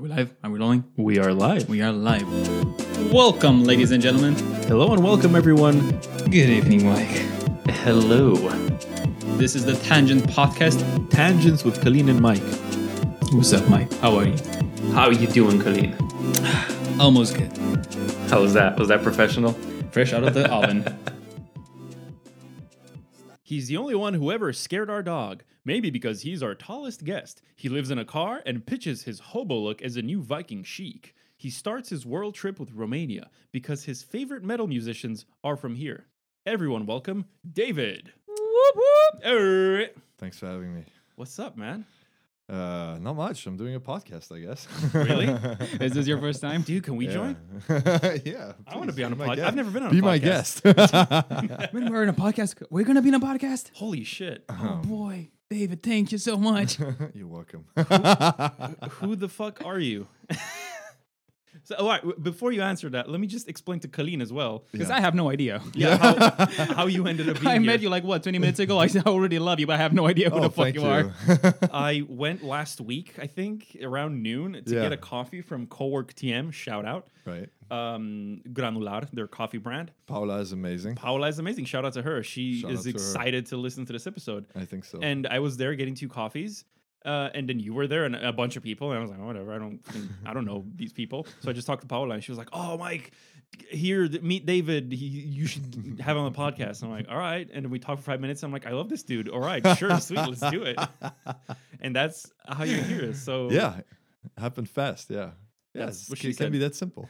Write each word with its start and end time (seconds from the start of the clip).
Are 0.00 0.02
we 0.02 0.08
live? 0.08 0.34
Are 0.42 0.50
we 0.50 0.58
rolling? 0.58 0.84
We 0.96 1.18
are 1.18 1.34
live. 1.34 1.68
We 1.68 1.82
are 1.82 1.92
live. 1.92 2.26
Welcome, 3.12 3.64
ladies 3.64 3.90
and 3.90 4.02
gentlemen. 4.02 4.34
Hello 4.64 4.94
and 4.94 5.04
welcome, 5.04 5.36
everyone. 5.36 5.90
Good 6.24 6.48
evening, 6.48 6.86
Mike. 6.86 7.18
Hello. 7.68 8.32
This 9.36 9.54
is 9.54 9.66
the 9.66 9.74
Tangent 9.74 10.22
Podcast. 10.22 11.10
Tangents 11.10 11.64
with 11.64 11.82
Colleen 11.82 12.08
and 12.08 12.18
Mike. 12.18 12.40
What's 13.30 13.52
up, 13.52 13.68
Mike? 13.68 13.92
How 13.96 14.16
are 14.16 14.24
you? 14.24 14.38
How 14.94 15.04
are 15.04 15.12
you 15.12 15.26
doing, 15.26 15.60
Colleen? 15.60 15.94
Almost 16.98 17.36
good. 17.36 17.54
How 18.30 18.40
was 18.40 18.54
that? 18.54 18.78
Was 18.78 18.88
that 18.88 19.02
professional? 19.02 19.52
Fresh 19.90 20.14
out 20.14 20.24
of 20.24 20.32
the 20.32 20.50
oven. 20.50 20.82
He's 23.42 23.68
the 23.68 23.76
only 23.76 23.94
one 23.94 24.14
who 24.14 24.32
ever 24.32 24.54
scared 24.54 24.88
our 24.88 25.02
dog. 25.02 25.42
Maybe 25.64 25.90
because 25.90 26.22
he's 26.22 26.42
our 26.42 26.54
tallest 26.54 27.04
guest. 27.04 27.42
He 27.56 27.68
lives 27.68 27.90
in 27.90 27.98
a 27.98 28.04
car 28.04 28.42
and 28.46 28.64
pitches 28.64 29.02
his 29.04 29.20
hobo 29.20 29.58
look 29.58 29.82
as 29.82 29.96
a 29.96 30.02
new 30.02 30.22
Viking 30.22 30.64
chic. 30.64 31.14
He 31.36 31.50
starts 31.50 31.88
his 31.90 32.06
world 32.06 32.34
trip 32.34 32.58
with 32.58 32.72
Romania 32.72 33.28
because 33.52 33.84
his 33.84 34.02
favorite 34.02 34.42
metal 34.42 34.66
musicians 34.66 35.26
are 35.44 35.56
from 35.56 35.74
here. 35.74 36.06
Everyone, 36.46 36.86
welcome 36.86 37.26
David. 37.50 38.12
Whoop 38.26 38.74
whoop. 38.76 39.26
Alright. 39.26 39.94
Thanks 40.18 40.38
for 40.38 40.46
having 40.46 40.74
me. 40.74 40.84
What's 41.16 41.38
up, 41.38 41.56
man? 41.56 41.84
Uh, 42.48 42.98
not 43.00 43.14
much. 43.14 43.46
I'm 43.46 43.56
doing 43.56 43.76
a 43.76 43.80
podcast, 43.80 44.34
I 44.34 44.40
guess. 44.40 44.66
Really? 44.92 45.26
Is 45.84 45.92
this 45.92 46.06
your 46.08 46.18
first 46.18 46.40
time? 46.40 46.62
Dude, 46.62 46.82
can 46.82 46.96
we 46.96 47.06
join? 47.06 47.36
yeah. 47.68 48.54
I 48.66 48.76
want 48.76 48.88
to 48.90 48.96
be 48.96 49.04
on 49.04 49.12
a 49.12 49.16
podcast. 49.16 49.44
I've 49.44 49.54
never 49.54 49.70
been 49.70 49.84
on 49.84 49.90
Be 49.92 49.98
a 49.98 50.02
podcast. 50.02 50.62
Be 50.62 50.68
my 50.68 51.52
guest. 51.52 51.72
When 51.72 51.92
we're 51.92 52.02
in 52.02 52.08
a 52.08 52.12
podcast, 52.14 52.60
we're 52.70 52.84
gonna 52.84 53.02
be 53.02 53.10
in 53.10 53.14
a 53.14 53.20
podcast. 53.20 53.70
Holy 53.74 54.02
shit. 54.02 54.44
Oh 54.48 54.80
boy, 54.84 55.30
David, 55.50 55.82
thank 55.82 56.12
you 56.12 56.18
so 56.18 56.36
much. 56.36 56.78
You're 57.14 57.26
welcome. 57.26 57.64
Who 59.00 59.16
the 59.16 59.28
fuck 59.28 59.64
are 59.64 59.80
you? 59.80 60.06
so, 61.64 61.74
all 61.76 61.88
right, 61.88 62.22
before 62.22 62.52
you 62.52 62.62
answer 62.62 62.88
that, 62.90 63.08
let 63.10 63.20
me 63.20 63.26
just 63.26 63.48
explain 63.48 63.80
to 63.80 63.88
Colleen 63.88 64.20
as 64.22 64.32
well. 64.32 64.64
Because 64.72 64.88
Yeah. 64.88 64.96
I 64.96 65.00
have 65.00 65.14
no 65.14 65.30
idea. 65.30 65.60
Yeah, 65.74 65.96
how, 65.96 66.74
how 66.74 66.86
you 66.86 67.06
ended 67.06 67.28
up 67.28 67.36
being 67.40 67.46
I 67.48 67.52
here. 67.54 67.60
met 67.62 67.80
you 67.82 67.88
like 67.88 68.04
what 68.04 68.22
20 68.22 68.38
minutes 68.38 68.58
ago. 68.58 68.78
I 68.78 68.88
already 69.06 69.38
love 69.38 69.60
you, 69.60 69.66
but 69.66 69.74
I 69.74 69.78
have 69.78 69.92
no 69.92 70.06
idea 70.06 70.30
who 70.30 70.36
oh, 70.38 70.42
the 70.42 70.50
fuck 70.50 70.74
you, 70.74 70.82
you. 70.82 70.86
are. 70.86 71.14
I 71.72 72.02
went 72.08 72.42
last 72.44 72.80
week, 72.80 73.14
I 73.20 73.26
think, 73.26 73.76
around 73.82 74.22
noon 74.22 74.62
to 74.64 74.74
Yeah. 74.74 74.82
get 74.82 74.92
a 74.92 74.96
coffee 74.96 75.42
from 75.42 75.66
Cowork 75.66 76.14
TM. 76.14 76.52
Shout 76.52 76.84
out. 76.84 77.08
right. 77.26 77.48
Um, 77.70 78.42
Granular, 78.52 79.08
their 79.12 79.28
coffee 79.28 79.58
brand. 79.58 79.92
Paula 80.06 80.38
is 80.40 80.50
amazing. 80.52 80.96
Paula 80.96 81.28
is 81.28 81.38
amazing. 81.38 81.66
Shout 81.66 81.84
out 81.84 81.92
to 81.92 82.02
her. 82.02 82.22
She 82.24 82.60
Shout 82.62 82.72
is 82.72 82.82
to 82.82 82.88
her. 82.90 82.94
excited 82.96 83.46
to 83.46 83.56
listen 83.56 83.86
to 83.86 83.92
this 83.92 84.06
episode. 84.08 84.46
I 84.56 84.64
think 84.64 84.84
so. 84.84 84.98
And 85.00 85.26
I 85.28 85.38
was 85.38 85.56
there 85.56 85.74
getting 85.76 85.94
two 85.94 86.08
coffees. 86.08 86.64
Uh, 87.04 87.30
and 87.34 87.48
then 87.48 87.58
you 87.58 87.72
were 87.72 87.86
there 87.86 88.04
and 88.04 88.14
a 88.14 88.32
bunch 88.32 88.56
of 88.56 88.62
people. 88.62 88.90
And 88.90 88.98
I 88.98 89.00
was 89.02 89.10
like, 89.10 89.20
whatever. 89.20 89.54
I 89.54 89.58
don't, 89.58 89.78
think- 89.86 90.10
I 90.26 90.34
don't 90.34 90.44
know 90.44 90.64
these 90.76 90.92
people. 90.92 91.26
So 91.40 91.48
I 91.50 91.52
just 91.54 91.66
talked 91.66 91.80
to 91.82 91.86
Paola 91.88 92.14
and 92.14 92.22
she 92.24 92.30
was 92.30 92.38
like, 92.38 92.48
oh, 92.52 92.76
Mike, 92.76 93.12
here, 93.70 94.06
meet 94.20 94.44
David. 94.46 94.92
He, 94.92 95.06
you 95.06 95.46
should 95.46 95.98
have 96.00 96.16
him 96.16 96.22
on 96.24 96.32
the 96.32 96.38
podcast. 96.38 96.82
And 96.82 96.90
I'm 96.92 96.98
like, 96.98 97.06
all 97.08 97.16
right. 97.16 97.48
And 97.52 97.64
then 97.64 97.70
we 97.70 97.78
talked 97.78 98.00
for 98.02 98.10
five 98.10 98.20
minutes. 98.20 98.42
I'm 98.42 98.52
like, 98.52 98.66
I 98.66 98.72
love 98.72 98.88
this 98.90 99.02
dude. 99.02 99.28
All 99.30 99.40
right, 99.40 99.66
sure, 99.78 99.98
sweet, 100.00 100.18
let's 100.18 100.40
do 100.50 100.62
it. 100.64 100.78
And 101.82 101.96
that's 101.96 102.30
how 102.46 102.64
you're 102.64 102.82
here. 102.82 103.14
So 103.14 103.50
yeah, 103.50 103.80
happened 104.36 104.68
fast. 104.68 105.08
Yeah. 105.08 105.30
Yeah, 105.72 105.86
That's 105.86 106.10
it 106.12 106.18
can 106.18 106.32
said. 106.34 106.52
be 106.52 106.58
that 106.58 106.74
simple. 106.74 107.08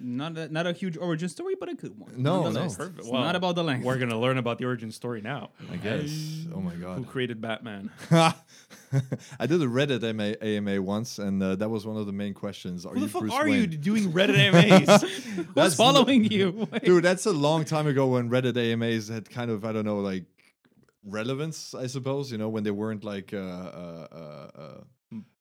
Not 0.00 0.36
a, 0.36 0.48
not 0.48 0.66
a 0.66 0.72
huge 0.72 0.96
origin 0.96 1.28
story, 1.28 1.54
but 1.58 1.68
a 1.68 1.74
good 1.74 1.96
one. 1.98 2.12
No, 2.16 2.50
no. 2.50 2.62
Perfect. 2.68 2.98
It's 2.98 3.08
Well, 3.08 3.22
not 3.22 3.36
about 3.36 3.54
the 3.54 3.62
length. 3.62 3.84
We're 3.84 3.98
gonna 3.98 4.18
learn 4.18 4.36
about 4.38 4.58
the 4.58 4.64
origin 4.64 4.90
story 4.90 5.20
now. 5.20 5.50
I 5.70 5.76
guess. 5.76 6.10
Oh 6.54 6.60
my 6.60 6.74
god. 6.74 6.98
Who 6.98 7.04
created 7.04 7.40
Batman? 7.40 7.90
I 8.10 9.46
did 9.46 9.62
a 9.62 9.66
Reddit 9.66 10.02
AMA, 10.02 10.36
AMA 10.42 10.82
once, 10.82 11.18
and 11.18 11.42
uh, 11.42 11.56
that 11.56 11.68
was 11.68 11.86
one 11.86 11.96
of 11.96 12.06
the 12.06 12.12
main 12.12 12.34
questions. 12.34 12.84
Are 12.86 12.94
Who 12.94 13.00
you 13.00 13.06
the 13.06 13.12
fuck 13.12 13.20
Bruce 13.22 13.32
are 13.34 13.44
Wayne? 13.44 13.60
you 13.60 13.66
doing 13.66 14.12
Reddit 14.12 14.36
AMAs? 14.38 15.02
Who's 15.34 15.46
That's- 15.54 15.76
following 15.76 16.24
you? 16.24 16.68
Wait. 16.70 16.84
Dude, 16.84 17.04
that's 17.04 17.26
a 17.26 17.32
long 17.32 17.64
time 17.64 17.86
ago 17.86 18.06
when 18.08 18.28
Reddit 18.30 18.56
AMAs 18.56 19.08
had 19.08 19.28
kind 19.30 19.50
of 19.50 19.64
I 19.64 19.72
don't 19.72 19.84
know 19.84 19.98
like 20.00 20.24
relevance, 21.04 21.74
I 21.74 21.86
suppose. 21.86 22.32
You 22.32 22.38
know, 22.38 22.48
when 22.48 22.64
they 22.64 22.70
weren't 22.70 23.04
like 23.04 23.32
uh, 23.32 23.36
uh, 23.38 24.80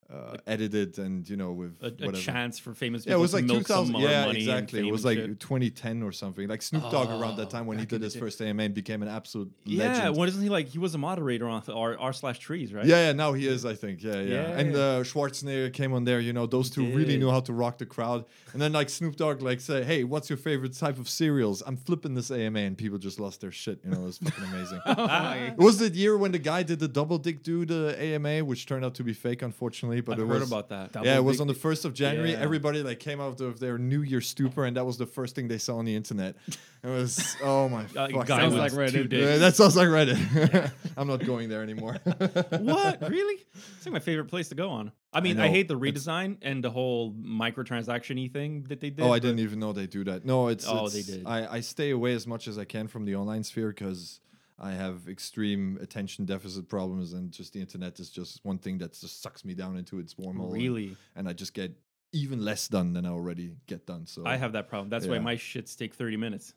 uh, 0.07 0.13
uh, 0.15 0.17
uh, 0.33 0.37
edited 0.47 0.97
and 0.99 1.27
you 1.29 1.35
know 1.35 1.51
with 1.51 1.73
a, 1.81 2.09
a 2.09 2.11
chance 2.13 2.59
for 2.59 2.73
famous 2.73 3.05
Yeah, 3.05 3.15
it 3.15 3.19
was 3.19 3.33
like 3.33 3.45
milk 3.45 3.59
2000. 3.59 3.91
more 3.93 4.01
Yeah, 4.01 4.27
exactly. 4.29 4.87
It 4.87 4.91
was 4.91 5.03
like 5.03 5.17
shit. 5.17 5.39
2010 5.39 6.03
or 6.03 6.11
something. 6.11 6.47
Like 6.47 6.61
Snoop 6.61 6.83
Dogg 6.91 7.09
around 7.09 7.37
that 7.37 7.47
Oh, 7.47 7.49
time 7.49 7.65
when 7.65 7.79
he 7.79 7.85
did 7.85 8.01
his 8.01 8.13
day. 8.13 8.19
first 8.19 8.41
AMA 8.41 8.63
and 8.63 8.73
became 8.73 9.01
an 9.01 9.07
absolute 9.07 9.51
yeah, 9.63 9.87
legend. 9.87 10.17
wasn't 10.17 10.43
he 10.43 10.49
like 10.49 10.67
he 10.67 10.77
was 10.79 10.93
a 10.93 10.97
moderator 10.99 11.47
on 11.47 11.63
r 11.69 11.97
r 11.97 12.13
slash 12.13 12.39
trees, 12.39 12.73
right? 12.73 12.85
Yeah, 12.85 13.07
yeah, 13.07 13.13
now 13.13 13.33
he 13.33 13.47
is, 13.47 13.65
I 13.65 13.73
think. 13.73 14.03
Yeah, 14.03 14.21
yeah. 14.21 14.59
And 14.59 14.75
uh, 14.75 15.03
Schwarzenegger 15.03 15.73
came 15.73 15.91
on 15.93 16.03
there, 16.03 16.19
you 16.19 16.33
know, 16.33 16.45
those 16.45 16.69
two 16.69 16.85
really 16.95 17.17
knew 17.17 17.31
how 17.31 17.39
to 17.41 17.53
rock 17.53 17.77
the 17.79 17.85
crowd. 17.85 18.25
And 18.53 18.61
then 18.61 18.71
like 18.73 18.89
Snoop 18.89 19.15
Dogg 19.15 19.41
like 19.41 19.59
say, 19.59 19.83
Hey, 19.83 20.03
what's 20.03 20.29
your 20.29 20.37
favorite 20.37 20.73
type 20.73 20.97
of 20.99 21.09
cereals? 21.09 21.63
I'm 21.65 21.77
flipping 21.77 22.13
this 22.13 22.29
AMA 22.31 22.59
and 22.59 22.77
people 22.77 22.97
just 22.99 23.19
lost 23.19 23.41
their 23.41 23.51
shit. 23.51 23.79
You 23.83 23.91
know, 23.91 24.01
it 24.03 24.05
was 24.05 24.17
fucking 24.19 24.43
amazing. 24.43 24.81
It 24.85 25.57
was 25.57 25.77
the 25.79 25.89
year 25.89 26.17
when 26.17 26.31
the 26.31 26.39
guy 26.39 26.63
did 26.63 26.79
the 26.79 26.87
double 26.87 27.17
dick 27.17 27.41
do 27.43 27.65
the 27.65 27.95
AMA, 27.99 28.45
which 28.45 28.65
turned 28.65 28.85
out 28.85 28.95
to 28.95 29.03
be 29.03 29.13
fake, 29.13 29.41
unfortunately. 29.41 30.01
But 30.05 30.13
I've 30.13 30.19
it 30.19 30.27
heard 30.27 30.39
was 30.41 30.49
about 30.51 30.69
that. 30.69 30.91
yeah, 31.03 31.17
it 31.17 31.23
was 31.23 31.41
on 31.41 31.47
the 31.47 31.53
first 31.53 31.83
of 31.85 31.93
January. 31.93 32.31
Yeah. 32.31 32.39
Everybody 32.39 32.83
like 32.83 32.99
came 32.99 33.19
out 33.19 33.41
of 33.41 33.59
their 33.59 33.77
New 33.77 34.01
Year 34.01 34.21
stupor, 34.21 34.65
and 34.65 34.77
that 34.77 34.85
was 34.85 34.97
the 34.97 35.05
first 35.05 35.35
thing 35.35 35.47
they 35.47 35.57
saw 35.57 35.77
on 35.77 35.85
the 35.85 35.95
internet. 35.95 36.35
It 36.83 36.87
was 36.87 37.35
oh 37.43 37.67
my 37.69 37.81
Uh, 37.95 38.09
fuck. 38.09 38.27
guy 38.27 38.39
Sounds 38.39 38.53
like 38.55 38.71
Reddit. 38.73 39.11
Yeah, 39.11 39.37
that 39.37 39.55
sounds 39.55 39.75
like 39.75 39.87
Reddit. 39.87 40.71
I'm 40.97 41.07
not 41.07 41.25
going 41.25 41.49
there 41.49 41.63
anymore. 41.63 41.97
what 42.03 43.09
really? 43.09 43.43
It's 43.77 43.85
like 43.85 43.93
my 43.93 43.99
favorite 43.99 44.25
place 44.25 44.49
to 44.49 44.55
go 44.55 44.69
on. 44.69 44.91
I 45.13 45.21
mean, 45.21 45.39
I, 45.39 45.47
know. 45.47 45.53
hate 45.53 45.67
the 45.69 45.79
It's- 45.79 46.03
redesign 46.05 46.37
and 46.41 46.61
the 46.63 46.69
whole 46.69 47.13
microtransaction 47.13 48.17
y 48.21 48.29
thing 48.31 48.63
that 48.69 48.81
they 48.81 48.89
did. 48.89 49.01
oh, 49.03 49.11
I 49.13 49.19
didn't 49.19 49.39
even 49.39 49.59
know 49.59 49.71
they 49.73 49.87
do 49.87 50.03
that. 50.05 50.25
No, 50.25 50.49
it's 50.49 50.67
Oh, 50.67 50.87
it's- 50.87 50.93
they 50.93 51.01
did. 51.17 51.25
I, 51.25 51.55
I 51.55 51.59
stay 51.61 51.91
away 51.91 52.13
as 52.13 52.27
much 52.27 52.47
as 52.47 52.57
I 52.57 52.65
can 52.65 52.87
from 52.87 53.05
the 53.05 53.15
online 53.15 53.43
sphere 53.43 53.69
because 53.69 54.19
I 54.57 54.71
have 54.71 55.07
extreme 55.09 55.77
attention 55.81 56.25
deficit 56.25 56.69
problems, 56.69 57.13
and 57.13 57.31
just 57.31 57.53
the 57.53 57.59
internet 57.59 57.99
is 57.99 58.09
just 58.09 58.39
one 58.43 58.57
thing 58.57 58.77
that 58.79 58.93
just 58.93 59.21
sucks 59.21 59.43
me 59.43 59.53
down 59.53 59.77
into 59.77 59.99
its 59.99 60.13
wormhole. 60.15 60.53
Really, 60.53 60.95
and 61.15 61.27
I 61.27 61.33
just 61.33 61.53
get 61.53 61.73
even 62.13 62.43
less 62.45 62.69
done 62.69 62.93
than 62.93 63.05
I 63.05 63.09
already 63.09 63.57
get 63.67 63.85
done. 63.85 64.05
So 64.05 64.23
I 64.25 64.37
have 64.37 64.53
that 64.53 64.69
problem. 64.69 64.89
That's 64.89 65.07
why 65.07 65.19
my 65.19 65.35
shits 65.35 65.75
take 65.77 65.93
thirty 65.93 66.17
minutes 66.17 66.53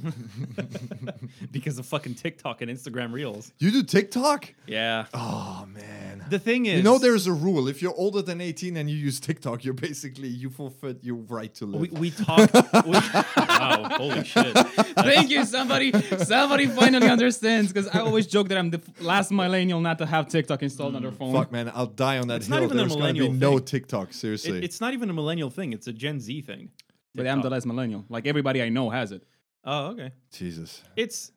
because 1.52 1.78
of 1.78 1.86
fucking 1.86 2.14
TikTok 2.14 2.62
and 2.62 2.70
Instagram 2.70 3.12
Reels. 3.12 3.52
You 3.58 3.70
do 3.70 3.82
TikTok? 3.82 4.54
Yeah. 4.66 5.06
Oh 5.12 5.66
man. 5.68 6.24
The 6.28 6.38
thing 6.38 6.66
is, 6.66 6.78
You 6.78 6.82
know, 6.82 6.98
there's 6.98 7.26
a 7.26 7.32
rule. 7.32 7.68
If 7.68 7.82
you're 7.82 7.94
older 7.94 8.22
than 8.22 8.40
18 8.40 8.76
and 8.76 8.88
you 8.88 8.96
use 8.96 9.20
TikTok, 9.20 9.64
you're 9.64 9.74
basically 9.74 10.28
you 10.28 10.50
forfeit 10.50 11.04
your 11.04 11.16
right 11.16 11.52
to 11.56 11.66
live. 11.66 11.80
we, 11.80 11.88
we 11.90 12.10
talked. 12.10 12.54
we, 12.54 12.92
wow, 13.36 13.88
holy 13.92 14.24
shit! 14.24 14.56
Thank 14.56 15.30
you, 15.30 15.44
somebody. 15.44 15.92
Somebody 16.18 16.66
finally 16.66 17.08
understands 17.08 17.72
because 17.72 17.88
I 17.88 18.00
always 18.00 18.26
joke 18.26 18.48
that 18.48 18.58
I'm 18.58 18.70
the 18.70 18.80
last 19.00 19.30
millennial 19.30 19.80
not 19.80 19.98
to 19.98 20.06
have 20.06 20.28
TikTok 20.28 20.62
installed 20.62 20.96
on 20.96 21.02
their 21.02 21.12
mm. 21.12 21.18
phone. 21.18 21.32
Fuck, 21.32 21.52
man, 21.52 21.70
I'll 21.74 21.86
die 21.86 22.18
on 22.18 22.28
that 22.28 22.36
It's 22.36 22.46
hill. 22.46 22.58
not 22.58 22.64
even 22.64 22.78
a 22.78 22.80
There's 22.80 22.96
gonna 22.96 23.12
be 23.12 23.20
millennial 23.20 23.52
no. 23.52 23.58
TikTok. 23.58 24.12
Seriously. 24.12 24.58
It, 24.58 24.64
it's 24.64 24.80
not 24.80 24.94
even 24.94 25.10
a 25.10 25.12
millennial 25.12 25.50
thing; 25.50 25.72
it's 25.72 25.86
a 25.86 25.92
Gen 25.92 26.20
Z 26.20 26.42
thing. 26.42 26.70
But 27.14 27.26
I'm 27.26 27.42
the 27.42 27.50
last 27.50 27.66
millennial. 27.66 28.04
Like 28.08 28.26
everybody 28.26 28.62
I 28.62 28.70
know 28.70 28.88
has 28.88 29.12
it. 29.12 29.22
Oh, 29.64 29.86
okay. 29.88 30.12
Jesus. 30.32 30.82
It's. 30.96 31.32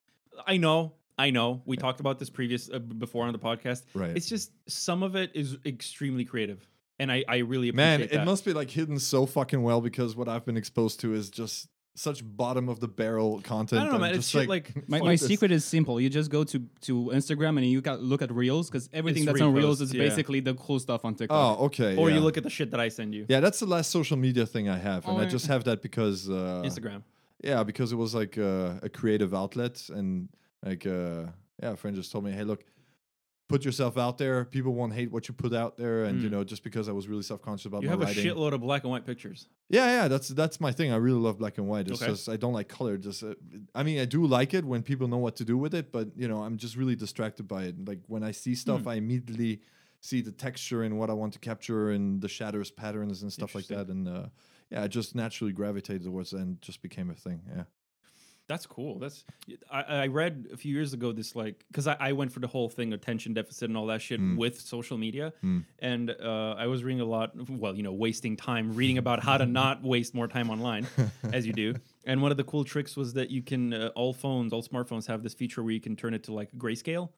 I 0.45 0.57
know. 0.57 0.93
I 1.17 1.29
know. 1.29 1.61
We 1.65 1.77
talked 1.77 1.99
about 1.99 2.19
this 2.19 2.29
previous 2.29 2.69
uh, 2.69 2.79
before 2.79 3.25
on 3.25 3.31
the 3.31 3.39
podcast. 3.39 3.83
Right. 3.93 4.15
It's 4.15 4.27
just 4.27 4.51
some 4.67 5.01
of 5.03 5.15
it 5.15 5.31
is 5.33 5.57
extremely 5.65 6.25
creative, 6.25 6.67
and 6.99 7.11
I 7.11 7.23
I 7.27 7.37
really 7.37 7.71
Man, 7.71 7.95
appreciate 8.01 8.15
it 8.15 8.17
that. 8.19 8.25
must 8.25 8.43
be 8.45 8.53
like 8.53 8.69
hidden 8.69 8.99
so 8.99 9.25
fucking 9.25 9.61
well 9.63 9.79
because 9.81 10.15
what 10.15 10.27
I've 10.27 10.45
been 10.45 10.57
exposed 10.57 10.99
to 11.01 11.13
is 11.13 11.29
just 11.29 11.69
such 11.97 12.21
bottom 12.25 12.67
of 12.67 12.81
the 12.81 12.89
barrel 12.89 13.39
content. 13.41 13.81
I 13.81 13.85
don't 13.85 13.93
know, 13.93 13.99
man. 13.99 14.09
It's 14.15 14.29
just 14.29 14.31
shit 14.31 14.49
like, 14.49 14.89
My, 14.89 14.99
my 14.99 15.11
this. 15.11 15.25
secret 15.25 15.51
is 15.53 15.63
simple. 15.63 16.01
You 16.01 16.09
just 16.09 16.29
go 16.29 16.43
to, 16.43 16.59
to 16.81 17.05
Instagram 17.13 17.57
and 17.57 17.65
you 17.65 17.79
got 17.79 18.01
look 18.01 18.21
at 18.21 18.33
reels 18.33 18.69
because 18.69 18.89
everything 18.91 19.23
It's 19.23 19.31
that's 19.31 19.41
on 19.41 19.53
reels 19.53 19.79
is 19.79 19.93
yeah. 19.93 20.03
basically 20.03 20.41
the 20.41 20.55
cool 20.55 20.77
stuff 20.79 21.05
on 21.05 21.15
TikTok. 21.15 21.59
Oh, 21.59 21.65
okay. 21.67 21.95
or 21.95 22.09
yeah. 22.09 22.15
you 22.17 22.21
look 22.21 22.35
at 22.35 22.43
the 22.43 22.49
shit 22.49 22.71
that 22.71 22.81
I 22.81 22.89
send 22.89 23.15
you. 23.15 23.25
Yeah, 23.29 23.39
that's 23.39 23.61
the 23.61 23.65
last 23.65 23.91
social 23.91 24.17
media 24.17 24.45
thing 24.45 24.67
I 24.67 24.77
have, 24.77 25.07
and 25.07 25.17
Oh, 25.17 25.21
I 25.21 25.25
just 25.25 25.47
have 25.47 25.63
that 25.63 25.81
because 25.81 26.29
uh, 26.29 26.63
Instagram. 26.65 27.03
Yeah, 27.43 27.63
because 27.63 27.91
it 27.91 27.95
was 27.97 28.15
like 28.15 28.37
uh, 28.37 28.75
a 28.81 28.89
creative 28.89 29.33
outlet, 29.33 29.89
and 29.89 30.29
like 30.63 30.85
uh, 30.85 31.25
yeah, 31.61 31.71
a 31.71 31.75
friend 31.75 31.95
just 31.95 32.11
told 32.11 32.23
me, 32.23 32.31
"Hey, 32.31 32.43
look, 32.43 32.63
put 33.49 33.63
yourself 33.65 33.97
out 33.97 34.17
there. 34.17 34.45
People 34.45 34.73
won't 34.73 34.93
hate 34.93 35.11
what 35.11 35.27
you 35.27 35.33
put 35.33 35.53
out 35.53 35.77
there." 35.77 36.05
And 36.05 36.21
you 36.21 36.29
Mm. 36.29 36.31
know, 36.31 36.43
just 36.43 36.63
because 36.63 36.87
I 36.89 36.93
was 36.93 37.07
really 37.07 37.23
self 37.23 37.41
conscious 37.41 37.65
about 37.65 37.83
You 37.83 37.89
my 37.89 37.93
have 37.93 38.01
a 38.01 38.05
writing. 38.05 38.25
shitload 38.25 38.53
of 38.53 38.61
black 38.61 38.83
and 38.83 38.91
white 38.91 39.05
pictures. 39.05 39.47
yeah, 39.69 39.87
yeah, 39.87 40.07
that's 40.07 40.29
that's 40.29 40.59
my 40.61 40.71
thing. 40.71 40.91
I 40.91 40.95
really 40.95 41.19
love 41.19 41.37
black 41.37 41.57
and 41.57 41.67
white. 41.67 41.87
It's 41.87 42.01
Okay. 42.01 42.11
just 42.11 42.29
I 42.29 42.37
don't 42.37 42.53
like 42.53 42.69
color. 42.69 42.97
Just 42.97 43.21
uh, 43.23 43.35
I 43.75 43.83
mean, 43.83 43.99
I 43.99 44.05
do 44.05 44.25
like 44.25 44.53
it 44.53 44.63
when 44.65 44.81
people 44.81 45.07
know 45.07 45.17
what 45.19 45.35
to 45.35 45.45
do 45.45 45.57
with 45.57 45.73
it, 45.75 45.91
but 45.91 46.07
you 46.15 46.27
know, 46.27 46.41
I'm 46.41 46.57
just 46.57 46.75
really 46.77 46.95
distracted 46.95 47.47
by 47.47 47.65
it. 47.65 47.85
Like 47.87 47.99
when 48.07 48.23
I 48.23 48.31
see 48.31 48.55
stuff, 48.55 48.83
Hmm. 48.83 48.89
I 48.89 48.95
immediately 48.95 49.61
see 49.99 50.21
the 50.21 50.31
texture 50.31 50.83
and 50.83 50.97
what 50.99 51.09
I 51.09 51.13
want 51.13 51.33
to 51.33 51.39
capture 51.39 51.89
and 51.91 52.21
the 52.21 52.29
shadows, 52.29 52.71
patterns, 52.71 53.23
and 53.23 53.33
stuff 53.33 53.55
like 53.55 53.67
that. 53.67 53.87
And 53.89 54.07
uh, 54.07 54.27
yeah, 54.69 54.83
I 54.83 54.87
just 54.87 55.15
naturally 55.15 55.53
gravitated 55.53 56.03
towards 56.03 56.33
it 56.33 56.39
and 56.39 56.61
just 56.61 56.81
became 56.81 57.09
a 57.09 57.15
thing. 57.15 57.41
Yeah. 57.55 57.63
That's 58.47 58.67
cool. 58.67 58.99
That's 58.99 59.25
I, 59.71 59.81
I 59.81 60.07
read 60.07 60.49
a 60.53 60.57
few 60.57 60.71
years 60.71 60.93
ago 60.93 61.11
this 61.11 61.35
like 61.35 61.65
because 61.67 61.87
I, 61.87 61.97
I 61.99 62.11
went 62.11 62.31
for 62.31 62.39
the 62.39 62.47
whole 62.47 62.69
thing 62.69 62.93
attention 62.93 63.33
deficit 63.33 63.69
and 63.69 63.77
all 63.77 63.87
that 63.87 64.03
shit 64.03 64.19
with 64.37 64.61
social 64.61 64.99
media, 64.99 65.33
and 65.79 66.11
uh, 66.11 66.53
I 66.55 66.67
was 66.67 66.83
reading 66.83 67.01
a 67.01 67.05
lot. 67.05 67.31
Well, 67.49 67.75
you 67.75 67.81
know, 67.81 67.93
wasting 67.93 68.37
time 68.37 68.75
reading 68.75 68.99
about 68.99 69.23
how 69.23 69.37
to 69.37 69.45
not 69.61 69.81
waste 69.81 70.13
more 70.13 70.27
time 70.27 70.51
online, 70.51 70.85
as 71.33 71.47
you 71.47 71.53
do. 71.53 71.73
And 72.05 72.21
one 72.21 72.29
of 72.29 72.37
the 72.37 72.43
cool 72.43 72.63
tricks 72.63 72.95
was 72.95 73.13
that 73.13 73.31
you 73.31 73.41
can 73.41 73.73
uh, 73.73 73.89
all 73.95 74.13
phones, 74.13 74.53
all 74.53 74.61
smartphones 74.61 75.07
have 75.07 75.23
this 75.23 75.33
feature 75.33 75.63
where 75.63 75.73
you 75.73 75.81
can 75.81 75.95
turn 75.95 76.13
it 76.13 76.23
to 76.25 76.33
like 76.33 76.51
grayscale. 76.55 77.09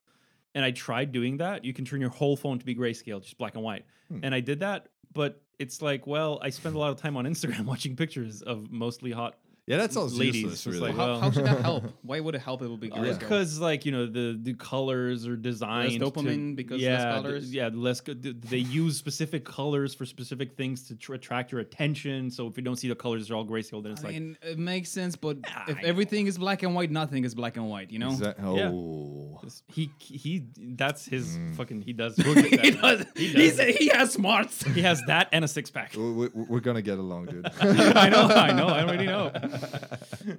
And 0.54 0.64
I 0.64 0.70
tried 0.70 1.12
doing 1.12 1.36
that. 1.38 1.64
You 1.64 1.72
can 1.72 1.84
turn 1.84 2.00
your 2.00 2.10
whole 2.10 2.36
phone 2.36 2.58
to 2.58 2.64
be 2.64 2.74
grayscale, 2.74 3.22
just 3.22 3.38
black 3.38 3.54
and 3.54 3.62
white. 3.62 3.84
Hmm. 4.08 4.20
And 4.22 4.34
I 4.34 4.40
did 4.40 4.60
that, 4.60 4.88
but 5.12 5.42
it's 5.58 5.82
like, 5.82 6.06
well, 6.06 6.38
I 6.42 6.50
spend 6.50 6.74
a 6.74 6.78
lot 6.78 6.90
of 6.90 6.96
time 6.96 7.16
on 7.16 7.24
Instagram 7.24 7.64
watching 7.64 7.96
pictures 7.96 8.42
of 8.42 8.70
mostly 8.70 9.10
hot 9.10 9.36
Yeah, 9.68 9.76
that 9.78 9.92
sounds 9.92 10.18
Ladies, 10.18 10.36
useless. 10.42 10.66
it's 10.66 10.66
Really. 10.66 10.80
like, 10.88 10.96
How, 10.96 11.06
well- 11.06 11.20
how 11.20 11.30
should 11.30 11.44
that 11.44 11.60
help? 11.70 11.84
Why 12.02 12.20
would 12.20 12.34
it 12.34 12.40
help? 12.40 12.62
It 12.62 12.68
would 12.68 12.80
be 12.80 12.88
grayscale. 12.90 13.18
because 13.18 13.58
like 13.60 13.84
you 13.84 13.92
know 13.92 14.06
the 14.06 14.38
the 14.42 14.54
colors 14.54 15.26
are 15.26 15.36
designed 15.36 15.92
to- 15.92 15.98
dopamine 16.10 16.56
because 16.56 16.80
less 16.80 16.90
yeah 16.90 17.12
th- 17.12 17.22
colors? 17.22 17.54
yeah 17.54 17.70
less 17.72 18.00
go- 18.00 18.14
th- 18.14 18.36
they 18.40 18.58
use 18.58 18.96
specific 18.96 19.44
colors 19.44 19.94
for 19.94 20.06
specific 20.06 20.56
things 20.56 20.84
to 20.88 20.96
tr- 20.96 21.14
attract 21.14 21.52
your 21.52 21.60
attention 21.60 22.30
so 22.30 22.46
if 22.46 22.56
you 22.56 22.62
don't 22.62 22.76
see 22.76 22.88
the 22.88 22.94
colors 22.94 23.28
they're 23.28 23.36
all 23.36 23.46
grayscale 23.46 23.82
then 23.82 23.92
it's 23.92 24.02
I 24.02 24.06
like 24.08 24.14
mean, 24.14 24.38
it 24.42 24.58
makes 24.58 24.90
sense, 24.90 25.16
but 25.16 25.36
if 25.68 25.76
everything 25.84 26.26
is 26.26 26.38
black 26.38 26.62
and 26.62 26.74
white, 26.74 26.90
nothing 26.90 27.24
is 27.24 27.34
black 27.34 27.56
and 27.56 27.68
white. 27.68 27.90
You 27.90 27.98
know. 27.98 28.10
Exa- 28.10 28.38
Yeah. 28.56 28.70
oh. 28.72 29.38
this- 29.42 29.62
he 29.72 29.90
he 29.98 30.46
that's 30.56 31.04
his 31.04 31.36
Mm. 31.36 31.56
fucking 31.56 31.82
he 31.82 31.92
does 31.92 32.16
he 32.16 32.70
does. 32.70 33.04
he, 33.14 33.26
He, 33.28 33.32
does. 33.48 33.56
said 33.56 33.74
he 33.74 33.88
has 33.88 34.12
smarts. 34.12 34.62
he 34.64 34.80
has 34.82 35.02
that 35.06 35.28
and 35.32 35.44
a 35.44 35.48
six 35.48 35.70
pack 35.70 35.92
We- 35.94 36.10
we- 36.12 36.28
We're 36.34 36.60
gonna 36.60 36.82
get 36.82 36.98
along, 36.98 37.26
dude. 37.26 37.46
I 37.60 38.08
know 38.08 38.22
I 38.28 38.52
know 38.52 38.66
I 38.68 38.82
already 38.84 39.06
know 39.06 39.30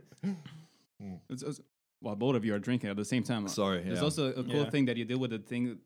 It's- 1.30 1.42
it's- 1.44 1.62
well, 2.01 2.16
both 2.16 2.36
of 2.36 2.45
you 2.45 2.54
are 2.54 2.60
drinking 2.60 2.89
at 2.89 2.95
the 2.95 3.06
same 3.06 3.24
time. 3.24 3.45
Uh, 3.45 3.50
Sorry, 3.50 3.81
There's 3.83 3.98
yeah. 4.00 4.04
also 4.04 4.31
a 4.33 4.44
cool 4.44 4.63
Yeah. 4.63 4.69
thing 4.69 4.86
that 4.86 4.95
you 4.98 5.06
did 5.06 5.18
with 5.19 5.31
the 5.31 5.39
thing, 5.39 5.80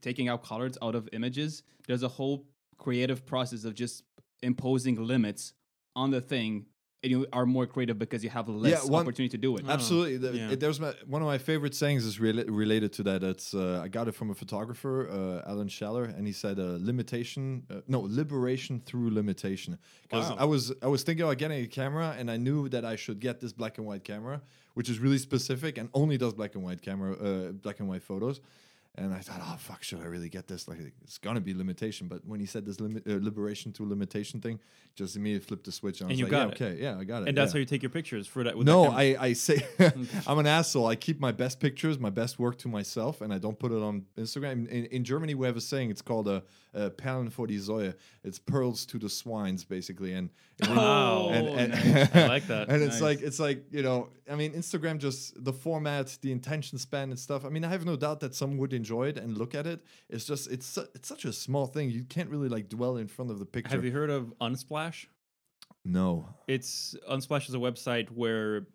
taking 0.00 0.28
out 0.28 0.42
colors 0.42 0.76
out 0.82 0.94
of 0.94 1.08
images. 1.12 1.62
There's 1.86 2.02
a 2.02 2.08
whole 2.08 2.46
creative 2.76 3.24
process 3.24 3.64
of 3.64 3.74
just 3.74 4.02
imposing 4.42 4.96
limits 4.96 5.52
on 5.94 6.10
the 6.10 6.20
thing, 6.20 6.52
and 6.52 6.66
you 7.04 7.26
are 7.32 7.46
more 7.46 7.66
creative 7.66 7.98
because 7.98 8.22
you 8.24 8.30
have 8.30 8.48
less 8.48 8.84
one- 8.88 9.02
opportunity 9.02 9.28
to 9.36 9.38
do 9.38 9.56
it. 9.56 9.64
Absolutely. 9.68 10.16
The- 10.16 10.36
yeah. 10.36 10.50
it- 10.52 10.60
there's 10.60 10.80
my, 10.80 10.92
one 11.06 11.22
of 11.22 11.26
my 11.28 11.38
favorite 11.38 11.74
sayings 11.74 12.04
is 12.04 12.18
rela- 12.18 12.44
related 12.48 12.92
to 12.94 13.02
that. 13.04 13.22
It's 13.22 13.54
uh, 13.54 13.80
I 13.84 13.88
got 13.88 14.08
it 14.08 14.14
from 14.14 14.30
a 14.30 14.34
photographer, 14.34 15.08
uh, 15.10 15.50
Alan 15.50 15.68
Schaller, 15.68 16.04
and 16.16 16.26
he 16.26 16.32
said 16.32 16.58
uh, 16.58 16.76
limitation, 16.80 17.64
uh, 17.70 17.80
no 17.88 18.00
liberation 18.00 18.80
through 18.86 19.10
limitation. 19.10 19.78
Because 20.02 20.30
Wow. 20.30 20.36
I 20.38 20.44
was 20.44 20.72
I 20.82 20.86
was 20.86 21.02
thinking 21.02 21.24
about 21.24 21.38
getting 21.38 21.62
a 21.64 21.66
camera, 21.66 22.14
and 22.18 22.30
I 22.30 22.36
knew 22.36 22.68
that 22.70 22.84
I 22.84 22.96
should 22.96 23.20
get 23.20 23.40
this 23.40 23.52
black 23.52 23.78
and 23.78 23.86
white 23.86 24.04
camera, 24.04 24.40
which 24.74 24.88
is 24.88 24.98
really 24.98 25.18
specific 25.18 25.78
and 25.78 25.88
only 25.94 26.16
does 26.18 26.32
black 26.34 26.54
and 26.54 26.64
white 26.64 26.82
camera, 26.82 27.12
uh, 27.14 27.52
black 27.52 27.80
and 27.80 27.88
white 27.88 28.02
photos. 28.02 28.40
And 28.96 29.12
I 29.12 29.18
thought, 29.18 29.40
oh 29.42 29.56
fuck, 29.58 29.82
should 29.82 30.00
I 30.00 30.04
really 30.04 30.28
get 30.28 30.46
this? 30.46 30.68
Like, 30.68 30.78
it's 31.02 31.18
gonna 31.18 31.40
be 31.40 31.52
limitation. 31.52 32.06
But 32.06 32.24
when 32.24 32.38
he 32.38 32.46
said 32.46 32.64
this 32.64 32.78
limit, 32.80 33.02
uh, 33.08 33.18
liberation 33.20 33.72
to 33.72 33.84
limitation 33.88 34.40
thing, 34.40 34.60
just 34.94 35.16
immediately 35.16 35.44
flipped 35.46 35.64
the 35.66 35.72
switch. 35.72 36.00
And, 36.00 36.10
And 36.10 36.18
you 36.18 36.26
like, 36.26 36.30
got 36.30 36.60
yeah, 36.60 36.66
it. 36.66 36.70
okay, 36.72 36.82
yeah, 36.82 36.98
I 37.00 37.04
got 37.04 37.22
it. 37.22 37.28
and 37.28 37.36
that's 37.36 37.52
yeah. 37.52 37.56
how 37.56 37.58
you 37.58 37.64
take 37.64 37.82
your 37.82 37.90
pictures 37.90 38.28
for 38.28 38.44
that 38.44 38.56
with 38.56 38.66
that 38.66 38.72
No, 38.72 38.84
camera. 38.84 39.00
I, 39.00 39.16
I 39.20 39.32
say 39.32 39.66
I'm 40.28 40.38
an 40.38 40.46
asshole. 40.46 40.86
I 40.86 40.94
keep 40.94 41.18
my 41.18 41.32
best 41.32 41.58
pictures, 41.58 41.98
my 41.98 42.10
best 42.10 42.38
work 42.38 42.56
to 42.58 42.68
myself, 42.68 43.20
and 43.20 43.34
I 43.34 43.38
don't 43.38 43.58
put 43.58 43.72
it 43.72 43.82
on 43.82 44.04
Instagram. 44.16 44.68
In, 44.68 44.84
in 44.86 45.02
Germany, 45.02 45.34
we 45.34 45.46
have 45.46 45.56
a 45.56 45.60
saying. 45.60 45.90
It's 45.90 46.02
called 46.02 46.28
a, 46.28 46.44
a 46.72 46.90
Perlen 46.90 47.30
vor 47.30 47.48
die 47.48 47.54
Säue. 47.54 47.94
It's 48.22 48.38
pearls 48.38 48.86
to 48.86 48.98
the 49.00 49.08
swines, 49.08 49.64
basically. 49.64 50.12
And 50.12 50.30
and, 50.60 50.76
Wow. 50.76 51.30
and, 51.30 51.48
and 51.48 51.70
nice. 51.72 52.14
I 52.14 52.26
like 52.28 52.46
that. 52.54 52.68
And 52.68 52.80
it's 52.80 53.00
like 53.00 53.20
it's 53.22 53.40
like 53.40 53.64
you 53.72 53.82
know, 53.82 54.10
I 54.30 54.36
mean, 54.36 54.52
Instagram 54.52 54.98
just 54.98 55.42
the 55.44 55.52
format, 55.52 56.16
the 56.22 56.30
attention 56.32 56.78
span, 56.78 57.10
and 57.10 57.18
stuff. 57.18 57.44
I 57.44 57.48
mean, 57.48 57.64
I 57.64 57.68
have 57.70 57.84
no 57.84 57.96
doubt 57.96 58.20
that 58.20 58.36
some 58.36 58.56
would 58.58 58.72
enjoy 58.84 59.04
it 59.08 59.16
and 59.18 59.36
look 59.38 59.54
at 59.54 59.66
it. 59.66 59.80
It's 60.10 60.24
just 60.26 60.50
it's 60.50 60.66
su- 60.66 60.88
it's 60.94 61.08
such 61.08 61.24
a 61.24 61.32
small 61.32 61.66
thing. 61.66 61.90
You 61.90 62.04
can't 62.04 62.28
really 62.34 62.48
like 62.56 62.68
dwell 62.68 62.96
in 62.98 63.08
front 63.08 63.30
of 63.30 63.38
the 63.38 63.46
picture. 63.46 63.74
have 63.74 63.84
you 63.84 63.92
heard 63.92 64.10
of 64.10 64.32
Unsplash 64.40 65.06
no. 65.86 66.28
It's 66.48 66.96
Unsplash 67.10 67.48
is 67.48 67.54
a 67.54 67.58
website 67.58 68.08
where 68.10 68.66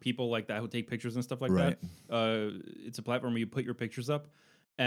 people 0.00 0.30
like 0.30 0.46
that 0.48 0.60
who 0.60 0.68
take 0.68 0.88
pictures 0.88 1.14
and 1.14 1.24
stuff 1.24 1.40
like 1.42 1.50
Right. 1.50 1.78
that. 2.08 2.14
Uh, 2.14 2.50
it's 2.86 2.98
a 2.98 3.02
platform 3.02 3.32
where 3.34 3.40
you 3.40 3.46
put 3.46 3.64
your 3.64 3.74
pictures 3.74 4.08
up, 4.08 4.28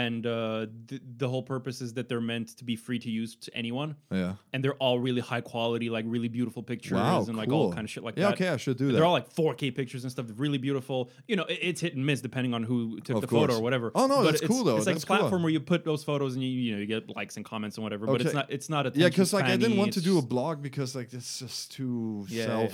and 0.02 0.26
uh, 0.26 0.66
th- 0.88 1.00
the 1.22 1.28
whole 1.28 1.42
purpose 1.42 1.80
is 1.80 1.90
that 1.94 2.06
they're 2.08 2.20
meant 2.34 2.48
to 2.58 2.64
be 2.64 2.76
free 2.76 2.98
to 2.98 3.10
use 3.10 3.34
to 3.36 3.50
anyone, 3.56 3.96
Yeah. 4.10 4.34
and 4.52 4.62
they're 4.62 4.74
all 4.84 4.98
really 4.98 5.22
high 5.22 5.40
quality, 5.52 5.88
like 5.96 6.04
really 6.06 6.28
beautiful 6.28 6.62
pictures 6.62 6.92
Wow. 7.00 7.24
and 7.28 7.36
like 7.36 7.48
cool. 7.48 7.62
all 7.68 7.72
kind 7.72 7.84
of 7.86 7.90
shit 7.90 8.04
like 8.04 8.16
yeah. 8.16 8.26
that. 8.26 8.34
Okay, 8.34 8.48
I 8.48 8.58
should 8.58 8.76
do 8.76 8.86
that. 8.88 8.92
They're 8.94 9.04
all 9.04 9.12
like 9.20 9.32
4K 9.32 9.74
pictures 9.74 10.02
and 10.04 10.10
stuff, 10.10 10.26
really 10.36 10.58
beautiful. 10.58 11.10
You 11.26 11.36
know, 11.36 11.44
it- 11.44 11.60
it's 11.68 11.80
hit 11.80 11.94
and 11.94 12.04
miss 12.04 12.20
depending 12.20 12.52
on 12.52 12.62
who 12.62 13.00
took 13.00 13.16
Of 13.16 13.22
the 13.22 13.28
photo 13.28 13.56
or 13.56 13.62
whatever. 13.62 13.90
Oh, 13.94 14.06
no, 14.06 14.16
But 14.18 14.22
that's 14.32 14.42
it's, 14.42 14.48
cool, 14.50 14.64
though. 14.64 14.76
It's 14.76 14.86
like 14.86 14.96
That's 14.96 15.04
a 15.04 15.06
cool. 15.06 15.16
platform 15.18 15.42
where 15.44 15.52
you 15.52 15.60
put 15.60 15.84
those 15.84 16.04
photos 16.04 16.34
and 16.34 16.42
you 16.44 16.50
you 16.50 16.72
know 16.74 16.78
you 16.80 16.86
get 16.86 17.08
likes 17.16 17.36
and 17.36 17.44
comments 17.44 17.76
and 17.78 17.84
whatever. 17.84 18.06
But 18.06 18.20
it's 18.20 18.34
not 18.34 18.46
it's 18.50 18.68
not 18.68 18.86
a 18.86 18.92
Yeah, 18.94 19.08
because 19.08 19.32
like 19.32 19.44
I 19.46 19.56
didn't 19.56 19.78
want 19.78 19.94
to 19.94 20.00
do 20.00 20.18
a 20.18 20.22
blog 20.22 20.62
because 20.62 20.94
like 20.94 21.12
it's 21.14 21.38
just 21.38 21.72
too 21.72 22.26
Yeah, 22.28 22.46
yeah, 22.46 22.60
yeah. 22.64 22.68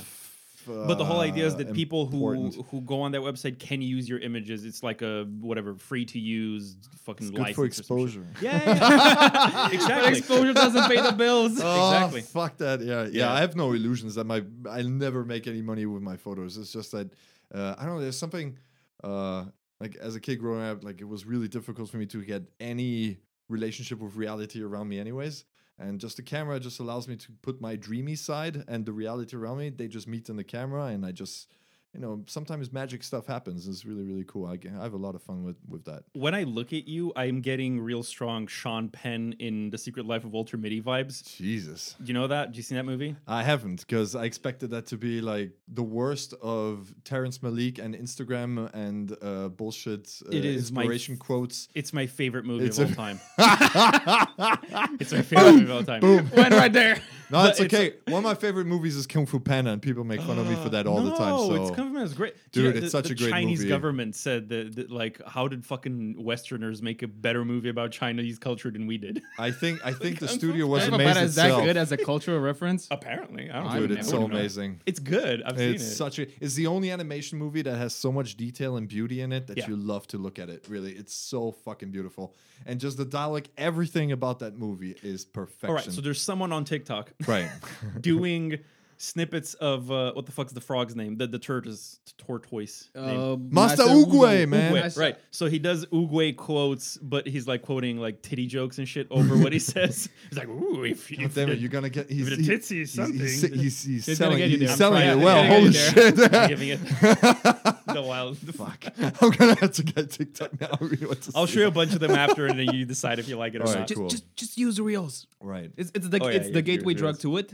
Self. 0.65 0.87
But 0.89 0.99
the 0.99 1.05
whole 1.05 1.21
idea 1.21 1.47
is 1.47 1.55
uh, 1.55 1.59
that 1.59 1.73
people 1.73 2.07
who 2.07 2.51
who 2.71 2.81
go 2.81 3.03
on 3.03 3.13
that 3.13 3.21
website 3.23 3.59
can 3.59 3.83
use 3.83 4.09
your 4.09 4.19
images. 4.19 4.65
It's 4.65 4.83
like 4.83 5.03
a 5.03 5.25
whatever 5.41 5.75
free 5.75 6.05
to 6.07 6.19
use 6.19 6.77
fucking 7.05 7.29
It's 7.29 7.37
good 7.37 7.37
for 7.37 7.43
license 7.43 7.59
or 7.59 7.65
exposure. 7.67 8.27
Yeah, 8.41 8.63
yeah, 8.65 8.75
yeah. 8.75 9.71
exactly. 9.73 10.19
Exposure 10.19 10.53
doesn't 10.53 10.89
pay 10.89 11.01
the 11.01 11.13
bills. 11.13 11.61
Oh, 11.63 11.95
Exactly. 11.95 12.21
Fuck 12.23 12.59
that. 12.59 12.81
Yeah, 12.81 13.03
yeah. 13.03 13.09
Yeah. 13.13 13.33
I 13.33 13.41
have 13.41 13.57
no 13.57 13.73
illusions 13.73 14.15
that 14.17 14.25
my 14.25 14.43
I'll 14.71 14.89
never 14.89 15.25
make 15.25 15.47
any 15.47 15.63
money 15.63 15.87
with 15.87 16.03
my 16.03 16.17
photos. 16.17 16.57
It's 16.57 16.73
just 16.73 16.93
that 16.93 17.13
uh, 17.55 17.75
I 17.79 17.85
don't 17.85 17.97
know. 17.97 18.01
There's 18.01 18.19
something 18.19 18.59
uh, 19.05 19.45
like 19.81 19.97
as 19.97 20.15
a 20.17 20.21
kid 20.21 20.37
growing 20.37 20.63
up, 20.63 20.85
like 20.85 21.01
it 21.01 21.09
was 21.09 21.25
really 21.27 21.49
difficult 21.49 21.91
for 21.91 21.97
me 21.97 22.07
to 22.07 22.23
get 22.25 22.43
any 22.61 23.19
relationship 23.49 23.99
with 23.99 24.17
reality 24.17 24.63
around 24.63 24.89
me, 24.89 24.99
anyways. 24.99 25.45
And 25.79 25.99
just 26.01 26.17
the 26.17 26.23
camera 26.23 26.61
just 26.61 26.81
allows 26.81 27.09
me 27.09 27.17
to 27.17 27.33
put 27.43 27.61
my 27.61 27.77
dreamy 27.77 28.15
side 28.15 28.65
and 28.69 28.87
the 28.87 28.93
reality 28.93 29.37
around 29.37 29.59
me. 29.59 29.71
They 29.71 29.89
just 29.89 30.07
meet 30.07 30.29
in 30.29 30.37
the 30.37 30.45
camera, 30.45 30.87
and 30.87 31.05
I 31.05 31.13
just, 31.13 31.49
you 31.95 32.01
know, 32.01 32.23
sometimes 32.27 32.73
magic 32.73 33.03
stuff 33.03 33.27
happens. 33.27 33.69
It's 33.69 33.85
really, 33.85 34.03
really 34.05 34.25
cool. 34.27 34.47
I, 34.47 34.59
I 34.79 34.83
have 34.83 34.95
a 34.95 34.97
lot 34.97 35.15
of 35.15 35.23
fun 35.23 35.45
with 35.45 35.57
with 35.69 35.85
that. 35.85 36.05
when 36.15 36.35
I 36.35 36.45
look 36.45 36.73
at 36.73 36.89
you, 36.89 37.13
I'm 37.17 37.41
getting 37.41 37.81
real 37.81 38.03
strong 38.03 38.47
Sean 38.47 38.89
Penn 38.89 39.35
in 39.39 39.71
The 39.71 39.79
Secret 39.79 40.07
Life 40.07 40.25
of 40.25 40.33
Walter 40.33 40.57
Mitty 40.57 40.81
vibes. 40.81 41.37
Jesus. 41.37 41.95
Do 42.03 42.07
you 42.07 42.15
know 42.15 42.27
that? 42.29 42.53
Do 42.53 42.57
you 42.57 42.63
see 42.63 42.75
that 42.77 42.85
movie? 42.85 43.17
I 43.27 43.43
haven't 43.43 43.81
because 43.87 44.15
I 44.15 44.25
expected 44.25 44.71
that 44.71 44.87
to 44.87 44.97
be 44.97 45.21
like 45.21 45.51
the 45.69 45.83
worst 45.83 46.33
of 46.43 46.95
Terrence 47.05 47.39
Malick 47.39 47.79
and 47.79 47.95
Instagram 47.95 48.73
and 48.75 49.17
uh, 49.23 49.49
bullshit 49.49 50.09
uh, 50.27 50.31
It 50.31 50.45
is 50.45 50.73
my 50.73 50.83
inspiration 50.83 51.17
quotes. 51.19 51.69
It's 51.75 51.93
my 51.93 52.07
favorite 52.07 52.45
movie 52.47 52.67
It's 52.67 52.79
of 52.79 52.89
all 52.89 52.95
time. 53.05 53.21
It's 55.01 55.13
my 55.13 55.23
favorite 55.23 55.53
movie 55.53 55.65
of 55.65 55.71
all 55.71 55.85
time. 55.85 56.01
Boom. 56.01 56.31
Went 56.37 56.55
right 56.55 56.73
there. 56.73 57.01
No, 57.33 57.45
it's 57.47 57.59
it's 57.61 57.73
okay. 57.73 57.95
One 58.09 58.19
of 58.19 58.25
my 58.25 58.35
favorite 58.35 58.67
movies 58.67 58.95
is 58.95 59.07
Kung 59.07 59.25
Fu 59.25 59.41
Panda, 59.41 59.71
and 59.71 59.81
people 59.81 60.05
make 60.05 60.21
fun 60.21 60.39
of 60.39 60.47
me 60.47 60.55
for 60.57 60.69
that 60.69 60.87
all 60.87 61.01
the 61.01 61.17
time. 61.17 61.31
No, 61.31 61.47
So 61.49 61.75
it's 61.87 61.95
Kung 61.95 62.03
is 62.03 62.15
great. 62.15 62.35
Do 62.53 62.61
you 62.61 62.67
Dude, 62.67 62.75
know, 62.75 62.79
it's 62.83 62.93
the- 62.93 62.99
such 63.03 63.09
the 63.09 63.15
a 63.15 63.17
great 63.17 63.19
movie. 63.19 63.31
The 63.31 63.33
Chinese 63.43 63.59
movie. 63.61 63.69
government 63.69 64.15
said 64.17 64.49
that, 64.51 64.77
that, 64.77 64.91
like, 64.91 65.21
how 65.27 65.49
did 65.49 65.65
fucking 65.65 66.23
Westerners 66.23 66.83
make 66.83 67.03
a 67.03 67.09
better 67.09 67.45
movie 67.45 67.69
about 67.69 67.93
Chinese 67.93 68.39
culture 68.39 68.71
than 68.71 68.87
we 68.87 68.99
did? 68.99 69.23
I 69.39 69.51
think 69.51 69.85
I 69.85 69.93
think 70.03 70.19
the 70.19 70.29
studio 70.29 70.67
was 70.67 70.89
amazing. 70.89 70.91
Fu 70.91 70.95
amazed 71.03 71.15
Panda 71.15 71.27
is 71.29 71.35
that 71.37 71.47
itself. 71.47 71.65
good 71.65 71.77
as 71.77 71.93
a 71.93 71.97
cultural 71.97 72.41
reference? 72.41 72.89
Apparently, 72.91 73.51
I 73.51 73.55
don't 73.63 73.67
I 73.67 73.75
know. 73.75 73.81
Dude, 73.87 73.91
it's 73.99 74.09
never 74.11 74.23
so 74.23 74.27
know. 74.29 74.37
amazing. 74.37 74.81
It's 74.87 75.01
good. 75.01 75.43
I've 75.43 75.61
It's 75.61 75.83
seen 75.83 75.91
it. 75.93 75.95
such 75.95 76.19
a. 76.19 76.27
It's 76.45 76.55
the 76.55 76.67
only 76.67 76.91
animation 76.91 77.39
movie 77.39 77.63
that 77.63 77.77
has 77.77 77.95
so 77.95 78.13
much 78.13 78.37
detail 78.37 78.77
and 78.77 78.89
beauty 78.89 79.21
in 79.21 79.33
it 79.33 79.47
that 79.49 79.57
Yeah. 79.59 79.69
you 79.69 79.77
love 79.77 80.07
to 80.09 80.19
look 80.19 80.39
at 80.39 80.49
it. 80.49 80.67
Really, 80.69 80.93
it's 80.93 81.15
so 81.15 81.53
fucking 81.53 81.91
beautiful, 81.91 82.35
and 82.67 82.81
just 82.81 82.97
the 82.97 83.05
dialogue, 83.05 83.47
everything 83.57 84.13
about 84.13 84.39
that 84.41 84.57
movie 84.59 84.97
is 85.03 85.25
perfection. 85.25 85.69
All 85.69 85.75
right, 85.77 85.85
so 85.91 86.01
there's 86.01 86.21
someone 86.23 86.53
on 86.53 86.65
TikTok 86.65 87.13
right. 87.27 87.49
doing 88.01 88.59
snippets 89.03 89.55
of 89.55 89.91
uh, 89.91 90.13
what 90.13 90.27
the 90.27 90.33
fuck's 90.33 90.53
the 90.53 90.61
frog's 90.61 90.95
name? 90.95 91.17
The 91.17 91.27
the 91.27 91.39
tortoise 91.39 91.99
tortoise. 92.19 92.89
name. 92.95 93.21
Uh, 93.21 93.37
Master 93.37 93.83
Oogway, 93.83 94.49
man. 94.49 94.73
Oogway, 94.73 94.97
right. 94.99 95.17
So 95.33 95.47
he 95.47 95.59
does 95.59 95.85
Oogway 95.87 96.37
quotes, 96.37 96.97
but 96.99 97.27
he's 97.27 97.47
like 97.49 97.63
quoting 97.63 97.99
like 97.99 98.23
titty 98.23 98.47
jokes 98.47 98.79
and 98.79 98.87
shit 98.89 99.09
over 99.11 99.37
what 99.37 99.53
he 99.53 99.59
says. 99.73 100.09
He's 100.29 100.39
like, 100.39 100.49
"Ooh, 100.49 100.85
if, 100.85 101.11
God 101.11 101.21
if 101.21 101.35
damn 101.35 101.51
it, 101.51 101.59
you're 101.59 101.69
gonna 101.71 101.91
get. 101.91 102.09
He's, 102.09 102.31
the 102.31 102.37
he- 102.37 102.49
titsy 102.49 102.81
is 102.83 102.95
he's- 102.95 103.09
He's, 103.11 103.41
something. 103.41 103.59
he's, 103.61 103.83
he's, 103.83 104.07
He's 104.07 104.19
gonna 104.19 104.31
selling, 104.31 104.39
get 104.39 104.51
you 104.51 104.59
he's 104.59 104.69
there. 104.69 104.77
selling 104.77 105.03
I'm 105.03 105.19
it 105.19 105.23
trying- 105.23 105.25
well. 105.25 105.47
Holy 105.47 105.71
getting 105.73 106.17
shit! 106.17 106.35
I'm 106.35 106.49
giving 106.49 106.69
it 106.69 106.79
the 107.87 108.03
wild. 108.07 108.39
Fuck. 108.55 108.85
I'm 108.99 109.31
gonna 109.31 109.57
have 109.61 109.73
to 109.73 109.83
get 109.83 110.11
TikTok 110.11 110.61
now. 110.61 110.69
I 110.81 110.85
really 110.85 111.17
I'll 111.35 111.47
show 111.47 111.61
you 111.61 111.67
a 111.67 111.71
bunch 111.71 111.93
of 111.93 112.01
them 112.01 112.13
after, 112.13 112.47
and 112.47 112.59
then 112.59 112.73
you 112.75 112.85
decide 112.85 113.19
if 113.19 113.29
you 113.29 113.37
like 113.37 113.55
it 113.55 113.61
or 113.61 113.67
All 113.67 113.73
right, 113.73 113.79
not. 113.81 113.89
Just, 113.89 113.99
Cool. 113.99 114.09
just, 114.09 114.37
just 114.37 114.59
use 114.59 114.81
Reels. 114.81 115.27
Right. 115.41 115.71
It's, 115.77 115.91
it's 115.95 116.09
the 116.09 116.19
Oh, 116.23 116.29
yeah, 116.29 116.37
it's 116.37 116.47
yeah, 116.49 116.53
the 116.55 116.63
gateway 116.63 116.95
drug 116.95 117.19
to 117.21 117.37
it, 117.39 117.53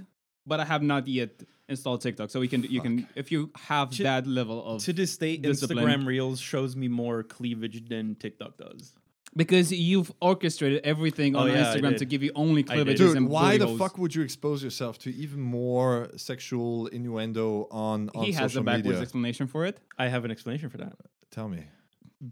but 0.48 0.58
I 0.60 0.64
have 0.64 0.82
not 0.82 1.06
yet 1.08 1.30
installed 1.68 2.00
TikTok. 2.00 2.30
So 2.30 2.40
we 2.40 2.48
can 2.48 2.62
you 2.76 2.80
can 2.86 3.06
if 3.14 3.26
you 3.32 3.50
have 3.70 3.90
To- 3.96 4.02
that 4.04 4.26
level 4.26 4.58
of 4.70 4.82
To 4.84 4.92
this 4.92 5.16
day, 5.16 5.36
Discipline. 5.36 5.78
Instagram 5.86 6.06
Reels 6.06 6.38
shows 6.40 6.74
me 6.82 6.88
more 6.88 7.22
cleavage 7.22 7.78
than 7.88 8.14
TikTok 8.16 8.56
does. 8.58 8.94
Because 9.36 9.70
you've 9.70 10.10
orchestrated 10.22 10.80
everything 10.92 11.36
Oh, 11.36 11.40
on 11.40 11.48
yeah, 11.48 11.54
I 11.70 11.76
Instagram 11.76 11.90
did. 11.90 11.98
to 11.98 12.06
give 12.12 12.22
you 12.26 12.32
only 12.34 12.60
I 12.60 12.62
did. 12.62 12.72
cleavages 12.72 13.00
Dude, 13.08 13.16
and 13.18 13.28
why 13.28 13.52
the 13.52 13.66
booty 13.66 13.68
holes. 13.68 13.78
fuck 13.78 13.98
would 13.98 14.14
you 14.14 14.22
expose 14.22 14.64
yourself 14.64 14.98
to 15.00 15.08
even 15.14 15.40
more 15.40 16.08
sexual 16.16 16.86
innuendo 16.86 17.68
on, 17.70 18.08
on 18.14 18.24
He 18.24 18.32
has 18.32 18.40
a 18.40 18.48
social 18.48 18.62
backwards 18.64 18.86
media? 18.86 19.02
explanation 19.02 19.46
for 19.46 19.66
it. 19.66 19.76
I 19.98 20.08
have 20.08 20.24
an 20.24 20.30
explanation 20.30 20.70
for 20.70 20.78
that. 20.78 20.94
Tell 21.30 21.48
me. 21.56 21.64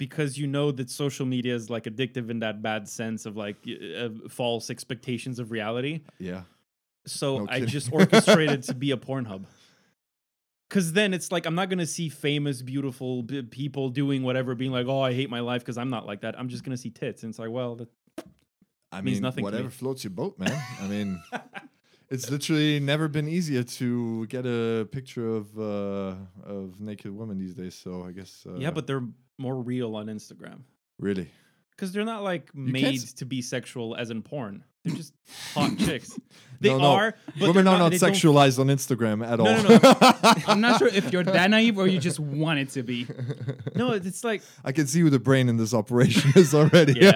because 0.07 0.37
you 0.37 0.47
know 0.49 0.73
that 0.73 0.89
social 0.91 1.27
media 1.27 1.55
is 1.55 1.71
like 1.71 1.85
addictive 1.85 2.29
in 2.31 2.39
that 2.41 2.57
bad 2.63 2.89
sense 2.89 3.25
of 3.29 3.37
like 3.37 3.57
y- 3.65 3.77
uh, 4.03 4.09
false 4.29 4.69
expectations 4.71 5.39
of 5.39 5.51
reality. 5.53 6.01
Yeah. 6.19 6.43
So 7.07 7.39
No 7.41 7.47
I 7.49 7.61
just 7.61 7.93
orchestrated 7.93 8.63
to 8.65 8.75
be 8.85 8.91
a 8.91 8.97
Pornhub. 8.97 9.45
Because 10.69 10.93
then 10.93 11.15
it's 11.15 11.31
like 11.31 11.47
I'm 11.47 11.55
not 11.55 11.69
gonna 11.71 11.87
see 11.87 12.09
famous, 12.09 12.61
beautiful 12.61 13.23
b- 13.23 13.43
people 13.43 13.89
doing 13.91 14.25
whatever, 14.25 14.55
being 14.57 14.73
like, 14.73 14.87
"Oh, 14.89 15.01
I 15.01 15.15
hate 15.15 15.31
my 15.31 15.41
life," 15.41 15.63
because 15.63 15.79
I'm 15.79 15.91
not 15.91 16.07
like 16.07 16.23
that. 16.23 16.37
I'm 16.39 16.49
just 16.49 16.65
gonna 16.65 16.77
see 16.77 16.91
tits, 16.91 17.23
and 17.23 17.31
it's 17.31 17.39
like, 17.39 17.51
well, 17.51 17.77
that, 17.77 17.89
I 18.91 19.01
Means 19.01 19.17
mean, 19.17 19.23
nothing 19.23 19.43
to 19.43 19.45
whatever 19.45 19.65
me. 19.65 19.71
floats 19.71 20.03
your 20.03 20.11
boat, 20.11 20.39
man. 20.41 20.61
I 20.81 20.89
mean, 20.89 21.23
it's 22.11 22.31
literally 22.31 22.81
never 22.81 23.07
been 23.07 23.29
easier 23.29 23.63
to 23.63 24.27
get 24.27 24.45
a 24.45 24.89
picture 24.91 25.29
of 25.29 25.57
uh, 25.57 26.17
of 26.45 26.81
naked 26.81 27.13
women 27.13 27.39
these 27.39 27.55
days. 27.55 27.77
So 27.77 28.05
I 28.05 28.11
guess. 28.11 28.45
Uh, 28.45 28.57
yeah, 28.57 28.73
but 28.73 28.89
they're 28.89 29.07
more 29.39 29.57
real 29.63 29.95
on 29.95 30.07
Instagram 30.07 30.61
really, 30.99 31.31
because 31.71 31.93
they're 31.93 32.05
not 32.05 32.25
like 32.25 32.53
can't 32.53 32.73
made 32.73 33.01
to 33.19 33.25
be 33.25 33.41
sexual 33.41 33.95
as 33.95 34.11
in 34.11 34.23
porn. 34.23 34.65
They're 34.87 34.95
just 34.97 35.12
hot 35.55 35.76
chicks. 35.85 36.19
They 36.59 36.71
No, 36.71 36.78
no. 36.78 36.85
are, 36.93 37.14
but 37.38 37.49
women 37.49 37.66
they're 37.66 37.75
are 37.75 37.78
not 37.78 37.90
they 37.93 37.99
don't 37.99 38.12
sexualized 38.14 38.59
on 38.59 38.69
Instagram 38.69 39.23
at 39.26 39.40
all. 39.40 39.45
No, 39.47 39.62
no, 39.62 39.78
no. 39.83 39.97
I'm 40.49 40.62
not 40.62 40.78
sure 40.78 40.88
if 40.88 41.12
you're 41.12 41.23
that 41.25 41.50
naive 41.50 41.76
or 41.76 41.87
you 41.87 41.99
just 41.99 42.19
want 42.19 42.59
it 42.61 42.71
to 42.71 42.83
be. 42.83 43.07
No, 43.75 43.90
it's 43.93 44.25
like 44.25 44.40
I 44.64 44.73
can 44.73 44.87
see 44.87 45.00
who 45.00 45.11
the 45.11 45.19
brain 45.19 45.50
in 45.50 45.59
this 45.59 45.75
operation 45.75 46.33
is 46.35 46.55
already. 46.55 46.95
yeah, 46.99 47.12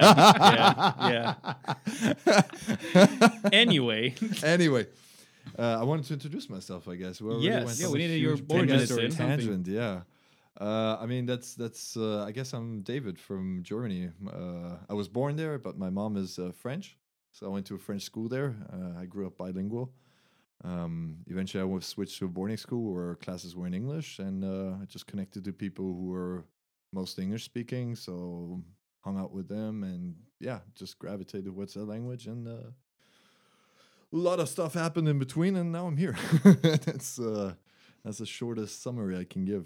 yeah, 1.09 1.23
yeah. 2.27 2.41
anyway, 3.51 4.13
anyway, 4.43 4.85
uh, 5.57 5.77
I 5.79 5.83
wanted 5.83 6.05
to 6.05 6.13
introduce 6.13 6.49
myself. 6.49 6.87
I 6.87 6.95
guess. 6.95 7.19
We 7.21 7.29
already 7.31 7.45
Yes. 7.47 7.65
went 7.65 7.79
Yeah, 7.79 7.85
on 7.87 7.93
we 7.93 7.99
a 7.99 8.07
needed 8.07 8.21
your 8.21 8.35
huge 8.35 8.45
origin 8.51 8.67
tangent- 8.77 8.89
story. 8.89 9.09
Tangent, 9.09 9.67
yeah. 9.67 10.01
Uh, 10.59 10.97
I 11.01 11.05
mean, 11.07 11.25
that's 11.25 11.55
that's. 11.55 11.97
Uh, 11.97 12.23
I 12.27 12.31
guess 12.31 12.53
I'm 12.53 12.81
David 12.81 13.17
from 13.17 13.63
Germany. 13.63 14.09
Uh, 14.27 14.75
I 14.89 14.93
was 14.93 15.07
born 15.07 15.35
there, 15.35 15.57
but 15.57 15.77
my 15.79 15.89
mom 15.89 16.15
is 16.17 16.37
uh, 16.37 16.51
French, 16.61 16.95
so 17.31 17.45
I 17.45 17.49
went 17.49 17.65
to 17.67 17.75
a 17.75 17.79
French 17.79 18.03
school 18.03 18.27
there. 18.27 18.55
Uh, 18.71 18.99
I 18.99 19.05
grew 19.05 19.27
up 19.27 19.37
bilingual. 19.37 19.93
Um, 20.63 21.17
eventually, 21.27 21.61
I 21.61 21.65
was 21.65 21.85
switched 21.85 22.19
to 22.19 22.25
a 22.25 22.27
boarding 22.27 22.57
school 22.57 22.93
where 22.93 23.15
classes 23.15 23.55
were 23.55 23.67
in 23.67 23.73
English, 23.73 24.19
and 24.19 24.43
uh, 24.43 24.77
I 24.81 24.85
just 24.85 25.07
connected 25.07 25.43
to 25.45 25.53
people 25.53 25.85
who 25.85 26.05
were 26.05 26.45
mostly 26.93 27.23
English 27.23 27.43
speaking. 27.43 27.95
So 27.95 28.61
hung 28.99 29.17
out 29.17 29.31
with 29.31 29.47
them, 29.47 29.83
and 29.83 30.15
yeah, 30.39 30.59
just 30.75 30.99
gravitated 30.99 31.45
towards 31.45 31.73
that 31.73 31.85
language, 31.85 32.27
and 32.27 32.47
uh, 32.47 32.71
a 34.13 34.17
lot 34.17 34.39
of 34.39 34.49
stuff 34.49 34.73
happened 34.73 35.07
in 35.07 35.17
between, 35.17 35.55
and 35.55 35.71
now 35.71 35.87
I'm 35.87 35.97
here. 35.97 36.15
that's 36.43 37.19
uh, 37.19 37.53
that's 38.03 38.19
the 38.19 38.25
shortest 38.25 38.83
summary 38.83 39.17
I 39.17 39.23
can 39.23 39.45
give. 39.45 39.65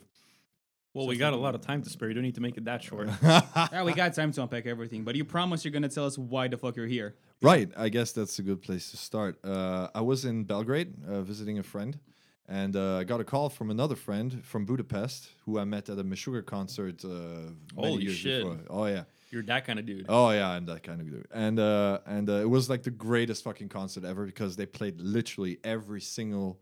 Well, 0.96 1.08
we 1.08 1.18
got 1.18 1.34
a 1.34 1.36
lot 1.36 1.54
of 1.54 1.62
time 1.62 1.82
to 1.84 1.90
spare. 1.90 2.08
You 2.08 2.14
don't 2.16 2.24
need 2.24 2.36
to 2.36 2.42
make 2.42 2.58
it 2.58 2.66
that 2.66 2.82
short. 2.82 3.10
Yeah, 3.22 3.84
we 3.84 3.94
got 3.94 4.14
time 4.14 4.32
to 4.32 4.42
unpack 4.42 4.66
everything, 4.66 5.04
but 5.04 5.16
you 5.16 5.26
promise 5.26 5.64
you're 5.66 5.72
gonna 5.72 5.90
tell 5.90 6.06
us 6.06 6.18
why 6.18 6.48
the 6.48 6.58
fuck 6.58 6.76
you're 6.78 6.88
here. 6.88 7.16
Right. 7.42 7.70
I 7.78 7.90
guess 7.90 8.12
that's 8.14 8.40
a 8.40 8.42
good 8.42 8.62
place 8.62 8.92
to 8.92 8.98
start. 8.98 9.38
Uh, 9.44 9.90
I 9.94 10.02
was 10.02 10.24
in 10.26 10.46
Belgrade 10.46 10.94
uh, 11.08 11.22
visiting 11.22 11.60
a 11.60 11.64
friend, 11.64 12.00
and 12.48 12.76
uh, 12.76 12.98
I 12.98 13.04
got 13.04 13.20
a 13.20 13.24
call 13.24 13.50
from 13.50 13.70
another 13.72 13.96
friend 13.96 14.44
from 14.44 14.66
Budapest 14.66 15.30
who 15.46 15.60
I 15.60 15.66
met 15.66 15.90
at 15.90 16.00
a 16.00 16.04
Meshuggah 16.04 16.46
concert 16.46 17.04
uh, 17.04 17.08
many 17.10 17.54
Holy 17.76 18.04
years 18.04 18.16
shit. 18.16 18.44
before. 18.44 18.60
Oh 18.70 18.86
yeah. 18.86 19.04
You're 19.32 19.44
that 19.44 19.66
kind 19.66 19.80
of 19.80 19.86
dude. 19.86 20.06
Oh 20.08 20.30
yeah, 20.30 20.50
I'm 20.50 20.66
that 20.68 20.84
kind 20.84 21.02
of 21.02 21.10
dude. 21.12 21.28
And 21.34 21.60
uh, 21.60 22.00
and 22.06 22.30
uh, 22.30 22.34
it 22.46 22.50
was 22.50 22.70
like 22.70 22.84
the 22.84 22.92
greatest 22.92 23.44
fucking 23.44 23.70
concert 23.70 24.06
ever 24.06 24.26
because 24.26 24.56
they 24.56 24.66
played 24.66 25.02
literally 25.02 25.60
every 25.64 26.00
single 26.02 26.60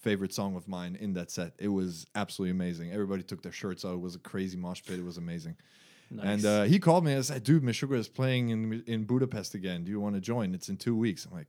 favorite 0.00 0.32
song 0.32 0.56
of 0.56 0.66
mine 0.68 0.96
in 1.00 1.12
that 1.14 1.30
set. 1.30 1.52
It 1.58 1.68
was 1.68 2.06
absolutely 2.14 2.52
amazing. 2.52 2.92
Everybody 2.92 3.22
took 3.22 3.42
their 3.42 3.52
shirts 3.52 3.84
out. 3.84 3.94
It 3.94 4.00
was 4.00 4.14
a 4.14 4.18
crazy 4.20 4.56
mosh 4.56 4.82
pit. 4.84 4.98
It 4.98 5.04
was 5.04 5.18
amazing. 5.18 5.56
And 6.22 6.44
uh, 6.44 6.62
he 6.64 6.78
called 6.80 7.04
me 7.04 7.12
and 7.12 7.24
said, 7.24 7.44
"Dude, 7.44 7.62
Meshuggah 7.62 7.96
is 7.96 8.08
playing 8.08 8.48
in 8.48 8.82
in 8.86 9.04
Budapest 9.04 9.54
again. 9.54 9.84
Do 9.84 9.90
you 9.92 10.00
want 10.00 10.16
to 10.16 10.20
join? 10.20 10.54
It's 10.54 10.68
in 10.68 10.76
two 10.76 10.96
weeks." 10.96 11.24
I'm 11.24 11.32
like, 11.32 11.46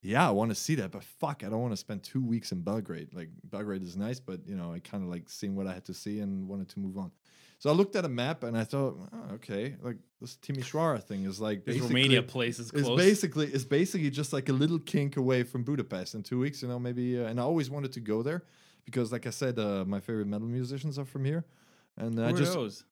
"Yeah, 0.00 0.26
I 0.26 0.32
want 0.32 0.50
to 0.50 0.56
see 0.56 0.74
that, 0.76 0.90
but 0.90 1.04
fuck, 1.04 1.44
I 1.44 1.48
don't 1.48 1.60
want 1.60 1.72
to 1.72 1.76
spend 1.76 2.02
two 2.02 2.20
weeks 2.20 2.50
in 2.50 2.62
Belgrade. 2.62 3.14
Like 3.14 3.28
Belgrade 3.44 3.82
is 3.82 3.96
nice, 3.96 4.18
but 4.18 4.40
you 4.44 4.56
know, 4.56 4.72
I 4.72 4.80
kind 4.80 5.04
of 5.04 5.08
like 5.08 5.28
seeing 5.28 5.54
what 5.54 5.68
I 5.68 5.72
had 5.74 5.84
to 5.84 5.94
see 5.94 6.18
and 6.18 6.48
wanted 6.48 6.68
to 6.70 6.80
move 6.80 6.98
on." 6.98 7.12
So 7.62 7.70
I 7.70 7.74
looked 7.74 7.94
at 7.94 8.04
a 8.04 8.08
map 8.08 8.42
and 8.42 8.58
I 8.58 8.64
thought, 8.64 8.98
oh, 9.12 9.34
"Okay, 9.34 9.76
like 9.82 9.96
this 10.20 10.36
Timisoara 10.42 11.00
thing 11.00 11.24
is 11.24 11.40
like 11.40 11.64
this 11.64 11.78
Romania 11.78 12.20
place 12.20 12.58
is 12.58 12.72
it's 12.74 12.88
basically 12.88 13.46
it's 13.46 13.64
basically 13.64 14.10
just 14.10 14.32
like 14.32 14.48
a 14.48 14.52
little 14.52 14.80
kink 14.80 15.16
away 15.16 15.44
from 15.44 15.62
Budapest 15.62 16.16
in 16.16 16.24
two 16.24 16.40
weeks, 16.40 16.60
you 16.60 16.66
know, 16.66 16.80
maybe. 16.80 17.20
Uh, 17.20 17.28
and 17.28 17.38
I 17.38 17.44
always 17.44 17.70
wanted 17.70 17.92
to 17.92 18.00
go 18.00 18.24
there 18.24 18.42
because, 18.84 19.12
like 19.12 19.28
I 19.28 19.30
said, 19.30 19.60
uh, 19.60 19.84
my 19.86 20.00
favorite 20.00 20.26
metal 20.26 20.48
musicians 20.48 20.98
are 20.98 21.04
from 21.04 21.24
here, 21.24 21.44
and 21.96 22.18
Who 22.18 22.24
I 22.24 22.32
just 22.32 22.54
those? 22.54 22.84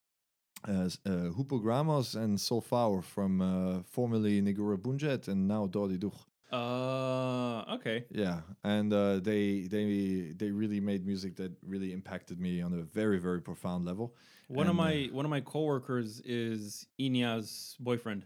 uh, 0.68 0.88
uh, 1.04 1.10
Hupogrammos 1.36 2.14
and 2.14 2.40
Sol 2.40 2.60
Faur 2.60 3.02
from 3.02 3.40
uh, 3.40 3.82
formerly 3.90 4.40
Negura 4.40 4.76
Bunget 4.78 5.26
and 5.26 5.48
now 5.48 5.66
Dordeduh. 5.66 6.14
Uh, 6.52 7.64
okay. 7.76 8.04
Yeah, 8.10 8.40
and 8.64 8.92
uh, 8.92 9.20
they 9.20 9.62
they 9.70 10.32
they 10.36 10.50
really 10.50 10.80
made 10.80 11.06
music 11.06 11.36
that 11.36 11.52
really 11.62 11.92
impacted 11.92 12.40
me 12.40 12.60
on 12.62 12.72
a 12.74 12.82
very 12.82 13.18
very 13.18 13.40
profound 13.40 13.84
level. 13.84 14.14
One 14.48 14.66
of 14.66 14.70
And, 14.70 14.80
uh, 14.80 14.82
my 14.84 15.08
one 15.12 15.24
of 15.24 15.30
my 15.30 15.40
coworkers 15.40 16.20
is 16.24 16.86
Inya's 16.98 17.76
boyfriend, 17.78 18.24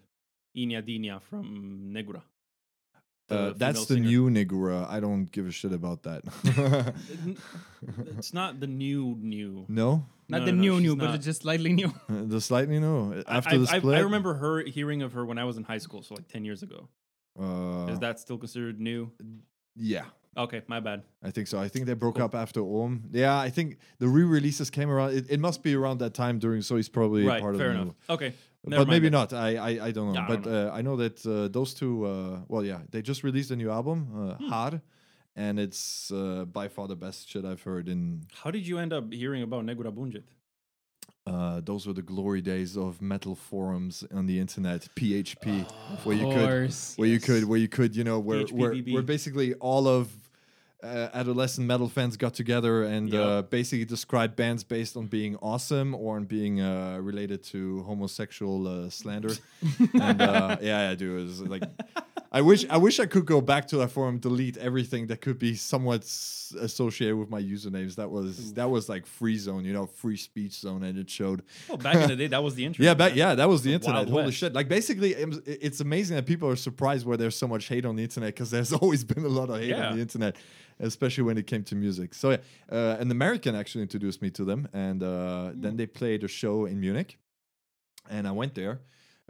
Inya 0.57 0.81
Dinya 0.83 1.21
from 1.21 1.93
Negura. 1.95 2.23
the 3.29 3.39
Uh, 3.39 3.53
that's 3.57 3.87
the 3.87 3.95
singer. 3.97 4.09
new 4.09 4.31
Negura. 4.31 4.89
I 4.89 5.01
don't 5.01 5.27
give 5.31 5.47
a 5.47 5.51
shit 5.53 5.73
about 5.73 6.03
that. 6.05 6.23
It's 8.19 8.33
not 8.33 8.61
the 8.61 8.67
new 8.67 9.17
new. 9.21 9.67
no, 9.69 10.07
Not 10.29 10.41
No, 10.41 10.45
the 10.47 10.53
no, 10.53 10.57
no, 10.57 10.63
new 10.63 10.75
she's 10.79 10.83
new, 10.89 10.97
but 10.97 11.15
it's 11.15 11.25
just 11.27 11.43
slightly 11.43 11.73
new. 11.73 11.89
Uh, 12.09 12.25
the 12.35 12.41
slightly 12.41 12.79
new 12.81 13.23
after 13.29 13.57
I, 13.57 13.59
the 13.59 13.69
I- 13.71 13.79
split. 13.79 13.97
I 13.99 14.01
remember 14.01 14.35
her 14.35 14.63
hearing 14.65 15.03
of 15.03 15.13
her 15.13 15.25
when 15.27 15.39
I 15.39 15.45
was 15.45 15.57
in 15.59 15.65
high 15.65 15.79
school, 15.87 16.03
so 16.03 16.15
like 16.15 16.29
ten 16.29 16.45
years 16.45 16.63
ago. 16.63 16.89
Uh, 17.39 17.87
Is 17.93 17.99
that 18.01 18.21
still 18.21 18.39
considered 18.39 18.81
new? 18.81 19.11
yeah, 19.77 20.05
Okay, 20.37 20.63
my 20.67 20.81
bad. 20.81 21.03
I 21.23 21.31
think 21.31 21.47
so. 21.47 21.61
I 21.61 21.69
think 21.69 21.87
they 21.87 21.95
broke 21.95 22.19
up 22.19 22.35
after 22.35 22.61
Om. 22.61 23.05
Yeah, 23.13 23.39
I 23.39 23.51
think 23.51 23.79
the 24.01 24.09
re-releases 24.09 24.69
came 24.71 24.91
around. 24.91 25.15
It, 25.15 25.27
it 25.31 25.39
must 25.41 25.63
be 25.63 25.75
around 25.77 25.99
that 25.99 26.13
time 26.15 26.39
during. 26.41 26.61
So 26.63 26.75
he's 26.77 26.89
probably 26.89 27.25
right, 27.25 27.41
part 27.41 27.57
fair 27.57 27.69
of 27.71 27.75
the 27.77 27.81
enough. 27.83 27.95
new- 28.09 28.15
Okay, 28.15 28.33
but 28.63 28.71
never 28.71 28.81
mind 28.81 28.91
maybe 28.91 29.11
not. 29.11 29.33
I, 29.33 29.57
I 29.57 29.87
I 29.87 29.91
don't 29.93 30.09
know. 30.13 30.15
Yeah, 30.15 30.25
I 30.25 30.29
but 30.29 30.43
don't 30.43 30.55
Uh, 30.55 30.79
I 30.79 30.83
know 30.83 30.97
that 30.97 31.25
uh, 31.27 31.49
those 31.49 31.73
two. 31.75 32.05
Uh, 32.05 32.41
well, 32.49 32.65
yeah, 32.65 32.81
they 32.91 33.01
just 33.03 33.23
released 33.23 33.51
a 33.53 33.57
new 33.57 33.71
album, 33.71 33.99
uh, 34.13 34.35
Hmm. 34.35 34.49
Har, 34.51 34.81
and 35.37 35.59
it's 35.61 36.11
uh, 36.11 36.45
by 36.47 36.67
far 36.69 36.89
the 36.89 36.97
best 36.97 37.29
shit 37.31 37.45
I've 37.45 37.63
heard. 37.63 37.89
In 37.89 38.27
How 38.43 38.51
did 38.51 38.67
you 38.67 38.79
end 38.79 38.93
up 38.93 39.13
hearing 39.13 39.43
about 39.43 39.65
Negura 39.65 39.93
Bunget? 39.93 40.25
Uh, 41.27 41.61
those 41.65 41.87
were 41.87 41.93
the 41.95 42.03
glory 42.03 42.43
days 42.43 42.77
of 42.77 43.01
metal 43.01 43.35
forums 43.35 44.05
on 44.15 44.27
the 44.27 44.39
internet, 44.39 44.89
PHP, 44.97 45.65
Oh, 45.69 45.97
where 46.05 46.17
you 46.17 46.27
could 46.27 46.49
course. 46.49 46.95
where 46.97 47.09
you 47.09 47.19
could 47.21 47.45
where 47.45 47.59
you 47.59 47.69
could 47.69 47.97
you 47.97 48.05
know 48.05 48.19
where 48.19 48.45
where, 48.47 48.75
where 48.75 49.03
basically 49.03 49.55
all 49.55 49.89
of 49.89 50.13
uh, 50.83 51.09
adolescent 51.15 51.67
metal 51.67 51.89
fans 51.89 52.19
got 52.19 52.35
together 52.35 52.85
and 52.85 53.09
Yep. 53.11 53.23
uh, 53.27 53.43
basically 53.43 53.87
described 53.87 54.37
bands 54.37 54.63
based 54.65 54.99
on 54.99 55.07
being 55.07 55.37
awesome 55.37 55.95
or 55.95 56.17
on 56.17 56.25
being 56.25 56.61
uh, 56.61 56.99
related 57.01 57.43
to 57.45 57.83
homosexual 57.85 58.69
uh, 58.69 58.91
slander. 58.91 59.33
and 59.95 60.21
uh, 60.21 60.59
yeah, 60.61 60.91
yeah, 60.91 60.95
dude, 60.95 61.21
it 61.21 61.25
was 61.25 61.41
like. 61.41 61.63
I 62.39 62.41
wish 62.41 62.67
I 62.69 62.79
wish 62.87 62.97
I 62.99 63.07
could 63.07 63.27
go 63.27 63.41
back 63.41 63.69
to 63.69 63.77
that 63.79 63.91
forum, 63.97 64.19
delete 64.19 64.57
everything 64.69 65.07
that 65.11 65.21
could 65.21 65.39
be 65.39 65.55
somewhat 65.55 66.01
s- 66.03 66.53
associated 66.69 67.17
with 67.17 67.31
my 67.31 67.41
usernames. 67.41 67.95
That 67.95 68.11
was 68.11 68.53
that 68.55 68.69
was 68.69 68.89
like 68.89 69.07
free 69.07 69.39
zone, 69.39 69.65
you 69.65 69.73
know, 69.73 69.87
free 69.87 70.17
speech 70.17 70.55
zone, 70.65 70.83
and 70.83 70.99
it 70.99 71.09
showed 71.09 71.41
Well, 71.69 71.79
back 71.79 71.95
in 71.97 72.09
the 72.09 72.17
day, 72.23 72.27
that 72.35 72.43
was 72.43 72.55
the 72.57 72.65
internet. 72.65 72.85
yeah, 72.87 72.95
back, 72.95 73.15
yeah, 73.15 73.37
that 73.37 73.49
was 73.49 73.63
the 73.63 73.71
The 73.71 73.75
internet. 73.77 74.09
Holy 74.09 74.25
West. 74.25 74.37
shit! 74.39 74.53
Like 74.53 74.69
basically, 74.69 75.11
it's 75.47 75.81
amazing 75.81 76.17
that 76.17 76.27
people 76.27 76.49
are 76.49 76.57
surprised 76.57 77.07
why 77.07 77.15
there's 77.17 77.37
so 77.37 77.47
much 77.47 77.65
hate 77.69 77.85
on 77.87 77.95
the 77.95 78.03
internet 78.03 78.35
because 78.35 78.51
there's 78.51 78.73
always 78.83 79.05
been 79.05 79.25
a 79.25 79.29
lot 79.41 79.49
of 79.51 79.57
hate 79.61 79.69
Yeah. 79.71 79.91
on 79.91 79.95
the 79.97 80.03
internet, 80.03 80.35
especially 80.81 81.23
when 81.29 81.39
it 81.39 81.47
came 81.47 81.63
to 81.71 81.77
music. 81.77 82.15
So 82.15 82.31
yeah, 82.33 82.39
uh, 82.79 82.97
an 82.99 83.11
American 83.13 83.55
actually 83.55 83.83
introduced 83.83 84.21
me 84.23 84.31
to 84.31 84.45
them, 84.45 84.61
and 84.73 85.03
uh, 85.03 85.51
Hmm. 85.51 85.61
then 85.61 85.77
they 85.77 85.87
played 85.87 86.25
a 86.25 86.29
show 86.41 86.67
in 86.67 86.81
Munich, 86.81 87.17
and 88.11 88.27
I 88.27 88.33
went 88.33 88.55
there, 88.57 88.81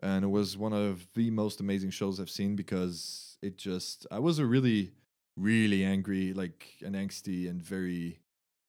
and 0.03 0.25
it 0.25 0.29
was 0.29 0.57
one 0.57 0.73
of 0.73 1.07
the 1.15 1.31
most 1.31 1.61
amazing 1.61 1.91
shows 1.91 2.21
I've 2.21 2.31
seen 2.31 2.57
because 2.57 3.37
it 3.43 3.57
just 3.57 4.07
I 4.11 4.19
was 4.19 4.39
a 4.39 4.47
really, 4.47 4.93
really 5.37 5.85
angry, 5.85 6.33
like 6.33 6.67
an 6.83 6.95
angsty 6.95 7.49
and 7.49 7.63
very 7.63 8.21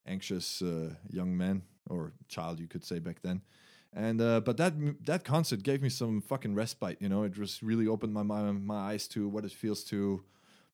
anxious 0.06 0.62
uh, 0.62 0.92
young 1.10 1.36
man 1.36 1.64
or 1.90 2.14
child, 2.28 2.60
you 2.60 2.68
could 2.68 2.84
say 2.84 3.00
back 3.00 3.22
then. 3.22 3.42
And 3.94 4.22
uh, 4.22 4.42
but 4.42 4.58
that 4.58 4.74
that 5.06 5.24
concert 5.24 5.64
gave 5.64 5.82
me 5.82 5.90
some 5.90 6.22
fucking 6.22 6.54
respite. 6.54 6.98
You 7.00 7.10
know, 7.10 7.24
it 7.24 7.32
just 7.32 7.62
really 7.62 7.88
opened 7.88 8.14
my 8.14 8.24
my, 8.24 8.52
my 8.52 8.92
eyes 8.92 9.08
to 9.10 9.28
what 9.28 9.46
it 9.46 9.52
feels 9.52 9.84
to. 9.86 10.24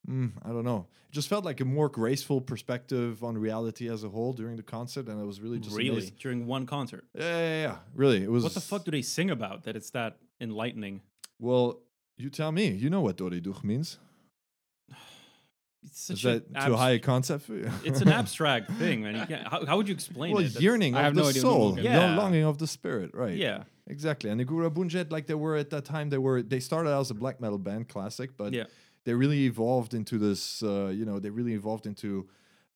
Mm, 0.10 0.31
I 0.43 0.50
don't 0.50 0.63
know. 0.63 0.88
It 1.10 1.13
just 1.13 1.27
felt 1.27 1.46
like 1.46 1.62
a 1.62 1.65
more 1.65 1.88
graceful 1.88 2.41
perspective 2.41 3.24
on 3.24 3.38
reality 3.38 3.88
as 3.88 4.03
a 4.03 4.10
whole 4.10 4.34
during 4.34 4.58
the 4.58 4.63
concert, 4.63 5.08
and 5.08 5.22
it 5.22 5.25
was 5.25 5.39
really 5.39 5.60
just 5.60 5.77
really 5.77 6.12
during 6.20 6.48
one 6.48 6.65
concert. 6.65 7.05
Yeah, 7.13 7.38
yeah, 7.38 7.62
yeah. 7.62 7.75
Really, 7.93 8.24
it 8.24 8.31
was. 8.31 8.43
What 8.43 8.55
the 8.55 8.62
fuck 8.62 8.86
do 8.86 8.89
they 8.89 9.03
sing 9.03 9.29
about 9.29 9.65
that 9.65 9.75
it's 9.75 9.91
that 9.91 10.17
enlightening. 10.41 11.01
Well, 11.39 11.79
you 12.17 12.29
tell 12.29 12.51
me. 12.51 12.67
You 12.67 12.89
know 12.89 13.01
what 13.01 13.17
Dordeduh 13.17 13.63
means. 13.63 13.98
It's 15.83 16.12
Is 16.12 16.21
that 16.21 16.43
a 16.53 16.65
too 16.67 16.75
high 16.75 16.91
a 16.91 17.00
concept 17.00 17.45
for 17.45 17.55
you? 17.55 17.71
It's 17.83 18.01
an 18.01 18.10
abstract 18.21 18.71
thing, 18.74 19.01
man. 19.01 19.15
You 19.15 19.25
can't, 19.25 19.48
how, 19.48 19.65
how 19.65 19.77
would 19.77 19.88
you 19.88 19.95
explain 19.95 20.31
well, 20.31 20.41
it? 20.43 20.50
That's- 20.50 20.62
yearning 20.62 20.93
I 20.93 21.00
of 21.00 21.05
have 21.05 21.15
the 21.15 21.24
no 21.24 21.31
soul, 21.31 21.69
it 21.69 21.75
means. 21.77 21.88
the 21.88 21.93
Yeah. 21.93 22.15
longing 22.17 22.43
of 22.43 22.60
the 22.60 22.67
spirit, 22.67 23.15
right? 23.15 23.36
Yeah, 23.36 23.63
exactly. 23.88 24.29
And 24.29 24.39
the 24.39 24.45
Gura 24.45 24.69
Bunget, 24.69 25.12
like 25.12 25.25
they 25.25 25.33
were 25.33 25.55
at 25.55 25.71
that 25.71 25.86
time, 25.86 26.12
they 26.12 26.19
were 26.19 26.43
they 26.43 26.60
started 26.60 26.91
out 26.91 27.01
as 27.01 27.10
a 27.10 27.15
black 27.15 27.41
metal 27.41 27.57
band, 27.57 27.89
classic, 27.89 28.38
but 28.38 28.53
yeah. 28.53 28.65
they 29.05 29.15
really 29.15 29.45
evolved 29.45 29.95
into 29.95 30.19
this. 30.19 30.62
Uh, 30.62 30.91
you 30.93 31.03
know, 31.03 31.17
they 31.17 31.31
really 31.31 31.53
evolved 31.53 31.88
into 31.88 32.29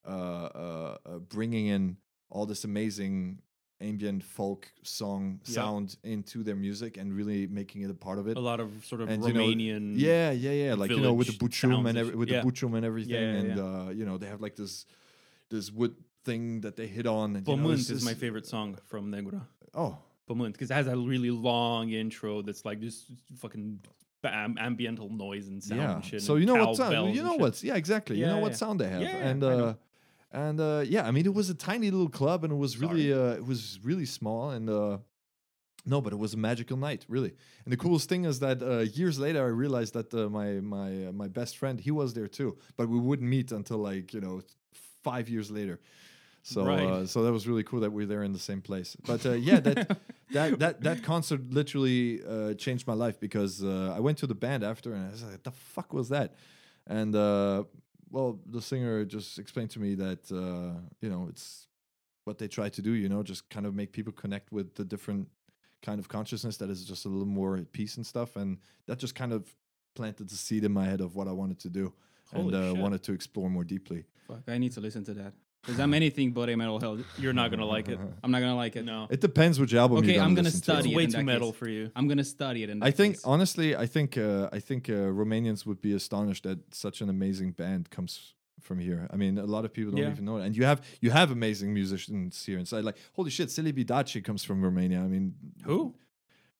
uh, 0.07 0.09
uh, 0.09 0.97
uh, 1.05 1.19
bringing 1.19 1.67
in 1.67 1.97
all 2.31 2.47
this 2.47 2.63
amazing 2.63 3.39
ambient 3.81 4.23
folk 4.23 4.71
song 4.83 5.39
Yeah. 5.45 5.53
sound 5.53 5.97
into 6.03 6.43
their 6.43 6.55
music 6.55 6.97
and 6.97 7.13
really 7.13 7.47
making 7.47 7.81
it 7.81 7.89
a 7.89 7.93
part 7.93 8.19
of 8.19 8.27
it. 8.27 8.37
A 8.37 8.39
lot 8.39 8.59
of 8.59 8.69
sort 8.85 9.01
of 9.01 9.09
And, 9.09 9.23
you 9.23 9.33
know, 9.33 9.41
Romanian. 9.41 9.93
Yeah, 9.97 10.31
yeah, 10.31 10.51
yeah. 10.51 10.73
Like 10.75 10.91
you 10.91 10.99
know, 10.99 11.13
with 11.13 11.27
the 11.27 11.33
bucium 11.33 11.87
and 11.87 11.97
every, 11.97 12.15
with 12.15 12.29
yeah. 12.29 12.41
the 12.41 12.47
bucium 12.47 12.75
and 12.75 12.85
everything, 12.85 13.13
Yeah, 13.13 13.31
yeah, 13.31 13.39
and 13.39 13.59
uh, 13.59 13.89
you 13.91 14.05
know, 14.05 14.17
they 14.17 14.27
have 14.27 14.41
like 14.41 14.55
this 14.55 14.85
this 15.49 15.71
wood 15.71 15.95
thing 16.23 16.61
that 16.61 16.75
they 16.75 16.87
hit 16.87 17.05
on. 17.05 17.35
And, 17.35 17.47
you 17.47 17.55
know, 17.55 17.69
is 17.69 18.03
my 18.03 18.13
favorite 18.13 18.45
song 18.47 18.77
from 18.87 19.11
Negura. 19.11 19.41
Oh, 19.73 19.97
Pomunt, 20.27 20.53
because 20.53 20.71
it 20.71 20.73
has 20.73 20.87
a 20.87 20.97
really 20.97 21.29
long 21.29 21.91
intro 21.91 22.41
that's 22.41 22.65
like 22.65 22.79
just 22.79 23.05
fucking 23.37 23.79
am- 24.23 24.55
ambiental 24.55 25.09
noise 25.11 25.47
and 25.47 25.63
sound 25.63 25.81
yeah. 25.81 25.95
and 25.95 26.05
shit. 26.05 26.21
So 26.21 26.35
you 26.35 26.45
know 26.45 26.55
what 26.55 26.75
sound? 26.77 27.15
You 27.15 27.23
know 27.23 27.35
what's 27.35 27.63
yeah, 27.63 27.75
exactly. 27.75 28.17
you 28.17 28.25
Yeah, 28.25 28.33
know 28.33 28.39
what 28.39 28.53
yeah. 28.53 28.57
sound 28.57 28.79
they 28.79 28.89
have, 28.89 29.01
Yeah, 29.01 29.17
and 29.29 29.43
uh, 29.43 29.49
know. 29.57 29.77
And 30.31 30.59
uh, 30.59 30.83
yeah. 30.85 31.07
I 31.07 31.11
mean, 31.11 31.25
it 31.25 31.33
was 31.33 31.49
a 31.49 31.53
tiny 31.55 31.89
little 31.91 32.09
club, 32.09 32.43
and 32.43 32.53
it 32.53 32.57
was 32.57 32.77
really 32.77 33.11
uh, 33.13 33.33
it 33.37 33.45
was 33.45 33.79
really 33.83 34.05
small, 34.05 34.49
and 34.51 34.69
uh, 34.69 34.97
no, 35.85 36.01
but 36.01 36.13
it 36.13 36.19
was 36.19 36.33
a 36.33 36.37
magical 36.37 36.77
night, 36.77 37.05
really. 37.07 37.33
And 37.63 37.71
the 37.71 37.77
coolest 37.77 38.09
thing 38.09 38.25
is 38.25 38.39
that 38.39 38.61
uh, 38.61 38.79
years 38.79 39.19
later, 39.19 39.43
I 39.43 39.49
realized 39.49 39.93
that 39.93 40.13
uh, 40.13 40.29
my 40.29 40.53
my 40.61 41.07
uh, 41.07 41.11
my 41.11 41.27
best 41.27 41.57
friend 41.57 41.79
he 41.79 41.91
was 41.91 42.13
there 42.13 42.27
too, 42.27 42.57
but 42.77 42.89
we 42.89 42.99
wouldn't 42.99 43.29
meet 43.29 43.51
until 43.51 43.77
like 43.77 44.13
you 44.13 44.21
know 44.21 44.41
five 45.03 45.29
years 45.29 45.51
later. 45.51 45.79
So 46.43 46.63
Right. 46.63 46.87
uh, 46.89 47.05
so 47.07 47.23
that 47.23 47.31
was 47.31 47.47
really 47.47 47.63
cool 47.63 47.79
that 47.79 47.91
we 47.91 48.03
are 48.03 48.07
there 48.07 48.23
in 48.23 48.31
the 48.31 48.39
same 48.39 48.61
place. 48.61 48.95
But 49.05 49.25
uh, 49.25 49.33
yeah, 49.33 49.59
that 49.61 49.97
that 50.31 50.59
that 50.59 50.81
that 50.81 51.03
concert 51.03 51.41
literally 51.51 52.21
uh, 52.23 52.53
changed 52.55 52.85
my 52.87 52.93
life 52.93 53.19
because 53.19 53.63
uh, 53.63 53.93
I 53.95 53.99
went 53.99 54.17
to 54.19 54.27
the 54.27 54.35
band 54.35 54.63
after 54.63 54.93
and 54.93 55.07
I 55.07 55.11
was 55.11 55.23
like, 55.23 55.43
the 55.43 55.51
fuck 55.51 55.93
was 55.93 56.09
that?" 56.09 56.35
And 56.87 57.15
uh, 57.15 57.63
well, 58.15 58.39
the 58.45 58.61
singer 58.61 59.03
just 59.03 59.37
explained 59.37 59.71
to 59.71 59.79
me 59.81 59.93
that 59.95 60.31
uh, 60.31 60.79
you 61.01 61.09
know 61.09 61.27
it's 61.29 61.67
what 62.23 62.37
they 62.37 62.47
try 62.47 62.69
to 62.69 62.81
do. 62.81 62.91
You 62.91 63.09
know, 63.09 63.21
just 63.23 63.49
kind 63.49 63.65
of 63.65 63.75
make 63.75 63.91
people 63.91 64.13
connect 64.13 64.53
with 64.53 64.73
the 64.75 64.85
different 64.85 65.27
kind 65.81 65.99
of 65.99 66.07
consciousness 66.07 66.55
that 66.57 66.69
is 66.69 66.85
just 66.85 67.03
a 67.05 67.09
little 67.09 67.25
more 67.27 67.57
at 67.57 67.73
peace 67.73 67.97
and 67.97 68.05
stuff. 68.07 68.37
And 68.37 68.57
that 68.87 68.99
just 68.99 69.15
kind 69.15 69.33
of 69.33 69.53
planted 69.95 70.29
the 70.29 70.35
seed 70.35 70.63
in 70.63 70.71
my 70.71 70.85
head 70.85 71.01
of 71.01 71.15
what 71.15 71.27
I 71.27 71.33
wanted 71.33 71.59
to 71.59 71.69
do 71.69 71.93
and 72.31 72.53
Holy 72.53 72.69
uh, 72.69 72.73
wanted 72.73 73.03
to 73.03 73.11
explore 73.11 73.49
more 73.49 73.65
deeply. 73.65 74.05
Fuck, 74.29 74.43
I 74.47 74.57
need 74.57 74.71
to 74.71 74.81
listen 74.81 75.03
to 75.05 75.13
that 75.15 75.33
because 75.65 75.79
I'm 75.79 75.93
anything 75.93 76.31
but 76.31 76.49
a 76.49 76.55
metal 76.55 76.79
hell. 76.79 76.97
You're 77.17 77.33
not 77.33 77.49
gonna 77.51 77.65
like 77.65 77.87
it. 77.89 77.99
I'm 78.23 78.31
not 78.31 78.39
gonna 78.41 78.55
like 78.55 78.75
it. 78.75 78.85
No, 78.85 79.07
It 79.09 79.21
depends 79.21 79.59
which 79.59 79.73
album. 79.73 79.97
Okay, 79.99 80.13
you're 80.15 80.23
I'm 80.23 80.35
gonna 80.35 80.45
listen 80.45 80.61
to. 80.61 80.63
study 80.63 80.89
it's 80.89 80.93
it 80.93 80.97
way 80.97 81.03
in 81.03 81.09
too 81.11 81.17
that 81.17 81.23
metal 81.23 81.51
case. 81.51 81.59
for 81.59 81.67
you. 81.69 81.91
I'm 81.95 82.07
gonna 82.07 82.23
study 82.23 82.63
it. 82.63 82.69
In 82.69 82.79
that 82.79 82.85
I 82.87 82.91
think 82.91 83.15
case. 83.15 83.23
honestly, 83.25 83.75
I 83.75 83.85
think 83.87 84.17
uh, 84.17 84.49
I 84.51 84.59
think 84.59 84.89
uh, 84.89 84.93
Romanians 85.21 85.65
would 85.65 85.81
be 85.81 85.93
astonished 85.93 86.43
that 86.43 86.59
such 86.73 87.01
an 87.01 87.09
amazing 87.09 87.51
band 87.51 87.89
comes 87.89 88.33
from 88.61 88.79
here. 88.79 89.07
I 89.13 89.15
mean, 89.15 89.37
a 89.37 89.45
lot 89.45 89.65
of 89.65 89.73
people 89.73 89.91
don't 89.91 90.01
Yeah. 90.01 90.11
even 90.11 90.25
know 90.25 90.37
it, 90.37 90.45
and 90.45 90.55
you 90.55 90.65
have 90.65 90.81
you 91.01 91.11
have 91.11 91.29
amazing 91.31 91.73
musicians 91.73 92.43
here 92.45 92.57
inside. 92.59 92.83
Like, 92.83 92.97
holy 93.13 93.29
shit, 93.31 93.49
Celibidache 93.49 94.23
comes 94.23 94.43
from 94.43 94.61
Romania. 94.63 94.99
I 94.99 95.07
mean, 95.07 95.33
Who? 95.65 95.93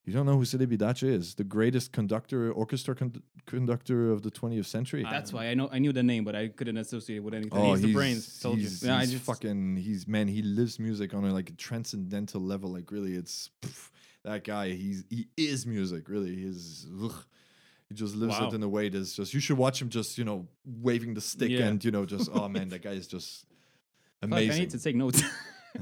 You 0.05 0.13
don't 0.13 0.27
know 0.27 0.33
who 0.37 0.43
Bidache 0.45 1.01
is? 1.07 1.33
The 1.33 1.43
greatest 1.43 1.91
conductor, 1.91 2.51
orchestra 2.51 2.95
con- 2.95 3.23
conductor 3.47 4.11
of 4.11 4.21
the 4.21 4.29
20th 4.29 4.65
century. 4.67 5.03
that's 5.03 5.33
why 5.33 5.47
I 5.47 5.55
know 5.55 5.67
I 5.71 5.79
knew 5.79 5.91
the 5.91 6.03
name, 6.03 6.23
but 6.23 6.35
I 6.35 6.49
couldn't 6.49 6.77
associate 6.77 7.17
it 7.17 7.23
with 7.23 7.33
anything. 7.33 7.57
Oh, 7.59 7.73
he's 7.73 7.81
the 7.81 7.93
brains, 7.93 8.39
told 8.39 8.57
you. 8.59 8.63
He's, 8.65 8.83
Yeah, 8.83 8.97
I 8.97 9.01
he's 9.01 9.13
just- 9.13 9.23
fucking. 9.23 9.77
He's 9.77 10.07
man. 10.07 10.27
He 10.27 10.43
lives 10.43 10.79
music 10.79 11.13
on 11.15 11.25
a 11.25 11.33
like 11.33 11.49
a 11.49 11.53
transcendental 11.53 12.39
level. 12.41 12.69
Like 12.71 12.91
really, 12.91 13.15
it's 13.15 13.49
pff, 13.63 13.89
that 14.23 14.43
guy. 14.43 14.69
He's 14.69 15.03
he 15.09 15.27
is 15.37 15.65
music. 15.65 16.07
Really, 16.07 16.35
he's. 16.35 16.85
Ugh, 17.03 17.25
he 17.89 17.95
just 17.95 18.15
lives 18.15 18.39
Wow. 18.39 18.49
it 18.49 18.53
in 18.53 18.61
a 18.61 18.69
way 18.69 18.89
that's 18.89 19.15
just. 19.15 19.33
You 19.33 19.39
should 19.39 19.57
watch 19.57 19.81
him 19.81 19.89
just 19.89 20.19
you 20.19 20.23
know 20.23 20.47
waving 20.65 21.15
the 21.15 21.21
stick 21.21 21.49
Yeah. 21.49 21.65
and 21.65 21.83
you 21.83 21.89
know 21.89 22.05
just 22.05 22.29
oh 22.31 22.47
man 22.47 22.69
that 22.73 22.83
guy 22.83 22.91
is 22.91 23.07
just 23.07 23.45
Fuck, 24.21 24.29
amazing. 24.31 24.51
I 24.51 24.59
need 24.59 24.69
to 24.69 24.79
take 24.79 24.95
notes. 24.95 25.23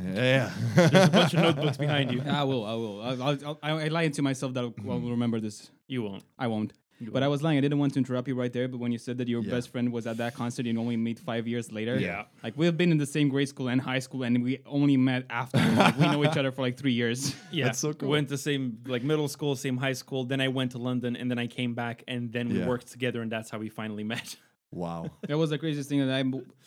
yeah. 0.01 0.51
There's 0.75 1.07
a 1.07 1.11
bunch 1.11 1.33
of 1.33 1.39
notebooks 1.41 1.77
behind 1.77 2.11
you. 2.11 2.21
I 2.27 2.43
will. 2.43 2.65
I 2.65 2.73
will. 2.73 3.01
I'll, 3.01 3.23
I'll, 3.23 3.59
I'll, 3.63 3.77
I 3.79 3.87
lied 3.87 4.13
to 4.15 4.21
myself 4.21 4.53
that 4.53 4.63
I'll, 4.63 4.73
I'll 4.89 4.99
remember 4.99 5.39
this. 5.39 5.69
You 5.87 6.03
won't. 6.03 6.23
I 6.37 6.47
won't. 6.47 6.73
You 6.99 7.09
But 7.11 7.23
I 7.23 7.27
was 7.27 7.41
lying. 7.41 7.57
I 7.57 7.61
didn't 7.61 7.79
want 7.79 7.93
to 7.93 7.99
interrupt 7.99 8.27
you 8.27 8.35
right 8.35 8.53
there. 8.53 8.67
But 8.67 8.79
when 8.79 8.91
you 8.91 8.97
said 8.99 9.17
that 9.17 9.27
your 9.27 9.41
Yeah. 9.43 9.51
best 9.51 9.69
friend 9.69 9.91
was 9.91 10.05
at 10.07 10.17
that 10.17 10.35
concert 10.35 10.65
and 10.67 10.75
you 10.75 10.79
only 10.79 10.95
meet 10.95 11.19
five 11.19 11.47
years 11.47 11.71
later, 11.71 11.99
Yeah. 11.99 12.25
like 12.43 12.53
we've 12.55 12.77
been 12.77 12.91
in 12.91 12.97
the 12.97 13.05
same 13.05 13.29
grade 13.29 13.49
school 13.49 13.67
and 13.67 13.81
high 13.81 13.99
school, 13.99 14.23
and 14.23 14.43
we 14.43 14.59
only 14.65 14.95
met 14.95 15.25
after. 15.29 15.57
like 15.57 15.97
we 15.97 16.05
know 16.05 16.23
each 16.23 16.37
other 16.37 16.51
for 16.51 16.61
like 16.61 16.77
three 16.77 16.93
years. 16.93 17.35
Yeah, 17.51 17.65
That's 17.65 17.79
so 17.79 17.93
cool. 17.93 18.09
Went 18.09 18.27
to 18.29 18.35
the 18.35 18.37
same 18.37 18.77
like 18.85 19.03
middle 19.03 19.27
school, 19.27 19.55
same 19.55 19.77
high 19.77 19.93
school. 19.93 20.23
Then 20.23 20.39
I 20.39 20.47
went 20.47 20.71
to 20.73 20.77
London, 20.77 21.15
and 21.15 21.29
then 21.29 21.39
I 21.39 21.47
came 21.47 21.73
back, 21.73 22.03
and 22.07 22.31
then 22.31 22.49
we 22.49 22.59
Yeah. 22.59 22.67
worked 22.67 22.87
together, 22.91 23.21
and 23.21 23.31
that's 23.31 23.49
how 23.49 23.57
we 23.57 23.69
finally 23.69 24.03
met. 24.13 24.35
Wow. 24.73 25.09
That 25.27 25.37
was 25.37 25.49
the 25.51 25.57
craziest 25.57 25.87
thing 25.89 25.99
that 26.05 26.13
I 26.13 26.23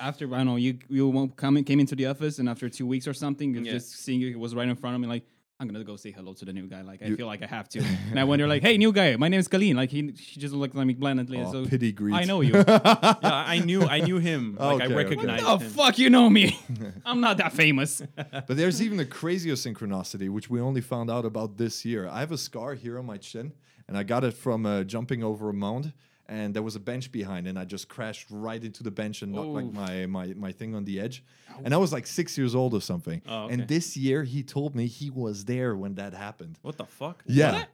after 0.08 0.24
I 0.34 0.38
don't 0.38 0.46
know 0.46 0.56
you 0.56 0.78
you 0.88 1.08
won't 1.08 1.36
come 1.36 1.56
in- 1.58 1.64
came 1.64 1.80
into 1.80 1.96
the 1.96 2.06
office 2.06 2.38
and 2.38 2.48
after 2.48 2.68
two 2.68 2.86
weeks 2.86 3.06
or 3.08 3.14
something, 3.14 3.48
Yeah. 3.54 3.72
just 3.72 3.88
seeing 4.04 4.20
you 4.20 4.38
was 4.38 4.54
right 4.54 4.68
in 4.68 4.76
front 4.76 4.94
of 4.96 5.00
me 5.02 5.08
like. 5.08 5.24
I'm 5.58 5.68
gonna 5.68 5.82
go 5.84 5.96
say 5.96 6.10
hello 6.10 6.34
to 6.34 6.44
the 6.44 6.52
new 6.52 6.66
guy. 6.68 6.82
Like 6.82 7.00
I 7.02 7.08
feel 7.16 7.26
like 7.26 7.42
I 7.42 7.46
have 7.46 7.66
to. 7.70 7.78
and 8.10 8.20
I 8.20 8.24
went 8.24 8.40
there 8.40 8.46
like, 8.54 8.60
"Hey, 8.60 8.76
new 8.76 8.92
guy, 8.92 9.16
my 9.16 9.28
name 9.28 9.40
is 9.40 9.48
Colleen." 9.48 9.74
Like 9.74 9.88
he, 9.90 10.12
she 10.14 10.38
just 10.38 10.52
looked 10.52 10.76
at 10.76 10.86
me 10.86 10.92
blandly. 10.92 11.40
Oh, 11.42 11.50
so 11.50 11.64
pity 11.64 11.92
greet. 11.92 12.14
I 12.14 12.24
know 12.24 12.42
you. 12.42 12.52
yeah, 12.68 13.44
I 13.54 13.58
knew 13.68 13.80
I 13.96 14.00
knew 14.00 14.18
him. 14.18 14.42
Like 14.60 14.74
Okay, 14.74 14.82
I 14.82 14.86
okay. 14.88 14.94
recognized 14.94 15.44
oh 15.46 15.56
him. 15.56 15.70
fuck, 15.70 15.98
you 15.98 16.10
know 16.10 16.28
me. 16.28 16.60
I'm 17.06 17.22
not 17.22 17.38
that 17.38 17.54
famous. 17.54 18.02
But 18.48 18.54
there's 18.60 18.82
even 18.82 19.00
a 19.00 19.06
crazier 19.06 19.54
synchronicity, 19.54 20.28
which 20.28 20.50
we 20.50 20.60
only 20.60 20.82
found 20.82 21.10
out 21.10 21.24
about 21.24 21.56
this 21.56 21.86
year. 21.86 22.06
I 22.06 22.20
have 22.20 22.32
a 22.32 22.38
scar 22.38 22.74
here 22.74 22.98
on 22.98 23.06
my 23.06 23.16
chin, 23.16 23.54
and 23.88 23.96
I 23.96 24.02
got 24.02 24.24
it 24.24 24.34
from 24.34 24.66
uh, 24.66 24.84
jumping 24.84 25.24
over 25.24 25.48
a 25.48 25.54
mound. 25.54 25.94
And 26.28 26.52
there 26.52 26.62
was 26.62 26.74
a 26.74 26.80
bench 26.80 27.12
behind, 27.12 27.46
and 27.46 27.56
I 27.56 27.64
just 27.64 27.88
crashed 27.88 28.26
right 28.30 28.62
into 28.62 28.82
the 28.82 28.90
bench 28.90 29.22
and 29.22 29.32
knocked 29.32 29.48
like 29.48 29.72
my, 29.72 30.06
my 30.06 30.34
my 30.34 30.50
thing 30.50 30.74
on 30.74 30.84
the 30.84 30.98
edge. 30.98 31.22
And 31.64 31.72
I 31.72 31.76
was 31.76 31.92
like 31.92 32.06
six 32.06 32.36
years 32.36 32.54
old 32.54 32.74
or 32.74 32.80
something. 32.80 33.22
Oh, 33.28 33.44
okay. 33.44 33.54
And 33.54 33.68
this 33.68 33.96
year, 33.96 34.24
he 34.24 34.42
told 34.42 34.74
me 34.74 34.86
he 34.88 35.08
was 35.08 35.44
there 35.44 35.76
when 35.76 35.94
that 35.94 36.14
happened. 36.14 36.58
What 36.62 36.78
the 36.78 36.84
fuck? 36.84 37.22
Yeah. 37.26 37.52
What? 37.52 37.68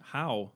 How? 0.00 0.52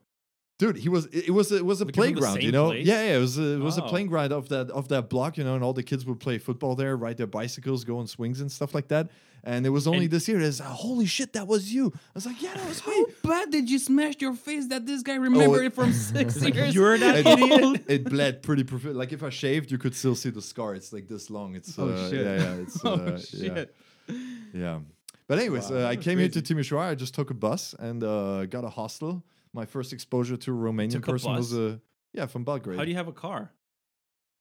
Dude, 0.63 0.77
he 0.85 0.89
was. 0.95 1.05
It 1.17 1.27
it 1.29 1.31
was. 1.39 1.51
It 1.51 1.65
was 1.65 1.81
a 1.81 1.85
Like, 1.85 1.95
you're 1.95 2.05
from 2.05 2.13
the 2.15 2.21
playground, 2.21 2.43
you 2.43 2.51
know. 2.57 2.67
place? 2.71 2.87
Yeah, 2.87 3.01
yeah. 3.07 3.17
It 3.17 3.23
was. 3.27 3.37
A, 3.37 3.43
it 3.59 3.63
was 3.69 3.77
a 3.77 3.83
Oh. 3.83 3.89
playing 3.89 4.07
ground 4.13 4.31
of 4.39 4.47
that 4.53 4.67
of 4.79 4.87
that 4.93 5.05
block, 5.13 5.37
you 5.37 5.43
know, 5.43 5.55
and 5.55 5.63
all 5.65 5.73
the 5.73 5.83
kids 5.91 6.05
would 6.07 6.19
play 6.19 6.37
football 6.47 6.73
there, 6.81 6.95
ride 7.05 7.17
their 7.17 7.27
bicycles, 7.41 7.83
go 7.83 7.95
on 8.01 8.07
swings 8.07 8.39
and 8.41 8.49
stuff 8.51 8.71
like 8.77 8.87
that. 8.93 9.05
And 9.45 9.65
it 9.65 9.71
was 9.77 9.85
only 9.87 10.05
And- 10.05 10.11
this 10.15 10.25
year. 10.29 10.39
It's 10.39 10.59
holy 10.59 11.05
shit, 11.05 11.33
that 11.33 11.47
was 11.53 11.63
you. 11.75 11.85
I 11.95 11.99
was 12.15 12.25
like, 12.25 12.39
yeah, 12.41 12.53
that 12.53 12.65
was 12.71 12.79
me. 12.87 12.93
How 12.93 13.05
bad 13.29 13.45
did 13.51 13.65
you 13.69 13.77
smash 13.77 14.15
your 14.25 14.35
face 14.35 14.65
that 14.67 14.85
this 14.85 15.01
guy 15.03 15.15
remembered 15.15 15.65
it 15.65 15.73
from 15.79 15.91
six 15.91 16.29
years? 16.55 16.73
You're 16.73 16.97
that 16.97 17.15
it, 17.17 17.27
idiot. 17.27 17.83
it 17.95 18.01
bled 18.13 18.41
pretty 18.41 18.63
profi- 18.63 18.95
Like 19.01 19.11
if 19.11 19.21
I 19.21 19.31
shaved, 19.41 19.67
you 19.73 19.77
could 19.77 19.95
still 19.95 20.15
see 20.15 20.29
the 20.29 20.41
scar. 20.41 20.75
It's 20.79 20.93
like 20.95 21.07
this 21.13 21.29
long. 21.29 21.49
It's 21.59 21.77
Oh, 21.77 21.89
uh, 21.89 22.09
shit. 22.09 22.25
yeah, 22.25 22.35
yeah. 22.43 22.63
It's 22.63 22.77
oh 22.85 22.93
uh, 22.93 23.19
shit. 23.19 23.75
Yeah, 24.07 24.15
yeah. 24.53 24.79
But 25.27 25.39
anyways, 25.39 25.69
Wow, 25.69 25.77
uh, 25.77 25.87
I 25.91 25.95
that's 25.95 26.05
came 26.05 26.19
here 26.19 26.29
to 26.29 26.41
Timisoara. 26.41 26.91
I 26.91 26.95
just 26.95 27.13
took 27.15 27.29
a 27.29 27.33
bus 27.33 27.75
and 27.79 28.03
uh, 28.03 28.45
got 28.45 28.63
a 28.63 28.69
hostel. 28.69 29.23
My 29.53 29.65
first 29.65 29.93
exposure 29.93 30.37
to 30.37 30.51
a 30.51 30.55
Romanian 30.55 30.91
Took 30.91 31.07
a 31.07 31.11
person 31.11 31.33
was 31.33 31.51
bus? 31.51 31.59
a 31.59 31.81
yeah 32.13 32.25
from 32.25 32.43
Belgrade. 32.43 32.77
How 32.77 32.85
do 32.85 32.91
you 32.91 32.97
have 32.97 33.07
a 33.07 33.13
car? 33.13 33.51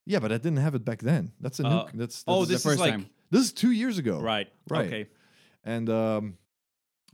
yeah, 0.06 0.18
but 0.18 0.32
I 0.32 0.36
didn't 0.38 0.56
have 0.58 0.74
it 0.74 0.84
back 0.84 1.00
then. 1.00 1.32
That's 1.40 1.60
a 1.60 1.62
new. 1.64 1.68
Uh, 1.68 1.84
that's, 1.94 2.22
that's 2.22 2.24
Oh, 2.26 2.44
this 2.44 2.62
first 2.62 2.74
is 2.74 2.80
like 2.80 2.90
time. 2.92 3.06
this 3.30 3.42
is 3.42 3.52
two 3.52 3.70
years 3.70 3.98
ago. 3.98 4.20
right. 4.20 4.48
Right. 4.68 4.86
Okay. 4.86 5.06
And 5.64 5.88
um, 5.88 6.38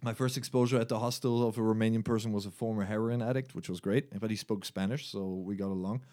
my 0.03 0.15
first 0.15 0.37
exposure 0.39 0.79
at 0.81 0.89
the 0.89 0.99
hostel 0.99 1.47
of 1.47 1.59
a 1.59 1.61
Romanian 1.61 2.05
person 2.05 2.33
was 2.33 2.47
a 2.47 2.51
former 2.51 2.85
heroin 2.85 3.21
addict, 3.21 3.55
which 3.55 3.69
was 3.69 3.81
great. 3.81 4.19
But 4.19 4.31
he 4.31 4.37
spoke 4.37 4.65
Spanish, 4.65 5.11
so 5.11 5.21
we 5.47 5.57
got 5.57 5.69
along. 5.71 6.03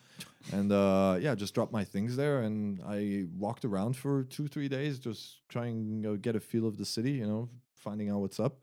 And 0.53 0.71
uh, 0.71 1.17
yeah, 1.19 1.33
just 1.35 1.53
dropped 1.55 1.73
my 1.73 1.83
things 1.83 2.15
there, 2.15 2.41
and 2.43 2.79
I 2.87 3.25
walked 3.35 3.65
around 3.65 3.97
for 3.97 4.23
two, 4.23 4.47
three 4.47 4.69
days, 4.69 4.97
just 4.99 5.41
trying 5.49 6.03
to 6.03 6.17
get 6.17 6.35
a 6.35 6.39
feel 6.39 6.67
of 6.67 6.77
the 6.77 6.85
city. 6.85 7.11
You 7.13 7.25
know, 7.27 7.49
finding 7.73 8.09
out 8.11 8.19
what's 8.19 8.39
up. 8.39 8.59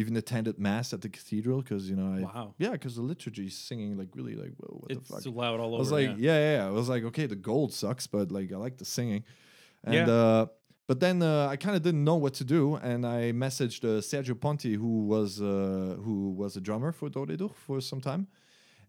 Even 0.00 0.14
attended 0.16 0.58
mass 0.58 0.92
at 0.92 1.00
the 1.00 1.08
cathedral 1.08 1.58
because 1.62 1.88
you 1.90 1.96
know, 1.96 2.08
I, 2.18 2.20
Wow. 2.20 2.54
yeah, 2.58 2.72
because 2.72 2.94
the 2.96 3.02
liturgy 3.12 3.46
is 3.46 3.56
singing 3.68 3.96
like 4.00 4.08
really 4.14 4.36
like 4.44 4.52
whoa, 4.58 4.76
what 4.80 4.90
It's 4.92 5.08
the 5.08 5.22
fuck. 5.30 5.34
loud 5.42 5.58
all 5.60 5.68
over. 5.68 5.76
I 5.76 5.84
was 5.86 5.92
like, 5.98 6.08
yeah. 6.10 6.14
yeah. 6.18 6.38
yeah, 6.38 6.56
yeah. 6.58 6.66
I 6.66 6.70
was 6.80 6.88
like, 6.88 7.02
okay, 7.10 7.26
the 7.26 7.40
gold 7.50 7.72
sucks, 7.72 8.06
but 8.06 8.30
like 8.30 8.52
I 8.52 8.56
like 8.66 8.76
the 8.82 8.84
singing. 8.84 9.24
And 9.84 9.94
Yeah. 10.08 10.12
uh 10.14 10.46
but 10.88 11.00
then 11.00 11.20
uh, 11.20 11.48
I 11.48 11.56
kind 11.56 11.74
of 11.78 11.82
didn't 11.82 12.04
know 12.04 12.14
what 12.24 12.34
to 12.34 12.44
do, 12.44 12.76
and 12.76 13.04
I 13.04 13.32
messaged 13.32 13.82
uh, 13.84 14.00
Sergio 14.10 14.36
Ponti, 14.44 14.74
who 14.74 14.94
was 15.14 15.40
uh, 15.40 15.96
who 16.04 16.30
was 16.30 16.56
a 16.56 16.60
drummer 16.60 16.92
for 16.92 17.10
Dordeduh 17.10 17.52
for 17.66 17.80
some 17.80 18.00
time, 18.00 18.28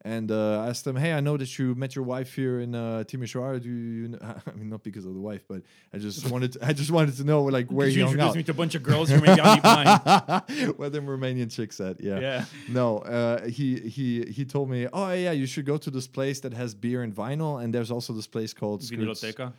And 0.08 0.32
uh, 0.32 0.62
I 0.62 0.70
asked 0.70 0.86
them, 0.86 0.96
"Hey, 0.96 1.12
I 1.12 1.20
know 1.20 1.36
that 1.36 1.60
you 1.60 1.76
met 1.76 1.94
your 1.94 2.06
wife 2.06 2.34
here 2.34 2.62
in 2.62 2.74
uh, 2.74 3.04
Timisoara. 3.06 3.62
Do 3.62 3.70
you? 3.70 4.08
Kn-? 4.08 4.42
I 4.48 4.52
mean, 4.52 4.70
not 4.70 4.82
because 4.82 5.06
of 5.06 5.14
the 5.14 5.20
wife, 5.20 5.44
but 5.50 5.64
I 5.94 5.98
just 5.98 6.30
wanted. 6.32 6.54
To, 6.54 6.66
I 6.66 6.72
just 6.72 6.92
wanted 6.92 7.18
to 7.18 7.26
know, 7.26 7.44
like, 7.44 7.68
where 7.70 7.90
you 7.90 8.06
out. 8.06 8.34
me 8.34 8.44
to 8.44 8.52
a 8.52 8.56
bunch 8.56 8.76
of 8.76 8.84
girls 8.84 9.10
who 9.10 9.20
maybe 9.20 9.42
I'll 9.42 10.46
meet. 10.48 10.78
Where 10.78 10.90
them 10.90 11.08
Romanian 11.08 11.52
chicks 11.54 11.82
at? 11.82 12.00
Yeah. 12.00 12.20
Yeah. 12.22 12.46
No, 12.70 13.00
uh, 13.00 13.48
he 13.48 13.82
he 13.82 14.24
he 14.32 14.46
told 14.46 14.70
me, 14.70 14.88
oh 14.94 15.12
yeah, 15.12 15.34
you 15.34 15.46
should 15.46 15.66
go 15.66 15.76
to 15.76 15.92
this 15.92 16.08
place 16.08 16.40
that 16.40 16.54
has 16.54 16.74
beer 16.74 17.04
and 17.04 17.14
vinyl, 17.14 17.62
and 17.62 17.74
there's 17.74 17.92
also 17.92 18.14
this 18.14 18.28
place 18.28 18.54
called. 18.54 18.84
Viniloteca. 18.84 19.52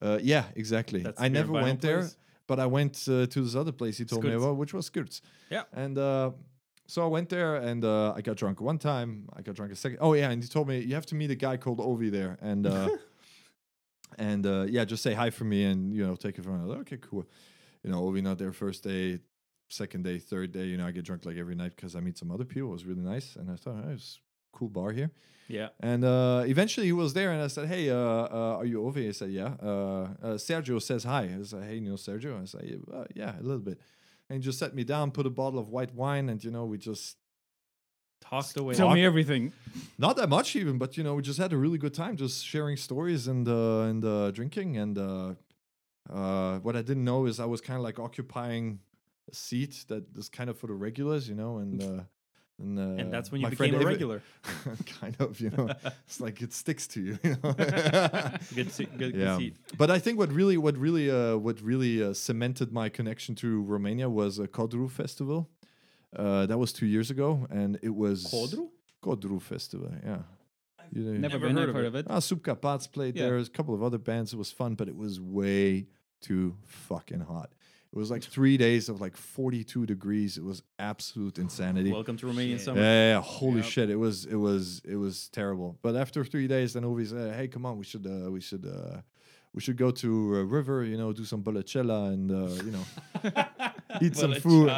Uh, 0.00 0.18
yeah, 0.22 0.44
exactly. 0.54 1.00
That's 1.02 1.20
I 1.20 1.26
never 1.26 1.50
went 1.50 1.80
there, 1.80 2.08
but 2.46 2.60
I 2.60 2.66
went 2.66 2.94
uh, 3.08 3.26
to 3.26 3.40
this 3.40 3.56
other 3.56 3.72
place 3.72 3.98
he 3.98 4.04
told 4.04 4.22
me 4.22 4.34
about, 4.34 4.56
which 4.56 4.72
was 4.72 4.86
Skirts. 4.86 5.20
Yeah. 5.50 5.64
And 5.72 5.98
uh, 5.98 6.30
so 6.86 7.02
I 7.02 7.06
went 7.06 7.28
there, 7.28 7.56
and 7.56 7.84
uh, 7.84 8.12
I 8.14 8.20
got 8.20 8.36
drunk 8.36 8.60
one 8.60 8.78
time. 8.78 9.28
I 9.34 9.42
got 9.42 9.54
drunk 9.54 9.72
a 9.72 9.76
second. 9.76 9.98
Oh 10.00 10.14
yeah, 10.14 10.30
and 10.30 10.42
he 10.42 10.48
told 10.48 10.68
me 10.68 10.78
you 10.80 10.94
have 10.94 11.06
to 11.06 11.14
meet 11.14 11.30
a 11.30 11.34
guy 11.34 11.56
called 11.56 11.78
Ovi 11.78 12.10
there, 12.10 12.38
and 12.40 12.66
uh, 12.66 12.88
and 14.18 14.46
uh, 14.46 14.66
yeah, 14.68 14.84
just 14.84 15.02
say 15.02 15.12
hi 15.12 15.30
for 15.30 15.44
me, 15.44 15.64
and 15.64 15.92
you 15.92 16.06
know, 16.06 16.14
take 16.14 16.38
it 16.38 16.44
from. 16.44 16.60
Was 16.62 16.70
like, 16.70 16.80
okay, 16.80 16.98
cool. 16.98 17.26
You 17.82 17.90
know, 17.90 18.02
Ovi 18.02 18.22
not 18.22 18.38
there 18.38 18.52
first 18.52 18.84
day, 18.84 19.20
second 19.68 20.04
day, 20.04 20.18
third 20.18 20.52
day. 20.52 20.64
You 20.64 20.76
know, 20.76 20.86
I 20.86 20.92
get 20.92 21.04
drunk 21.04 21.26
like 21.26 21.36
every 21.36 21.54
night 21.54 21.72
because 21.74 21.96
I 21.96 22.00
meet 22.00 22.18
some 22.18 22.30
other 22.30 22.44
people. 22.44 22.70
It 22.70 22.72
was 22.72 22.84
really 22.84 23.02
nice, 23.02 23.36
and 23.36 23.50
I 23.50 23.56
thought 23.56 23.84
oh, 23.84 23.92
it's 23.92 24.20
a 24.54 24.58
cool 24.58 24.68
bar 24.68 24.92
here. 24.92 25.10
Yeah. 25.48 25.68
And 25.80 26.04
uh, 26.04 26.42
eventually 26.46 26.86
he 26.86 26.92
was 26.92 27.14
there, 27.14 27.32
and 27.32 27.42
I 27.42 27.48
said, 27.48 27.68
"Hey, 27.68 27.90
uh, 27.90 27.96
uh, 27.96 28.56
are 28.58 28.64
you 28.64 28.80
Ovi?" 28.80 29.06
He 29.06 29.12
said, 29.12 29.30
"Yeah." 29.30 29.54
Uh, 29.62 29.66
uh, 29.66 30.08
Sergio 30.34 30.80
says 30.80 31.04
hi. 31.04 31.30
I 31.38 31.42
said, 31.42 31.64
"Hey, 31.64 31.74
you 31.76 31.90
know 31.90 31.96
Sergio?" 31.96 32.40
I 32.40 32.44
said, 32.46 32.80
uh, 32.92 33.04
"Yeah, 33.14 33.38
a 33.38 33.42
little 33.42 33.58
bit." 33.58 33.80
And 34.28 34.38
he 34.38 34.44
just 34.44 34.58
sat 34.58 34.74
me 34.74 34.84
down, 34.84 35.12
put 35.12 35.26
a 35.26 35.30
bottle 35.30 35.58
of 35.58 35.68
white 35.68 35.94
wine, 35.94 36.28
and 36.28 36.42
you 36.42 36.50
know 36.50 36.64
we 36.64 36.78
just 36.78 37.16
Talked 38.20 38.56
away. 38.56 38.74
Tell 38.74 38.90
me 38.90 39.04
everything. 39.04 39.52
not 39.98 40.16
that 40.16 40.28
much 40.28 40.56
even, 40.56 40.78
but 40.78 40.96
you 40.96 41.04
know 41.04 41.14
we 41.14 41.22
just 41.22 41.38
had 41.38 41.52
a 41.52 41.56
really 41.56 41.78
good 41.78 41.94
time, 41.94 42.16
just 42.16 42.44
sharing 42.44 42.76
stories 42.76 43.28
and 43.28 43.46
uh, 43.46 43.82
and 43.82 44.04
uh, 44.04 44.30
drinking. 44.30 44.76
And 44.78 44.98
uh, 44.98 45.34
uh, 46.10 46.58
what 46.60 46.76
I 46.76 46.82
didn't 46.82 47.04
know 47.04 47.26
is 47.26 47.38
I 47.38 47.44
was 47.44 47.60
kind 47.60 47.76
of 47.76 47.84
like 47.84 47.98
occupying 47.98 48.80
a 49.30 49.34
seat 49.34 49.84
that 49.88 50.04
is 50.16 50.28
kind 50.28 50.50
of 50.50 50.58
for 50.58 50.66
the 50.66 50.74
regulars, 50.74 51.28
you 51.28 51.34
know, 51.34 51.58
and. 51.58 52.06
And, 52.58 52.78
uh, 52.78 53.02
and 53.02 53.12
that's 53.12 53.30
when 53.30 53.40
you 53.42 53.46
my 53.46 53.50
became 53.50 53.74
a 53.74 53.76
Evan- 53.76 53.86
regular. 53.86 54.22
kind 55.00 55.14
of, 55.18 55.38
you 55.40 55.50
know, 55.50 55.68
it's 56.06 56.20
like 56.20 56.40
it 56.40 56.52
sticks 56.54 56.86
to 56.88 57.00
you. 57.02 57.18
you 57.22 57.36
know? 57.42 57.52
Good, 58.54 58.72
se- 58.72 58.88
good, 58.96 59.12
good 59.12 59.38
seat. 59.38 59.56
But 59.76 59.90
I 59.90 59.98
think 59.98 60.18
what 60.18 60.32
really, 60.32 60.56
what 60.56 60.76
really, 60.78 61.10
uh, 61.10 61.36
what 61.36 61.60
really 61.60 62.02
uh, 62.02 62.14
cemented 62.14 62.72
my 62.72 62.88
connection 62.88 63.34
to 63.36 63.62
Romania 63.62 64.08
was 64.08 64.38
a 64.38 64.48
Codru 64.48 64.90
festival. 64.90 65.50
Uh, 66.16 66.46
that 66.46 66.56
was 66.58 66.72
two 66.72 66.86
years 66.86 67.10
ago, 67.10 67.46
and 67.50 67.78
it 67.82 67.94
was 67.94 68.24
Codru? 68.32 68.68
Codru 69.02 69.38
festival. 69.42 69.90
Yeah. 70.02 70.18
You 70.92 71.02
know, 71.02 71.10
Never, 71.12 71.20
Never 71.20 71.46
been. 71.48 71.56
heard 71.56 71.68
of 71.68 71.74
heard 71.74 71.84
it. 71.84 71.88
of 71.88 71.94
it. 71.96 72.06
Ah, 72.08 72.20
Subcarpați 72.20 72.90
played 72.92 73.16
Yeah. 73.16 73.24
there. 73.24 73.32
There's 73.32 73.48
a 73.48 73.56
couple 73.58 73.74
of 73.74 73.82
other 73.82 73.98
bands. 73.98 74.32
It 74.32 74.38
was 74.38 74.50
fun, 74.50 74.76
but 74.76 74.88
it 74.88 74.96
was 74.96 75.20
way 75.20 75.88
too 76.22 76.54
fucking 76.64 77.20
hot. 77.20 77.50
It 77.92 77.98
was 77.98 78.10
like 78.10 78.22
three 78.22 78.56
days 78.56 78.88
of 78.88 79.00
like 79.00 79.16
42 79.16 79.86
degrees. 79.86 80.36
It 80.36 80.44
was 80.44 80.62
absolute 80.78 81.38
insanity. 81.38 81.90
Welcome 81.92 82.16
to 82.18 82.26
Romanian 82.26 82.52
Shit. 82.56 82.60
summer. 82.62 82.80
Yeah, 82.80 82.92
yeah, 82.92 83.08
yeah, 83.16 83.20
holy 83.22 83.56
Yep. 83.62 83.64
shit! 83.64 83.90
It 83.90 83.96
was, 83.96 84.26
it 84.26 84.34
was, 84.36 84.82
it 84.84 84.96
was 84.96 85.28
terrible. 85.30 85.78
But 85.82 85.96
after 85.96 86.24
three 86.24 86.46
days, 86.46 86.74
then 86.74 86.82
Ovi 86.82 87.06
said, 87.08 87.34
"Hey, 87.34 87.48
come 87.48 87.64
on, 87.64 87.78
we 87.78 87.84
should, 87.84 88.06
uh, 88.06 88.30
we 88.30 88.40
should, 88.40 88.66
uh, 88.66 89.00
we 89.54 89.60
should 89.62 89.76
go 89.78 89.90
to 89.92 90.36
a 90.36 90.44
river, 90.44 90.84
you 90.84 90.98
know, 90.98 91.12
do 91.12 91.24
some 91.24 91.42
bolacella 91.42 92.12
and 92.12 92.30
uh, 92.30 92.62
you 92.64 92.72
know, 92.72 92.84
eat 94.02 94.14
some 94.16 94.34
food, 94.34 94.70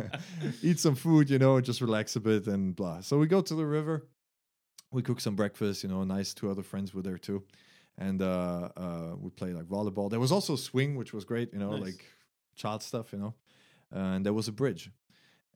eat 0.62 0.78
some 0.80 0.94
food, 0.94 1.28
you 1.28 1.38
know, 1.38 1.60
just 1.60 1.80
relax 1.82 2.16
a 2.16 2.20
bit 2.20 2.46
and 2.46 2.74
blah." 2.74 3.00
So 3.00 3.18
we 3.18 3.26
go 3.26 3.40
to 3.42 3.54
the 3.54 3.66
river. 3.66 4.06
We 4.92 5.02
cook 5.02 5.20
some 5.20 5.34
breakfast, 5.34 5.82
you 5.82 5.88
know. 5.90 6.04
Nice. 6.04 6.32
Two 6.34 6.50
other 6.50 6.62
friends 6.62 6.94
were 6.94 7.02
there 7.02 7.18
too, 7.18 7.42
and 7.98 8.22
uh, 8.22 8.68
uh, 8.76 9.16
we 9.18 9.28
play 9.30 9.52
like 9.52 9.64
volleyball. 9.66 10.08
There 10.08 10.20
was 10.20 10.30
also 10.32 10.54
swing, 10.56 10.94
which 10.94 11.12
was 11.12 11.24
great, 11.24 11.52
you 11.52 11.58
know, 11.58 11.72
Nice. 11.72 11.82
like 11.82 12.04
child 12.54 12.82
stuff, 12.82 13.12
you 13.12 13.18
know. 13.18 13.34
Uh, 13.94 14.16
and 14.16 14.26
there 14.26 14.32
was 14.32 14.48
a 14.48 14.52
bridge 14.52 14.90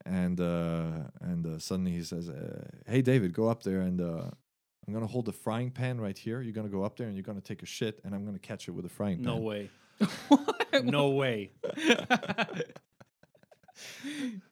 and 0.06 0.40
uh, 0.40 0.90
and 1.20 1.46
uh, 1.46 1.58
suddenly 1.58 1.92
he 1.92 2.02
says, 2.02 2.28
uh, 2.28 2.64
"Hey, 2.87 3.02
David, 3.02 3.32
go 3.32 3.48
up 3.48 3.62
there 3.62 3.80
and 3.80 4.00
uh, 4.00 4.30
I'm 4.87 4.94
gonna 4.94 5.06
hold 5.06 5.26
the 5.26 5.32
frying 5.32 5.70
pan 5.70 6.00
right 6.00 6.16
here. 6.16 6.40
You're 6.40 6.52
gonna 6.52 6.68
go 6.68 6.82
up 6.82 6.96
there 6.96 7.06
and 7.06 7.16
you're 7.16 7.24
gonna 7.24 7.40
take 7.40 7.62
a 7.62 7.66
shit, 7.66 8.00
and 8.04 8.14
I'm 8.14 8.24
gonna 8.24 8.38
catch 8.38 8.68
it 8.68 8.72
with 8.72 8.84
a 8.87 8.88
frying 8.88 9.18
pan." 9.18 9.24
No 9.34 9.37
way. 9.38 9.70
no 10.84 11.11
way. 11.11 11.50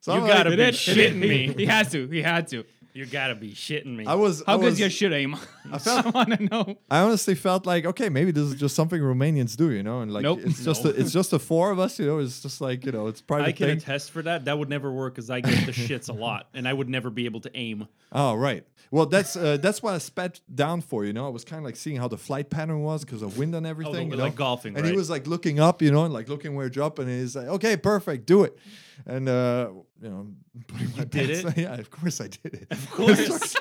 So 0.01 0.15
You 0.15 0.21
I'm 0.21 0.27
gotta 0.27 0.53
It 0.53 0.57
be 0.57 0.63
shitting 0.65 1.17
me. 1.17 1.53
He 1.53 1.67
has 1.67 1.91
to. 1.93 2.07
He 2.09 2.23
had 2.23 2.49
to. 2.49 2.65
You 2.97 3.05
gotta 3.05 3.35
be 3.35 3.51
shitting 3.53 3.95
me. 3.95 4.07
I 4.07 4.15
was. 4.15 4.43
I 4.47 4.53
How 4.53 4.57
was, 4.59 4.69
good's 4.69 4.81
your 4.81 4.89
shit 4.89 5.13
aim? 5.13 5.37
I, 5.71 5.77
felt- 5.87 6.15
want 6.15 6.31
to 6.31 6.43
know. 6.45 6.77
I 6.91 7.01
honestly 7.01 7.35
felt 7.35 7.67
like, 7.67 7.85
okay, 7.85 8.09
maybe 8.09 8.31
this 8.31 8.45
is 8.45 8.55
just 8.55 8.75
something 8.75 8.99
Romanians 8.99 9.55
do, 9.55 9.71
you 9.71 9.83
know, 9.83 10.01
and 10.01 10.11
like 10.15 10.23
Nope. 10.23 10.41
it's 10.45 10.65
just 10.65 10.83
No. 10.83 10.91
a, 10.91 10.95
it's 10.95 11.13
just 11.13 11.31
the 11.31 11.39
four 11.39 11.71
of 11.71 11.79
us, 11.79 11.99
you 11.99 12.07
know. 12.07 12.21
It's 12.21 12.41
just 12.41 12.63
like 12.63 12.87
you 12.87 12.93
know, 12.93 13.07
it's 13.09 13.21
private 13.21 13.49
I 13.49 13.53
can 13.53 13.67
thing. 13.69 13.77
attest 13.77 14.13
for 14.13 14.23
that. 14.23 14.47
That 14.47 14.59
would 14.59 14.71
never 14.71 14.91
work 14.91 15.15
because 15.15 15.29
I 15.29 15.41
get 15.43 15.67
the 15.67 15.73
shits 15.89 16.09
a 16.09 16.15
lot, 16.15 16.49
and 16.55 16.67
I 16.67 16.73
would 16.73 16.89
never 16.89 17.11
be 17.11 17.27
able 17.27 17.41
to 17.43 17.51
aim. 17.55 17.87
Oh 18.13 18.35
right. 18.35 18.65
Well, 18.91 19.05
that's 19.05 19.37
uh, 19.37 19.59
that's 19.59 19.83
what 19.83 19.93
I 19.95 19.99
spat 19.99 20.41
down 20.55 20.81
for. 20.81 21.05
You 21.05 21.13
know, 21.13 21.27
I 21.27 21.29
was 21.31 21.45
kind 21.45 21.59
of 21.59 21.67
like 21.67 21.77
seeing 21.77 21.97
how 21.99 22.09
the 22.09 22.17
flight 22.17 22.49
pattern 22.49 22.83
was 22.83 23.05
because 23.05 23.21
of 23.21 23.37
wind 23.37 23.55
and 23.55 23.67
everything. 23.67 24.11
you 24.11 24.17
know? 24.17 24.23
Oh, 24.23 24.27
like 24.29 24.37
golfing, 24.37 24.75
And 24.75 24.87
he 24.87 24.93
was 24.93 25.11
like 25.11 25.27
looking 25.27 25.61
up, 25.61 25.83
you 25.83 25.91
know, 25.91 26.05
and 26.07 26.15
like 26.15 26.31
looking 26.31 26.55
where 26.55 26.69
it 26.69 26.73
dropped, 26.73 26.99
and 26.99 27.11
he's 27.11 27.37
like, 27.37 27.49
"Okay, 27.49 27.77
perfect, 27.77 28.25
do 28.25 28.45
it." 28.45 28.57
And 29.05 29.29
uh, 29.29 29.71
you 30.01 30.09
know, 30.09 30.29
putting 30.69 30.91
my 30.97 31.05
did 31.05 31.43
pants- 31.43 31.59
it? 31.59 31.63
Yeah, 31.65 31.75
of 31.75 31.91
course 31.91 32.21
I 32.21 32.29
did 32.29 32.55
it. 32.55 32.67
Of 32.71 32.91
course. 32.91 33.57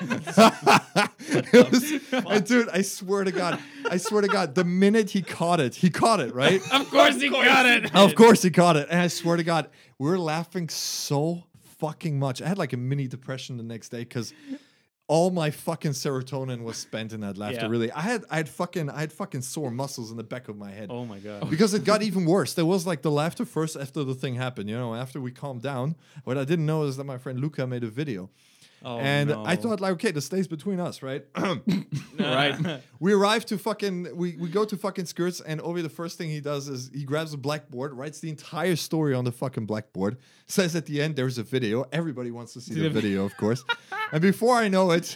it 1.52 1.70
was, 1.70 1.92
and 2.12 2.46
dude, 2.46 2.68
I 2.70 2.82
swear 2.82 3.24
to 3.24 3.32
God, 3.32 3.60
I 3.90 3.96
swear 3.98 4.22
to 4.22 4.28
God, 4.28 4.54
the 4.54 4.64
minute 4.64 5.10
he 5.10 5.22
caught 5.22 5.60
it, 5.60 5.74
he 5.74 5.90
caught 5.90 6.20
it, 6.20 6.34
right? 6.34 6.60
Of 6.72 6.90
course 6.90 7.20
he 7.20 7.28
got 7.28 7.66
it. 7.66 7.94
of 7.94 8.14
course 8.14 8.42
he 8.42 8.50
caught 8.50 8.76
it. 8.76 8.88
And 8.90 9.00
I 9.00 9.08
swear 9.08 9.36
to 9.36 9.44
God, 9.44 9.68
we 9.98 10.10
are 10.10 10.18
laughing 10.18 10.68
so 10.68 11.44
fucking 11.78 12.18
much. 12.18 12.40
I 12.40 12.48
had 12.48 12.58
like 12.58 12.72
a 12.72 12.76
mini 12.78 13.06
depression 13.06 13.56
the 13.56 13.62
next 13.62 13.90
day 13.90 14.00
because 14.00 14.32
all 15.08 15.30
my 15.30 15.50
fucking 15.50 15.92
serotonin 15.92 16.64
was 16.64 16.76
spent 16.76 17.12
in 17.12 17.20
that 17.20 17.38
laughter. 17.38 17.60
Yeah. 17.62 17.68
Really, 17.68 17.92
I 17.92 18.00
had 18.00 18.24
I 18.30 18.36
had 18.36 18.48
fucking 18.48 18.90
I 18.90 19.00
had 19.00 19.12
fucking 19.12 19.42
sore 19.42 19.70
muscles 19.70 20.10
in 20.10 20.16
the 20.16 20.24
back 20.24 20.48
of 20.48 20.56
my 20.56 20.70
head. 20.70 20.88
Oh 20.90 21.04
my 21.04 21.18
god. 21.18 21.48
Because 21.48 21.74
it 21.74 21.84
got 21.84 22.02
even 22.08 22.24
worse. 22.24 22.54
There 22.54 22.66
was 22.66 22.86
like 22.86 23.02
the 23.02 23.10
laughter 23.10 23.44
first 23.44 23.76
after 23.76 24.02
the 24.02 24.14
thing 24.14 24.34
happened, 24.34 24.68
you 24.68 24.76
know, 24.76 24.94
after 24.94 25.20
we 25.20 25.30
calmed 25.30 25.62
down. 25.62 25.94
What 26.24 26.36
I 26.36 26.44
didn't 26.44 26.66
know 26.66 26.82
is 26.84 26.96
that 26.96 27.04
my 27.04 27.18
friend 27.18 27.40
Luca 27.40 27.66
made 27.66 27.84
a 27.84 27.88
video. 27.88 28.30
Oh, 28.84 28.98
and 28.98 29.32
I 29.32 29.56
thought 29.56 29.80
like, 29.80 29.92
okay, 29.94 30.10
this 30.12 30.26
stays 30.26 30.46
between 30.46 30.78
us, 30.80 31.02
right? 31.02 31.24
right. 32.18 32.80
We 33.00 33.12
arrive 33.12 33.44
to 33.46 33.58
fucking 33.58 34.16
we, 34.16 34.36
we 34.36 34.48
go 34.48 34.64
to 34.64 34.76
fucking 34.76 35.04
skirts 35.06 35.40
and 35.42 35.60
Ovi 35.60 35.82
the 35.82 35.90
first 35.90 36.16
thing 36.16 36.30
he 36.30 36.40
does 36.40 36.66
is 36.68 36.90
he 36.94 37.04
grabs 37.04 37.34
a 37.34 37.36
blackboard, 37.36 37.92
writes 37.92 38.20
the 38.20 38.30
entire 38.30 38.74
story 38.76 39.12
on 39.14 39.24
the 39.24 39.32
fucking 39.32 39.66
blackboard, 39.66 40.16
says 40.46 40.74
at 40.74 40.86
the 40.86 41.02
end 41.02 41.14
there's 41.16 41.36
a 41.36 41.42
video. 41.42 41.84
Everybody 41.92 42.30
wants 42.30 42.54
to 42.54 42.60
see 42.60 42.74
the 42.80 42.88
video, 42.88 43.24
of 43.26 43.36
course. 43.36 43.64
and 44.12 44.22
before 44.22 44.54
I 44.56 44.68
know 44.68 44.92
it, 44.92 45.14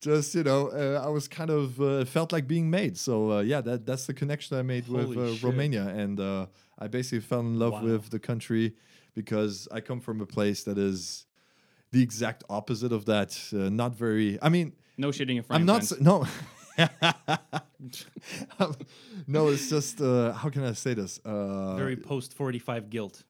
just 0.00 0.34
you 0.34 0.42
know, 0.42 0.68
uh, 0.68 1.04
I 1.04 1.08
was 1.10 1.28
kind 1.28 1.50
of 1.50 1.80
uh, 1.80 2.04
felt 2.06 2.32
like 2.32 2.48
being 2.48 2.68
made. 2.70 2.98
So 2.98 3.32
uh, 3.32 3.40
yeah, 3.40 3.60
that 3.60 3.86
that's 3.86 4.06
the 4.06 4.14
connection 4.14 4.56
I 4.58 4.62
made 4.62 4.88
with 4.88 5.14
Holy 5.14 5.34
uh. 5.34 5.46
Romania, 5.46 5.86
and 5.86 6.18
uh, 6.18 6.46
I 6.78 6.88
basically 6.88 7.20
fell 7.20 7.40
in 7.40 7.58
love 7.58 7.74
Wow. 7.74 7.84
with 7.84 8.10
the 8.10 8.18
country 8.18 8.74
because 9.14 9.68
I 9.70 9.80
come 9.80 10.00
from 10.00 10.20
a 10.20 10.26
place 10.26 10.64
that 10.64 10.78
is 10.78 11.26
the 11.92 12.02
exact 12.02 12.42
opposite 12.50 12.92
of 12.92 13.04
that. 13.06 13.38
Uh, 13.52 13.68
not 13.70 13.94
very. 13.94 14.38
I 14.42 14.48
mean. 14.48 14.72
No 14.98 15.08
shitting 15.08 15.36
in 15.36 15.42
front. 15.42 15.60
I'm 15.60 15.66
not 15.66 15.82
s- 15.82 16.00
no. 16.00 16.26
Um, 18.58 18.74
no, 19.26 19.48
it's 19.48 19.68
just 19.68 20.00
uh, 20.00 20.32
how 20.32 20.48
can 20.50 20.64
I 20.64 20.72
say 20.72 20.94
this? 20.94 21.18
Uh, 21.24 21.76
Very 21.76 21.96
post 21.96 22.34
45 22.34 22.90
guilt. 22.90 23.22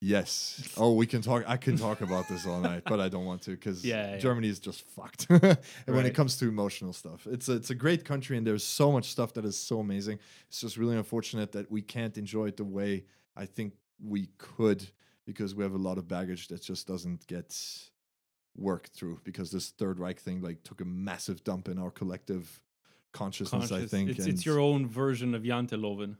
yes. 0.00 0.68
Oh, 0.76 0.92
we 0.94 1.06
can 1.06 1.22
talk. 1.22 1.44
I 1.46 1.56
can 1.56 1.76
talk 1.76 2.00
about 2.00 2.28
this 2.28 2.46
all 2.46 2.60
night, 2.60 2.82
but 2.84 3.00
I 3.00 3.08
don't 3.08 3.24
want 3.24 3.42
to 3.42 3.50
because 3.52 3.84
Yeah, 3.92 4.12
yeah. 4.12 4.18
Germany 4.18 4.48
is 4.48 4.58
just 4.60 4.82
fucked. 4.82 5.26
and 5.30 5.56
when 5.86 6.06
it 6.06 6.14
comes 6.14 6.36
to 6.38 6.48
emotional 6.48 6.92
stuff, 6.92 7.26
it's 7.30 7.48
a, 7.48 7.52
it's 7.52 7.70
a 7.70 7.74
great 7.74 8.04
country, 8.04 8.36
and 8.36 8.46
there's 8.46 8.64
so 8.64 8.92
much 8.92 9.10
stuff 9.10 9.32
that 9.34 9.44
is 9.44 9.58
so 9.58 9.80
amazing. 9.80 10.18
It's 10.48 10.60
just 10.60 10.76
really 10.76 10.96
unfortunate 10.96 11.52
that 11.52 11.70
we 11.70 11.82
can't 11.82 12.16
enjoy 12.18 12.46
it 12.46 12.56
the 12.56 12.64
way 12.64 13.04
I 13.36 13.46
think 13.46 13.74
we 14.04 14.28
could 14.38 14.84
because 15.24 15.54
we 15.54 15.62
have 15.62 15.74
a 15.74 15.78
lot 15.78 15.98
of 15.98 16.08
baggage 16.08 16.48
that 16.48 16.62
just 16.62 16.86
doesn't 16.86 17.26
get 17.26 17.56
worked 18.56 18.92
through 18.92 19.20
because 19.24 19.50
this 19.50 19.70
Third 19.70 19.98
Reich 19.98 20.20
thing 20.20 20.42
like 20.42 20.62
took 20.62 20.80
a 20.80 20.84
massive 20.84 21.42
dump 21.44 21.68
in 21.68 21.78
our 21.78 21.90
collective 21.90 22.60
consciousness. 23.12 23.72
I 23.72 23.86
think 23.86 24.10
it's, 24.10 24.26
it's 24.26 24.46
your 24.46 24.60
own 24.60 24.86
version 24.86 25.34
of 25.34 25.42
Janteloven. 25.42 26.16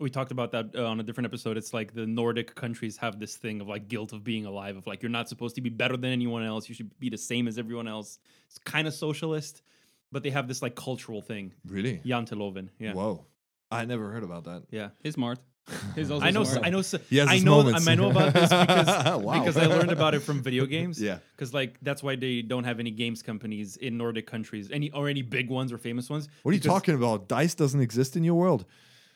We 0.00 0.08
talked 0.08 0.32
about 0.32 0.52
that 0.52 0.74
uh, 0.74 0.86
on 0.86 1.00
a 1.00 1.02
different 1.02 1.26
episode. 1.26 1.56
It's 1.56 1.74
like 1.74 1.94
the 1.94 2.06
Nordic 2.06 2.54
countries 2.54 2.96
have 2.96 3.18
this 3.18 3.36
thing 3.36 3.60
of 3.60 3.68
like 3.68 3.88
guilt 3.88 4.12
of 4.12 4.24
being 4.24 4.46
alive, 4.46 4.76
of 4.76 4.86
like 4.86 5.02
you're 5.02 5.10
not 5.10 5.28
supposed 5.28 5.54
to 5.56 5.60
be 5.60 5.68
better 5.68 5.96
than 5.96 6.10
anyone 6.10 6.44
else. 6.44 6.68
You 6.68 6.74
should 6.74 6.98
be 6.98 7.10
the 7.10 7.18
same 7.18 7.46
as 7.46 7.58
everyone 7.58 7.86
else. 7.86 8.18
It's 8.48 8.58
kind 8.58 8.88
of 8.88 8.94
socialist, 8.94 9.62
but 10.10 10.22
they 10.22 10.30
have 10.30 10.48
this 10.48 10.62
like 10.62 10.74
cultural 10.76 11.20
thing. 11.20 11.52
really. 11.66 12.00
Janteloven. 12.04 12.70
Yeah. 12.78 12.94
Whoa. 12.94 13.26
I 13.70 13.84
never 13.84 14.10
heard 14.10 14.22
about 14.22 14.44
that. 14.44 14.64
Yeah. 14.70 14.90
He's 15.02 15.16
smart. 15.68 15.94
He's 15.96 16.10
also 16.10 16.26
I 16.26 16.30
know. 16.30 16.44
I 16.62 16.70
know. 16.70 16.78
s- 16.80 16.94
He 17.08 17.20
I 17.20 17.38
know. 17.38 17.62
moments. 17.62 17.86
I 17.86 17.94
know 17.94 18.10
about 18.10 18.32
this 18.34 18.48
because 18.50 19.22
Wow. 19.22 19.38
because 19.40 19.56
I 19.56 19.66
learned 19.66 19.90
about 19.92 20.14
it 20.14 20.20
from 20.20 20.42
video 20.42 20.66
games. 20.66 21.00
Yeah. 21.00 21.18
Because 21.36 21.54
like 21.54 21.78
that's 21.82 22.02
why 22.02 22.16
they 22.16 22.42
don't 22.42 22.64
have 22.64 22.80
any 22.80 22.90
games 22.90 23.22
companies 23.22 23.76
in 23.76 23.96
Nordic 23.96 24.26
countries, 24.26 24.70
any 24.70 24.90
or 24.92 25.08
any 25.08 25.22
big 25.22 25.48
ones 25.50 25.72
or 25.72 25.78
famous 25.78 26.10
ones. 26.10 26.28
What 26.42 26.52
are 26.52 26.54
you 26.54 26.60
talking 26.60 26.94
about? 26.94 27.28
Dice 27.28 27.54
doesn't 27.54 27.80
exist 27.80 28.16
in 28.16 28.24
your 28.24 28.34
world. 28.34 28.64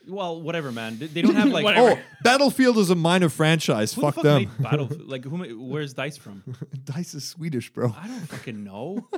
Well, 0.09 0.41
whatever, 0.41 0.71
man. 0.73 0.99
They, 0.99 1.07
they 1.07 1.23
don't 1.23 1.35
have 1.35 1.49
like. 1.49 1.67
Oh, 1.79 1.99
Battlefield 2.23 2.79
is 2.79 2.91
a 2.91 2.95
minor 2.95 3.29
franchise. 3.29 3.93
Who 3.93 4.01
the 4.01 4.07
Fuck 4.07 4.15
fuck 4.17 4.25
them. 4.25 4.39
made 4.39 4.51
Battlefield? 4.61 5.09
Like 5.09 5.25
who? 5.25 5.37
ma- 5.37 5.47
Where's 5.73 5.95
Dice 5.95 6.17
from? 6.17 6.43
Dice 6.85 7.15
is 7.15 7.25
Swedish, 7.29 7.73
bro. 7.73 7.95
I 7.97 8.07
don't 8.09 8.21
fucking 8.29 8.65
know. 8.65 9.09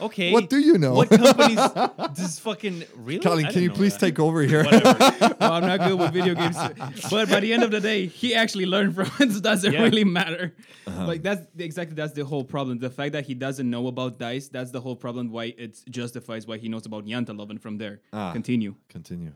Okay. 0.00 0.32
What 0.32 0.50
do 0.50 0.58
you 0.58 0.78
know? 0.78 0.94
What 0.94 1.08
companies 1.10 1.56
does 2.14 2.38
fucking 2.40 2.84
really? 2.96 3.20
Colleen, 3.20 3.46
I 3.46 3.48
can 3.50 3.54
didn't 3.54 3.62
you 3.62 3.68
know 3.70 3.74
please 3.74 3.92
that. 3.96 4.00
take 4.06 4.18
over 4.18 4.42
here? 4.42 4.64
Whatever. 4.64 5.36
well, 5.40 5.52
I'm 5.52 5.66
not 5.66 5.80
good 5.80 5.98
with 5.98 6.12
video 6.12 6.34
games, 6.34 6.56
but 7.10 7.28
by 7.30 7.40
the 7.40 7.52
end 7.52 7.62
of 7.62 7.70
the 7.70 7.80
day, 7.80 8.06
he 8.06 8.34
actually 8.34 8.66
learned 8.66 8.94
from 8.94 9.06
it. 9.20 9.30
So 9.30 9.36
it 9.38 9.42
doesn't 9.42 9.72
Yeah. 9.72 9.82
really 9.82 10.04
matter. 10.04 10.54
Uh-huh. 10.86 11.06
Like 11.06 11.22
that's 11.22 11.42
exactly 11.58 11.94
that's 11.94 12.12
the 12.14 12.24
whole 12.24 12.44
problem. 12.44 12.78
The 12.78 12.90
fact 12.90 13.12
that 13.12 13.24
he 13.26 13.34
doesn't 13.34 13.68
know 13.68 13.86
about 13.86 14.18
dice, 14.18 14.48
that's 14.48 14.70
the 14.72 14.80
whole 14.80 14.96
problem. 14.96 15.30
Why 15.30 15.54
it 15.56 15.78
justifies 15.88 16.46
why 16.46 16.58
he 16.58 16.68
knows 16.68 16.86
about 16.86 17.06
Janteloven 17.06 17.60
from 17.60 17.78
there. 17.78 18.00
Ah. 18.12 18.32
Continue. 18.32 18.74
Continue. 18.88 19.32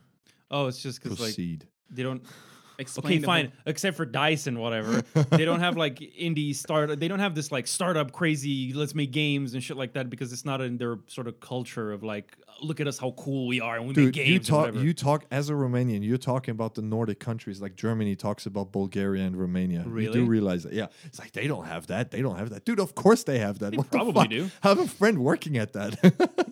Oh, 0.50 0.66
it's 0.66 0.82
just 0.82 1.02
because 1.02 1.18
like 1.20 1.28
Proceed. 1.28 1.66
they 1.90 2.02
don't. 2.02 2.22
Explain 2.78 3.06
Okay, 3.14 3.18
the 3.20 3.26
fine. 3.26 3.44
whole- 3.46 3.52
Except 3.64 3.96
for 3.96 4.04
Dice 4.04 4.46
and 4.46 4.59
whatever, 4.61 5.00
they 5.30 5.46
don't 5.46 5.61
have 5.61 5.78
like 5.78 5.98
indie 5.98 6.54
start. 6.54 7.00
They 7.00 7.09
don't 7.09 7.20
have 7.20 7.35
this 7.35 7.50
like 7.50 7.66
startup 7.66 8.12
crazy. 8.12 8.74
Let's 8.74 8.94
make 8.94 9.12
games 9.12 9.54
and 9.54 9.62
shit 9.64 9.78
like 9.78 9.94
that 9.94 10.11
because 10.11 10.30
it's 10.30 10.44
not 10.44 10.61
in 10.61 10.76
their 10.76 10.98
sort 11.06 11.26
of 11.26 11.40
culture 11.40 11.90
of 11.90 12.02
like, 12.02 12.37
look 12.62 12.80
at 12.80 12.86
us 12.86 12.98
how 12.98 13.10
cool 13.12 13.46
we 13.46 13.60
are 13.60 13.76
and 13.76 13.86
we 13.88 13.94
make 13.94 14.14
games. 14.14 14.28
you 14.28 14.38
talk. 14.38 14.74
You 14.74 14.92
talk 14.94 15.24
as 15.30 15.50
a 15.50 15.52
Romanian. 15.52 16.04
You're 16.04 16.16
talking 16.18 16.52
about 16.52 16.74
the 16.74 16.82
Nordic 16.82 17.18
countries, 17.20 17.60
like 17.60 17.76
Germany 17.76 18.16
talks 18.16 18.46
about 18.46 18.72
Bulgaria 18.72 19.24
and 19.24 19.36
Romania. 19.36 19.82
You 19.84 19.90
Really? 19.90 20.20
do 20.20 20.24
realize 20.26 20.62
that? 20.64 20.72
Yeah, 20.72 20.86
it's 21.04 21.18
like 21.18 21.32
they 21.32 21.46
don't 21.46 21.66
have 21.66 21.86
that. 21.88 22.10
They 22.10 22.22
don't 22.22 22.36
have 22.36 22.50
that, 22.50 22.64
dude. 22.64 22.80
Of 22.80 22.94
course 22.94 23.24
they 23.24 23.38
have 23.38 23.58
that. 23.58 23.70
They 23.72 23.76
what 23.76 23.90
probably 23.90 24.28
do. 24.28 24.50
I 24.62 24.68
have 24.68 24.78
a 24.78 24.86
friend 24.88 25.18
working 25.18 25.58
at 25.58 25.72
that. 25.74 25.92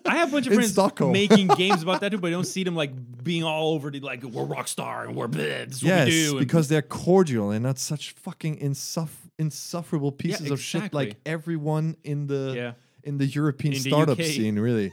I 0.06 0.16
have 0.16 0.28
a 0.28 0.32
bunch 0.32 0.46
of 0.46 0.54
friends 0.54 0.72
Stockholm. 0.72 1.12
making 1.12 1.46
games 1.56 1.82
about 1.82 2.00
that 2.02 2.10
too, 2.12 2.18
but 2.18 2.28
I 2.28 2.30
don't 2.32 2.44
see 2.46 2.64
them 2.64 2.76
like 2.76 2.92
being 3.24 3.42
all 3.42 3.72
over 3.74 3.90
the 3.90 4.00
like 4.00 4.22
we're 4.22 4.44
Rockstar 4.46 5.06
and 5.06 5.16
we're 5.16 5.28
bleh, 5.28 5.68
this 5.68 5.82
yes, 5.82 6.06
we 6.06 6.10
do. 6.12 6.30
and- 6.32 6.38
because 6.40 6.68
they're 6.68 6.82
cordial 6.82 7.50
and 7.50 7.62
not 7.62 7.78
such 7.78 8.12
fucking 8.12 8.58
insuff- 8.58 9.08
insufferable 9.38 10.12
pieces 10.12 10.50
of 10.50 10.60
shit 10.60 10.92
like 10.92 11.16
everyone 11.26 11.96
in 12.04 12.26
the 12.26 12.52
Yeah. 12.56 12.72
in 13.02 13.18
the 13.18 13.26
European 13.26 13.74
In 13.74 13.80
startup 13.80 14.18
UK. 14.18 14.24
scene. 14.26 14.58
Really, 14.58 14.92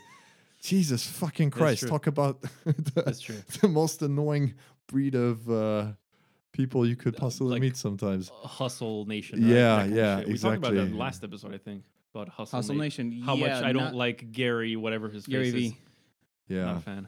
Jesus 0.62 1.06
fucking 1.08 1.50
Christ! 1.52 1.88
Talk 1.88 2.08
about 2.08 2.42
the, 2.66 3.04
That's 3.06 3.20
true. 3.20 3.36
the 3.62 3.68
most 3.68 4.02
annoying 4.02 4.54
breed 4.88 5.16
of 5.16 5.50
uh, 5.50 5.94
people 6.52 6.86
you 6.86 6.96
could 6.96 7.18
possibly 7.18 7.54
like- 7.54 7.62
meet 7.62 7.78
sometimes. 7.78 8.30
hustle 8.30 9.06
nation. 9.06 9.42
right? 9.42 9.50
Yeah, 9.50 9.56
That 9.56 9.78
kind 9.80 9.92
of 9.92 9.98
yeah, 9.98 10.20
shit. 10.20 10.28
We 10.28 10.38
talked 10.38 10.58
about 10.58 10.74
that 10.74 10.78
exactly. 10.82 11.00
last 11.00 11.24
episode, 11.24 11.54
I 11.56 11.58
think, 11.58 11.84
about 12.14 12.30
hustle, 12.30 12.58
Hustle 12.58 12.76
Na- 12.76 12.84
Nation. 12.84 13.22
How 13.26 13.36
much 13.36 13.50
I 13.52 13.74
don't 13.74 13.96
like 13.96 14.32
Gary, 14.32 14.76
whatever 14.76 15.10
his 15.10 15.26
Gary 15.26 15.52
face 15.52 15.54
is. 15.54 15.72
V. 15.72 15.78
Yeah, 16.50 16.66
Not 16.66 16.78
a 16.78 16.82
fan. 16.82 17.08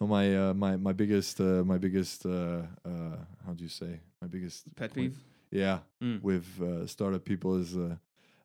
no, 0.00 0.06
my 0.06 0.36
uh, 0.36 0.54
my 0.54 0.76
my 0.76 0.92
biggest 0.92 1.40
uh, 1.40 1.62
my 1.64 1.78
biggest 1.78 2.26
uh, 2.26 2.62
uh, 2.84 3.16
how 3.46 3.52
do 3.54 3.62
you 3.62 3.70
say 3.70 4.00
my 4.20 4.26
biggest 4.28 4.64
Pet 4.76 4.92
point- 4.92 5.12
peeve. 5.12 5.18
Yeah, 5.50 5.78
Mm. 6.02 6.22
with 6.22 6.46
uh, 6.60 6.86
startup 6.86 7.24
people 7.24 7.56
is 7.56 7.76
uh, 7.76 7.96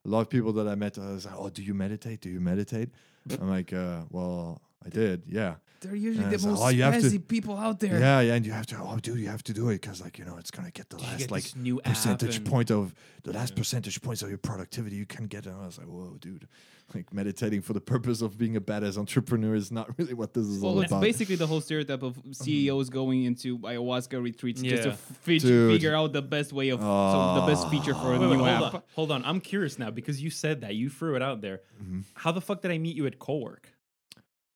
a 0.08 0.10
lot 0.10 0.22
of 0.22 0.30
people 0.30 0.54
that 0.54 0.68
I 0.68 0.76
met. 0.76 0.98
I 0.98 1.12
was 1.12 1.26
like, 1.26 1.36
"Oh, 1.38 1.50
do 1.50 1.62
you 1.62 1.74
meditate? 1.74 2.22
Do 2.22 2.30
you 2.30 2.40
meditate?" 2.40 2.90
I'm 3.42 3.50
like, 3.50 3.74
uh, 3.74 4.04
"Well, 4.10 4.62
I 4.88 4.90
did, 4.90 5.24
yeah, 5.28 5.56
They're 5.82 5.96
usually 5.96 6.26
Yeah, 6.26 6.32
the 6.32 6.40
so, 6.40 6.48
most 6.50 6.62
oh, 6.64 6.70
you 6.70 6.82
have 6.84 7.00
to- 7.02 7.20
people 7.20 7.56
out 7.56 7.80
there. 7.80 8.00
yeah, 8.00 8.20
yeah." 8.22 8.34
And 8.34 8.44
you 8.48 8.52
have 8.52 8.66
to, 8.68 8.78
oh, 8.80 8.98
dude, 9.00 9.20
you 9.20 9.28
have 9.28 9.44
to 9.44 9.54
do 9.54 9.70
it 9.70 9.80
because, 9.80 10.02
like, 10.02 10.18
you 10.18 10.26
know, 10.26 10.38
it's 10.38 10.50
gonna 10.50 10.72
get 10.72 10.90
the 10.90 10.98
last 10.98 11.20
get 11.20 11.30
like 11.32 11.56
new 11.56 11.80
percentage 11.82 12.38
and- 12.38 12.46
point 12.48 12.72
of 12.72 12.96
the 13.24 13.32
last 13.32 13.56
percentage 13.56 14.02
points 14.02 14.24
of 14.24 14.30
your 14.30 14.40
productivity 14.40 14.96
you 14.96 15.06
can 15.06 15.26
get. 15.28 15.46
And 15.46 15.56
I 15.56 15.66
was 15.68 15.78
like, 15.78 15.86
"Whoa, 15.88 16.18
dude!" 16.20 16.48
Like 16.96 17.14
meditating 17.14 17.62
for 17.62 17.74
the 17.74 17.82
purpose 17.82 18.22
of 18.24 18.38
being 18.40 18.56
a 18.56 18.62
badass 18.62 18.98
entrepreneur 18.98 19.54
is 19.54 19.72
not 19.72 19.88
really 20.00 20.16
what 20.16 20.34
this 20.34 20.48
is 20.48 20.64
all 20.64 20.74
Well, 20.74 20.82
it's 20.84 20.92
about. 20.92 21.02
basically 21.02 21.36
the 21.36 21.46
whole 21.46 21.62
stereotype 21.62 22.02
of 22.02 22.18
CEOs 22.32 22.90
going 22.90 23.26
into 23.26 23.60
ayahuasca 23.60 24.18
retreats 24.24 24.62
just 24.64 24.84
to 24.84 24.94
fi- 24.94 25.38
figure 25.40 25.94
out 25.94 26.12
the 26.14 26.22
best 26.24 26.54
way 26.54 26.70
of 26.70 26.80
so 26.80 27.36
the 27.42 27.46
best 27.46 27.70
feature 27.70 27.94
for 27.94 28.14
a 28.16 28.20
Wait, 28.20 28.28
wait, 28.30 28.38
new 28.38 28.44
hold 28.46 28.64
app. 28.68 28.74
on, 28.74 28.82
hold 28.96 29.12
on. 29.12 29.24
I'm 29.26 29.42
curious 29.42 29.78
now 29.78 29.92
because 29.92 30.24
you 30.24 30.30
said 30.32 30.62
that 30.62 30.74
you 30.76 30.90
threw 30.90 31.16
it 31.16 31.22
out 31.22 31.42
there. 31.42 31.60
Mm-hmm. 31.84 32.00
How 32.16 32.32
the 32.32 32.42
fuck 32.42 32.62
did 32.64 32.72
I 32.72 32.78
meet 32.80 32.96
you 32.96 33.06
at 33.06 33.20
co-work? 33.20 33.70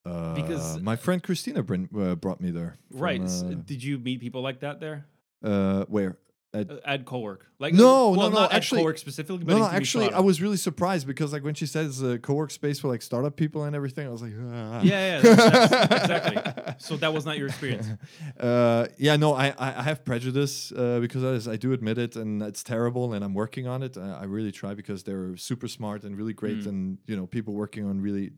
Uh, 0.06 0.34
because- 0.36 0.80
my 0.82 0.96
friend 0.96 1.22
Christina 1.24 1.64
brin- 1.64 1.90
uh, 1.98 2.16
brought 2.16 2.42
me 2.42 2.52
there. 2.52 2.78
from, 2.92 3.00
right. 3.00 3.22
uh, 3.22 3.56
did 3.66 3.84
you 3.84 3.98
meet 4.00 4.20
people 4.20 4.42
like 4.42 4.60
that 4.62 4.80
there 4.80 5.06
uh, 5.44 5.86
where? 5.86 6.18
At, 6.54 6.70
Uh, 6.70 6.80
at 6.84 7.06
co-work? 7.06 7.46
Like 7.60 7.74
No, 7.74 8.10
well, 8.10 8.30
no, 8.30 8.30
no, 8.30 8.40
Not 8.42 8.54
actually- 8.54 8.80
at 8.80 8.84
co-work 8.84 8.98
specifically, 8.98 9.46
but 9.46 9.54
no, 9.54 9.60
no, 9.60 9.68
actually, 9.68 10.12
I 10.12 10.20
was 10.20 10.42
really 10.42 10.58
surprised 10.58 11.08
because, 11.08 11.32
like, 11.32 11.46
when 11.46 11.54
she 11.54 11.66
says 11.66 12.02
a 12.04 12.20
co-work 12.20 12.52
space 12.52 12.78
for 12.78 12.90
like 12.90 13.02
startup 13.02 13.38
people 13.38 13.64
and 13.64 13.74
everything, 13.74 14.06
I 14.06 14.10
was 14.10 14.22
like, 14.22 14.34
ah. 14.38 14.82
Yeah, 14.84 14.92
yeah, 15.00 15.22
that's, 15.22 15.52
that's, 15.88 16.02
exactly. 16.04 16.74
So 16.80 16.98
that 16.98 17.14
was 17.14 17.26
not 17.26 17.38
your 17.38 17.48
experience. 17.48 17.88
Uh, 18.40 18.88
yeah, 18.98 19.16
no, 19.16 19.34
I, 19.34 19.48
I 19.58 19.80
I 19.80 19.84
have 19.84 20.04
prejudice 20.04 20.74
uh, 20.74 21.00
because 21.00 21.48
I, 21.48 21.54
I 21.54 21.56
do 21.56 21.72
admit 21.72 21.98
it, 21.98 22.16
and 22.18 22.42
it's 22.42 22.64
terrible, 22.64 23.14
and 23.14 23.24
I'm 23.24 23.34
working 23.44 23.66
on 23.68 23.82
it. 23.84 23.96
I, 23.98 24.22
I 24.24 24.26
really 24.26 24.52
try 24.52 24.74
because 24.74 25.04
they're 25.04 25.38
super 25.38 25.68
smart 25.70 26.04
and 26.04 26.18
really 26.18 26.34
Mm. 26.34 26.42
great, 26.44 26.66
and 26.66 26.98
you 27.08 27.16
know, 27.16 27.28
people 27.28 27.54
working 27.54 27.86
on 27.86 28.02
really, 28.02 28.32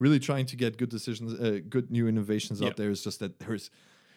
really 0.00 0.18
trying 0.18 0.46
to 0.46 0.56
get 0.56 0.76
good 0.76 0.88
decisions, 0.90 1.38
uh, 1.38 1.60
good 1.68 1.90
new 1.92 2.08
innovations 2.08 2.60
out 2.60 2.76
there. 2.76 2.90
It's 2.90 3.04
just 3.04 3.20
that 3.20 3.38
there's. 3.38 3.70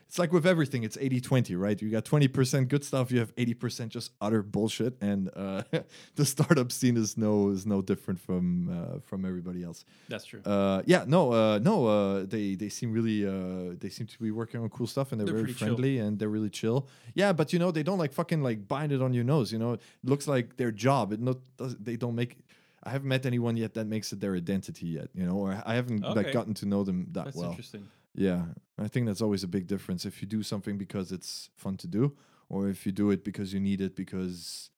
It's 0.10 0.20
like 0.20 0.32
with 0.32 0.46
everything, 0.46 0.84
it's 0.84 0.96
80 0.96 1.22
20, 1.22 1.56
right? 1.56 1.82
You 1.82 1.90
got 1.90 2.06
20% 2.06 2.68
good 2.68 2.84
stuff, 2.84 3.10
you 3.12 3.18
have 3.18 3.34
80% 3.36 3.88
just 3.90 4.12
utter 4.22 4.44
bullshit. 4.44 4.94
And 5.02 5.32
uh, 5.36 5.64
the 6.16 6.26
startup 6.26 6.72
scene 6.72 6.98
is 6.98 7.18
no 7.18 7.50
is 7.50 7.66
no 7.66 7.82
different 7.82 8.20
from 8.20 8.70
uh, 8.70 9.00
from 9.00 9.26
everybody 9.26 9.64
else. 9.64 9.86
That's 10.10 10.26
true. 10.26 10.42
Uh, 10.46 10.84
yeah, 10.86 11.06
no, 11.08 11.32
uh, 11.32 11.60
no, 11.60 11.88
uh, 11.88 12.26
they 12.28 12.54
they 12.54 12.70
seem 12.70 12.92
really 12.92 13.26
uh, 13.26 13.76
they 13.80 13.90
seem 13.90 14.06
to 14.06 14.20
be 14.20 14.30
working 14.30 14.62
on 14.62 14.70
cool 14.70 14.86
stuff 14.86 15.12
and 15.14 15.20
they're, 15.20 15.26
They're 15.26 15.34
very 15.36 15.46
pretty 15.46 15.60
chill. 15.60 15.68
friendly 15.70 15.98
and 15.98 16.20
they're 16.20 16.30
really 16.38 16.52
chill. 16.52 16.88
Yeah, 17.16 17.34
but 17.34 17.52
you 17.52 17.58
know 17.58 17.72
they 17.72 17.82
don't 17.84 17.98
like 17.98 18.14
fucking 18.14 18.44
like 18.44 18.68
bind 18.68 18.92
it 18.92 19.02
on 19.02 19.14
your 19.14 19.24
nose. 19.24 19.52
You 19.52 19.58
know, 19.58 19.74
it 19.74 19.82
looks 20.04 20.28
like 20.28 20.58
their 20.58 20.72
job. 20.72 21.12
It 21.12 21.22
not 21.22 21.38
does, 21.58 21.76
they 21.78 21.96
don't 21.96 22.14
make. 22.16 22.38
I 22.84 22.90
haven't 22.90 23.08
met 23.08 23.26
anyone 23.26 23.58
yet 23.58 23.74
that 23.76 23.88
makes 23.88 24.12
it 24.14 24.20
their 24.20 24.36
identity 24.36 24.88
yet. 24.88 25.10
You 25.14 25.26
know, 25.26 25.38
or 25.38 25.62
I 25.66 25.76
haven't 25.76 26.02
like 26.02 26.32
gotten 26.34 26.54
to 26.56 26.66
know 26.66 26.84
them 26.84 27.08
that 27.12 27.26
That's 27.26 27.38
well. 27.38 27.50
interesting. 27.50 27.88
Yeah, 28.16 28.46
I 28.78 28.88
think 28.88 29.08
that's 29.08 29.22
always 29.22 29.44
a 29.44 29.48
big 29.48 29.66
difference. 29.68 30.06
If 30.06 30.22
you 30.22 30.28
do 30.28 30.44
something 30.44 30.78
because 30.78 31.12
it's 31.12 31.50
fun 31.56 31.78
to 31.78 31.88
do, 31.88 32.16
or 32.50 32.70
if 32.70 32.86
you 32.86 32.92
do 32.92 33.10
it 33.10 33.24
because 33.24 33.54
you 33.54 33.60
need 33.60 33.82
it 33.82 33.96
because 33.96 34.70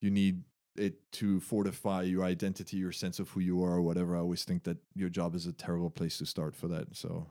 you 0.00 0.10
need 0.10 0.44
it 0.76 1.10
to 1.12 1.40
fortify 1.40 2.02
your 2.02 2.22
identity, 2.24 2.76
your 2.76 2.92
sense 2.92 3.18
of 3.18 3.30
who 3.30 3.40
you 3.40 3.62
are, 3.64 3.72
or 3.72 3.82
whatever. 3.82 4.16
I 4.16 4.20
always 4.20 4.44
think 4.44 4.62
that 4.64 4.78
your 4.94 5.08
job 5.08 5.34
is 5.34 5.46
a 5.46 5.52
terrible 5.52 5.90
place 5.90 6.18
to 6.18 6.26
start 6.26 6.54
for 6.54 6.68
that. 6.68 6.96
So 6.96 7.26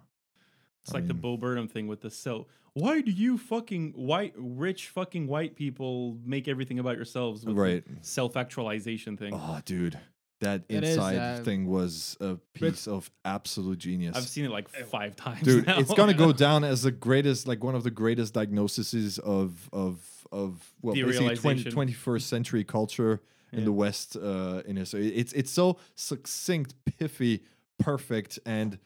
It's 0.88 0.96
I 0.96 1.00
like 1.00 1.08
the 1.08 1.14
mean- 1.14 1.22
Bo 1.22 1.38
Burnham 1.38 1.68
thing 1.68 1.88
with 1.88 2.02
the 2.02 2.10
so. 2.10 2.48
Why 2.74 3.02
do 3.02 3.12
you 3.12 3.38
fucking 3.40 3.94
white, 3.94 4.34
rich 4.38 4.90
fucking 4.90 5.28
white 5.28 5.56
people 5.56 6.18
make 6.24 6.48
everything 6.48 6.78
about 6.80 6.96
yourselves? 6.96 7.44
With 7.44 7.58
Right. 7.58 7.84
Self 8.02 8.38
actualization 8.38 9.18
thing. 9.18 9.34
Oh, 9.34 9.60
dude, 9.66 9.98
that 10.42 10.64
It 10.70 10.84
is, 10.84 10.92
inside 10.96 11.18
uh, 11.18 11.44
thing 11.44 11.66
was 11.68 12.16
a 12.22 12.36
piece 12.54 12.88
of 12.88 13.10
absolute 13.26 13.80
genius. 13.80 14.16
I've 14.16 14.28
seen 14.28 14.46
it 14.46 14.52
like 14.52 14.70
five 14.70 15.16
times. 15.16 15.42
dude 15.42 15.66
now. 15.66 15.80
it's 15.80 15.94
gonna 15.94 16.14
go 16.14 16.32
down 16.48 16.64
as 16.64 16.84
the 16.84 16.92
greatest 16.92 17.48
like 17.48 17.64
one 17.64 17.74
of 17.76 17.84
the 17.84 17.92
greatest 17.92 18.34
diagnoses 18.36 19.18
of 19.20 19.70
of 19.74 20.28
of 20.32 20.72
well 20.82 20.94
basically 20.94 21.36
20, 21.36 21.64
Derealization. 21.64 21.74
21st 21.74 22.22
century 22.22 22.64
culture 22.64 23.22
in 23.52 23.60
Yeah. 23.60 23.66
the 23.66 23.72
west 23.72 24.16
uh 24.18 24.62
in 24.68 24.78
it 24.78 24.86
so 24.88 24.98
it's 24.98 25.34
it's 25.34 25.50
so 25.52 25.78
succinct 25.96 26.76
piffy 26.86 27.42
perfect 27.80 28.38
and 28.46 28.78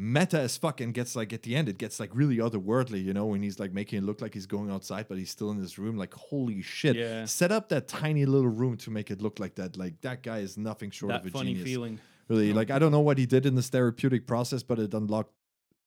meta 0.00 0.40
as 0.40 0.56
fuck 0.56 0.80
and 0.80 0.94
gets 0.94 1.14
like 1.14 1.30
at 1.30 1.42
the 1.42 1.54
end 1.54 1.68
it 1.68 1.76
gets 1.76 2.00
like 2.00 2.08
really 2.14 2.38
otherworldly 2.38 3.04
you 3.04 3.12
know 3.12 3.26
when 3.26 3.42
he's 3.42 3.58
like 3.60 3.70
making 3.74 3.98
it 3.98 4.02
look 4.02 4.22
like 4.22 4.32
he's 4.32 4.46
going 4.46 4.70
outside 4.70 5.04
but 5.08 5.18
he's 5.18 5.30
still 5.30 5.50
in 5.50 5.58
his 5.58 5.78
room 5.78 5.98
like 5.98 6.14
holy 6.14 6.62
shit. 6.62 6.96
Yeah. 6.96 7.26
set 7.26 7.52
up 7.52 7.68
that 7.68 7.86
tiny 7.86 8.24
little 8.24 8.48
room 8.48 8.78
to 8.78 8.90
make 8.90 9.10
it 9.10 9.20
look 9.20 9.38
like 9.38 9.56
that. 9.56 9.76
Like 9.76 10.00
that 10.00 10.22
guy 10.22 10.38
is 10.38 10.56
nothing 10.56 10.90
short 10.90 11.12
that 11.12 11.20
of 11.20 11.26
a 11.26 11.30
funny 11.30 11.50
genius. 11.52 11.68
feeling. 11.68 12.00
really 12.28 12.54
like 12.54 12.70
i 12.70 12.78
don't 12.78 12.92
know 12.92 13.00
what 13.00 13.18
he 13.18 13.26
did 13.26 13.44
in 13.44 13.54
this 13.56 13.68
therapeutic 13.68 14.26
process 14.26 14.62
but 14.62 14.78
it 14.78 14.94
unlocked 14.94 15.34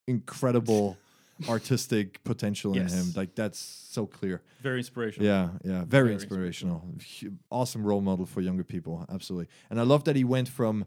incredible 0.08 0.96
artistic 1.50 2.24
potential 2.24 2.76
in 2.78 2.88
him. 2.88 3.06
Like 3.16 3.34
that's 3.34 3.60
so 3.60 4.06
clear. 4.06 4.42
Very 4.62 4.78
inspirational. 4.78 5.26
yeah 5.28 5.50
yeah 5.64 5.84
very, 5.86 5.86
Very 5.88 6.14
inspirational. 6.14 6.84
Hu- 7.20 7.34
awesome 7.50 7.84
role 7.84 8.02
model 8.02 8.28
for 8.28 8.42
younger 8.42 8.64
people 8.64 9.06
absolutely. 9.12 9.48
And 9.72 9.80
i 9.80 9.84
love 9.84 10.04
that 10.04 10.16
he 10.16 10.24
went 10.24 10.48
from 10.48 10.86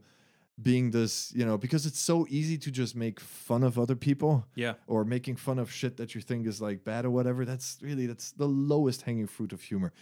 being 0.63 0.91
this 0.91 1.33
you 1.35 1.45
know 1.45 1.59
because 1.59 1.85
it's 1.85 1.99
so 2.01 2.27
easy 2.31 2.57
to 2.57 2.71
just 2.71 2.97
make 2.97 3.21
fun 3.21 3.63
of 3.63 3.79
other 3.79 3.95
people 3.95 4.47
Yeah. 4.55 4.75
or 4.87 5.05
making 5.05 5.37
fun 5.37 5.59
of 5.59 5.71
shit 5.71 5.97
that 5.99 6.15
you 6.15 6.23
think 6.23 6.47
is 6.47 6.61
like 6.63 6.83
bad 6.83 7.05
or 7.05 7.11
whatever 7.11 7.45
that's 7.45 7.77
really 7.83 8.07
that's 8.07 8.33
the 8.33 8.49
lowest 8.49 9.03
hanging 9.03 9.27
fruit 9.27 9.53
of 9.53 9.61
humor 9.61 9.93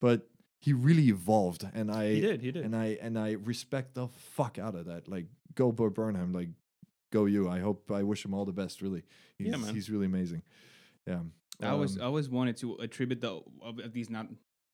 but 0.00 0.28
he 0.60 0.72
really 0.72 1.08
evolved 1.08 1.66
and 1.74 1.90
i 1.90 2.12
He 2.14 2.20
did. 2.20 2.40
He 2.42 2.52
did. 2.52 2.64
and 2.64 2.76
I 2.76 2.96
and 3.02 3.18
I 3.18 3.32
respect 3.32 3.94
the 3.94 4.06
fuck 4.36 4.58
out 4.58 4.74
of 4.74 4.86
that. 4.86 5.08
Like, 5.08 5.26
go 5.54 5.72
Bo 5.72 5.90
Burnham. 5.90 6.32
Like, 6.32 6.48
go 7.12 7.26
you. 7.26 7.50
I 7.50 7.58
hope. 7.60 7.90
I 7.90 8.02
wish 8.02 8.24
him 8.24 8.32
all 8.32 8.46
the 8.46 8.52
best. 8.62 8.80
Really, 8.80 9.02
he's, 9.36 9.48
Yeah, 9.48 9.56
man. 9.58 9.74
he's 9.74 9.90
really 9.90 10.06
amazing. 10.06 10.42
yeah. 11.06 11.20
I 11.60 11.68
always 11.68 11.96
Um, 11.96 12.02
I 12.02 12.06
always 12.06 12.28
wanted 12.30 12.56
to 12.58 12.76
attribute 12.76 13.20
the 13.20 13.42
of 13.60 13.78
least 13.94 14.10
not 14.10 14.26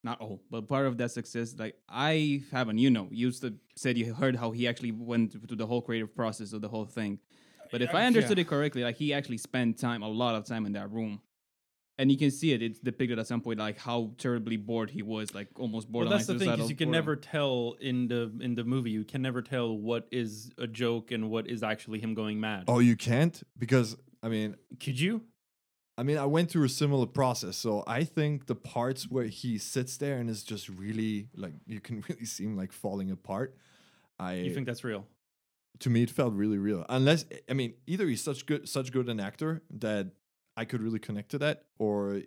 not 0.03 0.21
all, 0.21 0.41
but 0.51 0.69
part 0.69 0.87
of 0.87 0.97
that 0.99 1.11
success. 1.11 1.55
Like 1.59 1.77
I 1.89 2.43
haven't, 2.51 2.79
you 2.79 2.91
know, 2.91 3.09
used 3.11 3.43
to 3.43 3.55
said 3.77 3.99
you 3.99 4.15
heard 4.15 4.37
how 4.37 4.51
he 4.51 4.67
actually 4.69 4.93
went 4.93 5.33
through 5.33 5.57
the 5.57 5.67
whole 5.67 5.83
creative 5.83 6.15
process 6.15 6.53
of 6.53 6.61
the 6.63 6.69
whole 6.69 6.87
thing. 6.87 7.19
But 7.71 7.83
if 7.83 7.95
I 7.95 8.05
understood 8.05 8.39
yeah. 8.39 8.43
it 8.43 8.49
correctly, 8.49 8.83
like 8.83 8.97
he 8.97 9.13
actually 9.15 9.39
spent 9.39 9.79
time, 9.79 10.03
a 10.03 10.09
lot 10.09 10.35
of 10.35 10.45
time 10.45 10.67
in 10.67 10.73
that 10.73 10.91
room. 10.91 11.21
And 11.99 12.11
you 12.11 12.17
can 12.17 12.31
see 12.31 12.53
it. 12.53 12.63
It's 12.63 12.79
depicted 12.79 13.19
at 13.19 13.27
some 13.27 13.43
point, 13.43 13.59
like 13.59 13.79
how 13.79 14.13
terribly 14.17 14.57
bored 14.57 14.89
he 14.89 15.03
was, 15.03 15.35
like 15.35 15.49
almost 15.59 15.87
Well, 15.91 16.09
that's 16.09 16.25
the 16.25 16.33
thing, 16.33 16.39
suicidal. 16.39 16.57
because 16.57 16.71
you 16.71 16.77
can 16.77 16.89
boredom. 16.89 17.05
never 17.05 17.17
tell 17.17 17.77
in 17.79 18.09
the 18.09 18.33
in 18.41 18.55
the 18.55 18.65
movie. 18.65 18.91
You 18.91 19.05
can 19.05 19.21
never 19.21 19.43
tell 19.43 19.77
what 19.77 20.09
is 20.11 20.51
a 20.57 20.67
joke 20.67 21.11
and 21.11 21.29
what 21.29 21.47
is 21.47 21.63
actually 21.63 22.01
him 22.01 22.15
going 22.15 22.41
mad. 22.41 22.65
oh, 22.69 22.79
you 22.79 22.97
can't 22.97 23.43
because 23.59 23.99
I 24.23 24.29
mean, 24.31 24.57
Could 24.83 24.99
you? 24.99 25.21
I 26.01 26.03
mean, 26.03 26.17
I 26.17 26.25
went 26.25 26.51
through 26.51 26.65
a 26.65 26.71
similar 26.71 27.05
process. 27.05 27.59
So 27.59 27.85
I 27.87 28.05
think 28.05 28.47
the 28.47 28.55
parts 28.55 29.11
where 29.11 29.27
he 29.27 29.59
sits 29.59 29.99
there 29.99 30.17
and 30.17 30.31
is 30.31 30.43
just 30.43 30.71
really 30.71 31.29
like 31.37 31.53
you 31.67 31.79
can 31.79 32.03
really 32.09 32.25
see 32.25 32.45
him 32.45 32.57
like 32.57 32.73
falling 32.73 33.11
apart. 33.11 33.55
I 34.19 34.37
You 34.37 34.55
think 34.55 34.67
that's 34.67 34.83
real? 34.83 35.07
to 35.81 35.91
me 35.91 36.03
it 36.03 36.11
felt 36.11 36.33
really 36.33 36.57
real. 36.57 36.87
Unless 36.89 37.27
I 37.51 37.53
mean, 37.53 37.75
either 37.87 38.07
he's 38.07 38.23
such 38.23 38.47
good 38.47 38.67
such 38.67 38.93
good 38.93 39.11
an 39.11 39.21
actor 39.21 39.63
that 39.79 40.07
I 40.57 40.65
could 40.65 40.83
really 40.83 40.99
connect 40.99 41.33
to 41.33 41.39
that, 41.39 41.65
or 41.79 42.23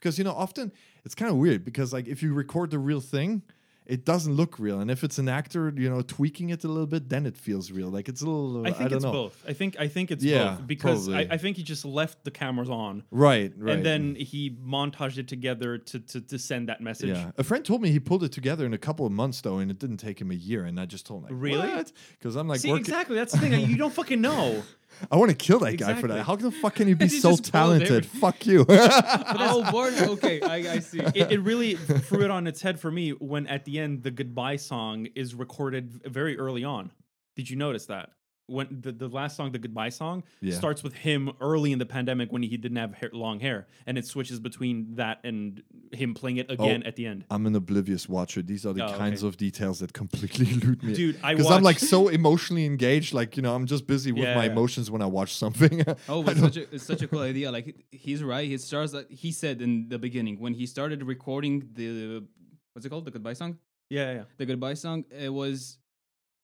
because 0.00 0.16
you 0.16 0.24
know 0.24 0.32
often 0.32 0.72
it's 1.04 1.14
kind 1.14 1.30
of 1.30 1.36
weird 1.36 1.66
because 1.66 1.92
like 1.92 2.08
if 2.08 2.22
you 2.22 2.32
record 2.32 2.70
the 2.70 2.78
real 2.78 3.02
thing. 3.02 3.42
It 3.88 4.04
doesn't 4.04 4.34
look 4.34 4.58
real, 4.58 4.80
and 4.80 4.90
if 4.90 5.02
it's 5.02 5.16
an 5.16 5.30
actor, 5.30 5.72
you 5.74 5.88
know, 5.88 6.02
tweaking 6.02 6.50
it 6.50 6.62
a 6.62 6.68
little 6.68 6.86
bit, 6.86 7.08
then 7.08 7.24
it 7.24 7.38
feels 7.38 7.70
real. 7.72 7.88
Like 7.88 8.06
it's 8.10 8.20
a 8.20 8.26
little. 8.28 8.66
I 8.66 8.72
think 8.72 8.90
don't 8.90 8.96
it's 8.98 9.04
know. 9.04 9.12
both. 9.12 9.42
I 9.48 9.54
think 9.54 9.80
I 9.80 9.88
think 9.88 10.10
it's 10.10 10.22
Yeah, 10.22 10.56
both 10.56 10.66
because 10.66 11.08
I. 11.08 11.20
I 11.30 11.38
think 11.38 11.56
he 11.56 11.62
just 11.62 11.86
left 11.86 12.22
the 12.22 12.30
cameras 12.30 12.68
on 12.68 13.02
Right, 13.10 13.50
right. 13.56 13.76
and 13.76 13.86
then 13.86 14.14
he 14.14 14.50
montaged 14.50 15.16
it 15.16 15.26
together 15.26 15.78
to 15.78 16.00
to, 16.00 16.20
to 16.20 16.38
send 16.38 16.68
that 16.68 16.82
message. 16.82 17.16
Yeah, 17.16 17.30
a 17.38 17.42
friend 17.44 17.64
told 17.64 17.80
me 17.80 17.90
he 17.90 17.98
pulled 17.98 18.24
it 18.24 18.32
together 18.32 18.66
in 18.66 18.74
a 18.74 18.78
couple 18.78 19.06
of 19.06 19.12
months 19.12 19.40
though, 19.40 19.56
and 19.56 19.70
it 19.70 19.78
didn't 19.78 19.96
take 19.96 20.20
him 20.20 20.30
a 20.30 20.34
year. 20.34 20.64
And 20.64 20.78
I 20.78 20.84
just 20.84 21.06
told 21.06 21.20
him, 21.24 21.30
like, 21.34 21.42
Really? 21.42 21.84
Because 22.18 22.36
I'm 22.36 22.46
like, 22.46 22.60
See, 22.60 22.68
working- 22.68 22.80
exactly. 22.84 23.16
That's 23.16 23.32
the 23.32 23.38
thing. 23.38 23.58
You 23.70 23.76
don't 23.78 23.92
fucking 23.94 24.20
know. 24.20 24.62
I 25.10 25.16
want 25.16 25.30
to 25.30 25.36
kill 25.36 25.58
that 25.60 25.76
guy 25.76 25.86
for 25.86 26.06
Exactly. 26.06 26.08
that. 26.16 26.24
How 26.24 26.36
the 26.36 26.50
fuck 26.50 26.74
can 26.74 26.88
you 26.88 26.96
be 26.96 27.06
He 27.08 27.20
so 27.20 27.30
just 27.30 27.46
spoiled 27.46 27.80
talented? 27.80 28.06
Fuck 28.20 28.46
you. 28.46 28.64
oh, 28.68 29.68
boredom. 29.70 30.10
Okay, 30.10 30.40
I, 30.40 30.74
I 30.74 30.78
see. 30.80 31.00
it, 31.00 31.32
it 31.32 31.40
really 31.40 31.74
threw 31.74 32.24
it 32.24 32.30
on 32.30 32.46
its 32.46 32.60
head 32.62 32.80
for 32.80 32.90
me 32.90 33.10
when 33.10 33.46
at 33.46 33.64
the 33.64 33.78
end 33.78 34.02
the 34.02 34.10
goodbye 34.10 34.56
song 34.56 35.06
is 35.14 35.34
recorded 35.34 36.00
very 36.04 36.38
early 36.38 36.64
on. 36.64 36.90
Did 37.36 37.48
you 37.48 37.56
notice 37.56 37.86
that? 37.86 38.10
When 38.48 38.80
the, 38.80 38.92
the 38.92 39.08
last 39.08 39.36
song, 39.36 39.52
the 39.52 39.58
goodbye 39.58 39.90
song, 39.90 40.24
Yeah. 40.40 40.54
starts 40.54 40.82
with 40.82 40.94
him 40.94 41.32
early 41.40 41.70
in 41.70 41.78
the 41.78 41.84
pandemic 41.84 42.32
when 42.32 42.42
he 42.42 42.56
didn't 42.56 42.78
have 42.78 42.94
hair, 42.94 43.10
long 43.12 43.40
hair, 43.40 43.66
and 43.86 43.98
it 43.98 44.06
switches 44.06 44.40
between 44.40 44.94
that 44.94 45.20
and 45.22 45.62
him 45.92 46.14
playing 46.14 46.38
it 46.38 46.46
oh, 46.48 46.54
again 46.54 46.82
at 46.84 46.96
the 46.96 47.04
end. 47.04 47.24
I'm 47.30 47.44
an 47.46 47.54
oblivious 47.54 48.08
watcher. 48.08 48.40
These 48.40 48.64
are 48.64 48.72
the 48.72 48.86
Oh, 48.86 48.96
kinds 48.96 49.22
okay. 49.22 49.28
of 49.28 49.36
details 49.36 49.80
that 49.80 49.92
completely 49.92 50.46
elude 50.54 50.82
me. 50.82 50.94
Dude, 50.94 51.20
I 51.22 51.34
because 51.34 51.50
I'm 51.50 51.62
like 51.62 51.78
so 51.78 52.08
emotionally 52.08 52.64
engaged. 52.64 53.12
Like 53.12 53.36
you 53.36 53.42
know, 53.42 53.54
I'm 53.54 53.66
just 53.66 53.86
busy 53.86 54.12
with 54.12 54.22
Yeah, 54.24 54.34
my 54.34 54.46
yeah. 54.46 54.52
emotions 54.52 54.90
when 54.90 55.02
I 55.02 55.06
watch 55.06 55.34
something. 55.34 55.84
Oh, 56.08 56.22
I 56.22 56.24
but 56.24 56.36
such 56.38 56.56
a, 56.56 56.74
it's 56.74 56.84
such 56.84 57.02
a 57.02 57.08
cool 57.08 57.20
idea. 57.20 57.52
Like 57.52 57.84
he's 57.92 58.22
right. 58.22 58.48
He 58.48 58.56
starts. 58.58 58.94
Like, 58.94 59.10
he 59.10 59.30
said 59.30 59.60
in 59.60 59.88
the 59.90 59.98
beginning 59.98 60.40
when 60.40 60.54
he 60.54 60.64
started 60.66 61.02
recording 61.02 61.68
the 61.74 62.24
what's 62.72 62.86
it 62.86 62.88
called, 62.88 63.04
the 63.04 63.10
goodbye 63.10 63.34
song. 63.34 63.58
Yeah, 63.90 64.12
yeah. 64.12 64.22
The 64.38 64.46
goodbye 64.46 64.74
song. 64.74 65.04
It 65.10 65.32
was 65.32 65.78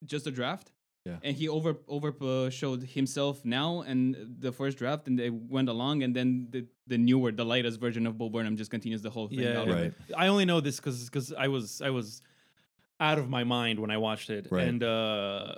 just 0.05 0.27
a 0.27 0.31
draft. 0.31 0.71
Yeah. 1.05 1.19
And 1.23 1.37
he 1.37 1.49
over 1.49 1.77
over 1.87 2.15
uh, 2.23 2.49
showed 2.49 2.83
himself 2.83 3.45
now 3.45 3.83
and 3.83 4.37
the 4.41 4.53
first 4.53 4.79
draft, 4.79 5.07
and 5.07 5.19
they 5.19 5.29
went 5.29 5.69
along, 5.69 6.03
and 6.03 6.17
then 6.17 6.49
the 6.51 6.67
the 6.87 6.97
newer, 6.97 7.31
the 7.31 7.45
lightest 7.45 7.79
version 7.79 8.07
of 8.07 8.17
Bo 8.17 8.31
Burnham 8.31 8.57
just 8.57 8.71
continues 8.71 9.03
the 9.03 9.11
whole 9.11 9.29
thing. 9.29 9.41
Yeah, 9.41 9.61
out. 9.61 9.69
Right. 9.69 9.93
I 10.17 10.29
only 10.29 10.47
know 10.47 10.61
this 10.61 10.77
because 10.77 11.05
because 11.05 11.33
I 11.35 11.49
was 11.49 11.83
I 11.83 11.91
was 11.91 12.23
out 13.01 13.19
of 13.19 13.29
my 13.29 13.45
mind 13.45 13.79
when 13.81 13.91
I 13.91 13.99
watched 13.99 14.31
it, 14.31 14.47
Right. 14.51 14.67
and 14.67 14.83
uh, 14.83 15.55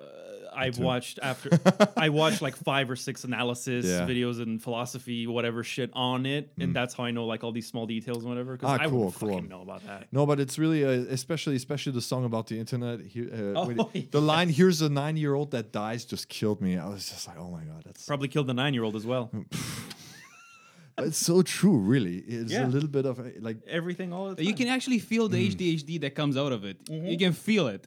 I've 0.57 0.77
too. 0.77 0.83
watched 0.83 1.19
after 1.23 1.51
I 1.97 2.09
watched 2.09 2.41
like 2.43 2.57
five 2.57 2.91
or 2.91 2.97
six 2.97 3.25
analysis 3.25 3.85
Yeah. 3.87 4.07
videos 4.07 4.41
and 4.43 4.63
philosophy 4.63 5.27
whatever 5.27 5.63
shit 5.65 5.91
on 5.93 6.27
it, 6.27 6.51
and 6.59 6.75
that's 6.75 6.95
how 6.95 7.05
I 7.05 7.11
know 7.11 7.27
like 7.27 7.45
all 7.45 7.53
these 7.53 7.67
small 7.67 7.87
details 7.87 8.19
and 8.19 8.29
whatever. 8.29 8.57
Because 8.57 8.71
Mm. 8.71 8.81
Ah, 8.81 8.83
I 8.85 8.89
cool, 8.89 8.99
wouldn't 8.99 9.15
cool. 9.21 9.29
fucking 9.35 9.49
know 9.49 9.63
about 9.63 9.85
that. 9.87 10.09
No, 10.13 10.25
but 10.27 10.41
it's 10.41 10.59
really, 10.59 10.85
uh, 10.85 10.91
especially, 11.19 11.57
especially 11.57 11.93
the 11.93 12.01
song 12.01 12.25
about 12.25 12.47
the 12.47 12.59
internet. 12.59 13.01
He, 13.01 13.23
uh, 13.23 13.27
Oh, 13.57 13.67
when 13.67 13.81
it- 13.95 14.11
the 14.13 14.21
line 14.21 14.49
"Here's 14.49 14.81
a 14.83 14.89
nine-year-old 14.89 15.51
that 15.53 15.73
dies" 15.73 16.05
just 16.05 16.29
killed 16.29 16.61
me. 16.61 16.77
I 16.79 16.89
was 16.89 17.09
just 17.09 17.27
like, 17.29 17.39
"Oh 17.39 17.51
my 17.51 17.65
god, 17.65 17.83
that's 17.85 18.05
Probably 18.07 18.29
killed 18.29 18.47
the 18.49 18.55
nine 18.55 18.75
year 18.75 18.85
old 18.85 18.97
as 18.97 19.07
well. 19.07 19.31
it's 20.99 21.19
so 21.19 21.43
true." 21.43 21.77
Really, 21.79 22.17
it's 22.19 22.53
Yeah. 22.53 22.67
a 22.67 22.69
little 22.69 22.89
bit 22.89 23.07
of 23.07 23.19
like 23.41 23.59
Everything 23.67 24.13
all 24.13 24.31
the 24.31 24.37
time. 24.37 24.45
You 24.45 24.55
can 24.55 24.69
actually 24.69 24.99
feel 24.99 25.29
Mm. 25.29 25.33
the 25.33 25.47
ADHD 25.77 25.99
that 26.01 26.15
comes 26.15 26.37
out 26.37 26.53
of 26.53 26.65
it. 26.65 26.83
Mm-hmm. 26.85 27.07
You 27.07 27.19
can 27.19 27.33
feel 27.33 27.67
it. 27.69 27.87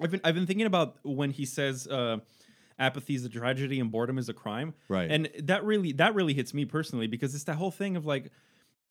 I've 0.00 0.10
been 0.10 0.20
I've 0.24 0.34
been 0.34 0.46
thinking 0.46 0.66
about 0.66 0.96
when 1.02 1.30
he 1.30 1.44
says 1.44 1.86
uh, 1.86 2.18
apathy 2.78 3.14
is 3.14 3.24
a 3.24 3.28
tragedy 3.28 3.80
and 3.80 3.90
boredom 3.90 4.18
is 4.18 4.28
a 4.28 4.34
crime. 4.34 4.74
Right. 4.88 5.10
And 5.10 5.28
that 5.44 5.64
really 5.64 5.92
that 5.92 6.14
really 6.14 6.34
hits 6.34 6.52
me 6.54 6.64
personally 6.64 7.06
because 7.06 7.34
it's 7.34 7.44
that 7.44 7.56
whole 7.56 7.70
thing 7.70 7.96
of 7.96 8.04
like 8.06 8.30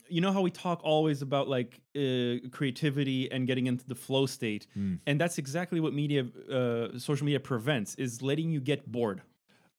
you 0.07 0.21
know 0.21 0.31
how 0.31 0.41
we 0.41 0.51
talk 0.51 0.81
always 0.83 1.21
about 1.23 1.47
like 1.47 1.81
uh, 1.95 2.47
creativity 2.51 3.31
and 3.31 3.47
getting 3.47 3.65
into 3.65 3.85
the 3.87 3.95
flow 3.95 4.25
state 4.25 4.67
Hmm. 4.73 4.95
and 5.07 5.19
that's 5.19 5.37
exactly 5.37 5.79
what 5.79 5.93
media 5.93 6.27
uh, 6.51 6.97
social 6.99 7.25
media 7.25 7.39
prevents 7.39 7.95
is 7.95 8.21
letting 8.21 8.51
you 8.51 8.59
get 8.61 8.91
bored 8.91 9.21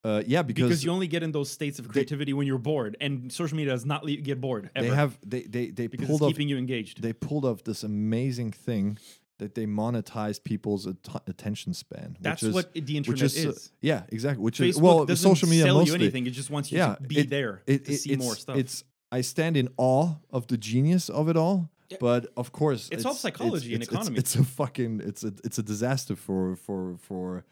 uh, 0.05 0.23
yeah, 0.25 0.43
because, 0.43 0.69
because 0.69 0.85
you 0.85 0.93
only 0.93 1.09
get 1.09 1.25
in 1.25 1.33
those 1.33 1.51
states 1.51 1.81
of 1.81 1.89
creativity 1.89 2.33
when 2.33 2.47
you're 2.47 2.59
bored 2.59 2.97
and 3.01 3.33
social 3.33 3.57
media 3.57 3.73
does 3.73 3.85
not 3.85 4.05
let 4.05 4.13
you 4.17 4.21
get 4.23 4.41
bored 4.41 4.71
ever 4.77 4.89
they 4.89 4.95
have 4.95 5.19
they 5.25 5.43
they 5.43 5.71
they 5.71 5.87
because 5.87 6.07
pulled 6.07 6.23
it's 6.23 6.27
off 6.27 6.31
keeping 6.31 6.49
you 6.49 6.57
engaged 6.59 7.03
they 7.03 7.13
pulled 7.13 7.45
off 7.45 7.63
this 7.65 7.83
amazing 7.85 8.51
thing 8.53 8.99
that 9.39 9.55
they 9.55 9.67
monetize 9.67 10.43
people's 10.43 10.87
at- 10.87 10.97
attention 11.27 11.75
span. 11.75 12.11
which 12.13 12.23
that's 12.23 12.43
is- 12.43 12.55
what 12.55 12.73
the 12.73 12.81
which 12.81 12.91
internet 12.97 13.23
is, 13.25 13.47
uh, 13.47 13.49
is, 13.51 13.73
yeah, 13.81 14.03
exactly. 14.11 14.43
Which 14.43 14.59
Facebook 14.59 14.69
is 14.69 14.81
well, 14.81 15.05
the 15.05 15.17
social 15.17 15.49
media 15.49 15.65
sell 15.65 15.79
mostly. 15.79 15.91
you 15.99 16.03
anything 16.05 16.27
it 16.27 16.31
just 16.31 16.51
wants 16.51 16.73
you 16.73 16.79
yeah, 16.79 16.95
to 16.95 17.03
be 17.03 17.19
it- 17.21 17.31
there 17.31 17.63
it- 17.67 17.85
to 17.85 17.93
it- 17.93 17.99
see 17.99 18.13
it's, 18.13 18.23
more 18.25 18.35
stuff 18.37 18.57
It's 18.57 18.85
I 19.13 19.21
stand 19.21 19.57
in 19.57 19.69
awe 19.77 20.15
of 20.31 20.47
the 20.49 20.57
genius 20.59 21.09
of 21.09 21.29
it 21.29 21.37
all. 21.37 21.71
But 22.01 22.27
of 22.37 22.51
course, 22.51 22.89
It's 22.91 23.05
all 23.05 23.15
psychology 23.15 23.73
and 23.75 23.83
it's- 23.83 23.89
it's- 23.89 23.95
economy. 24.07 24.19
It's, 24.19 24.35
a 24.35 24.43
fucking 24.45 25.01
it's 25.05 25.23
a 25.23 25.33
it's 25.45 25.59
a 25.59 25.63
disaster 25.63 26.17
for 26.17 26.57
for 26.57 26.97
for 26.99 27.45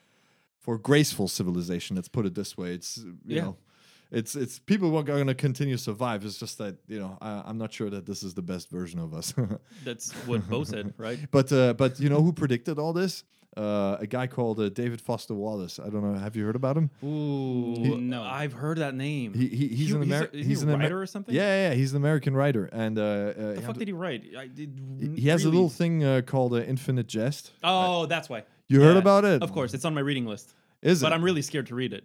for 0.59 0.77
graceful 0.79 1.29
civilization. 1.29 1.95
Let's 1.97 2.09
put 2.09 2.27
it 2.27 2.35
this 2.35 2.57
way. 2.57 2.75
It's 2.75 2.97
you 2.99 3.17
Yeah. 3.27 3.43
know, 3.43 3.57
it's 4.15 4.35
it's 4.37 4.59
people 4.59 4.97
are 4.97 5.03
going 5.03 5.27
to 5.27 5.35
continue 5.35 5.77
to 5.77 5.83
survive. 5.83 6.25
It's 6.25 6.39
just 6.39 6.59
that 6.59 6.77
you 6.89 6.99
know 7.01 7.19
I, 7.21 7.43
I'm 7.47 7.59
not 7.59 7.73
sure 7.73 7.91
that 7.91 8.07
this 8.07 8.23
is 8.23 8.33
the 8.35 8.43
best 8.43 8.71
version 8.71 8.99
of 9.01 9.13
us. 9.15 9.35
that's 9.85 10.13
what 10.27 10.49
Bo 10.49 10.65
said 10.65 10.95
right 10.99 11.19
But 11.31 11.53
uh, 11.53 11.75
but 11.75 12.01
you 12.01 12.09
know 12.09 12.23
who 12.23 12.33
predicted 12.33 12.79
all 12.79 12.93
this? 12.93 13.25
Uh, 13.57 13.97
a 14.01 14.07
guy 14.09 14.27
called 14.27 14.59
uh, 14.59 14.69
David 14.69 15.01
Foster 15.01 15.33
Wallace. 15.33 15.79
I 15.79 15.89
don't 15.89 16.03
know. 16.03 16.19
Have 16.19 16.35
you 16.35 16.45
heard 16.45 16.57
about 16.57 16.77
him? 16.77 16.91
Ooh, 17.05 17.99
no. 18.01 18.21
I've 18.25 18.53
heard 18.53 18.79
that 18.79 18.97
name. 18.97 19.33
He, 19.33 19.47
he 19.47 19.69
he's 19.69 19.91
He- 19.91 19.95
an 19.95 20.03
he's 20.03 20.11
a- 20.11 20.17
American. 20.17 20.41
isn't 20.41 20.49
he 20.49 20.55
a 20.55 20.63
an 20.63 20.69
Amer- 20.75 20.83
writer 20.83 21.01
or 21.03 21.07
something? 21.07 21.33
Yeah, 21.33 21.43
yeah, 21.43 21.69
yeah, 21.69 21.75
he's 21.77 21.93
an 21.93 21.99
American 21.99 22.35
writer, 22.35 22.65
and 22.73 22.99
uh, 22.99 23.03
uh, 23.03 23.53
the 23.55 23.63
fuck 23.63 23.77
did 23.77 23.87
he 23.87 23.93
write? 23.95 24.25
I 24.37 24.49
did. 24.49 24.71
he- 25.01 25.21
he 25.23 25.29
has 25.29 25.45
a 25.45 25.49
little 25.51 25.69
thing 25.71 26.03
uh, 26.03 26.23
called 26.27 26.53
uh, 26.53 26.63
Infinite 26.63 27.07
Jest. 27.07 27.53
Oh, 27.63 28.07
that's 28.07 28.29
why. 28.29 28.43
You 28.67 28.81
heard 28.83 28.97
about 28.97 29.25
it? 29.25 29.41
Of 29.43 29.53
course, 29.53 29.73
it's 29.73 29.85
on 29.85 29.95
my 29.95 30.01
reading 30.01 30.27
list. 30.27 30.53
Is 30.83 31.01
But 31.01 31.07
it? 31.07 31.11
But 31.11 31.15
I'm 31.15 31.23
really 31.25 31.43
scared 31.43 31.69
to 31.69 31.77
read 31.77 31.93
it. 31.93 32.03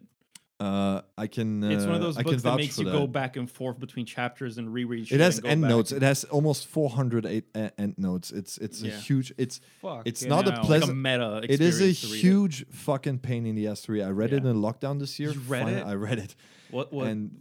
Uh, 0.60 1.02
I 1.18 1.28
can. 1.28 1.64
Uh, 1.64 1.70
It's 1.70 1.86
one 1.86 1.96
of 1.96 2.02
those 2.02 2.18
I 2.18 2.24
books 2.24 2.42
that 2.44 2.58
makes 2.58 2.78
you 2.78 2.86
that. 2.86 2.92
go 2.92 3.08
back 3.08 3.38
and 3.38 3.50
forth 3.50 3.80
between 3.80 4.06
chapters 4.06 4.58
and 4.58 4.74
reread. 4.74 5.10
It 5.10 5.22
has 5.22 5.38
and 5.38 5.48
end 5.48 5.62
notes. 5.62 5.94
It 5.94 6.02
has 6.02 6.26
almost 6.26 6.68
400 6.68 7.26
eight, 7.26 7.46
uh, 7.56 7.70
end 7.78 7.96
notes. 7.98 8.32
It's 8.32 8.58
it's 8.58 8.84
a 8.84 8.90
huge. 8.90 9.32
It's 9.38 9.62
Fuck. 9.82 10.02
it's 10.06 10.26
not 10.26 10.48
a 10.48 10.50
Like 10.50 10.60
a 10.60 10.62
pleasant. 10.66 10.98
meta. 10.98 11.40
it 11.44 11.62
is 11.62 11.80
a 11.80 11.88
experience 11.90 12.02
to 12.02 12.08
read 12.08 12.14
it. 12.16 12.20
huge 12.22 12.66
fucking 12.72 13.20
pain 13.20 13.46
in 13.46 13.56
the 13.56 13.68
ass 13.68 13.82
to 13.84 13.94
read. 13.94 14.04
I 14.04 14.10
read 14.10 14.34
it 14.34 14.44
Yeah. 14.44 14.50
in 14.52 14.58
lockdown 14.62 15.00
this 15.00 15.18
year. 15.18 15.32
You 15.32 15.40
read 15.48 15.66
Fin- 15.66 15.78
it? 15.78 15.86
I 15.86 15.94
read 15.94 16.20
it. 16.20 16.36
What? 16.72 16.92
What? 16.92 17.08
and- 17.08 17.32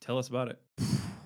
tell 0.00 0.18
us 0.18 0.28
about 0.28 0.48
it. 0.48 0.58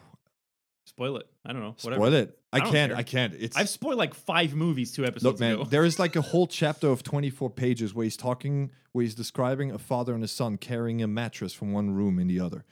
Spoil 0.96 1.16
it. 1.16 1.26
I 1.44 1.52
don't 1.52 1.62
know. 1.62 1.74
Whatever. 1.82 2.00
Spoil 2.00 2.14
it. 2.14 2.38
I, 2.52 2.56
I 2.56 2.60
can't. 2.60 2.90
care. 2.90 2.96
I 2.96 3.02
can't. 3.02 3.34
It's 3.34 3.56
I've 3.56 3.68
spoiled 3.68 3.98
like 3.98 4.14
five 4.14 4.54
movies 4.54 4.92
two 4.92 5.04
episodes 5.04 5.24
Look, 5.24 5.40
man, 5.40 5.54
ago. 5.54 5.64
there 5.64 5.84
is 5.84 5.98
like 5.98 6.16
a 6.16 6.20
whole 6.30 6.46
chapter 6.46 6.88
of 6.88 7.02
24 7.02 7.50
pages 7.50 7.94
where 7.94 8.04
he's 8.04 8.16
talking, 8.16 8.70
where 8.92 9.02
he's 9.02 9.14
describing 9.14 9.70
a 9.70 9.78
father 9.78 10.14
and 10.14 10.22
a 10.22 10.28
son 10.28 10.58
carrying 10.58 11.02
a 11.02 11.08
mattress 11.08 11.54
from 11.54 11.72
one 11.72 11.92
room 11.92 12.18
in 12.18 12.28
the 12.28 12.40
other, 12.40 12.64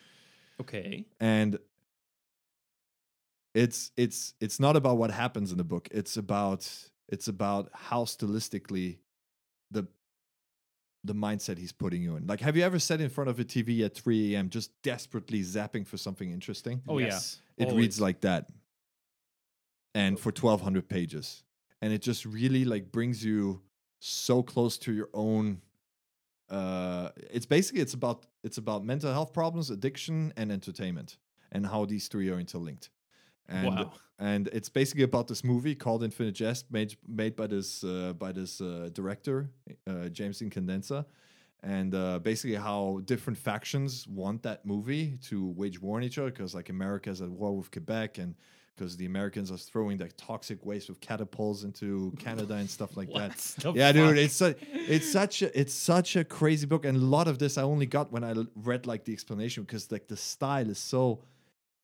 okay. 0.61 1.06
and 1.18 1.59
it's 3.54 3.90
it's 3.96 4.35
it's 4.40 4.61
not 4.61 4.76
about 4.76 4.98
what 4.98 5.11
happens 5.11 5.50
in 5.50 5.59
the 5.59 5.64
book. 5.64 5.88
It's 5.90 6.16
about 6.16 6.68
it's 7.09 7.26
about 7.26 7.70
how 7.72 8.04
stylistically 8.04 8.98
the 9.70 9.87
the 11.04 11.14
mindset 11.14 11.56
he's 11.58 11.72
putting 11.72 12.02
you 12.02 12.16
in. 12.16 12.26
Like, 12.26 12.40
have 12.40 12.56
you 12.56 12.62
ever 12.62 12.78
sat 12.78 13.00
in 13.00 13.08
front 13.08 13.30
of 13.30 13.40
a 13.40 13.44
TV 13.44 13.84
at 13.84 13.94
3 13.94 14.34
a.m. 14.34 14.50
just 14.50 14.70
desperately 14.82 15.40
zapping 15.42 15.86
for 15.86 15.96
something 15.96 16.30
interesting? 16.30 16.82
Oh 16.88 16.98
Yes. 16.98 17.40
yeah. 17.56 17.64
It 17.64 17.68
Always. 17.70 17.82
reads 17.82 18.00
like 18.00 18.20
that. 18.20 18.46
And 19.94 20.18
for 20.18 20.28
1200 20.30 20.88
pages. 20.88 21.42
And 21.82 21.92
it 21.92 22.02
just 22.02 22.24
really 22.26 22.64
like 22.64 22.92
brings 22.92 23.24
you 23.24 23.62
so 24.00 24.42
close 24.42 24.78
to 24.78 24.92
your 24.92 25.08
own 25.12 25.61
uh 26.48 27.11
it's 27.30 27.46
basically 27.46 27.80
it's 27.80 27.94
about 27.94 28.26
it's 28.42 28.59
about 28.59 28.84
mental 28.84 29.12
health 29.12 29.32
problems, 29.32 29.70
addiction 29.70 30.32
and 30.36 30.51
entertainment. 30.51 31.16
and 31.53 31.66
how 31.66 31.84
these 31.84 32.07
three 32.09 32.28
are 32.30 32.38
interlinked. 32.38 32.90
And 33.51 33.66
Wow. 33.66 33.92
and 34.18 34.48
it's 34.53 34.68
basically 34.68 35.03
about 35.05 35.26
this 35.26 35.42
movie 35.42 35.74
called 35.74 36.03
Infinite 36.05 36.34
Jest, 36.34 36.70
made 36.70 36.96
made 37.09 37.34
by 37.36 37.46
this 37.46 37.82
uh, 37.84 38.12
by 38.18 38.32
this 38.32 38.61
uh, 38.61 38.88
director 38.92 39.51
uh, 39.86 40.09
James 40.09 40.40
Incandenza, 40.40 41.05
and 41.62 41.94
uh, 41.94 42.18
basically 42.20 42.57
how 42.57 43.01
different 43.05 43.38
factions 43.38 44.07
want 44.09 44.42
that 44.42 44.64
movie 44.64 45.18
to 45.28 45.48
wage 45.57 45.80
war 45.82 45.96
on 45.98 46.05
each 46.05 46.18
other 46.18 46.30
because 46.30 46.55
like 46.55 46.68
America 46.70 47.11
is 47.11 47.20
at 47.20 47.28
war 47.30 47.57
with 47.57 47.70
Quebec 47.70 48.18
and 48.18 48.34
because 48.76 48.96
the 48.96 49.05
Americans 49.05 49.51
are 49.51 49.59
throwing 49.59 49.98
like 49.98 50.14
toxic 50.16 50.64
waste 50.64 50.88
with 50.88 51.01
catapults 51.01 51.64
into 51.64 52.12
Canada 52.18 52.55
and 52.55 52.70
stuff 52.70 52.96
like 52.96 53.12
that. 53.14 53.34
Yeah, 53.74 53.92
dude, 53.92 54.16
it's 54.16 54.34
su- 54.34 54.55
it's 54.94 55.11
such 55.11 55.42
a 55.42 55.61
it's 55.61 55.74
such 55.74 56.16
a 56.16 56.24
crazy 56.24 56.66
book, 56.66 56.84
and 56.84 56.96
a 56.96 57.01
lot 57.01 57.26
of 57.28 57.38
this 57.38 57.59
I 57.59 57.62
only 57.62 57.86
got 57.86 58.12
when 58.12 58.22
I 58.24 58.32
read 58.55 58.86
like 58.86 59.05
the 59.05 59.12
explanation 59.12 59.64
because 59.64 59.90
like 59.92 60.07
the 60.09 60.16
style 60.16 60.70
is 60.70 60.78
so, 60.78 61.20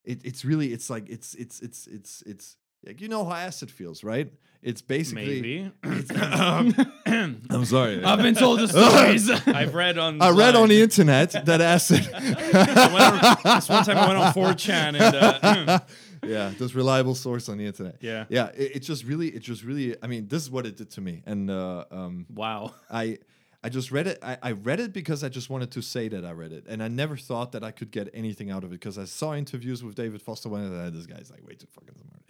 it, 0.06 0.24
it's 0.24 0.44
really 0.44 0.72
it's 0.72 0.88
like 0.88 1.08
it's 1.08 1.34
it's 1.34 1.60
it's 1.60 1.86
it's 1.86 2.22
it's 2.22 2.56
like 2.86 3.00
you 3.00 3.08
know 3.08 3.24
how 3.24 3.34
acid 3.34 3.70
feels, 3.70 4.04
right? 4.04 4.32
It's 4.62 4.82
basically. 4.82 5.40
Maybe. 5.40 5.72
I'm 7.50 7.64
sorry. 7.64 8.02
I've 8.02 8.22
been 8.22 8.34
told 8.34 8.60
the 8.60 8.68
stories. 8.68 9.30
I've 9.46 9.74
read 9.74 9.98
on. 9.98 10.22
I 10.22 10.30
read 10.30 10.56
on 10.56 10.68
the 10.68 10.80
internet 10.80 11.32
that 11.46 11.60
acid. 11.60 12.08
I 12.14 13.40
on- 13.44 13.56
this 13.56 13.68
one 13.68 13.84
time 13.84 13.98
I 13.98 14.08
went 14.08 14.18
on 14.18 14.32
4chan 14.32 15.00
and 15.00 15.68
uh, 15.70 15.78
yeah, 16.24 16.52
this 16.58 16.74
reliable 16.74 17.14
source 17.14 17.48
on 17.48 17.58
the 17.58 17.66
internet. 17.66 17.96
Yeah. 18.00 18.24
yeah. 18.28 18.50
It, 18.56 18.76
it 18.76 18.80
just 18.80 19.04
really, 19.04 19.28
it 19.28 19.40
just 19.40 19.62
really. 19.62 19.96
I 20.02 20.06
mean, 20.06 20.28
this 20.28 20.42
is 20.42 20.50
what 20.50 20.66
it 20.66 20.76
did 20.76 20.90
to 20.92 21.00
me, 21.00 21.22
and 21.26 21.50
uh, 21.50 21.84
um, 21.90 22.26
wow. 22.32 22.74
I 22.90 23.18
I 23.66 23.68
just 23.68 23.90
read 23.90 24.06
it. 24.06 24.20
I, 24.22 24.38
I 24.44 24.52
read 24.52 24.78
it 24.78 24.92
because 24.92 25.24
I 25.24 25.28
just 25.28 25.50
wanted 25.50 25.72
to 25.72 25.82
say 25.82 26.06
that 26.06 26.24
I 26.24 26.30
read 26.30 26.52
it, 26.52 26.66
and 26.68 26.80
I 26.80 26.86
never 26.86 27.16
thought 27.16 27.50
that 27.50 27.64
I 27.64 27.72
could 27.72 27.90
get 27.90 28.08
anything 28.14 28.48
out 28.48 28.62
of 28.62 28.70
it 28.70 28.78
because 28.78 28.96
I 28.96 29.06
saw 29.06 29.34
interviews 29.34 29.82
with 29.82 29.96
David 29.96 30.22
Foster 30.22 30.48
when 30.48 30.72
I 30.80 30.88
this 30.88 31.06
guy's 31.06 31.32
like 31.32 31.44
way 31.44 31.56
too 31.56 31.66
fucking 31.72 31.96
smart. 31.96 32.22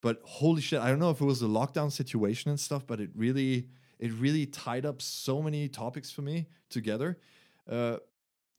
But 0.00 0.20
holy 0.22 0.62
shit, 0.62 0.80
I 0.80 0.88
don't 0.88 1.00
know 1.00 1.10
if 1.10 1.20
it 1.20 1.24
was 1.24 1.40
the 1.40 1.48
lockdown 1.48 1.90
situation 1.90 2.50
and 2.52 2.60
stuff, 2.60 2.86
but 2.86 3.00
it 3.00 3.10
really 3.16 3.66
it 3.98 4.12
really 4.12 4.46
tied 4.46 4.86
up 4.86 5.02
so 5.02 5.42
many 5.42 5.66
topics 5.66 6.12
for 6.12 6.22
me 6.22 6.46
together. 6.68 7.18
Uh, 7.68 7.96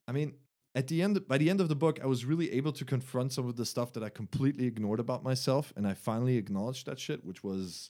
I 0.05 0.11
mean, 0.11 0.33
at 0.75 0.87
the 0.89 1.01
end, 1.01 1.25
by 1.29 1.37
the 1.37 1.49
end 1.49 1.61
of 1.61 1.69
the 1.69 1.77
book, 1.77 1.97
I 2.03 2.07
was 2.07 2.25
really 2.25 2.51
able 2.51 2.73
to 2.73 2.83
confront 2.83 3.31
some 3.31 3.47
of 3.47 3.55
the 3.55 3.65
stuff 3.65 3.93
that 3.93 4.03
I 4.03 4.09
completely 4.09 4.65
ignored 4.65 4.99
about 4.99 5.23
myself, 5.23 5.71
and 5.77 5.87
I 5.87 5.93
finally 5.93 6.35
acknowledged 6.35 6.87
that 6.87 6.99
shit, 6.99 7.23
which 7.23 7.41
was 7.41 7.89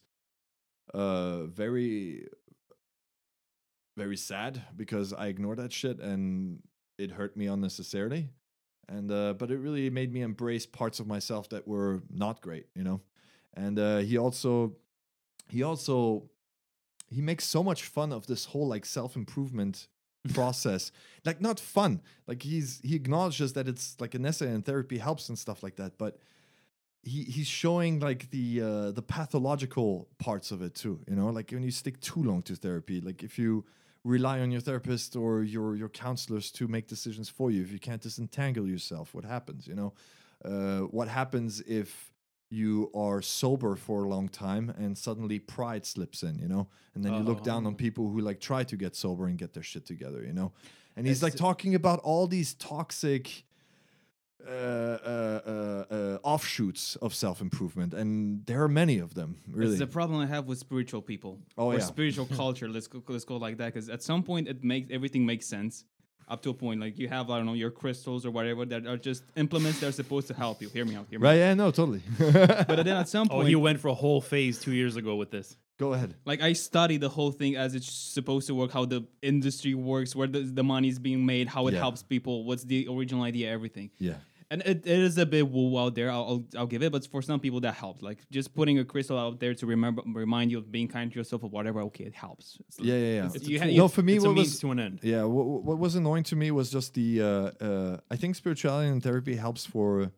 uh 0.94 1.44
very 1.46 2.28
very 3.96 4.16
sad 4.16 4.62
because 4.76 5.12
I 5.12 5.26
ignored 5.26 5.58
that 5.58 5.72
shit 5.72 5.98
and 6.00 6.62
it 6.98 7.12
hurt 7.12 7.36
me 7.36 7.46
unnecessarily. 7.46 8.28
And 8.88 9.10
uh, 9.10 9.34
but 9.34 9.50
it 9.50 9.58
really 9.58 9.90
made 9.90 10.12
me 10.12 10.22
embrace 10.22 10.66
parts 10.66 11.00
of 11.00 11.06
myself 11.06 11.48
that 11.50 11.66
were 11.66 12.02
not 12.10 12.42
great, 12.42 12.66
you 12.74 12.82
know. 12.82 13.00
And 13.54 13.78
uh, 13.78 13.98
he 13.98 14.18
also 14.18 14.76
he 15.48 15.62
also 15.62 16.30
he 17.08 17.20
makes 17.20 17.44
so 17.44 17.62
much 17.62 17.84
fun 17.84 18.12
of 18.12 18.26
this 18.26 18.46
whole 18.46 18.66
like 18.66 18.84
self 18.84 19.16
improvement 19.16 19.88
process. 20.34 20.90
Like 21.24 21.40
not 21.40 21.60
fun. 21.60 22.02
Like 22.26 22.42
he's 22.42 22.80
he 22.82 22.96
acknowledges 22.96 23.52
that 23.52 23.68
it's 23.68 23.96
like 24.00 24.14
an 24.14 24.26
essay 24.26 24.48
and 24.48 24.64
therapy 24.64 24.98
helps 24.98 25.28
and 25.28 25.38
stuff 25.38 25.62
like 25.62 25.76
that, 25.76 25.96
but 25.96 26.18
he 27.02 27.24
he's 27.24 27.46
showing 27.46 28.00
like 28.00 28.30
the 28.30 28.60
uh, 28.62 28.90
the 28.92 29.02
pathological 29.02 30.08
parts 30.18 30.50
of 30.50 30.62
it 30.62 30.74
too. 30.74 31.00
You 31.08 31.16
know, 31.16 31.28
like 31.28 31.50
when 31.50 31.62
you 31.62 31.70
stick 31.70 32.00
too 32.00 32.22
long 32.22 32.42
to 32.42 32.56
therapy, 32.56 33.00
like 33.00 33.22
if 33.22 33.38
you 33.38 33.64
rely 34.04 34.40
on 34.40 34.50
your 34.50 34.60
therapist 34.60 35.16
or 35.16 35.42
your 35.42 35.76
your 35.76 35.88
counselors 35.88 36.50
to 36.52 36.68
make 36.68 36.86
decisions 36.86 37.28
for 37.28 37.50
you, 37.50 37.62
if 37.62 37.72
you 37.72 37.78
can't 37.78 38.02
disentangle 38.02 38.66
yourself, 38.66 39.14
what 39.14 39.24
happens? 39.24 39.66
You 39.66 39.74
know, 39.74 39.92
uh, 40.44 40.86
what 40.86 41.08
happens 41.08 41.60
if 41.60 42.12
you 42.50 42.90
are 42.94 43.22
sober 43.22 43.76
for 43.76 44.04
a 44.04 44.08
long 44.08 44.28
time 44.28 44.74
and 44.76 44.96
suddenly 44.96 45.38
pride 45.38 45.86
slips 45.86 46.22
in, 46.22 46.38
you 46.38 46.48
know, 46.48 46.68
and 46.94 47.02
then 47.02 47.14
you 47.14 47.20
look 47.20 47.42
down 47.42 47.66
on 47.66 47.74
people 47.74 48.10
who 48.10 48.20
like 48.20 48.40
try 48.40 48.62
to 48.62 48.76
get 48.76 48.94
sober 48.94 49.26
and 49.26 49.38
get 49.38 49.54
their 49.54 49.62
shit 49.62 49.86
together, 49.86 50.22
you 50.22 50.34
know, 50.34 50.52
and 50.94 51.06
he's 51.06 51.22
like 51.22 51.34
talking 51.34 51.74
about 51.74 51.98
all 52.00 52.26
these 52.26 52.52
toxic 52.54 53.44
uh, 54.46 54.50
uh, 54.50 55.40
uh, 55.46 55.94
uh, 55.94 56.18
offshoots 56.22 56.96
of 56.96 57.14
self 57.14 57.40
improvement, 57.40 57.94
and 57.94 58.44
there 58.46 58.62
are 58.62 58.68
many 58.68 58.98
of 58.98 59.14
them. 59.14 59.36
Really, 59.50 59.70
It's 59.72 59.78
the 59.78 59.86
problem 59.86 60.20
I 60.20 60.26
have 60.26 60.46
with 60.46 60.58
spiritual 60.58 61.02
people. 61.02 61.38
Oh, 61.56 61.66
or 61.66 61.74
yeah. 61.74 61.80
spiritual 61.80 62.26
culture. 62.42 62.68
Let's 62.68 62.86
go, 62.88 63.02
let's 63.08 63.24
go 63.24 63.36
like 63.36 63.56
that 63.58 63.72
because 63.72 63.88
at 63.88 64.02
some 64.02 64.22
point 64.22 64.48
it 64.48 64.62
makes 64.64 64.88
everything 64.90 65.24
makes 65.26 65.46
sense. 65.46 65.84
Up 66.28 66.40
to 66.42 66.50
a 66.50 66.54
point, 66.54 66.80
like 66.80 66.98
you 66.98 67.08
have 67.08 67.28
I 67.30 67.36
don't 67.36 67.46
know 67.46 67.52
your 67.54 67.70
crystals 67.70 68.24
or 68.24 68.30
whatever 68.30 68.64
that 68.66 68.86
are 68.86 68.96
just 68.96 69.22
implements 69.36 69.80
that 69.80 69.88
are 69.88 69.92
supposed 69.92 70.28
to 70.28 70.34
help 70.34 70.62
you. 70.62 70.68
Hear 70.68 70.84
me 70.84 70.94
out. 70.94 71.06
Hear 71.10 71.18
me. 71.18 71.24
right? 71.26 71.34
Yeah, 71.34 71.52
no, 71.54 71.70
totally. 71.70 72.00
Out. 72.20 72.66
But 72.68 72.84
then 72.84 72.96
at 72.96 73.08
some 73.08 73.26
point, 73.28 73.32
Oh, 73.32 73.36
point, 73.40 73.48
he 73.48 73.56
went 73.56 73.80
for 73.80 73.88
a 73.88 73.94
whole 73.94 74.20
phase 74.20 74.58
two 74.58 74.72
years 74.72 74.96
ago 74.96 75.16
with 75.16 75.30
this. 75.30 75.56
Go 75.78 75.94
ahead. 75.94 76.14
like 76.24 76.40
I 76.40 76.52
study 76.52 76.96
the 76.96 77.08
whole 77.08 77.32
thing 77.32 77.56
as 77.56 77.74
it's 77.74 77.90
supposed 77.92 78.46
to 78.46 78.54
work, 78.54 78.70
how 78.70 78.84
the 78.84 79.04
industry 79.20 79.74
works, 79.74 80.14
where 80.14 80.28
the, 80.28 80.40
the 80.42 80.62
money 80.62 80.88
is 80.88 80.98
being 81.00 81.26
made, 81.26 81.48
how 81.48 81.66
it 81.66 81.72
Yeah. 81.74 81.80
helps 81.80 82.02
people, 82.04 82.44
what's 82.44 82.62
the 82.62 82.86
original 82.88 83.24
idea, 83.24 83.50
everything. 83.50 83.90
Yeah. 83.98 84.14
And 84.52 84.60
it, 84.70 84.78
it 84.94 84.98
is 85.08 85.16
a 85.18 85.24
bit 85.34 85.44
woo 85.52 85.78
out 85.82 85.94
there. 85.98 86.10
I'll, 86.16 86.26
I'll 86.30 86.44
I'll 86.58 86.66
give 86.74 86.82
it, 86.86 86.92
but 86.92 87.02
for 87.14 87.22
some 87.30 87.40
people 87.40 87.60
that 87.66 87.74
helps. 87.84 88.00
Like 88.08 88.18
just 88.30 88.48
putting 88.58 88.76
a 88.78 88.84
crystal 88.92 89.18
out 89.18 89.40
there 89.42 89.54
to 89.60 89.64
remember 89.74 90.02
remind 90.24 90.50
you 90.52 90.58
of 90.58 90.70
being 90.76 90.88
kind 90.96 91.10
to 91.12 91.16
yourself 91.18 91.40
or 91.46 91.50
whatever. 91.56 91.80
Okay, 91.88 92.04
it 92.04 92.14
helps. 92.14 92.58
It's 92.68 92.78
Yeah, 92.78 92.94
yeah, 93.04 93.14
yeah. 93.18 93.26
It's- 93.36 93.48
you 93.50 93.58
ha- 93.60 93.66
no, 93.82 93.88
for 93.96 94.02
me, 94.08 94.14
It's 94.16 94.24
a 94.24 94.28
what 94.28 94.34
means 94.36 94.48
was 94.50 94.60
to 94.60 94.70
an 94.74 94.80
end. 94.86 94.96
yeah, 95.02 95.22
what, 95.36 95.46
what 95.68 95.78
was 95.78 95.94
annoying 95.94 96.24
to 96.24 96.36
me 96.36 96.50
was 96.50 96.70
just 96.70 96.88
the. 96.94 97.08
Uh, 97.22 97.64
uh, 97.68 97.96
I 98.14 98.16
think 98.20 98.36
spirituality 98.36 98.88
and 98.94 99.02
therapy 99.02 99.36
helps 99.36 99.64
for 99.74 100.12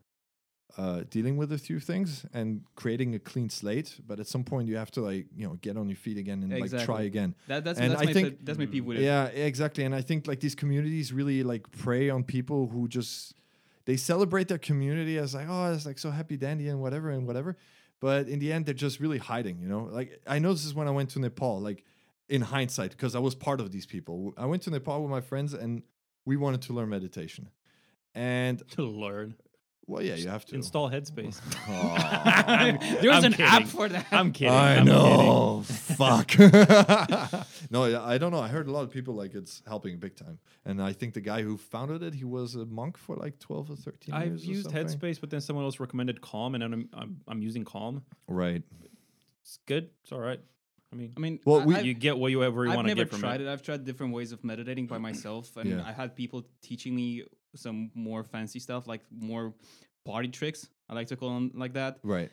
uh, 0.77 1.03
dealing 1.09 1.37
with 1.37 1.51
a 1.53 1.57
few 1.57 1.79
things 1.79 2.25
and 2.33 2.61
creating 2.75 3.15
a 3.15 3.19
clean 3.19 3.49
slate. 3.49 3.95
But 4.05 4.19
at 4.19 4.27
some 4.27 4.43
point, 4.43 4.67
you 4.67 4.75
have 4.75 4.91
to 4.91 5.01
like 5.01 5.27
you 5.33 5.47
know 5.47 5.53
get 5.61 5.77
on 5.77 5.87
your 5.87 5.95
feet 6.05 6.17
again 6.17 6.43
and 6.43 6.51
like 6.59 6.83
try 6.83 7.03
again. 7.03 7.35
That, 7.47 7.63
that's 7.63 7.79
And 7.79 7.91
that's 7.91 8.01
I 8.01 8.05
my 8.05 8.13
think- 8.13 8.45
that's 8.45 8.59
my 8.59 8.65
people. 8.65 8.89
with. 8.89 8.99
Yeah, 8.99 9.27
exactly. 9.27 9.85
And 9.85 9.95
I 9.95 10.01
think 10.01 10.27
like 10.27 10.41
these 10.41 10.55
communities 10.55 11.13
really 11.13 11.43
like 11.43 11.63
prey 11.71 12.09
on 12.09 12.23
people 12.25 12.67
who 12.67 12.87
just 12.89 13.33
they 13.85 13.97
celebrate 13.97 14.47
their 14.47 14.57
community 14.57 15.17
as 15.17 15.33
like, 15.33 15.47
oh, 15.49 15.73
it's 15.73 15.85
like 15.85 15.99
so 15.99 16.11
happy 16.11 16.37
dandy 16.37 16.67
and 16.67 16.81
whatever 16.81 17.09
and 17.11 17.25
whatever. 17.27 17.57
But 18.01 18.27
in 18.27 18.39
the 18.39 18.51
end, 18.51 18.65
they're 18.65 18.73
just 18.73 18.99
really 18.99 19.17
hiding, 19.17 19.59
you 19.59 19.67
know? 19.67 19.89
Like 19.91 20.21
I 20.27 20.39
know 20.39 20.51
this 20.51 20.65
is 20.65 20.73
when 20.73 20.87
I 20.87 20.91
went 20.91 21.11
to 21.11 21.19
Nepal, 21.19 21.61
like 21.61 21.83
in 22.27 22.41
hindsight, 22.41 22.91
because 22.91 23.15
I 23.15 23.19
was 23.19 23.35
part 23.35 23.59
of 23.59 23.71
these 23.71 23.85
people. 23.85 24.33
I 24.37 24.45
went 24.45 24.63
to 24.63 24.71
Nepal 24.71 25.01
with 25.01 25.11
my 25.11 25.21
friends 25.21 25.53
and 25.53 25.83
we 26.25 26.35
wanted 26.35 26.63
to 26.63 26.73
learn 26.73 26.89
meditation. 26.89 27.49
And 28.13 28.67
To 28.71 28.83
learn. 28.83 29.35
Well, 29.87 30.01
yeah, 30.01 30.15
you 30.15 30.29
have 30.29 30.45
to 30.45 30.55
Install 30.55 30.89
Headspace. 30.89 31.39
There's 33.01 33.23
I'm 33.23 33.33
an 33.33 33.41
app 33.41 33.63
for 33.67 33.87
that. 33.87 34.07
I'm 34.11 34.31
kidding. 34.31 34.53
I 34.53 34.77
I'm 34.77 34.85
know. 34.85 35.61
Fuck. 35.65 36.37
no, 37.69 38.01
I 38.03 38.17
don't 38.17 38.31
know. 38.31 38.39
I 38.39 38.47
heard 38.47 38.67
a 38.67 38.71
lot 38.71 38.83
of 38.83 38.91
people 38.91 39.13
like 39.13 39.35
it's 39.35 39.61
helping 39.67 39.97
big 39.97 40.15
time, 40.15 40.39
and 40.65 40.81
I 40.81 40.93
think 40.93 41.13
the 41.13 41.21
guy 41.21 41.41
who 41.43 41.57
founded 41.57 42.01
it, 42.03 42.13
he 42.15 42.23
was 42.23 42.55
a 42.55 42.65
monk 42.65 42.97
for 42.97 43.15
like 43.15 43.39
twelve 43.39 43.69
or 43.69 43.75
thirteen 43.75 44.13
I've 44.15 44.27
years. 44.29 44.43
or 44.43 44.47
used 44.47 44.63
something. 44.63 44.87
Headspace, 44.87 45.19
but 45.21 45.29
then 45.29 45.41
someone 45.41 45.65
else 45.65 45.79
recommended 45.79 46.21
Calm, 46.21 46.55
and 46.55 46.63
I'm, 46.63 46.89
I'm 46.93 47.21
I'm 47.27 47.41
using 47.41 47.63
Calm. 47.63 48.03
Right. 48.27 48.63
It's 49.41 49.59
good. 49.67 49.89
It's 50.01 50.11
all 50.11 50.19
right. 50.19 50.39
I 50.95 50.97
mean, 50.97 51.13
I 51.17 51.19
mean, 51.19 51.39
Well, 51.45 51.61
I, 51.61 51.65
we- 51.65 51.81
you 51.81 51.93
get 51.93 52.17
what 52.17 52.31
you 52.31 52.43
I've 52.43 52.55
want 52.55 52.87
to 52.87 52.95
get 52.95 53.09
from 53.09 53.19
it. 53.19 53.21
tried 53.21 53.41
it. 53.41 53.47
it. 53.47 53.51
I've 53.51 53.61
tried 53.61 53.83
different 53.83 54.13
ways 54.13 54.31
of 54.31 54.43
meditating 54.43 54.87
by 54.87 54.97
myself, 54.97 55.55
and 55.57 55.69
Yeah. 55.69 55.83
I 55.85 55.91
had 55.91 56.15
people 56.15 56.45
teaching 56.61 56.95
me 56.95 57.23
some 57.55 57.91
more 57.93 58.23
fancy 58.23 58.59
stuff, 58.59 58.87
like 58.87 59.01
more 59.11 59.53
party 60.05 60.29
tricks. 60.29 60.69
I 60.89 60.93
like 60.93 61.07
to 61.07 61.15
call 61.15 61.33
them 61.33 61.51
like 61.55 61.73
that. 61.73 61.99
Right. 62.03 62.31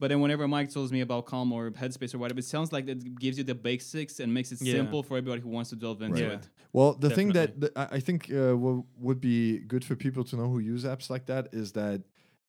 But 0.00 0.08
then 0.08 0.20
whenever 0.20 0.48
Mike 0.48 0.70
tells 0.70 0.90
me 0.90 1.02
about 1.02 1.26
Calm 1.26 1.52
or 1.52 1.70
Headspace 1.70 2.14
or 2.14 2.18
whatever, 2.18 2.40
it 2.40 2.44
sounds 2.46 2.72
like 2.72 2.88
it 2.88 3.18
gives 3.20 3.36
you 3.36 3.44
the 3.44 3.54
basics 3.54 4.18
and 4.18 4.32
makes 4.32 4.50
it 4.50 4.60
Yeah. 4.62 4.72
simple 4.72 5.02
for 5.02 5.18
everybody 5.18 5.42
who 5.42 5.50
wants 5.50 5.70
to 5.70 5.76
delve 5.76 6.00
into 6.02 6.22
Right. 6.24 6.32
it. 6.38 6.48
Well, 6.72 6.94
the 6.94 7.10
thing 7.10 7.28
Definitely. 7.32 7.68
that, 7.68 7.74
that 7.74 7.92
I 7.92 7.96
I 7.96 8.00
think 8.00 8.30
uh, 8.32 8.56
wo- 8.56 8.86
would 8.98 9.20
be 9.20 9.58
good 9.72 9.84
for 9.84 9.94
people 9.96 10.24
to 10.24 10.36
know 10.36 10.48
who 10.48 10.58
use 10.58 10.84
apps 10.84 11.10
like 11.10 11.26
that 11.26 11.48
is 11.52 11.72
that 11.72 12.00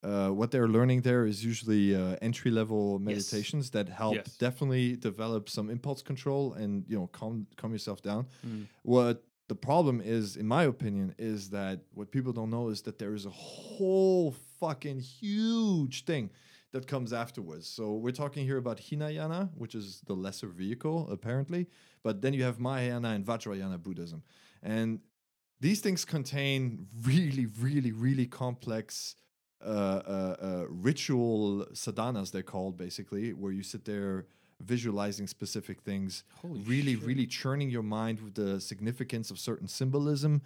uh, 0.04 0.30
what 0.30 0.50
they're 0.52 0.68
learning 0.68 1.02
there 1.02 1.26
is 1.26 1.46
usually 1.46 1.96
uh, 1.96 2.16
entry 2.22 2.50
level 2.52 3.00
meditations 3.00 3.70
that 3.72 3.88
help 3.88 4.16
Yes. 4.16 4.36
definitely 4.38 4.96
develop 4.96 5.48
some 5.50 5.70
impulse 5.70 6.02
control 6.02 6.54
and 6.54 6.86
you 6.88 6.98
know 6.98 7.08
calm 7.08 7.46
calm 7.58 7.72
yourself 7.72 8.02
down. 8.02 8.26
Mm. 8.46 8.68
What 8.82 9.24
the 9.48 9.56
problem 9.56 10.02
is, 10.02 10.38
in 10.38 10.48
my 10.48 10.64
opinion, 10.64 11.14
is 11.20 11.50
that 11.50 11.82
what 11.94 12.10
people 12.12 12.34
don't 12.34 12.50
know 12.50 12.70
is 12.70 12.82
that 12.84 12.98
there 12.98 13.14
is 13.14 13.26
a 13.26 13.30
whole 13.30 14.32
fucking 14.60 15.02
huge 15.02 16.06
thing 16.06 16.32
that 16.72 16.88
comes 16.88 17.12
afterwards. 17.12 17.68
So 17.68 17.94
we're 17.96 18.12
talking 18.14 18.46
here 18.46 18.58
about 18.58 18.80
Hinayana, 18.80 19.50
which 19.56 19.76
is 19.76 20.02
the 20.08 20.14
lesser 20.14 20.48
vehicle, 20.48 21.10
apparently. 21.12 21.68
But 22.02 22.22
then 22.22 22.34
you 22.34 22.44
have 22.44 22.60
Mahayana 22.60 23.10
and 23.10 23.26
Vajrayana 23.26 23.78
Buddhism. 23.84 24.24
And 24.64 25.02
these 25.60 25.82
things 25.82 26.06
contain 26.06 26.88
really, 27.04 27.46
really, 27.60 27.92
really 27.92 28.26
complex 28.26 29.16
uh, 29.70 30.66
ritual 30.70 31.66
sadhanas, 31.74 32.32
they're 32.32 32.44
called 32.44 32.78
basically, 32.78 33.34
where 33.34 33.52
you 33.52 33.64
sit 33.64 33.86
there 33.86 34.26
visualizing 34.62 35.28
specific 35.28 35.82
things, 35.82 36.24
really, 36.44 36.96
really 36.96 37.26
churning 37.26 37.70
your 37.70 37.84
mind 37.84 38.22
with 38.22 38.36
the 38.36 38.62
significance 38.62 39.32
of 39.32 39.40
certain 39.40 39.68
symbolism, 39.68 40.42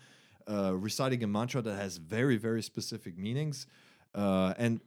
uh, 0.49 0.73
reciting 0.75 1.23
a 1.23 1.27
mantra 1.27 1.61
that 1.61 1.75
has 1.75 1.97
very, 1.97 2.37
very 2.37 2.63
specific 2.63 3.17
meanings. 3.17 3.67
uh, 4.13 4.53
and 4.57 4.79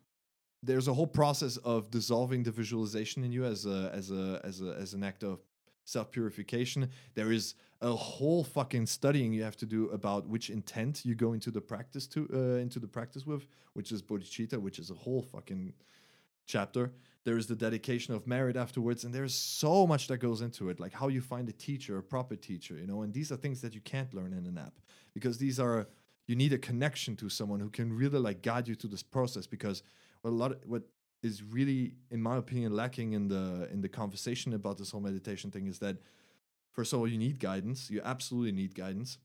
there's 0.62 0.88
a 0.88 0.92
whole 0.92 1.06
process 1.06 1.56
of 1.58 1.90
dissolving 1.90 2.42
the 2.42 2.50
visualization 2.50 3.22
in 3.24 3.30
you 3.32 3.44
as 3.44 3.66
a 3.66 3.90
as 3.94 4.10
a 4.10 4.40
as 4.44 4.60
a 4.60 4.74
as 4.80 4.94
an 4.94 5.04
act 5.04 5.22
of 5.22 5.38
self 5.84 6.10
purification. 6.10 6.90
There 7.14 7.32
is 7.32 7.54
a 7.80 7.94
whole 7.94 8.42
fucking 8.42 8.86
studying 8.86 9.32
you 9.32 9.42
have 9.42 9.56
to 9.56 9.66
do 9.66 9.88
about 9.90 10.26
which 10.26 10.50
intent 10.50 11.04
you 11.04 11.14
go 11.14 11.32
into 11.32 11.50
the 11.50 11.60
practice 11.60 12.06
to 12.08 12.28
uh, 12.32 12.60
into 12.60 12.78
the 12.78 12.88
practice 12.88 13.24
with, 13.26 13.46
which 13.74 13.92
is 13.92 14.02
bodhicitta, 14.02 14.58
which 14.58 14.78
is 14.78 14.90
a 14.90 14.94
whole 14.94 15.22
fucking 15.22 15.72
chapter. 16.46 16.92
There 17.24 17.36
is 17.36 17.46
the 17.46 17.54
dedication 17.54 18.14
of 18.14 18.26
merit 18.26 18.56
afterwards, 18.56 19.04
and 19.04 19.14
there's 19.14 19.34
so 19.34 19.86
much 19.86 20.08
that 20.08 20.18
goes 20.18 20.40
into 20.40 20.70
it, 20.70 20.80
like 20.80 20.92
how 20.92 21.08
you 21.08 21.20
find 21.20 21.48
a 21.48 21.52
teacher, 21.52 21.98
a 21.98 22.02
proper 22.02 22.36
teacher, 22.36 22.74
you 22.74 22.86
know. 22.86 23.02
And 23.02 23.12
these 23.12 23.30
are 23.30 23.36
things 23.36 23.60
that 23.60 23.74
you 23.74 23.80
can't 23.82 24.12
learn 24.12 24.32
in 24.32 24.46
an 24.46 24.58
app 24.58 24.74
because 25.14 25.38
these 25.38 25.60
are 25.60 25.86
you 26.26 26.34
need 26.34 26.52
a 26.52 26.58
connection 26.58 27.16
to 27.16 27.28
someone 27.28 27.60
who 27.60 27.70
can 27.70 27.92
really 27.92 28.18
like 28.18 28.42
guide 28.42 28.66
you 28.66 28.74
through 28.74 28.90
this 28.90 29.02
process. 29.02 29.46
Because 29.46 29.82
what 30.22 30.30
a 30.30 30.34
lot 30.34 30.52
of 30.52 30.58
what 30.66 30.82
is 31.22 31.42
really, 31.42 31.94
in 32.10 32.22
my 32.22 32.36
opinion, 32.36 32.74
lacking 32.74 33.12
in 33.12 33.28
the 33.28 33.68
in 33.70 33.82
the 33.82 33.88
conversation 33.88 34.54
about 34.54 34.78
this 34.78 34.90
whole 34.90 35.00
meditation 35.00 35.50
thing 35.50 35.68
is 35.68 35.78
that 35.78 35.96
first 36.78 36.92
of 36.92 37.00
all, 37.00 37.08
you 37.08 37.18
need 37.18 37.40
guidance. 37.40 37.90
You 37.90 38.00
absolutely 38.04 38.52
need 38.52 38.72
guidance. 38.72 39.18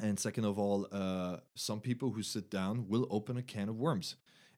And 0.00 0.16
second 0.16 0.44
of 0.44 0.60
all, 0.60 0.86
uh, 0.92 1.38
some 1.56 1.80
people 1.80 2.12
who 2.12 2.22
sit 2.22 2.52
down 2.52 2.86
will 2.88 3.04
open 3.10 3.36
a 3.36 3.42
can 3.42 3.68
of 3.68 3.80
worms. 3.80 4.14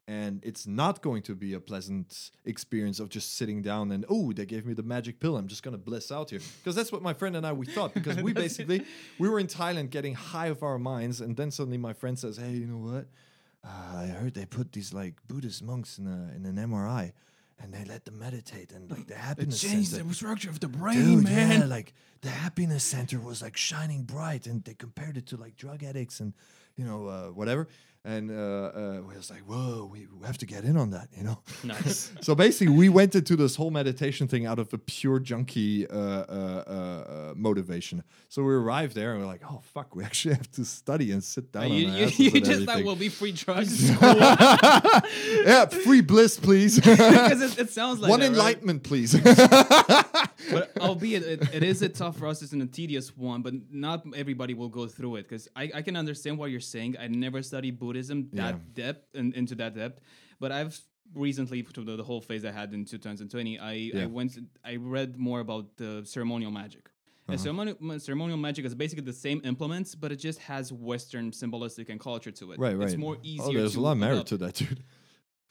And 0.07 0.45
it's 0.45 0.67
not 0.67 1.01
going 1.01 1.23
to 1.23 1.35
be 1.35 1.55
a 1.55 1.61
pleasant 1.61 2.31
experience 2.45 3.01
of 3.01 3.09
just 3.09 3.39
sitting 3.39 3.63
down 3.63 3.91
and, 3.91 4.05
oh, 4.11 4.35
they 4.35 4.45
gave 4.45 4.67
me 4.67 4.75
the 4.75 4.83
magic 4.83 5.19
pill. 5.19 5.35
I'm 5.39 5.49
just 5.49 5.63
going 5.63 5.73
to 5.73 5.83
bliss 5.83 6.13
out 6.13 6.29
here. 6.29 6.41
Because 6.59 6.75
that's 6.75 6.93
what 6.93 7.01
my 7.01 7.15
friend 7.15 7.37
and 7.37 7.47
I, 7.47 7.55
we 7.55 7.65
thought. 7.65 7.95
Because 7.95 8.19
we 8.23 8.35
basically, 8.35 8.85
we 9.19 9.27
were 9.27 9.41
in 9.41 9.47
Thailand 9.47 9.89
getting 9.89 10.15
high 10.15 10.49
of 10.49 10.63
our 10.63 10.79
minds. 10.79 11.23
And 11.23 11.35
then 11.39 11.51
suddenly 11.51 11.79
my 11.79 11.95
friend 11.95 12.19
says, 12.19 12.37
hey, 12.37 12.51
you 12.51 12.67
know 12.67 12.93
what? 12.93 13.07
Uh, 13.65 13.97
I 14.03 14.07
heard 14.09 14.35
they 14.35 14.45
put 14.45 14.73
these 14.73 14.93
like 14.93 15.15
Buddhist 15.27 15.63
monks 15.63 15.97
in, 15.97 16.07
a, 16.07 16.37
in 16.37 16.45
an 16.45 16.57
MRI 16.57 17.13
and 17.63 17.73
they 17.75 17.85
let 17.85 18.05
them 18.05 18.19
meditate 18.19 18.73
and 18.73 18.91
like 18.91 19.07
the 19.07 19.15
happiness 19.15 19.63
It 19.63 19.69
center- 19.85 20.05
the 20.05 20.15
structure 20.15 20.51
of 20.51 20.61
the 20.61 20.69
Dude, 20.69 21.29
yeah, 21.29 21.65
like 21.67 21.93
the 22.23 22.31
happiness 22.31 22.85
center 22.85 23.19
was 23.21 23.43
like 23.43 23.57
shining 23.57 24.03
bright, 24.05 24.47
and 24.47 24.65
they 24.65 24.75
compared 24.75 25.17
it 25.17 25.27
to 25.27 25.37
like 25.37 25.57
drug 25.57 25.83
addicts 25.83 26.21
and 26.21 26.35
you 26.77 26.85
know 26.85 27.07
uh, 27.07 27.27
whatever. 27.29 27.69
And 28.03 28.31
uh, 28.31 28.35
uh, 28.35 29.01
we 29.07 29.15
was 29.15 29.31
like, 29.31 29.41
whoa, 29.41 29.87
we, 29.93 30.07
we 30.19 30.27
have 30.27 30.39
to 30.39 30.47
get 30.47 30.65
in 30.65 30.79
on 30.79 30.91
that, 30.91 31.09
you 31.15 31.23
know. 31.23 31.39
Nice. 31.65 32.11
so 32.23 32.35
basically, 32.35 32.75
we 32.75 32.89
went 32.89 33.15
into 33.15 33.37
this 33.37 33.55
whole 33.55 33.71
meditation 33.71 34.27
thing 34.27 34.47
out 34.47 34.59
of 34.59 34.73
a 34.73 34.79
pure 34.79 35.19
junkie 35.19 35.87
uh, 35.87 35.95
uh, 35.95 36.25
uh, 36.67 36.71
uh, 36.73 37.35
motivation. 37.37 38.03
So 38.31 38.43
we 38.43 38.55
arrived 38.55 38.95
there 38.95 39.13
and 39.13 39.21
we're 39.21 39.27
like, 39.27 39.43
oh 39.49 39.61
fuck, 39.75 39.95
we 39.95 40.03
actually 40.05 40.37
have 40.37 40.51
to 40.53 40.65
study 40.65 41.13
and 41.13 41.23
sit 41.23 41.53
down. 41.53 41.71
you 41.71 41.89
you, 41.89 42.07
you 42.17 42.41
just 42.41 42.65
thought 42.65 42.83
will 42.83 42.97
be 42.97 43.11
free 43.11 43.33
drugs 43.33 43.91
yeah, 43.91 45.67
free 45.67 46.01
bliss, 46.01 46.39
please. 46.39 46.77
because 46.77 47.43
it, 47.43 47.59
it 47.59 47.71
sounds 47.71 48.01
like 48.01 48.09
One 48.09 48.21
that, 48.21 48.27
right? 48.29 48.33
enlightenment, 48.33 48.83
please. 48.83 49.15
But 50.51 50.71
albeit 50.81 51.23
it, 51.23 51.55
it 51.55 51.63
is 51.63 51.83
a 51.83 51.89
tough 51.89 52.19
process 52.19 52.53
and 52.53 52.63
a 52.63 52.67
tedious 52.67 53.17
one, 53.17 53.43
but 53.43 53.55
not 53.71 54.05
everybody 54.15 54.55
will 54.55 54.69
go 54.69 54.87
through 54.87 55.17
it 55.17 55.23
because 55.29 55.49
I, 55.57 55.71
I 55.75 55.83
can 55.83 55.97
understand 55.97 56.39
what 56.39 56.51
you're 56.51 56.61
saying. 56.61 56.97
I 56.99 57.07
never 57.09 57.43
studied 57.43 57.79
Buddhism 57.79 58.29
that 58.35 58.55
Yeah. 58.55 58.85
depth 58.85 59.15
and 59.15 59.35
into 59.35 59.55
that 59.57 59.75
depth, 59.75 60.01
but 60.39 60.53
I've 60.53 60.79
recently 61.15 61.63
to 61.63 61.83
the, 61.83 61.97
the 61.97 62.05
whole 62.05 62.21
phase 62.21 62.45
I 62.45 62.53
had 62.53 62.73
in 62.73 62.85
2020. 62.85 63.59
I, 63.59 63.91
I 64.03 64.07
went 64.07 64.39
I 64.65 64.77
read 64.77 65.17
more 65.19 65.41
about 65.41 65.77
the 65.77 66.03
ceremonial 66.05 66.51
magic. 66.53 66.89
And 67.29 67.35
Uh-huh. 67.37 67.45
ceremonial, 67.45 68.01
ceremonial 68.01 68.39
magic 68.39 68.65
is 68.65 68.75
basically 68.75 69.05
the 69.05 69.13
same 69.13 69.41
implements, 69.45 69.95
but 69.95 70.11
it 70.13 70.17
just 70.17 70.39
has 70.41 70.73
Western 70.73 71.31
symbolistic 71.33 71.89
and 71.89 71.99
culture 72.01 72.33
to 72.33 72.53
it. 72.53 72.59
right, 72.59 72.77
right. 72.77 72.89
It's 72.89 72.97
more 72.97 73.19
easier. 73.23 73.47
Oh, 73.49 73.53
there's 73.53 73.77
a 73.77 73.81
lot 73.81 73.93
of 73.93 73.99
merit 73.99 74.15
adopt. 74.15 74.29
to 74.31 74.37
that, 74.39 74.55
dude. 74.55 74.83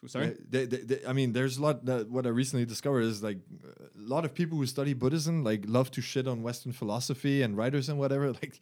Sorry. 0.08 0.28
Uh, 0.28 0.34
they, 0.50 0.66
they, 0.66 0.78
they- 0.78 1.06
I 1.06 1.14
mean, 1.14 1.34
there's 1.34 1.58
a 1.58 1.62
lot. 1.62 1.86
That, 1.86 2.10
what 2.10 2.26
I 2.26 2.30
recently 2.30 2.66
discovered 2.66 3.02
is 3.02 3.22
like 3.22 3.38
a 3.66 4.02
lot 4.02 4.24
of 4.26 4.34
people 4.34 4.58
who 4.58 4.66
study 4.66 4.93
Buddhism 4.93 5.43
like 5.43 5.66
love 5.68 5.91
to 5.91 6.02
shit 6.02 6.28
on 6.28 6.41
Western 6.41 6.72
philosophy 6.72 7.41
and 7.41 7.58
writers 7.58 7.89
and 7.89 8.00
whatever. 8.00 8.34
Like, 8.41 8.60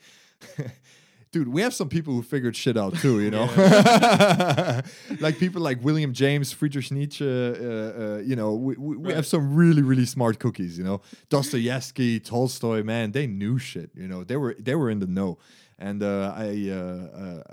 dude, 1.32 1.48
we 1.50 1.62
have 1.62 1.74
some 1.74 1.90
people 1.90 2.14
who 2.14 2.22
figured 2.24 2.56
shit 2.56 2.78
out 2.78 2.96
too. 2.96 3.22
You 3.22 3.30
know, 3.32 3.46
like 5.20 5.38
people 5.38 5.62
like 5.62 5.84
William 5.84 6.14
James, 6.14 6.52
Friedrich 6.54 6.92
Nietzsche. 6.92 7.26
Uh, 7.26 7.30
uh, 7.30 8.22
you 8.26 8.36
know, 8.36 8.56
we, 8.56 8.76
we, 8.78 8.98
we 8.98 9.14
have 9.14 9.26
some 9.26 9.56
really 9.56 9.82
really 9.82 10.06
smart 10.06 10.40
cookies. 10.40 10.78
You 10.78 10.84
know, 10.84 11.02
Dostoevsky, 11.30 12.20
Tolstoy. 12.20 12.84
Man, 12.84 13.12
they 13.12 13.28
knew 13.28 13.58
shit. 13.60 13.92
You 13.96 14.08
know, 14.08 14.24
they 14.24 14.38
were 14.38 14.56
they 14.60 14.76
were 14.76 14.90
in 14.90 15.00
the 15.00 15.08
know. 15.08 15.38
And 15.80 16.02
uh, 16.02 16.34
I 16.36 16.70
uh, 16.72 16.76
uh, 16.76 17.44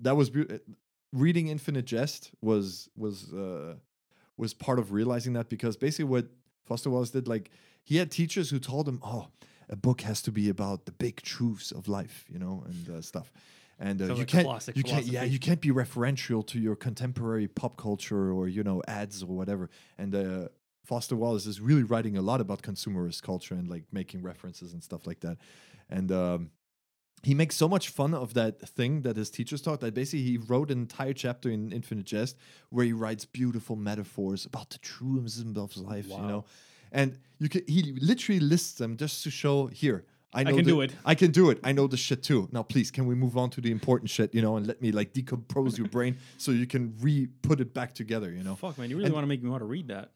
that 0.00 0.16
was 0.16 0.30
beau- 0.30 0.58
reading 1.12 1.48
Infinite 1.48 1.84
Jest 1.84 2.30
was 2.40 2.88
was 2.96 3.32
uh, 3.32 3.74
was 4.36 4.54
part 4.54 4.78
of 4.78 4.92
realizing 4.92 5.32
that 5.34 5.48
because 5.48 5.76
basically 5.76 6.06
what 6.06 6.26
Foster 6.64 6.90
Wallace 6.90 7.10
did, 7.10 7.28
like 7.28 7.50
he 7.82 7.96
had 7.96 8.10
teachers 8.10 8.50
who 8.50 8.58
told 8.58 8.88
him, 8.88 9.00
"Oh, 9.02 9.28
a 9.68 9.76
book 9.76 10.02
has 10.02 10.22
to 10.22 10.32
be 10.32 10.48
about 10.48 10.86
the 10.86 10.92
big 10.92 11.22
truths 11.22 11.72
of 11.72 11.88
life," 11.88 12.24
you 12.28 12.38
know, 12.38 12.64
and 12.66 12.96
uh, 12.96 13.02
stuff. 13.02 13.32
And 13.78 14.00
uh, 14.02 14.08
Sounds 14.08 14.18
you 14.18 14.24
like 14.24 14.28
can't, 14.28 14.76
you 14.76 14.82
can't, 14.82 15.06
yeah, 15.06 15.24
you 15.24 15.38
can't 15.38 15.60
be 15.60 15.70
referential 15.70 16.46
to 16.48 16.60
your 16.60 16.76
contemporary 16.76 17.48
pop 17.48 17.78
culture 17.78 18.30
or 18.30 18.46
you 18.46 18.62
know 18.62 18.82
ads 18.86 19.22
or 19.22 19.34
whatever. 19.34 19.70
And 19.96 20.14
uh, 20.14 20.48
Foster 20.84 21.16
Wallace 21.16 21.46
is 21.46 21.60
really 21.60 21.82
writing 21.82 22.16
a 22.16 22.22
lot 22.22 22.40
about 22.40 22.62
consumerist 22.62 23.22
culture 23.22 23.54
and 23.54 23.68
like 23.68 23.84
making 23.90 24.22
references 24.22 24.74
and 24.74 24.82
stuff 24.82 25.06
like 25.06 25.20
that. 25.20 25.38
And 25.88 26.12
um, 26.12 26.50
he 27.22 27.34
makes 27.34 27.56
so 27.56 27.68
much 27.68 27.88
fun 27.90 28.14
of 28.14 28.34
that 28.34 28.60
thing 28.60 29.02
that 29.02 29.16
his 29.16 29.30
teachers 29.30 29.60
taught 29.60 29.80
that 29.80 29.94
basically 29.94 30.22
he 30.22 30.38
wrote 30.38 30.70
an 30.70 30.78
entire 30.78 31.12
chapter 31.12 31.50
in 31.50 31.72
Infinite 31.72 32.06
Jest 32.06 32.36
where 32.70 32.84
he 32.84 32.92
writes 32.92 33.24
beautiful 33.24 33.76
metaphors 33.76 34.46
about 34.46 34.70
the 34.70 34.78
truism 34.78 35.56
of 35.56 35.76
life, 35.76 36.08
you 36.08 36.16
know. 36.16 36.44
And 36.92 37.18
you 37.38 37.48
can 37.48 37.62
he 37.66 37.94
literally 38.00 38.40
lists 38.40 38.72
them 38.72 38.96
just 38.96 39.22
to 39.24 39.30
show 39.30 39.66
here. 39.66 40.04
I 40.32 40.44
know 40.44 40.50
can 40.50 40.64
the- 40.64 40.70
do 40.70 40.80
it. 40.80 40.92
I 41.04 41.14
can 41.14 41.32
do 41.32 41.50
it. 41.50 41.58
I 41.64 41.72
know 41.72 41.86
the 41.86 41.96
shit 41.96 42.22
too. 42.22 42.48
Now, 42.52 42.62
please, 42.62 42.90
can 42.90 43.06
we 43.06 43.14
move 43.14 43.36
on 43.36 43.50
to 43.50 43.60
the 43.60 43.70
important 43.70 44.10
shit, 44.10 44.32
you 44.34 44.42
know, 44.42 44.56
and 44.56 44.66
let 44.66 44.80
me 44.80 44.92
like 44.92 45.12
decompose 45.12 45.76
your 45.76 45.88
brain 45.96 46.16
so 46.38 46.52
you 46.52 46.66
can 46.66 46.94
re 47.00 47.26
put 47.42 47.60
it 47.60 47.74
back 47.74 47.94
together, 47.94 48.30
you 48.32 48.44
know? 48.44 48.54
Fuck, 48.54 48.78
man, 48.78 48.90
you 48.90 48.96
really 48.96 49.10
want 49.10 49.24
to 49.24 49.28
make 49.28 49.42
me 49.42 49.50
want 49.50 49.60
to 49.60 49.66
read 49.66 49.88
that. 49.88 50.10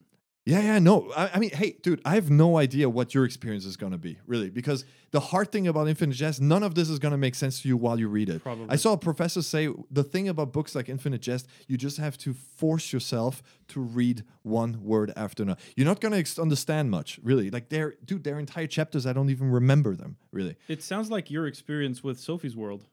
Yeah, 0.47 0.61
yeah, 0.61 0.79
no. 0.79 1.11
I, 1.17 1.31
I 1.35 1.39
mean, 1.39 1.51
hey, 1.51 1.77
dude, 1.83 2.03
I 2.05 2.17
have 2.17 2.31
no 2.31 2.59
idea 2.59 2.91
what 2.91 3.15
your 3.15 3.25
experience 3.25 3.65
is 3.65 3.79
gonna 3.79 3.97
be, 3.97 4.19
really, 4.27 4.51
because 4.51 4.85
the 5.11 5.21
hard 5.21 5.51
thing 5.51 5.67
about 5.69 5.89
Infinite 5.89 6.15
Jest, 6.15 6.41
none 6.41 6.63
of 6.63 6.75
this 6.75 6.91
is 6.91 6.99
gonna 6.99 7.17
make 7.17 7.35
sense 7.35 7.63
to 7.63 7.69
you 7.69 7.79
while 7.79 7.99
you 7.99 8.09
read 8.09 8.29
it. 8.29 8.43
Probably. 8.43 8.67
I 8.69 8.77
saw 8.77 8.93
a 8.93 8.99
professor 8.99 9.41
say 9.41 9.71
the 9.91 10.05
thing 10.05 10.29
about 10.29 10.53
books 10.53 10.75
like 10.75 10.91
Infinite 10.91 11.23
Jest, 11.23 11.47
you 11.67 11.79
just 11.79 11.97
have 11.97 12.19
to 12.19 12.35
force 12.35 12.93
yourself 12.93 13.43
to 13.69 13.81
read 13.81 14.23
one 14.43 14.85
word 14.85 15.15
after 15.17 15.45
another. 15.45 15.61
You're 15.77 15.87
not 15.87 16.03
gonna 16.03 16.19
ex- 16.19 16.39
understand 16.39 16.91
much, 16.91 17.19
really. 17.23 17.49
Like, 17.51 17.71
they're, 17.71 17.95
dude, 18.05 18.25
their 18.25 18.39
entire 18.39 18.67
chapters, 18.67 19.07
I 19.07 19.15
don't 19.15 19.31
even 19.31 19.51
remember 19.51 19.97
them, 19.97 20.19
really. 20.31 20.57
It 20.69 20.83
sounds 20.83 21.11
like 21.11 21.31
your 21.31 21.47
experience 21.47 22.05
with 22.05 22.21
Sophie's 22.21 22.55
World, 22.55 22.85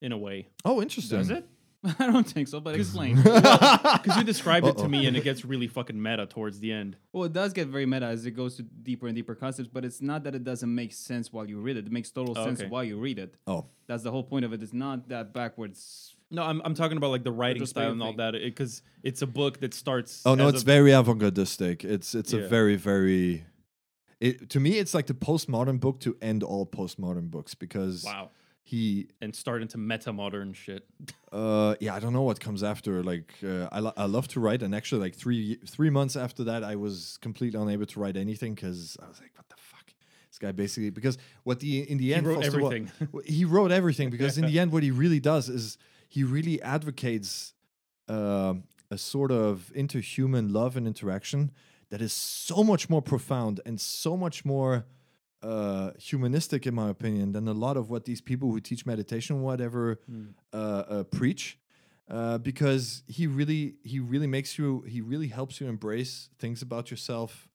in 0.00 0.12
a 0.12 0.18
way. 0.18 0.48
Oh, 0.64 0.80
interesting. 0.80 1.18
Does 1.18 1.30
it? 1.30 1.46
I 1.98 2.06
don't 2.06 2.26
think 2.26 2.46
so, 2.48 2.60
but 2.60 2.74
explain. 2.74 3.16
Because 3.22 4.16
you 4.18 4.24
described 4.24 4.66
it 4.66 4.76
to 4.78 4.88
me, 4.88 5.06
and 5.06 5.16
it 5.16 5.24
gets 5.24 5.44
really 5.44 5.66
fucking 5.66 6.00
meta 6.00 6.26
towards 6.26 6.60
the 6.60 6.72
end. 6.72 6.96
Well, 7.12 7.24
it 7.24 7.32
does 7.32 7.52
get 7.52 7.68
very 7.68 7.86
meta 7.86 8.06
as 8.06 8.26
it 8.26 8.32
goes 8.32 8.56
to 8.56 8.62
deeper 8.62 9.06
and 9.06 9.16
deeper 9.16 9.34
concepts, 9.34 9.68
but 9.72 9.84
it's 9.84 10.00
not 10.02 10.24
that 10.24 10.34
it 10.34 10.44
doesn't 10.44 10.72
make 10.74 10.92
sense 10.92 11.32
while 11.32 11.46
you 11.48 11.58
read 11.60 11.76
it. 11.76 11.86
It 11.86 11.92
makes 11.92 12.10
total 12.10 12.36
Oh, 12.38 12.44
sense 12.44 12.60
okay. 12.60 12.68
while 12.68 12.84
you 12.84 12.98
read 12.98 13.18
it. 13.18 13.34
Oh, 13.46 13.66
That's 13.86 14.02
the 14.02 14.10
whole 14.10 14.22
point 14.24 14.44
of 14.44 14.52
it. 14.52 14.62
It's 14.62 14.72
not 14.74 15.08
that 15.08 15.32
backwards. 15.32 16.14
No, 16.30 16.42
I'm, 16.42 16.60
I'm 16.64 16.74
talking 16.74 16.96
about 16.96 17.10
like 17.10 17.24
the 17.24 17.32
writing 17.32 17.62
Retrospective 17.62 17.82
style 17.82 17.92
and 17.92 18.02
all 18.02 18.08
thing. 18.10 18.16
that. 18.18 18.32
Because 18.44 18.82
it's 19.02 19.22
a 19.22 19.26
book 19.26 19.60
that 19.60 19.72
starts. 19.74 20.22
Oh 20.26 20.34
no, 20.34 20.48
as 20.48 20.54
it's 20.54 20.62
a- 20.62 20.66
very 20.66 20.92
avant-gardistic. 20.92 21.84
It's 21.84 22.14
it's 22.14 22.32
a 22.32 22.46
very 22.46 22.76
very. 22.76 23.44
It 24.20 24.50
to 24.50 24.60
me, 24.60 24.78
it's 24.78 24.92
like 24.94 25.06
the 25.06 25.14
postmodern 25.14 25.80
book 25.80 25.98
to 26.00 26.16
end 26.20 26.42
all 26.42 26.66
postmodern 26.66 27.30
books 27.30 27.54
because 27.54 28.04
wow, 28.04 28.30
he, 28.70 29.08
and 29.20 29.34
start 29.34 29.62
into 29.62 29.78
meta 29.78 30.12
modern 30.12 30.52
shit. 30.52 30.86
uh, 31.32 31.74
yeah, 31.80 31.94
I 31.94 31.98
don't 31.98 32.12
know 32.12 32.22
what 32.22 32.38
comes 32.38 32.62
after. 32.62 33.02
Like, 33.02 33.34
uh, 33.44 33.68
I 33.72 33.80
lo- 33.80 33.92
I 33.96 34.04
love 34.04 34.28
to 34.28 34.40
write, 34.40 34.62
and 34.62 34.74
actually, 34.74 35.00
like 35.00 35.16
three 35.16 35.56
three 35.66 35.90
months 35.90 36.14
after 36.14 36.44
that, 36.44 36.62
I 36.62 36.76
was 36.76 37.18
completely 37.20 37.60
unable 37.60 37.86
to 37.86 38.00
write 38.00 38.16
anything 38.16 38.54
because 38.54 38.96
I 39.02 39.08
was 39.08 39.20
like, 39.20 39.32
what 39.36 39.48
the 39.48 39.56
fuck, 39.56 39.86
this 40.30 40.38
guy 40.38 40.52
basically 40.52 40.90
because 40.90 41.18
what 41.42 41.58
the 41.58 41.90
in 41.90 41.98
the 41.98 42.14
end 42.14 42.26
he 42.26 42.32
wrote 42.32 42.44
Foster 42.44 42.58
everything. 42.58 42.90
well, 43.12 43.24
he 43.26 43.44
wrote 43.44 43.72
everything 43.72 44.10
because 44.14 44.38
in 44.38 44.46
the 44.46 44.58
end, 44.60 44.70
what 44.70 44.84
he 44.84 44.92
really 44.92 45.20
does 45.20 45.48
is 45.48 45.76
he 46.08 46.22
really 46.22 46.62
advocates 46.62 47.54
um, 48.08 48.64
a 48.90 48.98
sort 48.98 49.32
of 49.32 49.72
interhuman 49.74 50.52
love 50.52 50.76
and 50.76 50.86
interaction 50.86 51.50
that 51.90 52.00
is 52.00 52.12
so 52.12 52.62
much 52.62 52.88
more 52.88 53.02
profound 53.02 53.60
and 53.66 53.80
so 53.80 54.16
much 54.16 54.44
more 54.44 54.84
uh, 55.42 55.90
humanistic, 55.98 56.66
in 56.66 56.74
my 56.74 56.90
opinion, 56.90 57.32
than 57.32 57.48
a 57.48 57.52
lot 57.52 57.76
of 57.76 57.90
what 57.90 58.04
these 58.04 58.20
people 58.20 58.50
who 58.50 58.60
teach 58.60 58.86
meditation, 58.86 59.42
whatever, 59.42 60.00
uh, 60.52 60.56
uh, 60.56 61.02
preach. 61.04 61.58
Uh, 62.08 62.38
because 62.38 63.04
he 63.06 63.28
really, 63.28 63.76
he 63.84 64.00
really 64.00 64.26
makes 64.26 64.58
you, 64.58 64.80
he 64.82 65.00
really 65.00 65.28
helps 65.28 65.60
you 65.60 65.68
embrace 65.68 66.28
things 66.40 66.60
about 66.60 66.90
yourself 66.90 67.48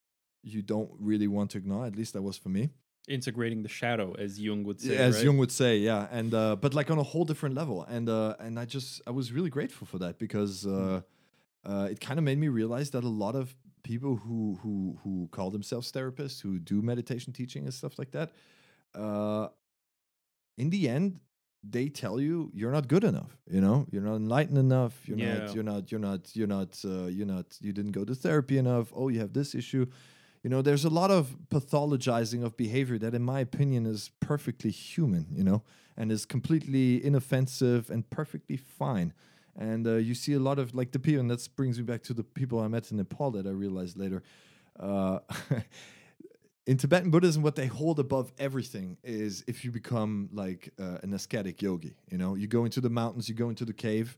you 0.46 0.62
don't 0.62 0.92
really 1.00 1.28
want 1.28 1.52
to 1.52 1.58
ignore. 1.58 1.86
At 1.86 1.96
least 1.96 2.14
that 2.14 2.22
was 2.22 2.38
for 2.38 2.50
me. 2.50 2.70
Integrating 3.08 3.64
the 3.64 3.70
shadow, 3.70 4.16
as 4.18 4.40
Jung 4.40 4.64
would 4.64 4.80
say. 4.80 4.96
as 4.96 5.16
right? 5.16 5.26
Jung 5.26 5.38
would 5.38 5.52
say, 5.52 5.78
yeah, 5.78 6.08
and 6.12 6.34
uh, 6.34 6.56
but 6.56 6.74
like 6.74 6.90
on 6.90 6.98
a 6.98 7.04
whole 7.04 7.26
different 7.26 7.54
level, 7.54 7.84
and 7.84 8.10
uh, 8.10 8.36
and 8.40 8.60
I 8.60 8.66
just 8.66 9.02
I 9.06 9.12
was 9.12 9.32
really 9.32 9.52
grateful 9.52 9.86
for 9.86 10.00
that 10.00 10.18
because 10.18 10.66
uh, 10.66 11.02
uh, 11.64 11.88
it 11.92 12.00
kind 12.00 12.18
of 12.18 12.24
made 12.24 12.40
me 12.40 12.48
realize 12.48 12.90
that 12.92 13.04
a 13.04 13.10
lot 13.10 13.36
of 13.36 13.56
people 13.92 14.14
who 14.24 14.40
who 14.62 14.76
who 15.04 15.14
call 15.36 15.50
themselves 15.52 15.92
therapists, 15.92 16.42
who 16.42 16.52
do 16.72 16.82
meditation 16.82 17.32
teaching 17.40 17.64
and 17.68 17.74
stuff 17.82 17.94
like 18.02 18.12
that, 18.18 18.30
uh, 19.04 19.48
in 20.58 20.70
the 20.76 20.90
end, 20.96 21.20
they 21.64 21.88
tell 21.90 22.20
you 22.20 22.52
you're 22.54 22.72
not 22.78 22.88
good 22.88 23.04
enough. 23.04 23.34
You 23.56 23.62
know, 23.66 23.78
you're 23.92 24.08
not 24.12 24.16
enlightened 24.16 24.58
enough. 24.58 24.94
You're 25.08 25.18
Yeah. 25.20 25.38
not. 25.40 25.56
You're 25.56 25.64
not. 25.74 25.84
You're 25.92 26.06
not. 26.10 26.22
You're 26.38 26.54
not. 26.58 26.72
Uh, 26.84 27.06
you're 27.18 27.32
not. 27.36 27.48
You 27.62 27.72
didn't 27.74 27.92
go 28.00 28.04
to 28.06 28.16
therapy 28.16 28.58
enough. 28.58 28.92
Oh, 28.96 29.08
you 29.14 29.20
have 29.20 29.34
this 29.34 29.54
issue. 29.56 29.86
You 30.44 30.50
know, 30.52 30.62
there's 30.62 30.86
a 30.86 30.94
lot 31.02 31.12
of 31.12 31.38
pathologizing 31.50 32.44
of 32.44 32.56
behavior 32.56 32.98
that, 33.00 33.14
in 33.20 33.24
my 33.24 33.40
opinion, 33.50 33.86
is 33.86 34.12
perfectly 34.20 34.72
human. 34.72 35.26
You 35.40 35.44
know, 35.44 35.60
and 35.98 36.12
is 36.12 36.26
completely 36.26 36.88
inoffensive 37.10 37.90
and 37.94 38.02
perfectly 38.10 38.58
fine. 38.58 39.14
And 39.58 39.88
uh, 39.88 39.96
you 39.96 40.16
see 40.16 40.34
a 40.34 40.40
lot 40.40 40.60
of 40.60 40.76
like 40.76 40.92
the 40.92 41.00
people, 41.00 41.22
and 41.22 41.32
that 41.32 41.48
brings 41.56 41.78
me 41.78 41.84
back 41.84 42.04
to 42.04 42.14
the 42.14 42.24
people 42.24 42.60
I 42.60 42.68
met 42.68 42.92
in 42.92 42.98
Nepal 42.98 43.32
that 43.32 43.46
I 43.48 43.52
realized 43.52 43.98
later. 43.98 44.22
Uh, 44.78 45.20
in 46.68 46.78
Tibetan 46.78 47.12
Buddhism, 47.12 47.44
what 47.44 47.56
they 47.56 47.68
hold 47.68 48.00
above 48.00 48.32
everything 48.38 48.98
is 49.04 49.44
if 49.48 49.64
you 49.64 49.72
become 49.72 50.30
like 50.34 50.74
uh, 50.80 50.98
an 51.04 51.14
ascetic 51.14 51.62
yogi. 51.62 51.96
You 52.12 52.18
know, 52.18 52.36
you 52.36 52.48
go 52.48 52.66
into 52.66 52.82
the 52.82 52.90
mountains, 52.90 53.30
you 53.30 53.36
go 53.36 53.50
into 53.50 53.66
the 53.66 53.74
cave, 53.74 54.18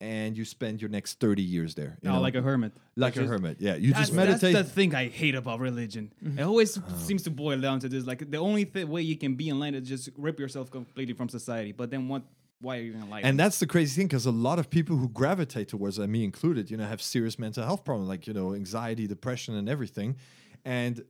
and 0.00 0.38
you 0.38 0.44
spend 0.44 0.80
your 0.80 0.88
next 0.90 1.18
thirty 1.18 1.42
years 1.42 1.74
there. 1.74 1.98
You 2.02 2.10
Oh, 2.10 2.14
know? 2.14 2.20
like 2.20 2.36
a 2.36 2.40
hermit. 2.42 2.72
like 2.96 3.16
a 3.16 3.24
hermit. 3.26 3.56
Yeah, 3.60 3.74
you 3.74 3.92
just 3.92 4.12
meditate. 4.12 4.54
that's 4.54 4.68
the 4.68 4.74
thing 4.74 4.94
I 4.94 5.08
hate 5.08 5.34
about 5.34 5.58
religion. 5.60 6.12
It 6.36 6.42
always 6.42 6.78
seems 6.98 7.22
to 7.24 7.30
boil 7.30 7.60
down 7.60 7.80
to 7.80 7.88
this: 7.88 8.06
like 8.06 8.30
the 8.30 8.38
only 8.38 8.64
th- 8.64 8.86
way 8.86 9.02
you 9.02 9.16
can 9.16 9.34
be 9.34 9.48
enlightened 9.50 9.82
is 9.82 9.88
just 9.88 10.08
rip 10.16 10.38
yourself 10.38 10.70
completely 10.70 11.14
from 11.14 11.28
society. 11.28 11.72
But 11.72 11.90
then 11.90 12.08
what? 12.08 12.22
Why 12.60 12.78
are 12.78 12.80
you 12.80 12.94
enlightened? 12.94 13.28
and 13.28 13.38
that's 13.40 13.60
the 13.60 13.66
crazy 13.66 13.96
thing 14.00 14.08
because 14.08 14.26
a 14.26 14.30
lot 14.30 14.58
of 14.58 14.68
people 14.68 14.96
who 14.96 15.08
gravitate 15.08 15.68
towards 15.68 15.96
that, 15.96 16.08
me 16.08 16.24
included, 16.24 16.70
you 16.70 16.76
know, 16.76 16.86
have 16.86 17.00
serious 17.00 17.38
mental 17.38 17.64
health 17.64 17.84
problems 17.84 18.08
like 18.08 18.26
you 18.26 18.34
know 18.34 18.54
anxiety, 18.54 19.06
depression, 19.06 19.54
and 19.54 19.68
everything, 19.68 20.16
and 20.64 21.04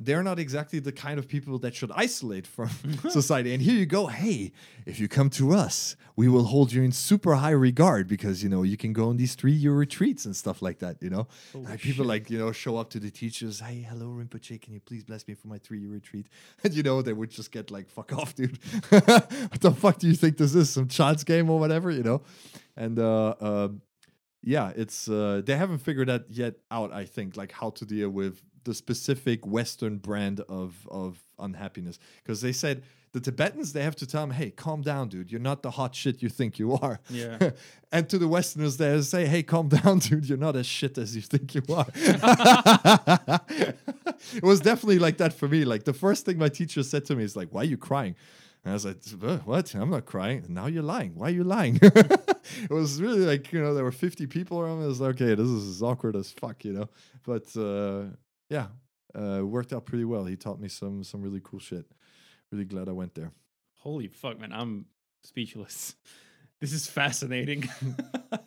they're 0.00 0.22
not 0.22 0.38
exactly 0.38 0.78
the 0.78 0.92
kind 0.92 1.18
of 1.18 1.28
people 1.28 1.58
that 1.58 1.74
should 1.74 1.90
isolate 1.92 2.46
from 2.46 2.70
society. 3.10 3.52
And 3.52 3.62
here 3.62 3.74
you 3.74 3.86
go, 3.86 4.06
hey, 4.06 4.52
if 4.86 5.00
you 5.00 5.08
come 5.08 5.30
to 5.30 5.52
us, 5.52 5.96
we 6.16 6.28
will 6.28 6.44
hold 6.44 6.72
you 6.72 6.82
in 6.82 6.92
super 6.92 7.34
high 7.34 7.50
regard 7.50 8.08
because 8.08 8.42
you 8.42 8.48
know 8.48 8.62
you 8.62 8.76
can 8.76 8.92
go 8.92 9.08
on 9.08 9.16
these 9.16 9.34
three-year 9.34 9.72
retreats 9.72 10.24
and 10.24 10.34
stuff 10.34 10.62
like 10.62 10.78
that. 10.80 10.96
You 11.00 11.10
know, 11.10 11.28
like 11.54 11.80
people 11.80 12.04
like 12.04 12.30
you 12.30 12.38
know 12.38 12.52
show 12.52 12.76
up 12.76 12.90
to 12.90 13.00
the 13.00 13.10
teachers, 13.10 13.60
hey, 13.60 13.86
hello 13.88 14.06
Rinpoche, 14.06 14.60
can 14.60 14.74
you 14.74 14.80
please 14.80 15.04
bless 15.04 15.26
me 15.28 15.34
for 15.34 15.48
my 15.48 15.58
three-year 15.58 15.90
retreat? 15.90 16.26
And 16.64 16.74
you 16.74 16.82
know 16.82 17.02
they 17.02 17.12
would 17.12 17.30
just 17.30 17.52
get 17.52 17.70
like, 17.70 17.88
fuck 17.88 18.12
off, 18.12 18.34
dude. 18.34 18.58
what 18.88 19.60
the 19.60 19.70
fuck 19.70 19.98
do 19.98 20.08
you 20.08 20.14
think 20.14 20.36
this 20.36 20.54
is? 20.54 20.70
Some 20.70 20.88
child's 20.88 21.24
game 21.24 21.48
or 21.50 21.58
whatever, 21.58 21.90
you 21.90 22.02
know? 22.02 22.22
And 22.76 22.98
uh, 22.98 23.34
uh, 23.40 23.68
yeah, 24.42 24.72
it's 24.76 25.08
uh, 25.08 25.42
they 25.44 25.56
haven't 25.56 25.78
figured 25.78 26.08
that 26.08 26.30
yet 26.30 26.54
out. 26.70 26.92
I 26.92 27.04
think 27.04 27.36
like 27.36 27.52
how 27.52 27.70
to 27.70 27.84
deal 27.84 28.10
with 28.10 28.42
the 28.64 28.74
specific 28.74 29.46
Western 29.46 29.98
brand 29.98 30.40
of 30.48 30.86
of 30.90 31.18
unhappiness 31.38 31.98
because 32.22 32.40
they 32.40 32.52
said 32.52 32.82
the 33.12 33.20
Tibetans 33.20 33.72
they 33.72 33.82
have 33.82 33.96
to 33.96 34.06
tell 34.06 34.20
them, 34.22 34.30
hey, 34.30 34.50
calm 34.50 34.82
down, 34.82 35.08
dude. 35.08 35.32
You're 35.32 35.40
not 35.40 35.62
the 35.62 35.70
hot 35.70 35.94
shit 35.94 36.20
you 36.22 36.28
think 36.28 36.58
you 36.58 36.74
are. 36.74 37.00
Yeah. 37.08 37.52
and 37.92 38.08
to 38.10 38.18
the 38.18 38.28
Westerners, 38.28 38.76
they 38.76 39.00
say, 39.02 39.24
hey, 39.26 39.42
calm 39.42 39.68
down, 39.68 40.00
dude. 40.00 40.28
You're 40.28 40.36
not 40.38 40.56
as 40.56 40.66
shit 40.66 40.98
as 40.98 41.16
you 41.16 41.22
think 41.22 41.54
you 41.54 41.62
are. 41.74 41.86
it 41.94 42.22
was 44.42 44.60
definitely 44.60 44.98
like 44.98 45.16
that 45.18 45.32
for 45.32 45.48
me. 45.48 45.64
Like 45.64 45.84
the 45.84 45.94
first 45.94 46.26
thing 46.26 46.38
my 46.38 46.48
teacher 46.48 46.82
said 46.82 47.04
to 47.06 47.14
me 47.16 47.24
is 47.24 47.36
like, 47.36 47.48
why 47.50 47.62
are 47.62 47.64
you 47.64 47.78
crying? 47.78 48.14
And 48.64 48.72
I 48.72 48.74
was 48.74 48.84
like, 48.84 48.96
"Uh, 49.22 49.38
what? 49.38 49.74
I'm 49.74 49.90
not 49.90 50.04
crying. 50.04 50.44
Now 50.48 50.66
you're 50.66 50.82
lying. 50.82 51.14
Why 51.14 51.28
are 51.28 51.30
you 51.30 51.44
lying? 51.44 51.78
it 51.82 52.70
was 52.70 53.00
really 53.00 53.20
like, 53.20 53.52
you 53.52 53.60
know, 53.60 53.72
there 53.74 53.84
were 53.84 53.92
50 53.92 54.26
people 54.26 54.60
around. 54.60 54.78
me. 54.78 54.84
I 54.84 54.88
was 54.88 55.00
like, 55.00 55.14
okay, 55.20 55.34
this 55.34 55.46
is 55.48 55.76
as 55.76 55.82
awkward 55.82 56.16
as 56.16 56.30
fuck, 56.32 56.64
you 56.64 56.72
know? 56.72 56.88
But 57.24 57.44
uh, 57.56 58.14
yeah, 58.50 58.66
uh, 59.16 59.38
it 59.40 59.42
worked 59.44 59.72
out 59.72 59.86
pretty 59.86 60.04
well. 60.04 60.24
He 60.24 60.36
taught 60.36 60.60
me 60.60 60.68
some 60.68 61.04
some 61.04 61.22
really 61.22 61.40
cool 61.42 61.60
shit. 61.60 61.86
Really 62.50 62.64
glad 62.64 62.88
I 62.88 62.92
went 62.92 63.14
there. 63.14 63.30
Holy 63.80 64.08
fuck, 64.08 64.40
man. 64.40 64.52
I'm 64.52 64.86
speechless. 65.22 65.94
This 66.60 66.72
is 66.72 66.88
fascinating. 66.88 67.68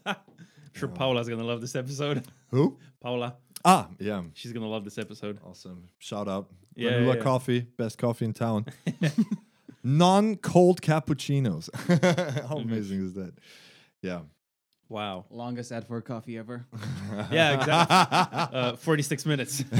I'm 0.05 0.17
sure 0.73 0.89
Paula's 0.89 1.29
going 1.29 1.39
to 1.39 1.45
love 1.45 1.61
this 1.61 1.77
episode. 1.77 2.25
Who? 2.49 2.77
Paula, 2.99 3.37
Ah, 3.63 3.87
yeah. 3.99 4.21
she's 4.33 4.51
going 4.51 4.63
to 4.63 4.67
love 4.69 4.83
this 4.83 4.97
episode. 4.97 5.39
Awesome. 5.45 5.87
Shout 5.97 6.27
out. 6.27 6.49
Yeah, 6.75 6.99
yeah, 6.99 7.13
yeah. 7.13 7.15
coffee, 7.15 7.61
best 7.61 7.97
coffee 7.97 8.25
in 8.25 8.33
town. 8.33 8.65
Non 9.83 10.35
cold 10.35 10.81
cappuccinos. 10.81 11.69
How 12.47 12.57
amazing 12.57 13.05
is 13.05 13.13
that? 13.13 13.33
Yeah. 14.01 14.21
Wow. 14.89 15.25
longest 15.29 15.71
ad 15.71 15.87
for 15.87 16.01
coffee 16.01 16.37
ever. 16.37 16.65
Yeah, 17.31 17.59
exactly. 17.59 18.57
uh, 18.59 18.75
46 18.77 19.25
minutes. 19.25 19.63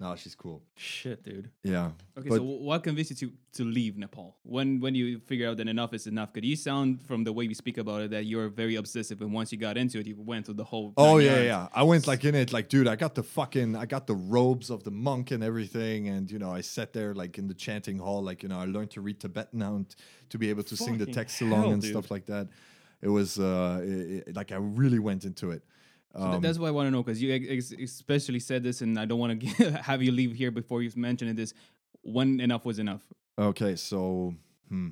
no, 0.00 0.16
she's 0.16 0.34
cool. 0.34 0.62
Shit, 0.76 1.22
dude. 1.22 1.50
Yeah. 1.62 1.90
Okay, 2.18 2.28
But- 2.30 2.36
so 2.36 2.42
what 2.42 2.82
convinced 2.82 3.10
you 3.10 3.16
to 3.28 3.32
to 3.52 3.64
leave 3.64 3.98
Nepal? 3.98 4.36
When 4.44 4.80
when 4.80 4.94
you 4.94 5.18
figure 5.30 5.48
out 5.48 5.56
that 5.58 5.68
enough 5.68 5.92
is 5.92 6.06
enough? 6.06 6.32
Because 6.32 6.48
you 6.48 6.56
sound 6.56 7.02
from 7.02 7.24
the 7.24 7.32
way 7.32 7.44
you 7.44 7.54
speak 7.54 7.78
about 7.78 8.00
it 8.02 8.10
that 8.12 8.24
you're 8.24 8.48
very 8.48 8.76
obsessive, 8.76 9.20
and 9.20 9.32
once 9.34 9.52
you 9.52 9.58
got 9.58 9.76
into 9.76 9.98
it, 10.00 10.06
you 10.06 10.16
went 10.18 10.46
through 10.46 10.54
the 10.54 10.64
whole. 10.64 10.92
Oh 10.96 11.18
yeah, 11.18 11.30
yards. 11.32 11.44
yeah. 11.44 11.68
I 11.80 11.82
went 11.82 12.06
like 12.06 12.24
in 12.24 12.34
it, 12.34 12.52
like, 12.52 12.68
dude, 12.68 12.88
I 12.88 12.96
got 12.96 13.14
the 13.14 13.22
fucking, 13.22 13.76
I 13.76 13.86
got 13.86 14.06
the 14.06 14.14
robes 14.14 14.70
of 14.70 14.84
the 14.84 14.90
monk 14.90 15.30
and 15.32 15.42
everything, 15.44 16.08
and 16.08 16.30
you 16.30 16.38
know, 16.38 16.50
I 16.50 16.62
sat 16.62 16.92
there 16.92 17.12
like 17.14 17.36
in 17.38 17.46
the 17.48 17.54
chanting 17.54 17.98
hall, 17.98 18.22
like 18.22 18.42
you 18.42 18.48
know, 18.48 18.58
I 18.58 18.64
learned 18.66 18.90
to 18.92 19.00
read 19.02 19.20
Tibetan 19.20 19.58
now 19.58 19.74
and 19.76 19.86
to 20.30 20.38
be 20.38 20.48
able 20.50 20.62
to 20.64 20.76
sing 20.76 20.94
the 20.98 21.00
Fucking 21.06 21.14
text 21.14 21.42
along 21.42 21.72
and 21.72 21.82
dude. 21.82 21.90
stuff 21.92 22.10
like 22.10 22.26
that. 22.26 22.48
It 23.02 23.08
was 23.08 23.38
uh, 23.38 23.80
it- 23.82 24.28
it- 24.28 24.36
like 24.36 24.52
I 24.52 24.56
really 24.56 24.98
went 24.98 25.24
into 25.24 25.50
it. 25.50 25.62
So 26.16 26.22
Um, 26.22 26.40
that's 26.42 26.58
why 26.58 26.68
I 26.68 26.70
want 26.72 26.86
to 26.88 26.90
know 26.90 27.02
because 27.02 27.22
you 27.22 27.32
ex- 27.32 27.70
ex- 27.72 27.82
especially 27.82 28.40
said 28.40 28.62
this, 28.62 28.80
and 28.82 28.98
I 28.98 29.04
don't 29.04 29.18
want 29.20 29.40
to 29.58 29.70
have 29.82 30.02
you 30.02 30.10
leave 30.12 30.32
here 30.34 30.50
before 30.50 30.82
you 30.82 30.90
mentioned 30.96 31.36
this. 31.38 31.54
When 32.02 32.40
enough 32.40 32.64
was 32.64 32.78
enough. 32.78 33.02
Okay, 33.38 33.76
so 33.76 34.34
hmm. 34.68 34.88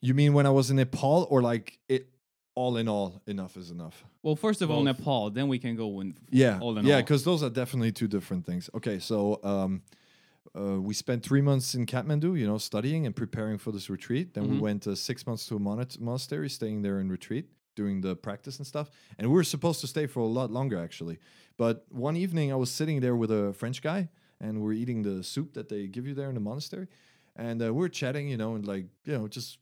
You 0.00 0.14
mean 0.14 0.32
when 0.32 0.46
I 0.46 0.50
was 0.50 0.70
in 0.70 0.76
Nepal 0.76 1.26
or 1.30 1.42
like 1.42 1.78
it 1.88 2.08
all 2.54 2.76
in 2.76 2.88
all 2.88 3.20
enough 3.26 3.56
is 3.56 3.70
enough? 3.70 4.04
Well, 4.22 4.36
first 4.36 4.62
of 4.62 4.70
all, 4.70 4.82
Nepal. 4.82 5.30
Then 5.30 5.48
we 5.48 5.58
can 5.58 5.74
go 5.76 6.00
in. 6.00 6.14
Yeah. 6.30 6.58
all 6.60 6.76
in 6.78 6.86
yeah, 6.86 7.00
because 7.00 7.24
those 7.24 7.42
are 7.42 7.50
definitely 7.50 7.92
two 7.92 8.06
different 8.08 8.46
things. 8.46 8.70
Okay, 8.74 8.98
so 9.00 9.40
um 9.42 9.82
uh, 10.58 10.80
we 10.80 10.94
spent 10.94 11.22
three 11.22 11.42
months 11.42 11.74
in 11.74 11.84
Kathmandu, 11.86 12.38
you 12.38 12.46
know, 12.46 12.58
studying 12.58 13.04
and 13.06 13.14
preparing 13.14 13.58
for 13.58 13.70
this 13.70 13.90
retreat. 13.90 14.32
Then 14.34 14.48
we 14.48 14.56
Mhm. 14.56 14.60
went 14.60 14.86
uh, 14.86 14.94
six 14.94 15.26
months 15.26 15.46
to 15.48 15.56
a 15.56 15.58
monet- 15.58 15.98
monastery, 16.00 16.48
staying 16.48 16.82
there 16.82 17.00
in 17.00 17.10
retreat, 17.10 17.46
doing 17.80 17.96
the 18.06 18.14
practice 18.26 18.56
and 18.58 18.66
stuff. 18.66 18.90
And 19.16 19.22
we 19.30 19.34
were 19.40 19.48
supposed 19.56 19.80
to 19.82 19.88
stay 19.94 20.06
for 20.06 20.20
a 20.20 20.32
lot 20.40 20.50
longer, 20.58 20.78
actually. 20.88 21.18
But 21.62 21.74
one 21.90 22.16
evening, 22.24 22.52
I 22.52 22.58
was 22.64 22.70
sitting 22.70 23.00
there 23.00 23.16
with 23.22 23.30
a 23.30 23.44
French 23.60 23.78
guy, 23.90 24.00
and 24.40 24.52
we're 24.62 24.78
eating 24.82 25.02
the 25.02 25.16
soup 25.22 25.54
that 25.54 25.68
they 25.68 25.86
give 25.86 26.04
you 26.08 26.14
there 26.14 26.28
in 26.32 26.34
the 26.34 26.46
monastery. 26.50 26.88
And 27.36 27.62
uh, 27.62 27.66
we 27.66 27.78
we're 27.78 27.88
chatting, 28.00 28.28
you 28.32 28.38
know, 28.42 28.50
and 28.56 28.66
like, 28.66 28.86
you 29.04 29.14
know, 29.16 29.28
just 29.28 29.58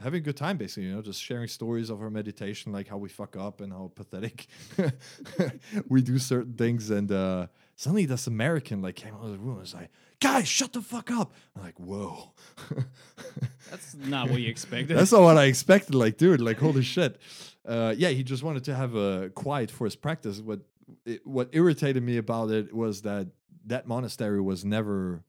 having 0.00 0.18
a 0.18 0.26
good 0.28 0.36
time 0.36 0.58
basically 0.58 0.84
you 0.88 0.94
know 0.94 1.00
just 1.00 1.22
sharing 1.28 1.48
stories 1.48 1.88
of 1.88 2.02
our 2.02 2.10
meditation 2.10 2.70
like 2.70 2.86
how 2.86 2.98
we 2.98 3.08
fuck 3.08 3.34
up 3.34 3.62
and 3.62 3.72
how 3.72 3.90
pathetic 3.94 4.46
we 5.88 6.02
do 6.02 6.18
certain 6.18 6.52
things 6.52 6.90
and 6.90 7.10
uh 7.10 7.46
suddenly 7.76 8.04
this 8.04 8.26
american 8.26 8.82
like 8.82 8.96
came 8.96 9.14
out 9.14 9.24
of 9.24 9.30
the 9.30 9.38
room 9.38 9.50
and 9.52 9.60
was 9.60 9.74
like 9.74 9.90
guys 10.20 10.48
shut 10.48 10.72
the 10.72 10.82
fuck 10.82 11.10
up 11.10 11.32
i'm 11.54 11.62
like 11.62 11.78
whoa 11.78 12.32
That's 13.70 13.94
not 13.94 14.30
what 14.30 14.40
you 14.40 14.48
expected. 14.48 14.96
that's 14.96 15.12
not 15.12 15.22
what 15.22 15.36
i 15.38 15.44
expected 15.44 15.94
like 15.94 16.16
dude 16.16 16.40
like 16.40 16.58
holy 16.58 16.82
shit 16.82 17.20
uh 17.66 17.94
yeah 17.96 18.08
he 18.08 18.22
just 18.22 18.42
wanted 18.42 18.64
to 18.64 18.74
have 18.74 18.94
a 18.94 19.30
quiet 19.30 19.70
for 19.70 19.84
his 19.84 19.96
practice 19.96 20.40
what 20.40 20.60
it, 21.04 21.26
what 21.26 21.48
irritated 21.52 22.02
me 22.02 22.16
about 22.16 22.50
it 22.50 22.74
was 22.74 23.02
that 23.02 23.28
that 23.66 23.86
monastery 23.86 24.40
was 24.40 24.64
never 24.64 25.24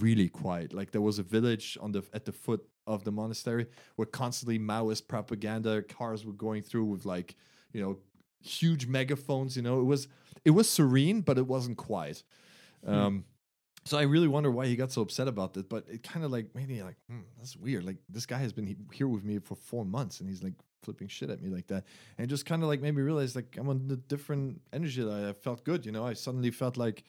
really 0.00 0.28
quiet. 0.28 0.72
Like 0.72 0.90
there 0.90 1.00
was 1.00 1.18
a 1.18 1.22
village 1.22 1.76
on 1.80 1.92
the 1.92 2.02
at 2.12 2.24
the 2.24 2.32
foot 2.32 2.64
of 2.86 3.04
the 3.04 3.12
monastery 3.12 3.66
where 3.96 4.06
constantly 4.06 4.58
Maoist 4.58 5.06
propaganda 5.06 5.82
cars 5.82 6.24
were 6.24 6.32
going 6.32 6.62
through 6.62 6.84
with 6.86 7.04
like 7.04 7.36
you 7.72 7.82
know 7.82 7.98
huge 8.40 8.86
megaphones. 8.86 9.56
You 9.56 9.62
know, 9.62 9.80
it 9.80 9.84
was 9.84 10.08
it 10.44 10.50
was 10.50 10.68
serene, 10.68 11.20
but 11.20 11.38
it 11.38 11.46
wasn't 11.46 11.76
quiet. 11.76 12.22
Um, 12.86 13.24
so 13.84 13.98
I 13.98 14.02
really 14.02 14.28
wonder 14.28 14.50
why 14.50 14.66
he 14.66 14.76
got 14.76 14.92
so 14.92 15.02
upset 15.02 15.28
about 15.28 15.54
this, 15.54 15.64
But 15.64 15.84
it 15.88 16.02
kind 16.02 16.24
of 16.24 16.30
like 16.30 16.54
made 16.54 16.68
me 16.68 16.82
like, 16.82 16.96
hmm, 17.08 17.20
that's 17.38 17.56
weird. 17.56 17.84
Like 17.84 17.96
this 18.08 18.26
guy 18.26 18.38
has 18.38 18.52
been 18.52 18.66
he- 18.66 18.76
here 18.92 19.08
with 19.08 19.24
me 19.24 19.38
for 19.38 19.56
four 19.56 19.84
months, 19.84 20.20
and 20.20 20.28
he's 20.28 20.42
like 20.42 20.54
flipping 20.82 21.08
shit 21.08 21.30
at 21.30 21.40
me 21.40 21.48
like 21.48 21.66
that, 21.68 21.84
and 22.18 22.28
just 22.28 22.46
kind 22.46 22.62
of 22.62 22.68
like 22.68 22.80
made 22.80 22.94
me 22.94 23.02
realize 23.02 23.34
like 23.34 23.56
I'm 23.58 23.68
on 23.68 23.88
a 23.90 23.96
different 23.96 24.60
energy. 24.72 25.02
That 25.02 25.24
I 25.24 25.32
felt 25.32 25.64
good, 25.64 25.84
you 25.84 25.92
know. 25.92 26.06
I 26.06 26.12
suddenly 26.12 26.50
felt 26.50 26.76
like 26.76 27.04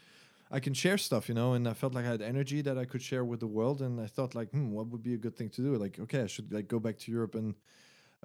I 0.51 0.59
can 0.59 0.73
share 0.73 0.97
stuff, 0.97 1.29
you 1.29 1.35
know, 1.35 1.53
and 1.53 1.67
I 1.67 1.73
felt 1.73 1.93
like 1.93 2.05
I 2.05 2.09
had 2.09 2.21
energy 2.21 2.61
that 2.61 2.77
I 2.77 2.85
could 2.85 3.01
share 3.01 3.23
with 3.23 3.39
the 3.39 3.47
world, 3.47 3.81
and 3.81 3.99
I 3.99 4.07
thought 4.07 4.33
like, 4.35 4.49
hmm, 4.49 4.71
what 4.71 4.87
would 4.87 5.03
be 5.03 5.13
a 5.13 5.17
good 5.17 5.35
thing 5.35 5.49
to 5.49 5.61
do? 5.61 5.75
Like, 5.75 5.99
okay, 5.99 6.21
I 6.21 6.27
should 6.27 6.51
like 6.51 6.67
go 6.67 6.79
back 6.79 6.97
to 6.99 7.11
Europe 7.11 7.35
and 7.35 7.55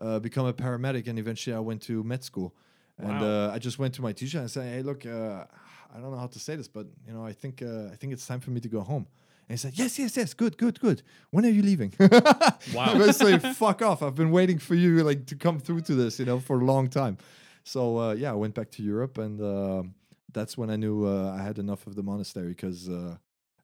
uh, 0.00 0.18
become 0.20 0.46
a 0.46 0.54
paramedic, 0.54 1.06
and 1.06 1.18
eventually 1.18 1.54
I 1.54 1.60
went 1.60 1.82
to 1.82 2.02
med 2.02 2.24
school, 2.24 2.54
and 2.98 3.22
uh, 3.22 3.50
I 3.54 3.58
just 3.58 3.78
went 3.78 3.94
to 3.94 4.02
my 4.02 4.12
teacher 4.12 4.38
and 4.38 4.50
said, 4.50 4.74
hey, 4.74 4.82
look, 4.82 5.06
uh, 5.06 5.44
I 5.94 6.00
don't 6.00 6.10
know 6.10 6.18
how 6.18 6.26
to 6.26 6.38
say 6.38 6.56
this, 6.56 6.68
but 6.68 6.86
you 7.06 7.12
know, 7.12 7.24
I 7.24 7.32
think 7.32 7.62
uh, 7.62 7.92
I 7.92 7.96
think 7.96 8.12
it's 8.12 8.26
time 8.26 8.40
for 8.40 8.50
me 8.50 8.60
to 8.60 8.68
go 8.68 8.80
home. 8.80 9.06
And 9.48 9.56
he 9.56 9.56
said, 9.56 9.78
"Yes, 9.78 9.98
yes, 9.98 10.16
yes, 10.16 10.34
good, 10.34 10.58
good, 10.58 10.78
good. 10.78 11.02
When 11.30 11.46
are 11.46 11.50
you 11.50 11.62
leaving?" 11.62 11.94
Wow. 12.74 12.92
I 12.92 12.94
was 12.98 13.22
like, 13.22 13.40
"Fuck 13.54 13.80
off! 13.80 14.02
I've 14.02 14.14
been 14.14 14.30
waiting 14.30 14.58
for 14.58 14.74
you 14.74 15.02
like 15.02 15.24
to 15.26 15.36
come 15.36 15.58
through 15.58 15.82
to 15.82 15.94
this, 15.94 16.18
you 16.18 16.26
know, 16.26 16.38
for 16.38 16.60
a 16.60 16.64
long 16.64 16.88
time." 16.88 17.16
So 17.64 17.98
uh, 17.98 18.12
yeah, 18.12 18.32
I 18.32 18.34
went 18.34 18.54
back 18.54 18.70
to 18.72 18.82
Europe, 18.82 19.16
and 19.16 19.40
uh, 19.40 19.82
that's 20.32 20.58
when 20.58 20.68
I 20.68 20.76
knew 20.76 21.06
uh, 21.06 21.34
I 21.38 21.42
had 21.42 21.58
enough 21.58 21.86
of 21.86 21.94
the 21.94 22.02
monastery 22.02 22.48
because 22.48 22.90
uh, 22.90 23.16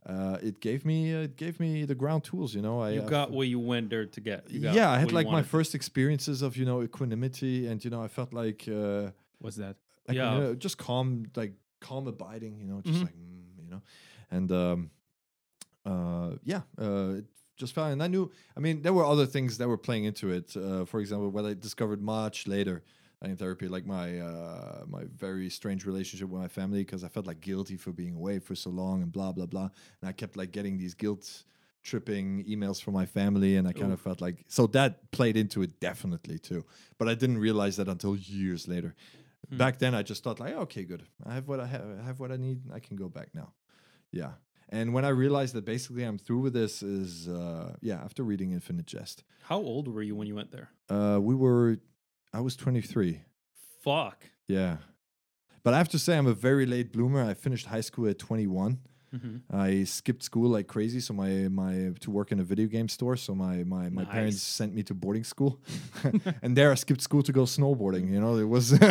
uh, 0.06 0.38
it 0.42 0.60
gave 0.60 0.84
me 0.86 1.14
uh, 1.14 1.20
it 1.28 1.36
gave 1.36 1.60
me 1.60 1.84
the 1.84 1.94
ground 1.94 2.24
tools. 2.24 2.54
You 2.54 2.62
know, 2.62 2.80
I 2.80 2.90
You 2.92 3.02
uh, 3.02 3.08
got 3.08 3.30
what 3.30 3.48
you 3.48 3.60
went 3.60 3.90
there 3.90 4.06
to 4.06 4.20
get. 4.20 4.50
Yeah, 4.50 4.90
I 4.90 4.98
had 4.98 5.12
like 5.12 5.28
my 5.28 5.42
first 5.42 5.74
experiences 5.74 6.40
of 6.40 6.56
you 6.56 6.64
know 6.64 6.82
equanimity, 6.82 7.66
and 7.66 7.84
you 7.84 7.90
know 7.90 8.02
I 8.02 8.08
felt 8.08 8.32
like 8.32 8.66
uh, 8.68 9.10
What's 9.44 9.56
that? 9.56 9.76
like, 10.08 10.16
Yeah. 10.16 10.34
you 10.34 10.40
know, 10.40 10.54
just 10.54 10.76
calm, 10.78 11.26
like 11.36 11.52
calm 11.80 12.06
abiding, 12.06 12.60
you 12.60 12.66
know, 12.66 12.80
just 12.80 12.98
Mhm. 12.98 13.02
like 13.02 13.14
mm, 13.16 13.64
you 13.64 13.70
know, 13.70 13.82
and 14.30 14.50
um, 14.52 14.90
uh, 15.84 16.36
yeah, 16.44 16.62
uh, 16.78 17.16
it 17.18 17.26
just 17.56 17.74
felt. 17.74 17.92
And 17.92 18.02
I 18.02 18.06
knew, 18.06 18.30
I 18.56 18.60
mean, 18.60 18.82
there 18.82 18.92
were 18.92 19.04
other 19.04 19.26
things 19.26 19.58
that 19.58 19.68
were 19.68 19.78
playing 19.78 20.04
into 20.04 20.30
it. 20.30 20.56
Uh, 20.56 20.84
for 20.84 21.00
example, 21.00 21.30
what 21.30 21.44
I 21.44 21.54
discovered 21.54 22.00
much 22.02 22.46
later 22.46 22.82
in 23.22 23.36
therapy, 23.36 23.68
like 23.68 23.86
my 23.86 24.18
uh, 24.18 24.84
my 24.86 25.04
very 25.26 25.48
strange 25.50 25.86
relationship 25.86 26.28
with 26.28 26.40
my 26.40 26.48
family, 26.48 26.80
because 26.84 27.04
I 27.04 27.08
felt 27.08 27.26
like 27.26 27.40
guilty 27.40 27.76
for 27.76 27.92
being 27.92 28.14
away 28.14 28.38
for 28.38 28.54
so 28.54 28.70
long 28.70 29.02
and 29.02 29.10
blah 29.12 29.32
blah 29.32 29.46
blah, 29.46 29.68
and 30.00 30.08
I 30.08 30.12
kept 30.12 30.36
like 30.36 30.52
getting 30.52 30.78
these 30.78 30.94
guilt 30.94 31.44
tripping 31.82 32.42
emails 32.46 32.80
from 32.82 32.94
my 32.94 33.04
family 33.04 33.56
and 33.58 33.68
I 33.68 33.72
kind 33.74 33.92
of 33.92 34.00
felt 34.00 34.22
like 34.22 34.42
so 34.48 34.66
that 34.68 35.10
played 35.10 35.36
into 35.36 35.60
it 35.60 35.80
definitely 35.80 36.38
too 36.38 36.64
but 36.96 37.08
I 37.10 37.14
didn't 37.14 37.36
realize 37.36 37.76
that 37.76 37.88
until 37.88 38.16
years 38.16 38.66
later 38.66 38.94
Hmm. 39.50 39.56
back 39.58 39.78
then 39.78 39.94
I 39.94 40.02
just 40.02 40.22
thought 40.24 40.40
like 40.40 40.54
okay 40.54 40.84
good. 40.84 41.02
I 41.24 41.34
have 41.34 41.46
what 41.48 41.60
I 41.60 41.66
have 41.66 41.84
I 42.00 42.04
have 42.04 42.18
what 42.20 42.30
I 42.32 42.36
need. 42.36 42.60
I 42.72 42.80
can 42.80 42.96
go 42.96 43.08
back 43.08 43.28
now. 43.34 43.52
Yeah. 44.12 44.32
And 44.70 44.94
when 44.94 45.04
I 45.04 45.10
realized 45.10 45.54
that 45.54 45.64
basically 45.64 46.04
I'm 46.04 46.18
through 46.18 46.40
with 46.40 46.52
this 46.54 46.82
is 46.82 47.28
uh 47.28 47.74
yeah 47.80 48.00
after 48.04 48.22
reading 48.22 48.52
Infinite 48.52 48.86
Jest. 48.86 49.24
How 49.42 49.58
old 49.58 49.88
were 49.88 50.02
you 50.02 50.14
when 50.16 50.26
you 50.26 50.34
went 50.34 50.50
there? 50.52 50.68
uh 50.88 51.18
we 51.20 51.34
were 51.34 51.78
I 52.32 52.40
was 52.40 52.56
23 52.56 53.20
Fuck. 53.82 54.24
yeah. 54.48 54.76
But 55.62 55.72
I 55.74 55.78
have 55.78 55.88
to 55.90 55.98
say 55.98 56.16
I'm 56.18 56.26
a 56.26 56.34
very 56.34 56.66
late 56.66 56.92
bloomer. 56.92 57.22
I 57.22 57.34
finished 57.34 57.66
high 57.66 57.80
school 57.82 58.06
at 58.08 58.18
21 58.18 58.80
Mhm. 59.14 59.40
I 59.52 59.84
skipped 59.84 60.22
school 60.22 60.48
like 60.50 60.66
crazy, 60.66 61.00
so 61.00 61.14
my 61.14 61.48
my 61.48 61.92
to 62.00 62.10
work 62.10 62.32
in 62.32 62.40
a 62.40 62.44
video 62.44 62.66
game 62.66 62.88
store. 62.88 63.16
So 63.16 63.34
my 63.34 63.62
my, 63.64 63.88
my 63.90 64.04
parents 64.04 64.42
sent 64.42 64.74
me 64.74 64.82
to 64.84 64.94
boarding 64.94 65.24
school, 65.24 65.60
and 66.42 66.56
there 66.56 66.70
I 66.72 66.74
skipped 66.74 67.00
school 67.02 67.22
to 67.22 67.32
go 67.32 67.44
snowboarding. 67.44 68.10
You 68.10 68.20
know, 68.20 68.36
it 68.36 68.48
was 68.48 68.72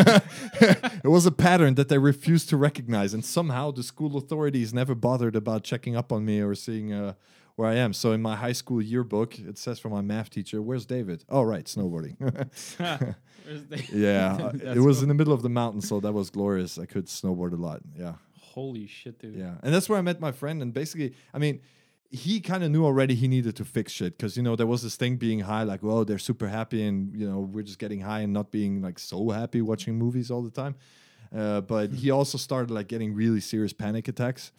it 1.06 1.08
was 1.16 1.26
a 1.26 1.32
pattern 1.32 1.76
that 1.76 1.90
they 1.90 1.98
refused 1.98 2.50
to 2.50 2.58
recognize, 2.58 3.14
and 3.14 3.24
somehow 3.26 3.72
the 3.72 3.84
school 3.84 4.18
authorities 4.18 4.74
never 4.74 4.96
bothered 4.96 5.36
about 5.36 5.64
checking 5.64 5.96
up 5.96 6.12
on 6.12 6.24
me 6.26 6.42
or 6.42 6.56
seeing 6.56 6.94
uh, 6.94 7.14
where 7.56 7.68
I 7.70 7.76
am. 7.76 7.94
So 7.94 8.12
in 8.14 8.22
my 8.22 8.36
high 8.36 8.54
school 8.54 8.82
yearbook, 8.82 9.38
it 9.40 9.58
says 9.58 9.80
for 9.80 9.90
my 9.90 10.02
math 10.02 10.30
teacher, 10.30 10.62
"Where's 10.62 10.86
David?" 10.86 11.26
Oh, 11.30 11.44
right, 11.44 11.66
snowboarding. 11.66 12.16
Where's 12.20 13.64
the- 13.70 13.84
yeah, 13.92 14.52
it 14.74 14.80
was 14.80 14.98
cool. 14.98 15.04
in 15.04 15.08
the 15.10 15.14
middle 15.16 15.34
of 15.34 15.42
the 15.42 15.50
mountain, 15.50 15.82
so 15.82 16.00
that 16.00 16.14
was 16.14 16.30
glorious. 16.30 16.78
I 16.78 16.86
could 16.86 17.08
snowboard 17.08 17.52
a 17.54 17.58
lot. 17.58 17.82
Yeah. 17.98 18.14
Holy 18.54 18.88
shit, 18.88 19.20
dude. 19.20 19.36
Yeah, 19.36 19.56
and 19.64 19.74
that's 19.74 19.90
where 19.90 19.98
I 19.98 20.02
met 20.02 20.20
my 20.20 20.32
friend. 20.32 20.62
And 20.62 20.74
basically, 20.74 21.16
I 21.34 21.40
mean, 21.40 21.62
he 22.10 22.40
kind 22.40 22.64
of 22.64 22.70
knew 22.70 22.86
already 22.86 23.16
he 23.16 23.28
needed 23.28 23.56
to 23.56 23.66
fix 23.66 23.92
shit 23.92 24.16
because 24.18 24.38
you 24.38 24.44
know 24.44 24.56
there 24.56 24.68
was 24.68 24.84
this 24.84 24.96
thing 24.96 25.18
being 25.18 25.40
high, 25.40 25.64
like, 25.64 25.82
well, 25.82 26.06
they're 26.06 26.20
super 26.20 26.48
happy, 26.48 26.84
and 26.84 27.16
you 27.16 27.28
know 27.30 27.40
we're 27.40 27.64
just 27.64 27.80
getting 27.80 28.02
high 28.02 28.20
and 28.20 28.32
not 28.32 28.52
being 28.52 28.82
like 28.82 29.00
so 29.00 29.30
happy 29.30 29.62
watching 29.62 29.96
movies 29.98 30.30
all 30.30 30.44
the 30.44 30.52
time. 30.52 30.76
Uh, 31.36 31.62
but 31.62 31.92
he 31.92 32.12
also 32.12 32.38
started 32.38 32.70
like 32.70 32.88
getting 32.88 33.16
really 33.16 33.40
serious 33.40 33.74
panic 33.74 34.08
attacks 34.08 34.52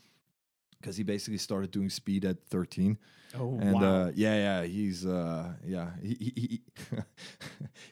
because 0.85 0.99
he 0.99 1.03
basically 1.03 1.39
started 1.39 1.71
doing 1.71 1.89
speed 1.89 2.25
at 2.27 2.37
13 2.51 2.99
Oh, 3.37 3.59
and 3.61 3.73
wow. 3.75 3.83
uh, 4.05 4.13
yeah 4.15 4.37
yeah 4.37 4.63
he's 4.65 5.05
uh, 5.05 5.55
yeah 5.67 5.89
he 6.01 6.15
he, 6.21 6.33
he 6.37 6.61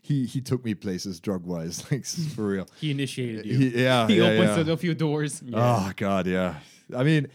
he 0.03 0.27
he 0.35 0.41
took 0.41 0.65
me 0.65 0.75
places 0.75 1.19
drug 1.21 1.45
wise 1.45 1.85
like 1.91 2.05
for 2.07 2.47
real 2.47 2.67
he 2.81 2.91
initiated 2.93 3.47
you. 3.47 3.57
He- 3.59 3.83
yeah 3.83 4.07
He 4.07 4.19
yeah, 4.19 4.25
opens 4.25 4.67
yeah. 4.69 4.73
a 4.73 4.77
few 4.77 4.95
doors. 4.95 5.43
Oh 5.53 5.91
God, 5.97 6.27
yeah. 6.29 6.57
I 6.97 7.03
mean, 7.03 7.27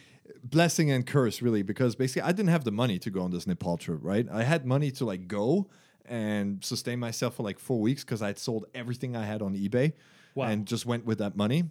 blessing 0.44 0.90
and 0.92 1.06
curse, 1.06 1.42
really, 1.42 1.64
because 1.64 1.96
basically 1.98 2.22
I 2.22 2.32
didn't 2.32 2.50
have 2.50 2.64
the 2.64 2.72
money 2.72 2.98
to 3.00 3.10
go 3.10 3.22
on 3.24 3.32
this 3.32 3.46
Nepal 3.48 3.76
trip, 3.78 4.00
right? 4.02 4.26
I 4.32 4.44
had 4.44 4.66
money 4.66 4.92
to 4.92 5.06
like 5.06 5.28
go 5.28 5.68
and 6.06 6.64
sustain 6.64 7.00
myself 7.00 7.36
for 7.36 7.44
like 7.44 7.60
four 7.60 7.82
weeks 7.82 8.06
because 8.06 8.22
I 8.22 8.28
had 8.28 8.40
sold 8.40 8.66
everything 8.74 9.16
I 9.18 9.26
had 9.26 9.42
on 9.42 9.54
eBay 9.56 9.94
Wow. 10.36 10.48
and 10.48 10.66
just 10.66 10.86
went 10.86 11.04
with 11.06 11.18
that 11.18 11.36
money. 11.36 11.66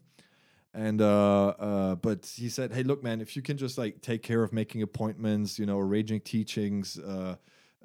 And 0.77 1.01
uh, 1.01 1.47
uh, 1.59 1.95
but 1.95 2.31
he 2.37 2.51
said, 2.51 2.71
"Hey, 2.71 2.83
look, 2.83 3.03
man, 3.03 3.23
if 3.23 3.35
you 3.35 3.41
can 3.41 3.57
just 3.57 3.79
like 3.79 4.03
take 4.03 4.23
care 4.23 4.43
of 4.43 4.53
making 4.53 4.83
appointments, 4.83 5.59
you 5.59 5.65
know, 5.65 5.79
arranging 5.79 6.21
teachings, 6.21 6.99
uh, 6.99 7.37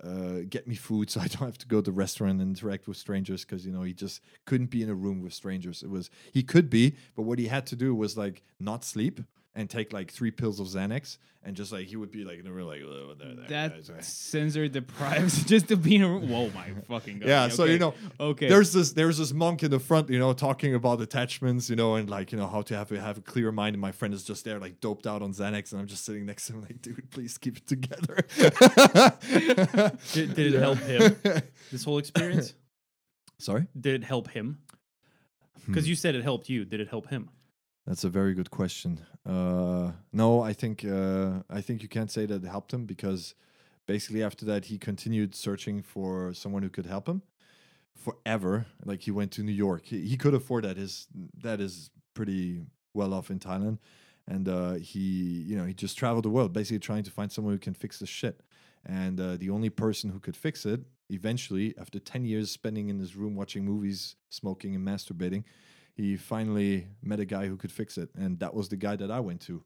uh, 0.04 0.40
get 0.50 0.68
me 0.68 0.76
food, 0.76 1.10
so 1.10 1.22
I 1.22 1.28
don't 1.28 1.48
have 1.48 1.58
to 1.60 1.68
go 1.68 1.78
to 1.78 1.84
the 1.84 1.94
restaurant 1.94 2.42
and 2.42 2.50
interact 2.50 2.90
with 2.90 2.98
strangers, 2.98 3.46
because 3.46 3.66
you 3.66 3.72
know 3.72 3.84
he 3.84 3.94
just 3.94 4.22
couldn't 4.46 4.72
be 4.72 4.84
in 4.84 4.90
a 4.90 4.94
room 4.94 5.22
with 5.22 5.34
strangers. 5.34 5.84
It 5.84 5.90
was 5.90 6.10
he 6.34 6.44
could 6.44 6.70
be, 6.70 6.98
but 7.16 7.22
what 7.22 7.40
he 7.40 7.48
had 7.48 7.66
to 7.68 7.78
do 7.78 7.96
was 7.96 8.18
like 8.18 8.44
not 8.60 8.84
sleep 8.84 9.22
and 9.54 9.70
take 9.70 9.92
like 9.92 10.12
three 10.12 10.32
pills 10.32 10.60
of 10.60 10.68
Xanax, 10.68 11.18
and 11.44 11.56
just 11.56 11.72
like 11.72 11.88
he 11.88 11.96
would 11.96 12.12
be 12.12 12.24
like 12.24 12.44
room 12.46 12.68
like 12.68 12.82
"Oh, 12.84 13.14
there, 13.18 13.36
there, 13.36 13.46
That 13.48 13.86
there." 13.86 14.02
sensor 14.02 14.68
deprives 14.68 15.44
just 15.46 15.68
to 15.70 15.76
be 15.76 15.96
in 15.96 16.04
a 16.04 16.10
room. 16.10 16.30
Whoa, 16.30 16.50
my 16.52 16.70
fucking 16.88 17.20
god. 17.20 17.28
Yeah, 17.28 17.48
so 17.50 17.66
you 17.66 17.80
know, 17.80 17.94
okay. 18.20 18.48
there's 18.48 18.72
this 18.72 18.94
there's 18.94 19.18
this 19.18 19.34
monk 19.34 19.64
in 19.64 19.72
the 19.72 19.80
front, 19.80 20.10
you 20.10 20.20
know, 20.20 20.34
talking 20.34 20.74
about 20.74 21.02
attachments, 21.02 21.70
you 21.70 21.76
know, 21.76 21.96
and 21.96 22.10
like 22.10 22.32
you 22.32 22.38
know 22.38 22.48
how 22.48 22.62
to 22.64 22.76
have 22.76 22.92
a, 22.92 23.02
have 23.02 23.18
a 23.18 23.22
clear 23.22 23.52
mind. 23.52 23.74
And 23.76 23.82
my 23.82 23.92
friend 23.92 24.14
is 24.14 24.24
just 24.24 24.46
there, 24.46 24.60
like 24.60 24.80
doped 24.80 25.08
out 25.08 25.22
on 25.22 25.34
Xanax, 25.34 25.72
and 25.72 25.82
I'm 25.82 25.88
just 25.88 26.06
sitting 26.06 26.26
next 26.26 26.48
to 26.48 26.54
him, 26.54 26.62
like, 26.62 26.82
dude, 26.82 27.10
please 27.12 27.38
keep 27.38 27.58
it 27.58 27.68
together. 27.68 28.18
Did, 30.14 30.36
did 30.36 30.54
it 30.54 30.60
help 30.60 30.80
him? 30.80 31.16
This 31.72 31.84
whole 31.84 31.98
experience? 31.98 32.54
Sorry, 33.40 33.66
Did 33.80 33.96
it 33.96 34.04
help 34.04 34.30
him? 34.30 34.60
Hmm. 35.66 35.72
Because 35.72 35.90
you 35.90 35.96
said 35.96 36.14
it 36.14 36.24
helped 36.24 36.48
you. 36.48 36.64
Did 36.64 36.80
it 36.80 36.90
help 36.90 37.10
him? 37.10 37.30
That's 37.86 38.04
a 38.04 38.10
very 38.10 38.34
good 38.34 38.52
question. 38.52 39.00
Uh, 39.26 39.92
no, 40.12 40.42
I 40.42 40.54
think 40.54 40.86
uh, 40.86 41.44
I 41.50 41.62
think 41.62 41.82
you 41.82 41.88
can't 41.88 42.12
say 42.12 42.26
that 42.26 42.44
it 42.44 42.48
helped 42.48 42.74
him 42.74 42.86
because 42.86 43.36
basically 43.88 44.24
after 44.24 44.46
that 44.46 44.66
he 44.66 44.78
continued 44.78 45.36
searching 45.36 45.82
for 45.82 46.34
someone 46.34 46.64
who 46.64 46.70
could 46.70 46.86
help 46.86 47.08
him 47.08 47.24
forever. 47.96 48.66
Like 48.86 49.02
he 49.02 49.12
went 49.12 49.32
to 49.34 49.44
New 49.44 49.52
York. 49.52 49.86
He, 49.86 50.02
he 50.08 50.18
could 50.18 50.34
afford 50.34 50.64
that. 50.64 50.78
His 50.78 51.08
that 51.42 51.60
is 51.60 51.90
pretty 52.14 52.62
well 52.94 53.14
off 53.14 53.30
in 53.30 53.40
Thailand, 53.40 53.80
and 54.28 54.48
uh, 54.48 54.74
he 54.74 55.00
you 55.00 55.58
know 55.58 55.66
he 55.66 55.74
just 55.74 55.98
traveled 55.98 56.26
the 56.26 56.30
world 56.30 56.54
basically 56.54 56.80
trying 56.80 57.04
to 57.04 57.12
find 57.12 57.32
someone 57.32 57.54
who 57.54 57.60
can 57.60 57.74
fix 57.74 58.00
this 58.00 58.10
shit. 58.10 58.42
And 58.86 59.20
uh, 59.20 59.38
the 59.38 59.52
only 59.52 59.70
person 59.70 60.10
who 60.10 60.20
could 60.20 60.36
fix 60.36 60.66
it 60.66 60.82
eventually, 61.10 61.76
after 61.80 62.00
ten 62.00 62.26
years 62.26 62.52
spending 62.52 62.90
in 62.90 63.00
his 63.00 63.16
room 63.16 63.36
watching 63.36 63.66
movies, 63.66 64.16
smoking 64.30 64.76
and 64.76 64.88
masturbating, 64.88 65.44
he 65.94 66.18
finally 66.18 66.88
met 67.04 67.20
a 67.20 67.26
guy 67.26 67.48
who 67.48 67.58
could 67.58 67.72
fix 67.72 67.98
it, 67.98 68.10
and 68.16 68.40
that 68.40 68.54
was 68.54 68.70
the 68.70 68.78
guy 68.78 68.96
that 68.96 69.12
I 69.12 69.20
went 69.20 69.42
to, 69.42 69.64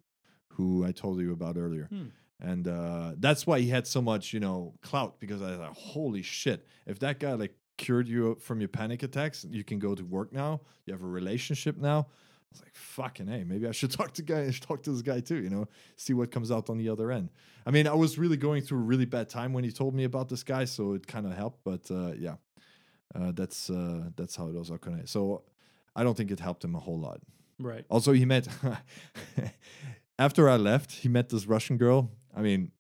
who 0.49 0.86
I 0.86 0.91
told 0.91 1.19
you 1.19 1.34
about 1.34 1.57
earlier. 1.57 1.86
Hmm. 1.86 2.05
And 2.39 2.67
uh, 2.67 3.13
that's 3.17 3.47
why 3.47 3.59
he 3.61 3.69
had 3.69 3.88
so 3.88 4.01
much, 4.01 4.34
you 4.34 4.39
know, 4.39 4.73
clout 4.82 5.19
because 5.19 5.41
I 5.41 5.51
was 5.51 5.59
like, 5.59 5.73
holy 5.73 6.21
shit! 6.21 6.67
If 6.86 6.99
that 6.99 7.19
guy 7.19 7.34
like 7.34 7.55
cured 7.78 8.07
you 8.07 8.36
from 8.41 8.59
your 8.59 8.67
panic 8.67 9.03
attacks, 9.03 9.45
you 9.49 9.63
can 9.63 9.80
go 9.80 9.95
to 9.95 10.03
work 10.03 10.34
now. 10.34 10.61
You 10.86 10.93
have 10.93 11.03
a 11.03 11.07
relationship 11.07 11.78
now. 11.78 11.99
I 11.99 12.51
was 12.51 12.61
like, 12.61 12.76
fucking 12.76 13.28
hey, 13.28 13.43
maybe 13.45 13.67
I 13.67 13.71
should 13.71 13.91
talk 13.99 14.13
to 14.13 14.21
guy, 14.21 14.49
talk 14.51 14.84
to 14.84 14.91
this 14.91 15.01
guy 15.01 15.21
too. 15.21 15.38
You 15.38 15.49
know, 15.49 15.67
see 15.95 16.13
what 16.13 16.32
comes 16.32 16.51
out 16.51 16.69
on 16.69 16.78
the 16.78 16.89
other 16.89 17.11
end. 17.11 17.30
I 17.65 17.71
mean, 17.71 17.88
I 17.88 17.93
was 17.93 18.17
really 18.17 18.38
going 18.38 18.61
through 18.61 18.80
a 18.80 18.84
really 18.84 19.05
bad 19.05 19.30
time 19.30 19.53
when 19.53 19.63
he 19.63 19.71
told 19.71 19.95
me 19.95 20.03
about 20.03 20.30
this 20.30 20.43
guy, 20.43 20.65
so 20.65 20.93
it 20.93 21.07
kind 21.07 21.26
of 21.26 21.34
helped. 21.34 21.63
But 21.63 21.89
uh, 21.89 22.13
yeah, 22.17 22.36
uh, 23.13 23.32
that's 23.34 23.69
uh, 23.69 24.09
that's 24.15 24.36
how 24.36 24.47
it 24.47 24.55
was 24.55 24.71
all 24.71 24.78
connected. 24.78 25.09
So 25.09 25.43
I 25.95 26.03
don't 26.03 26.15
think 26.17 26.31
it 26.31 26.39
helped 26.39 26.63
him 26.63 26.75
a 26.75 26.79
whole 26.79 26.99
lot. 26.99 27.21
Right. 27.59 27.85
Also, 27.89 28.11
he 28.11 28.25
met 28.25 28.47
after 30.19 30.49
I 30.49 30.57
left, 30.57 30.91
he 30.91 31.09
met 31.09 31.29
this 31.29 31.45
Russian 31.45 31.77
girl. 31.77 32.11
I 32.35 32.41
mean, 32.41 32.71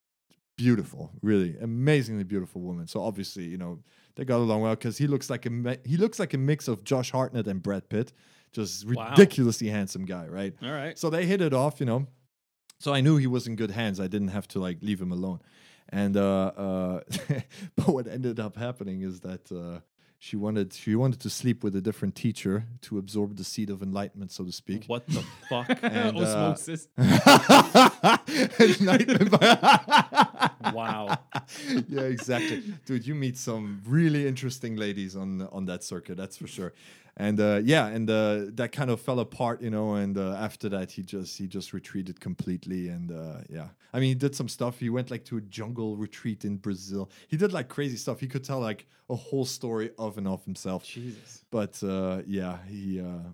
beautiful, 0.57 1.11
really 1.21 1.57
amazingly 1.59 2.23
beautiful 2.23 2.61
woman. 2.61 2.87
So 2.87 3.01
obviously, 3.01 3.45
you 3.45 3.57
know, 3.57 3.79
they 4.15 4.25
got 4.25 4.37
along 4.37 4.61
well 4.61 4.75
because 4.75 4.97
he 4.97 5.07
looks 5.07 5.29
like 5.29 5.45
a 5.45 5.49
mi- 5.49 5.77
he 5.85 5.97
looks 5.97 6.19
like 6.19 6.33
a 6.33 6.37
mix 6.37 6.67
of 6.67 6.83
Josh 6.83 7.11
Hartnett 7.11 7.47
and 7.47 7.61
Brad 7.61 7.89
Pitt, 7.89 8.13
just 8.51 8.85
Wow. 8.87 9.09
ridiculously 9.11 9.67
handsome 9.67 10.05
guy, 10.05 10.27
right? 10.27 10.53
All 10.61 10.71
right. 10.71 10.97
So 10.97 11.09
they 11.09 11.25
hit 11.25 11.41
it 11.41 11.53
off, 11.53 11.79
you 11.79 11.85
know. 11.85 12.07
So 12.79 12.93
I 12.93 13.01
knew 13.01 13.17
he 13.17 13.27
was 13.27 13.47
in 13.47 13.55
good 13.55 13.71
hands. 13.71 13.99
I 13.99 14.07
didn't 14.07 14.29
have 14.29 14.47
to 14.49 14.59
like 14.59 14.79
leave 14.81 15.01
him 15.01 15.11
alone. 15.11 15.39
And 15.89 16.17
uh, 16.17 16.45
uh, 16.47 16.99
but 17.75 17.87
what 17.87 18.07
ended 18.07 18.39
up 18.39 18.55
happening 18.55 19.01
is 19.01 19.21
that 19.21 19.51
uh, 19.51 19.79
she 20.19 20.35
wanted 20.35 20.73
she 20.73 20.95
wanted 20.95 21.19
to 21.21 21.29
sleep 21.29 21.63
with 21.63 21.75
a 21.75 21.81
different 21.81 22.15
teacher 22.15 22.65
to 22.81 22.97
absorb 22.97 23.35
the 23.37 23.43
seed 23.43 23.69
of 23.69 23.81
enlightenment, 23.83 24.31
so 24.31 24.43
to 24.45 24.51
speak. 24.51 24.85
What 24.87 25.05
the 25.07 25.23
fuck? 25.49 25.69
And, 25.83 26.17
uh, 26.17 26.21
Osmosis. 26.21 26.87
Enlightenment 28.59 29.31
by- 29.31 30.49
wow. 30.73 31.17
yeah, 31.87 32.01
exactly, 32.01 32.63
dude. 32.85 33.05
You 33.05 33.15
meet 33.15 33.37
some 33.37 33.81
really 33.87 34.27
interesting 34.27 34.75
ladies 34.75 35.15
on 35.15 35.41
on 35.51 35.65
that 35.65 35.83
circuit, 35.83 36.17
that's 36.17 36.37
for 36.37 36.47
sure. 36.47 36.73
And 37.17 37.39
uh, 37.39 37.61
yeah, 37.63 37.87
and 37.87 38.09
uh, 38.09 38.47
that 38.55 38.73
kind 38.73 38.89
of 38.89 38.99
fell 38.99 39.19
apart, 39.21 39.61
you 39.61 39.69
know. 39.69 39.93
And 39.93 40.17
uh, 40.17 40.33
after 40.33 40.67
that, 40.69 40.91
he 40.91 41.01
just 41.01 41.37
he 41.37 41.47
just 41.47 41.71
retreated 41.71 42.19
completely. 42.19 42.89
And 42.89 43.09
uh, 43.09 43.37
yeah, 43.49 43.69
I 43.93 43.99
mean, 43.99 44.09
he 44.09 44.15
did 44.15 44.35
some 44.35 44.49
stuff. 44.49 44.79
He 44.79 44.89
went 44.89 45.09
like 45.11 45.23
to 45.25 45.37
a 45.37 45.41
jungle 45.41 45.95
retreat 45.95 46.43
in 46.43 46.57
Brazil. 46.57 47.09
He 47.29 47.37
did 47.37 47.53
like 47.53 47.69
crazy 47.69 47.95
stuff. 47.95 48.19
He 48.19 48.27
could 48.27 48.43
tell 48.43 48.59
like 48.59 48.85
a 49.09 49.15
whole 49.15 49.45
story 49.45 49.91
of 49.97 50.17
and 50.17 50.27
of 50.27 50.43
himself. 50.43 50.83
Jesus. 50.83 51.45
But 51.51 51.81
uh, 51.83 52.23
yeah, 52.27 52.57
he 52.67 52.99
uh, 52.99 53.29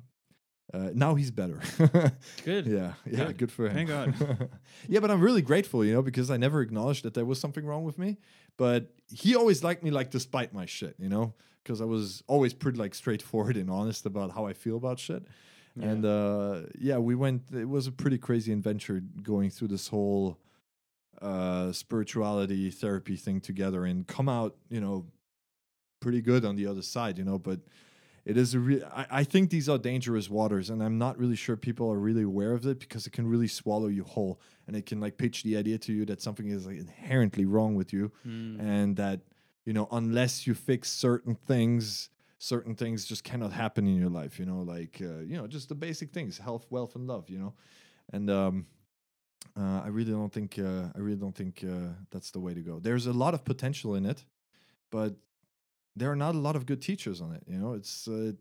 uh, 0.74 0.92
now 0.94 1.16
he's 1.16 1.32
better. 1.32 1.60
Good. 2.46 2.66
Yeah, 2.66 2.94
yeah, 3.06 3.26
Good. 3.26 3.38
good, 3.38 3.52
for 3.52 3.68
him. 3.68 3.74
Thank 3.74 3.90
God. 3.90 4.50
yeah, 4.88 5.00
but 5.00 5.12
I'm 5.12 5.22
really 5.22 5.42
grateful, 5.42 5.84
you 5.84 5.94
know, 5.94 6.02
because 6.02 6.32
I 6.32 6.38
never 6.38 6.62
acknowledged 6.62 7.04
that 7.04 7.14
there 7.14 7.26
was 7.26 7.40
something 7.40 7.66
wrong 7.66 7.84
with 7.84 7.98
me. 7.98 8.18
But 8.58 8.94
he 9.10 9.36
always 9.36 9.64
liked 9.64 9.84
me, 9.84 9.92
like 9.92 10.12
despite 10.12 10.54
my 10.54 10.66
shit, 10.66 10.96
you 10.98 11.10
know, 11.10 11.34
because 11.64 11.82
I 11.82 11.86
was 11.86 12.24
always 12.28 12.54
pretty 12.54 12.78
like 12.78 12.94
straightforward 12.96 13.58
and 13.58 13.70
honest 13.70 14.06
about 14.06 14.32
how 14.32 14.46
I 14.48 14.54
feel 14.54 14.78
about 14.78 15.00
shit. 15.00 15.24
And 15.80 16.04
uh, 16.06 16.64
yeah, 16.78 16.98
we 16.98 17.16
went. 17.16 17.44
It 17.54 17.70
was 17.70 17.88
a 17.88 17.92
pretty 17.94 18.18
crazy 18.18 18.52
adventure 18.52 19.02
going 19.24 19.50
through 19.50 19.70
this 19.70 19.88
whole 19.88 20.38
uh, 21.22 21.72
spirituality 21.72 22.70
therapy 22.72 23.16
thing 23.16 23.40
together 23.40 23.86
and 23.86 24.06
come 24.08 24.28
out, 24.28 24.56
you 24.70 24.82
know, 24.82 25.06
pretty 26.02 26.22
good 26.22 26.44
on 26.46 26.56
the 26.56 26.68
other 26.68 26.82
side, 26.82 27.18
you 27.18 27.24
know. 27.24 27.40
But 27.40 27.62
it 28.26 28.36
is 28.38 28.54
a 28.54 28.60
real. 28.60 28.84
I, 28.94 29.06
I 29.12 29.24
think 29.24 29.50
these 29.50 29.70
are 29.70 29.78
dangerous 29.78 30.30
waters, 30.30 30.70
and 30.70 30.84
I'm 30.84 30.98
not 30.98 31.18
really 31.18 31.36
sure 31.38 31.56
people 31.56 31.90
are 31.90 31.98
really 32.00 32.24
aware 32.24 32.52
of 32.54 32.66
it 32.66 32.80
because 32.80 33.08
it 33.08 33.12
can 33.14 33.26
really 33.28 33.48
swallow 33.48 33.88
you 33.88 34.04
whole, 34.04 34.42
and 34.68 34.76
it 34.76 34.86
can 34.86 35.00
like 35.00 35.18
pitch 35.18 35.44
the 35.44 35.56
idea 35.56 35.78
to 35.80 35.94
you 35.94 36.06
that 36.08 36.22
something 36.22 36.50
is 36.50 36.66
like 36.68 36.78
inherently 36.80 37.46
wrong 37.46 37.76
with 37.76 37.94
you, 37.94 38.12
Mm. 38.28 38.60
and 38.60 38.96
that 38.98 39.22
you 39.66 39.74
know 39.74 39.88
unless 39.92 40.48
you 40.48 40.54
fix 40.54 40.90
certain 40.92 41.36
things. 41.36 42.10
Certain 42.44 42.74
things 42.74 43.06
just 43.06 43.24
cannot 43.24 43.54
happen 43.54 43.86
in 43.86 43.96
your 43.96 44.10
life, 44.10 44.40
you 44.40 44.48
know, 44.48 44.62
like 44.62 44.98
uh, 45.00 45.20
you 45.20 45.38
know, 45.38 45.46
just 45.46 45.70
the 45.70 45.76
basic 45.76 46.12
things: 46.12 46.40
health, 46.40 46.66
wealth, 46.72 46.96
and 46.96 47.06
love, 47.06 47.30
you 47.30 47.38
know. 47.38 47.54
And 48.12 48.32
um, 48.32 48.66
uh, 49.58 49.82
I 49.84 49.88
really 49.90 50.12
don't 50.12 50.32
think 50.32 50.58
uh, 50.58 50.90
I 50.96 51.00
really 51.00 51.18
don't 51.18 51.36
think 51.36 51.64
uh, 51.64 51.94
that's 52.10 52.32
the 52.32 52.40
way 52.40 52.54
to 52.54 52.62
go. 52.62 52.80
There's 52.80 53.06
a 53.06 53.14
lot 53.14 53.34
of 53.34 53.44
potential 53.44 53.96
in 53.96 54.06
it, 54.06 54.26
but 54.90 55.16
there 55.96 56.12
are 56.12 56.16
not 56.16 56.36
a 56.36 56.40
lot 56.40 56.56
of 56.56 56.66
good 56.66 56.82
teachers 56.82 57.22
on 57.22 57.34
it. 57.34 57.44
You 57.48 57.58
know, 57.58 57.74
it's 57.74 58.08
uh, 58.08 58.34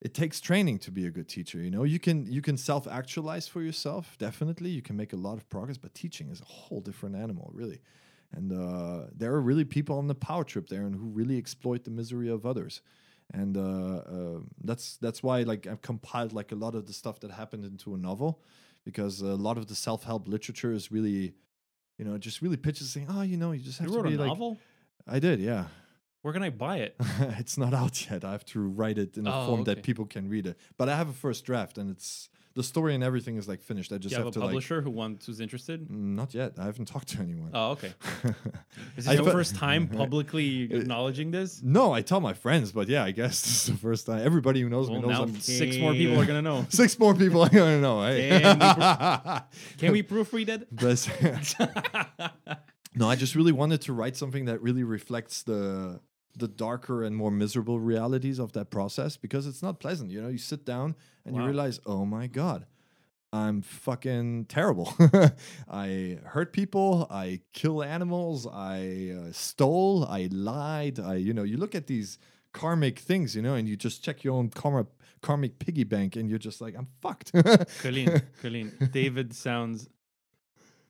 it 0.00 0.14
takes 0.14 0.40
training 0.40 0.78
to 0.80 0.90
be 0.90 1.06
a 1.06 1.10
good 1.10 1.28
teacher. 1.28 1.58
You 1.58 1.70
know, 1.70 1.84
you 1.84 1.98
can 1.98 2.30
you 2.30 2.42
can 2.42 2.56
self 2.56 2.86
actualize 2.86 3.48
for 3.48 3.62
yourself. 3.62 4.16
Definitely, 4.18 4.70
you 4.70 4.82
can 4.82 4.96
make 4.96 5.12
a 5.12 5.16
lot 5.16 5.36
of 5.36 5.48
progress, 5.48 5.78
but 5.78 5.94
teaching 5.94 6.30
is 6.30 6.40
a 6.40 6.44
whole 6.44 6.80
different 6.80 7.16
animal, 7.16 7.50
really. 7.54 7.80
And 8.32 8.52
uh, 8.52 9.06
there 9.16 9.32
are 9.32 9.40
really 9.40 9.64
people 9.64 9.98
on 9.98 10.08
the 10.08 10.14
power 10.14 10.44
trip 10.44 10.68
there, 10.68 10.82
and 10.82 10.94
who 10.94 11.06
really 11.06 11.38
exploit 11.38 11.84
the 11.84 11.90
misery 11.90 12.28
of 12.28 12.44
others. 12.44 12.82
And 13.32 13.56
uh, 13.56 13.60
uh, 13.60 14.38
that's 14.62 14.96
that's 14.98 15.22
why 15.22 15.42
like 15.42 15.66
I've 15.66 15.82
compiled 15.82 16.32
like 16.32 16.52
a 16.52 16.54
lot 16.56 16.74
of 16.74 16.86
the 16.86 16.92
stuff 16.92 17.20
that 17.20 17.30
happened 17.30 17.64
into 17.64 17.94
a 17.94 17.98
novel, 17.98 18.42
because 18.84 19.20
a 19.20 19.34
lot 19.34 19.58
of 19.58 19.66
the 19.68 19.74
self 19.74 20.04
help 20.04 20.28
literature 20.28 20.72
is 20.72 20.92
really, 20.92 21.34
you 21.98 22.04
know, 22.04 22.18
just 22.18 22.42
really 22.42 22.56
pitches 22.56 22.90
saying, 22.90 23.06
oh, 23.10 23.22
you 23.22 23.36
know, 23.36 23.52
you 23.52 23.62
just 23.62 23.78
have 23.78 23.88
You 23.88 23.96
to 23.96 24.02
wrote 24.02 24.12
a 24.12 24.16
like. 24.18 24.28
novel? 24.28 24.58
I 25.08 25.18
did, 25.18 25.40
yeah. 25.40 25.66
Where 26.22 26.32
can 26.32 26.42
I 26.42 26.50
buy 26.50 26.78
it? 26.78 26.96
it's 27.38 27.56
not 27.56 27.72
out 27.72 28.10
yet. 28.10 28.24
I 28.24 28.32
have 28.32 28.44
to 28.46 28.60
write 28.60 28.98
it 28.98 29.16
in 29.16 29.26
a 29.28 29.30
Oh, 29.42 29.46
form 29.46 29.60
okay. 29.60 29.74
that 29.74 29.82
people 29.84 30.04
can 30.06 30.28
read 30.28 30.46
it. 30.46 30.58
But 30.76 30.88
I 30.88 30.96
have 30.96 31.08
a 31.08 31.12
first 31.12 31.44
draft, 31.44 31.78
and 31.78 31.88
it's 31.90 32.28
the 32.56 32.62
story 32.62 32.94
and 32.94 33.04
everything 33.04 33.36
is 33.36 33.46
like 33.46 33.60
finished. 33.60 33.92
I 33.92 33.98
just 33.98 34.12
you 34.12 34.16
have 34.16 34.26
have 34.26 34.36
a 34.36 34.40
to 34.40 34.46
publisher 34.46 34.80
who 34.80 34.90
wants 34.90 35.26
who's 35.26 35.40
interested? 35.40 35.90
Not 35.90 36.34
yet. 36.34 36.54
I 36.58 36.64
haven't 36.64 36.86
talked 36.86 37.08
to 37.08 37.20
anyone. 37.20 37.50
Oh, 37.52 37.72
okay. 37.72 37.92
Is 38.96 39.06
I 39.06 39.14
this 39.14 39.24
your 39.24 39.30
first 39.30 39.56
time 39.56 39.86
publicly 40.02 40.68
uh, 40.72 40.78
acknowledging 40.78 41.30
this? 41.30 41.62
no, 41.62 41.92
I 41.92 42.00
tell 42.00 42.20
my 42.20 42.32
friends, 42.32 42.72
but 42.72 42.88
yeah, 42.88 43.04
I 43.04 43.10
guess 43.10 43.42
this 43.44 43.68
is 43.68 43.74
the 43.74 43.78
first 43.78 44.06
time. 44.06 44.20
Everybody 44.24 44.62
who 44.62 44.70
knows 44.70 44.88
Well, 44.88 45.02
me 45.02 45.06
knows 45.06 45.18
now 45.18 45.22
I'm 45.24 45.40
six 45.40 45.76
more 45.76 45.92
people 45.92 46.18
are 46.18 46.26
gonna 46.26 46.42
know. 46.42 46.66
Six 46.70 46.98
more 46.98 47.14
people 47.14 47.42
are 47.42 47.50
gonna 47.50 47.80
know. 47.80 48.02
Hey. 48.02 48.40
Can 48.40 48.58
we 48.58 49.78
Can 49.78 49.92
we 49.92 50.02
proofread 50.02 50.48
it? 50.48 50.66
No, 52.98 53.10
I 53.10 53.16
just 53.16 53.34
really 53.34 53.52
wanted 53.52 53.82
to 53.82 53.92
write 53.92 54.16
something 54.16 54.46
that 54.46 54.62
really 54.62 54.82
reflects 54.82 55.42
the 55.42 56.00
the 56.36 56.48
darker 56.48 57.02
and 57.02 57.16
more 57.16 57.30
miserable 57.30 57.80
realities 57.80 58.38
of 58.38 58.52
that 58.52 58.70
process 58.70 59.16
because 59.16 59.46
it's 59.46 59.62
not 59.62 59.80
pleasant. 59.80 60.10
You 60.10 60.20
know, 60.20 60.28
you 60.28 60.38
sit 60.38 60.64
down 60.64 60.94
and 61.24 61.34
you 61.34 61.42
realize, 61.42 61.80
oh 61.86 62.04
my 62.04 62.26
god, 62.26 62.66
I'm 63.32 63.62
fucking 63.62 64.46
terrible. 64.46 64.94
I 65.70 66.18
hurt 66.24 66.52
people. 66.52 67.06
I 67.10 67.40
kill 67.52 67.82
animals. 67.82 68.46
I 68.46 69.14
uh, 69.18 69.32
stole. 69.32 70.04
I 70.04 70.28
lied. 70.30 71.00
I, 71.00 71.16
you 71.16 71.34
know, 71.34 71.42
you 71.42 71.56
look 71.56 71.74
at 71.74 71.86
these 71.86 72.18
karmic 72.52 72.98
things, 72.98 73.34
you 73.36 73.42
know, 73.42 73.54
and 73.54 73.68
you 73.68 73.76
just 73.76 74.02
check 74.02 74.24
your 74.24 74.34
own 74.34 74.48
karma, 74.48 74.86
karmic 75.20 75.58
piggy 75.58 75.84
bank, 75.84 76.16
and 76.16 76.30
you're 76.30 76.38
just 76.38 76.60
like, 76.60 76.74
I'm 76.76 76.88
fucked. 77.02 77.32
Colleen, 77.82 78.22
Colleen, 78.40 78.72
David 78.92 79.34
sounds. 79.34 79.88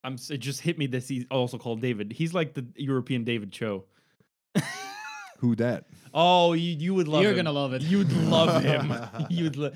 I'm. 0.05 0.17
It 0.31 0.39
just 0.39 0.61
hit 0.61 0.79
me 0.79 0.87
this. 0.87 1.09
he's 1.09 1.25
also 1.31 1.59
called 1.59 1.81
David. 1.81 2.13
He's 2.13 2.33
like 2.35 2.55
the 2.55 2.67
European 2.77 3.25
David 3.25 3.51
Choe. 3.51 3.85
Who 5.39 5.55
that? 5.57 5.85
Oh, 6.15 6.53
you, 6.55 6.73
you 6.73 6.95
would 6.95 7.09
love. 7.09 7.23
You're 7.23 7.33
him. 7.33 7.37
gonna 7.39 7.53
love 7.53 7.73
it. 7.75 7.83
You'd 7.83 8.11
love 8.29 8.63
him. 8.63 8.93
You'd. 9.29 9.57
Lo- 9.57 9.73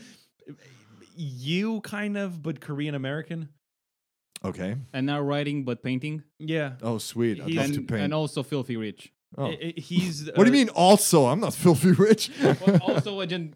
you 1.16 1.80
kind 1.82 2.16
of, 2.16 2.42
but 2.42 2.60
Korean 2.60 2.94
American. 2.94 3.48
Okay. 4.44 4.76
And 4.92 5.06
now 5.06 5.20
writing 5.20 5.64
but 5.64 5.82
painting, 5.82 6.22
Yeah. 6.38 6.72
Oh, 6.82 6.98
sweet. 6.98 7.40
I'd 7.40 7.48
He's- 7.48 7.56
love 7.58 7.72
to 7.72 7.78
and, 7.80 7.88
paint. 7.88 8.00
and 8.02 8.14
also 8.14 8.42
filthy 8.42 8.76
rich. 8.76 9.12
Oh. 9.36 9.46
I- 9.46 9.74
I- 9.76 9.80
he's. 9.80 10.26
what 10.34 10.44
do 10.44 10.50
you 10.50 10.56
uh, 10.56 10.64
mean? 10.64 10.68
Also, 10.70 11.26
I'm 11.26 11.40
not 11.40 11.54
filthy 11.54 11.92
rich. 11.92 12.30
Well, 12.42 12.78
also, 12.82 13.20
agent, 13.20 13.54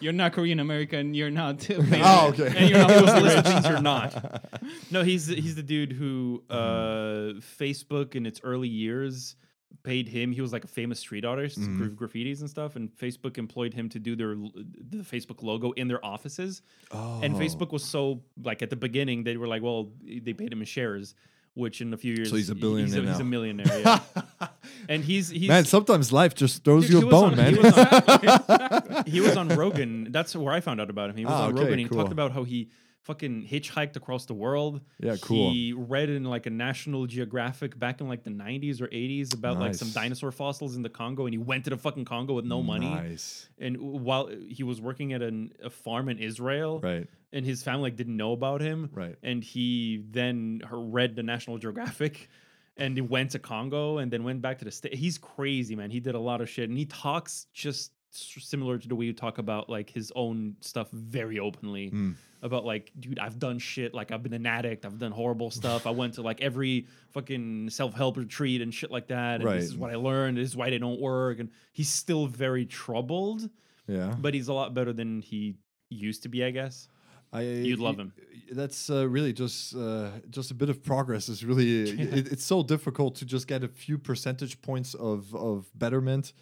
you're 0.00 0.12
not 0.12 0.32
Korean 0.32 0.58
American. 0.58 1.14
You're 1.14 1.30
not. 1.30 1.66
oh, 1.70 2.28
okay. 2.30 2.52
And 2.56 2.68
you're 2.68 2.78
not 2.80 2.90
supposed 2.90 3.14
to 3.14 3.20
list 3.20 3.36
the 3.36 3.42
things 3.44 3.68
you're 3.68 3.80
not. 3.80 4.44
No, 4.90 5.02
he's 5.04 5.26
he's 5.28 5.54
the 5.54 5.62
dude 5.62 5.92
who 5.92 6.42
uh, 6.50 7.34
Facebook 7.58 8.14
in 8.16 8.26
its 8.26 8.40
early 8.42 8.68
years 8.68 9.36
paid 9.82 10.08
him. 10.08 10.32
He 10.32 10.40
was 10.40 10.52
like 10.52 10.64
a 10.64 10.68
famous 10.68 10.98
street 11.00 11.24
artist, 11.24 11.58
Mhm. 11.60 11.76
gra- 11.96 12.08
graffitis 12.08 12.40
and 12.40 12.48
stuff, 12.48 12.76
and 12.76 12.90
Facebook 12.96 13.38
employed 13.38 13.74
him 13.74 13.88
to 13.90 13.98
do 13.98 14.14
their 14.16 14.34
the 14.34 14.98
Facebook 15.04 15.42
logo 15.42 15.72
in 15.72 15.88
their 15.88 16.04
offices. 16.04 16.62
Oh. 16.92 17.20
And 17.22 17.34
Facebook 17.34 17.72
was 17.72 17.82
so 17.84 18.22
like 18.42 18.62
at 18.62 18.70
the 18.70 18.76
beginning 18.76 19.24
they 19.24 19.36
were 19.36 19.48
like, 19.48 19.62
well, 19.62 19.90
they 20.04 20.32
paid 20.32 20.52
him 20.52 20.60
in 20.60 20.66
shares, 20.66 21.14
which 21.54 21.80
in 21.80 21.92
a 21.92 21.96
few 21.96 22.14
years 22.14 22.30
So 22.30 22.36
he's 22.36 22.50
a 22.50 22.54
He's 22.54 22.60
billionaire 22.60 23.02
a, 23.02 23.06
he's 23.08 23.20
a 23.20 23.24
millionaire. 23.24 23.78
Yeah. 23.80 24.00
and 24.88 25.04
he's 25.04 25.28
he's 25.28 25.48
man, 25.48 25.64
sometimes 25.64 26.12
life 26.12 26.34
just 26.34 26.64
throws 26.64 26.88
He- 26.88 26.94
you 26.98 27.06
a 27.06 27.10
bone, 27.10 27.32
on- 27.32 27.36
man. 27.36 27.54
He 27.54 27.60
was, 27.60 27.74
on, 27.76 29.04
he 29.06 29.20
was 29.20 29.36
on 29.36 29.48
Rogan. 29.48 30.08
That's 30.10 30.34
where 30.36 30.52
I 30.54 30.60
found 30.60 30.80
out 30.80 30.90
about 30.90 31.10
him. 31.10 31.16
He 31.16 31.24
was 31.24 31.34
Ah, 31.34 31.44
on 31.46 31.52
okay, 31.54 31.62
Rogan. 31.64 31.78
He 31.78 31.84
cool. 31.86 31.98
talked 31.98 32.12
about 32.12 32.32
how 32.32 32.44
he 32.44 32.68
fucking 33.04 33.46
hitchhiked 33.50 33.96
across 33.96 34.24
the 34.26 34.34
world. 34.34 34.80
Yeah, 34.98 35.16
cool. 35.20 35.50
He 35.52 35.72
read 35.72 36.08
in 36.10 36.24
like 36.24 36.46
a 36.46 36.50
National 36.50 37.06
Geographic 37.06 37.78
back 37.78 38.00
in 38.00 38.08
like 38.08 38.24
the 38.24 38.30
90s 38.30 38.80
or 38.80 38.88
80s 38.88 39.34
about 39.34 39.58
like 39.60 39.74
some 39.74 39.90
dinosaur 39.90 40.32
fossils 40.32 40.74
in 40.76 40.82
the 40.82 40.88
Congo, 40.88 41.26
and 41.26 41.32
he 41.34 41.38
went 41.38 41.64
to 41.64 41.70
the 41.70 41.76
fucking 41.76 42.04
Congo 42.06 42.34
with 42.34 42.44
no 42.46 42.62
money. 42.62 42.88
Nice. 42.90 43.48
And 43.58 43.76
while 43.78 44.28
he 44.48 44.62
was 44.62 44.80
working 44.80 45.12
at 45.12 45.22
an, 45.22 45.52
a 45.62 45.70
farm 45.70 46.08
in 46.08 46.18
Israel, 46.18 46.80
Right. 46.80 47.06
and 47.32 47.44
his 47.44 47.62
family 47.62 47.82
like 47.90 47.96
didn't 47.96 48.16
know 48.16 48.32
about 48.32 48.60
him, 48.60 48.90
Right. 48.92 49.16
and 49.22 49.44
he 49.44 50.02
then 50.10 50.62
read 50.70 51.14
the 51.14 51.22
National 51.22 51.58
Geographic 51.58 52.28
and 52.76 52.96
he 52.96 53.02
went 53.02 53.30
to 53.32 53.38
Congo 53.38 53.98
and 53.98 54.10
then 54.10 54.24
went 54.24 54.42
back 54.42 54.58
to 54.58 54.64
the 54.64 54.70
state. 54.72 54.94
He's 54.94 55.16
crazy, 55.18 55.76
man. 55.76 55.90
He 55.90 56.00
did 56.00 56.14
a 56.16 56.18
lot 56.18 56.40
of 56.40 56.48
shit 56.48 56.68
and 56.70 56.76
he 56.78 56.86
talks 56.86 57.46
just 57.52 57.92
similar 58.10 58.78
to 58.78 58.88
the 58.88 58.94
way 58.94 59.04
you 59.06 59.12
talk 59.12 59.38
about 59.38 59.68
like 59.68 59.90
his 59.90 60.12
own 60.14 60.54
stuff 60.60 60.88
very 60.92 61.38
openly 61.40 61.90
Mm. 61.90 62.14
About 62.44 62.64
like, 62.64 62.92
dude, 63.00 63.18
I've 63.18 63.38
done 63.38 63.58
shit. 63.58 63.94
Like 63.94 64.12
I've 64.12 64.22
been 64.22 64.34
an 64.34 64.46
addict. 64.46 64.84
I've 64.84 64.98
done 64.98 65.10
horrible 65.12 65.50
stuff. 65.50 65.86
I 65.86 65.90
went 65.90 66.14
to 66.14 66.22
like 66.22 66.40
every 66.42 66.86
fucking 67.10 67.70
self 67.70 67.94
help 67.94 68.16
retreat 68.16 68.60
and 68.60 68.72
shit 68.72 68.90
like 68.92 69.08
that. 69.08 69.36
And 69.36 69.44
Right. 69.44 69.56
this 69.56 69.64
is 69.64 69.76
what 69.76 69.90
I 69.90 69.96
learned. 69.96 70.36
This 70.36 70.50
is 70.50 70.56
why 70.56 70.70
they 70.70 70.78
don't 70.78 71.00
work. 71.00 71.40
And 71.40 71.48
he's 71.72 71.88
still 71.88 72.26
very 72.26 72.66
troubled, 72.66 73.48
Yeah. 73.88 74.14
but 74.20 74.34
he's 74.34 74.48
a 74.48 74.52
lot 74.52 74.74
better 74.74 74.92
than 74.92 75.22
he 75.22 75.56
used 75.88 76.22
to 76.24 76.28
be, 76.28 76.44
I 76.44 76.50
guess. 76.50 76.88
I, 77.32 77.40
You'd 77.42 77.80
love 77.80 77.98
him. 77.98 78.12
That's 78.52 78.88
uh, 78.90 79.08
really 79.08 79.32
just 79.32 79.74
uh, 79.74 80.10
just 80.30 80.52
a 80.52 80.54
bit 80.54 80.68
of 80.68 80.84
progress. 80.84 81.28
Is 81.28 81.44
really 81.44 81.82
it, 82.18 82.30
it's 82.30 82.44
so 82.44 82.62
difficult 82.62 83.16
to 83.16 83.24
just 83.24 83.48
get 83.48 83.64
a 83.64 83.68
few 83.68 83.98
percentage 83.98 84.60
points 84.62 84.94
of 84.94 85.34
of 85.34 85.66
betterment. 85.74 86.32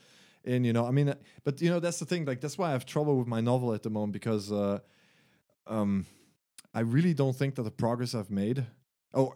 And 0.44 0.66
you 0.66 0.72
know, 0.72 0.84
I 0.84 0.90
mean, 0.90 1.14
but 1.44 1.62
you 1.62 1.70
know, 1.70 1.80
that's 1.80 1.98
the 1.98 2.04
thing. 2.04 2.24
Like 2.26 2.40
that's 2.42 2.58
why 2.58 2.68
I 2.68 2.72
have 2.72 2.84
trouble 2.84 3.16
with 3.16 3.28
my 3.28 3.40
novel 3.40 3.72
at 3.72 3.82
the 3.84 3.90
moment 3.90 4.12
because 4.12 4.50
uh, 4.52 4.80
um, 5.66 6.06
I 6.74 6.80
really 6.80 7.14
don't 7.14 7.36
think 7.36 7.54
that 7.56 7.62
the 7.62 7.70
progress 7.70 8.14
I've 8.14 8.30
made. 8.30 8.66
Oh, 9.14 9.34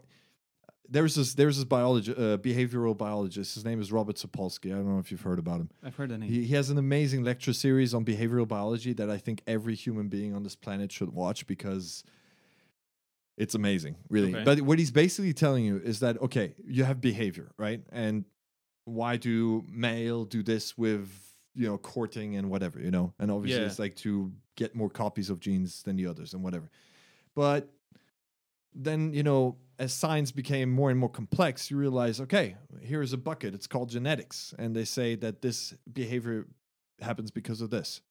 there's 0.89 1.16
this 1.16 1.35
there's 1.35 1.57
this 1.57 1.64
biology 1.64 2.12
uh, 2.12 2.37
behavioral 2.39 2.97
biologist. 2.97 3.55
His 3.55 3.64
name 3.64 3.81
is 3.81 3.91
Robert 3.91 4.16
Sapolsky. 4.16 4.66
I 4.72 4.77
don't 4.77 4.89
know 4.89 4.99
if 5.01 5.11
you've 5.11 5.22
heard 5.22 5.39
about 5.39 5.61
him. 5.61 5.70
I've 5.83 5.97
heard 5.97 6.11
the 6.11 6.18
name. 6.18 6.31
He, 6.31 6.45
he 6.45 6.55
has 6.55 6.70
an 6.70 6.79
amazing 6.79 7.24
lecture 7.24 7.53
series 7.53 7.93
on 7.93 8.05
behavioral 8.05 8.47
biology 8.47 8.93
that 8.95 9.11
I 9.11 9.18
think 9.18 9.43
every 9.47 9.74
human 9.74 10.09
being 10.09 10.35
on 10.35 10.45
this 10.45 10.55
planet 10.55 10.93
should 10.93 11.11
watch 11.11 11.47
because 11.47 12.05
It's 13.37 13.55
amazing, 13.55 13.97
really. 14.09 14.35
Okay. 14.35 14.45
But 14.45 14.62
what 14.62 14.79
he's 14.79 14.91
basically 14.91 15.35
telling 15.35 15.64
you 15.64 15.79
is 15.79 16.01
that 16.01 16.20
okay, 16.22 16.55
you 16.64 16.85
have 16.85 17.01
behavior, 17.01 17.51
right? 17.59 17.83
And 17.93 18.24
why 18.85 19.16
do 19.16 19.64
male 19.68 20.24
do 20.24 20.43
this 20.43 20.79
with 20.79 21.26
you 21.57 21.67
know 21.67 21.79
courting 21.79 22.37
and 22.37 22.51
whatever, 22.51 22.79
you 22.81 22.91
know? 22.91 23.13
And 23.19 23.31
obviously 23.31 23.63
Yeah. 23.63 23.67
it's 23.69 23.79
like 23.79 23.97
to 23.97 24.33
get 24.57 24.75
more 24.75 24.91
copies 24.91 25.31
of 25.31 25.41
genes 25.41 25.83
than 25.83 25.97
the 25.97 26.07
others 26.07 26.35
and 26.35 26.43
whatever. 26.43 26.71
But 27.35 27.73
then 28.75 29.13
you 29.15 29.23
know 29.23 29.57
as 29.79 29.93
science 29.93 30.33
became 30.33 30.71
more 30.71 30.91
and 30.91 30.99
more 31.01 31.09
complex 31.09 31.71
you 31.71 31.77
realize 31.79 32.21
okay 32.21 32.57
here's 32.83 33.13
a 33.15 33.17
bucket 33.17 33.55
it's 33.55 33.67
called 33.67 33.89
genetics 33.89 34.55
and 34.59 34.77
they 34.77 34.85
say 34.85 35.15
that 35.15 35.41
this 35.41 35.73
behavior 35.93 36.47
happens 37.01 37.31
because 37.31 37.63
of 37.63 37.71
this 37.71 38.03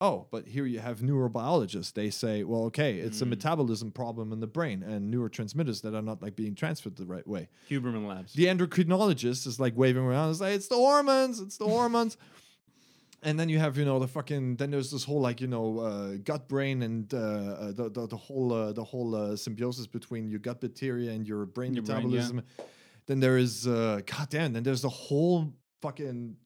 oh 0.00 0.26
but 0.32 0.46
here 0.48 0.66
you 0.66 0.80
have 0.80 0.98
neurobiologists 1.00 1.92
they 1.92 2.10
say 2.10 2.42
well 2.42 2.62
okay 2.64 2.98
it's 2.98 3.20
a 3.20 3.24
Mm. 3.24 3.28
metabolism 3.30 3.92
problem 3.92 4.32
in 4.32 4.40
the 4.40 4.46
brain 4.48 4.82
and 4.82 5.12
neurotransmitters 5.14 5.82
that 5.82 5.94
are 5.94 6.02
not 6.02 6.20
like 6.20 6.34
being 6.34 6.56
transferred 6.56 6.96
the 6.96 7.06
right 7.06 7.26
way 7.26 7.48
Huberman 7.70 8.06
Labs. 8.08 8.32
the 8.32 8.46
endocrinologist 8.46 9.46
is 9.46 9.60
like 9.60 9.76
waving 9.76 10.02
around 10.02 10.28
and 10.30 10.36
say 10.36 10.52
it's 10.54 10.66
the 10.68 10.74
hormones 10.76 11.38
it's 11.38 11.58
the 11.58 11.68
hormones 11.68 12.16
and 13.22 13.38
then 13.38 13.48
you 13.48 13.58
have 13.58 13.76
you 13.76 13.84
know 13.84 13.98
the 13.98 14.06
fucking 14.08 14.56
then 14.56 14.70
there's 14.70 14.90
this 14.90 15.04
whole 15.04 15.20
like 15.20 15.40
you 15.40 15.46
know 15.46 15.78
uh, 15.80 16.16
gut 16.24 16.48
brain 16.48 16.82
and 16.82 17.12
uh, 17.12 17.16
uh, 17.18 17.72
the, 17.72 17.90
the 17.90 18.06
the 18.06 18.16
whole 18.16 18.52
uh, 18.52 18.72
the 18.72 18.84
whole 18.84 19.14
uh, 19.14 19.36
symbiosis 19.36 19.86
between 19.86 20.28
your 20.28 20.38
gut 20.38 20.60
bacteria 20.60 21.10
and 21.10 21.26
your 21.26 21.44
brain 21.46 21.74
Your 21.74 21.82
brain, 21.82 22.02
yeah. 22.02 22.06
metabolism. 22.06 22.42
Then 23.06 23.20
there 23.20 23.38
is 23.38 23.66
uh 23.66 24.00
god 24.06 24.28
damn 24.30 24.52
then 24.52 24.62
there's 24.62 24.82
the 24.82 24.88
whole 24.88 25.52
fucking 25.80 26.36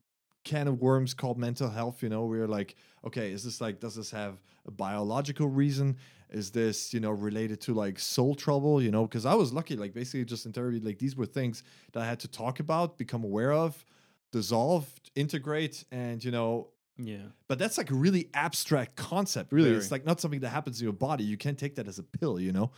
can 0.45 0.67
of 0.69 0.81
worms 0.81 1.15
called 1.15 1.39
mental 1.39 1.71
health 1.71 2.03
you 2.03 2.09
know 2.09 2.25
where 2.25 2.39
you're 2.39 2.49
like 2.49 2.75
okay 3.05 3.31
is 3.31 3.45
this 3.45 3.61
like 3.61 3.81
does 3.81 3.95
this 3.97 4.11
have 4.11 4.41
a 4.67 4.71
biological 4.71 5.49
reason? 5.49 5.97
Is 6.31 6.51
this 6.51 6.95
you 6.95 7.01
know 7.01 7.11
related 7.11 7.61
to 7.63 7.75
like 7.75 7.99
soul 7.99 8.35
trouble 8.35 8.81
you 8.81 8.91
know? 8.91 9.03
Because 9.03 9.27
i 9.27 9.35
was 9.35 9.53
lucky 9.53 9.77
like 9.77 9.93
basically 9.93 10.25
just 10.25 10.47
in 10.47 10.53
therapy 10.53 10.81
like 10.81 10.99
these 10.99 11.17
were 11.17 11.27
things 11.27 11.63
that 11.93 12.03
i 12.03 12.07
had 12.07 12.21
to 12.21 12.29
talk 12.29 12.61
about 12.61 12.97
become 12.97 13.25
aware 13.25 13.53
of 13.53 13.85
dissolve 14.33 14.87
integrate 15.15 15.85
and 15.93 16.25
you 16.25 16.31
know 16.31 16.69
Yeah. 16.99 17.27
but 17.49 17.59
that's 17.59 17.77
like 17.79 17.91
a 17.91 17.95
really 17.95 18.29
abstract 18.35 18.97
concept 18.97 19.53
really. 19.53 19.71
It's 19.71 19.91
like 19.91 20.05
not 20.07 20.21
something 20.21 20.41
that 20.41 20.49
happens 20.51 20.81
in 20.81 20.85
your 20.85 20.93
body. 21.09 21.25
You 21.25 21.37
can't 21.37 21.59
take 21.59 21.75
that 21.77 21.87
as 21.87 21.99
a 21.99 22.03
pill 22.03 22.41
you 22.41 22.53
know? 22.53 22.71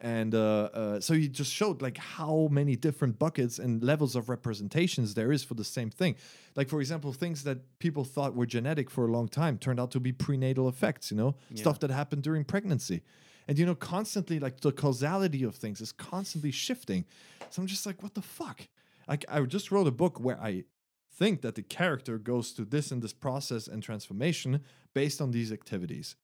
And 0.00 0.32
uh, 0.32 0.70
uh, 0.80 1.00
so 1.00 1.14
he 1.14 1.26
just 1.28 1.52
showed 1.52 1.82
like 1.82 1.98
how 1.98 2.48
many 2.52 2.76
different 2.76 3.18
buckets 3.18 3.58
and 3.58 3.82
levels 3.82 4.14
of 4.14 4.28
representations 4.28 5.14
there 5.14 5.32
is 5.32 5.42
for 5.42 5.54
the 5.54 5.64
same 5.64 5.90
thing. 5.90 6.14
Like 6.54 6.68
for 6.68 6.80
example 6.80 7.12
things 7.12 7.42
that 7.44 7.58
people 7.80 8.04
thought 8.04 8.36
were 8.36 8.46
genetic 8.46 8.90
for 8.90 9.06
a 9.08 9.10
long 9.10 9.28
time 9.28 9.58
turned 9.58 9.80
out 9.80 9.90
to 9.92 10.00
be 10.00 10.12
prenatal 10.12 10.68
effects 10.68 11.10
you 11.10 11.16
know? 11.16 11.34
Stuff 11.54 11.80
that 11.80 11.90
happened 11.90 12.22
during 12.22 12.44
pregnancy. 12.44 13.02
And 13.48 13.58
you 13.58 13.64
know 13.66 13.74
constantly 13.74 14.38
like 14.38 14.60
the 14.60 14.72
causality 14.72 15.42
of 15.42 15.54
things 15.56 15.80
is 15.80 15.90
constantly 15.92 16.50
shifting. 16.52 17.04
So 17.50 17.62
i'm 17.62 17.66
just 17.66 17.86
like 17.86 18.02
what 18.04 18.14
the 18.14 18.22
fuck? 18.22 18.58
Like 19.08 19.24
i 19.28 19.40
just 19.56 19.72
wrote 19.72 19.86
a 19.88 19.96
book 20.02 20.20
where 20.20 20.38
i 20.40 20.64
think 21.18 21.42
that 21.42 21.54
the 21.56 21.62
character 21.62 22.16
goes 22.18 22.50
through 22.52 22.66
this 22.66 22.92
and 22.92 23.02
this 23.02 23.12
process 23.12 23.66
and 23.66 23.82
transformation 23.82 24.60
based 24.94 25.20
on 25.20 25.32
these 25.32 25.50
activities. 25.52 26.16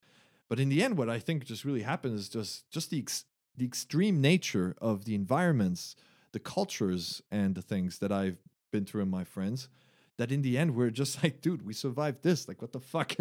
But 0.49 0.61
in 0.61 0.69
the 0.69 0.83
end, 0.85 0.97
what 0.97 1.11
I 1.11 1.19
think 1.19 1.45
just 1.45 1.65
really 1.65 1.83
happens 1.83 2.21
is 2.21 2.29
just 2.29 2.71
just 2.71 2.91
the 2.91 2.99
ex- 2.99 3.25
the 3.57 3.65
extreme 3.65 4.21
nature 4.21 4.75
of 4.81 5.05
the 5.05 5.15
environments, 5.15 5.97
the 6.33 6.41
cultures, 6.41 7.23
and 7.31 7.55
the 7.55 7.63
things 7.63 7.99
that 7.99 8.13
I've 8.13 8.39
been 8.71 8.85
through 8.85 9.03
in 9.03 9.11
my 9.11 9.25
friends. 9.25 9.69
That 10.17 10.31
in 10.31 10.43
the 10.43 10.57
end 10.59 10.77
we're 10.77 10.91
just 10.91 11.23
like, 11.25 11.41
dude, 11.41 11.67
we 11.67 11.73
survived 11.73 12.23
this. 12.23 12.47
Like, 12.47 12.61
what 12.63 12.73
the 12.73 12.81
fuck? 12.81 13.15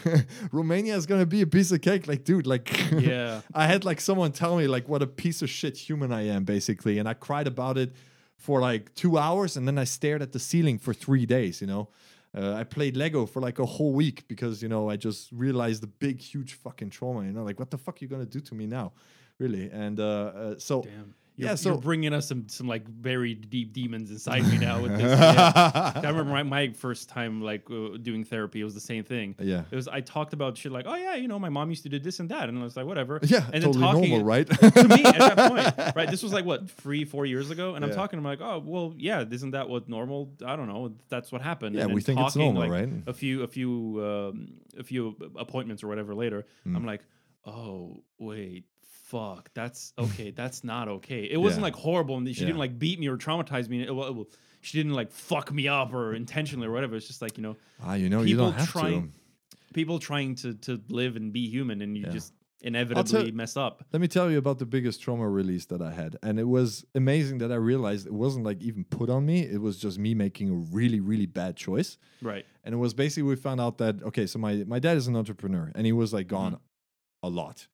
Romania 0.52 0.96
is 0.96 1.06
gonna 1.06 1.26
be 1.26 1.40
a 1.42 1.46
piece 1.46 1.72
of 1.72 1.80
cake. 1.80 2.06
Like, 2.06 2.24
dude, 2.24 2.46
like, 2.46 2.68
Yeah. 2.92 3.40
I 3.54 3.66
had 3.66 3.84
like 3.84 4.00
someone 4.00 4.32
tell 4.32 4.56
me 4.56 4.66
like 4.66 4.88
what 4.88 5.02
a 5.02 5.06
piece 5.06 5.40
of 5.42 5.48
shit 5.48 5.76
human 5.76 6.12
I 6.12 6.22
am, 6.28 6.44
basically, 6.44 6.98
and 6.98 7.08
I 7.08 7.14
cried 7.14 7.46
about 7.46 7.78
it 7.78 7.92
for 8.36 8.60
like 8.60 8.94
two 8.94 9.18
hours, 9.18 9.56
and 9.56 9.66
then 9.66 9.78
I 9.78 9.84
stared 9.84 10.22
at 10.22 10.32
the 10.32 10.38
ceiling 10.38 10.78
for 10.78 10.94
three 10.94 11.26
days. 11.26 11.60
You 11.60 11.66
know, 11.66 11.88
uh, 12.36 12.52
I 12.54 12.64
played 12.64 12.96
Lego 12.96 13.26
for 13.26 13.40
like 13.40 13.58
a 13.58 13.66
whole 13.66 13.92
week 13.92 14.26
because 14.28 14.62
you 14.62 14.68
know 14.68 14.90
I 14.90 14.96
just 14.96 15.30
realized 15.32 15.82
the 15.82 15.86
big, 15.86 16.20
huge 16.20 16.54
fucking 16.54 16.90
trauma. 16.90 17.24
You 17.24 17.32
know, 17.32 17.44
like 17.44 17.58
what 17.58 17.70
the 17.70 17.78
fuck 17.78 17.96
are 17.96 18.04
you 18.04 18.08
gonna 18.08 18.26
do 18.26 18.40
to 18.40 18.54
me 18.54 18.66
now, 18.66 18.92
really? 19.38 19.70
And 19.70 19.98
uh, 19.98 20.04
uh, 20.04 20.54
so 20.58 20.82
Damn. 20.82 21.14
You're, 21.36 21.50
yeah, 21.50 21.54
so 21.54 21.72
you're 21.72 21.78
bringing 21.78 22.14
us 22.14 22.28
some 22.28 22.48
some 22.48 22.66
like 22.66 22.88
very 22.88 23.34
deep 23.34 23.74
demons 23.74 24.10
inside 24.10 24.48
me 24.48 24.56
now 24.56 24.80
with 24.80 24.96
this. 24.96 25.18
Yeah. 25.18 25.92
I 25.94 26.08
remember 26.08 26.32
my, 26.32 26.42
my 26.42 26.72
first 26.72 27.10
time 27.10 27.42
like 27.42 27.70
uh, 27.70 27.98
doing 28.00 28.24
therapy. 28.24 28.62
It 28.62 28.64
was 28.64 28.72
the 28.72 28.80
same 28.80 29.04
thing. 29.04 29.34
Yeah. 29.38 29.64
It 29.70 29.76
was 29.76 29.86
I 29.86 30.00
talked 30.00 30.32
about 30.32 30.56
shit 30.56 30.72
like, 30.72 30.86
oh 30.88 30.94
yeah, 30.94 31.14
you 31.14 31.28
know, 31.28 31.38
my 31.38 31.50
mom 31.50 31.68
used 31.68 31.82
to 31.82 31.90
do 31.90 31.98
this 31.98 32.20
and 32.20 32.30
that, 32.30 32.48
and 32.48 32.58
I 32.58 32.62
was 32.62 32.74
like, 32.74 32.86
whatever. 32.86 33.20
yeah, 33.22 33.44
and 33.52 33.62
totally 33.62 34.08
normal, 34.08 34.24
right? 34.24 34.46
to 34.48 34.88
me 34.88 35.04
at 35.04 35.18
that 35.18 35.50
point, 35.50 35.94
right? 35.96 36.10
This 36.10 36.22
was 36.22 36.32
like 36.32 36.46
what 36.46 36.70
three, 36.70 37.04
four 37.04 37.26
years 37.26 37.50
ago, 37.50 37.74
and 37.74 37.84
I'm 37.84 37.92
talking. 37.92 38.18
I'm 38.18 38.24
like, 38.24 38.40
oh 38.40 38.62
well, 38.64 38.94
yeah, 38.96 39.22
isn't 39.30 39.50
that 39.50 39.68
what 39.68 39.90
normal? 39.90 40.32
I 40.44 40.56
don't 40.56 40.68
know. 40.68 40.94
That's 41.10 41.30
what 41.30 41.42
happened. 41.42 41.74
Yeah, 41.74 41.82
and 41.82 41.92
we 41.92 42.00
then 42.00 42.16
think 42.16 42.26
it's 42.26 42.36
normal, 42.36 42.62
like, 42.62 42.70
right? 42.70 42.88
A 43.06 43.12
few, 43.12 43.42
a 43.42 43.48
few, 43.48 44.02
um, 44.02 44.54
a 44.78 44.84
few 44.84 45.16
appointments 45.36 45.82
or 45.84 45.88
whatever 45.88 46.14
later. 46.14 46.46
Mm. 46.66 46.76
I'm 46.76 46.86
like, 46.86 47.02
oh 47.44 48.02
wait. 48.18 48.64
Fuck, 49.10 49.50
that's 49.54 49.92
okay. 49.98 50.30
That's 50.32 50.64
not 50.64 50.88
okay. 50.88 51.28
It 51.30 51.36
wasn't 51.36 51.62
like 51.62 51.74
horrible, 51.76 52.16
and 52.16 52.26
she 52.34 52.44
didn't 52.44 52.58
like 52.58 52.78
beat 52.78 52.98
me 52.98 53.06
or 53.06 53.16
traumatize 53.16 53.68
me. 53.68 53.82
It, 53.82 53.94
well, 53.94 54.22
it- 54.22 54.28
she 54.62 54.78
didn't 54.78 54.94
like 54.94 55.12
fuck 55.12 55.52
me 55.52 55.68
up 55.68 55.92
or 55.94 56.14
intentionally 56.14 56.66
or 56.66 56.72
whatever. 56.72 56.96
It's 56.96 57.06
just 57.06 57.22
like 57.22 57.36
you 57.38 57.42
know, 57.44 57.56
ah, 57.84 57.94
you 57.94 58.08
know, 58.08 58.22
you 58.22 58.34
people 58.34 58.46
don't 58.50 58.58
have 58.58 58.68
trying- 58.68 59.12
to. 59.50 59.56
people 59.74 59.98
trying 60.00 60.34
to 60.36 60.54
to 60.54 60.80
live 60.88 61.14
and 61.14 61.32
be 61.32 61.48
human, 61.48 61.82
and 61.82 61.96
you 61.96 62.04
Yeah. 62.04 62.10
just 62.18 62.32
inevitably 62.62 63.30
mess 63.30 63.56
up. 63.56 63.84
Let 63.92 64.00
me 64.00 64.08
tell 64.08 64.28
you 64.28 64.38
about 64.38 64.58
the 64.58 64.66
biggest 64.66 65.00
trauma 65.00 65.28
release 65.28 65.66
that 65.66 65.80
I 65.80 65.92
had. 65.92 66.16
And 66.22 66.40
it 66.40 66.48
was 66.48 66.84
amazing 66.96 67.38
that 67.38 67.52
I 67.52 67.56
realized 67.56 68.06
it 68.08 68.12
wasn't 68.14 68.44
like 68.44 68.60
even 68.60 68.82
put 68.84 69.08
on 69.08 69.24
me. 69.24 69.42
It 69.42 69.60
was 69.60 69.78
just 69.78 69.98
me 70.00 70.14
making 70.14 70.50
a 70.50 70.54
really, 70.54 70.98
really 70.98 71.26
bad 71.26 71.54
choice. 71.56 71.96
Right. 72.20 72.44
And 72.64 72.74
it 72.74 72.78
was 72.78 72.92
basically 72.92 73.22
we 73.24 73.36
found 73.36 73.60
out 73.60 73.78
that 73.78 74.02
okay, 74.02 74.26
so 74.26 74.40
my 74.40 74.64
my 74.66 74.80
dad 74.80 74.96
is 74.96 75.06
an 75.06 75.14
entrepreneur 75.14 75.70
and 75.76 75.86
he 75.86 75.92
was 75.92 76.12
like 76.12 76.26
gone 76.26 76.52
Mm-hmm. 76.54 77.26
a 77.28 77.28
lot. 77.28 77.68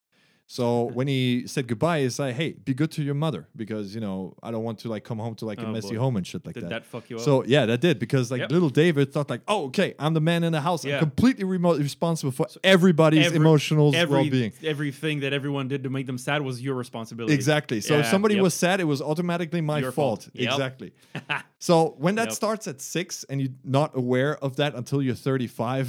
So 0.57 0.83
when 0.93 1.07
he 1.07 1.47
said 1.47 1.65
goodbye, 1.67 2.01
he 2.01 2.09
said, 2.11 2.35
"Hey, 2.35 2.51
be 2.51 2.75
good 2.75 2.91
to 2.91 3.01
your 3.01 3.15
mother 3.15 3.47
because 3.55 3.95
you 3.95 4.01
know 4.01 4.35
I 4.43 4.51
don't 4.51 4.63
want 4.63 4.77
to 4.83 4.87
like 4.87 5.03
come 5.03 5.17
home 5.17 5.33
to 5.41 5.45
like 5.45 5.57
a 5.59 5.65
Oh, 5.65 5.71
messy 5.71 5.95
boy. 5.95 5.99
home 6.03 6.15
and 6.15 6.27
shit 6.27 6.45
like 6.45 6.53
Did 6.53 6.65
that." 6.65 6.69
that 6.69 6.85
fuck 6.85 7.09
you 7.09 7.15
up? 7.17 7.23
So 7.23 7.43
yeah, 7.45 7.65
that 7.65 7.81
did 7.81 7.97
because 7.97 8.29
like 8.29 8.41
Yep. 8.41 8.51
little 8.51 8.69
David 8.69 9.11
thought 9.11 9.31
like, 9.31 9.41
"Oh, 9.47 9.65
okay, 9.69 9.95
I'm 9.97 10.13
the 10.13 10.21
man 10.21 10.43
in 10.43 10.51
the 10.53 10.61
house. 10.61 10.85
Yeah. 10.85 10.93
I'm 10.97 10.99
completely 10.99 11.43
remote 11.43 11.79
responsible 11.79 12.31
for 12.31 12.45
everybody's 12.63 13.25
every- 13.25 13.37
emotional 13.39 13.95
every 13.95 14.21
well-being." 14.21 14.53
everything 14.63 15.21
that 15.21 15.33
everyone 15.33 15.67
did 15.69 15.81
to 15.85 15.89
make 15.89 16.05
them 16.05 16.19
sad 16.19 16.43
was 16.43 16.61
your 16.61 16.75
responsibility. 16.75 17.33
Exactly. 17.33 17.81
So 17.81 17.95
if 17.95 18.05
Yeah, 18.05 18.11
somebody 18.11 18.35
yep. 18.35 18.43
was 18.43 18.53
sad, 18.53 18.79
it 18.79 18.83
was 18.83 19.01
automatically 19.01 19.61
my 19.61 19.79
Your 19.79 19.91
fault. 19.91 20.25
fault. 20.25 20.35
Yep. 20.35 20.51
Exactly. 20.51 20.93
so 21.63 21.95
when 21.97 22.15
that 22.15 22.27
Yep. 22.27 22.33
starts 22.33 22.67
at 22.67 22.81
six 22.81 23.23
and 23.29 23.39
you're 23.41 23.55
not 23.63 23.95
aware 23.95 24.35
of 24.43 24.57
that 24.57 24.75
until 24.75 25.01
you're 25.01 25.15
35, 25.15 25.87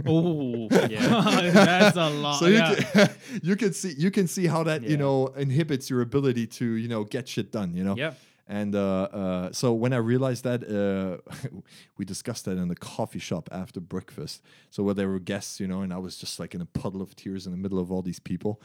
Oh, 0.06 0.68
yeah. 0.88 1.50
That's 1.52 1.96
a 1.96 2.10
lot. 2.10 2.38
so 2.38 2.46
you, 2.46 2.54
yeah. 2.58 2.74
can, 2.76 3.10
you 3.42 3.56
can 3.56 3.72
see 3.72 3.92
you 3.98 4.12
can 4.12 4.28
see 4.28 4.46
how 4.46 4.62
that 4.62 4.84
you 4.84 4.96
know 4.96 5.26
inhibits 5.36 5.90
your 5.90 6.00
ability 6.02 6.46
to 6.58 6.64
you 6.76 6.86
know 6.86 7.02
get 7.02 7.26
shit 7.26 7.50
done. 7.50 7.74
You 7.74 7.82
know. 7.82 7.96
yeah. 7.96 8.12
And 8.48 8.76
uh, 8.76 9.02
uh, 9.02 9.52
so 9.52 9.72
when 9.72 9.92
I 9.92 9.96
realized 9.96 10.44
that, 10.44 10.62
uh, 10.62 11.18
we 11.96 12.04
discussed 12.04 12.44
that 12.44 12.58
in 12.58 12.68
the 12.68 12.76
coffee 12.76 13.18
shop 13.18 13.48
after 13.50 13.80
breakfast. 13.80 14.40
So 14.70 14.84
where 14.84 14.94
there 14.94 15.08
were 15.08 15.18
guests, 15.18 15.58
you 15.58 15.66
know, 15.66 15.80
and 15.80 15.92
I 15.92 15.98
was 15.98 16.16
just 16.16 16.38
like 16.38 16.54
in 16.54 16.60
a 16.60 16.66
puddle 16.66 17.02
of 17.02 17.16
tears 17.16 17.46
in 17.46 17.52
the 17.52 17.58
middle 17.58 17.80
of 17.80 17.90
all 17.90 18.02
these 18.02 18.20
people. 18.20 18.60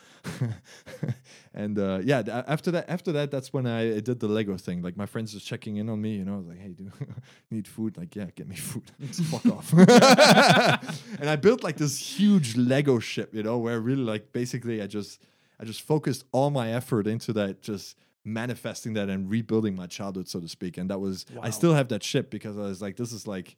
and 1.53 1.77
yeah, 2.05 2.21
th- 2.21 2.43
after 2.47 2.69
that, 2.71 2.89
after 2.89 3.11
that, 3.13 3.31
that's 3.31 3.51
when 3.53 3.65
I 3.65 3.99
did 4.01 4.19
the 4.19 4.27
Lego 4.27 4.55
thing. 4.55 4.83
Like 4.83 4.97
my 4.97 5.07
friends 5.07 5.33
was 5.33 5.43
checking 5.43 5.77
in 5.77 5.89
on 5.89 5.99
me, 5.99 6.15
you 6.15 6.25
know, 6.25 6.35
I 6.35 6.37
was 6.37 6.47
like, 6.47 6.59
"Hey, 6.59 6.73
do 6.73 6.91
need 7.49 7.67
food?" 7.67 7.97
Like, 7.97 8.15
yeah, 8.15 8.27
get 8.35 8.47
me 8.47 8.55
food. 8.55 8.91
Fuck 9.31 9.45
off. 9.47 9.73
and 9.73 11.29
I 11.29 11.35
built 11.37 11.63
like 11.63 11.77
this 11.77 11.97
huge 11.97 12.55
Lego 12.55 12.99
ship, 12.99 13.33
you 13.33 13.41
know, 13.41 13.57
where 13.57 13.79
really 13.79 14.03
like 14.03 14.31
basically 14.31 14.81
I 14.81 14.87
just 14.87 15.19
I 15.59 15.65
just 15.65 15.81
focused 15.81 16.25
all 16.31 16.49
my 16.49 16.71
effort 16.73 17.07
into 17.07 17.33
that, 17.33 17.61
just 17.61 17.95
manifesting 18.23 18.93
that 18.93 19.09
and 19.09 19.29
rebuilding 19.29 19.75
my 19.75 19.87
childhood, 19.87 20.27
so 20.27 20.39
to 20.39 20.47
speak. 20.47 20.77
And 20.77 20.89
that 20.89 20.99
was 20.99 21.25
I 21.41 21.49
still 21.49 21.73
have 21.73 21.89
that 21.89 22.03
ship 22.03 22.29
because 22.29 22.57
I 22.57 22.61
was 22.61 22.81
like, 22.81 22.97
this 22.97 23.11
is 23.11 23.27
like 23.27 23.55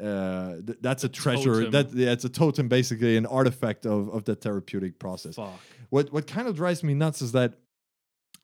uh 0.00 0.56
th- 0.66 0.78
that's 0.80 1.04
a 1.04 1.08
treasure 1.08 1.64
totem. 1.64 1.70
that 1.70 1.92
yeah, 1.94 2.10
it's 2.10 2.24
a 2.24 2.28
totem 2.28 2.68
basically 2.68 3.16
an 3.16 3.26
artifact 3.26 3.86
of 3.86 4.08
of 4.08 4.24
the 4.24 4.34
therapeutic 4.34 4.98
process 4.98 5.36
Fuck. 5.36 5.52
what 5.90 6.12
what 6.12 6.26
kind 6.26 6.48
of 6.48 6.56
drives 6.56 6.82
me 6.82 6.94
nuts 6.94 7.22
is 7.22 7.30
that 7.30 7.54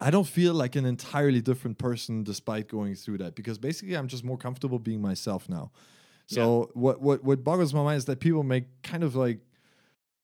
I 0.01 0.11
don't 0.11 0.29
feel 0.29 0.55
like 0.55 0.77
an 0.77 0.87
entirely 0.87 1.41
different 1.41 1.77
person 1.77 2.23
despite 2.23 2.69
going 2.69 2.95
through 2.95 3.19
that 3.19 3.35
because 3.35 3.59
basically 3.59 3.97
I'm 3.97 4.07
just 4.07 4.25
more 4.25 4.39
comfortable 4.39 4.79
being 4.79 5.03
myself 5.03 5.49
now. 5.49 5.73
So 6.27 6.71
what 6.75 7.03
what 7.03 7.25
what 7.25 7.43
boggles 7.43 7.75
my 7.75 7.83
mind 7.83 7.99
is 7.99 8.05
that 8.05 8.21
people 8.21 8.45
make 8.45 8.65
kind 8.83 9.03
of 9.03 9.17
like 9.17 9.41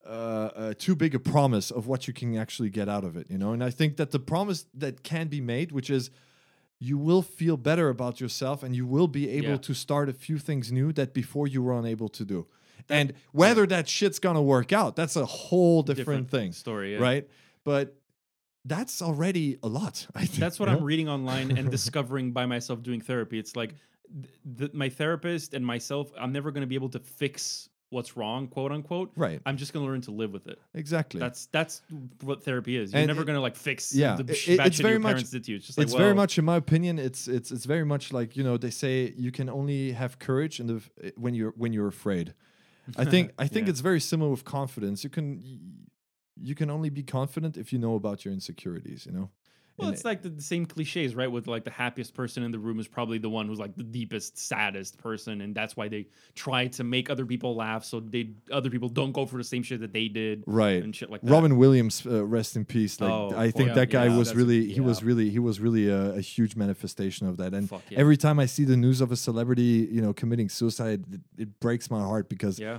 uh, 0.08 0.50
uh, 0.56 0.74
too 0.78 0.94
big 0.94 1.14
a 1.14 1.18
promise 1.18 1.70
of 1.70 1.86
what 1.86 2.06
you 2.06 2.14
can 2.14 2.36
actually 2.36 2.70
get 2.70 2.88
out 2.88 3.04
of 3.04 3.16
it, 3.16 3.26
you 3.30 3.38
know. 3.38 3.52
And 3.52 3.62
I 3.64 3.70
think 3.70 3.96
that 3.96 4.10
the 4.10 4.18
promise 4.18 4.66
that 4.74 5.02
can 5.02 5.28
be 5.28 5.40
made, 5.40 5.72
which 5.72 5.90
is 5.90 6.10
you 6.78 6.98
will 6.98 7.22
feel 7.22 7.56
better 7.56 7.88
about 7.88 8.20
yourself 8.20 8.62
and 8.62 8.76
you 8.76 8.86
will 8.86 9.08
be 9.08 9.28
able 9.30 9.50
Yeah. 9.50 9.56
to 9.68 9.74
start 9.74 10.08
a 10.08 10.12
few 10.12 10.38
things 10.38 10.70
new 10.70 10.92
that 10.92 11.14
before 11.14 11.48
you 11.48 11.62
were 11.62 11.78
unable 11.78 12.08
to 12.10 12.24
do. 12.24 12.46
And 12.88 13.14
whether 13.32 13.66
that 13.66 13.88
shit's 13.88 14.18
gonna 14.18 14.42
work 14.42 14.72
out, 14.72 14.94
that's 14.96 15.16
a 15.16 15.24
whole 15.24 15.82
different, 15.82 16.30
thing 16.30 16.52
story. 16.52 16.92
Yeah. 16.92 16.98
right? 17.00 17.28
But 17.64 17.96
that's 18.64 19.00
already 19.00 19.58
a 19.62 19.68
lot. 19.68 20.06
I 20.14 20.26
think, 20.26 20.38
That's 20.40 20.60
what 20.60 20.68
I'm 20.68 20.82
reading 20.84 21.08
online 21.08 21.56
and 21.56 21.70
discovering 21.78 22.32
by 22.32 22.46
myself 22.46 22.82
doing 22.82 23.00
therapy. 23.00 23.38
It's 23.38 23.56
like 23.56 23.74
th- 24.12 24.58
th- 24.58 24.72
my 24.72 24.88
therapist 24.88 25.54
and 25.54 25.64
myself, 25.64 26.12
I'm 26.18 26.32
never 26.32 26.50
going 26.50 26.62
to 26.62 26.66
be 26.66 26.74
able 26.74 26.90
to 26.90 26.98
fix 27.00 27.68
what's 27.96 28.16
wrong, 28.16 28.46
quote 28.46 28.70
unquote. 28.70 29.10
Right. 29.16 29.40
I'm 29.46 29.56
just 29.56 29.72
going 29.72 29.84
to 29.84 29.90
learn 29.90 30.02
to 30.02 30.10
live 30.12 30.32
with 30.32 30.46
it. 30.46 30.58
Exactly. 30.74 31.18
That's 31.18 31.46
that's 31.46 31.82
what 32.22 32.44
therapy 32.44 32.76
is. 32.76 32.92
You're 32.92 33.00
And 33.00 33.08
never 33.08 33.24
going 33.24 33.34
to 33.36 33.40
like 33.40 33.56
fix 33.56 33.92
yeah, 33.94 34.14
the 34.16 34.22
it- 34.22 34.56
bad 34.58 34.66
it's 34.68 34.76
shit 34.76 34.82
very 34.84 34.92
your 34.94 35.00
much- 35.00 35.12
parents 35.12 35.30
did 35.30 35.44
to 35.44 35.50
you. 35.50 35.56
It's 35.56 35.66
just 35.66 35.78
like 35.78 35.86
it's 35.86 35.94
very 35.94 36.14
much, 36.14 36.38
in 36.38 36.44
my 36.44 36.56
opinion, 36.56 36.98
it's 36.98 37.26
it's 37.26 37.50
it's 37.50 37.64
very 37.64 37.84
much 37.84 38.12
like 38.12 38.36
you 38.36 38.44
know 38.44 38.56
they 38.56 38.70
say 38.70 39.12
you 39.16 39.32
can 39.32 39.48
only 39.48 39.92
have 39.92 40.18
courage 40.18 40.60
in 40.60 40.66
the 40.68 41.12
when 41.16 41.34
you're 41.34 41.54
when 41.56 41.72
you're 41.72 41.88
afraid. 41.88 42.34
I 42.96 43.04
think 43.12 43.32
I 43.38 43.48
think 43.48 43.66
Yeah. 43.66 43.70
it's 43.72 43.80
very 43.80 44.00
similar 44.00 44.30
with 44.30 44.44
confidence. 44.44 45.02
You 45.02 45.10
can 45.10 45.42
you 46.48 46.54
can 46.54 46.70
only 46.70 46.90
be 46.90 47.02
confident 47.02 47.56
if 47.56 47.72
you 47.72 47.78
know 47.78 47.94
about 47.96 48.24
your 48.24 48.34
insecurities. 48.34 49.06
You 49.06 49.12
know. 49.12 49.30
Well, 49.76 49.88
And 49.88 49.94
it's 49.94 50.04
like 50.04 50.22
the, 50.22 50.40
same 50.40 50.64
cliches, 50.64 51.14
right? 51.14 51.30
With 51.30 51.46
like 51.46 51.64
the 51.64 51.70
happiest 51.70 52.14
person 52.14 52.42
in 52.42 52.50
the 52.50 52.58
room 52.58 52.80
is 52.80 52.88
probably 52.88 53.18
the 53.18 53.28
one 53.28 53.46
who's 53.46 53.58
like 53.58 53.76
the 53.76 53.82
deepest, 53.82 54.38
saddest 54.38 54.96
person, 54.96 55.42
and 55.42 55.54
that's 55.54 55.76
why 55.76 55.88
they 55.88 56.06
try 56.34 56.66
to 56.68 56.84
make 56.84 57.10
other 57.10 57.26
people 57.26 57.54
laugh, 57.54 57.84
so 57.84 58.00
they 58.00 58.30
other 58.50 58.70
people 58.70 58.88
don't 58.88 59.12
go 59.12 59.26
for 59.26 59.36
the 59.36 59.44
same 59.44 59.62
shit 59.62 59.80
that 59.80 59.92
they 59.92 60.08
did, 60.08 60.44
right. 60.46 60.82
and 60.82 60.96
shit 60.96 61.10
like 61.10 61.20
that. 61.20 61.30
Robin 61.30 61.58
Williams, 61.58 62.06
uh, 62.06 62.24
rest 62.24 62.56
in 62.56 62.64
peace. 62.64 63.00
Like 63.00 63.10
Oh, 63.10 63.32
I 63.36 63.50
think 63.50 63.74
that 63.74 63.90
guy 63.90 64.06
yeah, 64.06 64.16
was 64.16 64.34
really, 64.34 64.72
he 64.72 64.80
was 64.80 65.02
really, 65.02 65.28
he 65.30 65.38
was 65.38 65.60
really 65.60 65.88
a, 65.88 66.14
a 66.14 66.20
huge 66.20 66.56
manifestation 66.56 67.26
of 67.26 67.36
that. 67.36 67.52
And 67.52 67.70
yeah. 67.70 67.98
every 67.98 68.16
time 68.16 68.38
I 68.38 68.46
see 68.46 68.64
the 68.64 68.76
news 68.76 69.00
of 69.00 69.12
a 69.12 69.16
celebrity, 69.16 69.88
you 69.90 70.00
know, 70.00 70.12
committing 70.12 70.48
suicide, 70.48 71.04
it, 71.12 71.20
it 71.36 71.60
breaks 71.60 71.90
my 71.90 72.00
heart 72.00 72.28
because 72.28 72.58
yeah. 72.58 72.78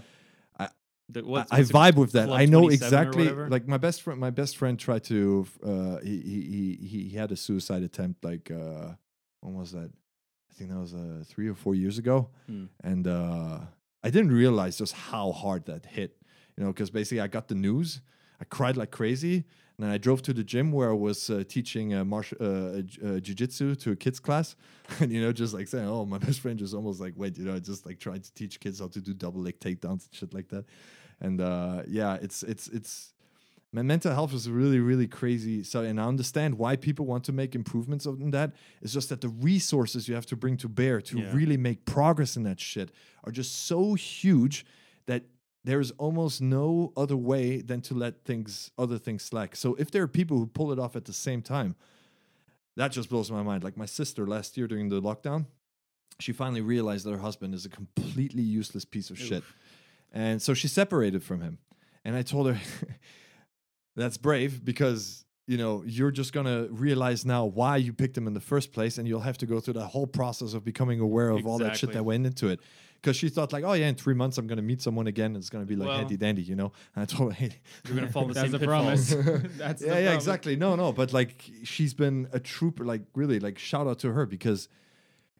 I- 1.10 1.12
The- 1.14 1.24
I, 1.52 1.58
I 1.58 1.62
vibe 1.62 1.96
with 1.96 2.12
that. 2.14 2.30
I 2.30 2.46
know 2.46 2.68
exactly. 2.86 3.26
Like 3.50 3.68
my 3.68 3.78
best 3.78 4.02
friend, 4.02 4.20
my 4.20 4.30
best 4.30 4.58
friend 4.58 4.78
tried 4.78 5.04
to. 5.06 5.48
Uh, 5.64 5.98
he, 6.04 6.18
he 6.32 6.78
he 6.92 7.10
he 7.10 7.16
had 7.18 7.32
a 7.32 7.36
suicide 7.36 7.84
attempt. 7.84 8.24
Like 8.26 8.52
uh, 8.52 8.94
when 9.42 9.54
was 9.56 9.72
that? 9.72 9.90
I 10.52 10.54
think 10.54 10.70
that 10.72 10.80
was 10.80 10.94
uh, 10.94 11.24
three 11.26 11.48
or 11.48 11.56
four 11.56 11.76
years 11.76 11.98
ago. 11.98 12.30
Hmm. 12.48 12.66
And 12.84 13.08
uh, 13.08 13.60
I 14.04 14.10
didn't 14.10 14.32
realize 14.32 14.78
just 14.78 14.94
how 14.94 15.32
hard 15.32 15.66
that 15.66 15.86
hit. 15.86 16.18
You 16.58 16.64
know, 16.64 16.72
because 16.74 16.90
basically 16.90 17.22
I 17.22 17.28
got 17.28 17.48
the 17.48 17.56
news, 17.56 18.02
I 18.42 18.46
cried 18.46 18.76
like 18.78 18.90
crazy, 18.92 19.44
and 19.80 19.92
I 19.92 19.98
drove 19.98 20.22
to 20.24 20.34
the 20.34 20.44
gym 20.44 20.72
where 20.72 20.90
I 20.90 20.94
was 20.94 21.30
uh, 21.30 21.44
teaching 21.48 21.94
uh, 21.94 22.04
martial 22.04 22.38
uh, 22.42 22.46
uh, 22.46 23.20
jujitsu 23.20 23.80
to 23.82 23.92
a 23.92 23.96
kids 23.96 24.20
class, 24.20 24.56
and 25.00 25.12
you 25.12 25.22
know, 25.22 25.32
just 25.32 25.54
like 25.54 25.68
saying, 25.68 25.88
"Oh, 25.88 26.06
my 26.06 26.18
best 26.28 26.40
friend 26.40 26.58
just 26.58 26.74
almost 26.74 27.00
like 27.00 27.14
went," 27.16 27.38
you 27.38 27.46
know, 27.46 27.60
just 27.60 27.86
like 27.86 28.00
trying 28.00 28.22
to 28.22 28.34
teach 28.34 28.60
kids 28.60 28.80
how 28.80 28.88
to 28.88 29.02
do 29.02 29.14
double 29.14 29.42
leg 29.42 29.60
takedowns 29.60 30.06
and 30.08 30.10
shit 30.12 30.34
like 30.34 30.50
that. 30.50 30.66
And 31.22 31.42
uh, 31.42 31.84
yeah, 31.88 32.16
it's 32.22 32.44
it's 32.44 32.68
it's 32.70 33.14
my 33.72 33.82
mental 33.84 34.14
health 34.14 34.34
is 34.34 34.50
really 34.50 34.80
really 34.80 35.08
crazy. 35.08 35.64
So, 35.64 35.82
and 35.84 36.00
I 36.02 36.06
understand 36.06 36.58
why 36.58 36.76
people 36.76 37.06
want 37.06 37.24
to 37.26 37.32
make 37.32 37.54
improvements 37.54 38.06
in 38.06 38.32
that. 38.32 38.54
It's 38.82 38.94
just 38.94 39.10
that 39.10 39.22
the 39.22 39.30
resources 39.30 40.08
you 40.08 40.16
have 40.16 40.26
to 40.28 40.36
bring 40.36 40.58
to 40.58 40.70
bear 40.70 41.02
to 41.02 41.20
Yeah. 41.20 41.34
really 41.34 41.58
make 41.58 41.86
progress 41.86 42.36
in 42.36 42.44
that 42.44 42.60
shit 42.60 42.92
are 43.26 43.32
just 43.32 43.68
so 43.68 43.94
huge 43.94 44.66
that 45.06 45.24
there's 45.68 45.92
almost 45.92 46.42
no 46.42 46.94
other 46.96 47.18
way 47.18 47.60
than 47.60 47.82
to 47.82 47.94
let 47.94 48.24
things 48.24 48.72
other 48.78 48.98
things 48.98 49.22
slack. 49.24 49.54
So 49.54 49.76
if 49.76 49.92
there 49.92 50.02
are 50.02 50.08
people 50.08 50.38
who 50.38 50.48
pull 50.48 50.72
it 50.72 50.80
off 50.80 50.96
at 50.96 51.04
the 51.04 51.14
same 51.14 51.42
time, 51.42 51.76
that 52.78 52.94
just 52.94 53.10
blows 53.10 53.30
my 53.30 53.44
mind. 53.44 53.66
Like 53.66 53.76
my 53.76 53.86
sister 53.86 54.26
last 54.26 54.56
year 54.56 54.66
during 54.66 54.88
the 54.88 55.02
lockdown, 55.02 55.46
she 56.20 56.32
finally 56.32 56.62
realized 56.62 57.06
that 57.06 57.12
her 57.12 57.18
husband 57.18 57.54
is 57.54 57.66
a 57.66 57.70
completely 57.70 58.44
useless 58.44 58.86
piece 58.86 59.10
of 59.10 59.20
shit. 59.20 59.44
And 60.14 60.42
so 60.42 60.54
she 60.54 60.70
separated 60.70 61.22
from 61.22 61.42
him. 61.42 61.58
And 62.06 62.16
I 62.16 62.22
told 62.22 62.48
her 62.48 62.58
that's 63.98 64.18
brave 64.18 64.64
because 64.64 65.26
you 65.48 65.58
know 65.58 65.84
you're 65.86 66.12
just 66.12 66.32
gonna 66.32 66.68
realize 66.70 67.26
now 67.26 67.44
why 67.44 67.76
you 67.76 67.92
picked 67.92 68.18
him 68.18 68.26
in 68.26 68.34
the 68.34 68.40
first 68.40 68.72
place, 68.72 68.98
and 68.98 69.06
you'll 69.06 69.20
have 69.20 69.38
to 69.40 69.46
go 69.46 69.60
through 69.60 69.74
that 69.74 69.88
whole 69.88 70.08
process 70.08 70.54
of 70.54 70.64
becoming 70.64 71.02
aware 71.02 71.30
of 71.30 71.46
all 71.46 71.58
that 71.58 71.76
shit 71.76 71.92
that 71.92 72.06
went 72.06 72.26
into 72.26 72.48
it. 72.48 72.62
Because 73.02 73.16
she 73.16 73.30
thought 73.30 73.54
like, 73.54 73.64
oh 73.64 73.74
yeah, 73.74 73.88
in 73.88 73.96
three 73.96 74.14
months 74.16 74.38
I'm 74.38 74.48
gonna 74.48 74.62
meet 74.62 74.82
someone 74.82 75.08
again. 75.08 75.28
And 75.28 75.38
it's 75.38 75.50
gonna 75.50 75.66
be 75.66 75.76
like 75.76 75.88
Well- 75.90 75.98
handy 76.00 76.18
dandy, 76.18 76.42
you 76.42 76.56
know. 76.56 76.72
And 76.96 77.04
I 77.04 77.06
told 77.06 77.34
her, 77.34 77.36
hey, 77.46 77.56
You're 77.86 77.96
gonna 77.96 78.10
fall 78.12 78.24
in 78.24 78.30
the 78.30 78.34
That's 78.34 78.46
same 78.46 78.52
the 78.52 78.60
pitfalls. 78.60 79.14
promise. 79.14 79.52
That's 79.58 79.82
the 79.82 79.88
yeah, 79.88 79.94
yeah, 79.94 80.00
problem. 80.00 80.16
exactly. 80.16 80.56
No, 80.56 80.76
no, 80.76 80.92
but 80.92 81.14
like 81.14 81.44
she's 81.64 81.94
been 81.94 82.28
a 82.34 82.40
trooper. 82.40 82.84
Like 82.86 83.04
really, 83.16 83.40
like 83.40 83.58
shout 83.60 83.88
out 83.88 84.00
to 84.00 84.12
her 84.14 84.26
because 84.26 84.68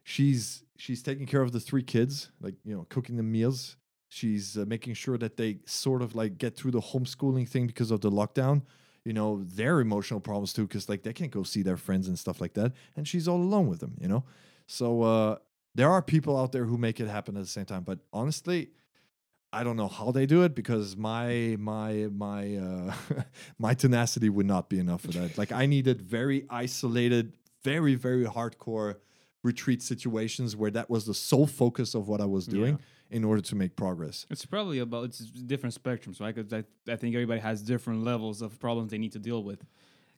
she's 0.04 0.62
she's 0.76 1.02
taking 1.02 1.26
care 1.26 1.42
of 1.42 1.52
the 1.52 1.60
three 1.60 1.82
kids, 1.82 2.30
like 2.40 2.54
you 2.64 2.74
know, 2.74 2.86
cooking 2.88 3.16
the 3.16 3.22
meals. 3.22 3.76
She's 4.10 4.56
uh, 4.56 4.64
making 4.66 4.94
sure 4.94 5.18
that 5.18 5.36
they 5.36 5.58
sort 5.66 6.00
of 6.00 6.14
like 6.14 6.38
get 6.38 6.56
through 6.56 6.70
the 6.70 6.80
homeschooling 6.80 7.46
thing 7.48 7.66
because 7.66 7.90
of 7.90 8.00
the 8.00 8.10
lockdown. 8.10 8.62
You 9.04 9.12
know, 9.12 9.42
their 9.44 9.80
emotional 9.80 10.20
problems 10.20 10.52
too, 10.52 10.66
because 10.66 10.88
like 10.88 11.02
they 11.02 11.12
can't 11.12 11.30
go 11.30 11.42
see 11.42 11.62
their 11.62 11.76
friends 11.76 12.08
and 12.08 12.18
stuff 12.18 12.40
like 12.40 12.54
that. 12.54 12.72
And 12.96 13.06
she's 13.06 13.28
all 13.28 13.36
alone 13.40 13.66
with 13.68 13.80
them. 13.80 13.96
You 14.00 14.08
know, 14.08 14.24
so 14.66 15.02
uh, 15.02 15.36
there 15.78 15.88
are 15.88 16.02
people 16.02 16.36
out 16.36 16.50
there 16.50 16.64
who 16.64 16.76
make 16.76 16.98
it 16.98 17.06
happen 17.06 17.36
at 17.36 17.44
the 17.44 17.48
same 17.48 17.64
time. 17.64 17.84
But 17.84 18.00
honestly, 18.12 18.70
I 19.52 19.62
don't 19.62 19.76
know 19.76 19.86
how 19.86 20.10
they 20.10 20.26
do 20.26 20.42
it 20.42 20.56
because 20.56 20.96
my 20.96 21.56
my 21.56 22.08
my 22.10 22.56
uh, 22.56 22.94
my 23.60 23.74
tenacity 23.74 24.28
would 24.28 24.44
not 24.44 24.68
be 24.68 24.80
enough 24.80 25.02
for 25.02 25.12
that. 25.12 25.38
Like 25.38 25.52
I 25.52 25.66
needed 25.66 26.02
very 26.02 26.44
isolated, 26.50 27.34
very 27.62 27.94
very 27.94 28.24
hardcore 28.24 28.96
retreat 29.44 29.80
situations 29.80 30.56
where 30.56 30.72
that 30.72 30.90
was 30.90 31.06
the 31.06 31.14
sole 31.14 31.46
focus 31.46 31.94
of 31.94 32.08
what 32.08 32.20
I 32.20 32.26
was 32.26 32.48
doing 32.48 32.80
in 33.08 33.22
order 33.22 33.40
to 33.40 33.54
make 33.54 33.76
progress. 33.76 34.26
It's 34.30 34.44
probably 34.44 34.80
about 34.80 35.04
it's 35.04 35.20
different 35.20 35.80
spectrums, 35.80 36.20
right? 36.20 36.34
Because 36.34 36.52
I, 36.52 36.64
I 36.92 36.96
think 36.96 37.14
everybody 37.14 37.40
has 37.40 37.62
different 37.62 38.02
levels 38.02 38.42
of 38.42 38.58
problems 38.58 38.90
they 38.90 38.98
need 38.98 39.12
to 39.12 39.20
deal 39.20 39.44
with. 39.44 39.64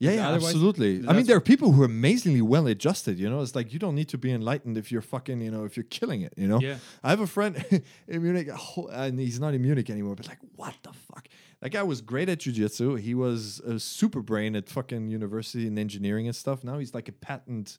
Yeah, 0.01 0.13
yeah, 0.13 0.31
absolutely. 0.31 1.07
I 1.07 1.13
mean, 1.13 1.27
there 1.27 1.37
are 1.37 1.43
people 1.43 1.73
who 1.73 1.83
are 1.83 1.87
amazingly 1.87 2.41
well 2.41 2.67
adjusted. 2.67 3.19
You 3.19 3.29
know, 3.29 3.43
it's 3.43 3.55
like 3.55 3.71
you 3.75 3.79
don't 3.79 3.95
need 3.95 4.09
to 4.09 4.19
be 4.19 4.33
enlightened 4.33 4.79
if 4.79 4.91
you're 4.91 5.03
fucking, 5.03 5.43
you 5.43 5.51
know, 5.51 5.65
if 5.65 5.77
you're 5.77 5.85
killing 5.85 6.23
it. 6.23 6.33
You 6.39 6.49
know, 6.49 6.59
Yeah. 6.59 6.77
I 7.05 7.11
have 7.11 7.21
a 7.21 7.27
friend 7.27 7.63
in 8.09 8.23
Munich, 8.23 8.49
and 8.93 9.21
he's 9.21 9.39
not 9.39 9.53
in 9.53 9.61
Munich 9.61 9.91
anymore. 9.91 10.15
But 10.17 10.27
like, 10.29 10.39
what 10.57 10.75
the 10.83 10.93
fuck? 10.95 11.29
That 11.61 11.69
guy 11.71 11.83
was 11.83 12.01
great 12.01 12.31
at 12.31 12.39
jujitsu. 12.39 12.99
He 12.99 13.15
was 13.15 13.61
a 13.61 13.79
super 13.79 14.23
brain 14.23 14.57
at 14.57 14.71
fucking 14.71 15.09
university 15.09 15.67
and 15.67 15.79
engineering 15.79 16.27
and 16.27 16.35
stuff. 16.35 16.65
Now 16.65 16.79
he's 16.79 16.95
like 16.95 17.09
a 17.09 17.13
patent 17.13 17.77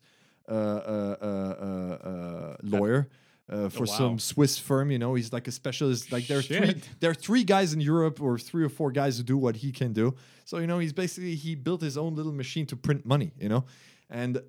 uh, 0.48 0.52
uh, 0.52 1.16
uh, 1.20 1.26
uh, 1.26 2.08
uh, 2.08 2.56
lawyer. 2.62 3.08
Uh, 3.52 3.68
for 3.68 3.80
wow. 3.80 3.84
some 3.84 4.18
Swiss 4.18 4.56
firm, 4.56 4.90
you 4.90 4.98
know, 4.98 5.14
he's 5.14 5.30
like 5.30 5.46
a 5.46 5.52
specialist. 5.52 6.10
Like 6.10 6.26
there 6.26 6.38
are 6.38 6.42
three, 6.42 6.74
there 7.00 7.10
are 7.10 7.14
three 7.14 7.44
guys 7.44 7.74
in 7.74 7.80
Europe 7.80 8.20
or 8.22 8.38
three 8.38 8.64
or 8.64 8.70
four 8.70 8.90
guys 8.90 9.18
who 9.18 9.24
do 9.24 9.36
what 9.36 9.56
he 9.56 9.72
can 9.72 9.92
do. 9.92 10.14
So 10.46 10.56
you 10.56 10.66
know, 10.66 10.78
he's 10.78 10.94
basically 10.94 11.34
he 11.34 11.54
built 11.54 11.82
his 11.82 11.98
own 11.98 12.14
little 12.14 12.32
machine 12.32 12.64
to 12.66 12.76
print 12.76 13.04
money. 13.04 13.32
You 13.38 13.50
know, 13.50 13.64
and 14.08 14.40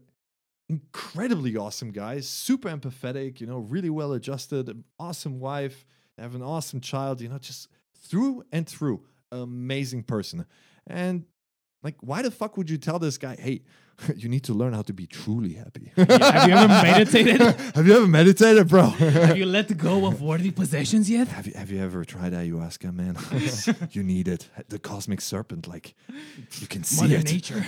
incredibly 0.70 1.58
awesome 1.58 1.92
guy, 1.92 2.22
super 2.22 2.70
empathetic. 2.70 3.42
You 3.42 3.48
know, 3.48 3.58
really 3.58 3.90
well 3.90 4.14
adjusted, 4.14 4.84
awesome 4.98 5.40
wife, 5.40 5.86
have 6.18 6.34
an 6.34 6.42
awesome 6.42 6.80
child. 6.80 7.20
You 7.20 7.28
know, 7.28 7.40
just 7.40 7.68
through 7.98 8.46
and 8.54 8.66
through, 8.66 9.04
amazing 9.34 10.04
person. 10.04 10.46
And 10.88 11.26
like, 11.84 11.96
why 12.02 12.22
the 12.22 12.32
fuck 12.32 12.58
would 12.58 12.70
you 12.70 12.78
tell 12.78 12.98
this 13.00 13.18
guy, 13.18 13.36
hey, 13.38 13.62
you 14.16 14.28
need 14.28 14.44
to 14.46 14.54
learn 14.54 14.74
how 14.74 14.82
to 14.82 14.94
be 14.94 15.06
truly 15.06 15.54
happy? 15.54 15.92
Have 15.96 16.48
you 16.50 16.56
ever 16.56 16.68
meditated? 16.92 17.42
have 17.76 17.86
you 17.88 17.96
ever 17.96 18.08
meditated, 18.08 18.68
bro? 18.68 18.84
Have 18.88 19.38
you 19.38 19.46
let 19.46 19.78
go 19.78 20.08
of 20.08 20.22
worldly 20.22 20.50
possessions 20.52 21.10
yet? 21.10 21.28
Have 21.28 21.46
you 21.48 21.54
have 21.56 21.70
you 21.70 21.80
ever 21.80 22.04
tried 22.04 22.34
ayahuasca, 22.34 22.92
man? 22.94 23.16
you 23.92 24.02
need 24.02 24.28
it. 24.28 24.50
The 24.70 24.80
cosmic 24.80 25.22
serpent, 25.22 25.68
like 25.68 25.94
you 26.60 26.68
can 26.68 26.84
see 26.84 27.04
Mother 27.04 27.18
it. 27.18 27.32
Nature. 27.32 27.64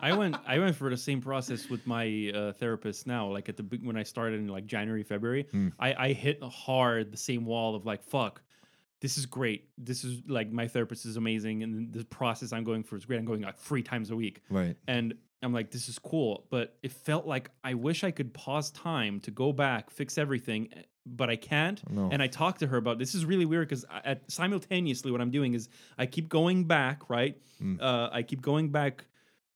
I 0.00 0.14
went 0.16 0.36
I 0.46 0.58
went 0.58 0.76
for 0.76 0.90
the 0.90 0.96
same 0.96 1.20
process 1.20 1.68
with 1.70 1.86
my 1.86 2.30
uh, 2.34 2.52
therapist 2.52 3.06
now. 3.06 3.28
Like 3.28 3.48
at 3.48 3.56
the 3.56 3.64
when 3.82 3.96
I 3.96 4.02
started 4.02 4.40
in 4.40 4.48
like 4.48 4.66
January, 4.66 5.02
February, 5.04 5.46
Hmm. 5.50 5.68
I, 5.78 5.94
I 6.08 6.12
hit 6.12 6.42
hard 6.42 7.12
the 7.12 7.16
same 7.16 7.44
wall 7.46 7.74
of 7.74 7.86
like 7.86 8.02
fuck. 8.02 8.42
This 9.00 9.16
is 9.16 9.26
great. 9.26 9.68
This 9.78 10.02
is 10.04 10.22
like 10.26 10.50
my 10.50 10.66
therapist 10.66 11.06
is 11.06 11.16
amazing, 11.16 11.62
and 11.62 11.92
the 11.92 12.04
process 12.04 12.52
I'm 12.52 12.64
going 12.64 12.82
for 12.82 12.96
is 12.96 13.04
great. 13.04 13.18
I'm 13.18 13.24
going 13.24 13.42
like 13.42 13.58
three 13.58 13.82
times 13.82 14.10
a 14.10 14.16
week, 14.16 14.42
Right. 14.50 14.76
and 14.88 15.14
I'm 15.42 15.52
like, 15.52 15.70
this 15.70 15.88
is 15.88 15.98
cool. 16.00 16.46
But 16.50 16.76
it 16.82 16.90
felt 16.92 17.24
like 17.26 17.50
I 17.62 17.74
wish 17.74 18.02
I 18.02 18.10
could 18.10 18.34
pause 18.34 18.70
time 18.72 19.20
to 19.20 19.30
go 19.30 19.52
back, 19.52 19.90
fix 19.90 20.18
everything, 20.18 20.68
eh, 20.76 20.82
but 21.06 21.30
I 21.30 21.36
can't. 21.36 21.80
No. 21.88 22.08
And 22.10 22.20
I 22.20 22.26
talked 22.26 22.58
to 22.60 22.66
her 22.66 22.76
about 22.76 22.98
this 22.98 23.14
is 23.14 23.24
really 23.24 23.44
weird 23.46 23.68
because 23.68 23.84
at 24.04 24.28
simultaneously 24.30 25.12
what 25.12 25.20
I'm 25.20 25.30
doing 25.30 25.54
is 25.54 25.68
I 25.96 26.06
keep 26.06 26.28
going 26.28 26.64
back, 26.64 27.08
right? 27.08 27.40
Mm. 27.62 27.80
Uh, 27.80 28.08
I 28.12 28.22
keep 28.24 28.42
going 28.42 28.70
back 28.70 29.04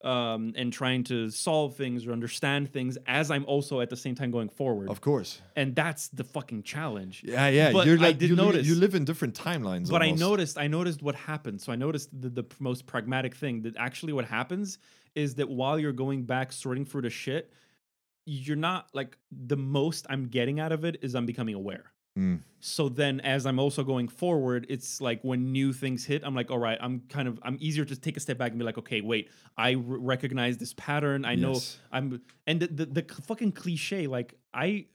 um, 0.03 0.53
and 0.55 0.73
trying 0.73 1.03
to 1.05 1.29
solve 1.29 1.75
things 1.75 2.05
or 2.05 2.11
understand 2.11 2.71
things 2.71 2.97
as 3.07 3.31
I'm 3.31 3.45
also 3.45 3.79
at 3.79 3.89
the 3.89 3.95
same 3.95 4.15
time 4.15 4.31
going 4.31 4.49
forward. 4.49 4.89
Of 4.89 5.01
course. 5.01 5.41
and 5.55 5.75
that's 5.75 6.09
the 6.09 6.23
fucking 6.23 6.63
challenge. 6.63 7.23
Yeah, 7.25 7.47
yeah. 7.47 7.71
But 7.71 7.87
You're 7.87 7.97
I 7.97 8.01
like 8.01 8.17
did 8.17 8.29
you, 8.29 8.35
notice- 8.35 8.67
you 8.67 8.75
live 8.75 8.95
in 8.95 9.05
different 9.05 9.33
timelines. 9.33 9.89
But 9.89 10.01
I 10.01 10.11
noticed, 10.11 10.57
I 10.57 10.67
noticed 10.67 11.01
what 11.01 11.15
happened. 11.15 11.61
So 11.61 11.71
I 11.71 11.75
noticed 11.75 12.09
the, 12.19 12.29
the 12.29 12.43
most 12.59 12.85
pragmatic 12.85 13.35
thing 13.35 13.61
that 13.61 13.77
actually 13.77 14.13
what 14.13 14.25
happens 14.25 14.77
is 15.15 15.35
that 15.35 15.49
while 15.49 15.79
you're 15.79 15.93
going 15.93 16.23
back 16.23 16.51
sorting 16.51 16.85
through 16.85 17.03
the 17.03 17.09
shit, 17.09 17.53
you're 18.25 18.57
not 18.57 18.89
like 18.93 19.17
the 19.31 19.57
most 19.57 20.05
I'm 20.09 20.27
getting 20.27 20.59
out 20.59 20.71
of 20.71 20.83
it 20.85 20.97
is 21.01 21.15
I'm 21.15 21.25
becoming 21.25 21.55
aware. 21.55 21.92
Mm. 22.17 22.41
So 22.59 22.87
then, 22.89 23.19
as 23.21 23.45
I'm 23.45 23.59
also 23.59 23.83
going 23.83 24.07
forward, 24.07 24.65
it's 24.69 25.01
like 25.01 25.21
when 25.23 25.51
new 25.51 25.73
things 25.73 26.05
hit, 26.05 26.21
I'm 26.23 26.33
like, 26.35 26.49
all 26.49 26.59
right, 26.59 26.77
I'm 26.79 27.01
kind 27.09 27.27
of, 27.27 27.39
I'm 27.43 27.57
easier 27.59 27.83
to 27.85 27.95
take 27.95 28.15
a 28.15 28.19
step 28.19 28.37
back 28.37 28.51
and 28.51 28.59
be 28.59 28.63
like, 28.65 28.77
okay, 28.77 29.01
wait, 29.01 29.29
I 29.57 29.75
r- 29.75 29.81
recognize 29.81 30.57
this 30.57 30.73
pattern. 30.73 31.25
I 31.25 31.35
know 31.35 31.53
Yes. 31.53 31.77
I'm, 31.91 32.21
and 32.47 32.61
the, 32.61 32.67
the, 32.67 32.85
the 33.01 33.21
fucking 33.23 33.51
cliche, 33.53 34.07
like, 34.07 34.35
I 34.53 34.85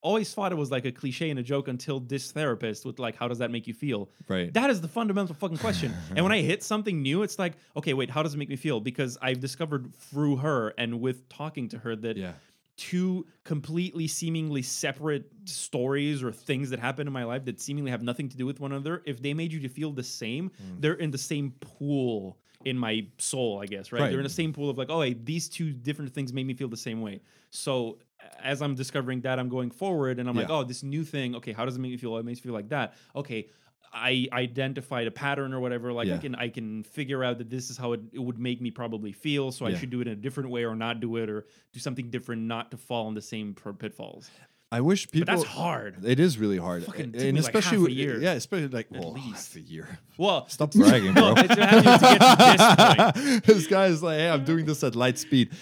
always 0.00 0.32
thought 0.32 0.52
it 0.52 0.54
was 0.54 0.70
like 0.70 0.84
a 0.84 0.92
cliche 0.92 1.28
and 1.30 1.40
a 1.40 1.42
joke 1.42 1.66
until 1.66 1.98
this 1.98 2.30
therapist 2.30 2.84
with 2.84 2.98
like, 3.00 3.16
how 3.16 3.26
does 3.26 3.38
that 3.38 3.50
make 3.50 3.66
you 3.66 3.74
feel? 3.74 4.08
Right. 4.28 4.52
That 4.54 4.70
is 4.70 4.80
the 4.80 4.88
fundamental 4.88 5.34
fucking 5.34 5.58
question. 5.58 5.92
and 6.14 6.24
when 6.24 6.32
I 6.32 6.42
hit 6.42 6.62
something 6.62 7.02
new, 7.02 7.22
it's 7.24 7.38
like, 7.38 7.54
okay, 7.76 7.94
wait, 7.94 8.10
how 8.10 8.22
does 8.22 8.34
it 8.34 8.38
make 8.38 8.48
me 8.48 8.56
feel? 8.56 8.78
Because 8.78 9.18
I've 9.20 9.40
discovered 9.40 9.92
through 9.94 10.36
her 10.36 10.72
and 10.78 11.00
with 11.00 11.28
talking 11.28 11.68
to 11.70 11.78
her 11.78 11.96
that 11.96 12.16
yeah. 12.16 12.32
Two 12.78 13.26
completely 13.44 14.06
seemingly 14.06 14.62
separate 14.62 15.30
stories 15.44 16.22
or 16.22 16.32
things 16.32 16.70
that 16.70 16.78
happen 16.78 17.06
in 17.06 17.12
my 17.12 17.24
life 17.24 17.44
that 17.44 17.60
seemingly 17.60 17.90
have 17.90 18.02
nothing 18.02 18.28
to 18.30 18.36
do 18.36 18.46
with 18.46 18.60
one 18.60 18.72
another 18.72 19.02
if 19.04 19.20
they 19.20 19.34
made 19.34 19.52
you 19.52 19.60
to 19.60 19.68
feel 19.68 19.92
the 19.92 20.02
same 20.02 20.50
Mm. 20.62 20.80
they're 20.80 20.94
in 20.94 21.10
the 21.10 21.18
same 21.18 21.50
pool 21.60 22.38
in 22.64 22.78
my 22.78 23.06
soul 23.18 23.60
i 23.62 23.66
guess 23.66 23.92
right, 23.92 24.00
Right. 24.02 24.10
they're 24.10 24.20
in 24.20 24.24
the 24.24 24.30
same 24.30 24.52
pool 24.52 24.70
of 24.70 24.78
like 24.78 24.90
oh 24.90 25.00
hey, 25.02 25.12
these 25.14 25.48
two 25.48 25.72
different 25.72 26.12
things 26.14 26.32
made 26.32 26.46
me 26.46 26.54
feel 26.54 26.68
the 26.68 26.76
same 26.76 27.00
way. 27.02 27.20
So 27.50 27.98
as 28.42 28.62
i'm 28.62 28.74
discovering 28.74 29.20
that 29.22 29.38
i'm 29.38 29.48
going 29.48 29.70
forward 29.70 30.18
and 30.18 30.28
i'm 30.28 30.36
like 30.36 30.50
oh 30.50 30.64
this 30.64 30.82
new 30.82 31.04
thing 31.04 31.34
okay 31.36 31.52
how 31.52 31.64
does 31.64 31.76
it 31.76 31.80
make 31.80 31.90
me 31.92 31.96
feel? 31.96 32.16
It 32.18 32.24
makes 32.24 32.38
me 32.40 32.44
feel 32.48 32.54
like 32.54 32.68
that. 32.70 32.94
Okay 33.14 33.48
I 33.92 34.28
identified 34.32 35.06
a 35.06 35.10
pattern 35.10 35.52
or 35.54 35.60
whatever. 35.60 35.92
Like 35.92 36.08
I 36.16 36.18
can 36.18 36.34
I 36.34 36.48
can 36.48 36.82
figure 36.84 37.24
out 37.24 37.38
that 37.38 37.50
this 37.50 37.70
is 37.70 37.76
how 37.76 37.92
it, 37.92 38.00
it 38.12 38.18
would 38.18 38.38
make 38.38 38.60
me 38.60 38.70
probably 38.70 39.12
feel. 39.12 39.50
So 39.52 39.66
I 39.66 39.70
should 39.78 39.90
do 39.90 40.00
it 40.00 40.06
in 40.06 40.12
a 40.12 40.16
different 40.16 40.50
way 40.50 40.64
or 40.64 40.74
not 40.74 41.00
do 41.00 41.16
it 41.16 41.28
or 41.30 41.46
do 41.72 41.80
something 41.80 42.10
different, 42.10 42.42
not 42.42 42.70
to 42.72 42.76
fall 42.76 43.08
in 43.08 43.14
the 43.14 43.22
same 43.22 43.54
pitfalls. 43.78 44.30
I 44.70 44.82
wish 44.82 45.10
people. 45.10 45.24
But 45.24 45.38
that's 45.38 45.48
hard. 45.48 46.04
It 46.04 46.20
is 46.20 46.36
really 46.38 46.58
hard, 46.58 46.84
Fucking 46.84 47.00
and 47.04 47.12
took 47.14 47.22
me 47.22 47.32
like 47.32 47.40
especially 47.40 47.78
half 47.78 47.78
a 47.78 47.82
with- 47.84 47.92
year. 47.92 48.20
yeah, 48.20 48.32
especially 48.32 48.68
like 48.68 48.88
At 48.92 49.00
well, 49.00 49.12
least. 49.14 49.54
half 49.54 49.56
a 49.56 49.60
year. 49.66 49.98
Well, 50.18 50.46
Stop 50.48 50.72
bragging, 50.74 51.14
bro. 51.14 51.32
it's 51.38 51.54
having 51.54 51.84
to 51.84 51.84
get 51.84 52.00
to 52.00 53.14
this 53.14 53.22
point. 53.32 53.44
this 53.46 53.66
guy 53.66 53.86
is 53.86 54.02
like, 54.02 54.18
hey, 54.18 54.28
I'm 54.28 54.44
doing 54.44 54.66
this 54.66 54.84
at 54.84 54.94
light 54.94 55.18
speed. 55.18 55.52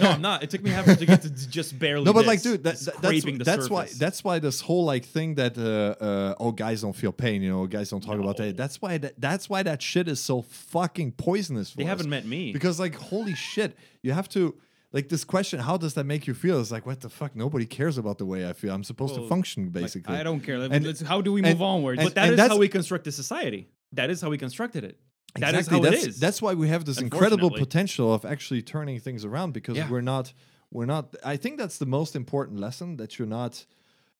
No, 0.00 0.10
I'm 0.10 0.20
not. 0.20 0.42
It 0.42 0.50
took 0.50 0.62
me 0.64 0.70
having 0.70 0.96
to 0.96 1.06
get 1.06 1.22
to 1.22 1.30
just 1.30 1.78
barely. 1.78 2.04
No, 2.04 2.12
but 2.12 2.20
this, 2.22 2.26
like, 2.26 2.42
dude, 2.42 2.64
that, 2.64 2.72
just 2.72 2.86
that- 2.86 2.94
that's 3.02 3.18
scraping 3.18 3.38
the 3.38 3.44
that's 3.44 3.70
why 3.70 3.82
surface. 3.84 3.98
that's 3.98 4.24
why 4.24 4.38
this 4.40 4.60
whole 4.60 4.84
like 4.84 5.04
thing 5.04 5.36
that 5.36 5.56
uh, 5.56 6.02
uh 6.04 6.34
oh 6.40 6.50
guys 6.50 6.82
don't 6.82 6.96
feel 6.96 7.12
pain, 7.12 7.42
you 7.42 7.50
know, 7.50 7.66
guys 7.66 7.90
don't 7.90 8.02
talk 8.02 8.18
about 8.18 8.36
that. 8.38 8.56
That's 8.56 8.82
why 8.82 8.98
that 8.98 9.14
that's 9.20 9.48
why 9.48 9.62
that 9.62 9.80
shit 9.80 10.08
is 10.08 10.18
so 10.20 10.42
fucking 10.42 11.12
poisonous. 11.12 11.70
For 11.70 11.76
they 11.76 11.84
us. 11.84 11.88
haven't 11.90 12.10
met 12.10 12.24
me. 12.26 12.52
because 12.52 12.80
like 12.80 12.96
holy 12.96 13.34
shit, 13.34 13.76
you 14.02 14.10
have 14.12 14.28
to 14.30 14.56
like 14.92 15.08
this 15.08 15.24
question. 15.24 15.60
How 15.60 15.76
does 15.76 15.94
that 15.94 16.04
make 16.04 16.26
you 16.26 16.34
feel? 16.34 16.60
It's 16.60 16.70
like 16.70 16.86
what 16.86 17.00
the 17.00 17.08
fuck? 17.08 17.34
Nobody 17.36 17.66
cares 17.66 17.98
about 17.98 18.18
the 18.18 18.26
way 18.26 18.48
I 18.48 18.52
feel. 18.52 18.72
I'm 18.74 18.84
supposed 18.84 19.14
to 19.14 19.26
function 19.28 19.68
basically. 19.70 20.16
I 20.16 20.22
don't 20.22 20.40
care. 20.40 20.56
And- 20.56 20.98
how 21.00 21.20
do 21.20 21.32
we 21.32 21.40
and- 21.40 21.50
move 21.50 21.62
onward? 21.62 21.98
and- 21.98 22.06
but 22.06 22.14
that 22.14 22.32
is 22.32 22.40
how 22.40 22.56
we 22.58 22.68
construct 22.68 23.06
a 23.06 23.12
society. 23.12 23.68
That 23.92 24.10
is 24.10 24.20
how 24.20 24.30
we 24.30 24.38
constructed 24.38 24.84
it. 24.84 24.98
That 25.36 25.54
is 25.54 25.66
exactly. 25.66 25.78
how 25.78 25.90
that's, 25.90 26.04
it 26.04 26.08
is. 26.08 26.20
That's 26.20 26.40
why 26.40 26.54
we 26.54 26.68
have 26.68 26.84
this 26.84 27.00
incredible 27.00 27.50
potential 27.50 28.12
of 28.12 28.24
actually 28.24 28.62
turning 28.62 28.98
things 29.00 29.24
around 29.24 29.52
because 29.52 29.76
Yeah. 29.76 29.90
we're 29.90 30.00
not 30.00 30.32
we're 30.70 30.86
not 30.86 31.14
I 31.24 31.36
think 31.36 31.58
that's 31.58 31.78
the 31.78 31.86
most 31.86 32.16
important 32.16 32.58
lesson 32.58 32.96
that 32.96 33.18
you're 33.18 33.28
not 33.28 33.66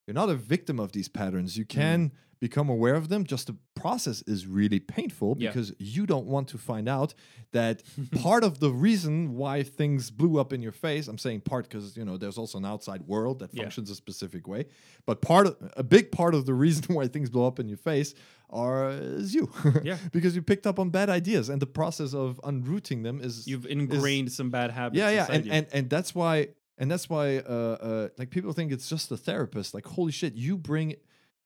you're 0.06 0.14
not 0.14 0.28
a 0.30 0.34
victim 0.34 0.78
of 0.78 0.92
these 0.92 1.08
patterns. 1.08 1.56
You 1.56 1.64
Mm. 1.64 1.68
Become 2.40 2.68
aware 2.68 2.94
of 2.94 3.08
them. 3.08 3.24
Just 3.24 3.46
the 3.46 3.56
process 3.74 4.22
is 4.26 4.46
really 4.46 4.78
painful 4.80 5.36
Yeah. 5.38 5.50
because 5.50 5.72
you 5.78 6.06
don't 6.06 6.26
want 6.26 6.48
to 6.48 6.58
find 6.58 6.88
out 6.88 7.14
that 7.52 7.82
part 8.22 8.44
of 8.44 8.60
the 8.60 8.70
reason 8.70 9.34
why 9.34 9.62
things 9.62 10.10
blew 10.10 10.38
up 10.38 10.52
in 10.52 10.60
your 10.62 10.72
face. 10.72 11.08
I'm 11.08 11.18
saying 11.18 11.42
part 11.42 11.68
because 11.68 11.96
you 11.96 12.04
know 12.04 12.16
there's 12.16 12.38
also 12.38 12.58
an 12.58 12.64
outside 12.64 13.02
world 13.02 13.38
that 13.38 13.50
Yeah. 13.54 13.62
functions 13.62 13.90
a 13.90 13.94
specific 13.94 14.46
way, 14.46 14.66
but 15.06 15.20
part 15.20 15.46
of 15.46 15.56
a 15.76 15.82
big 15.82 16.10
part 16.12 16.34
of 16.34 16.44
the 16.46 16.54
reason 16.54 16.94
why 16.94 17.08
things 17.08 17.30
blow 17.30 17.46
up 17.46 17.58
in 17.58 17.68
your 17.68 17.78
face 17.78 18.14
are 18.50 18.90
is 18.90 19.34
you. 19.34 19.50
Yeah. 19.82 19.98
because 20.12 20.36
you 20.36 20.42
picked 20.42 20.66
up 20.66 20.78
on 20.78 20.90
bad 20.90 21.08
ideas, 21.10 21.48
and 21.48 21.60
the 21.60 21.66
process 21.66 22.14
of 22.14 22.40
unrooting 22.44 23.02
them 23.02 23.20
is 23.20 23.46
You've 23.46 23.66
ingrained 23.66 24.30
some 24.32 24.50
bad 24.50 24.70
habits. 24.70 24.98
yeah, 24.98 25.10
yeah, 25.10 25.26
and, 25.30 25.44
you. 25.46 25.52
and 25.52 25.66
and 25.72 25.90
that's 25.90 26.14
why 26.14 26.48
and 26.78 26.90
that's 26.90 27.08
why 27.08 27.38
uh, 27.38 27.76
uh 27.88 28.08
like 28.18 28.30
people 28.30 28.52
think 28.52 28.72
it's 28.72 28.88
just 28.88 29.10
a 29.10 29.16
therapist. 29.16 29.74
Like 29.74 29.86
holy 29.86 30.12
shit, 30.12 30.34
you 30.34 30.56
bring 30.58 30.94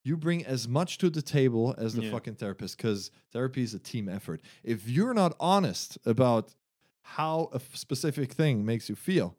you 0.02 0.16
bring 0.16 0.44
as 0.46 0.66
much 0.68 0.98
to 0.98 1.10
the 1.10 1.22
table 1.22 1.74
as 1.76 1.94
the 1.94 2.02
Yeah. 2.04 2.10
fucking 2.10 2.34
therapist 2.36 2.76
because 2.76 3.10
therapy 3.32 3.62
is 3.62 3.74
a 3.74 3.78
team 3.78 4.08
effort. 4.08 4.40
If 4.64 4.88
you're 4.88 5.14
not 5.14 5.36
honest 5.38 5.98
about 6.06 6.54
how 7.02 7.50
a 7.52 7.60
specific 7.76 8.32
thing 8.32 8.64
makes 8.64 8.88
you 8.88 8.94
feel, 8.94 9.36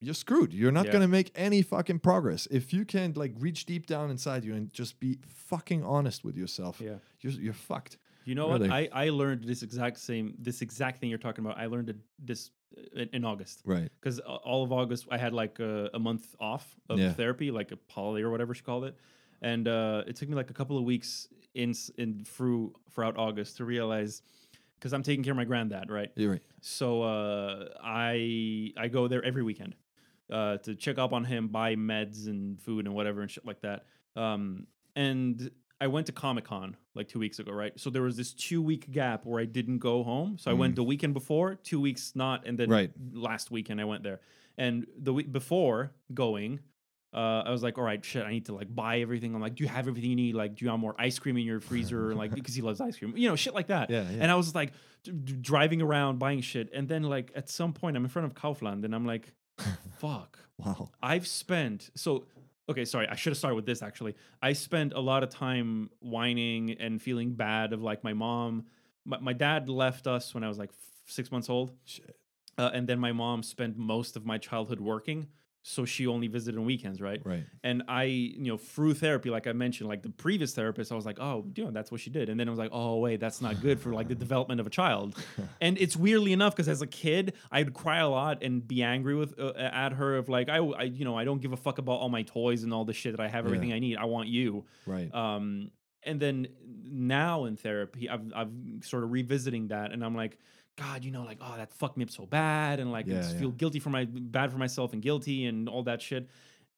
you're 0.00 0.14
screwed. 0.14 0.52
You're 0.54 0.70
not 0.70 0.86
Yeah. 0.86 0.92
gonna 0.92 1.08
make 1.08 1.32
any 1.34 1.62
fucking 1.62 1.98
progress. 2.00 2.46
If 2.50 2.72
you 2.72 2.84
can't 2.84 3.16
like 3.16 3.32
reach 3.38 3.66
deep 3.66 3.86
down 3.86 4.10
inside 4.10 4.44
you 4.44 4.54
and 4.54 4.72
just 4.72 5.00
be 5.00 5.18
fucking 5.26 5.82
honest 5.82 6.24
with 6.24 6.36
yourself, 6.36 6.80
yeah. 6.80 6.98
you're 7.20 7.32
you're 7.32 7.52
fucked. 7.52 7.98
You 8.24 8.34
know 8.34 8.48
Really. 8.52 8.68
what? 8.68 8.92
I, 8.92 9.06
I 9.06 9.08
learned 9.08 9.44
this 9.44 9.62
exact 9.62 9.98
same 9.98 10.34
this 10.38 10.62
exact 10.62 11.00
thing 11.00 11.10
you're 11.10 11.18
talking 11.18 11.44
about. 11.44 11.58
I 11.58 11.66
learned 11.66 11.88
it 11.88 11.96
this 12.18 12.50
uh, 12.76 13.00
in, 13.00 13.08
in 13.12 13.24
August 13.24 13.62
Right. 13.64 13.90
because 14.00 14.20
all 14.20 14.62
of 14.62 14.70
August 14.70 15.08
I 15.10 15.18
had 15.18 15.32
like 15.32 15.58
a, 15.58 15.90
a 15.94 15.98
month 15.98 16.36
off 16.38 16.76
of 16.88 16.98
Yeah. 17.00 17.12
therapy, 17.14 17.50
like 17.50 17.72
a 17.72 17.78
holiday 17.90 18.22
or 18.22 18.30
whatever 18.30 18.54
she 18.54 18.62
called 18.62 18.84
it, 18.84 18.94
and 19.42 19.68
uh, 19.68 20.02
it 20.06 20.16
took 20.16 20.28
me 20.28 20.34
like 20.34 20.50
a 20.50 20.54
couple 20.54 20.76
of 20.78 20.84
weeks 20.84 21.28
in 21.54 21.74
in 21.96 22.24
through 22.24 22.74
throughout 22.90 23.16
August 23.16 23.56
to 23.58 23.64
realize 23.64 24.22
because 24.78 24.92
I'm 24.92 25.02
taking 25.02 25.24
care 25.24 25.32
of 25.32 25.36
my 25.36 25.44
granddad, 25.44 25.90
right? 25.90 26.10
You're 26.16 26.32
right. 26.32 26.42
So 26.60 27.02
uh, 27.02 27.68
I 27.82 28.72
I 28.76 28.88
go 28.88 29.08
there 29.08 29.24
every 29.24 29.42
weekend 29.42 29.74
uh, 30.30 30.58
to 30.58 30.74
check 30.74 30.98
up 30.98 31.12
on 31.12 31.24
him, 31.24 31.48
buy 31.48 31.74
meds 31.76 32.26
and 32.26 32.60
food 32.60 32.86
and 32.86 32.94
whatever 32.94 33.22
and 33.22 33.30
shit 33.30 33.46
like 33.46 33.60
that. 33.62 33.86
Um, 34.16 34.66
and 34.96 35.50
I 35.80 35.86
went 35.86 36.06
to 36.06 36.12
Comic 36.12 36.44
Con 36.44 36.76
like 36.94 37.06
two 37.08 37.20
weeks 37.20 37.38
ago, 37.38 37.52
right? 37.52 37.72
So 37.78 37.88
there 37.90 38.02
was 38.02 38.16
this 38.16 38.32
two 38.32 38.60
week 38.60 38.90
gap 38.90 39.24
where 39.24 39.40
I 39.40 39.44
didn't 39.44 39.78
go 39.78 40.02
home. 40.02 40.36
So 40.38 40.50
I 40.50 40.54
went 40.54 40.74
the 40.74 40.82
weekend 40.82 41.14
before, 41.14 41.54
two 41.54 41.80
weeks 41.80 42.12
not, 42.16 42.46
and 42.46 42.58
then 42.58 42.68
Right. 42.68 42.90
last 43.12 43.52
weekend 43.52 43.80
I 43.80 43.84
went 43.84 44.02
there. 44.02 44.20
And 44.56 44.86
the 44.98 45.12
week 45.12 45.30
before 45.30 45.92
going, 46.12 46.58
uh, 47.14 47.42
I 47.46 47.50
was 47.50 47.62
like, 47.62 47.78
all 47.78 47.84
right, 47.84 48.04
shit, 48.04 48.24
I 48.24 48.30
need 48.30 48.46
to 48.46 48.54
like 48.54 48.74
buy 48.74 49.00
everything. 49.00 49.34
I'm 49.34 49.40
like, 49.40 49.54
do 49.54 49.64
you 49.64 49.68
have 49.68 49.88
everything 49.88 50.10
you 50.10 50.16
need? 50.16 50.34
Like, 50.34 50.56
do 50.56 50.64
you 50.64 50.70
have 50.70 50.78
more 50.80 50.94
ice 50.98 51.18
cream 51.18 51.36
in 51.36 51.44
your 51.44 51.60
freezer? 51.60 52.14
like, 52.14 52.34
because 52.34 52.54
he 52.54 52.62
loves 52.62 52.80
ice 52.80 52.98
cream, 52.98 53.14
you 53.16 53.28
know, 53.28 53.36
shit 53.36 53.54
like 53.54 53.68
that. 53.68 53.88
Yeah, 53.90 54.02
yeah. 54.02 54.18
And 54.22 54.30
I 54.30 54.34
was 54.34 54.54
like 54.54 54.72
d- 55.04 55.12
d- 55.12 55.32
driving 55.40 55.80
around 55.82 56.18
buying 56.18 56.40
shit. 56.42 56.70
And 56.72 56.86
then, 56.88 57.02
like, 57.04 57.32
at 57.34 57.48
some 57.48 57.72
point, 57.72 57.96
I'm 57.96 58.04
in 58.04 58.10
front 58.10 58.26
of 58.26 58.34
Kaufland 58.34 58.84
and 58.84 58.94
I'm 58.94 59.06
like, 59.06 59.32
fuck, 59.98 60.38
Wow. 60.58 60.90
I've 61.02 61.26
spent 61.26 61.90
so. 61.94 62.26
Okay, 62.70 62.84
sorry. 62.84 63.08
I 63.08 63.14
should 63.16 63.30
have 63.30 63.38
started 63.38 63.54
with 63.56 63.64
this 63.64 63.80
actually. 63.82 64.14
I 64.42 64.52
spent 64.52 64.92
a 64.92 65.00
lot 65.00 65.22
of 65.22 65.30
time 65.30 65.88
whining 66.00 66.72
and 66.72 67.00
feeling 67.00 67.32
bad 67.32 67.72
of 67.72 67.82
like 67.82 68.04
my 68.04 68.12
mom. 68.12 68.66
My, 69.06 69.18
my 69.20 69.32
dad 69.32 69.70
left 69.70 70.06
us 70.06 70.34
when 70.34 70.44
I 70.44 70.48
was 70.48 70.58
like 70.58 70.68
f- 70.70 70.76
six 71.06 71.32
months 71.32 71.48
old. 71.48 71.70
Shit. 71.86 72.16
Uh, 72.58 72.70
and 72.74 72.86
then 72.86 72.98
my 72.98 73.12
mom 73.12 73.42
spent 73.42 73.78
most 73.78 74.16
of 74.16 74.26
my 74.26 74.36
childhood 74.36 74.80
working. 74.80 75.28
So 75.62 75.84
she 75.84 76.06
only 76.06 76.28
visited 76.28 76.58
on 76.58 76.64
weekends, 76.64 77.00
right? 77.00 77.20
Right. 77.24 77.44
And 77.62 77.82
I, 77.88 78.04
you 78.04 78.44
know, 78.50 78.56
through 78.56 78.94
therapy, 78.94 79.28
like 79.28 79.46
I 79.46 79.52
mentioned, 79.52 79.88
like 79.88 80.02
the 80.02 80.08
previous 80.08 80.54
therapist, 80.54 80.90
I 80.90 80.94
was 80.94 81.04
like, 81.04 81.18
oh, 81.20 81.44
you 81.54 81.64
know, 81.64 81.70
that's 81.70 81.90
what 81.90 82.00
she 82.00 82.08
did. 82.08 82.30
And 82.30 82.40
then 82.40 82.48
I 82.48 82.50
was 82.50 82.58
like, 82.58 82.70
oh, 82.72 82.98
wait, 83.00 83.20
that's 83.20 83.42
not 83.42 83.60
good 83.60 83.78
for 83.78 83.92
like 83.92 84.08
the 84.08 84.14
development 84.14 84.60
of 84.60 84.66
a 84.66 84.70
child. 84.70 85.14
and 85.60 85.76
it's 85.78 85.94
weirdly 85.96 86.32
enough 86.32 86.54
because 86.54 86.68
as 86.68 86.80
a 86.80 86.86
kid, 86.86 87.34
I'd 87.50 87.74
cry 87.74 87.98
a 87.98 88.08
lot 88.08 88.42
and 88.42 88.66
be 88.66 88.82
angry 88.82 89.14
with 89.14 89.38
uh, 89.38 89.52
at 89.58 89.92
her 89.92 90.16
of 90.16 90.28
like, 90.30 90.48
I, 90.48 90.58
I, 90.58 90.82
you 90.84 91.04
know, 91.04 91.18
I 91.18 91.24
don't 91.24 91.42
give 91.42 91.52
a 91.52 91.56
fuck 91.58 91.78
about 91.78 92.00
all 92.00 92.08
my 92.08 92.22
toys 92.22 92.62
and 92.62 92.72
all 92.72 92.86
the 92.86 92.94
shit 92.94 93.14
that 93.16 93.20
I 93.22 93.28
have 93.28 93.44
Yeah. 93.44 93.48
everything 93.50 93.72
I 93.74 93.78
need. 93.78 93.96
I 93.98 94.04
want 94.06 94.28
you. 94.28 94.64
Right. 94.86 95.12
Um, 95.14 95.70
and 96.04 96.18
then 96.18 96.48
now 96.84 97.44
in 97.44 97.56
therapy, 97.56 98.08
I've, 98.08 98.32
I've 98.34 98.50
sort 98.82 99.02
of 99.04 99.10
revisiting 99.10 99.68
that, 99.68 99.92
and 99.92 100.02
I'm 100.02 100.14
like, 100.14 100.38
God, 100.78 101.04
you 101.04 101.10
know, 101.10 101.24
like, 101.24 101.38
oh, 101.40 101.54
that 101.56 101.72
fucked 101.72 101.96
me 101.96 102.04
up 102.04 102.10
so 102.10 102.24
bad, 102.24 102.78
and 102.80 102.92
like, 102.92 103.06
I 103.06 103.10
Yeah, 103.10 103.16
just 103.16 103.34
yeah. 103.34 103.40
feel 103.40 103.50
guilty 103.50 103.80
for 103.80 103.90
my 103.90 104.04
bad 104.06 104.52
for 104.52 104.58
myself 104.58 104.92
and 104.92 105.02
guilty 105.02 105.44
and 105.46 105.68
all 105.68 105.82
that 105.84 106.00
shit. 106.00 106.28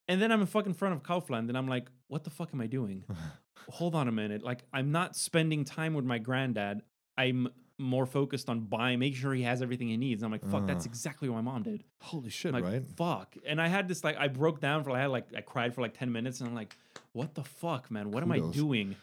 And 0.09 0.21
then 0.21 0.33
I'm 0.33 0.41
in 0.41 0.47
fucking 0.47 0.75
front 0.75 0.95
of 0.95 1.03
Kaufland, 1.03 1.49
and 1.49 1.57
I'm 1.59 1.69
like, 1.69 1.89
what 2.09 2.25
the 2.25 2.31
fuck 2.31 2.51
am 2.55 2.61
I 2.61 2.67
doing? 2.67 3.05
Hold 3.69 3.95
on 3.95 4.09
a 4.09 4.13
minute, 4.13 4.43
like, 4.43 4.65
I'm 4.73 4.91
not 4.91 5.17
spending 5.17 5.65
time 5.65 5.95
with 5.95 6.05
my 6.05 6.19
granddad. 6.19 6.81
I'm 7.19 7.49
more 7.79 8.05
focused 8.07 8.49
on 8.51 8.61
buying, 8.61 8.99
making 8.99 9.19
sure 9.19 9.33
he 9.35 9.43
has 9.43 9.63
everything 9.63 9.89
he 9.89 9.97
needs. 9.97 10.23
And 10.23 10.27
I'm 10.27 10.33
like, 10.33 10.51
fuck, 10.51 10.67
that's 10.67 10.87
Uh. 10.87 10.91
exactly 10.91 11.29
what 11.29 11.37
my 11.37 11.51
mom 11.53 11.63
did. 11.63 11.85
Holy 12.01 12.29
shit, 12.31 12.53
like, 12.53 12.65
right? 12.65 12.83
fuck. 12.97 13.37
And 13.47 13.61
I 13.61 13.69
had 13.69 13.89
this 13.89 14.03
like 14.05 14.17
I 14.19 14.29
broke 14.29 14.61
down 14.61 14.85
for 14.85 14.91
I 14.91 15.01
had 15.01 15.07
like 15.11 15.29
I 15.37 15.41
cried 15.41 15.75
for 15.75 15.81
like 15.83 15.97
10 15.97 16.11
minutes 16.13 16.41
and 16.41 16.49
I'm 16.49 16.55
like, 16.55 16.77
what 17.13 17.35
the 17.35 17.43
fuck, 17.45 17.91
man? 17.91 18.11
What 18.11 18.23
am 18.23 18.33
I 18.33 18.41
doing? 18.41 18.97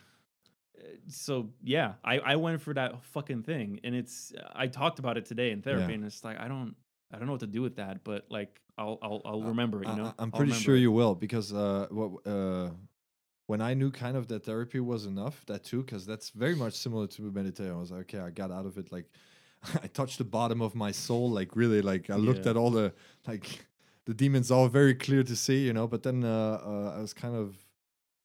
So 1.07 1.49
yeah, 1.63 1.93
I, 2.03 2.19
I 2.19 2.35
went 2.35 2.61
for 2.61 2.73
that 2.73 3.03
fucking 3.05 3.43
thing. 3.43 3.79
And 3.83 3.95
it's 3.95 4.33
I 4.53 4.67
talked 4.67 4.99
about 4.99 5.17
it 5.17 5.25
today 5.25 5.51
in 5.51 5.61
therapy 5.61 5.93
Yeah. 5.93 5.95
and 5.95 6.05
it's 6.05 6.23
like 6.23 6.39
I 6.39 6.47
don't 6.47 6.75
I 7.11 7.17
don't 7.17 7.27
know 7.27 7.33
what 7.33 7.41
to 7.41 7.47
do 7.47 7.61
with 7.61 7.77
that, 7.77 8.03
but 8.03 8.25
like 8.29 8.59
I'll 8.77 8.99
I'll, 9.01 9.21
I'll 9.25 9.41
remember 9.41 9.83
it, 9.83 9.89
you 9.89 9.95
know. 9.95 10.13
I, 10.19 10.23
am 10.23 10.31
pretty 10.31 10.51
sure 10.53 10.75
it. 10.75 10.81
you 10.81 10.91
will 10.91 11.15
because 11.15 11.53
uh, 11.53 11.87
what 11.89 12.11
uh, 12.27 12.69
when 13.47 13.61
I 13.61 13.73
knew 13.73 13.91
kind 13.91 14.15
of 14.15 14.27
that 14.27 14.43
therapy 14.43 14.79
was 14.79 15.05
enough, 15.05 15.45
that 15.47 15.63
too, 15.63 15.81
because 15.81 16.05
that's 16.05 16.29
very 16.29 16.55
much 16.55 16.73
similar 16.73 17.07
to 17.07 17.21
meditation. 17.31 17.71
I 17.73 17.79
was 17.79 17.91
like, 17.91 18.01
okay, 18.01 18.19
I 18.19 18.29
got 18.29 18.51
out 18.51 18.65
of 18.65 18.77
it. 18.77 18.91
Like, 18.91 19.09
I 19.83 19.87
touched 19.87 20.17
the 20.17 20.25
bottom 20.25 20.61
of 20.61 20.75
my 20.75 20.91
soul. 20.91 21.31
Like, 21.31 21.55
really, 21.55 21.81
like 21.81 22.09
I 22.09 22.15
looked 22.15 22.45
Yeah. 22.45 22.51
at 22.51 22.57
all 22.57 22.69
the 22.69 22.93
like 23.25 23.65
the 24.05 24.13
demons, 24.13 24.51
all 24.51 24.67
very 24.67 24.93
clear 24.93 25.23
to 25.23 25.35
see, 25.35 25.65
you 25.65 25.73
know. 25.73 25.87
But 25.87 26.03
then 26.03 26.23
uh, 26.23 26.61
uh, 26.63 26.97
I 26.97 27.01
was 27.01 27.13
kind 27.13 27.35
of 27.35 27.55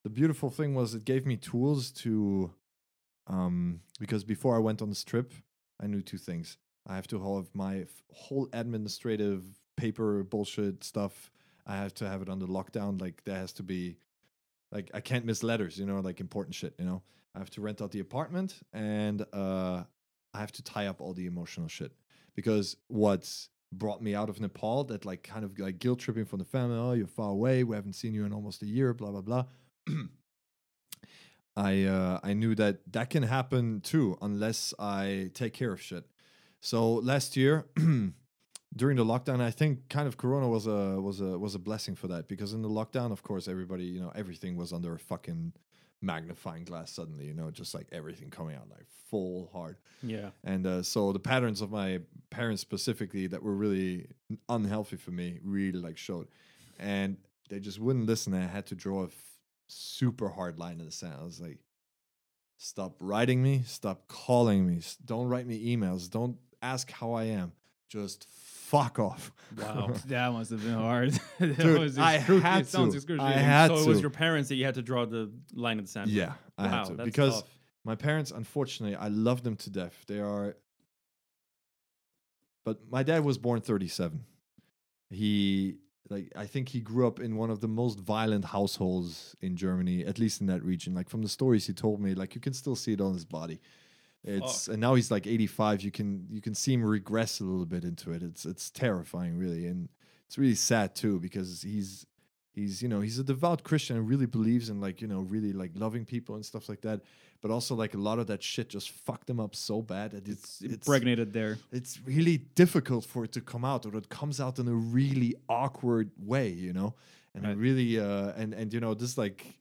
the 0.04 0.10
beautiful 0.10 0.50
thing 0.50 0.74
was 0.74 0.94
it 0.94 1.04
gave 1.04 1.26
me 1.26 1.36
tools 1.36 1.90
to 1.90 2.52
um 3.26 3.80
because 4.00 4.24
before 4.24 4.56
I 4.56 4.58
went 4.58 4.82
on 4.82 4.88
this 4.88 5.04
trip, 5.04 5.32
I 5.80 5.86
knew 5.86 6.02
two 6.02 6.18
things. 6.18 6.58
I 6.86 6.96
have 6.96 7.06
to 7.08 7.36
have 7.36 7.48
my 7.54 7.86
whole 8.12 8.48
administrative 8.52 9.44
paper 9.76 10.24
bullshit 10.24 10.82
stuff. 10.82 11.30
I 11.66 11.76
have 11.76 11.94
to 11.94 12.08
have 12.08 12.22
it 12.22 12.28
under 12.28 12.46
lockdown. 12.46 13.00
Like 13.00 13.22
there 13.24 13.36
has 13.36 13.52
to 13.54 13.62
be 13.62 13.96
like 14.72 14.90
I 14.92 15.00
can't 15.00 15.24
miss 15.24 15.42
letters, 15.42 15.78
you 15.78 15.86
know, 15.86 16.00
like 16.00 16.20
important 16.20 16.54
shit, 16.54 16.74
you 16.78 16.84
know. 16.84 17.02
I 17.34 17.38
have 17.38 17.50
to 17.50 17.60
rent 17.60 17.80
out 17.80 17.92
the 17.92 18.00
apartment 18.00 18.60
and 18.72 19.24
uh 19.32 19.84
I 20.34 20.40
have 20.40 20.52
to 20.52 20.62
tie 20.62 20.86
up 20.86 21.00
all 21.00 21.12
the 21.12 21.26
emotional 21.26 21.68
shit. 21.68 21.92
Because 22.34 22.76
what's 22.88 23.50
brought 23.72 24.02
me 24.02 24.14
out 24.14 24.28
of 24.28 24.40
Nepal 24.40 24.84
that 24.84 25.04
like 25.04 25.22
kind 25.22 25.44
of 25.44 25.58
like 25.58 25.78
guilt 25.78 26.00
tripping 26.00 26.24
from 26.24 26.40
the 26.40 26.44
family, 26.44 26.76
oh, 26.76 26.92
you're 26.92 27.06
far 27.06 27.30
away, 27.30 27.64
we 27.64 27.76
haven't 27.76 27.94
seen 27.94 28.14
you 28.14 28.24
in 28.24 28.32
almost 28.32 28.62
a 28.62 28.66
year, 28.66 28.92
blah 28.92 29.10
blah 29.10 29.20
blah. 29.20 29.44
I 31.56 31.84
uh, 31.84 32.20
I 32.22 32.32
knew 32.32 32.54
that 32.54 32.92
that 32.92 33.10
can 33.10 33.22
happen 33.22 33.80
too 33.80 34.16
unless 34.22 34.72
I 34.78 35.30
take 35.34 35.52
care 35.52 35.72
of 35.72 35.82
shit. 35.82 36.06
So 36.60 36.94
last 36.94 37.36
year 37.36 37.66
during 38.76 38.96
the 38.96 39.04
lockdown, 39.04 39.40
I 39.40 39.50
think 39.50 39.88
kind 39.88 40.08
of 40.08 40.16
Corona 40.16 40.48
was 40.48 40.66
a 40.66 41.00
was 41.00 41.20
a 41.20 41.38
was 41.38 41.54
a 41.54 41.58
blessing 41.58 41.94
for 41.94 42.08
that 42.08 42.28
because 42.28 42.54
in 42.54 42.62
the 42.62 42.70
lockdown, 42.70 43.12
of 43.12 43.22
course, 43.22 43.48
everybody 43.48 43.84
you 43.84 44.00
know 44.00 44.12
everything 44.14 44.56
was 44.56 44.72
under 44.72 44.94
a 44.94 44.98
fucking 44.98 45.52
magnifying 46.02 46.64
glass 46.64 46.90
suddenly, 46.90 47.26
you 47.26 47.34
know, 47.34 47.50
just 47.50 47.74
like 47.74 47.86
everything 47.92 48.28
coming 48.28 48.56
out 48.56 48.68
like 48.68 48.86
full 49.08 49.50
hard. 49.52 49.76
Yeah. 50.02 50.30
And 50.42 50.66
uh, 50.66 50.82
so 50.82 51.12
the 51.12 51.20
patterns 51.20 51.60
of 51.60 51.70
my 51.70 52.00
parents 52.30 52.60
specifically 52.60 53.28
that 53.28 53.42
were 53.42 53.54
really 53.54 54.08
unhealthy 54.48 54.96
for 54.96 55.12
me 55.12 55.38
really 55.44 55.78
like 55.78 55.96
showed, 55.96 56.28
and 56.78 57.16
they 57.50 57.60
just 57.60 57.78
wouldn't 57.78 58.06
listen. 58.06 58.34
I 58.34 58.46
had 58.46 58.66
to 58.66 58.74
draw 58.74 59.04
a 59.04 59.08
super 59.72 60.28
hard 60.28 60.58
line 60.58 60.78
in 60.80 60.86
the 60.86 60.92
sand. 60.92 61.14
I 61.20 61.24
was 61.24 61.40
like, 61.40 61.58
"Stop 62.58 62.96
writing 63.00 63.42
me. 63.42 63.62
Stop 63.66 64.06
calling 64.08 64.66
me. 64.66 64.80
Don't 65.04 65.28
write 65.28 65.46
me 65.46 65.76
emails. 65.76 66.10
Don't 66.10 66.36
ask 66.60 66.90
how 66.90 67.12
I 67.12 67.24
am. 67.24 67.52
Just 67.88 68.26
fuck 68.30 68.98
off." 68.98 69.32
Wow. 69.56 69.92
That 70.06 70.32
must 70.32 70.50
have 70.50 70.62
been 70.62 70.74
hard. 70.74 71.12
That 71.38 71.56
Dude, 71.58 71.98
I 71.98 72.12
had 72.18 72.26
to. 72.26 73.22
I 73.22 73.32
had 73.32 73.68
so 73.68 73.76
to. 73.76 73.82
it 73.82 73.86
was 73.86 74.00
your 74.00 74.10
parents 74.10 74.48
that 74.50 74.56
you 74.56 74.64
had 74.64 74.74
to 74.76 74.82
draw 74.82 75.04
the 75.06 75.30
line 75.54 75.78
in 75.78 75.84
the 75.84 75.90
sand. 75.90 76.10
yeah, 76.10 76.34
I 76.58 76.64
wow, 76.64 76.70
had 76.70 76.96
to 76.96 77.04
because 77.04 77.40
tough. 77.42 77.58
my 77.84 77.94
parents, 77.94 78.30
unfortunately, 78.30 78.96
I 78.96 79.08
love 79.08 79.42
them 79.42 79.56
to 79.56 79.70
death. 79.70 80.04
They 80.06 80.20
are, 80.20 80.56
but 82.64 82.78
my 82.90 83.02
dad 83.02 83.24
was 83.24 83.38
born 83.38 83.60
37. 83.60 84.24
He, 85.10 85.76
like, 86.12 86.32
I 86.36 86.46
think 86.46 86.68
he 86.68 86.80
grew 86.80 87.06
up 87.06 87.18
in 87.18 87.36
one 87.36 87.50
of 87.50 87.60
the 87.60 87.68
most 87.68 87.98
violent 87.98 88.44
households 88.44 89.34
in 89.40 89.56
Germany, 89.56 90.04
at 90.04 90.18
least 90.18 90.40
in 90.40 90.46
that 90.46 90.62
region. 90.62 90.94
Like, 90.94 91.08
from 91.08 91.22
the 91.22 91.28
stories 91.28 91.66
he 91.66 91.72
told 91.72 92.00
me, 92.00 92.14
like, 92.14 92.34
you 92.34 92.40
can 92.40 92.52
still 92.52 92.76
see 92.76 92.92
it 92.92 93.00
on 93.00 93.14
his 93.14 93.24
body. 93.24 93.60
It's 94.24 94.68
and 94.68 94.80
now 94.80 94.94
he's 94.94 95.10
like 95.10 95.26
85. 95.26 95.82
You 95.82 95.90
can 95.90 96.28
you 96.30 96.40
can 96.40 96.54
see 96.54 96.74
him 96.74 96.84
regress 96.84 97.40
a 97.40 97.44
little 97.44 97.66
bit 97.66 97.82
into 97.82 98.12
it. 98.12 98.22
It's 98.22 98.46
it's 98.46 98.70
terrifying, 98.70 99.36
really, 99.36 99.66
and 99.66 99.88
it's 100.26 100.38
really 100.38 100.54
sad 100.54 100.94
too 100.94 101.18
because 101.18 101.62
he's 101.62 102.06
he's 102.54 102.82
you 102.82 102.88
know 102.88 103.00
he's 103.00 103.18
a 103.18 103.24
devout 103.24 103.62
christian 103.64 103.96
and 103.96 104.08
really 104.08 104.26
believes 104.26 104.68
in 104.68 104.80
like 104.80 105.00
you 105.00 105.08
know 105.08 105.20
really 105.20 105.52
like 105.52 105.70
loving 105.74 106.04
people 106.04 106.34
and 106.34 106.44
stuff 106.44 106.68
like 106.68 106.82
that 106.82 107.00
but 107.42 107.50
also 107.50 107.74
like 107.74 107.92
a 107.94 107.98
lot 107.98 108.18
of 108.18 108.26
that 108.28 108.42
shit 108.42 108.68
just 108.70 108.90
fucked 108.90 109.26
them 109.26 109.40
up 109.40 109.54
so 109.54 109.82
bad 109.82 110.12
that 110.12 110.28
it's 110.28 110.60
it's 110.62 110.86
impregnated 110.86 111.32
there. 111.32 111.58
it's 111.72 111.98
really 112.06 112.38
difficult 112.54 113.04
for 113.04 113.24
it 113.24 113.32
to 113.32 113.40
come 113.40 113.64
out 113.64 113.84
or 113.84 113.94
it 113.96 114.08
comes 114.08 114.40
out 114.40 114.58
in 114.58 114.68
a 114.68 114.74
really 114.74 115.34
awkward 115.48 116.10
way 116.18 116.48
you 116.48 116.72
know 116.72 116.94
and 117.34 117.44
Right. 117.44 117.56
really 117.56 117.98
uh 117.98 118.32
and 118.40 118.54
and 118.54 118.72
you 118.72 118.80
know 118.80 118.94
this 118.94 119.18
like 119.18 119.58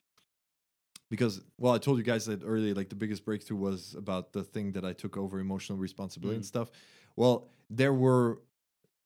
because 1.10 1.42
well 1.58 1.74
i 1.74 1.78
told 1.78 1.98
you 1.98 2.04
guys 2.04 2.26
that 2.26 2.42
earlier 2.46 2.74
like 2.74 2.90
the 2.90 2.96
biggest 2.96 3.26
breakthrough 3.26 3.58
was 3.58 3.96
about 3.98 4.32
the 4.34 4.44
thing 4.44 4.72
that 4.74 4.86
i 4.86 4.94
took 4.94 5.18
over 5.18 5.40
emotional 5.40 5.78
responsibility 5.78 6.36
and 6.38 6.46
stuff 6.46 6.70
well 7.16 7.50
there 7.70 7.94
were 7.94 8.42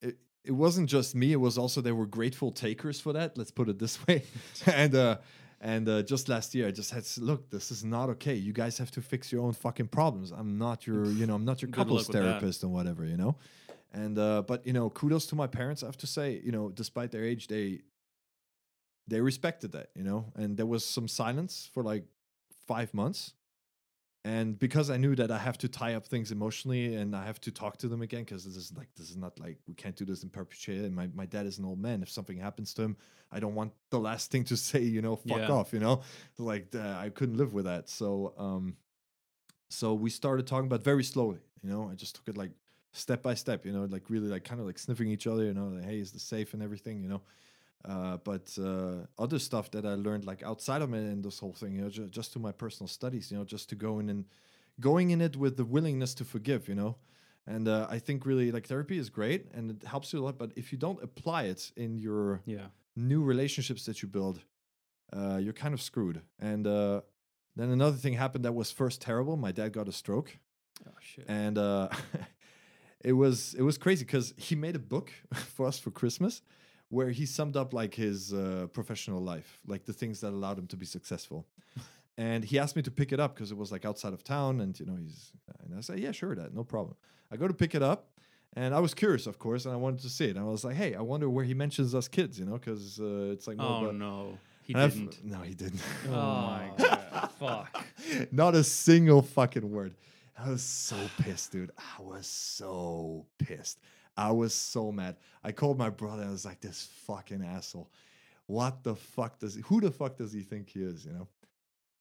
it, 0.01 0.17
it 0.43 0.51
wasn't 0.51 0.87
just 0.89 1.15
me 1.15 1.31
it 1.31 1.39
was 1.39 1.57
also 1.57 1.81
there 1.81 1.95
were 1.95 2.05
grateful 2.05 2.51
takers 2.51 2.99
for 2.99 3.13
that 3.13 3.37
let's 3.37 3.51
put 3.51 3.69
it 3.69 3.79
this 3.79 3.97
way 4.07 4.23
and 4.67 4.93
uh 4.95 5.17
and 5.61 5.87
uh, 5.87 6.03
just 6.03 6.29
last 6.29 6.53
year, 6.53 6.67
I 6.67 6.71
just 6.71 6.91
had 6.91 7.03
to 7.03 7.21
look, 7.21 7.49
this 7.49 7.71
is 7.71 7.83
not 7.83 8.09
okay. 8.09 8.35
You 8.35 8.53
guys 8.53 8.77
have 8.77 8.91
to 8.91 9.01
fix 9.01 9.31
your 9.31 9.43
own 9.43 9.53
fucking 9.53 9.87
problems. 9.87 10.31
I'm 10.31 10.57
not 10.57 10.85
your, 10.85 11.05
you 11.05 11.25
know, 11.25 11.35
I'm 11.35 11.45
not 11.45 11.61
your 11.61 11.71
couples 11.71 12.07
luck 12.07 12.07
with 12.09 12.17
that. 12.17 12.23
therapist 12.23 12.63
and 12.63 12.71
whatever, 12.73 13.05
you 13.05 13.17
know. 13.17 13.35
And 13.93 14.19
uh, 14.19 14.43
but 14.45 14.67
you 14.67 14.73
know, 14.73 14.89
kudos 14.89 15.25
to 15.27 15.35
my 15.35 15.47
parents. 15.47 15.81
I 15.81 15.85
have 15.85 15.97
to 15.97 16.07
say, 16.07 16.41
you 16.43 16.51
know, 16.51 16.69
despite 16.69 17.11
their 17.11 17.23
age, 17.23 17.47
they 17.47 17.81
they 19.07 19.21
respected 19.21 19.71
that, 19.71 19.89
you 19.95 20.03
know. 20.03 20.25
And 20.35 20.57
there 20.57 20.65
was 20.65 20.85
some 20.85 21.07
silence 21.07 21.69
for 21.73 21.81
like 21.83 22.03
five 22.67 22.93
months. 22.93 23.33
And 24.25 24.57
because 24.57 24.89
I 24.89 24.97
knew 24.97 25.15
that 25.17 25.29
I 25.29 25.37
have 25.37 25.55
to 25.59 25.67
tie 25.69 25.93
up 25.93 26.07
things 26.07 26.31
emotionally 26.31 26.95
and 26.95 27.15
I 27.15 27.23
have 27.25 27.39
to 27.41 27.51
talk 27.51 27.77
to 27.77 27.87
them 27.87 28.01
again, 28.01 28.23
because 28.23 28.43
this 28.43 28.55
is 28.55 28.73
like 28.75 28.87
this 28.97 29.11
is 29.11 29.17
not 29.17 29.39
like 29.39 29.59
we 29.67 29.75
can't 29.75 29.95
do 29.95 30.03
this 30.03 30.23
in 30.23 30.29
perpetuity. 30.31 30.83
And 30.83 30.95
my, 30.95 31.07
my 31.13 31.27
dad 31.27 31.45
is 31.45 31.59
an 31.59 31.65
old 31.65 31.79
man. 31.79 32.01
If 32.01 32.09
something 32.09 32.35
happens 32.35 32.73
to 32.73 32.81
him, 32.81 32.97
I 33.31 33.39
don't 33.39 33.53
want 33.53 33.71
the 33.91 33.99
last 33.99 34.31
thing 34.31 34.43
to 34.45 34.57
say, 34.69 34.81
you 34.81 35.03
know, 35.03 35.15
fuck 35.15 35.37
Yeah. 35.41 35.51
off, 35.51 35.73
you 35.73 35.79
know. 35.79 36.01
Like 36.39 36.73
uh, 36.73 36.95
I 36.97 37.09
couldn't 37.09 37.37
live 37.37 37.53
with 37.53 37.65
that. 37.65 37.87
So 37.87 38.33
um 38.39 38.77
so 39.69 39.93
we 39.93 40.09
started 40.09 40.47
talking 40.47 40.69
but 40.69 40.83
very 40.83 41.03
slowly, 41.03 41.39
you 41.61 41.69
know. 41.69 41.87
I 41.91 41.95
just 41.95 42.15
took 42.15 42.27
it 42.27 42.35
like 42.35 42.51
step 42.93 43.21
by 43.21 43.35
step, 43.35 43.63
you 43.63 43.73
know, 43.73 43.85
like 43.85 44.09
really 44.09 44.27
like 44.27 44.43
kind 44.43 44.59
of 44.59 44.65
like 44.65 44.79
sniffing 44.79 45.09
each 45.09 45.27
other, 45.27 45.43
you 45.43 45.53
know, 45.53 45.67
like, 45.67 45.85
hey, 45.85 45.99
is 45.99 46.11
this 46.11 46.23
safe 46.23 46.55
and 46.55 46.63
everything, 46.63 47.03
you 47.03 47.09
know. 47.09 47.21
Uh, 47.87 48.17
but 48.23 48.57
uh, 48.59 49.05
other 49.19 49.37
stuff 49.39 49.69
that 49.71 49.85
I 49.85 49.93
learned 49.93 50.25
like 50.25 50.41
outside 50.43 50.81
of 50.81 50.91
it 50.93 50.97
and 50.97 51.23
this 51.23 51.37
whole 51.39 51.53
thing, 51.53 51.75
you 51.75 51.81
know, 51.81 51.89
ju- 51.89 52.07
just 52.09 52.33
to 52.33 52.39
my 52.39 52.51
personal 52.51 52.87
studies, 52.87 53.31
you 53.31 53.37
know, 53.37 53.43
just 53.45 53.69
to 53.69 53.75
go 53.75 53.99
in 53.99 54.09
and 54.09 54.25
going 54.79 55.11
in 55.11 55.21
it 55.21 55.35
with 55.37 55.55
the 55.57 55.65
willingness 55.65 56.13
to 56.15 56.25
forgive, 56.25 56.67
you 56.67 56.75
know. 56.75 56.95
And 57.47 57.67
uh, 57.67 57.85
I 57.87 57.99
think 57.99 58.25
really 58.25 58.51
like 58.51 58.65
therapy 58.65 58.97
is 58.97 59.09
great 59.11 59.51
and 59.53 59.69
it 59.69 59.87
helps 59.87 60.11
you 60.11 60.19
a 60.19 60.23
lot, 60.25 60.37
but 60.39 60.51
if 60.55 60.71
you 60.71 60.79
don't 60.79 61.01
apply 61.03 61.43
it 61.43 61.71
in 61.77 61.99
your 61.99 62.41
Yeah. 62.45 62.67
new 62.95 63.21
relationships 63.23 63.85
that 63.85 64.01
you 64.01 64.07
build, 64.07 64.41
uh, 65.13 65.37
you're 65.39 65.53
kind 65.53 65.73
of 65.75 65.81
screwed. 65.81 66.21
And 66.39 66.65
uh, 66.65 67.01
then 67.55 67.69
another 67.69 67.97
thing 67.97 68.13
happened 68.13 68.45
that 68.45 68.55
was 68.55 68.71
first 68.71 68.99
terrible. 68.99 69.37
My 69.37 69.51
dad 69.51 69.73
got 69.73 69.87
a 69.87 69.91
stroke, 69.91 70.39
Oh 70.87 70.97
shit. 70.99 71.25
and 71.27 71.57
uh, 71.59 71.89
it 73.03 73.13
was 73.13 73.53
it 73.53 73.61
was 73.61 73.77
crazy 73.77 74.03
because 74.05 74.33
he 74.37 74.55
made 74.55 74.75
a 74.75 74.79
book 74.79 75.11
for 75.33 75.67
us 75.67 75.77
for 75.77 75.91
Christmas 75.91 76.41
where 76.89 77.09
he 77.09 77.25
summed 77.25 77.57
up 77.57 77.73
like 77.73 77.95
his 77.95 78.33
uh, 78.33 78.67
professional 78.73 79.21
life, 79.21 79.59
like 79.65 79.85
the 79.85 79.93
things 79.93 80.21
that 80.21 80.29
allowed 80.29 80.57
him 80.57 80.67
to 80.67 80.77
be 80.77 80.85
successful. 80.85 81.45
and 82.17 82.43
he 82.45 82.59
asked 82.59 82.75
me 82.75 82.81
to 82.81 82.91
pick 82.91 83.11
it 83.11 83.19
up 83.19 83.35
because 83.35 83.51
it 83.51 83.57
was 83.57 83.71
like 83.71 83.85
outside 83.85 84.13
of 84.13 84.23
town, 84.23 84.61
and 84.61 84.79
you 84.79 84.85
know 84.85 84.95
he's 84.95 85.31
and 85.63 85.77
I 85.77 85.81
said, 85.81 85.99
yeah, 85.99 86.11
sure, 86.11 86.35
that 86.35 86.53
no 86.53 86.63
problem. 86.63 86.95
I 87.31 87.37
go 87.37 87.47
to 87.47 87.53
pick 87.53 87.75
it 87.75 87.81
up. 87.83 88.09
And 88.57 88.73
I 88.73 88.79
was 88.79 88.93
curious, 88.93 89.27
of 89.27 89.37
course, 89.37 89.65
and 89.65 89.73
I 89.73 89.77
wanted 89.77 89.99
to 90.03 90.09
see 90.09 90.25
it. 90.27 90.37
And 90.37 90.39
I 90.39 90.43
was 90.43 90.63
like, 90.63 90.77
"Hey, 90.77 90.95
I 90.95 91.01
wonder 91.01 91.29
where 91.29 91.43
he 91.43 91.53
mentions 91.53 91.93
us 91.93 92.07
kids, 92.07 92.39
you 92.39 92.45
know, 92.45 92.53
because 92.53 93.01
uh, 93.01 93.33
it's 93.33 93.47
like 93.47 93.57
oh 93.59 93.91
no, 93.91 94.37
he 94.63 94.73
didn't. 94.73 95.23
No, 95.25 95.39
he 95.41 95.53
didn't. 95.53 95.81
Oh, 96.07 96.11
my 96.11 96.71
god. 96.77 97.29
Fuck. 97.37 97.85
Not 98.31 98.55
a 98.55 98.63
single 98.63 99.21
fucking 99.21 99.69
word. 99.69 99.95
I 100.37 100.49
was 100.49 100.63
so 100.63 100.95
pissed, 101.19 101.51
dude. 101.51 101.71
I 101.77 102.01
was 102.01 102.27
so 102.27 103.25
pissed. 103.37 103.79
I 104.17 104.31
was 104.31 104.53
so 104.53 104.91
mad. 104.91 105.17
I 105.43 105.51
called 105.51 105.77
my 105.77 105.89
brother. 105.89 106.23
I 106.23 106.29
was 106.29 106.45
like, 106.45 106.61
"This 106.61 106.89
fucking 107.05 107.43
asshole. 107.43 107.89
What 108.47 108.83
the 108.83 108.95
fuck 108.95 109.39
does? 109.39 109.55
He, 109.55 109.61
who 109.61 109.81
the 109.81 109.91
fuck 109.91 110.17
does 110.17 110.31
he 110.31 110.41
think 110.41 110.69
he 110.69 110.81
is? 110.83 111.05
You 111.05 111.13
know?" 111.13 111.27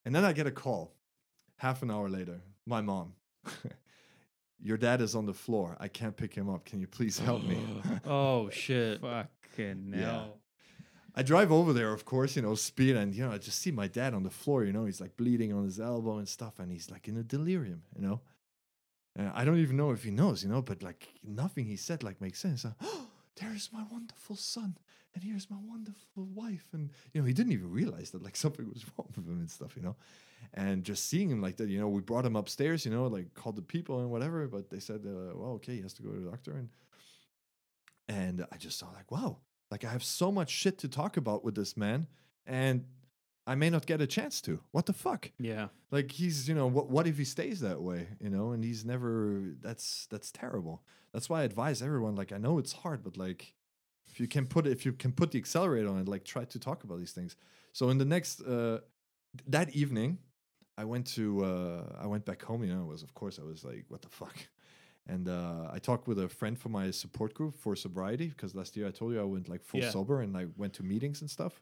And 0.05 0.15
then 0.15 0.25
I 0.25 0.33
get 0.33 0.47
a 0.47 0.51
call. 0.51 0.93
Half 1.57 1.83
an 1.83 1.91
hour 1.91 2.09
later, 2.09 2.41
my 2.67 2.81
mom. 2.81 3.15
Your 4.63 4.77
dad 4.77 5.01
is 5.03 5.15
on 5.15 5.27
the 5.27 5.35
floor. 5.35 5.77
I 5.79 5.89
can't 5.89 6.17
pick 6.17 6.35
him 6.35 6.49
up. 6.49 6.65
Can 6.65 6.81
you 6.81 6.87
please 6.87 7.19
help 7.19 7.43
me? 7.45 7.59
Oh 8.07 8.49
shit. 8.51 9.01
Fucking 9.01 9.93
Yeah. 9.95 10.01
hell. 10.01 10.39
I 11.17 11.23
drive 11.23 11.53
over 11.53 11.73
there, 11.73 11.93
of 11.93 12.05
course, 12.05 12.35
you 12.35 12.43
know, 12.43 12.57
speed, 12.57 12.97
and 12.97 13.15
you 13.15 13.25
know, 13.25 13.31
I 13.33 13.39
just 13.39 13.61
see 13.61 13.71
my 13.71 13.87
dad 13.87 14.15
on 14.15 14.25
the 14.25 14.31
floor. 14.31 14.65
You 14.65 14.73
know, 14.73 14.85
he's 14.85 15.01
like 15.01 15.17
bleeding 15.17 15.53
on 15.53 15.65
his 15.65 15.79
elbow 15.79 16.19
and 16.19 16.29
stuff, 16.29 16.59
and 16.59 16.73
he's 16.73 16.91
like 16.91 17.07
in 17.07 17.17
a 17.17 17.23
delirium. 17.23 17.83
You 17.95 18.03
know, 18.03 18.21
and 19.17 19.31
I 19.35 19.45
don't 19.45 19.59
even 19.59 19.77
know 19.77 19.91
if 19.91 20.05
he 20.05 20.11
knows. 20.11 20.43
You 20.43 20.51
know, 20.51 20.63
but 20.63 20.83
like 20.83 21.09
nothing 21.23 21.67
he 21.67 21.77
said 21.77 22.03
like 22.03 22.21
makes 22.21 22.39
sense. 22.39 22.67
oh, 22.83 23.07
there's 23.41 23.71
my 23.73 23.85
wonderful 23.91 24.37
son, 24.37 24.77
and 25.15 25.25
here's 25.25 25.51
my 25.51 25.57
wonderful 25.67 26.25
wife, 26.35 26.67
and 26.73 26.91
you 27.13 27.21
know, 27.21 27.27
he 27.27 27.33
didn't 27.33 27.53
even 27.53 27.71
realize 27.71 28.11
that 28.11 28.23
like 28.23 28.37
something 28.45 28.69
was 28.69 28.85
wrong 28.97 29.09
with 29.17 29.27
him 29.27 29.39
and 29.39 29.51
stuff. 29.51 29.77
You 29.77 29.83
know, 29.83 29.97
and 30.53 30.85
just 30.85 31.09
seeing 31.09 31.31
him 31.31 31.41
like 31.41 31.57
that, 31.57 31.69
you 31.69 31.81
know, 31.81 31.89
we 31.89 32.01
brought 32.01 32.27
him 32.27 32.37
upstairs. 32.37 32.85
You 32.85 32.93
know, 32.93 33.07
like 33.07 33.35
called 33.35 33.57
the 33.57 33.63
people 33.63 34.01
and 34.01 34.11
whatever, 34.11 34.47
but 34.49 34.71
they 34.71 34.81
said, 34.81 35.03
uh, 35.07 35.37
well, 35.37 35.53
okay, 35.55 35.77
he 35.77 35.83
has 35.83 35.95
to 35.95 36.03
go 36.03 36.11
to 36.11 36.21
the 36.21 36.31
doctor, 36.31 36.53
and 36.53 36.69
and 38.09 38.47
I 38.53 38.57
just 38.57 38.79
saw 38.79 38.87
like, 38.91 39.11
wow, 39.11 39.39
like 39.71 39.85
I 39.85 39.91
have 39.91 40.05
so 40.05 40.31
much 40.31 40.51
shit 40.51 40.79
to 40.79 40.89
talk 40.89 41.17
about 41.17 41.45
with 41.45 41.55
this 41.55 41.77
man, 41.77 42.07
and 42.47 42.85
I 43.47 43.55
may 43.55 43.69
not 43.71 43.85
get 43.87 44.01
a 44.01 44.07
chance 44.07 44.41
to. 44.43 44.61
What 44.73 44.87
the 44.87 44.93
fuck? 44.95 45.31
Yeah. 45.39 45.69
Like 45.91 46.11
he's, 46.13 46.49
you 46.49 46.55
know, 46.55 46.67
what 46.67 46.89
what 46.91 47.07
if 47.07 47.19
he 47.19 47.25
stays 47.25 47.61
that 47.61 47.81
way, 47.83 48.09
you 48.21 48.31
know? 48.31 48.53
And 48.53 48.65
he's 48.65 48.85
never. 48.85 49.55
That's 49.61 50.07
that's 50.11 50.31
terrible. 50.33 50.83
That's 51.13 51.29
why 51.29 51.41
I 51.41 51.45
advise 51.45 51.83
everyone. 51.83 52.15
Like 52.17 52.33
I 52.33 52.39
know 52.39 52.59
it's 52.59 52.73
hard, 52.73 53.03
but 53.05 53.17
like 53.17 53.53
if 54.07 54.19
you 54.21 54.27
can 54.29 54.47
put 54.47 54.67
if 54.67 54.85
you 54.87 54.93
can 54.93 55.13
put 55.13 55.31
the 55.33 55.39
accelerator 55.39 55.89
on 55.89 55.99
it, 55.99 56.09
like 56.09 56.25
try 56.25 56.45
to 56.45 56.59
talk 56.59 56.85
about 56.85 56.99
these 56.99 57.13
things. 57.13 57.37
So 57.73 57.91
in 57.91 57.99
the 57.99 58.05
next. 58.07 58.41
uh 58.43 58.79
that 59.49 59.75
evening, 59.75 60.19
I 60.79 60.85
went 60.85 61.07
to 61.17 61.45
uh, 61.45 61.83
I 62.01 62.07
went 62.07 62.25
back 62.25 62.41
home. 62.43 62.63
You 62.63 62.73
know, 62.75 62.83
it 62.83 62.87
was 62.87 63.03
of 63.03 63.13
course 63.15 63.41
I 63.41 63.43
was 63.43 63.65
like, 63.65 63.85
what 63.89 64.01
the 64.03 64.09
fuck. 64.09 64.37
And 65.07 65.29
uh, 65.29 65.69
I 65.73 65.79
talked 65.81 66.07
with 66.09 66.19
a 66.21 66.29
friend 66.29 66.57
from 66.59 66.73
my 66.73 66.91
support 66.93 67.35
group 67.35 67.57
for 67.59 67.75
sobriety 67.77 68.29
because 68.29 68.55
last 68.55 68.77
year 68.77 68.87
I 68.87 68.91
told 68.93 69.13
you 69.13 69.21
I 69.21 69.25
went 69.25 69.49
like 69.49 69.63
full 69.65 69.81
Yeah. 69.81 69.91
sober 69.91 70.21
and 70.23 70.37
I 70.37 70.47
went 70.57 70.73
to 70.75 70.83
meetings 70.83 71.21
and 71.21 71.29
stuff. 71.29 71.61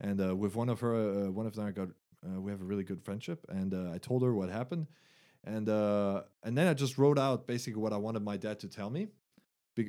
And 0.00 0.20
uh, 0.20 0.34
with 0.34 0.54
one 0.56 0.68
of 0.68 0.80
her, 0.80 0.94
uh, 0.94 1.30
one 1.30 1.46
of 1.46 1.54
them, 1.54 1.66
I 1.66 1.70
got 1.72 1.88
uh, 2.26 2.40
we 2.40 2.50
have 2.50 2.60
a 2.60 2.64
really 2.64 2.84
good 2.84 3.02
friendship. 3.02 3.44
And 3.48 3.74
uh, 3.74 3.92
I 3.94 3.98
told 3.98 4.22
her 4.22 4.32
what 4.34 4.48
happened, 4.50 4.86
and 5.44 5.68
uh, 5.68 6.22
and 6.42 6.56
then 6.56 6.66
I 6.66 6.74
just 6.74 6.96
wrote 6.98 7.18
out 7.18 7.46
basically 7.46 7.80
what 7.82 7.92
I 7.92 7.96
wanted 7.96 8.22
my 8.22 8.36
dad 8.36 8.58
to 8.60 8.68
tell 8.68 8.90
me, 8.90 9.08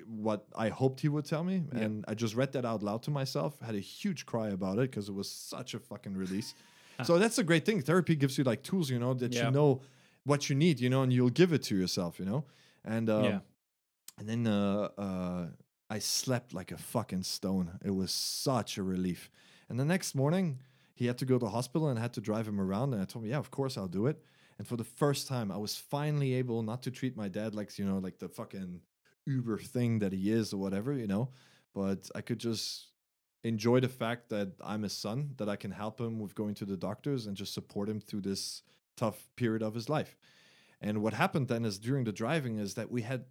what 0.08 0.46
I 0.56 0.70
hoped 0.70 1.02
he 1.02 1.10
would 1.10 1.26
tell 1.26 1.44
me, 1.44 1.64
Yeah. 1.74 1.80
and 1.84 2.06
I 2.08 2.14
just 2.14 2.36
read 2.36 2.52
that 2.54 2.66
out 2.66 2.84
loud 2.84 3.04
to 3.04 3.12
myself. 3.12 3.60
Had 3.62 3.76
a 3.76 3.80
huge 3.80 4.26
cry 4.26 4.50
about 4.50 4.78
it 4.80 4.90
because 4.92 5.10
it 5.10 5.16
was 5.16 5.30
such 5.30 5.74
a 5.74 5.80
fucking 5.80 6.16
release. 6.16 6.54
so 7.04 7.18
that's 7.18 7.38
a 7.38 7.44
great 7.44 7.66
thing. 7.66 7.82
Therapy 7.82 8.16
gives 8.16 8.38
you 8.38 8.44
like 8.44 8.64
tools, 8.64 8.90
you 8.90 9.00
know, 9.00 9.14
that 9.14 9.34
Yeah. 9.34 9.46
you 9.46 9.52
know 9.52 9.82
what 10.24 10.50
you 10.50 10.56
need, 10.56 10.80
you 10.80 10.90
know, 10.90 11.02
and 11.04 11.12
you'll 11.12 11.30
give 11.42 11.52
it 11.54 11.64
to 11.64 11.76
yourself, 11.76 12.20
you 12.20 12.26
know. 12.26 12.44
And 12.86 13.10
um, 13.10 13.24
Yeah. 13.24 13.40
and 14.18 14.28
then 14.30 14.48
uh, 14.48 14.90
uh, 14.98 15.48
I 15.90 16.00
slept 16.00 16.54
like 16.54 16.72
a 16.72 16.78
fucking 16.78 17.24
stone. 17.24 17.80
It 17.84 17.92
was 17.96 18.12
such 18.12 18.78
a 18.78 18.84
relief. 18.84 19.30
And 19.72 19.80
the 19.80 19.85
next 19.85 20.15
morning, 20.15 20.60
he 20.95 21.07
had 21.07 21.18
to 21.19 21.26
go 21.26 21.35
to 21.35 21.45
the 21.45 21.49
hospital 21.49 21.88
and 21.88 21.98
I 21.98 22.02
had 22.02 22.11
to 22.15 22.22
drive 22.22 22.45
him 22.45 22.60
around. 22.60 22.93
And 22.93 23.02
I 23.02 23.06
told 23.06 23.23
him, 23.23 23.31
yeah, 23.31 23.38
of 23.38 23.52
course 23.52 23.77
I'll 23.77 23.88
do 23.88 24.07
it. 24.07 24.22
And 24.57 24.68
for 24.68 24.76
the 24.76 24.84
first 24.84 25.30
time, 25.30 25.49
I 25.49 25.56
was 25.56 25.77
finally 25.77 26.34
able 26.34 26.61
not 26.61 26.84
to 26.84 26.91
treat 26.91 27.15
my 27.15 27.30
dad 27.30 27.56
like, 27.56 27.80
you 27.80 27.85
know, 27.85 27.98
like 27.98 28.19
the 28.19 28.27
fucking 28.27 28.81
Uber 29.26 29.60
thing 29.60 29.99
that 29.99 30.11
he 30.11 30.30
is 30.30 30.52
or 30.52 30.57
whatever, 30.57 30.91
you 30.91 31.07
know, 31.07 31.30
but 31.73 32.10
I 32.14 32.19
could 32.19 32.38
just 32.38 32.88
enjoy 33.45 33.80
the 33.80 33.88
fact 33.88 34.27
that 34.27 34.49
I'm 34.61 34.84
his 34.84 34.91
son, 34.91 35.35
that 35.38 35.48
I 35.48 35.56
can 35.56 35.72
help 35.72 36.02
him 36.02 36.19
with 36.19 36.35
going 36.35 36.53
to 36.56 36.65
the 36.65 36.76
doctors 36.76 37.26
and 37.26 37.38
just 37.38 37.53
support 37.53 37.88
him 37.88 38.02
through 38.02 38.22
this 38.22 38.64
tough 38.98 39.30
period 39.38 39.64
of 39.64 39.73
his 39.73 39.88
life. 39.88 40.18
And 40.81 41.02
what 41.02 41.14
happened 41.14 41.48
then 41.48 41.64
is 41.64 41.80
during 41.80 42.03
the 42.03 42.11
driving 42.11 42.60
is 42.60 42.73
that 42.73 42.91
we 42.91 43.03
had 43.03 43.23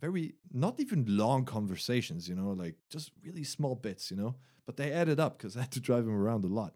very 0.00 0.34
not 0.52 0.78
even 0.78 1.04
long 1.08 1.44
conversations, 1.44 2.28
you 2.28 2.36
know, 2.36 2.50
like 2.50 2.76
just 2.88 3.10
really 3.24 3.42
small 3.42 3.74
bits, 3.74 4.12
you 4.12 4.16
know, 4.16 4.36
but 4.68 4.76
they 4.76 4.92
added 4.92 5.18
up 5.18 5.32
because 5.38 5.56
I 5.56 5.60
had 5.64 5.70
to 5.72 5.80
drive 5.88 6.04
him 6.08 6.14
around 6.24 6.44
a 6.44 6.52
lot. 6.60 6.72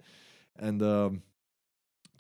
And 0.57 0.83
um, 0.83 1.23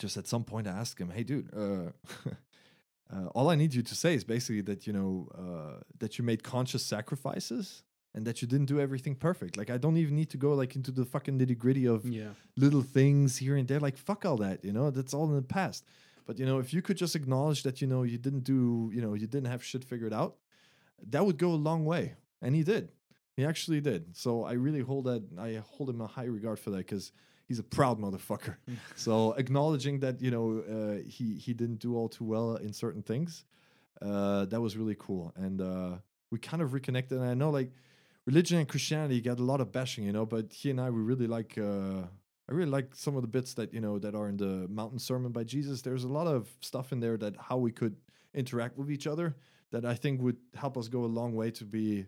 just 0.02 0.16
at 0.18 0.26
some 0.28 0.44
point, 0.44 0.66
I 0.68 0.72
asked 0.82 0.98
him, 1.00 1.10
"Hey, 1.16 1.24
dude, 1.30 1.48
uh, 1.64 1.90
uh, 3.14 3.26
all 3.34 3.48
I 3.50 3.56
need 3.56 3.72
you 3.74 3.82
to 3.82 3.94
say 3.94 4.14
is 4.14 4.24
basically 4.24 4.60
that 4.70 4.86
you 4.86 4.92
know 4.92 5.28
uh, 5.44 5.80
that 5.98 6.18
you 6.18 6.24
made 6.24 6.42
conscious 6.42 6.84
sacrifices." 6.84 7.82
And 8.14 8.26
that 8.26 8.42
you 8.42 8.46
didn't 8.52 8.66
do 8.66 8.78
everything 8.78 9.14
perfect. 9.14 9.56
Like 9.56 9.70
I 9.70 9.78
don't 9.78 9.96
even 9.96 10.14
need 10.14 10.28
to 10.32 10.36
go 10.36 10.52
like 10.52 10.76
into 10.76 10.90
the 10.90 11.06
fucking 11.06 11.38
nitty 11.38 11.56
gritty 11.56 11.86
of 11.86 12.04
Yeah. 12.04 12.32
little 12.58 12.82
things 12.82 13.38
here 13.38 13.56
and 13.56 13.66
there. 13.66 13.80
Like 13.80 13.96
fuck 13.96 14.26
all 14.26 14.36
that, 14.46 14.62
you 14.66 14.72
know. 14.76 14.90
That's 14.90 15.14
all 15.14 15.24
in 15.30 15.34
the 15.34 15.40
past. 15.58 15.80
But 16.26 16.38
you 16.38 16.44
know, 16.44 16.58
if 16.58 16.74
you 16.74 16.82
could 16.82 16.98
just 16.98 17.16
acknowledge 17.16 17.62
that 17.62 17.80
you 17.80 17.86
know 17.92 18.02
you 18.02 18.18
didn't 18.18 18.44
do, 18.44 18.90
you 18.94 19.00
know, 19.00 19.14
you 19.14 19.26
didn't 19.26 19.50
have 19.54 19.64
shit 19.64 19.82
figured 19.82 20.12
out, 20.12 20.36
that 21.12 21.24
would 21.24 21.38
go 21.38 21.52
a 21.52 21.60
long 21.68 21.86
way. 21.86 22.04
And 22.42 22.54
he 22.54 22.62
did. 22.62 22.90
He 23.36 23.44
actually 23.44 23.80
did. 23.80 24.16
So 24.16 24.44
I 24.44 24.52
really 24.52 24.80
hold 24.80 25.04
that. 25.06 25.22
I 25.38 25.62
hold 25.64 25.90
him 25.90 26.00
a 26.00 26.06
high 26.06 26.24
regard 26.24 26.58
for 26.58 26.70
that 26.70 26.78
because 26.78 27.12
he's 27.48 27.58
a 27.58 27.62
proud 27.62 28.00
motherfucker. 28.00 28.56
so 28.96 29.32
acknowledging 29.32 30.00
that 30.00 30.20
you 30.20 30.30
know 30.30 30.62
uh, 30.68 31.02
he 31.08 31.34
he 31.34 31.54
didn't 31.54 31.78
do 31.78 31.96
all 31.96 32.08
too 32.08 32.24
well 32.24 32.56
in 32.56 32.72
certain 32.72 33.02
things, 33.02 33.44
uh, 34.02 34.44
that 34.46 34.60
was 34.60 34.76
really 34.76 34.96
cool. 34.98 35.32
And 35.36 35.60
uh, 35.60 35.96
we 36.30 36.38
kind 36.38 36.62
of 36.62 36.72
reconnected. 36.72 37.18
And 37.18 37.28
I 37.28 37.34
know 37.34 37.50
like 37.50 37.70
religion 38.26 38.58
and 38.58 38.68
Christianity 38.68 39.20
got 39.20 39.38
a 39.38 39.44
lot 39.44 39.60
of 39.60 39.72
bashing, 39.72 40.04
you 40.04 40.12
know, 40.12 40.26
but 40.26 40.52
he 40.52 40.70
and 40.70 40.80
I 40.80 40.90
we 40.90 41.00
really 41.00 41.26
like. 41.26 41.56
Uh, 41.58 42.06
I 42.48 42.54
really 42.54 42.70
like 42.70 42.94
some 42.94 43.14
of 43.14 43.22
the 43.22 43.28
bits 43.28 43.54
that 43.54 43.72
you 43.72 43.80
know 43.80 43.98
that 44.00 44.14
are 44.14 44.28
in 44.28 44.36
the 44.36 44.66
Mountain 44.68 44.98
Sermon 44.98 45.32
by 45.32 45.44
Jesus. 45.44 45.80
There's 45.80 46.04
a 46.04 46.08
lot 46.08 46.26
of 46.26 46.48
stuff 46.60 46.92
in 46.92 47.00
there 47.00 47.16
that 47.16 47.34
how 47.38 47.56
we 47.56 47.70
could 47.70 47.96
interact 48.34 48.76
with 48.76 48.90
each 48.90 49.06
other 49.06 49.36
that 49.70 49.84
I 49.84 49.94
think 49.94 50.20
would 50.20 50.36
help 50.54 50.76
us 50.76 50.88
go 50.88 51.04
a 51.04 51.06
long 51.06 51.34
way 51.34 51.50
to 51.52 51.64
be, 51.64 52.06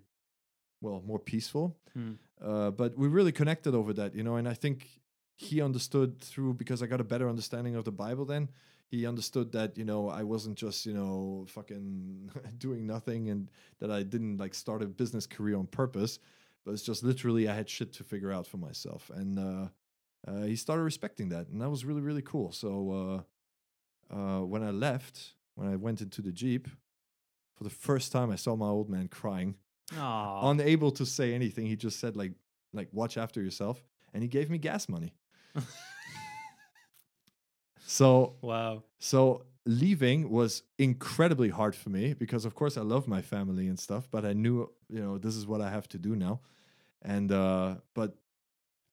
well, 0.85 1.03
more 1.07 1.19
peaceful. 1.19 1.77
Hmm. 1.95 2.13
Uh, 2.41 2.71
but 2.71 2.97
we 2.97 3.09
really 3.09 3.33
connected 3.33 3.75
over 3.75 3.93
that, 3.95 4.15
you 4.15 4.23
know, 4.23 4.37
and 4.37 4.47
I 4.47 4.55
think 4.55 5.01
he 5.35 5.63
understood 5.63 6.21
through 6.21 6.55
because 6.55 6.83
I 6.83 6.87
got 6.87 7.01
a 7.01 7.05
better 7.05 7.29
understanding 7.29 7.75
of 7.75 7.85
the 7.85 7.91
Bible 7.91 8.25
then. 8.27 8.51
He 8.87 9.07
understood 9.07 9.51
that, 9.53 9.79
you 9.79 9.85
know, 9.85 10.11
I 10.11 10.23
wasn't 10.23 10.57
just, 10.57 10.85
you 10.85 10.93
know, 10.93 11.47
fucking 11.49 12.31
doing 12.59 12.87
nothing 12.87 13.31
and 13.31 13.51
that 13.81 13.91
I 13.91 14.03
didn't 14.03 14.37
like 14.37 14.55
start 14.55 14.83
a 14.83 14.87
business 14.87 15.27
career 15.27 15.57
on 15.57 15.67
purpose, 15.67 16.19
but 16.65 16.73
it's 16.73 16.83
just 16.83 17.03
literally 17.03 17.49
I 17.49 17.55
had 17.55 17.69
shit 17.69 17.95
to 17.95 18.05
figure 18.05 18.31
out 18.31 18.47
for 18.47 18.59
myself. 18.59 19.11
And 19.15 19.39
uh, 19.39 19.69
uh, 20.31 20.45
he 20.45 20.55
started 20.55 20.83
respecting 20.83 21.31
that. 21.31 21.49
And 21.49 21.63
that 21.63 21.71
was 21.71 21.85
really, 21.85 22.03
really 22.03 22.23
cool. 22.23 22.53
So 22.53 23.25
uh, 24.13 24.15
uh, 24.15 24.41
when 24.45 24.63
I 24.63 24.71
left, 24.71 25.33
when 25.55 25.73
I 25.73 25.77
went 25.77 26.03
into 26.03 26.21
the 26.21 26.33
Jeep, 26.33 26.69
for 27.57 27.65
the 27.65 27.71
first 27.71 28.13
time 28.13 28.31
I 28.31 28.37
saw 28.37 28.55
my 28.55 28.67
old 28.67 28.91
man 28.91 29.09
crying 29.09 29.55
Aw. 29.97 30.51
unable 30.51 30.91
to 30.93 31.05
say 31.05 31.35
anything. 31.35 31.67
He 31.67 31.77
just 31.77 32.01
said 32.01 32.17
like 32.17 32.33
like 32.73 32.89
watch 32.93 33.17
after 33.17 33.43
yourself, 33.43 33.83
and 34.13 34.23
he 34.23 34.29
gave 34.29 34.51
me 34.51 34.59
gas 34.59 34.89
money. 34.89 35.15
so 37.87 38.35
wow. 38.41 38.83
so 38.99 39.45
leaving 39.67 40.31
was 40.31 40.63
incredibly 40.79 41.49
hard 41.49 41.75
for 41.75 41.91
me 41.91 42.13
because 42.13 42.45
of 42.45 42.55
course 42.55 42.77
I 42.77 42.83
love 42.83 43.07
my 43.07 43.23
family 43.23 43.69
and 43.69 43.79
stuff, 43.79 44.09
but 44.11 44.25
I 44.25 44.33
knew 44.33 44.71
you 44.89 45.01
know 45.01 45.19
this 45.19 45.37
is 45.37 45.47
what 45.47 45.61
I 45.61 45.71
have 45.71 45.89
to 45.91 45.99
do 45.99 46.17
now, 46.17 46.41
and 47.03 47.31
uh, 47.33 47.77
but. 47.95 48.17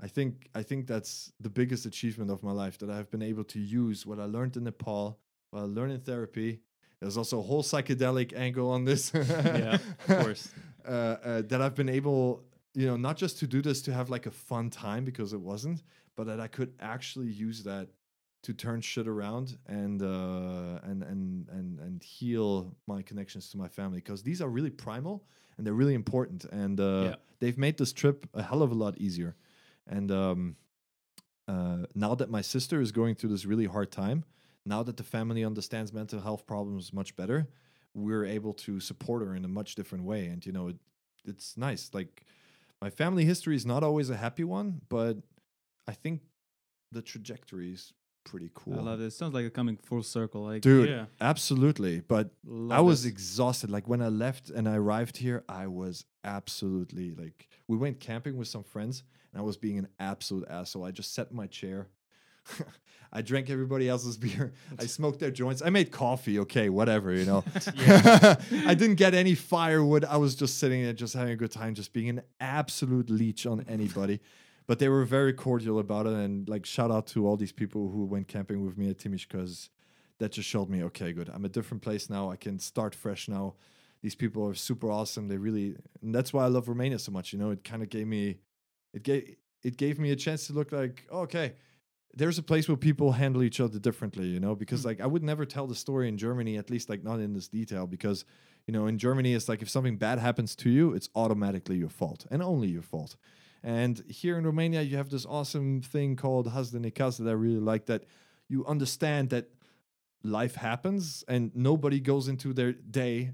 I 0.03 0.07
think 0.07 0.49
I 0.55 0.63
think 0.63 0.87
that's 0.87 1.31
the 1.39 1.49
biggest 1.51 1.85
achievement 1.85 2.31
of 2.31 2.41
my 2.41 2.51
life 2.51 2.79
that 2.79 2.89
I've 2.89 3.11
been 3.11 3.21
able 3.21 3.43
to 3.43 3.59
use 3.59 4.03
what 4.03 4.19
I 4.19 4.25
learned 4.25 4.57
in 4.57 4.63
Nepal, 4.63 5.19
what 5.51 5.59
I 5.59 5.65
learned 5.65 5.91
in 5.91 5.99
therapy. 5.99 6.61
There's 6.99 7.17
also 7.17 7.39
a 7.39 7.41
whole 7.43 7.63
psychedelic 7.63 8.33
angle 8.35 8.71
on 8.71 8.85
this. 8.85 9.11
Yeah, 9.13 9.77
of 10.07 10.19
course. 10.23 10.49
uh, 10.85 10.91
uh, 10.91 11.41
that 11.43 11.61
I've 11.61 11.75
been 11.75 11.89
able, 11.89 12.43
you 12.73 12.87
know, 12.87 12.97
not 12.97 13.17
just 13.17 13.39
to 13.39 13.47
do 13.47 13.61
this 13.61 13.81
to 13.83 13.93
have 13.93 14.09
like 14.09 14.25
a 14.25 14.31
fun 14.31 14.69
time 14.69 15.05
because 15.05 15.33
it 15.33 15.39
wasn't, 15.39 15.83
but 16.15 16.27
that 16.27 16.39
I 16.39 16.47
could 16.47 16.73
actually 16.79 17.27
use 17.27 17.63
that 17.63 17.89
to 18.43 18.53
turn 18.53 18.81
shit 18.81 19.07
around 19.07 19.57
and 19.67 20.01
uh, 20.01 20.79
and 20.83 21.03
and 21.03 21.47
and 21.49 21.79
and 21.79 22.03
heal 22.03 22.75
my 22.87 23.01
connections 23.03 23.49
to 23.51 23.57
my 23.57 23.67
family 23.67 23.99
because 23.99 24.23
these 24.23 24.41
are 24.41 24.49
really 24.49 24.71
primal 24.71 25.23
and 25.57 25.65
they're 25.65 25.73
really 25.73 25.93
important 25.93 26.45
and 26.45 26.79
uh, 26.79 27.03
Yeah. 27.03 27.15
they've 27.39 27.57
made 27.57 27.77
this 27.77 27.93
trip 27.93 28.27
a 28.33 28.41
hell 28.41 28.63
of 28.63 28.71
a 28.71 28.75
lot 28.75 28.97
easier. 28.97 29.35
And 29.87 30.11
um, 30.11 30.55
uh, 31.47 31.85
now 31.93 32.15
that 32.15 32.29
my 32.29 32.41
sister 32.41 32.81
is 32.81 32.91
going 32.91 33.15
through 33.15 33.29
this 33.29 33.45
really 33.45 33.65
hard 33.65 33.91
time, 33.91 34.23
now 34.65 34.83
that 34.83 34.97
the 34.97 35.03
family 35.03 35.43
understands 35.43 35.91
mental 35.91 36.21
health 36.21 36.45
problems 36.45 36.93
much 36.93 37.15
better, 37.15 37.47
we're 37.93 38.25
able 38.25 38.53
to 38.53 38.79
support 38.79 39.21
her 39.21 39.35
in 39.35 39.43
a 39.45 39.47
much 39.49 39.75
different 39.75 40.03
way. 40.05 40.27
And 40.27 40.45
you 40.45 40.51
know, 40.51 40.69
it, 40.69 40.77
it's 41.25 41.57
nice. 41.57 41.89
Like 41.93 42.25
my 42.81 42.89
family 42.89 43.25
history 43.25 43.55
is 43.55 43.65
not 43.65 43.83
always 43.83 44.09
a 44.09 44.17
happy 44.17 44.43
one, 44.43 44.81
but 44.89 45.17
I 45.87 45.93
think 45.93 46.21
the 46.91 47.01
trajectory 47.01 47.73
is 47.73 47.93
pretty 48.23 48.51
cool. 48.53 48.79
I 48.79 48.81
love 48.83 49.01
it. 49.01 49.05
It 49.05 49.13
sounds 49.13 49.33
like 49.33 49.45
it's 49.45 49.55
coming 49.55 49.77
full 49.77 50.03
circle. 50.03 50.43
Like, 50.43 50.61
Dude, 50.61 50.89
Yeah. 50.89 51.05
absolutely. 51.19 52.01
But 52.01 52.31
love 52.45 52.77
I 52.77 52.81
was 52.81 53.05
exhausted. 53.05 53.69
Like 53.69 53.87
when 53.87 54.01
I 54.01 54.09
left 54.09 54.49
and 54.49 54.69
I 54.69 54.75
arrived 54.75 55.17
here, 55.17 55.43
I 55.49 55.67
was 55.67 56.05
absolutely 56.23 57.11
like 57.13 57.47
we 57.67 57.77
went 57.77 57.99
camping 57.99 58.37
with 58.37 58.47
some 58.47 58.63
friends 58.63 59.03
and 59.33 59.41
I 59.41 59.43
was 59.43 59.57
being 59.57 59.77
an 59.77 59.87
absolute 59.99 60.47
asshole. 60.49 60.83
I 60.83 60.91
just 60.91 61.13
sat 61.13 61.29
in 61.31 61.35
my 61.37 61.47
chair. 61.47 61.87
I 63.13 63.21
drank 63.21 63.49
everybody 63.49 63.89
else's 63.89 64.17
beer. 64.17 64.53
I 64.79 64.85
smoked 64.97 65.19
their 65.19 65.31
joints. 65.31 65.61
I 65.61 65.69
made 65.69 65.91
coffee. 65.91 66.39
Okay, 66.39 66.69
whatever, 66.69 67.13
you 67.13 67.25
know. 67.25 67.43
I 67.77 68.75
didn't 68.77 68.95
get 68.95 69.13
any 69.13 69.35
firewood. 69.35 70.05
I 70.05 70.17
was 70.17 70.35
just 70.35 70.59
sitting 70.59 70.83
there, 70.83 70.93
just 70.93 71.13
having 71.13 71.33
a 71.33 71.35
good 71.35 71.51
time, 71.51 71.75
just 71.75 71.91
being 71.91 72.09
an 72.09 72.21
absolute 72.39 73.09
leech 73.09 73.45
on 73.45 73.65
anybody. 73.67 74.21
But 74.65 74.79
they 74.79 74.87
were 74.87 75.03
very 75.03 75.33
cordial 75.33 75.79
about 75.79 76.05
it. 76.05 76.13
And 76.13 76.47
like, 76.47 76.65
shout 76.65 76.91
out 76.91 77.07
to 77.07 77.27
all 77.27 77.35
these 77.35 77.51
people 77.51 77.89
who 77.89 78.05
went 78.05 78.29
camping 78.29 78.63
with 78.65 78.77
me 78.77 78.89
at 78.89 78.97
Timiș 78.97 79.27
because 79.27 79.69
that 80.19 80.31
just 80.31 80.47
showed 80.47 80.69
me, 80.69 80.83
okay, 80.83 81.11
good. 81.11 81.29
I'm 81.33 81.43
a 81.43 81.49
different 81.49 81.83
place 81.83 82.09
now. 82.09 82.31
I 82.31 82.37
can 82.37 82.59
start 82.59 82.95
fresh 82.95 83.27
now. 83.27 83.55
These 84.01 84.15
people 84.15 84.47
are 84.47 84.53
super 84.53 84.89
awesome. 84.89 85.27
They 85.27 85.37
really, 85.37 85.75
and 86.01 86.15
that's 86.15 86.31
why 86.31 86.45
I 86.45 86.47
love 86.47 86.69
Romania 86.69 86.99
so 86.99 87.11
much. 87.11 87.33
You 87.33 87.39
know, 87.39 87.51
it 87.51 87.63
kind 87.63 87.83
of 87.83 87.89
gave 87.89 88.07
me, 88.07 88.37
it 88.93 89.03
gave, 89.03 89.35
it 89.63 89.77
gave 89.77 89.99
me 89.99 90.11
a 90.11 90.15
chance 90.15 90.47
to 90.47 90.53
look 90.53 90.71
like, 90.71 91.05
oh, 91.11 91.21
okay, 91.21 91.53
there's 92.15 92.37
a 92.37 92.43
place 92.43 92.67
where 92.67 92.77
people 92.77 93.13
handle 93.13 93.43
each 93.43 93.59
other 93.59 93.79
differently. 93.79 94.27
You 94.27 94.39
know, 94.39 94.55
because 94.55 94.81
hmm. 94.81 94.89
like 94.89 95.01
I 95.01 95.07
would 95.07 95.23
never 95.23 95.45
tell 95.45 95.67
the 95.67 95.75
story 95.75 96.07
in 96.07 96.17
Germany, 96.17 96.57
at 96.57 96.69
least 96.69 96.89
like 96.89 97.03
not 97.03 97.19
in 97.19 97.33
this 97.33 97.47
detail, 97.47 97.87
because 97.87 98.25
you 98.67 98.73
know, 98.73 98.87
in 98.87 98.97
Germany, 98.97 99.33
it's 99.33 99.49
like 99.49 99.61
if 99.61 99.69
something 99.69 99.97
bad 99.97 100.19
happens 100.19 100.55
to 100.57 100.69
you, 100.69 100.93
it's 100.93 101.09
automatically 101.15 101.77
your 101.77 101.89
fault 101.89 102.25
and 102.29 102.43
only 102.43 102.67
your 102.67 102.83
fault. 102.83 103.15
And 103.63 104.03
here 104.07 104.37
in 104.37 104.45
Romania, 104.45 104.81
you 104.81 104.97
have 104.97 105.09
this 105.09 105.25
awesome 105.25 105.81
thing 105.81 106.15
called 106.15 106.47
Hasdenikas 106.47 107.17
that 107.17 107.27
I 107.29 107.33
really 107.33 107.59
like 107.59 107.85
that 107.87 108.05
you 108.47 108.65
understand 108.65 109.29
that 109.29 109.49
life 110.23 110.55
happens 110.55 111.23
and 111.27 111.51
nobody 111.55 111.99
goes 111.99 112.27
into 112.27 112.53
their 112.53 112.73
day 112.73 113.31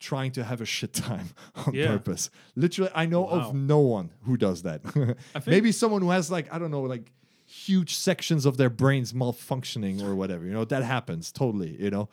trying 0.00 0.30
to 0.32 0.44
have 0.44 0.60
a 0.60 0.64
shit 0.64 0.92
time 0.92 1.30
on 1.66 1.74
Yeah. 1.74 1.88
purpose. 1.88 2.30
Literally, 2.54 2.90
I 2.94 3.06
know 3.06 3.22
Wow. 3.22 3.48
of 3.48 3.54
no 3.54 3.80
one 3.80 4.12
who 4.22 4.36
does 4.36 4.62
that. 4.62 4.82
Maybe 5.46 5.72
someone 5.72 6.02
who 6.02 6.10
has 6.10 6.30
like, 6.30 6.52
I 6.52 6.58
don't 6.58 6.70
know, 6.70 6.82
like 6.82 7.10
huge 7.48 7.94
sections 7.94 8.44
of 8.44 8.56
their 8.58 8.70
brains 8.70 9.12
malfunctioning 9.12 10.02
or 10.02 10.14
whatever. 10.14 10.44
You 10.44 10.52
know 10.52 10.64
that 10.66 10.82
happens 10.84 11.32
totally. 11.32 11.76
You 11.80 11.90
know, 11.90 12.08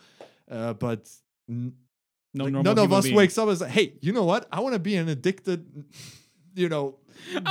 uh, 0.50 0.74
but 0.74 1.10
n- 1.50 1.74
No 2.34 2.46
like, 2.46 2.54
none 2.54 2.80
of 2.80 2.94
us 2.94 3.04
being. 3.04 3.16
wakes 3.16 3.38
up 3.38 3.50
and 3.50 3.58
say, 3.58 3.70
"Hey, 3.70 3.94
you 4.02 4.14
know 4.14 4.24
what? 4.24 4.48
I 4.52 4.62
want 4.62 4.74
to 4.74 4.80
be 4.80 4.96
an 4.96 5.10
addicted, 5.10 5.86
you 6.56 6.70
know, 6.70 6.98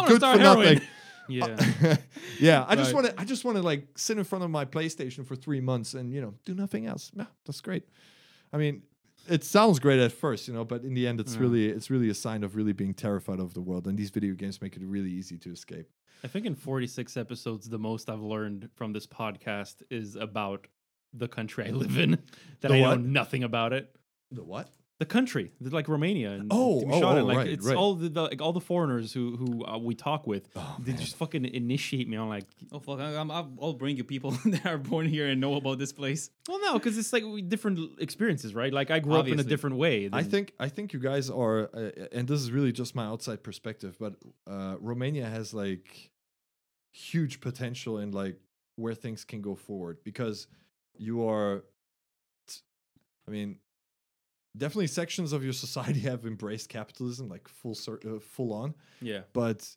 good 0.07 0.17
start 0.17 0.39
for 0.39 0.43
heroin." 0.43 0.75
nothing." 0.75 0.89
Yeah. 1.27 1.57
yeah, 2.39 2.67
I 2.69 2.77
just 2.77 2.93
want 2.93 3.07
to. 3.07 3.19
I 3.19 3.25
just 3.25 3.47
want 3.47 3.57
to 3.57 3.63
like 3.63 3.97
sit 3.97 4.19
in 4.19 4.25
front 4.25 4.45
of 4.45 4.51
my 4.51 4.67
PlayStation 4.67 5.25
for 5.27 5.35
three 5.35 5.61
months 5.61 5.95
and 5.95 6.13
you 6.13 6.21
know 6.21 6.35
do 6.45 6.53
nothing 6.55 6.85
else. 6.85 7.11
Yeah, 7.15 7.25
that's 7.47 7.63
great. 7.63 7.85
I 8.53 8.59
mean, 8.59 8.83
it 9.29 9.45
sounds 9.45 9.79
great 9.79 9.99
at 10.01 10.13
first, 10.13 10.49
you 10.49 10.55
know, 10.55 10.65
but 10.65 10.83
in 10.85 10.95
the 10.95 11.07
end, 11.07 11.21
it's 11.21 11.35
Yeah. 11.35 11.41
really 11.41 11.67
it's 11.69 11.91
really 11.91 12.09
a 12.11 12.15
sign 12.15 12.43
of 12.45 12.57
really 12.57 12.73
being 12.73 12.95
terrified 12.95 13.41
of 13.41 13.55
the 13.55 13.61
world. 13.63 13.87
And 13.87 13.97
these 13.99 14.11
video 14.11 14.35
games 14.35 14.61
make 14.63 14.77
it 14.77 14.83
really 14.85 15.11
easy 15.11 15.39
to 15.39 15.51
escape. 15.53 15.87
I 16.23 16.29
think 16.29 16.47
in 16.47 16.55
46 16.55 17.17
episodes, 17.17 17.69
the 17.69 17.79
most 17.79 18.09
I've 18.09 18.21
learned 18.23 18.71
from 18.75 18.93
this 18.93 19.07
podcast 19.07 19.83
is 19.91 20.17
about 20.17 20.67
the 21.13 21.29
country 21.29 21.67
I 21.67 21.71
live 21.71 21.97
in. 21.99 22.19
That 22.61 22.69
The 22.69 22.75
I 22.77 22.81
what? 22.81 23.01
know 23.01 23.07
nothing 23.07 23.43
about 23.45 23.73
it. 23.73 23.95
The 24.31 24.43
what? 24.43 24.69
The 25.01 25.07
country, 25.07 25.51
like 25.61 25.89
Romania 25.89 26.31
and 26.31 26.53
Oh, 26.53 26.83
Timișoara, 26.85 27.03
oh, 27.03 27.19
oh, 27.19 27.25
like 27.25 27.37
right, 27.37 27.49
it's 27.49 27.67
right. 27.67 27.77
all 27.77 27.97
the, 27.97 28.09
the 28.09 28.23
like 28.23 28.41
all 28.41 28.53
the 28.53 28.61
foreigners 28.61 29.13
who 29.13 29.37
who 29.37 29.65
uh, 29.67 29.77
we 29.77 29.95
talk 29.97 30.25
with. 30.25 30.49
Oh, 30.55 30.77
they 30.79 30.93
just 30.93 31.17
fucking 31.17 31.45
initiate 31.47 32.09
me 32.09 32.17
on 32.17 32.29
like, 32.29 32.45
Oh 32.71 32.79
fuck! 32.79 33.01
I, 33.01 33.17
I'm, 33.17 33.29
I'll 33.29 33.53
I'll 33.61 33.73
bring 33.73 33.97
you 33.97 34.05
people 34.05 34.31
that 34.45 34.67
are 34.67 34.79
born 34.79 35.07
here 35.09 35.27
and 35.27 35.41
know 35.41 35.57
about 35.57 35.79
this 35.79 35.93
place. 35.93 36.31
well, 36.49 36.61
no, 36.61 36.75
because 36.75 36.97
it's 36.97 37.13
like 37.13 37.25
different 37.49 38.01
experiences, 38.01 38.55
right? 38.55 38.73
Like 38.73 38.93
I 38.93 39.01
grew 39.01 39.17
up 39.17 39.27
in 39.27 39.41
a 39.41 39.45
different 39.45 39.77
way. 39.77 40.09
I 40.13 40.23
think 40.23 40.53
I 40.61 40.69
think 40.69 40.93
you 40.93 41.01
guys 41.01 41.29
are, 41.29 41.71
uh, 41.75 41.91
and 42.13 42.29
this 42.29 42.41
is 42.41 42.53
really 42.53 42.71
just 42.71 42.95
my 42.95 43.05
outside 43.05 43.43
perspective, 43.43 43.97
but 43.99 44.15
uh, 44.49 44.77
Romania 44.79 45.27
has 45.27 45.53
like 45.53 46.13
huge 46.93 47.41
potential 47.41 47.99
in 47.99 48.13
like 48.13 48.39
where 48.77 48.95
things 48.95 49.25
can 49.25 49.43
go 49.43 49.57
forward 49.57 49.99
because 50.05 50.47
you 50.97 51.29
are, 51.29 51.65
I 53.27 53.31
mean, 53.33 53.59
definitely 54.57 54.87
sections 54.87 55.33
of 55.33 55.43
your 55.45 55.53
society 55.53 56.01
have 56.11 56.25
embraced 56.27 56.69
capitalism 56.69 57.29
like 57.29 57.49
full 57.49 57.77
uh, 57.89 58.19
full 58.21 58.53
on, 58.53 58.75
yeah, 59.01 59.23
but 59.33 59.69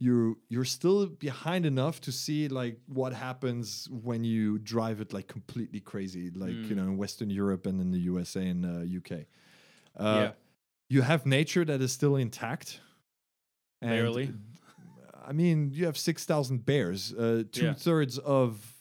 you're 0.00 0.34
you're 0.48 0.64
still 0.64 1.06
behind 1.06 1.64
enough 1.66 2.00
to 2.00 2.10
see 2.12 2.48
like 2.48 2.78
what 2.86 3.12
happens 3.12 3.88
when 3.90 4.24
you 4.24 4.58
drive 4.58 5.00
it 5.00 5.12
like 5.12 5.28
completely 5.28 5.80
crazy 5.80 6.30
like 6.30 6.50
you 6.68 6.74
Mm. 6.74 6.76
know 6.76 6.82
in 6.82 6.96
western 6.96 7.30
europe 7.30 7.64
and 7.66 7.80
in 7.80 7.90
the 7.92 7.98
usa 8.00 8.48
and 8.48 8.64
uh, 8.66 8.98
uk 8.98 9.12
uh, 9.12 9.24
Yeah. 10.20 10.32
you 10.88 11.02
have 11.02 11.24
nature 11.26 11.64
that 11.64 11.80
is 11.80 11.92
still 11.92 12.16
intact 12.16 12.80
Barely. 13.80 14.30
i 15.24 15.32
mean 15.32 15.70
you 15.72 15.86
have 15.86 15.96
6000 15.96 16.64
bears 16.66 17.12
uh, 17.14 17.44
Yeah. 17.52 17.72
two-thirds 17.74 18.18
of 18.18 18.74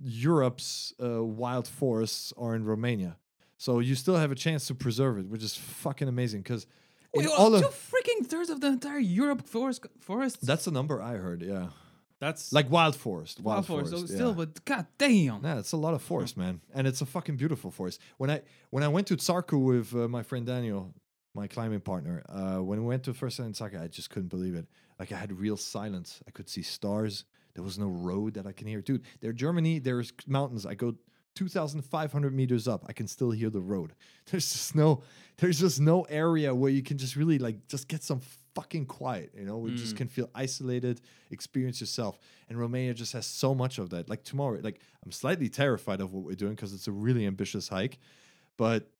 europe's 0.00 0.94
uh, 1.02 1.22
wild 1.24 1.66
forests 1.66 2.32
are 2.36 2.54
in 2.54 2.64
romania 2.64 3.16
so 3.64 3.70
you 3.88 3.94
still 3.94 4.16
have 4.16 4.32
a 4.36 4.40
chance 4.46 4.62
to 4.68 4.74
preserve 4.74 5.14
it 5.20 5.26
which 5.32 5.44
is 5.48 5.54
fucking 5.84 6.08
amazing 6.14 6.40
because 6.42 6.62
in 7.12 7.24
Wait, 7.24 7.38
all 7.40 7.50
two 7.50 7.66
of 7.66 7.90
freaking 7.92 8.20
thirds 8.32 8.50
of 8.54 8.58
the 8.60 8.68
entire 8.78 9.04
Europe 9.20 9.42
forest 9.54 9.80
forests. 10.08 10.42
that's 10.50 10.64
the 10.68 10.74
number 10.78 10.96
i 11.12 11.14
heard 11.26 11.40
yeah 11.42 11.66
that's 12.20 12.52
like 12.52 12.70
wild 12.70 12.94
forest, 12.94 13.40
wild, 13.40 13.44
wild 13.44 13.66
forest. 13.66 13.92
forest. 13.92 14.08
So 14.08 14.12
yeah. 14.12 14.18
still, 14.18 14.34
but 14.34 14.64
god 14.66 14.86
damn. 14.98 15.42
yeah, 15.42 15.58
it's 15.58 15.72
a 15.72 15.78
lot 15.78 15.94
of 15.94 16.02
forest, 16.02 16.36
man, 16.36 16.60
and 16.74 16.86
it's 16.86 17.00
a 17.00 17.06
fucking 17.06 17.36
beautiful 17.36 17.70
forest. 17.70 17.98
When 18.18 18.30
I 18.30 18.42
when 18.68 18.84
I 18.84 18.88
went 18.88 19.06
to 19.06 19.16
Țarcu 19.16 19.58
with 19.58 19.94
uh, 19.94 20.06
my 20.06 20.22
friend 20.22 20.44
Daniel, 20.46 20.94
my 21.34 21.46
climbing 21.46 21.80
partner, 21.80 22.22
uh, 22.28 22.58
when 22.58 22.78
we 22.82 22.86
went 22.86 23.04
to 23.04 23.14
first 23.14 23.38
time 23.38 23.46
in 23.46 23.52
Țarcu, 23.54 23.82
I 23.82 23.88
just 23.88 24.10
couldn't 24.10 24.28
believe 24.28 24.54
it. 24.54 24.66
Like 24.98 25.12
I 25.12 25.16
had 25.16 25.32
real 25.32 25.56
silence. 25.56 26.20
I 26.28 26.30
could 26.30 26.50
see 26.50 26.62
stars. 26.62 27.24
There 27.54 27.64
was 27.64 27.78
no 27.78 27.88
road 27.88 28.34
that 28.34 28.46
I 28.46 28.52
can 28.52 28.66
hear. 28.66 28.82
Dude, 28.82 29.02
there 29.22 29.32
Germany. 29.32 29.78
There's 29.78 30.12
mountains. 30.26 30.66
I 30.66 30.74
go. 30.74 30.96
2500 31.34 32.34
meters 32.34 32.66
up 32.68 32.84
i 32.88 32.92
can 32.92 33.06
still 33.06 33.30
hear 33.30 33.50
the 33.50 33.60
road. 33.60 33.92
There's 34.30 34.52
just 34.52 34.74
no 34.74 35.02
there's 35.38 35.60
just 35.60 35.80
no 35.80 36.02
area 36.02 36.54
where 36.54 36.70
you 36.70 36.82
can 36.82 36.98
just 36.98 37.16
really 37.16 37.38
like 37.38 37.66
just 37.66 37.88
get 37.88 38.02
some 38.02 38.20
fucking 38.54 38.86
quiet 38.86 39.32
you 39.36 39.44
know? 39.44 39.58
We 39.58 39.70
you 39.70 39.76
just 39.76 39.94
Mm. 39.94 39.98
can 39.98 40.08
feel 40.08 40.28
isolated 40.34 41.00
experience 41.30 41.80
yourself. 41.80 42.18
And 42.48 42.58
romania 42.58 42.94
just 42.94 43.12
has 43.12 43.26
so 43.26 43.54
much 43.54 43.78
of 43.78 43.90
that. 43.90 44.08
Like 44.08 44.22
tomorrow 44.24 44.58
like 44.62 44.80
i'm 45.04 45.12
slightly 45.12 45.48
terrified 45.48 46.00
of 46.00 46.12
what 46.12 46.24
we're 46.24 46.34
doing 46.34 46.54
because 46.54 46.72
it's 46.74 46.88
a 46.88 46.92
really 46.92 47.26
ambitious 47.26 47.68
hike 47.68 47.98
but 48.56 48.90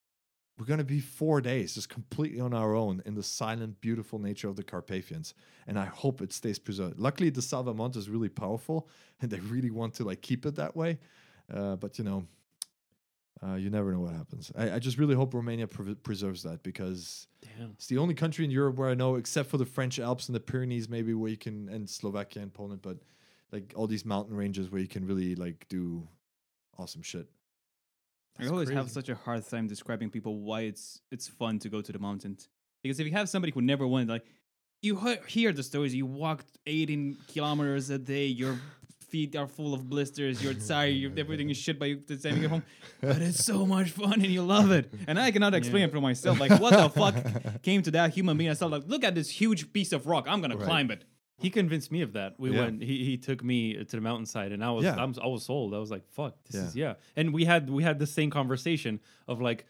we're 0.59 0.66
going 0.66 0.78
to 0.78 0.85
be 0.85 1.01
four 1.01 1.40
days 1.40 1.74
just 1.74 1.89
completely 1.89 2.39
on 2.40 2.52
our 2.52 2.74
own 2.74 3.02
in 3.07 3.15
the 3.15 3.23
silent 3.23 3.81
beautiful 3.81 4.19
nature 4.19 4.47
of 4.48 4.57
the 4.57 4.62
carpathians. 4.62 5.32
And 5.66 5.78
i 5.78 5.86
hope 5.86 6.20
it 6.23 6.32
stays 6.32 6.59
preserved. 6.59 6.98
Luckily 6.98 7.31
the 7.31 7.40
salvamont 7.40 7.97
is 7.97 8.09
really 8.09 8.28
powerful 8.28 8.89
and 9.20 9.31
they 9.31 9.40
really 9.40 9.70
want 9.70 9.94
to 9.94 10.05
like 10.05 10.20
keep 10.23 10.44
it 10.47 10.55
that 10.57 10.74
way 10.77 10.98
uh, 11.53 11.77
but 11.77 11.99
you 11.99 12.05
know 12.05 12.27
uh, 13.43 13.55
you 13.55 13.71
never 13.71 13.93
know 13.93 14.01
what 14.01 14.13
happens 14.13 14.53
i, 14.57 14.73
I 14.73 14.79
just 14.79 14.99
really 14.99 15.15
hope 15.15 15.35
romania 15.35 15.67
pre- 15.67 15.95
preserves 15.95 16.43
that 16.43 16.63
because 16.63 17.27
damn. 17.43 17.71
it's 17.71 17.87
the 17.87 17.99
only 17.99 18.15
country 18.15 18.45
in 18.45 18.51
Europe 18.51 18.77
where 18.77 18.89
I 18.89 18.95
know, 18.95 19.17
except 19.17 19.49
for 19.49 19.59
the 19.59 19.65
French 19.65 19.99
Alps 19.99 20.29
and 20.29 20.35
the 20.35 20.41
Pyrenees, 20.41 20.89
maybe 20.89 21.15
where 21.15 21.31
you 21.31 21.37
can, 21.37 21.69
and 21.69 21.89
Slovakia 21.89 22.43
and 22.43 22.53
Poland, 22.53 22.83
but 22.83 22.99
like 23.53 23.73
all 23.77 23.87
these 23.87 24.05
mountain 24.05 24.37
ranges 24.37 24.71
where 24.71 24.81
you 24.81 24.89
can 24.89 25.07
really 25.07 25.35
like 25.35 25.67
do 25.69 26.07
awesome 26.79 27.03
shit. 27.03 27.27
I 28.39 28.43
That's 28.43 28.53
always 28.53 28.71
have 28.71 28.91
such 28.91 29.09
a 29.09 29.15
hard 29.15 29.47
time 29.49 29.67
describing 29.67 30.11
people 30.11 30.41
why 30.41 30.63
it's 30.63 31.01
it's 31.11 31.29
fun 31.29 31.59
to 31.61 31.69
go 31.69 31.83
to 31.83 31.93
the 31.93 31.99
mountains 31.99 32.49
because 32.83 33.01
if 33.01 33.07
you 33.07 33.13
have 33.13 33.29
somebody 33.29 33.53
who 33.53 33.61
never 33.61 33.87
went, 33.87 34.09
like 34.09 34.25
you 34.83 34.99
hear 35.27 35.53
the 35.53 35.63
stories, 35.63 35.95
you 35.95 36.07
walked 36.07 36.59
18 36.67 37.19
kilometers 37.29 37.91
a 37.91 37.99
day, 37.99 38.27
your 38.27 38.57
feet 39.11 39.35
are 39.37 39.47
full 39.47 39.73
of 39.74 39.89
blisters, 39.89 40.43
you're 40.43 40.55
tired, 40.73 40.91
you're, 40.91 41.12
everything 41.16 41.51
is 41.51 41.57
shit 41.57 41.78
by 41.78 41.97
the 42.07 42.16
time 42.16 42.37
you 42.37 42.43
get 42.43 42.51
home, 42.51 42.62
but 43.01 43.20
it's 43.20 43.45
so 43.45 43.66
much 43.66 43.91
fun 43.91 44.15
and 44.15 44.27
you 44.27 44.43
love 44.43 44.70
it. 44.70 44.93
And 45.09 45.19
I 45.19 45.31
cannot 45.31 45.55
explain 45.55 45.81
Yeah. 45.82 45.89
it 45.89 45.93
for 45.93 46.01
myself. 46.01 46.39
Like 46.41 46.59
what 46.61 46.73
the 46.73 46.89
fuck 47.01 47.62
came 47.62 47.82
to 47.82 47.91
that 47.93 48.15
human 48.15 48.37
being? 48.37 48.51
I 48.51 48.55
saw 48.55 48.66
like, 48.66 48.85
look 48.87 49.05
at 49.05 49.15
this 49.15 49.28
huge 49.31 49.73
piece 49.73 49.93
of 49.93 50.07
rock, 50.07 50.24
I'm 50.28 50.41
gonna 50.41 50.57
Right. 50.57 50.65
climb 50.65 50.91
it. 50.91 51.05
He 51.39 51.49
convinced 51.49 51.91
me 51.91 52.03
of 52.03 52.12
that. 52.12 52.35
We 52.39 52.51
Yeah. 52.51 52.61
went. 52.65 52.82
He, 52.82 53.03
he 53.05 53.16
took 53.16 53.43
me 53.43 53.73
to 53.82 53.97
the 53.97 54.03
mountainside, 54.03 54.53
and 54.53 54.62
I 54.62 54.70
was 54.73 54.85
Yeah. 54.85 54.97
I'm, 55.03 55.15
I 55.23 55.27
was 55.27 55.45
sold. 55.47 55.73
I 55.74 55.78
was 55.78 55.91
like, 55.91 56.05
"Fuck, 56.19 56.35
this 56.45 56.57
Yeah. 56.61 56.66
is 56.69 56.77
yeah." 56.77 56.95
And 57.16 57.32
we 57.32 57.47
had 57.47 57.70
we 57.70 57.82
had 57.82 57.99
the 57.99 58.07
same 58.07 58.28
conversation 58.31 59.01
of 59.27 59.41
like, 59.41 59.65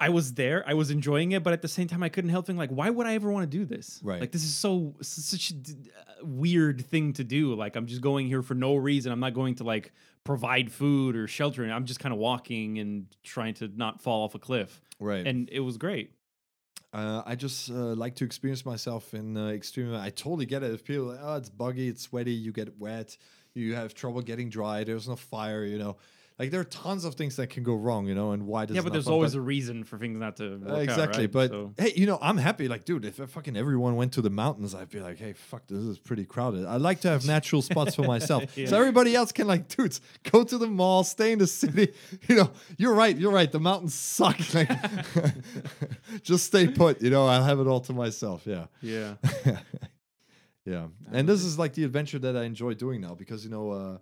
I 0.00 0.08
was 0.08 0.32
there, 0.32 0.64
I 0.66 0.74
was 0.74 0.90
enjoying 0.90 1.32
it, 1.32 1.42
but 1.42 1.52
at 1.52 1.60
the 1.60 1.68
same 1.68 1.86
time, 1.86 2.02
I 2.02 2.08
couldn't 2.08 2.30
help 2.30 2.46
thinking 2.46 2.58
like, 2.58 2.70
why 2.70 2.88
would 2.88 3.06
I 3.06 3.14
ever 3.14 3.30
want 3.30 3.50
to 3.50 3.58
do 3.58 3.66
this? 3.66 4.00
Right. 4.02 4.20
Like 4.20 4.32
this 4.32 4.42
is 4.42 4.54
so 4.54 4.94
such 5.02 5.50
a 5.50 5.54
d- 5.54 5.90
uh, 5.94 6.24
weird 6.24 6.84
thing 6.86 7.12
to 7.14 7.24
do. 7.24 7.54
Like 7.54 7.76
I'm 7.76 7.86
just 7.86 8.00
going 8.00 8.26
here 8.26 8.42
for 8.42 8.54
no 8.54 8.76
reason. 8.76 9.12
I'm 9.12 9.20
not 9.20 9.34
going 9.34 9.56
to 9.56 9.64
like 9.64 9.92
provide 10.24 10.72
food 10.72 11.16
or 11.16 11.28
shelter. 11.28 11.64
I'm 11.64 11.84
just 11.84 12.00
kind 12.00 12.12
of 12.12 12.18
walking 12.18 12.78
and 12.78 13.06
trying 13.22 13.54
to 13.54 13.68
not 13.76 14.00
fall 14.00 14.24
off 14.24 14.34
a 14.34 14.38
cliff. 14.38 14.80
Right. 14.98 15.26
And 15.26 15.48
it 15.52 15.60
was 15.60 15.76
great. 15.76 16.12
uh, 16.92 17.22
I 17.24 17.36
just 17.36 17.70
uh, 17.70 17.94
like 17.94 18.16
to 18.16 18.24
experience 18.24 18.64
myself 18.66 19.14
in 19.14 19.36
uh, 19.36 19.48
extreme. 19.48 19.94
I 19.94 20.10
totally 20.10 20.46
get 20.46 20.62
it. 20.62 20.72
If 20.72 20.84
people, 20.84 21.12
are 21.12 21.14
like, 21.14 21.20
oh, 21.22 21.36
it's 21.36 21.48
buggy, 21.48 21.88
it's 21.88 22.02
sweaty, 22.02 22.32
you 22.32 22.52
get 22.52 22.78
wet, 22.78 23.16
you 23.54 23.74
have 23.74 23.94
trouble 23.94 24.22
getting 24.22 24.48
dry. 24.48 24.82
There's 24.84 25.08
no 25.08 25.16
fire. 25.16 25.64
You 25.64 25.78
know, 25.78 25.96
like 26.40 26.50
there 26.50 26.60
are 26.60 26.64
tons 26.64 27.04
of 27.04 27.14
things 27.16 27.36
that 27.36 27.48
can 27.50 27.62
go 27.62 27.74
wrong. 27.74 28.06
You 28.08 28.14
know, 28.14 28.32
and 28.32 28.46
why 28.46 28.64
does 28.64 28.74
yeah, 28.74 28.82
but 28.82 28.92
there's 28.94 29.06
always 29.08 29.34
a 29.34 29.40
reason 29.40 29.84
for 29.84 29.98
things 29.98 30.18
not 30.18 30.36
to 30.38 30.56
work 30.56 30.70
Uh, 30.70 30.74
exactly. 30.76 31.02
Out, 31.04 31.16
right? 31.18 31.32
But 31.32 31.50
So- 31.50 31.74
hey, 31.76 31.92
you 31.94 32.06
know, 32.06 32.18
I'm 32.22 32.38
happy. 32.38 32.66
Like, 32.66 32.84
dude, 32.86 33.04
if 33.04 33.16
fucking 33.16 33.56
everyone 33.58 33.94
went 33.96 34.12
to 34.14 34.22
the 34.22 34.30
mountains, 34.30 34.74
I'd 34.74 34.88
be 34.88 35.00
like, 35.00 35.18
hey, 35.18 35.34
fuck, 35.34 35.66
this 35.68 35.84
is 35.92 35.98
pretty 35.98 36.24
crowded. 36.24 36.64
I 36.64 36.76
like 36.78 37.00
to 37.02 37.08
have 37.10 37.26
natural 37.26 37.60
spots 37.60 37.94
for 37.94 38.04
myself, 38.04 38.42
Yeah. 38.56 38.66
so 38.68 38.78
everybody 38.78 39.14
else 39.14 39.32
can 39.32 39.46
like, 39.46 39.68
dudes, 39.68 40.00
go 40.32 40.42
to 40.42 40.56
the 40.56 40.66
mall, 40.66 41.04
stay 41.04 41.32
in 41.32 41.38
the 41.38 41.46
city. 41.46 41.92
You 42.28 42.36
know, 42.36 42.50
you're 42.78 42.94
right. 42.94 43.16
You're 43.16 43.32
right. 43.32 43.50
The 43.52 43.60
mountains 43.60 43.94
suck. 43.94 44.38
Like, 44.54 44.70
just 46.22 46.46
stay 46.46 46.66
put. 46.68 47.02
You 47.02 47.10
know, 47.10 47.26
I'll 47.26 47.44
have 47.44 47.60
it 47.60 47.66
all 47.66 47.80
to 47.82 47.92
myself. 47.92 48.46
Yeah. 48.46 48.66
yeah. 48.80 49.14
yeah 50.64 50.86
and 51.12 51.28
this 51.28 51.42
is 51.44 51.58
like 51.58 51.72
the 51.72 51.84
adventure 51.84 52.18
that 52.18 52.36
i 52.36 52.44
enjoy 52.44 52.74
doing 52.74 53.00
now 53.00 53.14
because 53.14 53.44
you 53.44 53.50
know 53.50 53.70
uh 53.70 53.98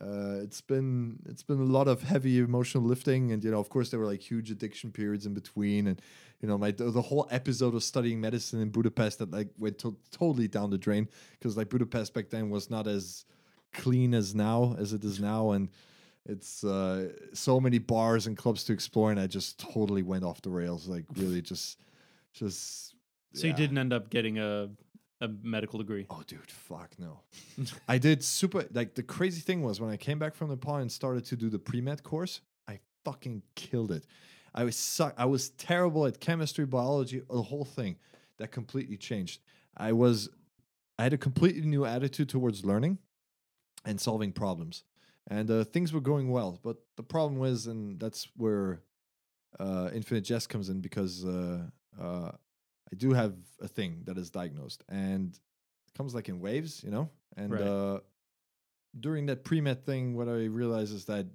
uh, 0.00 0.40
it's 0.42 0.60
been 0.60 1.18
it's 1.26 1.42
been 1.42 1.60
a 1.60 1.64
lot 1.64 1.86
of 1.86 2.02
heavy 2.02 2.38
emotional 2.38 2.82
lifting, 2.82 3.30
and 3.30 3.44
you 3.44 3.50
know, 3.50 3.58
of 3.58 3.68
course, 3.68 3.90
there 3.90 4.00
were 4.00 4.06
like 4.06 4.20
huge 4.20 4.50
addiction 4.50 4.90
periods 4.90 5.26
in 5.26 5.34
between, 5.34 5.86
and 5.86 6.00
you 6.40 6.48
know, 6.48 6.56
my 6.56 6.70
the, 6.70 7.02
whole 7.02 7.28
episode 7.30 7.74
of 7.74 7.84
studying 7.84 8.20
medicine 8.20 8.60
in 8.60 8.70
Budapest 8.70 9.18
that 9.18 9.30
like 9.30 9.48
went 9.58 9.78
to- 9.80 9.96
totally 10.10 10.48
down 10.48 10.70
the 10.70 10.78
drain 10.78 11.08
because 11.38 11.56
like 11.56 11.68
Budapest 11.68 12.14
back 12.14 12.30
then 12.30 12.48
was 12.48 12.70
not 12.70 12.86
as 12.86 13.26
clean 13.74 14.14
as 14.14 14.34
now 14.34 14.74
as 14.78 14.94
it 14.94 15.04
is 15.04 15.20
now, 15.20 15.50
and 15.50 15.68
it's 16.24 16.64
uh, 16.64 17.10
so 17.34 17.60
many 17.60 17.78
bars 17.78 18.26
and 18.26 18.36
clubs 18.36 18.64
to 18.64 18.72
explore, 18.72 19.10
and 19.10 19.20
I 19.20 19.26
just 19.26 19.58
totally 19.58 20.02
went 20.02 20.24
off 20.24 20.40
the 20.40 20.50
rails, 20.50 20.88
like 20.88 21.04
really 21.16 21.42
just 21.42 21.78
just. 22.32 22.94
So 23.34 23.46
you 23.46 23.52
didn't 23.52 23.78
end 23.78 23.92
up 23.92 24.10
getting 24.10 24.38
a 24.38 24.68
a 25.22 25.28
medical 25.42 25.78
degree. 25.78 26.06
Oh, 26.10 26.22
dude, 26.26 26.50
fuck 26.50 26.90
no. 26.98 27.20
I 27.88 27.98
did 27.98 28.22
super. 28.24 28.66
Like 28.72 28.94
the 28.94 29.02
crazy 29.02 29.40
thing 29.40 29.62
was 29.62 29.80
when 29.80 29.90
I 29.90 29.96
came 29.96 30.18
back 30.18 30.34
from 30.34 30.50
Nepal 30.50 30.76
and 30.76 30.90
started 30.92 31.24
to 31.26 31.36
do 31.36 31.48
the 31.48 31.58
pre 31.58 31.80
med 31.80 32.02
course, 32.02 32.40
I 32.68 32.80
fucking 33.04 33.42
killed 33.54 33.92
it. 33.92 34.06
I 34.54 34.64
was 34.64 34.76
suck. 34.76 35.14
I 35.16 35.26
was 35.26 35.50
terrible 35.50 36.06
at 36.06 36.20
chemistry, 36.20 36.66
biology, 36.66 37.22
the 37.30 37.42
whole 37.42 37.64
thing. 37.64 37.96
That 38.38 38.50
completely 38.52 38.96
changed. 38.96 39.40
I 39.76 39.92
was. 39.92 40.28
I 40.98 41.04
had 41.04 41.12
a 41.14 41.18
completely 41.18 41.62
new 41.62 41.84
attitude 41.86 42.28
towards 42.28 42.64
learning. 42.64 42.98
and 43.84 44.00
solving 44.00 44.32
problems. 44.32 44.84
And 45.28 45.50
uh, 45.50 45.64
things 45.64 45.92
were 45.92 46.00
going 46.00 46.30
well, 46.30 46.58
but 46.62 46.76
the 46.96 47.02
problem 47.02 47.38
was, 47.38 47.66
and 47.66 47.98
that's 48.00 48.28
where 48.36 48.80
uh, 49.60 49.90
Infinite 49.94 50.22
Jest 50.24 50.48
comes 50.48 50.68
in 50.68 50.80
because 50.80 51.24
uh, 51.24 51.62
uh, 52.00 52.32
I 52.92 52.96
do 52.96 53.12
have 53.12 53.34
a 53.60 53.68
thing 53.68 54.02
that 54.04 54.18
is 54.18 54.30
diagnosed, 54.30 54.84
and 54.88 55.32
it 55.32 55.94
comes 55.96 56.14
like 56.14 56.28
in 56.28 56.40
waves, 56.40 56.82
you 56.84 56.90
know. 56.90 57.08
And 57.36 57.50
Right. 57.52 57.62
uh, 57.62 58.00
during 59.00 59.26
that 59.26 59.44
pre 59.44 59.60
med 59.60 59.84
thing, 59.86 60.14
what 60.14 60.28
I 60.28 60.44
realized 60.44 60.94
is 60.94 61.06
that 61.06 61.26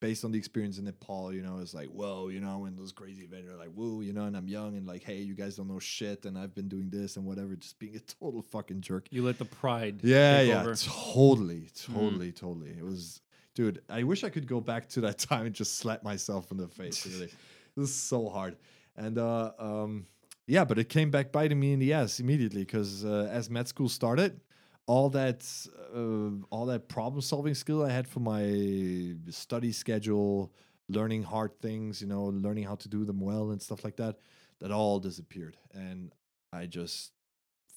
based 0.00 0.24
on 0.24 0.32
the 0.32 0.38
experience 0.38 0.78
in 0.78 0.84
Nepal, 0.84 1.32
you 1.32 1.42
know, 1.42 1.58
it's 1.58 1.72
like, 1.74 1.86
whoa, 1.86 2.26
you 2.28 2.40
know, 2.40 2.64
and 2.64 2.76
those 2.76 2.90
crazy 2.90 3.22
events 3.22 3.48
are 3.48 3.56
like, 3.56 3.70
woo, 3.72 4.02
you 4.02 4.12
know, 4.12 4.24
and 4.24 4.36
I'm 4.36 4.48
young 4.48 4.76
and 4.76 4.84
like, 4.84 5.04
hey, 5.04 5.20
you 5.20 5.34
guys 5.34 5.54
don't 5.56 5.68
know 5.68 5.78
shit, 5.78 6.26
and 6.26 6.36
I've 6.36 6.54
been 6.56 6.68
doing 6.68 6.90
this 6.90 7.16
and 7.16 7.24
whatever, 7.24 7.54
just 7.56 7.78
being 7.78 7.96
a 7.96 8.00
total 8.20 8.42
fucking 8.42 8.80
jerk. 8.80 9.06
You 9.10 9.22
let 9.22 9.38
the 9.38 9.44
pride. 9.44 10.00
Yeah, 10.02 10.40
yeah, 10.42 10.60
over. 10.60 10.74
totally, 10.74 11.70
totally, 11.74 12.32
totally. 12.32 12.70
It 12.70 12.84
was, 12.84 13.20
dude. 13.54 13.80
I 13.88 14.02
wish 14.02 14.24
I 14.24 14.28
could 14.28 14.46
go 14.46 14.60
back 14.60 14.88
to 14.90 15.00
that 15.02 15.18
time 15.30 15.46
and 15.46 15.54
just 15.54 15.76
slap 15.78 16.02
myself 16.02 16.50
in 16.50 16.56
the 16.58 16.68
face. 16.68 17.06
Really, 17.06 17.26
it 17.26 17.80
was 17.80 17.94
so 17.94 18.28
hard. 18.28 18.56
And 18.96 19.16
uh, 19.18 19.52
um, 19.58 20.06
yeah, 20.46 20.64
but 20.64 20.78
it 20.78 20.88
came 20.88 21.10
back 21.10 21.32
biting 21.32 21.58
me 21.60 21.72
in 21.72 21.78
the 21.78 21.92
ass 21.92 22.20
immediately 22.20 22.62
because 22.62 23.04
uh, 23.04 23.28
as 23.30 23.48
med 23.48 23.68
school 23.68 23.88
started, 23.88 24.40
all 24.86 25.08
that, 25.10 25.48
uh, 25.94 26.44
all 26.50 26.66
that 26.66 26.88
problem 26.88 27.20
solving 27.20 27.54
skill 27.54 27.84
I 27.84 27.90
had 27.90 28.08
for 28.08 28.20
my 28.20 29.14
study 29.30 29.72
schedule, 29.72 30.52
learning 30.88 31.22
hard 31.22 31.58
things, 31.60 32.00
you 32.00 32.08
know, 32.08 32.24
learning 32.24 32.64
how 32.64 32.74
to 32.76 32.88
do 32.88 33.04
them 33.04 33.20
well 33.20 33.50
and 33.50 33.62
stuff 33.62 33.84
like 33.84 33.96
that, 33.96 34.16
that 34.60 34.70
all 34.70 34.98
disappeared, 34.98 35.56
and 35.72 36.12
I 36.52 36.66
just 36.66 37.12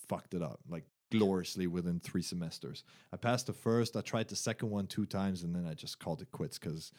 fucked 0.08 0.34
it 0.34 0.42
up 0.42 0.60
like 0.70 0.84
gloriously 1.12 1.68
within 1.68 2.00
three 2.00 2.22
semesters. 2.22 2.84
I 3.14 3.18
passed 3.18 3.48
the 3.48 3.54
first, 3.54 3.96
I 3.96 4.02
tried 4.02 4.28
the 4.28 4.36
second 4.36 4.70
one 4.70 4.88
two 4.88 5.06
times, 5.06 5.44
and 5.44 5.56
then 5.56 5.66
I 5.68 5.74
just 5.74 6.00
called 6.00 6.22
it 6.22 6.32
quits 6.32 6.58
because 6.58 6.92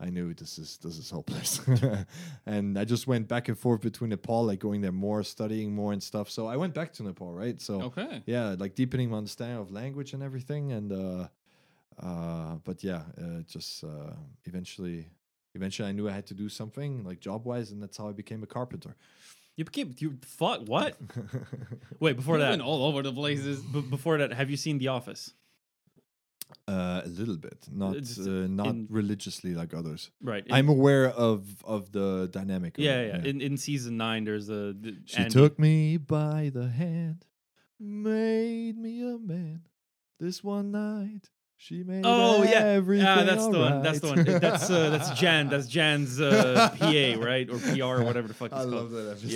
I 0.00 0.08
knew 0.10 0.32
this 0.34 0.58
is 0.58 0.78
this 0.78 0.96
is 0.98 1.10
hopeless. 1.10 1.60
and 2.46 2.78
I 2.78 2.84
just 2.84 3.06
went 3.06 3.28
back 3.28 3.48
and 3.48 3.58
forth 3.58 3.82
between 3.82 4.10
Nepal, 4.10 4.44
like 4.44 4.58
going 4.58 4.80
there 4.80 4.92
more, 4.92 5.22
studying 5.22 5.74
more 5.74 5.92
and 5.92 6.02
stuff. 6.02 6.30
So 6.30 6.46
I 6.46 6.56
went 6.56 6.72
back 6.74 6.92
to 6.94 7.02
Nepal, 7.02 7.32
right? 7.34 7.60
So 7.60 7.82
Okay. 7.82 8.22
yeah, 8.26 8.56
like 8.58 8.74
deepening 8.74 9.10
my 9.10 9.18
understanding 9.18 9.58
of 9.58 9.70
language 9.70 10.14
and 10.14 10.22
everything. 10.22 10.72
And 10.72 10.90
uh, 10.92 11.28
uh, 12.02 12.54
but 12.64 12.82
yeah, 12.82 13.02
uh, 13.20 13.42
just 13.46 13.84
uh, 13.84 14.12
eventually, 14.46 15.10
eventually, 15.54 15.88
I 15.88 15.92
knew 15.92 16.08
I 16.08 16.12
had 16.12 16.26
to 16.28 16.34
do 16.34 16.48
something 16.48 17.04
like 17.04 17.20
job 17.20 17.44
wise, 17.44 17.70
and 17.72 17.82
that's 17.82 17.96
how 17.98 18.08
I 18.08 18.12
became 18.12 18.42
a 18.42 18.46
carpenter. 18.46 18.96
You 19.56 19.64
became 19.66 19.94
you 19.98 20.16
fuck 20.24 20.60
what? 20.66 20.96
Wait, 22.00 22.16
before 22.16 22.36
You've 22.36 22.46
that, 22.46 22.52
been 22.52 22.62
all 22.62 22.84
over 22.84 23.02
the 23.02 23.12
places. 23.12 23.60
b- 23.60 23.82
before 23.82 24.16
that, 24.18 24.32
have 24.32 24.48
you 24.48 24.56
seen 24.56 24.78
The 24.78 24.88
Office? 24.88 25.34
Uh, 26.68 27.02
a 27.04 27.08
little 27.08 27.36
bit, 27.36 27.66
not 27.72 27.96
uh, 27.96 28.46
not 28.48 28.66
in- 28.68 28.86
religiously 28.90 29.54
like 29.54 29.74
others. 29.74 30.10
Right. 30.22 30.46
in- 30.46 30.52
I'm 30.52 30.68
aware 30.68 31.08
of 31.08 31.40
of 31.64 31.90
the 31.92 32.28
dynamic. 32.30 32.78
of 32.78 32.84
yeah, 32.84 33.00
it, 33.00 33.24
yeah. 33.24 33.30
In 33.30 33.40
in 33.40 33.56
season 33.56 33.96
nine, 33.96 34.24
there's 34.24 34.48
a 34.48 34.72
the, 34.72 34.96
she 35.04 35.16
Andy- 35.16 35.30
took 35.30 35.58
me 35.58 35.96
by 35.96 36.50
the 36.52 36.68
hand, 36.68 37.24
made 37.78 38.76
me 38.78 39.00
a 39.02 39.18
man. 39.18 39.62
This 40.18 40.44
one 40.44 40.70
night, 40.70 41.30
she 41.62 41.82
made 41.82 42.02
Oh 42.06 42.42
yeah, 42.42 42.60
everything 42.64 43.04
yeah. 43.04 43.22
That's 43.22 43.46
the 43.46 43.58
one. 43.58 43.82
That's 43.82 44.00
the 44.00 44.06
one. 44.08 44.18
alright. 44.20 44.40
That's 44.40 44.70
uh, 44.70 44.88
that's 44.88 45.10
Jan. 45.20 45.48
That's 45.50 45.66
Jan's 45.66 46.18
uh, 46.18 46.70
PA, 46.78 47.22
right, 47.22 47.46
or 47.50 47.58
PR, 47.58 48.00
or 48.00 48.04
whatever 48.04 48.28
the 48.28 48.32
fuck 48.34 48.46
it's 48.50 48.54
I 48.54 48.62
called. 48.62 48.70
love 48.72 48.90
that 48.92 49.10
episode. 49.10 49.30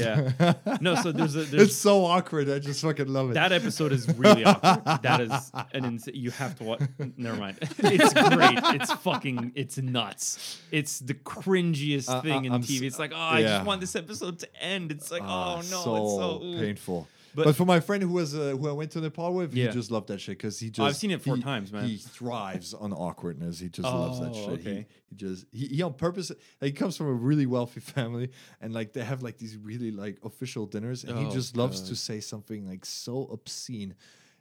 Yeah. 0.65 0.77
No, 0.81 0.95
so 0.95 1.13
there's 1.13 1.35
a- 1.37 1.45
there's- 1.45 1.69
it's 1.69 1.77
so 1.77 2.05
awkward. 2.07 2.49
I 2.49 2.61
just 2.61 2.81
fucking 2.81 3.09
love 3.09 3.31
it. 3.31 3.35
That 3.35 3.53
episode 3.53 3.93
is 3.93 4.09
really 4.17 4.43
awkward. 4.45 5.03
That 5.03 5.21
is 5.21 5.53
an 5.75 5.85
ins- 5.85 6.09
you 6.15 6.31
have 6.31 6.57
to 6.61 6.65
watch. 6.65 6.81
Never 7.19 7.37
mind. 7.37 7.59
It's 7.61 8.13
great. 8.15 8.59
It's 8.81 8.93
fucking. 8.95 9.53
It's 9.55 9.77
nuts. 9.77 10.61
It's 10.73 11.01
the 11.01 11.15
cringiest 11.15 12.09
Uh, 12.09 12.23
thing 12.23 12.33
uh, 12.33 12.43
in 12.47 12.53
I'm 12.53 12.63
TV. 12.63 12.77
s- 12.77 12.83
It's 12.83 12.99
like, 12.99 13.13
oh, 13.15 13.19
I 13.21 13.43
just 13.43 13.67
want 13.67 13.83
this 13.83 13.95
episode 13.95 14.39
to 14.39 14.49
end. 14.63 14.91
It's 14.93 15.11
like, 15.11 15.23
Ah, 15.25 15.57
oh 15.57 15.57
no, 15.57 15.63
so, 15.63 15.97
it's 15.97 16.15
so 16.17 16.41
ooh. 16.43 16.59
painful. 16.59 17.07
But- 17.35 17.45
But, 17.47 17.57
for 17.57 17.65
my 17.65 17.81
friend 17.81 18.03
who 18.03 18.11
was 18.11 18.35
uh, 18.35 18.57
who 18.59 18.69
I 18.69 18.73
went 18.73 18.93
to 18.93 19.01
Nepal 19.01 19.35
with, 19.35 19.55
Yeah. 19.55 19.67
he 19.67 19.73
just 19.73 19.91
loved 19.91 20.09
that 20.09 20.21
shit 20.21 20.39
because 20.39 20.59
he 20.61 20.69
just. 20.71 20.81
Oh, 20.81 20.85
I've 20.85 20.97
seen 20.97 21.11
it 21.11 21.21
four 21.23 21.37
he- 21.37 21.43
times, 21.43 21.73
man. 21.73 21.89
He 21.89 21.97
thrives 21.97 22.75
on 22.75 22.93
awkwardness. 22.93 23.59
He 23.59 23.69
just 23.69 23.83
loves 23.85 24.21
that 24.21 24.31
Oh, 24.31 24.51
shit. 24.51 24.61
He- 24.61 24.71
okay. 24.71 24.87
He, 25.11 25.17
just 25.17 25.47
he, 25.53 25.67
he 25.67 25.83
on 25.83 25.95
purpose. 25.95 26.31
Like, 26.61 26.71
he 26.71 26.73
comes 26.73 26.97
from 26.97 27.07
a 27.09 27.13
really 27.13 27.47
wealthy 27.47 27.81
family, 27.97 28.31
and 28.61 28.73
like 28.73 28.93
they 28.93 29.03
have 29.05 29.23
like 29.23 29.39
these 29.39 29.57
really 29.57 29.91
like 29.91 30.19
official 30.23 30.67
dinners, 30.67 31.05
and 31.05 31.19
he 31.19 31.27
Oh, 31.27 31.31
just 31.31 31.57
loves 31.57 31.81
to 31.89 31.97
say 31.97 32.21
something 32.21 32.67
like 32.69 32.85
so 32.85 33.27
obscene. 33.33 33.95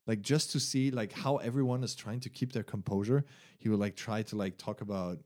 Like 0.05 0.21
just 0.21 0.51
to 0.51 0.59
see 0.59 0.91
like 0.91 1.13
how 1.13 1.37
everyone 1.37 1.83
is 1.83 1.95
trying 1.95 2.19
to 2.21 2.29
keep 2.29 2.51
their 2.51 2.63
composure, 2.63 3.23
he 3.57 3.69
would 3.69 3.79
like 3.79 3.95
try 3.95 4.21
to 4.23 4.35
like 4.35 4.57
talk 4.57 4.81
about 4.81 5.17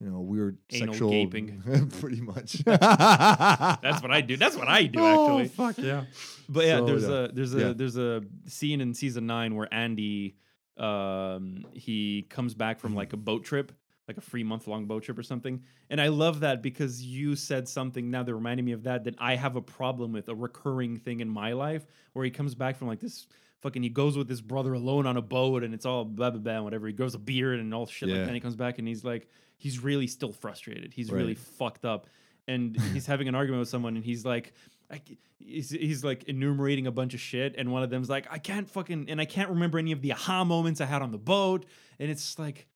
you 0.00 0.08
know 0.10 0.20
weird 0.20 0.58
Anal 0.70 0.94
sexual 0.94 1.10
gaping. 1.10 1.62
pretty 2.00 2.20
much. 2.20 2.52
That's 2.64 4.02
what 4.02 4.10
I 4.10 4.20
do. 4.20 4.36
That's 4.36 4.56
what 4.56 4.68
I 4.68 4.84
do 4.84 4.98
actually. 5.04 5.44
Oh, 5.44 5.48
fuck 5.48 5.78
yeah. 5.78 6.04
But 6.48 6.66
yeah, 6.66 6.78
So, 6.78 6.86
there's 6.86 7.02
yeah. 7.04 7.10
a 7.10 7.28
there's 7.32 7.54
a 7.54 7.58
Yeah. 7.60 7.72
there's 7.74 7.96
a 7.96 8.22
scene 8.46 8.80
in 8.80 8.94
season 8.94 9.26
nine 9.26 9.54
where 9.54 9.72
Andy 9.72 10.36
um 10.76 11.66
he 11.74 12.22
comes 12.30 12.54
back 12.54 12.80
from 12.80 12.94
like 12.94 13.12
a 13.12 13.16
boat 13.16 13.44
trip, 13.44 13.72
like 14.08 14.16
a 14.16 14.20
free 14.22 14.42
month 14.42 14.66
long 14.66 14.86
boat 14.86 15.02
trip 15.02 15.18
or 15.18 15.22
something. 15.22 15.62
And 15.90 16.00
I 16.00 16.08
love 16.08 16.40
that 16.40 16.62
because 16.62 17.02
you 17.02 17.36
said 17.36 17.68
something 17.68 18.10
now 18.10 18.22
that 18.22 18.34
reminded 18.34 18.64
me 18.64 18.72
of 18.72 18.84
that 18.84 19.04
that 19.04 19.16
I 19.18 19.36
have 19.36 19.56
a 19.56 19.62
problem 19.62 20.12
with 20.12 20.28
a 20.28 20.34
recurring 20.34 20.96
thing 20.96 21.20
in 21.20 21.28
my 21.28 21.52
life 21.52 21.84
where 22.14 22.24
he 22.24 22.30
comes 22.30 22.54
back 22.54 22.76
from 22.76 22.88
like 22.88 23.00
this 23.00 23.26
fucking 23.60 23.82
he 23.82 23.90
goes 23.90 24.16
with 24.16 24.28
his 24.28 24.40
brother 24.40 24.72
alone 24.72 25.06
on 25.06 25.18
a 25.18 25.22
boat 25.22 25.62
and 25.62 25.74
it's 25.74 25.84
all 25.84 26.04
blah 26.06 26.30
blah 26.30 26.40
blah 26.40 26.54
and 26.54 26.64
whatever. 26.64 26.86
He 26.86 26.94
grows 26.94 27.14
a 27.14 27.18
beard 27.18 27.60
and 27.60 27.74
all 27.74 27.86
shit 27.86 28.08
like 28.08 28.14
Yeah. 28.14 28.20
that. 28.22 28.28
And 28.28 28.34
he 28.34 28.40
comes 28.40 28.56
back 28.56 28.78
and 28.78 28.88
he's 28.88 29.04
like 29.04 29.28
he's 29.60 29.82
really 29.82 30.06
still 30.06 30.32
frustrated. 30.32 30.92
He's 30.94 31.12
really 31.12 31.34
fucked 31.34 31.84
up. 31.84 32.06
And 32.48 32.76
he's 32.92 33.06
having 33.06 33.28
an 33.28 33.34
argument 33.34 33.60
with 33.60 33.68
someone 33.68 33.94
and 33.94 34.04
he's 34.04 34.24
like 34.24 34.52
I, 34.90 35.00
he's, 35.38 35.70
he's 35.70 36.02
like 36.02 36.24
enumerating 36.24 36.88
a 36.88 36.90
bunch 36.90 37.14
of 37.14 37.20
shit, 37.20 37.54
and 37.56 37.70
one 37.70 37.84
of 37.84 37.90
them's 37.90 38.10
like, 38.10 38.26
I 38.28 38.38
can't 38.38 38.68
fucking, 38.68 39.08
and 39.08 39.20
I 39.20 39.24
can't 39.24 39.50
remember 39.50 39.78
any 39.78 39.92
of 39.92 40.02
the 40.02 40.12
aha 40.12 40.42
moments 40.42 40.80
I 40.80 40.86
had 40.86 41.00
on 41.00 41.12
the 41.12 41.18
boat, 41.18 41.64
and 42.00 42.10
it's 42.10 42.40
like, 42.40 42.66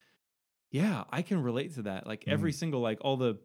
yeah, 0.70 1.02
I 1.11 1.23
can 1.23 1.43
relate 1.43 1.74
to 1.74 1.82
that. 1.82 2.06
Like 2.06 2.23
every 2.28 2.52
single, 2.52 2.81
like 2.81 2.98
all 3.01 3.16
the 3.16 3.39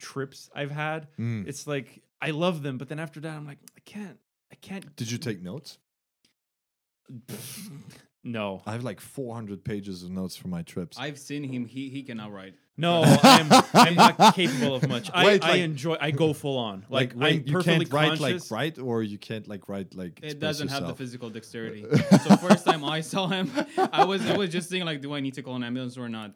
trips 0.00 0.50
I've 0.52 0.72
had, 0.72 1.06
Mm. 1.16 1.46
it's 1.46 1.68
like 1.68 2.02
I 2.20 2.30
love 2.32 2.64
them, 2.64 2.76
but 2.76 2.88
then 2.88 2.98
after 2.98 3.20
that, 3.20 3.36
I'm 3.36 3.46
like, 3.46 3.58
I 3.76 3.80
can't, 3.84 4.18
I 4.50 4.56
can't. 4.56 4.96
Did 4.96 5.12
you 5.12 5.18
take 5.18 5.40
notes? 5.40 5.78
No, 8.24 8.62
I 8.66 8.72
have 8.72 8.82
like 8.84 9.00
400 9.00 9.64
pages 9.64 10.02
of 10.02 10.10
notes 10.10 10.36
for 10.36 10.48
my 10.48 10.62
trips. 10.62 10.98
I've 10.98 11.18
seen 11.18 11.44
him. 11.44 11.64
He 11.64 11.88
he 11.88 12.02
cannot 12.02 12.32
write. 12.32 12.54
No, 12.78 13.02
I'm 13.04 13.48
I'm 13.74 13.94
not 13.94 14.16
capable 14.34 14.76
of 14.76 14.88
much. 14.88 15.10
I, 15.12 15.24
Wait, 15.26 15.44
I 15.44 15.48
like- 15.50 15.60
enjoy. 15.60 15.96
I 16.00 16.10
go 16.12 16.32
full 16.32 16.56
on. 16.56 16.86
Like, 16.88 17.12
wait, 17.14 17.46
I'm 17.46 17.52
perfectly 17.52 17.84
you 17.84 17.86
can't 17.90 17.92
write 17.92 18.20
like 18.20 18.40
write, 18.50 18.78
or 18.78 19.02
you 19.02 19.18
can't 19.18 19.46
like 19.48 19.68
write 19.68 19.94
like. 19.94 20.20
It 20.22 20.38
doesn't 20.40 20.68
have 20.68 20.86
the 20.86 20.94
physical 20.94 21.28
dexterity. 21.28 21.84
so 22.24 22.36
first 22.36 22.64
time 22.64 22.84
I 22.84 23.00
saw 23.02 23.26
him, 23.28 23.50
I 23.92 24.04
was 24.04 24.24
I 24.30 24.36
was 24.36 24.50
just 24.50 24.70
thinking 24.70 24.86
like, 24.86 25.00
do 25.02 25.12
I 25.12 25.20
need 25.20 25.34
to 25.34 25.42
call 25.42 25.56
an 25.56 25.64
ambulance 25.64 25.98
or 25.98 26.08
not? 26.08 26.32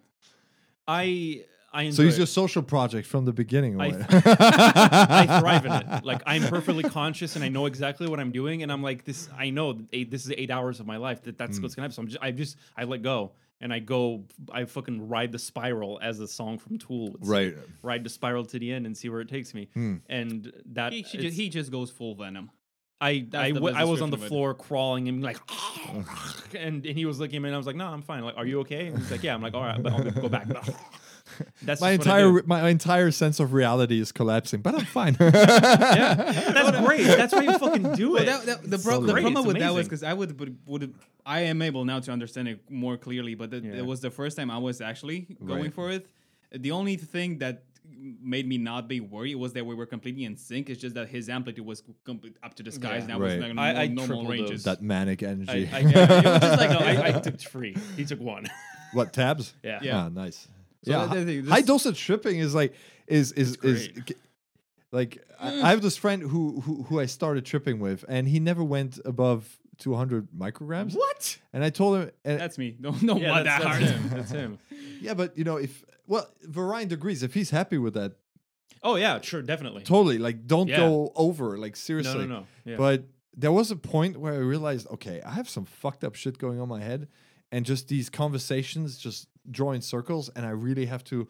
I 0.86 1.44
I 1.73 1.82
enjoy. 1.85 1.97
So 1.97 2.02
he's 2.02 2.19
your 2.19 2.27
social 2.27 2.62
project 2.62 3.06
from 3.06 3.24
the 3.24 3.32
beginning. 3.32 3.81
I 3.81 3.89
what? 3.90 4.06
I 4.10 5.40
thrive 5.40 5.64
in 5.64 5.73
it. 5.73 6.05
Like 6.05 6.23
I'm 6.27 6.43
perfectly 6.43 6.82
conscious 6.85 7.36
and 7.36 7.44
I 7.44 7.48
know 7.48 7.66
exactly 7.66 8.09
what 8.09 8.20
I'm 8.20 8.32
doing, 8.32 8.62
and 8.62 8.70
I'm 8.73 8.82
like 8.82 9.05
this. 9.05 9.28
I 9.39 9.51
know 9.51 9.78
eight, 9.93 10.10
this 10.10 10.27
is 10.27 10.32
eight 10.36 10.51
hours 10.51 10.81
of 10.81 10.86
my 10.86 10.97
life. 10.97 11.23
That 11.23 11.39
that's 11.39 11.59
Mm. 11.59 11.62
what's 11.62 11.74
gonna 11.74 11.85
happen. 11.85 11.94
So 11.94 12.02
I'm 12.02 12.09
just, 12.09 12.23
I 12.23 12.31
just 12.32 12.56
I 12.77 12.85
let 12.85 13.02
go 13.02 13.32
and 13.63 13.73
I 13.73 13.79
go. 13.79 14.25
I 14.53 14.65
fucking 14.67 15.09
ride 15.09 15.33
the 15.33 15.39
spiral 15.39 15.99
as 16.03 16.19
the 16.19 16.29
song 16.29 16.59
from 16.59 16.79
Tool. 16.79 17.13
Would 17.13 17.25
say. 17.25 17.31
Right. 17.31 17.57
Ride 17.83 18.05
the 18.05 18.11
spiral 18.11 18.45
to 18.47 18.59
the 18.59 18.73
end 18.73 18.85
and 18.85 18.97
see 18.97 19.09
where 19.09 19.21
it 19.21 19.29
takes 19.29 19.55
me. 19.55 19.69
Hmm. 19.73 19.97
And 20.09 20.53
that 20.73 20.93
He, 20.93 21.03
she 21.05 21.19
just, 21.19 21.37
he 21.37 21.49
just 21.49 21.71
goes 21.73 21.91
full 21.91 22.15
venom. 22.15 22.51
I 23.01 23.27
I, 23.35 23.49
the 23.49 23.55
w- 23.55 23.73
best 23.75 23.77
I 23.77 23.85
was 23.85 24.01
on 24.01 24.11
the 24.11 24.17
description 24.17 24.25
it. 24.27 24.29
floor 24.29 24.55
crawling 24.55 25.09
and 25.09 25.23
like, 25.23 25.39
and, 26.57 26.85
and 26.87 26.97
he 26.97 27.05
was 27.05 27.19
looking 27.19 27.37
at 27.37 27.43
me 27.43 27.49
and 27.49 27.55
I 27.55 27.59
was 27.59 27.67
like, 27.67 27.75
no, 27.77 27.87
I'm 27.87 28.03
fine. 28.03 28.23
Like, 28.25 28.37
are 28.37 28.47
you 28.47 28.61
okay? 28.61 28.89
And 28.89 28.99
he's 28.99 29.11
like, 29.11 29.23
yeah. 29.25 29.35
I'm 29.35 29.43
like, 29.43 29.55
all 29.55 29.63
right, 29.63 29.83
but 29.83 29.93
I'll 29.93 30.05
go 30.11 30.29
back. 30.29 30.47
That's 31.62 31.81
my 31.81 31.97
just 31.97 32.09
what 32.09 32.15
I 32.16 32.20
entire 32.20 32.43
my 32.47 32.69
entire 32.69 33.11
sense 33.11 33.40
of 33.40 33.53
reality 33.53 34.01
is 34.01 34.12
collapsing, 34.12 34.61
but 34.61 34.74
I'm 34.74 34.85
fine. 34.85 35.16
yeah, 35.20 36.15
that's 36.53 36.78
great. 36.86 37.05
That's 37.07 37.32
why 37.32 37.43
you 37.43 37.59
fucking 37.59 37.93
do 37.94 38.12
Well, 38.12 38.23
it. 38.23 38.27
that, 38.27 38.47
that, 38.47 38.70
the, 38.70 38.78
So 38.78 39.01
the 39.01 39.12
problem 39.12 39.36
It's 39.36 39.47
with 39.47 39.59
that 39.59 39.73
was 39.74 39.86
because 39.86 40.03
I 40.03 40.12
would 40.12 40.39
would, 40.39 40.59
would 40.66 40.94
I 41.24 41.40
am 41.43 41.62
able 41.62 41.85
now 41.85 42.01
to 42.01 42.11
understand 42.12 42.49
it 42.49 42.70
more 42.70 42.97
clearly, 42.97 43.35
but 43.35 43.53
it, 43.55 43.65
Yeah. 43.65 43.82
was 43.82 44.01
the 44.01 44.11
first 44.11 44.36
time 44.36 44.51
I 44.51 44.59
was 44.59 44.81
actually 44.81 45.27
going 45.44 45.62
Right. 45.65 45.74
for 45.74 45.90
it. 45.90 46.07
The 46.51 46.73
only 46.73 46.97
thing 46.97 47.39
that 47.39 47.62
made 48.24 48.47
me 48.49 48.59
not 48.59 48.89
be 48.89 49.01
worried 49.01 49.36
was 49.36 49.53
that 49.53 49.65
we 49.65 49.74
were 49.74 49.86
completely 49.86 50.24
in 50.24 50.36
sync. 50.36 50.69
It's 50.70 50.81
just 50.81 50.94
that 50.97 51.09
his 51.09 51.28
amplitude 51.28 51.65
was 51.65 51.82
complete 52.05 52.36
up 52.43 52.55
to 52.55 52.62
the 52.62 52.73
skies, 52.73 52.99
Yeah. 52.99 53.03
and 53.05 53.12
I 53.12 53.16
was 53.16 53.32
Right. 53.39 53.55
like 53.57 53.59
I- 53.59 53.82
I 53.82 53.86
normal 53.86 54.07
tripled 54.07 54.27
those. 54.27 54.31
ranges. 54.49 54.65
that 54.65 54.82
manic 54.82 55.23
energy. 55.23 55.69
I, 55.73 55.78
yeah, 55.78 56.19
it 56.19 56.24
was 56.24 56.40
just 56.40 56.59
like 56.59 56.70
no, 56.70 56.78
I, 56.78 57.09
I 57.09 57.12
took 57.20 57.39
three. 57.39 57.77
He 57.97 58.05
took 58.05 58.20
one. 58.20 58.47
what 58.93 59.12
tabs? 59.12 59.55
Yeah. 59.62 59.78
Yeah. 59.82 60.05
Ah, 60.05 60.09
nice. 60.09 60.49
So 60.85 60.91
yeah, 60.91 61.07
that- 61.07 61.25
that- 61.27 61.45
high 61.49 61.61
this- 61.61 61.67
dosage 61.67 62.01
tripping 62.01 62.39
is 62.39 62.55
like 62.55 62.75
is 63.07 63.33
is 63.33 63.57
is 63.63 63.89
great. 63.89 64.07
g- 64.07 64.15
like 64.91 65.25
I, 65.41 65.51
hmm. 65.51 65.65
I 65.65 65.71
have 65.71 65.83
this 65.83 65.97
friend 65.97 66.23
who, 66.23 66.61
who 66.61 66.83
who 66.85 67.01
I 67.01 67.07
started 67.07 67.45
tripping 67.47 67.79
with, 67.81 68.05
and 68.09 68.29
he 68.29 68.41
never 68.41 68.63
went 68.65 68.99
above 69.05 69.59
200 69.79 70.29
micrograms. 70.33 70.95
What? 70.95 71.39
And 71.53 71.65
I 71.65 71.71
told 71.71 71.99
him, 71.99 72.11
and 72.25 72.39
That's 72.41 72.59
me. 72.59 72.77
No, 72.79 72.95
no, 73.03 73.17
Yeah, 73.17 73.31
what 73.31 73.45
that's, 73.45 73.65
that 73.65 73.79
that's 73.79 73.91
hard. 73.91 74.01
him. 74.03 74.09
That's 74.11 74.31
him. 74.31 74.59
yeah, 75.01 75.15
but 75.15 75.37
you 75.37 75.45
know, 75.45 75.57
if 75.57 75.85
well, 76.07 76.29
Variant 76.43 76.93
agrees. 76.93 77.23
If 77.23 77.33
he's 77.35 77.51
happy 77.51 77.79
with 77.79 77.95
that, 77.95 78.13
Oh 78.83 78.97
yeah, 78.97 79.21
sure, 79.21 79.43
definitely. 79.43 79.83
totally. 79.83 80.19
Like, 80.19 80.47
don't 80.47 80.69
Yeah. 80.69 80.79
go 80.79 81.13
over. 81.15 81.57
Like, 81.57 81.73
No, 81.73 81.77
seriously. 81.77 82.27
no, 82.27 82.41
no. 82.41 82.47
Yeah. 82.65 82.77
But 82.77 83.05
there 83.37 83.53
was 83.53 83.71
a 83.71 83.77
point 83.77 84.19
where 84.19 84.35
I 84.35 84.39
realized, 84.39 84.87
okay, 84.91 85.23
I 85.25 85.31
have 85.33 85.49
some 85.49 85.65
fucked 85.65 86.03
up 86.05 86.17
shit 86.17 86.37
going 86.39 86.59
on 86.59 86.65
in 86.65 86.69
my 86.69 86.81
head, 86.83 87.09
and 87.53 87.65
just 87.65 87.89
these 87.89 88.11
conversations 88.11 88.99
just 88.99 89.29
draw 89.51 89.73
in 89.73 89.81
circles, 89.82 90.28
and 90.35 90.44
I 90.47 90.51
really 90.51 90.86
have 90.86 91.05
to. 91.05 91.28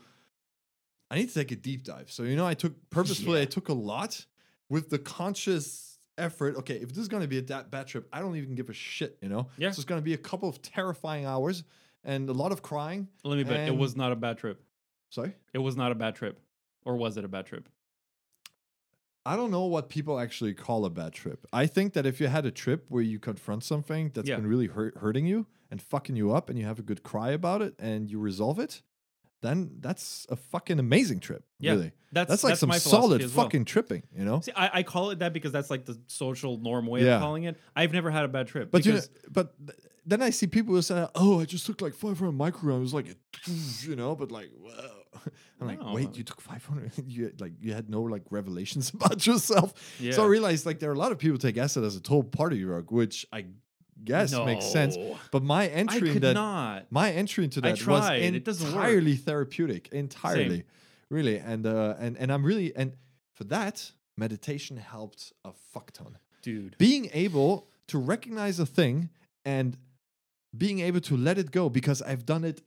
I 1.11 1.17
need 1.17 1.29
to 1.29 1.35
take 1.35 1.53
a 1.53 1.57
deep 1.57 1.85
dive. 1.85 2.11
So 2.11 2.23
you 2.23 2.37
know, 2.37 2.47
I 2.47 2.55
took 2.55 2.75
purposefully. 2.91 3.41
I 3.43 3.45
took 3.45 3.69
a 3.69 3.75
lot 3.75 4.25
with 4.69 4.89
the 4.91 4.99
conscious 4.99 5.99
effort. 6.19 6.57
Okay, 6.57 6.77
if 6.77 6.89
this 6.91 6.99
is 6.99 7.09
going 7.09 7.23
to 7.23 7.29
be 7.29 7.39
a 7.39 7.43
da- 7.43 7.65
bad 7.65 7.87
trip, 7.87 8.09
I 8.13 8.21
don't 8.21 8.37
even 8.37 8.55
give 8.55 8.71
a 8.71 8.73
shit. 8.75 9.19
You 9.23 9.29
know, 9.29 9.49
Yeah. 9.59 9.71
So 9.71 9.81
it's 9.81 9.85
going 9.85 10.01
to 10.01 10.05
be 10.05 10.15
a 10.15 10.19
couple 10.19 10.49
of 10.49 10.63
terrifying 10.63 11.27
hours 11.27 11.65
and 12.05 12.29
a 12.29 12.33
lot 12.33 12.53
of 12.53 12.63
crying. 12.63 13.09
Let 13.25 13.37
me 13.37 13.45
bet 13.45 13.69
it 13.69 13.77
was 13.77 13.95
not 13.97 14.11
a 14.13 14.17
bad 14.17 14.39
trip. 14.39 14.63
Sorry. 15.11 15.35
It 15.53 15.59
was 15.59 15.77
not 15.77 15.93
a 15.93 15.95
bad 15.95 16.15
trip, 16.15 16.41
or 16.85 16.97
was 16.97 17.17
it 17.19 17.25
a 17.25 17.29
bad 17.29 17.45
trip? 17.47 17.69
I 19.25 19.37
don't 19.37 19.51
know 19.53 19.67
what 19.67 19.89
people 19.89 20.19
actually 20.19 20.53
call 20.55 20.85
a 20.85 20.91
bad 20.91 21.13
trip. 21.13 21.47
I 21.53 21.67
think 21.67 21.93
that 21.93 22.07
if 22.07 22.21
you 22.21 22.27
had 22.27 22.45
a 22.45 22.51
trip 22.51 22.87
where 22.89 23.03
you 23.03 23.21
confront 23.21 23.63
something 23.63 24.11
that's 24.15 24.29
Yeah. 24.29 24.37
been 24.37 24.47
really 24.49 24.67
hurt, 24.67 24.97
hurting 24.97 25.27
you 25.27 25.47
and 25.73 25.83
fucking 25.83 26.15
you 26.15 26.33
up, 26.33 26.49
and 26.51 26.57
you 26.59 26.67
have 26.67 26.79
a 26.79 26.83
good 26.83 27.03
cry 27.03 27.31
about 27.31 27.63
it 27.63 27.75
and 27.81 28.09
you 28.11 28.21
resolve 28.21 28.59
it, 28.61 28.83
then 29.41 29.79
that's 29.81 30.27
a 30.29 30.37
fucking 30.37 30.79
amazing 30.79 31.19
trip. 31.19 31.43
Yeah, 31.59 31.73
Really, 31.73 31.93
That's 32.13 32.29
that's 32.31 32.45
like 32.45 32.57
some 32.57 32.69
my 32.69 32.79
solid 32.79 33.21
well. 33.23 33.31
fucking 33.31 33.65
tripping. 33.65 34.03
You 34.17 34.25
know. 34.25 34.41
See, 34.41 34.53
I, 34.55 34.71
I 34.79 34.83
call 34.85 35.11
it 35.11 35.19
that 35.21 35.33
because 35.33 35.51
that's 35.51 35.71
like 35.71 35.85
the 35.87 35.99
social 36.07 36.59
norm 36.59 36.87
way 36.87 37.05
Yeah. 37.05 37.17
of 37.17 37.23
calling 37.23 37.45
it. 37.45 37.57
I've 37.75 37.93
never 37.93 38.11
had 38.11 38.25
a 38.25 38.29
bad 38.29 38.47
trip. 38.47 38.71
But 38.71 38.87
you 38.87 38.93
know, 38.93 39.01
but 39.31 39.55
th- 39.67 39.79
then 40.05 40.21
I 40.23 40.31
see 40.31 40.47
people 40.47 40.75
who 40.75 40.83
say, 40.83 41.07
"Oh, 41.15 41.41
I 41.41 41.45
just 41.45 41.65
took 41.67 41.81
like 41.81 41.95
500 41.95 42.33
micrograms." 42.33 42.77
It 42.77 42.81
was 42.81 42.95
like, 42.95 43.07
you 43.89 43.97
know, 43.97 44.15
but 44.15 44.31
like, 44.31 44.51
wow. 44.61 44.73
I'm 45.61 45.67
like, 45.69 45.81
No. 45.81 45.93
wait, 45.95 46.17
you 46.17 46.25
took 46.25 46.41
500? 46.41 46.93
you 47.07 47.25
had, 47.27 47.41
like 47.41 47.53
you 47.61 47.73
had 47.73 47.89
no 47.89 48.03
like 48.03 48.23
revelations 48.31 48.91
about 48.95 49.27
yourself. 49.27 49.73
yeah. 50.01 50.13
So 50.13 50.25
I 50.25 50.27
realized 50.27 50.67
like 50.67 50.79
there 50.81 50.91
are 50.91 50.95
a 50.95 50.99
lot 50.99 51.13
of 51.13 51.19
people 51.19 51.39
take 51.39 51.57
acid 51.57 51.83
as 51.85 51.97
a 51.97 52.01
total 52.01 52.25
party 52.25 52.61
drug, 52.63 52.91
which 52.93 53.27
I 53.33 53.47
guess 54.05 54.33
makes 54.35 54.67
sense. 54.67 54.97
But 55.31 55.43
my 55.43 55.67
entry 55.69 56.11
in 56.11 56.21
that, 56.21 56.35
not. 56.35 56.87
my 56.91 57.11
entry 57.11 57.45
into 57.45 57.61
that 57.61 57.71
was 57.71 57.81
tried. 57.81 58.23
It 58.23 58.45
doesn't 58.45 58.67
work. 58.67 58.77
entirely 58.77 59.17
therapeutic, 59.17 59.89
entirely, 59.93 60.65
really, 61.11 61.39
and 61.39 61.67
uh, 61.67 61.95
and 61.99 62.17
and 62.17 62.33
I'm 62.33 62.45
really 62.45 62.75
and 62.75 62.93
for 63.35 63.45
that 63.45 63.93
meditation 64.17 64.77
helped 64.77 65.33
a 65.45 65.53
fuck 65.73 65.91
ton 65.93 66.19
Dude. 66.43 66.77
being 66.79 67.09
able 67.13 67.69
to 67.89 67.99
recognize 67.99 68.61
a 68.61 68.67
thing 68.67 69.09
and 69.45 69.77
being 70.57 70.81
able 70.81 71.01
to 71.01 71.17
let 71.17 71.39
it 71.39 71.51
go 71.51 71.69
because 71.69 72.03
I've 72.03 72.27
done 72.27 72.45
it 72.45 72.63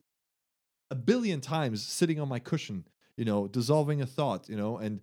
a 0.90 0.94
billion 0.94 1.40
times 1.40 1.86
sitting 1.86 2.20
on 2.20 2.28
my 2.28 2.38
cushion, 2.38 2.86
you 3.16 3.24
know, 3.24 3.46
dissolving 3.46 4.02
a 4.02 4.06
thought, 4.06 4.48
you 4.48 4.56
know, 4.56 4.78
and 4.78 5.00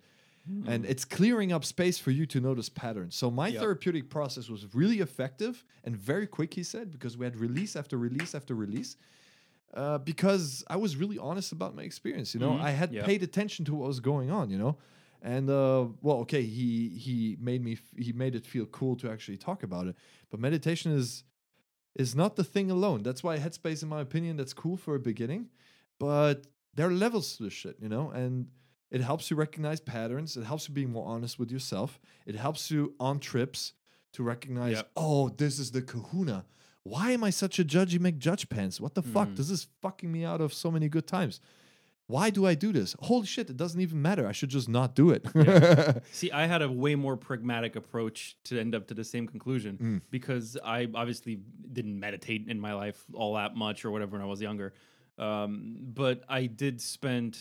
and 0.67 0.85
it's 0.85 1.05
clearing 1.05 1.51
up 1.53 1.63
space 1.63 1.97
for 1.97 2.11
you 2.11 2.25
to 2.25 2.39
notice 2.41 2.67
patterns. 2.69 3.15
So 3.15 3.31
my 3.31 3.47
Yep. 3.47 3.59
therapeutic 3.61 4.09
process 4.09 4.49
was 4.49 4.73
really 4.75 4.99
effective 4.99 5.63
and 5.83 5.95
very 5.95 6.27
quick, 6.27 6.53
he 6.53 6.63
said, 6.63 6.91
because 6.91 7.17
we 7.17 7.25
had 7.25 7.37
release 7.37 7.75
after 7.75 7.97
release 7.97 8.35
after 8.35 8.53
release. 8.55 8.97
Uh, 9.73 9.97
because 9.97 10.63
I 10.67 10.75
was 10.75 10.95
really 10.97 11.17
honest 11.17 11.51
about 11.51 11.75
my 11.75 11.81
experience, 11.83 12.33
you 12.35 12.39
know, 12.39 12.53
Mhm. 12.53 12.61
I 12.61 12.71
had 12.71 12.93
Yep. 12.93 13.05
paid 13.05 13.23
attention 13.23 13.65
to 13.65 13.73
what 13.73 13.87
was 13.87 13.99
going 13.99 14.29
on, 14.29 14.49
you 14.51 14.57
know, 14.57 14.77
and 15.21 15.49
uh, 15.49 15.87
well, 16.01 16.17
okay, 16.19 16.43
he 16.43 16.89
he 16.89 17.37
made 17.39 17.63
me 17.63 17.73
f- 17.73 17.93
he 17.97 18.11
made 18.13 18.35
it 18.35 18.45
feel 18.45 18.65
cool 18.67 18.95
to 18.97 19.09
actually 19.09 19.37
talk 19.37 19.63
about 19.63 19.87
it. 19.87 19.95
But 20.29 20.39
meditation 20.39 20.91
is 20.91 21.23
is 21.95 22.13
not 22.15 22.35
the 22.35 22.43
thing 22.43 22.69
alone. 22.69 23.01
That's 23.03 23.23
why 23.23 23.37
Headspace, 23.39 23.81
in 23.83 23.89
my 23.89 24.01
opinion, 24.01 24.35
that's 24.37 24.53
cool 24.53 24.77
for 24.77 24.93
a 24.95 24.99
beginning. 24.99 25.49
But 25.99 26.47
there 26.75 26.87
are 26.87 26.93
levels 26.93 27.37
to 27.37 27.43
this 27.43 27.53
shit, 27.53 27.77
you 27.79 27.87
know, 27.89 28.09
and 28.11 28.49
it 28.93 29.01
helps 29.01 29.29
you 29.29 29.35
recognize 29.35 29.81
patterns. 29.81 30.37
It 30.37 30.43
helps 30.45 30.69
you 30.69 30.73
be 30.73 30.85
more 30.85 31.05
honest 31.07 31.37
with 31.39 31.51
yourself. 31.51 31.99
It 32.25 32.35
helps 32.35 32.71
you 32.71 32.93
on 32.99 33.19
trips 33.19 33.73
to 34.13 34.23
recognize, 34.23 34.75
Yep. 34.77 34.91
oh, 34.95 35.29
this 35.29 35.59
is 35.59 35.71
the 35.71 35.81
kahuna. 35.81 36.45
Why 36.83 37.11
am 37.11 37.23
I 37.23 37.29
such 37.31 37.59
a 37.59 37.65
judgy 37.65 37.97
McJudge 37.99 38.47
pants? 38.49 38.79
What 38.79 38.93
the 38.93 39.01
fuck? 39.01 39.29
Mm. 39.29 39.35
This 39.37 39.49
is 39.49 39.67
fucking 39.81 40.11
me 40.11 40.23
out 40.23 40.39
of 40.41 40.53
so 40.53 40.69
many 40.71 40.87
good 40.89 41.07
times. 41.07 41.39
Why 42.07 42.29
do 42.29 42.45
I 42.45 42.53
do 42.53 42.73
this? 42.73 42.95
Holy 42.99 43.25
shit, 43.25 43.49
it 43.49 43.55
doesn't 43.55 43.79
even 43.79 44.01
matter. 44.01 44.27
I 44.27 44.33
should 44.33 44.49
just 44.49 44.67
not 44.67 44.93
do 44.93 45.09
it. 45.09 45.25
See, 46.11 46.29
I 46.31 46.45
had 46.47 46.61
a 46.61 46.69
way 46.69 46.95
more 46.95 47.15
pragmatic 47.15 47.77
approach 47.77 48.35
to 48.43 48.59
end 48.59 48.75
up 48.75 48.87
to 48.89 48.93
the 48.93 49.05
same 49.05 49.25
conclusion 49.25 49.77
Mm. 49.77 50.01
because 50.11 50.57
I 50.63 50.89
obviously 50.93 51.39
didn't 51.71 51.97
meditate 51.97 52.47
in 52.49 52.59
my 52.59 52.73
life 52.73 53.05
all 53.13 53.35
that 53.35 53.55
much 53.55 53.85
or 53.85 53.91
whatever 53.91 54.11
when 54.17 54.21
I 54.21 54.25
was 54.29 54.41
younger. 54.41 54.73
Um, 55.17 55.77
but 55.93 56.23
I 56.27 56.47
did 56.47 56.81
spend 56.81 57.37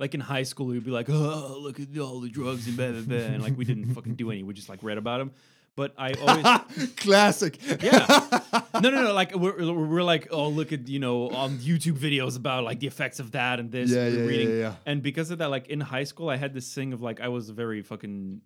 like 0.00 0.14
in 0.14 0.20
high 0.20 0.42
school, 0.42 0.66
we'd 0.66 0.84
be 0.84 0.90
like, 0.90 1.08
"Oh, 1.08 1.58
look 1.60 1.78
at 1.78 1.96
all 1.98 2.18
the 2.20 2.28
drugs 2.28 2.66
and 2.66 2.76
blah 2.76 2.90
blah 2.90 3.02
blah," 3.02 3.16
and 3.18 3.42
like 3.42 3.56
we 3.56 3.64
didn't 3.64 3.94
fucking 3.94 4.14
do 4.16 4.30
any. 4.32 4.42
We 4.42 4.54
just 4.54 4.68
like 4.68 4.82
read 4.82 4.98
about 4.98 5.18
them. 5.18 5.30
But 5.76 5.94
I 5.96 6.12
always 6.20 6.90
Classic. 6.96 7.56
Yeah. 7.80 8.06
no, 8.74 8.90
no, 8.90 9.02
no. 9.04 9.12
Like 9.14 9.34
we're, 9.36 9.72
we're 9.72 10.02
like, 10.02 10.26
oh, 10.32 10.48
look 10.48 10.72
at 10.72 10.88
you 10.88 10.98
know 10.98 11.28
on 11.30 11.58
YouTube 11.58 11.96
videos 11.96 12.36
about 12.36 12.64
like 12.64 12.80
the 12.80 12.88
effects 12.88 13.20
of 13.20 13.30
that 13.32 13.60
and 13.60 13.70
this. 13.70 13.90
Yeah, 13.90 14.06
and 14.06 14.16
yeah, 14.16 14.22
reading. 14.24 14.48
yeah, 14.50 14.56
yeah. 14.56 14.74
And 14.84 15.00
because 15.02 15.30
of 15.30 15.38
that, 15.38 15.48
like 15.48 15.68
in 15.68 15.80
high 15.80 16.04
school, 16.04 16.28
I 16.28 16.36
had 16.36 16.54
this 16.54 16.74
thing 16.74 16.92
of 16.92 17.00
like 17.02 17.20
I 17.20 17.28
was 17.28 17.50
very 17.50 17.82
fucking. 17.82 18.40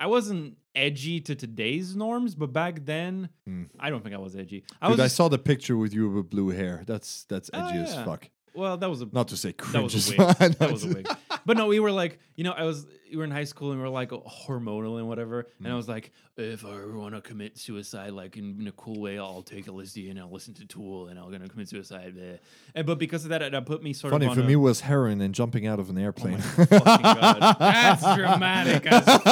I 0.00 0.06
wasn't 0.08 0.56
edgy 0.74 1.20
to 1.20 1.34
today's 1.36 1.94
norms, 1.94 2.34
but 2.34 2.52
back 2.52 2.84
then, 2.84 3.28
Mm. 3.48 3.68
I 3.78 3.90
don't 3.90 4.02
think 4.02 4.14
I 4.14 4.18
was 4.18 4.34
edgy. 4.36 4.64
I 4.82 4.88
Dude, 4.88 4.98
was 4.98 5.00
I 5.00 5.04
just- 5.06 5.16
saw 5.16 5.28
the 5.28 5.38
picture 5.38 5.76
with 5.76 5.94
you 5.94 6.10
with 6.10 6.28
blue 6.30 6.48
hair. 6.50 6.82
That's 6.86 7.24
that's 7.24 7.48
Oh, 7.54 7.68
edgy 7.68 7.78
as 7.78 7.94
fuck. 7.94 8.28
Well, 8.54 8.76
that 8.76 8.88
was 8.88 9.02
a 9.02 9.08
Not 9.12 9.28
to 9.28 9.36
say 9.36 9.52
that 9.72 9.82
was 9.82 9.94
a 10.10 10.16
wig. 10.16 10.36
that 10.58 10.70
was 10.72 10.84
a 10.84 10.88
wig. 10.88 11.08
But 11.46 11.56
no, 11.56 11.66
we 11.66 11.80
were 11.80 11.90
like, 11.92 12.18
you 12.36 12.44
know, 12.44 12.52
I 12.52 12.64
was 12.64 12.86
we 13.10 13.16
were 13.16 13.24
in 13.24 13.30
high 13.30 13.44
school 13.44 13.70
and 13.72 13.80
we 13.80 13.86
are 13.86 13.90
like 13.90 14.10
hormonal 14.10 14.98
and 14.98 15.08
whatever. 15.08 15.46
And 15.58 15.66
Mm. 15.68 15.72
I 15.72 15.74
was 15.76 15.88
like, 15.88 16.12
if 16.36 16.64
I 16.64 16.70
ever 16.70 16.98
want 16.98 17.14
to 17.14 17.20
commit 17.20 17.56
suicide, 17.58 18.10
like 18.12 18.36
in, 18.36 18.60
in 18.60 18.66
a 18.66 18.72
cool 18.72 19.00
way, 19.00 19.18
I'll 19.18 19.42
take 19.42 19.66
LSD 19.66 20.10
and 20.10 20.18
I'll 20.18 20.32
listen 20.32 20.52
to 20.54 20.66
Tool 20.66 21.06
and 21.08 21.18
I'm 21.18 21.30
gonna 21.30 21.48
commit 21.48 21.68
suicide. 21.68 22.14
bleh. 22.16 22.38
And 22.74 22.86
but 22.86 22.98
because 22.98 23.24
of 23.24 23.30
that, 23.30 23.50
that 23.52 23.66
put 23.66 23.82
me 23.82 23.92
sort 23.92 24.10
Funny 24.12 24.26
of 24.26 24.30
Funny 24.30 24.40
for 24.42 24.44
a, 24.44 24.48
me 24.48 24.56
was 24.56 24.80
heroin 24.80 25.20
and 25.20 25.34
jumping 25.34 25.66
out 25.66 25.78
of 25.78 25.90
an 25.90 25.98
Oh 25.98 26.02
airplane. 26.02 26.38
God. 26.56 27.56
That's 27.58 28.02
dramatic 28.16 28.86
as 28.86 29.04
fuck. 29.04 29.22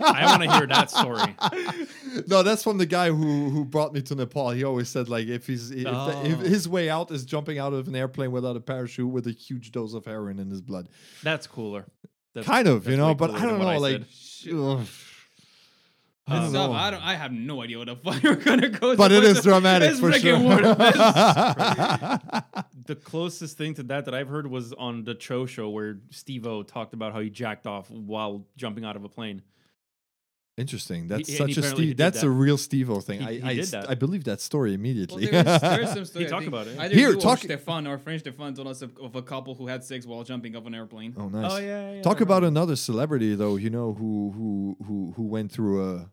I 0.00 0.24
want 0.26 0.42
to 0.44 0.52
hear 0.56 0.66
that 0.68 0.90
story. 0.90 1.34
no, 2.28 2.42
that's 2.42 2.62
from 2.62 2.78
the 2.78 2.86
guy 2.86 3.08
who 3.08 3.50
who 3.50 3.64
brought 3.64 3.92
me 3.92 4.02
to 4.02 4.14
Nepal. 4.14 4.50
He 4.50 4.64
always 4.64 4.88
said 4.88 5.08
like 5.08 5.26
if 5.26 5.46
he's 5.46 5.70
if, 5.70 5.84
the- 5.84 6.20
if 6.24 6.38
Oh. 6.38 6.42
his 6.42 6.68
way 6.68 6.88
out 6.88 7.10
is 7.10 7.24
jumping 7.24 7.58
out 7.58 7.72
of 7.72 7.88
an 7.88 7.96
airplane 7.96 8.30
without 8.30 8.56
a 8.56 8.60
parachute 8.60 9.10
with 9.10 9.26
a 9.26 9.32
huge 9.32 9.72
dose 9.72 9.94
of 9.94 10.04
heroin 10.04 10.38
in 10.38 10.50
his 10.50 10.60
blood. 10.60 10.88
That's 11.22 11.46
cooler. 11.46 11.86
That's, 12.38 12.46
kind 12.46 12.68
of, 12.68 12.86
you 12.88 12.96
know, 12.96 13.14
but 13.14 13.30
I 13.30 13.46
don't 13.46 13.58
know, 13.58 13.68
I 13.68 13.78
like 13.78 14.02
ugh. 14.02 14.06
Uh, 14.54 14.84
I 16.30 16.34
This 16.34 16.40
don't 16.42 16.50
stuff, 16.50 16.70
know. 16.70 16.76
I 16.76 16.90
don't. 16.90 17.02
I 17.02 17.14
have 17.14 17.32
no 17.32 17.62
idea 17.62 17.78
what 17.78 17.86
the 17.86 17.96
fuck 18.04 18.22
you're 18.22 18.36
gonna 18.36 18.68
go. 18.68 18.94
but 18.96 19.12
it 19.12 19.24
is 19.24 19.42
dramatic 19.42 19.92
it's 19.92 20.00
for 20.00 20.12
sure. 20.12 20.38
worth 20.38 20.60
it. 20.60 20.76
the 22.86 22.96
closest 23.02 23.56
thing 23.56 23.72
to 23.74 23.82
that 23.84 24.04
that 24.04 24.14
I've 24.14 24.28
heard 24.28 24.46
was 24.46 24.74
on 24.74 25.04
the 25.04 25.14
Choe 25.14 25.46
show 25.46 25.70
where 25.70 25.96
Steve-O 26.10 26.64
talked 26.64 26.92
about 26.92 27.14
how 27.14 27.20
he 27.20 27.30
jacked 27.30 27.66
off 27.66 27.90
while 27.90 28.44
jumping 28.56 28.84
out 28.84 28.94
of 28.96 29.04
a 29.04 29.08
plane. 29.08 29.40
Interesting. 30.58 31.08
That's 31.08 31.28
and 31.28 31.38
such 31.38 31.56
a 31.56 31.60
apparently 31.60 31.84
he 31.84 31.88
Steve. 31.90 31.96
did 31.96 32.04
That's 32.04 32.20
that. 32.20 32.26
a 32.26 32.30
real 32.30 32.58
Steve-O 32.58 33.00
thing. 33.00 33.20
He- 33.20 33.26
I 33.26 33.32
he 33.34 33.42
I, 33.42 33.54
did 33.54 33.66
st- 33.68 33.82
that. 33.84 33.90
I 33.90 33.94
believe 33.94 34.24
that 34.24 34.40
story 34.40 34.70
Well, 34.70 34.74
immediately. 34.74 35.26
there's, 35.26 35.60
there's 35.60 35.92
some 35.92 36.04
story. 36.12 36.26
I 36.26 36.28
talk 36.28 36.40
think 36.40 36.48
about 36.52 36.66
it. 36.66 36.78
Either 36.78 36.94
Here, 36.94 37.10
you 37.10 37.16
or 37.18 37.20
talk- 37.20 37.38
Stefan 37.38 37.86
or 37.86 37.96
French 37.98 38.20
Stefan 38.20 38.54
told 38.54 38.68
us 38.68 38.82
of, 38.82 38.96
of 38.98 39.14
a 39.16 39.22
couple 39.22 39.54
who 39.54 39.66
had 39.68 39.84
sex 39.84 40.04
while 40.06 40.24
jumping 40.24 40.56
off 40.56 40.66
an 40.66 40.74
airplane. 40.74 41.14
oh, 41.16 41.28
nice. 41.28 41.52
Oh 41.52 41.58
yeah, 41.58 41.92
yeah. 41.92 42.02
Talk 42.02 42.20
I 42.20 42.24
about 42.24 42.42
remember. 42.42 42.58
another 42.60 42.76
celebrity 42.76 43.34
though, 43.34 43.56
you 43.56 43.70
know, 43.70 43.92
who 43.94 44.32
who 44.36 44.76
who 44.86 45.12
who 45.16 45.22
went 45.26 45.52
through 45.52 45.76
a 45.94 46.10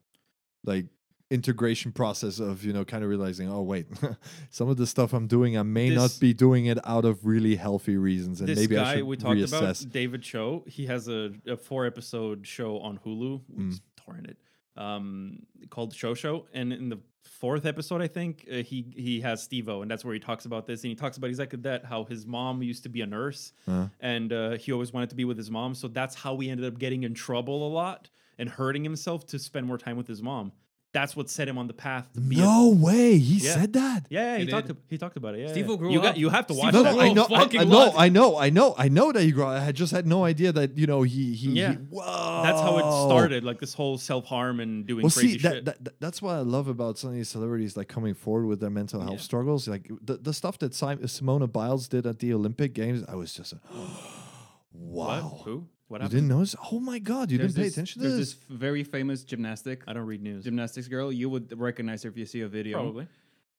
like 0.64 0.86
integration 1.32 1.92
process 1.92 2.40
of 2.40 2.64
you 2.64 2.72
know 2.72 2.86
kind 2.86 3.04
of 3.04 3.10
realizing, 3.10 3.50
oh 3.50 3.64
wait, 3.64 3.88
some 4.52 4.70
of 4.70 4.78
the 4.78 4.86
stuff 4.86 5.12
I'm 5.12 5.26
doing, 5.28 5.58
I 5.58 5.64
may 5.64 5.90
This- 5.90 5.98
not 5.98 6.18
be 6.20 6.34
doing 6.34 6.68
it 6.68 6.78
out 6.86 7.04
of 7.06 7.26
really 7.26 7.56
healthy 7.56 7.98
reasons, 7.98 8.42
and 8.42 8.48
this 8.50 8.60
maybe 8.60 8.78
I 8.78 8.84
guy 8.84 8.96
should 8.98 9.06
we 9.06 9.18
talked 9.18 9.36
reassess. 9.38 9.82
about, 9.84 9.92
David 9.92 10.22
Choe. 10.22 10.64
He 10.68 10.86
has 10.86 11.08
a, 11.08 11.32
a 11.48 11.58
four 11.58 11.86
episode 11.88 12.46
show 12.46 12.78
on 12.80 13.00
Hulu. 13.04 13.42
Mm. 13.58 13.72
It's 13.72 13.82
it. 14.14 14.38
Um, 14.78 15.40
called 15.70 15.94
Choe 15.94 16.14
Show, 16.14 16.48
and 16.54 16.74
in 16.74 16.90
the 16.90 17.00
fourth 17.24 17.66
episode, 17.66 18.02
I 18.02 18.08
think 18.08 18.46
uh, 18.52 18.56
he 18.58 18.86
he 18.98 19.22
has 19.22 19.42
Steve-O, 19.42 19.82
and 19.82 19.90
that's 19.90 20.04
where 20.04 20.14
he 20.14 20.20
talks 20.20 20.46
about 20.46 20.68
this, 20.68 20.84
and 20.84 20.90
he 20.90 20.96
talks 20.96 21.16
about 21.16 21.28
exactly 21.30 21.60
that 21.62 21.86
how 21.86 22.04
his 22.04 22.26
mom 22.26 22.62
used 22.62 22.84
to 22.84 22.90
be 22.90 23.00
a 23.00 23.06
nurse, 23.06 23.54
Uh-huh. 23.68 23.88
and 24.02 24.34
uh, 24.34 24.52
he 24.58 24.74
always 24.74 24.92
wanted 24.92 25.10
to 25.12 25.16
be 25.16 25.24
with 25.24 25.38
his 25.38 25.50
mom, 25.50 25.76
so 25.76 25.88
that's 25.88 26.14
how 26.16 26.36
he 26.38 26.50
ended 26.50 26.66
up 26.66 26.78
getting 26.78 27.04
in 27.04 27.14
trouble 27.14 27.66
a 27.66 27.72
lot 27.72 28.10
and 28.38 28.50
hurting 28.50 28.84
himself 28.84 29.26
to 29.28 29.40
spend 29.40 29.66
more 29.66 29.78
time 29.78 29.96
with 29.96 30.08
his 30.10 30.22
mom. 30.22 30.52
That's 30.96 31.14
what 31.18 31.30
set 31.30 31.48
him 31.52 31.58
on 31.58 31.68
the 31.68 31.74
path. 31.74 32.06
To 32.14 32.22
be 32.22 32.38
a- 32.40 32.40
No 32.40 32.70
way. 32.70 33.18
He 33.18 33.36
Yeah. 33.46 33.54
said 33.56 33.74
that. 33.74 34.06
yeah, 34.10 34.20
yeah, 34.20 34.38
he, 34.40 34.46
He 34.46 34.52
talked. 34.52 34.68
did. 34.68 34.78
ab- 34.78 34.84
He 34.94 34.98
talked 34.98 35.18
about 35.18 35.36
it. 35.36 35.42
Yeah, 35.42 35.52
Steve 35.52 35.66
yeah. 35.66 35.70
will 35.70 35.78
grow 35.78 35.90
you 35.92 36.00
up. 36.00 36.06
got. 36.06 36.18
You 36.18 36.30
have 36.30 36.48
to 36.48 36.54
watch. 36.54 36.74
No, 36.74 36.84
that. 36.84 36.98
I 36.98 37.12
know, 37.14 37.28
I, 37.30 37.42
I 37.44 37.64
know. 37.66 37.94
I 38.06 38.10
know, 38.10 38.38
I 38.46 38.50
know, 38.50 38.76
I 38.86 38.88
know 38.98 39.12
that 39.12 39.22
he 39.28 39.32
grew. 39.32 39.46
I 39.46 39.60
had 39.60 39.76
just 39.76 39.92
had 39.92 40.08
no 40.08 40.24
idea 40.24 40.52
that 40.54 40.78
you 40.78 40.88
know 40.88 41.02
he 41.04 41.34
he. 41.36 41.50
Yeah. 41.52 41.72
he, 41.72 41.76
whoa. 41.96 42.42
That's 42.44 42.62
how 42.62 42.78
it 42.78 43.08
started. 43.10 43.44
Like 43.44 43.60
this 43.60 43.74
whole 43.74 43.98
self 43.98 44.26
harm 44.26 44.60
and 44.62 44.88
doing 44.88 45.04
Well, 45.04 45.12
crazy 45.12 45.34
see, 45.34 45.40
shit. 45.40 45.66
that, 45.66 45.84
that, 45.84 46.00
that's 46.00 46.22
what 46.22 46.34
I 46.36 46.40
love 46.56 46.68
about 46.70 46.98
some 46.98 47.10
of 47.12 47.16
these 47.18 47.30
celebrities 47.30 47.76
like 47.76 47.88
coming 47.90 48.14
forward 48.14 48.48
with 48.48 48.60
their 48.62 48.70
mental 48.70 49.02
health 49.02 49.22
Yeah. 49.22 49.30
struggles. 49.30 49.68
Like 49.68 49.90
the, 50.02 50.16
the 50.18 50.34
stuff 50.34 50.58
that 50.60 50.74
Sim- 50.74 51.00
Simona 51.16 51.52
Biles 51.52 51.88
did 51.88 52.06
at 52.08 52.20
the 52.20 52.34
Olympic 52.34 52.74
Games, 52.74 53.04
I 53.08 53.16
was 53.16 53.34
just, 53.34 53.54
what? 54.72 55.24
wow. 55.24 55.42
Who? 55.46 55.68
What 55.88 56.02
You 56.02 56.04
happened? 56.06 56.18
didn't 56.22 56.30
notice? 56.38 56.56
Oh 56.72 56.80
my 56.80 57.00
god, 57.00 57.32
you 57.32 57.38
There's 57.38 57.54
didn't 57.54 57.64
pay 57.64 57.68
this- 57.68 57.74
attention 57.74 58.02
to 58.02 58.08
this? 58.08 58.16
There's 58.18 58.30
this? 58.36 58.40
this 58.48 58.58
very 58.58 58.84
famous 58.84 59.24
gymnastic 59.24 59.84
I 59.88 59.94
don't 59.94 60.06
read 60.08 60.22
news. 60.24 60.44
gymnastics 60.44 60.88
girl. 60.88 61.12
You 61.12 61.30
would 61.30 61.58
recognize 61.60 62.04
her 62.04 62.10
if 62.10 62.18
you 62.18 62.26
see 62.26 62.42
a 62.42 62.48
video. 62.48 62.78
Probably. 62.80 63.08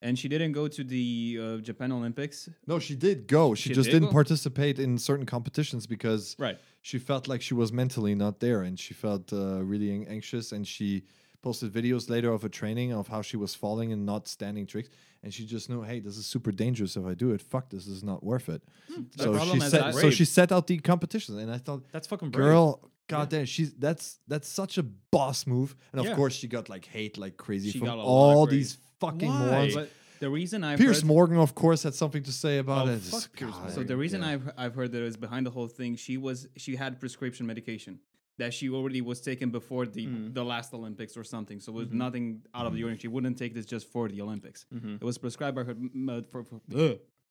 And 0.03 0.19
she 0.19 0.29
didn't 0.29 0.53
go 0.53 0.69
to 0.69 0.85
the 0.85 1.39
uh, 1.41 1.57
Japan 1.59 1.91
Olympics. 1.91 2.51
No, 2.67 2.79
she 2.79 2.95
did 2.95 3.27
go. 3.27 3.55
She, 3.55 3.71
She 3.71 3.75
just 3.75 3.87
did 3.87 3.93
didn't 3.95 4.09
go? 4.09 4.13
participate 4.13 4.79
in 4.79 4.99
certain 4.99 5.25
competitions 5.25 5.87
because 5.87 6.37
Right. 6.39 6.59
she 6.83 6.99
felt 6.99 7.29
like 7.29 7.41
she 7.41 7.55
was 7.55 7.73
mentally 7.73 8.15
not 8.15 8.41
there 8.41 8.63
and 8.63 8.79
she 8.79 8.93
felt 8.93 9.33
uh, 9.33 9.63
really 9.65 9.91
an- 9.95 10.07
anxious 10.09 10.53
and 10.53 10.67
she 10.67 11.05
posted 11.47 11.69
videos 11.81 12.05
later 12.15 12.31
of 12.37 12.43
a 12.51 12.53
training 12.61 12.91
of 13.01 13.05
how 13.15 13.21
she 13.29 13.37
was 13.45 13.53
falling 13.63 13.89
and 13.95 14.01
not 14.13 14.23
standing 14.37 14.65
tricks 14.73 14.89
and 15.23 15.29
she 15.37 15.43
just 15.55 15.67
knew 15.71 15.81
hey 15.91 15.99
this 16.07 16.17
is 16.21 16.27
super 16.35 16.53
dangerous 16.65 16.93
if 17.01 17.05
i 17.13 17.15
do 17.25 17.29
it 17.35 17.41
fuck 17.55 17.65
this 17.75 17.87
is 17.95 18.01
not 18.11 18.21
worth 18.31 18.49
it 18.57 18.63
hmm. 18.93 19.03
The 19.17 19.23
so 19.25 19.39
she 19.53 19.61
set 19.61 19.81
that- 19.83 19.95
so 20.05 20.09
she 20.19 20.25
set 20.39 20.49
out 20.55 20.65
the 20.67 20.79
competition 20.93 21.33
and 21.43 21.51
i 21.59 21.59
thought 21.67 21.81
That's 21.95 22.09
fucking 22.13 22.31
brave. 22.31 22.45
girl 22.47 22.67
god 23.15 23.27
damn 23.33 23.45
she's 23.55 23.71
that's 23.87 24.07
that's 24.33 24.49
such 24.61 24.75
a 24.83 24.85
boss 25.17 25.39
move 25.55 25.69
and 25.93 25.99
of 26.03 26.07
Yeah. 26.07 26.17
course 26.19 26.35
she 26.41 26.49
got 26.57 26.65
like 26.75 26.85
hate 26.97 27.15
like 27.25 27.37
crazy 27.47 27.71
She 27.71 27.79
from 27.79 27.87
got 27.91 27.99
a 27.99 28.03
lot 28.03 28.07
of 28.33 28.37
all 28.37 28.47
these 28.57 28.71
fucking 29.05 29.29
Why? 29.29 29.39
morons 29.47 29.75
But 29.81 29.89
the 30.25 30.31
reason 30.41 30.59
I've 30.65 30.79
Piers 30.81 31.01
heard, 31.03 31.07
Morgan, 31.15 31.37
of 31.49 31.53
course, 31.63 31.81
had 31.89 31.95
something 32.03 32.23
to 32.31 32.33
say 32.33 32.55
about 32.65 32.89
Oh, 32.89 32.93
it. 32.95 33.03
fuck 33.03 33.21
Just, 33.21 33.37
God, 33.37 33.71
So 33.77 33.81
the 33.93 33.99
reason 34.05 34.19
yeah. 34.23 34.31
I've 34.33 34.47
I've 34.63 34.75
heard 34.79 34.91
that 34.93 35.01
it 35.05 35.09
was 35.13 35.19
behind 35.27 35.43
the 35.49 35.55
whole 35.57 35.69
thing, 35.79 35.91
she 36.07 36.15
was 36.27 36.39
she 36.63 36.73
had 36.83 36.91
prescription 37.05 37.45
medication 37.53 37.93
that 38.39 38.53
she 38.53 38.69
already 38.69 39.01
was 39.01 39.21
taken 39.21 39.51
before 39.51 39.87
the 39.87 40.07
Mm. 40.07 40.35
the 40.35 40.45
last 40.45 40.73
Olympics 40.75 41.17
or 41.17 41.25
something. 41.25 41.59
So 41.61 41.73
it 41.73 41.75
Mm-hmm. 41.75 41.79
was 41.79 41.93
nothing 42.05 42.43
out 42.55 42.67
of 42.67 42.73
the 42.75 42.83
ordinary. 42.83 42.99
She 43.01 43.09
wouldn't 43.09 43.39
take 43.39 43.55
this 43.55 43.67
just 43.67 43.87
for 43.93 44.09
the 44.09 44.21
Olympics. 44.21 44.67
Mhm. 44.75 44.97
It 45.03 45.05
was 45.05 45.19
prescribed 45.19 45.55
by 45.59 45.65
her 45.69 45.77
uh, 46.11 46.23
for, 46.31 46.45
for, 46.45 46.61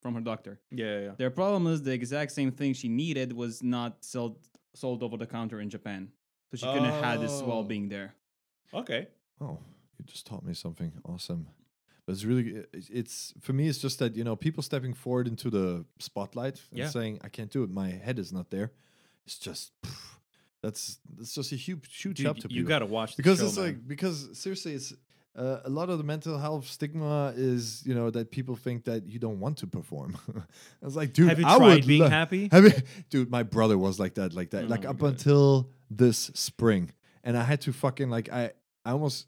from 0.02 0.14
her 0.14 0.20
doctor. 0.32 0.58
Yeah, 0.70 0.84
yeah, 0.86 1.00
yeah. 1.06 1.14
Their 1.16 1.30
problem 1.30 1.66
is 1.72 1.82
the 1.82 1.92
exact 1.92 2.32
same 2.32 2.50
thing 2.58 2.74
she 2.74 2.88
needed 2.88 3.32
was 3.32 3.62
not 3.62 4.04
sold 4.04 4.34
sold 4.74 5.02
over 5.02 5.16
the 5.16 5.26
counter 5.26 5.58
in 5.60 5.68
Japan. 5.70 6.10
So 6.50 6.56
she 6.58 6.66
couldn't 6.66 6.90
have 6.92 7.02
had 7.10 7.20
this 7.20 7.40
while 7.42 7.58
Oh. 7.64 7.72
being 7.74 7.88
there. 7.88 8.14
Okay. 8.74 9.02
Oh, 9.40 9.58
you 9.98 10.04
just 10.04 10.26
taught 10.26 10.44
me 10.44 10.54
something 10.54 10.92
awesome. 11.04 11.46
But 12.04 12.12
it's 12.14 12.24
really, 12.24 12.64
it's 12.72 13.34
for 13.40 13.52
me. 13.52 13.64
It's 13.70 13.78
just 13.86 13.98
that 13.98 14.14
you 14.16 14.22
know, 14.24 14.36
people 14.36 14.62
stepping 14.62 14.94
forward 14.94 15.26
into 15.26 15.48
the 15.50 15.84
spotlight 15.98 16.56
and 16.70 16.78
Yeah. 16.80 16.88
saying, 16.90 17.18
"I 17.26 17.28
can't 17.36 17.50
do 17.50 17.62
it. 17.64 17.70
My 17.70 17.88
head 18.06 18.18
is 18.18 18.32
not 18.32 18.50
there." 18.50 18.68
It's 19.26 19.38
just 19.48 19.72
pff, 19.82 20.05
that's 20.66 20.98
that's 21.16 21.34
just 21.34 21.52
a 21.52 21.56
huge, 21.56 21.86
huge 22.02 22.18
Dude, 22.18 22.40
to 22.42 22.48
you 22.52 22.64
got 22.64 22.80
to 22.80 22.86
watch 22.86 23.16
because 23.16 23.38
show, 23.38 23.46
it's 23.46 23.56
man. 23.56 23.66
like 23.66 23.88
because 23.88 24.16
seriously, 24.38 24.72
it's 24.74 24.92
uh, 25.36 25.60
a 25.64 25.70
lot 25.70 25.90
of 25.90 25.98
the 25.98 26.04
mental 26.04 26.38
health 26.38 26.66
stigma 26.66 27.32
is 27.36 27.82
you 27.86 27.94
know 27.94 28.10
that 28.10 28.30
people 28.30 28.56
think 28.56 28.84
that 28.84 29.06
you 29.06 29.18
don't 29.18 29.38
want 29.40 29.56
to 29.58 29.66
perform. 29.66 30.16
I 30.82 30.84
was 30.84 30.96
like, 30.96 31.12
dude, 31.12 31.28
Have 31.28 31.38
you 31.38 31.46
I 31.46 31.56
tried 31.58 31.74
would 31.74 31.86
being 31.86 32.02
lo- 32.02 32.08
happy? 32.08 32.48
have 32.50 32.64
you, 32.64 32.72
dude, 33.10 33.30
my 33.30 33.42
brother 33.42 33.76
was 33.78 33.98
like 34.00 34.14
that, 34.14 34.32
like 34.34 34.50
that, 34.50 34.64
Oh 34.64 34.68
like 34.68 34.84
up 34.86 34.98
God. 34.98 35.08
until 35.12 35.70
this 35.90 36.18
spring, 36.34 36.90
and 37.22 37.36
I 37.36 37.44
had 37.44 37.60
to 37.62 37.72
fucking 37.72 38.10
like 38.10 38.32
I, 38.32 38.52
I 38.84 38.90
almost, 38.92 39.26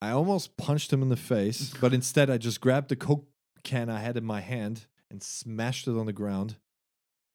I 0.00 0.10
almost 0.10 0.56
punched 0.56 0.92
him 0.92 1.02
in 1.02 1.08
the 1.08 1.16
face, 1.16 1.74
but 1.80 1.92
instead 2.00 2.30
I 2.30 2.38
just 2.38 2.60
grabbed 2.60 2.88
the 2.88 2.96
coke 2.96 3.26
can 3.64 3.90
I 3.90 3.98
had 4.00 4.16
in 4.16 4.24
my 4.24 4.40
hand 4.40 4.86
and 5.10 5.22
smashed 5.22 5.88
it 5.88 5.96
on 5.98 6.06
the 6.06 6.12
ground, 6.12 6.56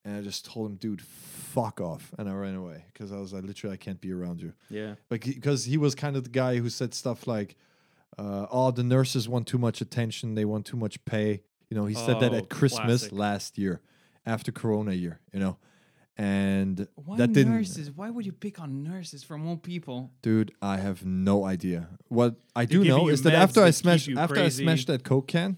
and 0.05 0.17
I 0.17 0.21
just 0.21 0.45
told 0.45 0.69
him, 0.69 0.75
dude, 0.75 1.01
fuck 1.01 1.79
off, 1.79 2.13
and 2.17 2.29
I 2.29 2.33
ran 2.33 2.55
away 2.55 2.85
because 2.91 3.11
I 3.11 3.17
was 3.17 3.33
like, 3.33 3.43
literally, 3.43 3.73
I 3.73 3.77
can't 3.77 4.01
be 4.01 4.11
around 4.11 4.41
you, 4.41 4.53
yeah. 4.69 4.95
but 5.09 5.21
because 5.21 5.65
he 5.65 5.77
was 5.77 5.95
kind 5.95 6.15
of 6.15 6.23
the 6.23 6.29
guy 6.29 6.57
who 6.57 6.69
said 6.69 6.93
stuff 6.93 7.27
like, 7.27 7.55
uh, 8.17 8.47
"Oh, 8.51 8.71
the 8.71 8.83
nurses 8.83 9.29
want 9.29 9.47
too 9.47 9.57
much 9.57 9.81
attention, 9.81 10.35
they 10.35 10.45
want 10.45 10.65
too 10.65 10.77
much 10.77 11.03
pay." 11.05 11.41
You 11.69 11.77
know, 11.77 11.85
he 11.85 11.95
said 11.95 12.19
that 12.19 12.33
Oh, 12.33 12.37
at 12.37 12.49
Christmas 12.49 13.07
classic. 13.07 13.11
last 13.11 13.57
year, 13.57 13.81
after 14.25 14.51
Corona 14.51 14.93
year. 14.93 15.19
You 15.33 15.39
know, 15.39 15.57
and 16.17 16.87
Why 16.95 17.17
that 17.17 17.33
didn't, 17.33 17.53
nurses? 17.53 17.91
Why 17.91 18.09
would 18.09 18.25
you 18.25 18.31
pick 18.31 18.59
on 18.59 18.83
nurses 18.83 19.23
from 19.23 19.47
all 19.47 19.57
people? 19.57 20.11
dude. 20.21 20.51
I 20.61 20.77
have 20.77 21.05
no 21.05 21.45
idea. 21.45 21.89
What 22.09 22.35
I 22.55 22.65
do 22.65 22.83
know 22.83 23.07
is 23.07 23.23
that 23.23 23.33
after 23.33 23.63
I 23.63 23.71
smashed 23.71 24.09
after 24.09 24.35
crazy. 24.35 24.63
I 24.63 24.65
smashed 24.65 24.87
that 24.87 25.03
coke 25.03 25.27
can, 25.27 25.57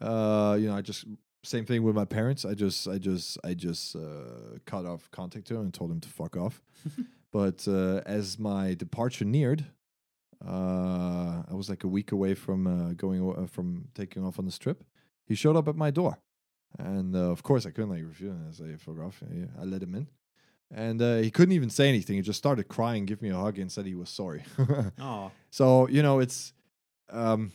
uh, 0.00 0.56
you 0.58 0.68
know, 0.68 0.76
I 0.76 0.80
just 0.80 1.04
same 1.44 1.64
thing 1.64 1.82
with 1.82 1.94
my 1.94 2.04
parents. 2.04 2.44
I 2.44 2.54
just 2.54 2.88
I 2.88 2.98
just 2.98 3.38
I 3.44 3.54
just 3.54 3.96
uh, 3.96 4.58
cut 4.66 4.86
off 4.86 5.10
contact 5.10 5.46
to 5.48 5.54
him 5.56 5.62
and 5.62 5.74
told 5.74 5.90
him 5.90 6.00
to 6.00 6.08
fuck 6.08 6.36
off. 6.36 6.60
but 7.32 7.66
uh, 7.68 8.00
as 8.06 8.38
my 8.38 8.74
departure 8.74 9.24
neared, 9.24 9.64
uh, 10.46 11.42
I 11.48 11.54
was 11.54 11.68
like 11.70 11.84
a 11.84 11.88
week 11.88 12.12
away 12.12 12.34
from 12.34 12.66
uh, 12.66 12.92
going 12.94 13.34
uh, 13.36 13.46
from 13.46 13.88
taking 13.94 14.24
off 14.24 14.38
on 14.38 14.44
this 14.44 14.58
trip. 14.58 14.84
He 15.26 15.34
showed 15.34 15.56
up 15.56 15.68
at 15.68 15.76
my 15.76 15.90
door, 15.90 16.18
and 16.78 17.14
uh, 17.14 17.30
of 17.30 17.42
course 17.42 17.66
I 17.66 17.70
couldn't 17.70 17.90
like 17.90 18.02
refuse. 18.04 18.60
I 18.60 18.76
fuck 18.76 18.98
off. 19.00 19.22
Yeah, 19.32 19.46
I 19.60 19.64
let 19.64 19.82
him 19.82 19.94
in, 19.94 20.08
and 20.70 21.00
uh, 21.00 21.16
he 21.16 21.30
couldn't 21.30 21.54
even 21.54 21.70
say 21.70 21.88
anything. 21.88 22.16
He 22.16 22.22
just 22.22 22.38
started 22.38 22.68
crying, 22.68 23.06
give 23.06 23.22
me 23.22 23.30
a 23.30 23.36
hug, 23.36 23.58
and 23.58 23.70
said 23.70 23.86
he 23.86 23.94
was 23.94 24.10
sorry. 24.10 24.44
Oh, 25.00 25.30
So 25.50 25.88
you 25.88 26.02
know, 26.02 26.18
it's 26.20 26.52
um, 27.10 27.52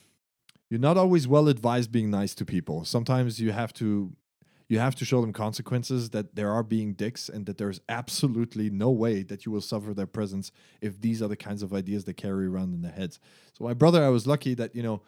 you're 0.69 0.79
not 0.79 0.97
always 0.97 1.27
well 1.27 1.47
advised 1.47 1.91
being 1.91 2.11
nice 2.11 2.35
to 2.35 2.45
people. 2.45 2.85
Sometimes 2.85 3.39
you 3.39 3.51
have 3.51 3.73
to 3.73 4.13
you 4.67 4.77
have 4.77 4.93
to 4.93 5.05
show 5.05 5.19
them 5.19 5.33
consequences 5.33 6.11
that 6.11 6.35
there 6.35 6.51
are 6.51 6.61
being 6.61 6.93
dicks 6.93 7.27
and 7.27 7.47
that 7.47 7.57
there's 7.57 7.81
absolutely 7.89 8.69
no 8.69 8.91
way 8.91 9.23
that 9.23 9.43
you 9.43 9.51
will 9.51 9.61
suffer 9.61 9.95
their 9.95 10.05
presence 10.05 10.51
if 10.79 11.01
these 11.01 11.23
are 11.23 11.27
the 11.27 11.35
kinds 11.35 11.63
of 11.63 11.73
ideas 11.73 12.03
they 12.05 12.13
carry 12.13 12.45
around 12.45 12.75
in 12.75 12.83
their 12.83 12.91
heads. 12.91 13.19
So 13.57 13.63
my 13.63 13.73
brother, 13.73 14.03
I 14.03 14.09
was 14.09 14.27
lucky 14.27 14.53
that 14.55 14.75
you 14.75 14.83
know. 14.83 15.01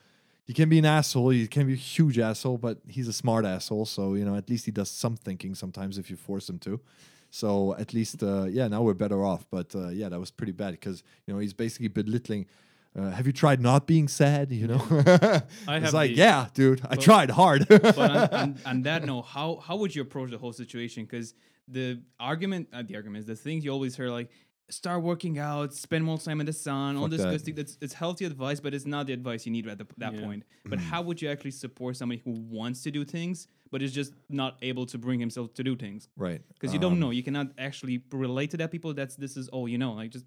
He 0.43 0.55
can 0.55 0.67
be 0.67 0.79
an 0.79 0.85
asshole. 0.85 1.29
He 1.29 1.47
can 1.47 1.67
be 1.67 1.73
a 1.73 1.77
huge 1.77 2.19
asshole, 2.19 2.57
but 2.57 2.79
he's 2.85 3.07
a 3.07 3.13
smart 3.13 3.45
asshole. 3.45 3.85
So 3.85 4.15
you 4.15 4.25
know, 4.25 4.35
at 4.35 4.49
least 4.49 4.65
he 4.65 4.71
does 4.71 4.89
some 4.89 5.15
thinking 5.15 5.55
sometimes 5.55 5.97
if 5.97 6.09
you 6.09 6.17
force 6.17 6.49
him 6.49 6.59
to. 6.59 6.81
So 7.29 7.73
at 7.75 7.93
least, 7.93 8.21
uh, 8.21 8.43
yeah, 8.43 8.67
now 8.67 8.81
we're 8.81 8.93
better 8.93 9.23
off. 9.23 9.45
But 9.49 9.73
uh, 9.73 9.87
yeah, 9.89 10.09
that 10.09 10.19
was 10.19 10.29
pretty 10.29 10.51
bad 10.51 10.71
because 10.71 11.03
you 11.25 11.33
know 11.33 11.39
he's 11.39 11.53
basically 11.53 11.87
belittling. 11.87 12.47
Uh, 12.97 13.09
have 13.11 13.25
you 13.25 13.31
tried 13.33 13.61
not 13.61 13.87
being 13.87 14.07
sad? 14.09 14.51
You 14.51 14.67
know, 14.67 14.85
I 14.91 15.77
it's 15.77 15.85
have 15.85 15.93
like, 15.93 16.11
the- 16.11 16.17
yeah, 16.17 16.47
dude, 16.53 16.81
I 16.89 16.95
tried 16.95 17.29
hard. 17.29 17.65
but 17.69 17.97
on, 17.97 18.17
on, 18.33 18.57
on 18.65 18.81
that 18.83 19.05
note, 19.05 19.23
how 19.23 19.57
how 19.65 19.77
would 19.77 19.95
you 19.95 20.01
approach 20.01 20.29
the 20.31 20.37
whole 20.37 20.51
situation? 20.53 21.05
Because 21.05 21.33
the 21.67 22.01
argument, 22.19 22.67
uh, 22.73 22.83
the 22.85 22.95
argument 22.95 23.19
is 23.21 23.25
the 23.27 23.35
things 23.35 23.63
you 23.63 23.71
always 23.71 23.95
hear 23.95 24.09
like 24.09 24.29
start 24.69 25.03
working 25.03 25.37
out, 25.39 25.73
spend 25.73 26.03
more 26.03 26.17
time 26.17 26.39
in 26.41 26.45
the 26.45 26.53
sun, 26.53 26.97
all 26.97 27.07
this 27.07 27.21
that. 27.21 27.31
good 27.31 27.39
stuff. 27.41 27.55
That's 27.55 27.77
it's 27.81 27.93
healthy 27.93 28.25
advice, 28.25 28.59
but 28.59 28.73
it's 28.73 28.85
not 28.85 29.07
the 29.07 29.13
advice 29.13 29.45
you 29.45 29.51
need 29.53 29.67
at 29.67 29.77
the, 29.77 29.87
that 29.97 30.13
Yeah. 30.13 30.21
point. 30.25 30.43
But 30.65 30.79
how 30.79 31.01
would 31.01 31.21
you 31.21 31.29
actually 31.29 31.51
support 31.51 31.95
somebody 31.95 32.21
who 32.25 32.31
wants 32.31 32.83
to 32.83 32.91
do 32.91 33.05
things 33.05 33.47
but 33.71 33.81
is 33.81 33.93
just 33.93 34.13
not 34.29 34.57
able 34.61 34.85
to 34.87 34.97
bring 34.97 35.19
himself 35.19 35.53
to 35.53 35.63
do 35.63 35.75
things? 35.77 36.09
right, 36.17 36.41
Because 36.53 36.73
you 36.73 36.79
don't 36.79 36.93
um, 36.93 36.99
know, 36.99 37.11
you 37.11 37.23
cannot 37.23 37.47
actually 37.57 38.01
relate 38.11 38.51
to 38.51 38.57
that 38.57 38.69
people. 38.71 38.93
That's 38.93 39.15
this 39.15 39.37
is 39.37 39.47
all 39.49 39.67
you 39.69 39.77
know. 39.77 39.93
Like 39.93 40.11
just 40.11 40.25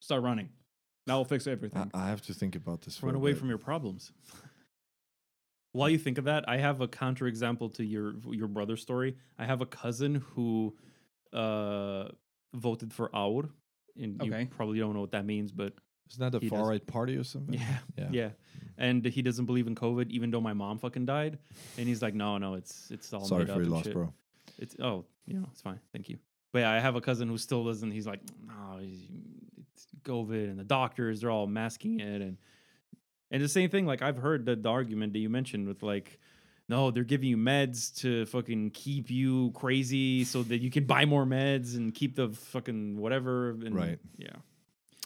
start 0.00 0.22
running. 0.24 0.48
That 1.06 1.14
will 1.14 1.24
fix 1.24 1.46
everything. 1.46 1.90
I, 1.94 2.06
I 2.06 2.08
have 2.08 2.22
to 2.22 2.34
think 2.34 2.56
about 2.56 2.82
this. 2.82 3.02
run 3.02 3.14
a 3.14 3.18
away 3.18 3.32
bit. 3.32 3.38
from 3.38 3.48
your 3.48 3.58
problems. 3.58 4.12
While 5.72 5.90
you 5.90 5.98
think 5.98 6.16
of 6.18 6.24
that, 6.24 6.48
I 6.48 6.56
have 6.56 6.80
a 6.80 6.88
counterexample 6.88 7.74
to 7.74 7.84
your 7.84 8.14
your 8.30 8.48
brother's 8.48 8.80
story. 8.82 9.16
I 9.38 9.44
have 9.44 9.60
a 9.60 9.66
cousin 9.66 10.16
who 10.34 10.74
uh, 11.32 12.08
voted 12.54 12.92
for 12.94 13.14
AUR, 13.14 13.50
and 14.00 14.20
Okay. 14.22 14.40
you 14.40 14.46
probably 14.46 14.78
don't 14.78 14.94
know 14.94 15.00
what 15.02 15.12
that 15.12 15.26
means, 15.26 15.52
but 15.52 15.74
Isn't 16.10 16.20
that 16.32 16.34
a 16.36 16.40
He 16.40 16.48
does. 16.48 16.58
far 16.58 16.68
right 16.68 16.86
party 16.86 17.16
or 17.16 17.24
something? 17.24 17.54
yeah, 17.60 17.78
yeah. 17.98 18.08
yeah. 18.10 18.28
And 18.78 19.04
he 19.04 19.20
doesn't 19.22 19.44
believe 19.46 19.66
in 19.66 19.74
COVID, 19.74 20.10
even 20.10 20.30
though 20.30 20.40
my 20.40 20.54
mom 20.54 20.78
fucking 20.78 21.04
died. 21.06 21.38
And 21.78 21.86
he's 21.88 22.00
like, 22.02 22.14
no, 22.14 22.38
no, 22.38 22.54
it's 22.54 22.90
it's 22.90 23.12
all 23.12 23.24
Sorry 23.24 23.44
made 23.44 23.48
for 23.48 23.52
up 23.54 23.58
your 23.60 23.68
loss, 23.68 23.84
shit." 23.84 23.92
bro. 23.92 24.12
It's 24.58 24.76
oh, 24.80 25.04
you 25.26 25.34
know, 25.34 25.46
it's 25.52 25.60
fine. 25.60 25.80
Thank 25.92 26.08
you. 26.08 26.18
But 26.52 26.60
yeah, 26.60 26.70
I 26.72 26.78
have 26.80 26.96
a 26.96 27.00
cousin 27.02 27.28
who 27.28 27.36
still 27.36 27.64
doesn't. 27.64 27.90
He's 27.90 28.06
like, 28.06 28.20
no, 28.46 28.78
it's 28.80 29.10
COVID, 30.04 30.50
and 30.50 30.58
the 30.58 30.64
doctors 30.64 31.20
they're 31.20 31.30
all 31.30 31.46
masking 31.46 32.00
it, 32.00 32.22
and 32.22 32.36
and 33.30 33.42
the 33.42 33.48
same 33.48 33.70
thing. 33.70 33.86
Like 33.86 34.02
I've 34.02 34.18
heard 34.18 34.46
the, 34.46 34.56
the 34.56 34.68
argument 34.68 35.12
that 35.12 35.18
you 35.18 35.28
mentioned 35.28 35.66
with 35.66 35.82
like, 35.82 36.18
no, 36.68 36.90
they're 36.90 37.04
giving 37.04 37.28
you 37.28 37.36
meds 37.36 37.94
to 38.00 38.26
fucking 38.26 38.70
keep 38.70 39.10
you 39.10 39.50
crazy 39.52 40.24
so 40.24 40.42
that 40.44 40.58
you 40.58 40.70
can 40.70 40.84
buy 40.84 41.04
more 41.04 41.24
meds 41.24 41.76
and 41.76 41.94
keep 41.94 42.16
the 42.16 42.28
fucking 42.28 42.96
whatever. 42.96 43.50
And, 43.50 43.74
Right. 43.74 43.98
Yeah. 44.16 44.36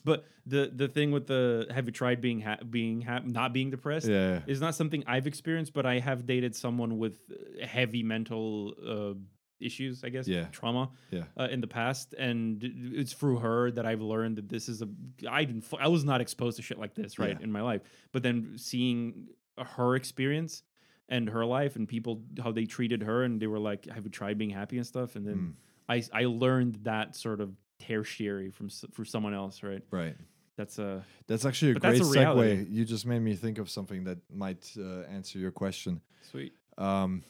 But 0.04 0.24
the 0.46 0.72
the 0.74 0.88
thing 0.88 1.10
with 1.10 1.26
the 1.26 1.66
have 1.74 1.86
you 1.86 1.92
tried 1.92 2.20
being 2.22 2.40
ha- 2.40 2.58
being 2.68 3.02
ha- 3.02 3.20
not 3.24 3.52
being 3.52 3.70
depressed? 3.70 4.06
Yeah. 4.06 4.40
is 4.46 4.60
not 4.60 4.74
something 4.74 5.04
I've 5.06 5.26
experienced, 5.26 5.74
but 5.74 5.84
I 5.84 5.98
have 5.98 6.26
dated 6.26 6.56
someone 6.56 6.98
with 6.98 7.18
heavy 7.62 8.02
mental 8.02 8.74
uh, 8.86 9.18
issues, 9.60 10.02
I 10.04 10.08
guess, 10.08 10.26
Yeah. 10.28 10.46
trauma 10.46 10.90
Yeah. 11.10 11.24
uh, 11.36 11.48
in 11.50 11.60
the 11.60 11.66
past, 11.66 12.14
and 12.14 12.62
it's 12.62 13.12
through 13.12 13.38
her 13.38 13.70
that 13.72 13.86
I've 13.86 14.00
learned 14.00 14.36
that 14.36 14.48
this 14.48 14.68
is 14.68 14.82
a. 14.82 14.88
I 15.28 15.44
didn't. 15.44 15.64
I 15.78 15.88
was 15.88 16.04
not 16.04 16.20
exposed 16.20 16.56
to 16.56 16.62
shit 16.62 16.78
like 16.78 16.94
this, 16.94 17.18
right, 17.18 17.36
Yeah. 17.38 17.44
in 17.44 17.52
my 17.52 17.62
life. 17.62 17.82
But 18.12 18.22
then 18.22 18.56
seeing 18.58 19.28
her 19.58 19.94
experience 19.96 20.62
and 21.08 21.28
her 21.28 21.44
life 21.44 21.76
and 21.76 21.86
people 21.88 22.22
how 22.42 22.52
they 22.52 22.64
treated 22.66 23.02
her, 23.02 23.24
and 23.24 23.40
they 23.40 23.46
were 23.46 23.58
like, 23.58 23.86
"Have 23.86 24.04
you 24.04 24.10
tried 24.10 24.38
being 24.38 24.50
happy 24.50 24.76
and 24.78 24.86
stuff?" 24.86 25.16
And 25.16 25.26
then 25.26 25.36
Mm. 25.36 25.54
I 25.88 26.22
I 26.22 26.24
learned 26.26 26.76
that 26.84 27.16
sort 27.16 27.40
of 27.40 27.56
tertiary 27.78 28.50
from 28.50 28.68
from 28.68 29.04
someone 29.04 29.34
else, 29.34 29.62
right? 29.62 29.82
Right. 29.90 30.16
That's 30.56 30.78
a 30.78 31.04
That's 31.26 31.44
actually 31.46 31.72
a 31.72 31.74
great 31.74 32.00
a 32.00 32.04
segue. 32.04 32.70
You 32.70 32.84
just 32.84 33.06
made 33.06 33.20
me 33.20 33.34
think 33.34 33.58
of 33.58 33.70
something 33.70 34.04
that 34.04 34.18
might 34.30 34.70
uh, 34.76 35.02
answer 35.08 35.38
your 35.38 35.50
question. 35.52 36.00
sweet. 36.22 36.52
Um, 36.76 37.22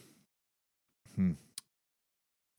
hmm. 1.14 1.32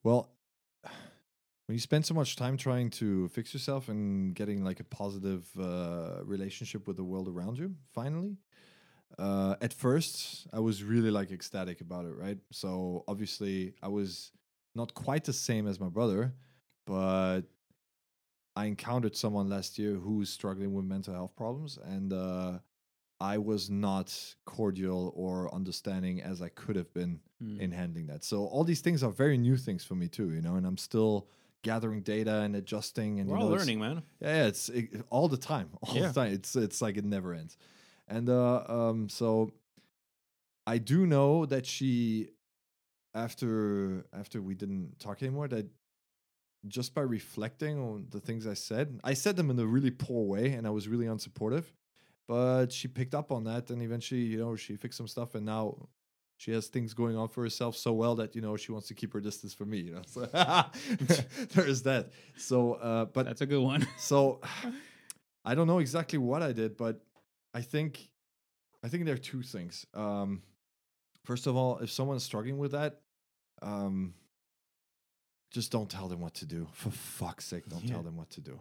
Well, 0.04 0.30
when 0.84 1.76
you 1.76 1.80
spend 1.80 2.06
so 2.06 2.14
much 2.14 2.36
time 2.36 2.58
trying 2.58 2.90
to 2.92 3.28
fix 3.30 3.54
yourself 3.54 3.90
and 3.90 4.34
getting 4.36 4.64
like 4.64 4.80
a 4.80 4.84
positive 4.84 5.48
uh, 5.60 6.24
relationship 6.24 6.88
with 6.88 6.98
the 6.98 7.04
world 7.04 7.28
around 7.28 7.58
you, 7.58 7.76
finally, 7.94 8.38
uh, 9.20 9.56
at 9.62 9.74
first 9.74 10.48
I 10.54 10.60
was 10.60 10.84
really 10.84 11.12
like 11.12 11.32
ecstatic 11.32 11.82
about 11.82 12.06
it, 12.06 12.16
right? 12.16 12.38
So 12.52 13.04
obviously 13.08 13.74
I 13.82 13.90
was 13.90 14.32
not 14.74 14.94
quite 14.94 15.26
the 15.26 15.34
same 15.34 15.68
as 15.68 15.80
my 15.80 15.90
brother, 15.90 16.34
but 16.88 17.42
I 18.56 18.66
encountered 18.66 19.16
someone 19.16 19.50
last 19.50 19.78
year 19.80 19.96
who 19.96 20.18
was 20.18 20.30
struggling 20.30 20.74
with 20.74 20.86
mental 20.86 21.14
health 21.14 21.36
problems, 21.36 21.78
and 21.84 22.12
uh, 22.12 22.60
I 23.22 23.38
was 23.38 23.70
not 23.70 24.08
cordial 24.46 25.14
or 25.16 25.54
understanding 25.54 26.22
as 26.32 26.42
I 26.42 26.50
could 26.50 26.76
have 26.76 26.92
been 26.94 27.20
Mm. 27.44 27.60
in 27.60 27.72
handling 27.72 28.08
that. 28.08 28.24
So 28.24 28.46
all 28.46 28.64
these 28.64 28.82
things 28.82 29.02
are 29.04 29.12
very 29.12 29.38
new 29.38 29.58
things 29.58 29.84
for 29.84 29.96
me 29.96 30.08
too, 30.08 30.32
you 30.36 30.42
know, 30.42 30.56
and 30.58 30.66
I'm 30.70 30.78
still 30.78 31.28
gathering 31.64 32.02
data 32.02 32.36
and 32.46 32.56
adjusting 32.56 33.20
and 33.20 33.28
We're 33.30 33.38
you 33.38 33.44
all 33.44 33.50
know, 33.50 33.56
it's- 33.56 33.68
learning, 33.68 33.80
man. 33.86 34.04
yeah, 34.20 34.36
yeah, 34.38 34.48
it's 34.52 34.70
it, 34.70 34.86
all 35.10 35.28
the 35.28 35.38
time, 35.54 35.70
all 35.84 35.96
Yeah. 35.96 36.08
the 36.10 36.14
time. 36.22 36.32
It's 36.34 36.56
it's 36.56 36.82
like 36.86 36.98
it 36.98 37.06
never 37.06 37.34
ends. 37.34 37.58
And 38.08 38.28
uh, 38.30 38.64
um, 38.78 39.10
so 39.10 39.52
I 40.68 40.78
do 40.78 41.06
know 41.08 41.46
that 41.48 41.66
she, 41.66 42.30
after 43.14 44.06
after 44.14 44.42
we 44.42 44.56
didn't 44.56 45.00
talk 45.00 45.22
anymore, 45.22 45.48
that 45.50 45.68
just 46.68 46.94
by 46.94 47.02
reflecting 47.02 47.80
on 47.80 48.08
the 48.12 48.20
things 48.20 48.46
I 48.46 48.54
said, 48.56 49.00
I 49.04 49.14
said 49.16 49.36
them 49.36 49.50
in 49.50 49.58
a 49.60 49.66
really 49.66 49.92
poor 49.92 50.24
way, 50.28 50.54
and 50.54 50.68
I 50.68 50.70
was 50.70 50.88
really 50.88 51.06
unsupportive. 51.06 51.66
But 52.32 52.72
she 52.72 52.88
picked 52.88 53.14
up 53.14 53.30
on 53.34 53.44
that, 53.44 53.70
and 53.72 53.82
eventually, 53.82 54.22
you 54.22 54.38
know, 54.40 54.56
she 54.56 54.78
fixed 54.78 54.96
some 54.98 55.08
stuff, 55.16 55.36
and 55.36 55.46
now 55.46 55.90
she 56.38 56.52
has 56.54 56.68
things 56.68 56.94
going 56.94 57.18
on 57.18 57.28
for 57.28 57.44
herself 57.44 57.76
so 57.76 57.92
well 57.92 58.16
that 58.16 58.36
you 58.36 58.42
know 58.42 58.56
she 58.56 58.72
wants 58.72 58.88
to 58.88 58.94
keep 58.94 59.12
her 59.12 59.20
distance 59.20 59.54
from 59.54 59.70
me. 59.70 59.80
You 59.80 59.94
know, 59.96 60.02
so 60.06 60.22
there 61.54 61.68
is 61.68 61.84
that. 61.84 62.12
So, 62.38 62.76
uh, 62.76 63.06
but 63.06 63.26
That's 63.26 63.42
a 63.42 63.46
good 63.46 63.62
one. 63.62 63.86
so 63.98 64.40
I 65.44 65.56
don't 65.56 65.68
know 65.68 65.80
exactly 65.80 66.20
what 66.20 66.42
I 66.42 66.54
did, 66.54 66.78
but 66.78 67.02
I 67.54 67.60
think 67.62 68.08
I 68.82 68.88
think 68.88 69.04
there 69.04 69.16
are 69.16 69.26
two 69.34 69.42
things. 69.44 69.86
Um, 69.94 70.42
first 71.26 71.48
of 71.48 71.58
all, 71.58 71.80
if 71.80 71.92
someone's 71.92 72.24
struggling 72.24 72.58
with 72.60 72.72
that, 72.72 73.02
um, 73.62 74.14
just 75.52 75.70
don't 75.70 75.90
tell 75.90 76.08
them 76.08 76.22
what 76.22 76.36
to 76.36 76.46
do. 76.46 76.70
For 76.72 76.92
fuck's 76.92 77.44
sake, 77.46 77.68
don't 77.68 77.84
Yeah. 77.84 77.96
tell 77.96 78.04
them 78.04 78.16
what 78.16 78.30
to 78.32 78.42
do. 78.42 78.58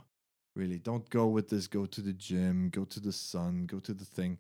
Really, 0.57 0.79
don't 0.79 1.09
go 1.11 1.27
with 1.27 1.49
this. 1.49 1.67
Go 1.67 1.87
to 1.87 2.01
the 2.01 2.13
gym. 2.13 2.71
Go 2.71 2.85
to 2.85 3.01
the 3.01 3.13
sun. 3.13 3.67
Go 3.67 3.79
to 3.81 3.95
the 3.95 4.05
thing. 4.05 4.39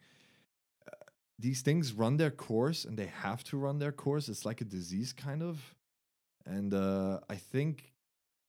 Uh, 0.86 0.96
these 1.38 1.62
things 1.62 1.92
run 1.92 2.16
their 2.16 2.30
course, 2.30 2.84
and 2.84 2.96
they 2.98 3.06
have 3.06 3.44
to 3.44 3.56
run 3.56 3.78
their 3.78 3.92
course. 3.92 4.28
It's 4.28 4.44
like 4.44 4.60
a 4.60 4.64
disease, 4.64 5.12
kind 5.12 5.42
of. 5.42 5.74
And 6.44 6.74
uh, 6.74 7.20
I 7.28 7.36
think 7.36 7.92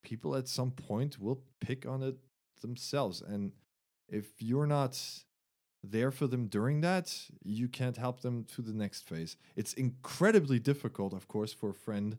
people 0.04 0.36
at 0.36 0.48
some 0.48 0.72
point 0.72 1.20
will 1.20 1.42
pick 1.60 1.86
on 1.86 2.02
it 2.02 2.16
themselves. 2.62 3.22
And 3.22 3.52
if 4.08 4.26
you're 4.40 4.68
not 4.68 5.00
there 5.84 6.12
for 6.12 6.28
them 6.28 6.48
during 6.48 6.82
that, 6.82 7.16
you 7.44 7.68
can't 7.68 7.98
help 7.98 8.22
them 8.22 8.46
to 8.56 8.62
the 8.62 8.74
next 8.74 9.08
phase. 9.08 9.36
It's 9.56 9.74
incredibly 9.74 10.60
difficult, 10.60 11.14
of 11.14 11.28
course, 11.28 11.54
for 11.54 11.70
a 11.70 11.76
friend 11.76 12.18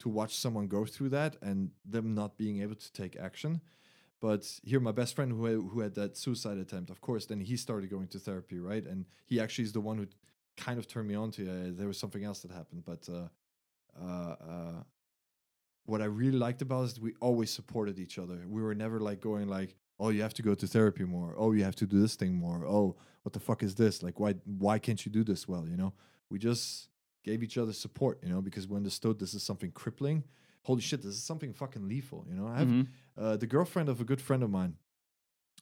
to 0.00 0.08
watch 0.08 0.36
someone 0.36 0.68
go 0.68 0.84
through 0.84 1.08
that 1.10 1.36
and 1.42 1.70
them 1.84 2.14
not 2.14 2.36
being 2.36 2.62
able 2.62 2.76
to 2.76 2.92
take 2.92 3.16
action. 3.16 3.60
But 4.20 4.60
here, 4.64 4.80
my 4.80 4.92
best 4.92 5.14
friend 5.14 5.30
who 5.30 5.44
had, 5.44 5.54
who 5.54 5.80
had 5.80 5.94
that 5.94 6.16
suicide 6.16 6.58
attempt, 6.58 6.90
of 6.90 7.00
course, 7.00 7.26
then 7.26 7.40
he 7.40 7.56
started 7.56 7.88
going 7.88 8.08
to 8.08 8.18
therapy, 8.18 8.58
right? 8.58 8.84
And 8.84 9.06
he 9.26 9.40
actually 9.40 9.64
is 9.64 9.72
the 9.72 9.80
one 9.80 9.98
who 9.98 10.06
kind 10.56 10.78
of 10.78 10.88
turned 10.88 11.08
me 11.08 11.14
on 11.14 11.30
to 11.30 11.48
uh, 11.48 11.54
there 11.70 11.86
was 11.86 11.98
something 11.98 12.24
else 12.24 12.40
that 12.40 12.50
happened. 12.50 12.82
But 12.84 13.08
uh, 13.08 13.28
uh, 14.00 14.34
uh, 14.40 14.82
what 15.86 16.02
I 16.02 16.06
really 16.06 16.36
liked 16.36 16.62
about 16.62 16.82
it 16.82 16.84
is 16.86 17.00
we 17.00 17.14
always 17.20 17.50
supported 17.50 17.98
each 17.98 18.18
other. 18.18 18.44
We 18.46 18.60
were 18.60 18.74
never 18.74 19.00
like 19.00 19.20
going 19.20 19.48
like, 19.48 19.76
"Oh, 19.98 20.10
you 20.10 20.22
have 20.22 20.34
to 20.34 20.42
go 20.42 20.54
to 20.54 20.66
therapy 20.66 21.04
more. 21.04 21.34
Oh, 21.38 21.52
you 21.52 21.64
have 21.64 21.76
to 21.76 21.86
do 21.86 22.00
this 22.00 22.16
thing 22.16 22.34
more. 22.34 22.64
Oh, 22.66 22.96
what 23.22 23.32
the 23.32 23.40
fuck 23.40 23.62
is 23.62 23.76
this? 23.76 24.02
Like, 24.02 24.18
why 24.18 24.34
why 24.44 24.78
can't 24.78 25.04
you 25.06 25.12
do 25.12 25.24
this 25.24 25.46
well? 25.46 25.66
You 25.68 25.76
know, 25.76 25.92
we 26.28 26.38
just 26.38 26.88
gave 27.24 27.42
each 27.42 27.56
other 27.56 27.72
support. 27.72 28.18
You 28.22 28.30
know, 28.30 28.42
because 28.42 28.66
we 28.66 28.76
understood 28.76 29.18
this 29.18 29.34
is 29.34 29.42
something 29.42 29.70
crippling. 29.70 30.24
Holy 30.68 30.82
shit, 30.82 31.00
this 31.02 31.14
is 31.14 31.22
something 31.30 31.52
fucking 31.54 31.88
lethal. 31.88 32.20
You 32.28 32.34
know, 32.38 32.46
I 32.46 32.58
have 32.62 32.68
Mhm. 32.68 32.86
uh, 33.16 33.36
the 33.38 33.46
girlfriend 33.46 33.88
of 33.88 34.00
a 34.00 34.04
good 34.04 34.20
friend 34.20 34.42
of 34.42 34.50
mine. 34.50 34.76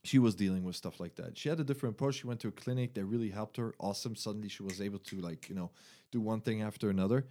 She 0.03 0.19
was 0.19 0.35
dealing 0.35 0.63
with 0.65 0.77
stuff 0.77 0.99
like 1.01 1.15
that. 1.17 1.39
She 1.39 1.49
had 1.49 1.59
a 1.61 1.65
different 1.65 1.95
approach. 1.97 2.17
She 2.17 2.27
went 2.27 2.41
to 2.41 2.49
a 2.49 2.53
clinic. 2.53 2.95
They 2.95 3.03
really 3.05 3.31
helped 3.31 3.57
her. 3.57 3.69
Awesome. 3.79 4.15
Suddenly, 4.17 4.49
she 4.49 4.63
was 4.63 4.81
able 4.81 4.99
to 5.11 5.17
like 5.29 5.49
you 5.49 5.55
know 5.55 5.71
do 6.11 6.21
one 6.21 6.41
thing 6.41 6.61
after 6.63 6.91
another. 6.91 7.27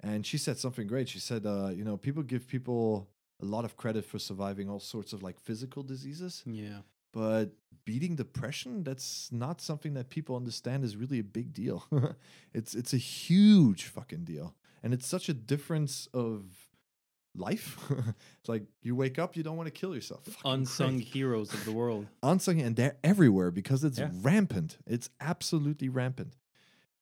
And 0.00 0.24
she 0.26 0.38
said 0.38 0.56
something 0.58 0.86
great. 0.86 1.08
She 1.08 1.18
said, 1.20 1.46
uh, 1.46 1.70
you 1.78 1.84
know, 1.84 1.96
people 1.96 2.22
give 2.22 2.46
people 2.46 3.08
a 3.40 3.44
lot 3.44 3.64
of 3.64 3.76
credit 3.76 4.04
for 4.04 4.18
surviving 4.18 4.68
all 4.70 4.80
sorts 4.80 5.12
of 5.12 5.22
like 5.22 5.38
physical 5.40 5.82
diseases, 5.82 6.42
Yeah. 6.46 6.82
but 7.12 7.46
beating 7.84 8.14
depression, 8.16 8.82
that's 8.84 9.30
not 9.32 9.60
something 9.60 9.94
that 9.94 10.08
people 10.10 10.34
understand 10.36 10.84
is 10.84 10.96
really 10.96 11.18
a 11.18 11.24
big 11.38 11.52
deal. 11.52 11.78
it's 12.58 12.74
it's 12.74 12.92
a 12.94 12.98
huge 12.98 13.84
fucking 13.96 14.24
deal. 14.24 14.54
And 14.82 14.92
it's 14.94 15.06
such 15.06 15.28
a 15.28 15.34
difference 15.34 16.08
of 16.12 16.65
life. 17.38 17.78
it's 18.40 18.48
like 18.48 18.64
you 18.82 18.94
wake 18.96 19.18
up, 19.18 19.36
you 19.36 19.42
don't 19.42 19.56
want 19.56 19.66
to 19.66 19.70
kill 19.80 19.94
yourself. 19.94 20.24
Fucking 20.24 20.50
Unsung 20.52 20.96
crazy. 20.96 21.04
heroes 21.10 21.52
of 21.54 21.64
the 21.64 21.72
world. 21.72 22.06
unsung 22.22 22.60
and 22.60 22.76
they're 22.76 22.96
everywhere 23.04 23.50
because 23.50 23.84
it's 23.84 23.98
Yeah. 23.98 24.10
rampant. 24.22 24.78
It's 24.86 25.10
absolutely 25.20 25.88
rampant. 25.88 26.36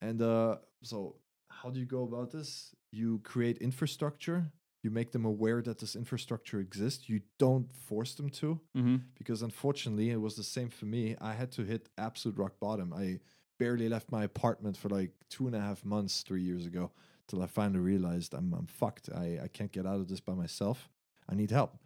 And 0.01 0.21
uh, 0.21 0.57
so, 0.83 1.17
how 1.49 1.71
do 1.71 1.81
you 1.81 1.87
go 1.87 2.03
about 2.05 2.31
this? 2.31 2.75
You 2.93 3.21
create 3.25 3.59
infrastructure. 3.59 4.53
You 4.83 4.91
make 4.91 5.13
them 5.13 5.25
aware 5.25 5.63
that 5.63 5.79
this 5.79 5.97
infrastructure 5.97 6.61
exists. 6.61 7.09
You 7.09 7.21
don't 7.39 7.73
force 7.75 8.15
them 8.15 8.29
to, 8.31 8.61
Mm-hmm. 8.77 8.97
because 9.17 9.41
unfortunately, 9.43 10.11
it 10.11 10.21
was 10.21 10.35
the 10.37 10.43
same 10.45 10.69
for 10.69 10.85
me. 10.85 11.17
I 11.21 11.33
had 11.33 11.51
to 11.53 11.63
hit 11.65 11.89
absolute 11.97 12.37
rock 12.37 12.61
bottom. 12.61 12.93
I 12.93 13.21
barely 13.59 13.89
left 13.89 14.13
my 14.13 14.25
apartment 14.25 14.77
for 14.77 14.91
like 14.91 15.13
two 15.31 15.47
and 15.47 15.57
a 15.57 15.61
half 15.61 15.85
months 15.87 16.23
three 16.23 16.43
years 16.43 16.67
ago 16.67 16.91
till 17.29 17.43
I 17.43 17.47
finally 17.47 17.81
realized 17.81 18.35
I'm 18.35 18.53
I'm 18.55 18.67
fucked. 18.67 19.09
I 19.15 19.39
I 19.45 19.49
can't 19.49 19.73
get 19.73 19.87
out 19.87 20.01
of 20.01 20.09
this 20.09 20.21
by 20.21 20.35
myself. 20.35 20.89
I 21.29 21.35
need 21.35 21.51
help. 21.51 21.77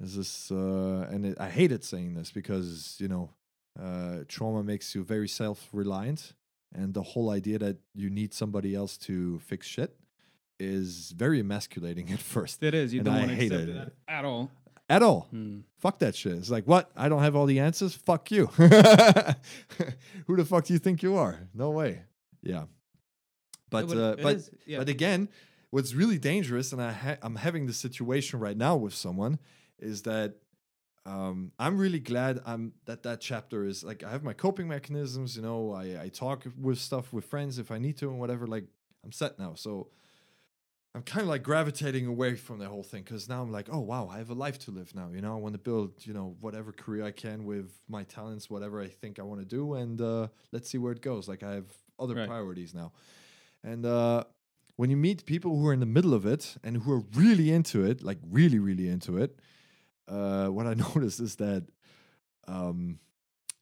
This 0.00 0.16
is 0.16 0.50
uh, 0.50 1.06
and 1.10 1.26
it, 1.26 1.40
I 1.40 1.50
hated 1.50 1.84
saying 1.84 2.14
this 2.14 2.30
because 2.32 2.96
you 2.98 3.08
know 3.08 3.30
uh, 3.80 4.24
trauma 4.28 4.62
makes 4.62 4.94
you 4.94 5.04
very 5.04 5.28
self 5.28 5.68
reliant, 5.72 6.32
and 6.74 6.94
the 6.94 7.02
whole 7.02 7.30
idea 7.30 7.58
that 7.58 7.76
you 7.94 8.08
need 8.10 8.32
somebody 8.34 8.74
else 8.74 8.96
to 8.98 9.38
fix 9.40 9.66
shit 9.66 9.94
is 10.58 11.12
very 11.16 11.40
emasculating 11.40 12.10
at 12.16 12.18
first. 12.20 12.62
It 12.62 12.74
is. 12.74 12.92
You 12.94 13.00
And 13.00 13.06
don't 13.06 13.14
I 13.14 13.18
want 13.18 13.30
to 13.30 13.34
accept 13.36 13.60
hated 13.60 13.76
that 13.76 13.86
it. 13.88 13.92
at 14.08 14.24
all. 14.24 14.50
At 14.88 15.02
all. 15.02 15.26
Hmm. 15.30 15.60
Fuck 15.78 15.98
that 16.00 16.14
shit. 16.14 16.32
It's 16.32 16.50
like, 16.50 16.66
what? 16.66 16.90
I 16.96 17.08
don't 17.08 17.22
have 17.22 17.34
all 17.34 17.46
the 17.46 17.60
answers? 17.60 17.94
Fuck 17.94 18.30
you. 18.30 18.46
Who 20.26 20.36
the 20.36 20.44
fuck 20.46 20.64
do 20.64 20.72
you 20.72 20.78
think 20.78 21.02
you 21.02 21.16
are? 21.16 21.38
No 21.54 21.70
way. 21.70 22.02
Yeah. 22.42 22.64
But 23.72 23.96
uh, 23.98 24.16
but 24.22 24.36
is- 24.36 24.50
yeah. 24.66 24.78
but 24.78 24.88
again, 24.88 25.28
what's 25.70 25.94
really 25.94 26.18
dangerous, 26.18 26.72
and 26.72 26.80
I 26.82 26.92
ha- 26.92 27.16
I'm 27.22 27.36
having 27.36 27.66
the 27.66 27.72
situation 27.72 28.38
right 28.40 28.56
now 28.56 28.76
with 28.76 28.94
someone, 28.94 29.38
is 29.78 30.02
that 30.02 30.36
um, 31.04 31.50
I'm 31.58 31.78
really 31.78 31.98
glad 31.98 32.40
I'm 32.46 32.72
that 32.84 33.02
that 33.02 33.20
chapter 33.20 33.64
is 33.66 33.82
like 33.82 34.04
I 34.04 34.10
have 34.10 34.22
my 34.22 34.34
coping 34.34 34.68
mechanisms. 34.68 35.34
You 35.36 35.42
know, 35.42 35.72
I 35.72 35.84
I 36.04 36.08
talk 36.08 36.44
with 36.60 36.78
stuff 36.78 37.12
with 37.12 37.24
friends 37.24 37.58
if 37.58 37.70
I 37.70 37.78
need 37.78 37.96
to 37.98 38.08
and 38.10 38.18
whatever. 38.20 38.46
Like 38.46 38.66
I'm 39.04 39.10
set 39.12 39.38
now, 39.38 39.54
so 39.54 39.88
I'm 40.94 41.02
kind 41.02 41.22
of 41.22 41.28
like 41.28 41.42
gravitating 41.42 42.06
away 42.06 42.34
from 42.36 42.58
the 42.58 42.68
whole 42.68 42.82
thing 42.82 43.02
because 43.02 43.26
now 43.28 43.40
I'm 43.42 43.50
like, 43.50 43.68
oh 43.72 43.80
wow, 43.80 44.08
I 44.12 44.18
have 44.18 44.28
a 44.30 44.34
life 44.34 44.58
to 44.60 44.70
live 44.70 44.94
now. 44.94 45.08
You 45.12 45.22
know, 45.22 45.32
I 45.32 45.38
want 45.40 45.54
to 45.54 45.58
build 45.58 46.06
you 46.06 46.12
know 46.12 46.36
whatever 46.40 46.70
career 46.70 47.04
I 47.04 47.10
can 47.12 47.44
with 47.46 47.70
my 47.88 48.04
talents, 48.04 48.50
whatever 48.50 48.80
I 48.80 48.88
think 48.88 49.18
I 49.18 49.22
want 49.22 49.40
to 49.40 49.46
do, 49.46 49.74
and 49.74 50.00
uh, 50.00 50.28
let's 50.52 50.68
see 50.70 50.78
where 50.78 50.92
it 50.92 51.00
goes. 51.00 51.28
Like 51.28 51.42
I 51.42 51.52
have 51.54 51.64
other 51.98 52.14
Right. 52.14 52.28
priorities 52.28 52.74
now, 52.74 52.92
and 53.64 53.86
uh, 53.86 54.24
when 54.76 54.90
you 54.90 54.96
meet 54.96 55.24
people 55.26 55.56
who 55.56 55.66
are 55.68 55.72
in 55.72 55.80
the 55.80 55.86
middle 55.86 56.14
of 56.14 56.26
it 56.26 56.56
and 56.64 56.78
who 56.78 56.92
are 56.92 57.02
really 57.14 57.50
into 57.50 57.84
it, 57.84 58.02
like 58.02 58.18
really 58.30 58.58
really 58.58 58.88
into 58.88 59.18
it, 59.18 59.38
uh, 60.08 60.46
what 60.46 60.66
I 60.66 60.74
noticed 60.94 61.20
is 61.20 61.36
that 61.36 61.66
um, 62.48 62.98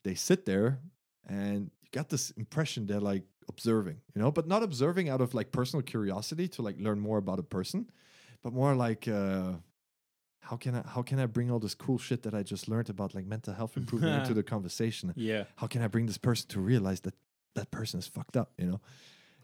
they 0.04 0.14
sit 0.14 0.46
there 0.46 0.80
and 1.26 1.70
you 1.82 1.88
got 1.92 2.08
this 2.08 2.30
impression 2.32 2.86
they're 2.86 3.00
like 3.00 3.24
observing, 3.48 3.98
you 4.14 4.22
know, 4.22 4.30
but 4.30 4.46
not 4.46 4.62
observing 4.62 5.08
out 5.08 5.20
of 5.20 5.34
like 5.34 5.52
personal 5.52 5.82
curiosity 5.82 6.48
to 6.48 6.62
like 6.62 6.76
learn 6.78 7.00
more 7.00 7.18
about 7.18 7.38
a 7.38 7.42
person, 7.42 7.90
but 8.42 8.52
more 8.52 8.74
like 8.74 9.06
uh, 9.08 9.52
how 10.40 10.56
can 10.56 10.74
I 10.76 10.82
how 10.86 11.02
can 11.02 11.18
I 11.18 11.26
bring 11.26 11.50
all 11.50 11.58
this 11.58 11.74
cool 11.74 11.98
shit 11.98 12.22
that 12.22 12.34
I 12.34 12.42
just 12.42 12.68
learned 12.68 12.90
about 12.90 13.14
like 13.14 13.26
mental 13.26 13.54
health 13.54 13.76
improvement 13.80 14.22
into 14.22 14.34
the 14.34 14.42
conversation? 14.42 15.12
Yeah. 15.16 15.44
How 15.56 15.66
can 15.66 15.82
I 15.82 15.88
bring 15.88 16.06
this 16.06 16.18
person 16.18 16.48
to 16.50 16.60
realize 16.60 17.00
that 17.00 17.14
that 17.54 17.70
person 17.70 17.98
is 17.98 18.06
fucked 18.06 18.36
up? 18.36 18.52
You 18.56 18.66
know, 18.66 18.80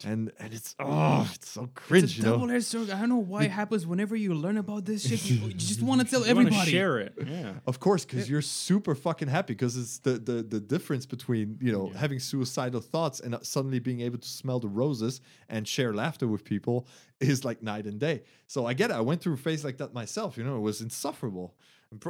and 0.05 0.31
and 0.39 0.53
it's 0.53 0.75
oh, 0.79 1.31
it's 1.35 1.49
so 1.51 1.69
cringe. 1.75 2.05
It's 2.05 2.13
a 2.15 2.17
you 2.19 2.23
know, 2.25 2.33
double-edged 2.33 2.65
sword. 2.67 2.91
I 2.91 3.01
don't 3.01 3.09
know 3.09 3.17
why 3.17 3.45
it 3.45 3.51
happens 3.51 3.87
whenever 3.87 4.15
you 4.17 4.35
learn 4.35 4.57
about 4.59 4.85
this 4.85 5.07
shit. 5.09 5.25
You, 5.31 5.49
you 5.49 5.55
just 5.55 5.83
want 5.83 6.01
to 6.03 6.07
tell 6.07 6.21
You 6.25 6.27
everybody. 6.31 6.71
share 6.71 6.99
it. 6.99 7.15
Yeah. 7.27 7.55
Of 7.67 7.81
course, 7.81 8.05
because 8.05 8.29
you're 8.29 8.43
super 8.43 8.95
fucking 8.95 9.29
happy 9.29 9.55
because 9.55 9.77
it's 9.77 9.99
the, 10.01 10.13
the 10.19 10.43
the 10.43 10.61
difference 10.61 11.07
between 11.07 11.59
you 11.61 11.73
know 11.73 11.91
Yeah. 11.93 11.99
having 11.99 12.19
suicidal 12.21 12.81
thoughts 12.81 13.21
and 13.21 13.35
uh, 13.35 13.39
suddenly 13.43 13.79
being 13.79 14.01
able 14.03 14.19
to 14.19 14.29
smell 14.29 14.61
the 14.61 14.69
roses 14.69 15.21
and 15.49 15.67
share 15.67 15.95
laughter 15.95 16.27
with 16.29 16.45
people 16.45 16.87
is 17.21 17.45
like 17.45 17.63
night 17.63 17.87
and 17.87 17.99
day. 17.99 18.23
So 18.47 18.67
I 18.67 18.75
get 18.75 18.91
it. 18.91 18.95
I 18.97 19.01
went 19.01 19.21
through 19.23 19.35
a 19.35 19.39
phase 19.39 19.65
like 19.65 19.79
that 19.79 19.95
myself. 19.95 20.37
You 20.37 20.45
know, 20.45 20.57
it 20.57 20.61
was 20.71 20.81
insufferable. 20.81 21.55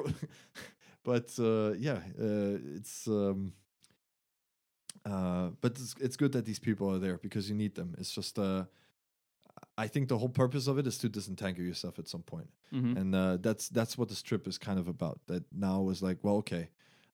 But 1.05 1.31
uh, 1.39 1.73
yeah, 1.79 2.01
uh, 2.21 2.59
it's. 2.77 3.07
Um, 3.07 3.53
uh, 5.11 5.47
but 5.63 5.73
it's, 5.73 5.95
it's 6.01 6.17
good 6.17 6.33
that 6.33 6.45
these 6.45 6.59
people 6.59 6.87
are 6.93 6.99
there 6.99 7.19
because 7.19 7.49
you 7.51 7.55
need 7.57 7.75
them. 7.75 7.95
It's 7.99 8.13
just, 8.13 8.39
uh, 8.39 8.65
I 9.79 9.89
think 9.89 10.09
the 10.09 10.19
whole 10.19 10.29
purpose 10.29 10.67
of 10.67 10.79
it 10.79 10.87
is 10.87 10.99
to 10.99 11.09
disentangle 11.09 11.65
yourself 11.65 11.99
at 11.99 12.09
some 12.09 12.23
point 12.23 12.49
Mhm. 12.73 12.97
and 12.99 13.15
uh, 13.15 13.37
that's 13.47 13.69
that's 13.69 13.97
what 13.99 14.09
this 14.09 14.23
trip 14.23 14.47
is 14.49 14.59
kind 14.59 14.79
of 14.79 14.89
about. 14.89 15.21
That 15.29 15.45
now 15.53 15.89
is 15.91 16.03
like, 16.03 16.19
well, 16.25 16.37
okay, 16.37 16.71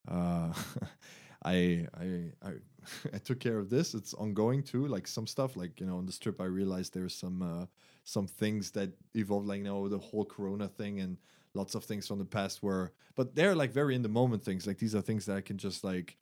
uh, 0.09 0.52
I 1.44 1.86
I 1.94 2.06
I 2.43 2.52
I 3.14 3.19
took 3.19 3.39
care 3.40 3.59
of 3.59 3.69
this. 3.69 3.94
It's 3.94 4.14
ongoing 4.14 4.62
too. 4.62 4.86
Like 4.86 5.06
some 5.06 5.27
stuff, 5.27 5.56
like 5.56 5.78
you 5.81 5.86
know, 5.86 5.98
on 5.98 6.06
this 6.06 6.19
trip, 6.19 6.40
I 6.40 6.44
realized 6.47 6.94
there's 6.94 7.14
some 7.14 7.43
uh, 7.43 7.66
some 8.05 8.27
things 8.27 8.70
that 8.73 8.90
evolved, 9.14 9.47
like 9.47 9.59
you 9.59 9.64
know, 9.64 9.89
the 9.89 9.98
whole 9.98 10.24
Corona 10.24 10.69
thing 10.69 11.01
and 11.01 11.19
lots 11.55 11.74
of 11.74 11.85
things 11.85 12.06
from 12.09 12.19
the 12.19 12.24
past 12.24 12.62
were, 12.62 12.93
but 13.14 13.35
they're 13.35 13.55
like 13.55 13.73
very 13.73 13.94
in 13.94 14.02
the 14.02 14.09
moment 14.20 14.43
things. 14.44 14.66
Like 14.66 14.78
these 14.78 14.94
are 14.94 15.02
things 15.02 15.27
that 15.27 15.36
I 15.36 15.43
can 15.43 15.59
just 15.59 15.85
like 15.85 16.16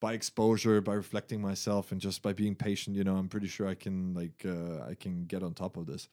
by 0.00 0.12
exposure, 0.12 0.80
by 0.80 0.94
reflecting 0.94 1.40
myself, 1.40 1.92
and 1.92 2.00
just 2.00 2.22
by 2.22 2.32
being 2.32 2.54
patient. 2.54 2.96
You 2.96 3.04
know, 3.04 3.16
I'm 3.16 3.28
pretty 3.28 3.48
sure 3.48 3.66
I 3.68 3.74
can 3.74 4.14
like 4.14 4.44
uh, 4.44 4.84
I 4.90 4.94
can 4.94 5.24
get 5.26 5.42
on 5.42 5.54
top 5.54 5.76
of 5.76 5.86
this. 5.86 6.08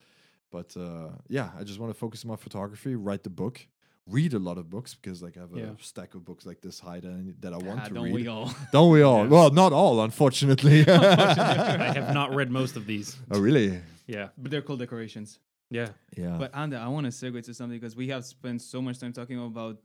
But 0.51 0.76
uh, 0.77 1.10
yeah, 1.27 1.49
I 1.60 1.64
just 1.64 1.80
want 1.80 1.91
to 1.93 1.99
focus 1.99 2.23
on 2.23 2.30
my 2.30 2.35
photography, 2.38 2.95
write 2.95 3.23
the 3.23 3.30
book, 3.31 3.65
read 4.07 4.34
a 4.34 4.39
lot 4.39 4.57
of 4.60 4.69
books 4.69 4.93
because 4.93 5.22
like 5.23 5.35
I 5.35 5.41
have 5.41 5.53
a 5.55 5.60
Yeah. 5.60 5.69
stack 5.81 6.14
of 6.15 6.23
books 6.23 6.45
like 6.45 6.61
this 6.61 6.80
high 6.80 6.99
that 6.99 7.10
I, 7.11 7.34
that 7.39 7.53
I 7.53 7.57
want 7.57 7.80
Ah, 7.81 7.88
to 7.88 7.93
don't 7.93 8.03
read. 8.05 8.14
we 8.14 8.27
all? 8.27 8.51
Don't 8.72 8.91
we 8.91 9.01
all? 9.01 9.23
Yeah. 9.23 9.30
Well, 9.30 9.49
not 9.49 9.73
all, 9.73 10.01
unfortunately. 10.03 10.85
I 10.88 11.91
have 11.93 12.14
not 12.14 12.35
read 12.35 12.51
most 12.51 12.76
of 12.76 12.85
these. 12.85 13.18
oh, 13.31 13.39
really? 13.39 13.80
Yeah. 14.07 14.27
but 14.38 14.51
they're 14.51 14.61
cool 14.61 14.77
decorations. 14.77 15.39
Yeah. 15.73 15.89
Yeah. 16.15 16.35
But 16.37 16.49
Anda, 16.55 16.77
I 16.77 16.87
want 16.95 17.05
to 17.09 17.11
segue 17.11 17.43
to 17.45 17.53
something 17.53 17.79
because 17.79 17.95
we 17.95 18.07
have 18.09 18.23
spent 18.25 18.61
so 18.61 18.79
much 18.81 18.99
time 18.99 19.13
talking 19.13 19.39
about 19.43 19.77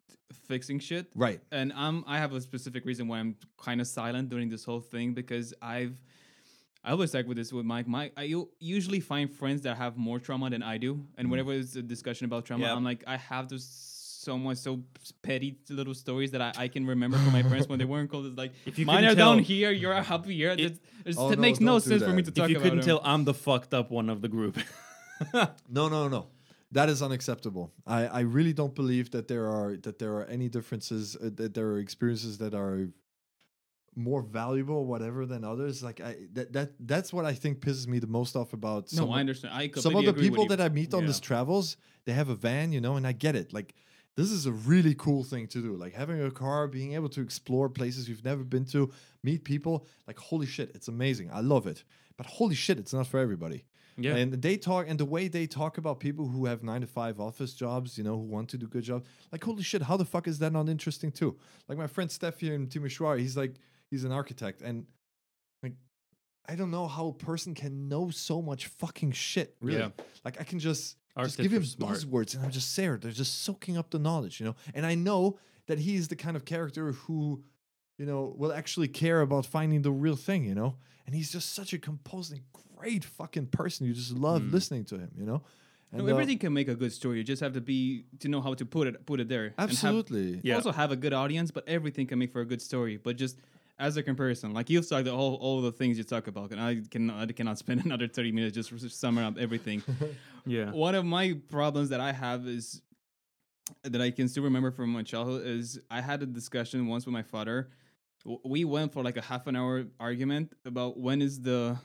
fixing 0.47 0.78
shit. 0.89 1.06
right. 1.15 1.40
and 1.51 1.73
I'm 1.85 2.05
I 2.06 2.19
have 2.19 2.32
a 2.35 2.40
specific 2.40 2.85
reason 2.85 3.09
why 3.09 3.16
I'm 3.23 3.32
kind 3.66 3.81
of 3.81 3.86
silent 3.86 4.28
during 4.28 4.48
this 4.55 4.65
whole 4.69 4.81
thing 4.81 5.15
because 5.15 5.55
I've 5.62 5.97
I 6.85 6.93
always 6.93 7.10
talk 7.10 7.27
with 7.27 7.36
this 7.39 7.52
with 7.52 7.66
Mike. 7.66 7.89
Mike, 7.89 8.12
I 8.16 8.24
u- 8.36 8.51
usually 8.60 9.01
find 9.01 9.27
friends 9.40 9.62
that 9.62 9.77
have 9.77 9.97
more 9.97 10.19
trauma 10.27 10.48
than 10.55 10.62
I 10.62 10.77
do, 10.78 10.90
and 11.16 11.27
mm. 11.27 11.31
whenever 11.32 11.52
it's 11.52 11.74
a 11.77 11.82
discussion 11.82 12.24
about 12.27 12.44
trauma, 12.47 12.65
Yep. 12.66 12.77
I'm 12.77 12.85
like 12.85 13.02
I 13.06 13.16
have 13.16 13.48
those 13.48 13.66
so 14.28 14.36
much 14.36 14.59
so 14.59 14.73
petty 15.23 15.51
little 15.70 15.94
stories 15.94 16.31
that 16.32 16.43
I, 16.43 16.52
I 16.65 16.69
can 16.69 16.86
remember 16.86 17.16
from 17.16 17.32
my 17.32 17.43
friends 17.43 17.66
when 17.69 17.78
they 17.78 17.85
weren't 17.93 18.10
cool. 18.10 18.27
It's 18.27 18.36
like 18.44 18.52
If 18.66 18.78
you 18.78 18.85
mine 18.86 18.97
couldn't 18.98 19.12
are 19.12 19.15
down 19.24 19.39
here, 19.39 19.70
you're 19.70 19.94
up 19.94 20.27
here. 20.27 20.51
It, 20.52 20.60
it's- 20.60 21.16
Oh, 21.16 21.31
it 21.32 21.36
no, 21.36 21.40
makes 21.47 21.59
no 21.60 21.73
don't 21.73 21.85
do 21.85 21.89
sense 21.90 22.02
for 22.02 22.10
me 22.19 22.23
that. 22.23 22.35
to 22.35 22.40
talk 22.40 22.51
If 22.51 22.56
you 22.56 22.60
couldn't 22.60 22.81
them. 22.81 22.86
tell, 22.86 23.01
I'm 23.02 23.24
the 23.24 23.35
fucked 23.35 23.73
up 23.73 23.90
one 23.90 24.10
of 24.10 24.20
the 24.20 24.28
group. 24.28 24.59
No, 25.69 25.89
no, 25.89 26.09
no. 26.09 26.27
That 26.73 26.89
is 26.90 27.01
unacceptable. 27.03 27.73
I, 27.86 28.07
I 28.07 28.20
really 28.20 28.53
don't 28.53 28.74
believe 28.74 29.11
that 29.12 29.27
there 29.27 29.47
are 29.47 29.77
that 29.78 29.99
there 29.99 30.15
are 30.16 30.24
any 30.24 30.49
differences 30.49 31.16
uh, 31.16 31.31
that 31.36 31.55
there 31.55 31.66
are 31.69 31.78
experiences 31.78 32.39
that 32.39 32.55
are 32.55 32.89
more 33.97 34.23
valuable 34.23 34.85
whatever 34.85 35.27
than 35.27 35.45
others. 35.45 35.82
Like 35.82 36.01
I 36.01 36.16
that 36.35 36.53
that 36.53 36.73
that's 36.81 37.12
what 37.12 37.24
I 37.24 37.32
think 37.32 37.61
pisses 37.61 37.86
me 37.86 37.99
the 37.99 38.07
most 38.07 38.36
off 38.36 38.53
about 38.53 38.93
no, 38.93 38.99
some, 39.03 39.11
I 39.11 39.20
understand. 39.20 39.55
I 39.55 39.70
some 39.81 39.97
of 39.97 40.05
the 40.05 40.12
people 40.12 40.47
that 40.47 40.61
I 40.61 40.69
meet 40.69 40.93
on 40.95 41.03
Yeah. 41.03 41.07
this 41.09 41.20
travels, 41.20 41.77
they 42.05 42.12
have 42.12 42.28
a 42.28 42.35
van, 42.35 42.73
you 42.73 42.81
know, 42.81 42.97
and 42.97 43.07
I 43.07 43.12
get 43.12 43.35
it. 43.35 43.53
Like 43.53 43.74
this 44.15 44.31
is 44.31 44.47
a 44.47 44.53
really 44.53 44.95
cool 44.95 45.24
thing 45.24 45.47
to 45.49 45.62
do. 45.62 45.74
Like 45.74 45.95
having 45.95 46.23
a 46.23 46.31
car, 46.31 46.69
being 46.69 46.93
able 46.95 47.09
to 47.11 47.23
explore 47.23 47.69
places 47.69 48.09
you've 48.09 48.24
never 48.24 48.45
been 48.45 48.66
to, 48.66 48.90
meet 49.23 49.43
people. 49.45 49.86
Like 50.07 50.19
holy 50.19 50.47
shit, 50.47 50.70
it's 50.74 50.89
amazing. 50.89 51.31
I 51.32 51.40
love 51.40 51.66
it. 51.66 51.82
But 52.19 52.27
holy 52.27 52.57
shit, 52.57 52.78
it's 52.78 52.93
not 52.93 53.07
for 53.07 53.19
everybody. 53.19 53.65
Yeah. 53.99 54.16
And 54.16 54.33
they 54.41 54.57
talk, 54.57 54.87
and 54.89 54.99
the 54.99 55.05
way 55.05 55.29
they 55.29 55.47
talk 55.47 55.79
about 55.79 56.01
people 56.01 56.29
who 56.29 56.47
have 56.47 56.62
nine 56.62 56.81
to 56.83 56.87
five 56.87 57.20
office 57.20 57.53
jobs, 57.55 57.99
you 57.99 58.05
know, 58.05 58.15
who 58.15 58.25
want 58.25 58.49
to 58.51 58.59
do 58.59 58.66
good 58.66 58.85
jobs, 58.85 59.07
like 59.33 59.43
holy 59.45 59.62
shit, 59.62 59.83
how 59.83 59.97
the 59.97 60.05
fuck 60.05 60.27
is 60.29 60.39
that 60.39 60.53
not 60.53 60.69
interesting 60.69 61.11
too? 61.12 61.37
Like 61.69 61.79
my 61.79 61.87
friend 61.87 62.11
Steph 62.11 62.41
here 62.41 62.55
in 62.55 62.66
Timisoara, 62.69 63.19
he's 63.19 63.37
like, 63.37 63.55
he's 63.91 64.05
an 64.05 64.12
architect, 64.12 64.62
and 64.62 64.87
like, 65.62 65.73
I 66.49 66.55
don't 66.55 66.70
know 66.70 66.87
how 66.87 67.09
a 67.09 67.12
person 67.12 67.55
can 67.55 67.89
know 67.89 68.11
so 68.11 68.41
much 68.41 68.66
fucking 68.66 69.12
shit. 69.12 69.57
Really, 69.61 69.79
Yeah. 69.81 69.91
like 70.25 70.41
I 70.41 70.45
can 70.45 70.59
just 70.59 70.97
just 71.25 71.39
give 71.39 71.53
him 71.53 71.62
buzzwords, 71.62 72.35
and 72.37 72.45
I'm 72.45 72.51
just 72.53 72.77
there. 72.77 72.97
They're 72.97 73.11
just 73.11 73.43
soaking 73.43 73.77
up 73.77 73.91
the 73.91 73.99
knowledge, 73.99 74.39
you 74.41 74.47
know. 74.47 74.55
And 74.75 74.87
I 74.87 74.95
know 74.95 75.39
that 75.66 75.79
he 75.81 75.97
is 75.97 76.09
the 76.09 76.16
kind 76.16 76.37
of 76.37 76.45
character 76.45 76.93
who, 76.93 77.43
you 77.99 78.07
know, 78.07 78.35
will 78.39 78.53
actually 78.53 78.87
care 78.89 79.20
about 79.20 79.45
finding 79.45 79.83
the 79.83 79.91
real 79.91 80.16
thing, 80.16 80.45
you 80.45 80.55
know. 80.55 80.77
And 81.07 81.15
he's 81.16 81.33
just 81.33 81.55
such 81.55 81.73
a 81.73 81.79
composed 81.79 82.33
and 82.33 82.41
great 82.79 83.05
fucking 83.05 83.47
person. 83.49 83.87
You 83.87 83.93
just 83.95 84.13
love 84.13 84.43
Mm. 84.43 84.53
listening 84.53 84.85
to 84.87 84.99
him, 84.99 85.11
you 85.19 85.27
know. 85.27 85.43
No, 85.93 86.01
And, 86.01 86.09
uh, 86.09 86.13
everything 86.13 86.39
can 86.39 86.53
make 86.53 86.69
a 86.69 86.75
good 86.75 86.93
story. 86.93 87.19
You 87.19 87.25
just 87.25 87.41
have 87.41 87.55
to 87.55 87.61
be 87.63 88.05
to 88.21 88.29
know 88.29 88.41
how 88.43 88.53
to 88.55 88.65
put 88.67 88.87
it 88.89 89.07
put 89.07 89.21
it 89.21 89.29
there. 89.29 89.47
and 89.47 89.55
have- 89.59 89.71
absolutely. 89.71 90.41
Yeah. 90.45 90.57
also 90.57 90.73
have 90.73 90.93
a 90.93 90.97
good 90.97 91.13
audience, 91.15 91.51
but 91.51 91.67
everything 91.67 92.07
can 92.07 92.19
make 92.19 92.31
for 92.33 92.41
a 92.43 92.45
good 92.47 92.61
story. 92.61 92.97
But 92.99 93.17
just 93.17 93.39
as 93.79 93.97
a 93.97 94.03
comparison, 94.03 94.53
like 94.53 94.69
you've 94.71 94.89
talked 94.89 95.09
all 95.09 95.35
all 95.37 95.63
the 95.63 95.73
things 95.73 95.97
you 95.99 96.05
talk 96.05 96.27
about, 96.27 96.51
and 96.53 96.61
I 96.61 96.83
cannot 96.91 97.29
I 97.31 97.33
cannot 97.33 97.57
spend 97.65 97.85
another 97.87 98.07
thirty 98.07 98.33
minutes 98.33 98.55
just 98.55 98.69
to 98.71 98.89
summing 98.91 99.25
up 99.25 99.39
everything. 99.39 99.83
yeah. 100.47 100.71
One 100.73 100.95
of 100.95 101.05
my 101.07 101.41
problems 101.49 101.89
that 101.91 102.01
I 102.01 102.13
have 102.13 102.47
is 102.47 102.83
that 103.85 104.01
I 104.01 104.11
can 104.11 104.29
still 104.29 104.43
remember 104.45 104.71
from 104.71 104.91
my 104.93 105.03
childhood 105.03 105.47
is 105.47 105.79
I 105.91 106.01
had 106.01 106.23
a 106.23 106.27
discussion 106.27 106.87
once 106.87 107.07
with 107.07 107.13
my 107.15 107.23
father. 107.23 107.71
We 108.45 108.65
went 108.65 108.93
for 108.93 109.03
like 109.03 109.17
a 109.17 109.23
half 109.23 109.47
an 109.47 109.57
hour 109.57 109.87
argument 110.01 110.53
about 110.67 110.99
when 110.99 111.23
is 111.23 111.41
the 111.41 111.79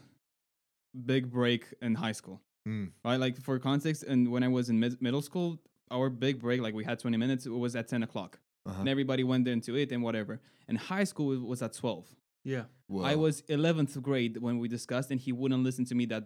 big 0.94 1.30
break 1.32 1.66
in 1.82 1.96
high 1.96 2.12
school 2.14 2.42
Mm. 2.68 2.92
right? 3.04 3.20
Like 3.20 3.42
for 3.42 3.60
context, 3.60 4.04
and 4.04 4.32
when 4.32 4.42
I 4.42 4.48
was 4.48 4.70
in 4.70 4.80
mid- 4.80 5.02
middle 5.02 5.22
school, 5.22 5.60
our 5.92 6.10
big 6.10 6.40
break, 6.40 6.62
like 6.62 6.74
we 6.74 6.86
had 6.86 6.98
20 6.98 7.18
minutes, 7.18 7.46
it 7.46 7.50
was 7.50 7.76
at 7.76 7.90
10 7.90 8.04
o'clock. 8.04 8.40
Uh-huh. 8.66 8.80
And 8.80 8.88
everybody 8.88 9.26
went 9.26 9.46
into 9.50 9.76
it 9.76 9.92
and 9.92 10.02
whatever. 10.02 10.40
And 10.70 10.78
high 10.78 11.04
school 11.04 11.34
it 11.34 11.42
was 11.42 11.62
at 11.62 11.74
12. 11.74 12.08
Yeah. 12.46 12.64
I 13.04 13.16
was 13.16 13.42
11th 13.50 14.02
grade 14.02 14.38
when 14.38 14.60
we 14.60 14.70
discussed, 14.70 15.12
and 15.12 15.20
he 15.20 15.34
wouldn't 15.34 15.62
listen 15.62 15.84
to 15.86 15.96
me 15.96 16.06
that 16.06 16.24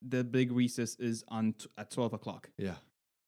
the 0.00 0.22
big 0.22 0.52
recess 0.52 0.94
is 1.00 1.24
on 1.26 1.54
t- 1.54 1.66
at 1.76 1.90
12 1.90 2.12
o'clock. 2.12 2.50
Yeah. 2.56 2.74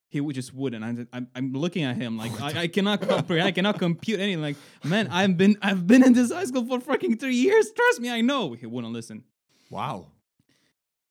He 0.08 0.20
would 0.20 0.36
just 0.36 0.54
wouldn't. 0.54 0.84
I'm, 0.84 1.08
I'm, 1.12 1.26
I'm 1.34 1.52
looking 1.52 1.82
at 1.82 1.96
him 1.96 2.16
like 2.16 2.40
I, 2.40 2.62
I 2.62 2.66
cannot 2.68 3.00
comprehend. 3.08 3.48
I 3.48 3.50
cannot 3.50 3.80
compute 3.80 4.20
anything. 4.20 4.40
Like 4.42 4.56
man, 4.84 5.08
I've 5.08 5.36
been 5.36 5.56
I've 5.62 5.84
been 5.84 6.04
in 6.04 6.12
this 6.12 6.30
high 6.30 6.44
school 6.44 6.64
for 6.64 6.78
fucking 6.80 7.16
three 7.18 7.34
years. 7.34 7.72
Trust 7.72 8.00
me, 8.00 8.08
I 8.08 8.20
know. 8.20 8.52
He 8.52 8.66
wouldn't 8.66 8.92
listen. 8.92 9.24
Wow. 9.68 10.12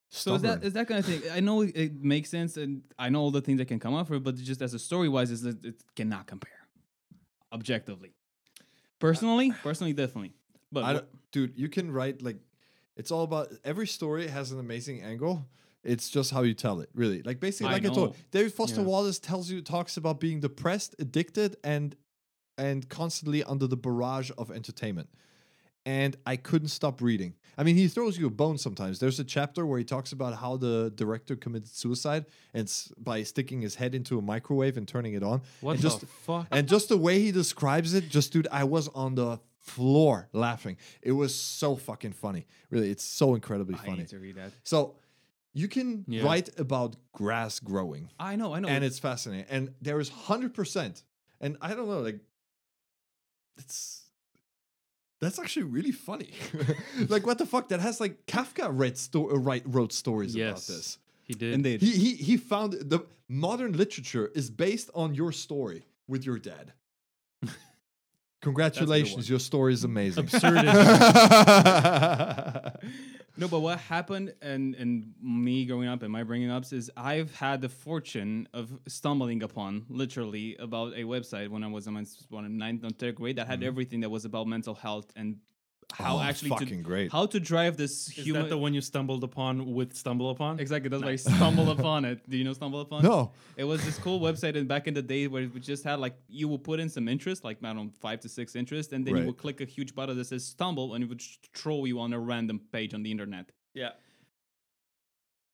So 0.10 0.36
is 0.36 0.42
that 0.44 0.62
that 0.62 0.88
kind 0.88 1.00
of 1.00 1.06
thing? 1.06 1.22
I 1.32 1.40
know 1.40 1.62
it- 1.62 2.02
makes 2.02 2.30
sense, 2.30 2.58
and 2.58 2.84
I 2.98 3.10
know 3.10 3.22
all 3.22 3.32
the 3.32 3.42
things 3.42 3.58
that 3.58 3.66
can 3.66 3.80
come 3.80 4.06
for 4.06 4.16
it, 4.16 4.24
but 4.24 4.36
just 4.36 4.62
as 4.62 4.74
a 4.74 4.80
story 4.80 5.10
wise, 5.10 5.32
is 5.32 5.42
that 5.42 5.64
it 5.66 5.76
cannot 5.96 6.28
compare 6.28 6.52
objectively. 7.52 8.14
Personally, 9.00 9.52
personally, 9.64 9.94
definitely. 9.94 10.34
But 10.72 10.84
I 10.84 10.94
don't, 10.94 11.06
dude, 11.32 11.54
you 11.58 11.70
can 11.70 11.92
write 11.92 12.22
like 12.22 12.38
it's 12.96 13.12
all 13.12 13.24
about 13.24 13.52
every 13.64 13.88
story 13.88 14.28
has 14.28 14.52
an 14.52 14.60
amazing 14.60 15.02
angle. 15.02 15.46
It's 15.84 16.10
just 16.10 16.32
how 16.32 16.42
you 16.42 16.56
tell 16.56 16.80
it, 16.80 16.90
really. 16.96 17.22
Like 17.22 17.40
basically, 17.40 17.70
I 17.70 17.74
like 17.74 17.86
I 17.86 17.90
told. 17.94 18.16
David 18.32 18.54
Foster 18.54 18.82
Yeah. 18.82 18.88
Wallace 18.88 19.20
tells 19.20 19.52
you 19.52 19.62
talks 19.62 19.98
about 19.98 20.20
being 20.20 20.40
depressed, 20.40 20.96
addicted, 21.00 21.58
and 21.64 21.96
and 22.58 22.88
constantly 22.90 23.44
under 23.44 23.68
the 23.68 23.78
barrage 23.78 24.32
of 24.38 24.50
entertainment. 24.50 25.10
And 25.86 26.18
I 26.26 26.36
couldn't 26.36 26.70
stop 26.70 27.00
reading. 27.02 27.36
I 27.58 27.64
mean, 27.64 27.76
he 27.78 27.88
throws 27.88 28.18
you 28.18 28.26
a 28.28 28.30
bone 28.32 28.58
sometimes. 28.58 29.00
There's 29.00 29.20
a 29.20 29.24
chapter 29.24 29.66
where 29.66 29.78
he 29.78 29.86
talks 29.86 30.12
about 30.12 30.36
how 30.36 30.58
the 30.58 30.92
director 30.96 31.36
committed 31.36 31.70
suicide 31.70 32.26
and 32.54 32.64
s- 32.68 32.92
by 32.98 33.22
sticking 33.24 33.62
his 33.62 33.76
head 33.76 33.94
into 33.96 34.18
a 34.18 34.22
microwave 34.22 34.78
and 34.78 34.88
turning 34.88 35.14
it 35.14 35.24
on. 35.24 35.42
What 35.62 35.74
and 35.74 35.80
the 35.80 35.84
just 35.90 36.06
fuck? 36.08 36.48
and 36.52 36.68
just 36.68 36.90
the 36.90 36.98
way 36.98 37.20
he 37.20 37.32
describes 37.32 37.94
it, 37.94 38.10
just 38.10 38.34
dude, 38.34 38.48
I 38.52 38.64
was 38.64 38.88
on 38.90 39.16
the 39.16 39.40
floor 39.60 40.28
laughing. 40.34 40.78
It 41.02 41.12
was 41.14 41.34
so 41.36 41.76
fucking 41.76 42.14
funny. 42.14 42.46
Really, 42.72 42.90
it's 42.90 43.04
so 43.04 43.36
incredibly 43.36 43.76
I 43.76 43.86
funny. 43.86 43.98
need 44.00 44.10
to 44.10 44.20
read 44.20 44.36
that. 44.36 44.52
So 44.64 44.96
you 45.54 45.68
can 45.68 46.04
Yeah. 46.08 46.24
write 46.24 46.50
about 46.60 46.96
grass 47.14 47.60
growing, 47.60 48.10
I 48.20 48.36
know, 48.36 48.54
I 48.54 48.60
know. 48.60 48.68
and 48.68 48.84
it's 48.84 49.00
fascinating. 49.00 49.46
And 49.50 49.74
there 49.82 50.00
is 50.00 50.10
hundred 50.10 50.54
percent, 50.56 51.04
and 51.40 51.58
I 51.62 51.74
don't 51.76 51.88
know, 51.88 52.02
like 52.02 52.20
it's 53.58 54.02
that's 55.22 55.40
actually 55.40 55.64
really 55.64 55.92
funny. 55.92 56.30
like 57.10 57.26
what 57.26 57.38
the 57.38 57.46
fuck? 57.46 57.70
That 57.70 57.80
has 57.80 58.00
like 58.00 58.26
Kafka 58.26 58.70
read 58.72 58.98
sto- 58.98 59.32
uh, 59.32 59.38
write, 59.38 59.64
wrote 59.66 59.94
stories 59.94 60.36
Yes. 60.36 60.50
about 60.68 60.76
this. 60.76 60.98
He 61.24 61.34
did. 61.34 61.54
Indeed. 61.54 61.82
He 61.82 61.92
he 61.92 62.16
he 62.16 62.38
found 62.38 62.74
the 62.74 63.00
modern 63.28 63.74
literature 63.74 64.32
is 64.36 64.50
based 64.50 64.90
on 64.94 65.16
your 65.16 65.32
story 65.32 65.86
with 66.08 66.26
your 66.26 66.38
dad. 66.38 66.74
Congratulations, 68.42 69.28
your 69.28 69.40
story 69.40 69.74
is 69.74 69.84
amazing. 69.84 70.28
No, 73.38 73.48
but 73.48 73.60
what 73.60 73.80
happened 73.80 74.34
and 74.42 74.76
and 74.76 75.14
me 75.22 75.66
growing 75.66 75.88
up 75.88 76.04
and 76.04 76.12
my 76.12 76.24
bringing 76.24 76.50
ups 76.50 76.72
is 76.72 76.90
I've 76.96 77.36
had 77.36 77.62
the 77.62 77.70
fortune 77.70 78.48
of 78.54 78.72
stumbling 78.88 79.44
upon 79.44 79.86
literally 79.90 80.56
about 80.58 80.94
a 80.94 81.04
website 81.04 81.50
when 81.50 81.64
I 81.64 81.68
was 81.68 81.88
in 81.88 81.94
my 81.94 82.02
s- 82.02 82.26
one 82.30 82.46
in 82.46 82.58
ninth 82.58 82.84
or 82.84 82.92
third 82.92 83.16
grade 83.16 83.38
that 83.38 83.48
had 83.48 83.60
mm-hmm. 83.60 83.68
everything 83.68 84.00
that 84.02 84.10
was 84.10 84.26
about 84.26 84.48
mental 84.48 84.74
health 84.74 85.12
and 85.16 85.38
how 85.94 86.18
Oh, 86.18 86.22
actually 86.22 86.50
fucking 86.50 86.68
to, 86.70 86.76
great. 86.78 87.12
how 87.12 87.26
to 87.26 87.40
drive 87.40 87.78
this 87.78 88.08
Is 88.10 88.26
human 88.26 88.44
that 88.44 88.50
the 88.50 88.58
one 88.58 88.74
you 88.74 88.82
stumbled 88.82 89.24
upon 89.24 89.74
with 89.74 89.94
StumbleUpon? 89.94 90.60
exactly 90.60 90.90
that's 90.90 91.04
why 91.04 91.12
I 91.12 91.16
stumble 91.16 91.70
upon 91.72 92.06
it. 92.06 92.28
Do 92.30 92.38
you 92.38 92.44
know 92.44 92.54
StumbleUpon? 92.54 93.04
no, 93.04 93.32
It 93.58 93.64
was 93.64 93.84
this 93.86 93.98
cool 93.98 94.20
website 94.20 94.58
and 94.58 94.68
back 94.68 94.88
in 94.88 94.94
the 94.94 95.02
day 95.02 95.28
where 95.28 95.44
it 95.44 95.60
just 95.62 95.84
had 95.84 96.00
like 96.00 96.16
you 96.28 96.48
would 96.50 96.64
put 96.64 96.80
in 96.80 96.90
some 96.90 97.08
interest, 97.08 97.44
like 97.44 97.58
I 97.64 97.68
don't 97.74 97.76
know, 97.78 97.92
five 98.00 98.20
to 98.22 98.30
six 98.30 98.56
interest, 98.56 98.94
and 98.94 99.06
then 99.06 99.14
Right. 99.14 99.20
you 99.22 99.28
would 99.28 99.38
click 99.38 99.62
a 99.62 99.66
huge 99.66 99.96
button 99.96 100.18
that 100.18 100.26
says 100.26 100.46
stumble 100.46 100.94
and 100.96 101.04
it 101.04 101.08
would 101.08 101.22
sh- 101.22 101.38
throw 101.54 101.86
you 101.86 102.00
on 102.00 102.12
a 102.14 102.20
random 102.20 102.60
page 102.72 102.94
on 102.94 103.04
the 103.04 103.12
internet. 103.12 103.52
Yeah. 103.74 103.92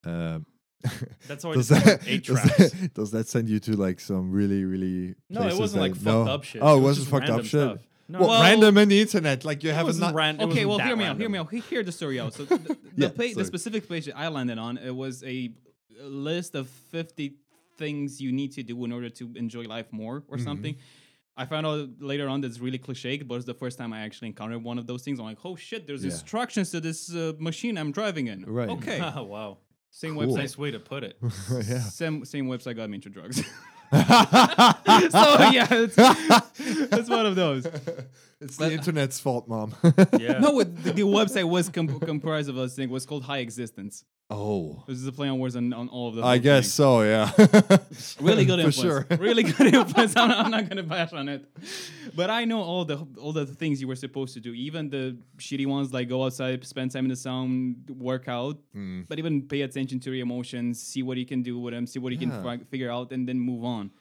um, 0.06 0.46
That's 1.28 1.44
how 1.44 1.52
I 1.52 1.54
does 1.56 1.68
discovered 1.68 2.00
that, 2.02 2.08
eight 2.08 2.24
does 2.26 2.42
tracks. 2.42 2.72
that 2.72 2.94
does 2.96 3.12
that 3.12 3.28
send 3.28 3.50
you 3.50 3.60
to 3.60 3.74
like 3.78 4.00
some 4.00 4.32
really 4.32 4.64
really? 4.66 5.14
No, 5.30 5.48
it 5.48 5.56
wasn't 5.58 5.82
like 5.82 5.94
that- 5.94 6.00
fucked 6.04 6.26
no? 6.26 6.32
up 6.34 6.44
shit. 6.44 6.62
Oh, 6.64 6.78
it, 6.78 6.82
was 6.82 6.84
wasn't 6.84 6.98
just 6.98 7.12
fucked 7.12 7.30
up 7.30 7.42
shit. 7.42 7.50
stuff. 7.50 7.88
No, 8.12 8.20
What 8.20 8.30
Well- 8.30 8.42
random 8.44 8.78
on 8.78 8.88
the 8.90 9.00
internet? 9.02 9.46
Like 9.46 9.64
you 9.64 9.72
have 9.72 9.84
a 9.86 9.92
wasn't 9.92 10.08
not. 10.08 10.16
ran- 10.16 10.42
Okay, 10.42 10.66
well, 10.66 10.80
hear 10.80 10.96
me 10.96 11.06
out. 11.06 11.18
Hear 11.18 11.30
me 11.30 11.38
out. 11.40 11.50
He- 11.52 11.60
Hear 11.72 11.84
the 11.84 11.92
story 11.92 12.20
out. 12.20 12.34
So 12.34 12.46
the, 12.52 12.58
the, 12.58 12.78
Yeah, 12.96 13.08
the, 13.08 13.10
page, 13.14 13.36
the 13.36 13.46
specific 13.46 13.88
page 13.88 14.06
that 14.08 14.18
I 14.18 14.28
landed 14.28 14.58
on, 14.58 14.78
it 14.78 14.96
was 15.04 15.24
a 15.24 15.54
a 16.00 16.08
list 16.08 16.56
of 16.56 16.68
fifty 16.96 17.36
things 17.78 18.20
you 18.20 18.32
need 18.32 18.52
to 18.54 18.64
do 18.64 18.84
in 18.86 18.92
order 18.92 19.10
to 19.10 19.32
enjoy 19.36 19.64
life 19.64 19.88
more, 19.92 20.22
Mm-hmm. 20.22 20.34
or 20.34 20.38
something. 20.40 20.76
I 21.38 21.46
found 21.46 21.66
out 21.66 21.90
later 22.00 22.28
on 22.28 22.42
that's 22.42 22.60
really 22.60 22.78
cliche, 22.78 23.18
but 23.30 23.36
it's 23.36 23.46
the 23.46 23.54
first 23.64 23.78
time 23.78 23.94
I 23.94 24.02
actually 24.02 24.28
encountered 24.34 24.62
one 24.64 24.78
of 24.78 24.86
those 24.86 25.02
things. 25.04 25.18
I'm 25.20 25.26
like, 25.26 25.40
oh 25.46 25.56
shit, 25.56 25.88
there's 25.88 26.04
Yeah. 26.04 26.12
instructions 26.12 26.72
to 26.72 26.80
this 26.82 27.00
uh, 27.16 27.34
machine 27.40 27.78
I'm 27.78 27.92
driving 27.92 28.28
in. 28.28 28.44
Right. 28.46 28.70
Okay. 28.70 29.00
Wow. 29.34 29.58
Same 29.90 30.14
Cool. 30.16 30.24
website. 30.28 30.38
Nice 30.38 30.58
way 30.58 30.72
to 30.72 30.80
put 30.80 31.04
it. 31.04 31.18
yeah. 31.68 31.80
Same, 31.80 32.24
same 32.26 32.46
website 32.48 32.76
got 32.76 32.90
me 32.90 32.96
into 32.96 33.10
drugs. 33.10 33.42
so 33.92 33.98
yeah, 35.52 35.68
it's, 35.70 35.96
it's 36.60 37.10
one 37.10 37.26
of 37.26 37.36
those. 37.36 37.66
It's 38.40 38.58
the 38.58 38.72
internet's 38.72 39.20
fault, 39.20 39.48
mom. 39.48 39.76
Yeah. 40.18 40.40
No, 40.40 40.60
it- 40.62 40.84
the, 40.84 40.94
the 40.94 41.02
website 41.04 41.44
was 41.44 41.70
com- 41.70 42.00
comprised 42.00 42.50
of 42.50 42.56
those 42.56 42.74
things. 42.76 42.90
Was 42.90 43.06
called 43.06 43.24
High 43.24 43.40
Existence. 43.40 44.04
Oh, 44.32 44.84
This 44.88 44.98
is 44.98 45.06
a 45.08 45.12
play 45.12 45.28
on 45.28 45.38
words 45.40 45.56
on, 45.56 45.72
on 45.74 45.90
all 45.90 46.08
of 46.10 46.16
those. 46.16 46.24
I 46.26 46.38
guess 46.38 46.64
things. 46.66 46.74
so. 46.74 47.02
Yeah. 47.04 47.32
Really 48.20 48.46
good 48.46 48.60
For 48.62 48.68
influence. 48.68 48.76
sure. 48.76 49.06
Really 49.28 49.44
good 49.44 49.74
influence. 49.80 50.14
I'm, 50.16 50.32
I'm 50.32 50.52
not 50.52 50.68
gonna 50.70 50.84
bash 50.84 51.14
on 51.14 51.28
it, 51.30 51.46
but 52.16 52.30
I 52.30 52.46
know 52.46 52.62
all 52.62 52.86
the 52.86 52.98
all 53.22 53.34
the 53.34 53.46
things 53.46 53.82
you 53.82 53.88
were 53.88 53.96
supposed 53.96 54.34
to 54.36 54.40
do. 54.40 54.54
Even 54.54 54.90
the 54.90 55.18
shitty 55.38 55.68
ones 55.68 55.94
like 55.94 56.08
go 56.10 56.24
outside, 56.26 56.66
spend 56.66 56.92
time 56.92 57.06
in 57.06 57.10
the 57.10 57.16
sun, 57.16 57.84
work 57.90 58.28
out. 58.28 58.58
Mm. 58.76 59.08
But 59.08 59.20
even 59.20 59.44
pay 59.54 59.62
attention 59.62 60.00
to 60.02 60.12
your 60.12 60.24
emotions, 60.24 60.82
see 60.82 61.04
what 61.04 61.18
you 61.18 61.26
can 61.26 61.42
do 61.44 61.60
with 61.60 61.74
them, 61.74 61.86
see 61.88 62.00
what 62.00 62.12
you 62.14 62.20
Yeah. 62.20 62.30
can 62.30 62.44
fi- 62.44 62.64
figure 62.72 62.92
out, 62.92 63.12
and 63.12 63.28
then 63.28 63.40
move 63.40 63.64
on. 63.64 63.92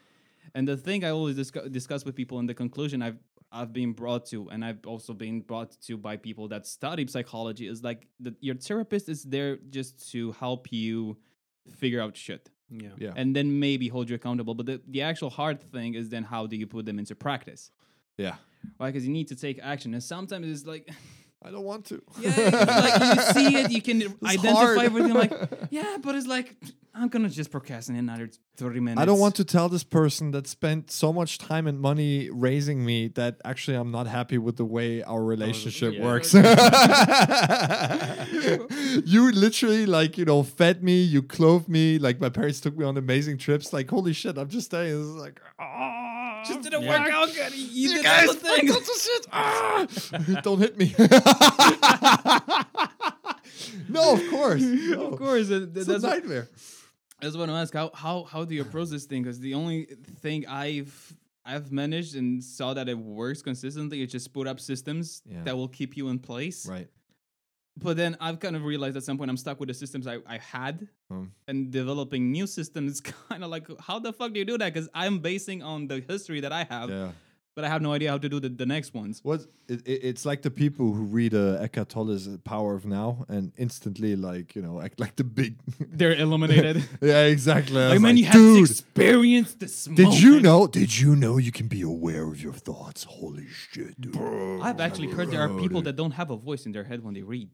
And 0.54 0.66
the 0.66 0.76
thing 0.76 1.04
I 1.04 1.10
always 1.10 1.36
discuss, 1.36 1.68
discuss 1.68 2.04
with 2.04 2.14
people, 2.16 2.38
in 2.40 2.46
the 2.46 2.54
conclusion 2.54 3.02
I've 3.02 3.18
I've 3.52 3.72
been 3.72 3.92
brought 3.92 4.26
to, 4.26 4.48
and 4.50 4.64
I've 4.64 4.86
also 4.86 5.12
been 5.12 5.40
brought 5.40 5.76
to 5.86 5.96
by 5.96 6.16
people 6.16 6.48
that 6.48 6.66
study 6.66 7.06
psychology, 7.08 7.66
is 7.66 7.82
like 7.82 8.06
the, 8.20 8.34
your 8.40 8.54
therapist 8.54 9.08
is 9.08 9.24
there 9.24 9.56
just 9.70 10.10
to 10.12 10.32
help 10.32 10.70
you 10.72 11.16
figure 11.76 12.00
out 12.00 12.16
shit 12.16 12.48
Yeah. 12.70 12.90
Yeah. 12.98 13.12
and 13.16 13.34
then 13.34 13.58
maybe 13.58 13.88
hold 13.88 14.08
you 14.08 14.14
accountable. 14.16 14.54
But 14.54 14.66
the, 14.66 14.80
the 14.88 15.02
actual 15.02 15.30
hard 15.30 15.60
thing 15.72 15.94
is 15.94 16.08
then 16.08 16.22
how 16.24 16.46
do 16.46 16.56
you 16.56 16.66
put 16.66 16.86
them 16.86 16.98
into 16.98 17.14
practice? 17.14 17.70
Yeah. 18.16 18.36
Right? 18.78 18.92
Because 18.92 19.06
you 19.06 19.12
need 19.12 19.28
to 19.28 19.36
take 19.36 19.58
action. 19.62 19.94
And 19.94 20.02
sometimes 20.02 20.46
it's 20.48 20.66
like, 20.66 20.88
I 21.42 21.50
don't 21.50 21.64
want 21.64 21.86
to. 21.86 22.02
yeah, 22.20 22.34
it's 22.36 22.66
like 22.66 23.00
you 23.00 23.22
see 23.32 23.56
it, 23.56 23.70
you 23.70 23.80
can 23.80 24.02
identify 24.24 24.52
hard. 24.52 24.78
everything. 24.78 25.14
Like, 25.14 25.32
yeah, 25.70 25.96
but 26.02 26.14
it's 26.14 26.26
like, 26.26 26.54
I'm 26.94 27.08
going 27.08 27.22
to 27.22 27.30
just 27.30 27.50
procrastinate 27.50 28.00
another 28.00 28.28
30 28.58 28.80
minutes. 28.80 29.00
I 29.00 29.06
don't 29.06 29.18
want 29.18 29.36
to 29.36 29.44
tell 29.44 29.70
this 29.70 29.82
person 29.82 30.32
that 30.32 30.46
spent 30.46 30.90
so 30.90 31.14
much 31.14 31.38
time 31.38 31.66
and 31.66 31.80
money 31.80 32.28
raising 32.30 32.84
me 32.84 33.08
that 33.08 33.40
actually 33.42 33.78
I'm 33.78 33.90
not 33.90 34.06
happy 34.06 34.36
with 34.36 34.58
the 34.58 34.66
way 34.66 35.02
our 35.02 35.24
relationship 35.24 35.94
yeah. 35.94 36.04
works. 36.04 36.34
you 39.06 39.32
literally 39.32 39.86
like, 39.86 40.18
you 40.18 40.26
know, 40.26 40.42
fed 40.42 40.82
me, 40.82 41.00
you 41.00 41.22
clothed 41.22 41.70
me, 41.70 41.98
like 41.98 42.20
my 42.20 42.28
parents 42.28 42.60
took 42.60 42.76
me 42.76 42.84
on 42.84 42.98
amazing 42.98 43.38
trips. 43.38 43.72
Like, 43.72 43.88
holy 43.88 44.12
shit, 44.12 44.36
I'm 44.36 44.48
just 44.48 44.70
saying 44.70 45.00
It's 45.00 45.18
like 45.18 45.40
ah, 45.58 45.99
Just 46.46 46.62
didn't 46.62 46.82
Yeah. 46.82 47.02
work 47.02 47.12
out 47.12 47.28
good. 47.34 47.54
You, 47.54 47.66
you 47.66 47.88
did 47.96 48.04
guys 48.04 48.28
all 48.28 48.34
the 48.34 48.40
things. 48.40 48.70
fucked 48.72 48.80
up 48.80 48.86
the 48.86 49.00
shit. 49.00 49.26
Ah! 49.32 49.86
Don't 50.42 50.58
hit 50.58 50.76
me. 50.78 50.94
no, 53.88 54.14
of 54.14 54.28
course. 54.30 54.62
No. 54.90 55.12
Of 55.12 55.18
course, 55.18 55.50
It's 55.50 55.50
a 55.50 55.66
that's 55.66 55.88
what, 55.88 56.02
nightmare. 56.02 56.48
that's 57.20 57.36
what 57.36 57.48
I'm 57.48 57.56
asking. 57.56 57.78
How, 57.80 57.90
how 57.94 58.24
how 58.24 58.44
do 58.44 58.54
you 58.54 58.62
approach 58.62 58.88
this 58.88 59.04
thing? 59.06 59.22
Because 59.22 59.40
the 59.40 59.54
only 59.54 59.86
thing 60.20 60.46
I've 60.46 61.14
I've 61.44 61.72
managed 61.72 62.16
and 62.16 62.42
saw 62.42 62.74
that 62.74 62.88
it 62.88 62.98
works 62.98 63.42
consistently 63.42 64.02
is 64.02 64.10
just 64.12 64.32
put 64.32 64.46
up 64.46 64.60
systems 64.60 65.22
Yeah. 65.26 65.42
that 65.44 65.56
will 65.56 65.68
keep 65.68 65.96
you 65.96 66.08
in 66.08 66.18
place. 66.18 66.66
Right. 66.66 66.88
But 67.82 67.96
then 67.96 68.16
I've 68.20 68.38
kind 68.40 68.56
of 68.56 68.64
realized 68.64 68.96
at 68.96 69.04
some 69.04 69.16
point 69.18 69.30
I'm 69.30 69.36
stuck 69.36 69.58
with 69.60 69.68
the 69.68 69.74
systems 69.74 70.06
I, 70.06 70.18
I 70.26 70.38
had, 70.38 70.88
Um. 71.10 71.32
and 71.48 71.70
developing 71.70 72.30
new 72.32 72.46
systems 72.46 72.92
is 72.94 73.00
kind 73.00 73.42
of 73.44 73.50
like 73.50 73.66
how 73.80 73.98
the 73.98 74.12
fuck 74.12 74.32
do 74.32 74.38
you 74.38 74.44
do 74.44 74.58
that? 74.58 74.72
Because 74.72 74.88
I'm 74.94 75.18
basing 75.20 75.62
on 75.62 75.86
the 75.88 76.02
history 76.08 76.40
that 76.40 76.52
I 76.52 76.64
have, 76.64 76.88
Yeah. 76.90 77.10
but 77.56 77.64
I 77.64 77.68
have 77.68 77.82
no 77.82 77.92
idea 77.92 78.10
how 78.10 78.18
to 78.18 78.28
do 78.28 78.38
the, 78.40 78.48
the 78.48 78.66
next 78.66 78.94
ones. 78.94 79.20
What 79.22 79.40
it, 79.68 79.80
it, 79.86 80.00
it's 80.10 80.24
like 80.24 80.40
the 80.42 80.50
people 80.50 80.86
who 80.94 81.02
read 81.18 81.34
uh, 81.34 81.58
Eckhart 81.64 81.88
Tolle's 81.88 82.26
Power 82.44 82.74
of 82.74 82.84
Now 82.86 83.24
and 83.28 83.52
instantly 83.56 84.14
like 84.16 84.54
you 84.56 84.62
know 84.62 84.80
act 84.80 84.98
like 85.00 85.14
the 85.16 85.24
big. 85.24 85.52
They're 85.98 86.14
eliminated. 86.14 86.76
yeah, 87.00 87.24
exactly. 87.34 87.80
I 87.80 87.86
like 87.88 87.92
was 87.94 88.02
man, 88.02 88.14
like, 88.14 88.18
you 88.20 88.24
have 88.26 88.34
to 88.34 88.60
experience 88.60 89.54
this. 89.54 89.84
Did 89.84 90.14
you 90.24 90.40
know? 90.40 90.66
Did 90.66 90.90
you 91.00 91.14
know 91.16 91.34
you 91.46 91.52
can 91.52 91.68
be 91.68 91.82
aware 91.82 92.24
of 92.32 92.40
your 92.46 92.52
thoughts? 92.68 93.04
Holy 93.04 93.46
shit, 93.48 94.00
dude! 94.00 94.16
I've 94.62 94.80
actually 94.80 95.08
heard 95.16 95.30
there 95.30 95.42
are 95.46 95.48
people 95.64 95.80
dude. 95.80 95.86
that 95.86 95.96
don't 95.96 96.12
have 96.20 96.30
a 96.30 96.36
voice 96.36 96.66
in 96.66 96.72
their 96.72 96.84
head 96.90 97.02
when 97.04 97.14
they 97.14 97.22
read, 97.22 97.50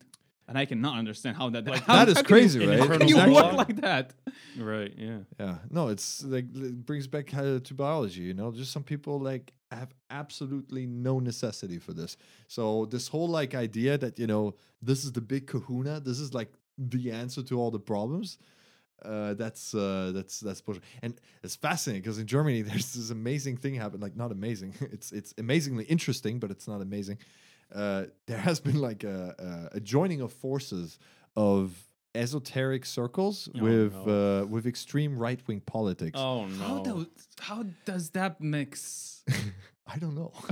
and 0.49 0.57
I 0.57 0.65
cannot 0.65 0.99
understand 0.99 1.37
how 1.37 1.51
that. 1.51 1.65
Like, 1.67 1.83
how, 1.87 2.05
that 2.05 2.09
is 2.09 2.17
how 2.17 2.23
can 2.23 2.37
you- 2.37 2.43
crazy, 2.43 2.67
right? 2.67 2.79
How 2.79 2.99
can 2.99 3.09
you 3.09 3.17
Internal 3.17 3.35
work 3.35 3.53
like 3.55 3.77
that? 3.81 4.15
Right. 4.59 4.93
Yeah. 4.97 5.19
Yeah, 5.39 5.57
no, 5.71 5.89
it's 5.89 6.23
like 6.25 6.47
it 6.55 6.87
brings 6.87 7.07
back 7.07 7.35
uh, 7.35 7.59
to 7.61 7.75
biology. 7.75 8.23
You 8.23 8.35
know, 8.35 8.53
just 8.53 8.73
some 8.73 8.83
people 8.85 9.19
like 9.21 9.53
have 9.71 9.93
absolutely 10.11 10.87
no 10.87 11.19
necessity 11.19 11.79
for 11.79 11.93
this. 11.93 12.17
So 12.49 12.87
this 12.87 13.09
whole 13.09 13.29
like 13.29 13.55
idea 13.55 13.99
that 13.99 14.19
you 14.19 14.27
know 14.27 14.55
this 14.81 15.05
is 15.05 15.13
the 15.13 15.21
big 15.21 15.47
Kahuna, 15.47 16.01
this 16.01 16.21
is 16.21 16.33
like 16.35 16.53
the 16.79 17.11
answer 17.11 17.43
to 17.43 17.59
all 17.61 17.71
the 17.71 17.81
problems. 17.81 18.39
Uh, 19.05 19.35
that's 19.35 19.75
uh, 19.75 20.11
that's 20.15 20.41
that's 20.41 20.61
bullshit. 20.63 20.83
and 21.03 21.21
it's 21.43 21.55
fascinating 21.55 22.03
because 22.03 22.19
in 22.19 22.27
Germany 22.27 22.63
there's 22.69 22.95
this 22.95 23.11
amazing 23.11 23.57
thing 23.57 23.75
happen. 23.75 24.01
Like 24.01 24.17
not 24.17 24.33
amazing, 24.33 24.75
it's 24.81 25.13
it's 25.13 25.35
amazingly 25.39 25.85
interesting, 25.85 26.39
but 26.39 26.51
it's 26.51 26.67
not 26.67 26.81
amazing. 26.81 27.19
Uh, 27.75 28.05
there 28.27 28.39
has 28.39 28.61
been 28.61 28.81
like 28.81 29.05
a, 29.05 29.69
a, 29.73 29.77
a 29.77 29.81
joining 29.81 30.21
of 30.21 30.33
forces 30.33 30.99
of 31.37 31.73
esoteric 32.15 32.87
circles 32.87 33.49
Oh, 33.55 33.63
with 33.63 33.93
no. 34.07 34.43
uh, 34.43 34.47
with 34.47 34.67
extreme 34.67 35.19
right 35.19 35.41
wing 35.47 35.61
politics. 35.61 36.19
Oh 36.19 36.47
no. 36.47 36.65
How 36.65 36.79
do, 36.83 37.07
how 37.41 37.65
does 37.85 38.11
that 38.11 38.41
mix? 38.41 39.25
I 39.87 39.99
don't 39.99 40.15
know. 40.15 40.33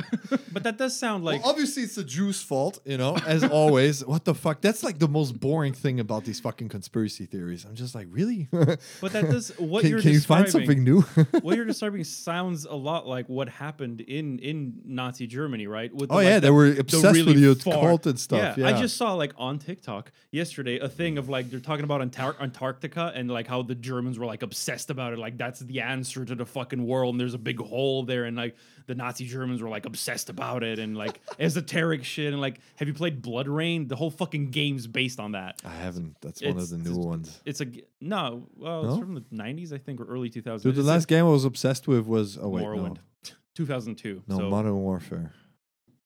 But 0.55 0.63
that 0.63 0.79
does 0.79 0.97
sound 0.97 1.25
like 1.25 1.43
well, 1.43 1.51
obviously, 1.51 1.83
it's 1.83 1.97
the 1.97 2.05
Jews' 2.05 2.41
fault, 2.41 2.79
you 2.85 2.97
know, 2.97 3.17
as 3.27 3.43
always. 3.61 4.05
What 4.07 4.25
the 4.25 4.35
fuck? 4.37 4.61
That's 4.61 4.85
like 4.85 5.01
the 5.01 5.09
most 5.09 5.41
boring 5.41 5.73
thing 5.73 5.99
about 5.99 6.25
these 6.25 6.39
fucking 6.39 6.69
conspiracy 6.69 7.27
theories. 7.27 7.65
I'm 7.65 7.75
just 7.75 7.93
like, 7.93 8.07
really? 8.11 8.49
But 9.01 9.13
that 9.13 9.29
does 9.31 9.49
what 9.59 9.81
can 9.81 9.91
you're 9.91 10.01
can 10.01 10.13
you 10.13 10.21
find 10.21 10.49
something 10.49 10.85
new? 10.85 11.01
what 11.43 11.57
you're 11.57 11.65
describing 11.65 12.05
sounds 12.05 12.67
a 12.67 12.75
lot 12.75 13.09
like 13.09 13.29
what 13.29 13.49
happened 13.49 14.01
in 14.03 14.39
in 14.39 14.81
Nazi 14.85 15.27
Germany, 15.27 15.67
right? 15.67 15.93
With 15.93 16.13
oh 16.13 16.19
the, 16.19 16.23
yeah, 16.25 16.31
like, 16.35 16.43
they 16.43 16.49
the- 16.49 16.53
were 16.55 16.71
the 16.71 16.81
obsessed 16.81 17.05
with 17.05 17.27
really 17.27 17.41
the 17.41 17.57
far- 17.57 17.75
occult 17.75 18.07
and 18.07 18.19
stuff. 18.21 18.57
Yeah, 18.57 18.69
I 18.69 18.73
just 18.81 18.97
saw 18.97 19.15
like 19.15 19.33
on 19.37 19.59
TikTok 19.59 20.13
yesterday 20.31 20.79
a 20.79 20.89
thing 20.89 21.19
of 21.19 21.29
like 21.29 21.51
they're 21.51 21.59
talking 21.59 21.85
about 21.85 22.01
Antar- 22.01 22.37
Antarctica 22.41 23.11
and 23.13 23.29
like 23.29 23.49
how 23.49 23.63
the 23.63 23.75
Germans 23.75 24.21
were 24.21 24.27
like 24.27 24.43
obsessed 24.43 24.91
about 24.91 25.13
it, 25.13 25.19
like 25.19 25.37
that's 25.37 25.59
the 25.61 25.81
answer 25.81 26.25
to 26.25 26.37
the 26.37 26.47
fucking 26.47 26.87
world, 26.87 27.15
and 27.15 27.21
there's 27.21 27.35
a 27.35 27.39
big 27.39 27.59
hole 27.59 28.05
there, 28.05 28.25
and 28.25 28.37
like 28.37 28.55
the 28.87 28.95
Nazi 28.95 29.24
Germans 29.25 29.61
were 29.63 29.69
like 29.69 29.87
obsessed 29.87 30.29
about 30.31 30.63
it, 30.63 30.79
and 30.79 30.97
like 30.97 31.21
esoteric 31.39 32.05
shit, 32.05 32.33
and 32.33 32.41
like 32.41 32.61
have 32.77 32.89
you 32.89 32.95
played 32.95 33.23
BloodRayne? 33.23 33.89
The 33.89 33.97
whole 33.97 34.11
fucking 34.11 34.51
game's 34.51 34.87
based 34.87 35.19
on 35.21 35.33
that. 35.33 35.61
I 35.65 35.71
haven't. 35.71 36.17
That's 36.21 36.41
one 36.41 36.51
It's- 36.51 36.71
of 36.73 36.83
the 36.85 36.91
new 36.91 36.97
ones. 36.99 37.41
It's 37.45 37.61
a 37.61 37.67
no, 38.01 38.47
well, 38.57 38.89
it's 38.91 38.99
from 38.99 39.15
the 39.15 39.21
'90s, 39.33 39.73
I 39.73 39.79
think, 39.79 40.01
or 40.01 40.05
early 40.05 40.31
2000s. 40.31 40.63
Dude, 40.63 40.75
the 40.75 40.81
It's 40.81 40.89
a- 40.89 40.93
last 40.93 41.09
game 41.09 41.25
I 41.25 41.29
was 41.29 41.45
obsessed 41.45 41.87
with 41.89 42.07
was 42.07 42.39
oh 42.41 42.49
wait 42.49 42.65
Morrowind, 42.65 42.99
2002. 43.55 44.23
no, 44.27 44.37
no 44.37 44.45
so 44.45 44.51
Modern 44.51 44.77
Warfare. 44.77 45.33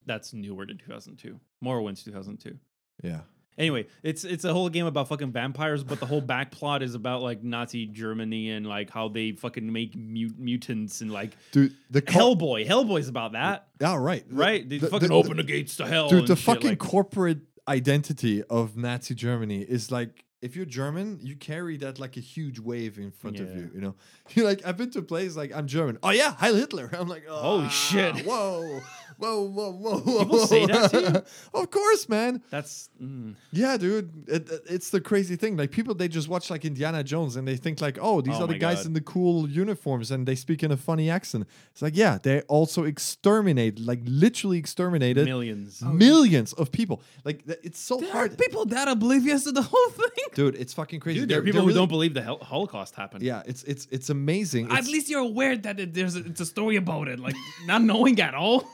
that's 0.07 0.33
newer 0.33 0.67
than 0.67 0.79
2002. 0.79 1.39
Morrowind's 1.61 2.03
2002. 2.05 2.59
Yeah, 3.03 3.21
Anyway, 3.59 3.87
it's 4.05 4.23
it's 4.25 4.45
a 4.45 4.53
whole 4.53 4.69
game 4.69 4.87
about 4.87 5.09
fucking 5.09 5.33
vampires, 5.33 5.83
but 5.83 5.99
the 6.01 6.07
whole 6.07 6.21
back 6.21 6.53
plot 6.53 6.83
is 6.83 6.95
about 6.95 7.23
like 7.23 7.43
Nazi 7.43 7.87
Germany 7.87 8.51
and 8.53 8.65
like 8.67 8.89
how 8.89 9.09
they 9.09 9.33
fucking 9.33 9.71
make 9.73 9.97
mut- 9.97 10.39
mutants 10.39 11.01
and 11.01 11.11
like 11.11 11.37
Dude, 11.51 11.75
the 11.91 12.01
Hellboy. 12.01 12.67
Hellboy's 12.67 13.09
about 13.09 13.33
that, 13.33 13.67
Yeah, 13.81 13.97
right. 13.97 14.25
right? 14.31 14.67
They 14.69 14.79
The- 14.79 14.87
fucking 14.87 15.09
the- 15.09 15.15
open 15.15 15.37
the 15.39 15.43
gates 15.43 15.77
to 15.77 15.87
hell. 15.89 16.09
Dude, 16.09 16.21
and 16.21 16.29
the 16.29 16.37
shit, 16.37 16.45
fucking 16.45 16.71
like- 16.71 16.79
corporate 16.79 17.41
identity 17.67 18.43
of 18.45 18.77
Nazi 18.77 19.15
Germany 19.15 19.61
is 19.63 19.91
like 19.91 20.25
if 20.41 20.55
you're 20.55 20.65
German, 20.65 21.19
you 21.21 21.35
carry 21.35 21.77
that 21.79 21.99
like 21.99 22.17
a 22.17 22.21
huge 22.21 22.61
wave 22.61 22.97
in 22.97 23.11
front 23.11 23.41
of 23.41 23.49
Yeah. 23.51 23.57
you. 23.57 23.71
You 23.75 23.81
know, 23.81 23.95
you're 24.35 24.45
like 24.47 24.65
I've 24.65 24.77
been 24.77 24.91
to 24.93 25.01
a 25.01 25.03
place 25.03 25.35
like 25.37 25.53
I'm 25.53 25.67
German. 25.67 25.99
Oh 26.03 26.11
yeah, 26.11 26.33
Heil 26.35 26.55
Hitler. 26.55 26.89
I'm 26.97 27.09
like, 27.09 27.27
Holy 27.27 27.65
"Ah, 27.65 27.69
shit." 27.69 28.15
Whoa, 28.25 28.81
whoa, 29.19 29.43
whoa, 29.43 29.73
whoa, 29.73 29.99
whoa. 29.99 30.19
People 30.21 30.39
say 30.47 30.67
that 30.67 30.91
to 30.93 31.01
you? 31.01 31.23
of 31.61 31.71
course, 31.71 32.09
man. 32.09 32.43
that's 32.51 32.89
mm, 33.03 33.35
Yeah, 33.53 33.77
dude. 33.77 34.11
It, 34.29 34.51
it- 34.51 34.63
it's 34.71 34.91
the 34.91 35.01
crazy 35.01 35.37
thing. 35.37 35.57
Like 35.57 35.71
people, 35.71 35.95
they 35.95 36.09
just 36.09 36.29
watch 36.29 36.51
like 36.51 36.65
Indiana 36.65 37.03
Jones 37.05 37.37
and 37.37 37.47
they 37.47 37.57
think 37.57 37.81
like, 37.81 37.99
oh, 38.01 38.21
these 38.21 38.37
Oh 38.37 38.45
are 38.45 38.47
the 38.47 38.59
guys 38.59 38.79
God. 38.79 38.87
in 38.87 38.93
the 38.95 39.01
cool 39.01 39.49
uniforms 39.49 40.11
and 40.11 40.27
they 40.27 40.35
speak 40.35 40.63
in 40.63 40.71
a 40.73 40.77
funny 40.77 41.11
accent. 41.11 41.47
It's 41.73 41.83
like, 41.83 41.97
yeah, 41.97 42.19
they 42.23 42.43
also 42.43 42.85
exterminate, 42.85 43.79
like 43.81 44.01
literally 44.05 44.59
exterminated 44.59 45.25
millions. 45.27 45.83
millions 45.83 46.53
of 46.55 46.71
people. 46.71 47.03
Like 47.25 47.43
it's 47.47 47.79
so 47.81 47.97
There 47.97 48.09
are 48.11 48.13
hard, 48.13 48.39
people 48.39 48.65
that 48.67 48.87
oblivious 48.89 49.45
to 49.45 49.53
the 49.53 49.63
whole 49.63 49.89
thing. 49.91 50.27
dude. 50.35 50.55
It's 50.57 50.73
fucking 50.75 51.01
crazy. 51.01 51.21
Dude, 51.21 51.29
there 51.29 51.39
are 51.39 51.41
They're- 51.41 51.47
people 51.47 51.63
who 51.63 51.67
really- 51.69 51.79
don't 51.81 51.89
believe 51.89 52.15
the 52.15 52.23
Hol- 52.23 52.39
Holocaust 52.43 52.95
happened. 52.95 53.23
Yeah, 53.23 53.43
it's 53.47 53.63
it's 53.65 53.87
it's 53.91 54.11
amazing. 54.11 54.67
At 54.67 54.73
It's- 54.73 54.89
least 54.89 55.09
you're 55.11 55.21
aware 55.33 55.57
that 55.57 55.81
it, 55.81 55.95
there's 55.95 56.15
a, 56.17 56.21
it's 56.21 56.41
a 56.41 56.47
story 56.47 56.77
about 56.77 57.09
it, 57.09 57.19
like 57.19 57.35
not 57.67 57.83
knowing 57.83 58.21
at 58.21 58.35
all. 58.35 58.65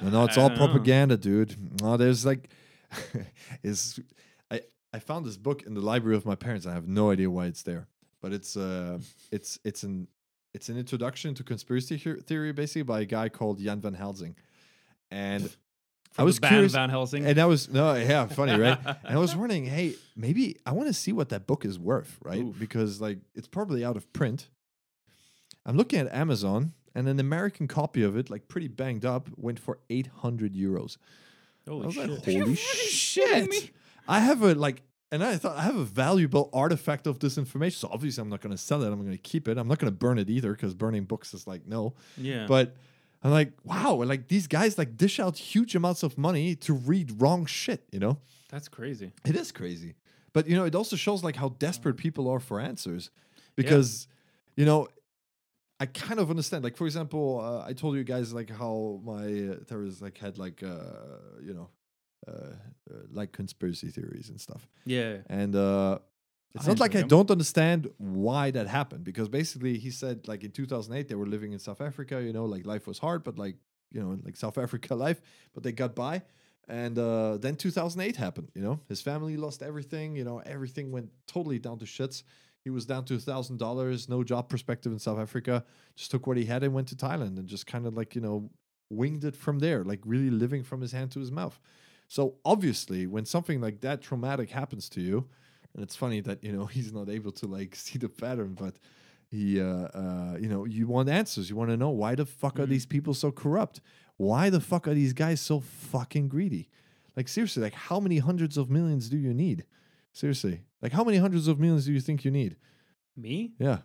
No, 0.00 0.10
no, 0.10 0.24
it's 0.24 0.36
I 0.36 0.42
all 0.42 0.48
don't 0.48 0.58
know. 0.58 0.66
propaganda, 0.66 1.16
dude. 1.16 1.80
No, 1.80 1.96
there's 1.96 2.26
like, 2.26 2.50
is 3.62 3.98
I 4.50 4.60
I 4.92 4.98
found 4.98 5.26
this 5.26 5.36
book 5.36 5.62
in 5.62 5.74
the 5.74 5.80
library 5.80 6.16
of 6.16 6.26
my 6.26 6.34
parents. 6.34 6.66
I 6.66 6.72
have 6.72 6.86
no 6.86 7.10
idea 7.10 7.30
why 7.30 7.46
it's 7.46 7.62
there, 7.62 7.88
but 8.20 8.32
it's 8.32 8.56
uh, 8.56 8.98
it's 9.32 9.58
it's 9.64 9.82
an 9.82 10.08
it's 10.54 10.68
an 10.68 10.78
introduction 10.78 11.34
to 11.34 11.42
conspiracy 11.42 11.98
theory, 11.98 12.52
basically 12.52 12.82
by 12.82 13.00
a 13.00 13.04
guy 13.04 13.28
called 13.28 13.58
Jan 13.58 13.80
van 13.80 13.94
Helsing, 13.94 14.36
and 15.10 15.54
I 16.18 16.22
was 16.22 16.38
curious. 16.38 16.72
Van 16.72 16.90
Helsing. 16.90 17.26
And 17.26 17.38
I 17.38 17.46
was 17.46 17.68
no, 17.68 17.94
yeah, 17.94 18.26
funny, 18.26 18.58
right? 18.58 18.78
and 19.04 19.16
I 19.16 19.18
was 19.18 19.36
wondering, 19.36 19.66
hey, 19.66 19.94
maybe 20.16 20.56
I 20.64 20.72
want 20.72 20.88
to 20.88 20.94
see 20.94 21.12
what 21.12 21.28
that 21.30 21.46
book 21.46 21.64
is 21.64 21.78
worth, 21.78 22.18
right? 22.22 22.42
Oof. 22.42 22.58
Because 22.58 23.00
like 23.00 23.18
it's 23.34 23.48
probably 23.48 23.84
out 23.84 23.96
of 23.96 24.10
print. 24.12 24.48
I'm 25.64 25.76
looking 25.76 25.98
at 25.98 26.12
Amazon, 26.14 26.72
and 26.96 27.06
an 27.08 27.20
American 27.20 27.68
copy 27.68 28.02
of 28.02 28.16
it, 28.16 28.30
like 28.30 28.48
pretty 28.48 28.68
banged 28.68 29.04
up, 29.04 29.28
went 29.36 29.60
for 29.60 29.78
800 29.90 30.54
euros. 30.54 30.96
I 31.66 31.70
Holy 31.70 31.86
was 31.86 31.94
shit. 31.94 32.08
like, 32.08 32.24
holy 32.24 32.54
shit! 32.56 33.70
I 34.08 34.20
have 34.20 34.42
a 34.42 34.54
like, 34.54 34.82
and 35.12 35.22
I 35.22 35.36
thought 35.36 35.58
I 35.58 35.62
have 35.62 35.76
a 35.76 35.84
valuable 35.84 36.48
artifact 36.54 37.06
of 37.06 37.18
this 37.18 37.36
information. 37.36 37.78
So 37.78 37.90
obviously, 37.92 38.22
I'm 38.22 38.30
not 38.30 38.40
going 38.40 38.52
to 38.56 38.58
sell 38.58 38.82
it. 38.82 38.86
I'm 38.90 39.00
going 39.00 39.12
to 39.12 39.18
keep 39.18 39.46
it. 39.46 39.58
I'm 39.58 39.68
not 39.68 39.78
going 39.78 39.92
to 39.92 39.96
burn 39.96 40.18
it 40.18 40.30
either, 40.30 40.52
because 40.52 40.74
burning 40.74 41.04
books 41.04 41.34
is 41.34 41.46
like 41.46 41.66
no. 41.66 41.94
yeah. 42.16 42.46
But 42.48 42.76
I'm 43.22 43.30
like, 43.30 43.52
wow, 43.62 44.02
like 44.02 44.28
these 44.28 44.46
guys 44.46 44.78
like 44.78 44.96
dish 44.96 45.20
out 45.20 45.36
huge 45.36 45.74
amounts 45.74 46.02
of 46.02 46.16
money 46.16 46.54
to 46.56 46.72
read 46.72 47.20
wrong 47.20 47.44
shit. 47.44 47.84
You 47.92 47.98
know, 47.98 48.18
that's 48.48 48.68
crazy. 48.68 49.12
it 49.26 49.36
is 49.36 49.52
crazy. 49.52 49.96
But 50.32 50.48
you 50.48 50.56
know, 50.56 50.64
it 50.64 50.74
also 50.74 50.96
shows 50.96 51.22
like 51.22 51.36
how 51.36 51.50
desperate 51.58 51.98
people 51.98 52.26
are 52.30 52.40
for 52.40 52.58
answers, 52.58 53.10
because 53.54 54.08
you 54.56 54.64
know. 54.64 54.88
I 55.78 55.86
kind 55.86 56.18
of 56.18 56.30
understand. 56.30 56.64
Like, 56.64 56.76
for 56.76 56.86
example, 56.86 57.40
uh, 57.40 57.68
I 57.68 57.72
told 57.72 57.96
you 57.96 58.04
guys 58.04 58.32
like 58.32 58.50
how 58.50 59.00
my 59.04 59.24
uh, 59.24 59.64
theories 59.64 60.00
like 60.00 60.16
had 60.18 60.38
like 60.38 60.62
uh, 60.62 60.78
you 61.42 61.54
know, 61.54 61.68
uh, 62.26 62.32
uh, 62.90 62.94
like 63.12 63.32
conspiracy 63.32 63.88
theories 63.88 64.30
and 64.30 64.40
stuff. 64.40 64.66
Yeah. 64.84 65.18
And 65.28 65.54
uh, 65.54 65.98
it's 66.54 66.64
I 66.64 66.68
not 66.68 66.80
like 66.80 66.96
I 66.96 67.02
don't 67.02 67.30
understand 67.30 67.90
why 67.98 68.50
that 68.50 68.66
happened 68.66 69.04
because 69.04 69.28
basically 69.28 69.76
he 69.78 69.90
said 69.90 70.26
like 70.26 70.42
in 70.42 70.50
2008 70.50 71.08
they 71.08 71.14
were 71.14 71.26
living 71.26 71.52
in 71.52 71.58
South 71.58 71.80
Africa, 71.80 72.22
you 72.22 72.32
know, 72.32 72.46
like 72.46 72.64
life 72.64 72.86
was 72.86 72.98
hard, 72.98 73.22
but 73.22 73.38
like 73.38 73.56
you 73.92 74.02
know, 74.02 74.18
like 74.24 74.36
South 74.36 74.58
Africa 74.64 74.94
life, 74.94 75.20
but 75.54 75.62
they 75.62 75.72
got 75.72 75.94
by. 75.94 76.22
And 76.68 76.98
uh, 76.98 77.36
then 77.36 77.54
2008 77.54 78.16
happened, 78.16 78.50
you 78.54 78.62
know, 78.62 78.80
his 78.88 79.00
family 79.00 79.36
lost 79.36 79.62
everything, 79.62 80.16
you 80.16 80.24
know, 80.24 80.38
everything 80.44 80.90
went 80.90 81.10
totally 81.28 81.60
down 81.60 81.78
to 81.78 81.84
shits. 81.84 82.24
He 82.66 82.70
was 82.70 82.84
down 82.84 83.04
to 83.04 83.14
a 83.14 83.18
thousand 83.20 83.58
dollars, 83.58 84.08
no 84.08 84.24
job 84.24 84.48
perspective 84.48 84.90
in 84.90 84.98
South 84.98 85.20
Africa. 85.20 85.64
Just 85.94 86.10
took 86.10 86.26
what 86.26 86.36
he 86.36 86.46
had 86.46 86.64
and 86.64 86.74
went 86.74 86.88
to 86.88 86.96
Thailand 86.96 87.38
and 87.38 87.46
just 87.46 87.64
kind 87.64 87.86
of 87.86 87.94
like 87.96 88.16
you 88.16 88.20
know 88.20 88.50
winged 88.90 89.22
it 89.22 89.36
from 89.36 89.60
there, 89.60 89.84
like 89.84 90.00
really 90.04 90.30
living 90.30 90.64
from 90.64 90.80
his 90.80 90.90
hand 90.90 91.12
to 91.12 91.20
his 91.20 91.30
mouth. 91.30 91.60
So 92.08 92.34
obviously, 92.44 93.06
when 93.06 93.24
something 93.24 93.60
like 93.60 93.82
that 93.82 94.02
traumatic 94.02 94.50
happens 94.50 94.88
to 94.88 95.00
you, 95.00 95.28
and 95.74 95.82
it's 95.84 95.94
funny 95.94 96.18
that 96.22 96.42
you 96.42 96.50
know 96.50 96.66
he's 96.76 96.92
not 96.92 97.08
able 97.08 97.30
to 97.40 97.46
like 97.46 97.76
see 97.84 98.00
the 98.00 98.08
pattern, 98.08 98.54
but 98.58 98.74
he, 99.30 99.60
uh, 99.60 99.64
uh, 100.02 100.36
you 100.40 100.48
know, 100.48 100.64
you 100.64 100.88
want 100.88 101.08
answers. 101.08 101.48
You 101.48 101.54
want 101.54 101.70
to 101.70 101.76
know 101.76 101.90
why 101.90 102.16
the 102.16 102.26
fuck 102.26 102.58
are 102.58 102.66
Mhm. 102.66 102.70
these 102.70 102.86
people 102.86 103.14
so 103.14 103.30
corrupt? 103.30 103.80
Why 104.16 104.50
the 104.50 104.60
fuck 104.60 104.88
are 104.88 104.94
these 104.94 105.12
guys 105.12 105.40
so 105.40 105.60
fucking 105.60 106.26
greedy? 106.26 106.68
Like 107.16 107.28
seriously, 107.28 107.62
like 107.62 107.74
how 107.74 108.00
many 108.00 108.18
hundreds 108.18 108.56
of 108.56 108.70
millions 108.70 109.08
do 109.08 109.18
you 109.18 109.32
need? 109.32 109.64
Seriously, 110.16 110.62
like 110.80 110.92
how 110.92 111.04
many 111.04 111.18
hundreds 111.18 111.46
of 111.46 111.60
millions 111.60 111.84
do 111.84 111.92
you 111.92 112.00
think 112.00 112.24
you 112.24 112.30
need? 112.30 112.56
Me? 113.16 113.52
Yeah, 113.58 113.80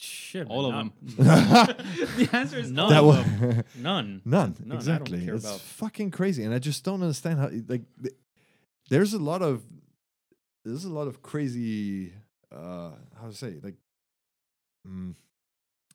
Shit. 0.00 0.48
All 0.48 0.66
of 0.66 0.72
man, 0.74 0.90
them. 1.04 1.16
the 2.18 2.28
answer 2.32 2.58
is 2.58 2.72
None 2.72 2.90
that 2.90 2.98
of 2.98 3.06
was 3.06 3.16
them. 3.24 3.64
None. 3.76 4.22
None, 4.24 4.56
None, 4.64 4.76
exactly. 4.76 5.24
care 5.24 5.36
it's 5.36 5.44
about- 5.44 5.60
fucking 5.60 6.10
crazy, 6.10 6.42
and 6.42 6.52
I 6.52 6.58
just 6.58 6.82
don't 6.84 7.02
understand 7.02 7.38
how. 7.38 7.50
Like, 7.68 7.82
th- 8.02 8.16
there's 8.90 9.14
a 9.14 9.18
lot 9.20 9.42
of 9.42 9.62
there's 10.64 10.84
a 10.84 10.90
lot 10.90 11.06
of 11.06 11.22
crazy. 11.22 12.12
uh 12.50 12.90
How 13.20 13.28
to 13.28 13.34
say 13.34 13.54
like, 13.62 13.76
mm, 14.88 15.14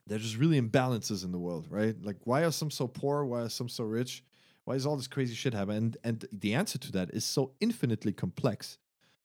there's 0.07 0.21
just 0.23 0.37
really 0.37 0.59
imbalances 0.61 1.25
in 1.25 1.33
the 1.33 1.39
world, 1.39 1.67
right? 1.69 1.95
Like, 2.01 2.19
why 2.23 2.43
are 2.45 2.51
some 2.51 2.71
so 2.71 2.87
poor? 2.87 3.25
Why 3.25 3.41
are 3.41 3.49
some 3.49 3.67
so 3.67 3.83
rich? 3.83 4.23
Why 4.63 4.75
is 4.75 4.85
all 4.85 4.95
this 4.95 5.07
crazy 5.15 5.35
shit 5.35 5.53
happening? 5.53 5.77
And 5.77 5.97
and 6.05 6.25
the 6.31 6.53
answer 6.53 6.77
to 6.79 6.91
that 6.93 7.09
is 7.13 7.25
so 7.25 7.51
infinitely 7.59 8.13
complex 8.13 8.77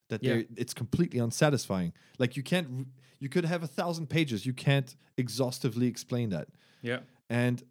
that 0.08 0.22
Yeah. 0.22 0.42
it's 0.56 0.74
completely 0.74 1.20
unsatisfying. 1.20 1.92
Like, 2.18 2.36
you 2.36 2.42
can't. 2.42 2.88
You 3.20 3.28
could 3.28 3.44
have 3.44 3.62
a 3.62 3.66
thousand 3.66 4.08
pages. 4.08 4.46
You 4.46 4.52
can't 4.54 4.94
exhaustively 5.16 5.86
explain 5.86 6.30
that 6.30 6.48
Yeah. 6.82 7.00
and 7.28 7.62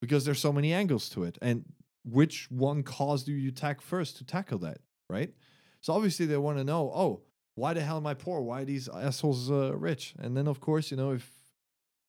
because 0.00 0.24
there's 0.24 0.40
so 0.40 0.52
many 0.52 0.72
angles 0.72 1.08
to 1.10 1.22
it 1.24 1.38
and 1.40 1.64
which 2.04 2.50
one 2.50 2.82
cause 2.82 3.22
do 3.24 3.32
you 3.32 3.50
tack 3.52 3.80
first 3.80 4.16
to 4.16 4.24
tackle 4.24 4.58
that 4.58 4.78
right 5.08 5.32
so 5.80 5.92
obviously 5.92 6.26
they 6.26 6.36
want 6.38 6.58
to 6.58 6.64
know 6.64 6.90
oh 6.94 7.22
why 7.54 7.74
the 7.74 7.80
hell 7.82 7.98
am 7.98 8.06
i 8.06 8.14
poor 8.14 8.40
why 8.40 8.62
are 8.62 8.64
these 8.64 8.88
assholes 8.88 9.50
uh, 9.50 9.76
rich 9.76 10.14
and 10.18 10.36
then 10.36 10.48
of 10.48 10.58
course 10.58 10.90
you 10.90 10.96
know 10.96 11.10
if 11.12 11.30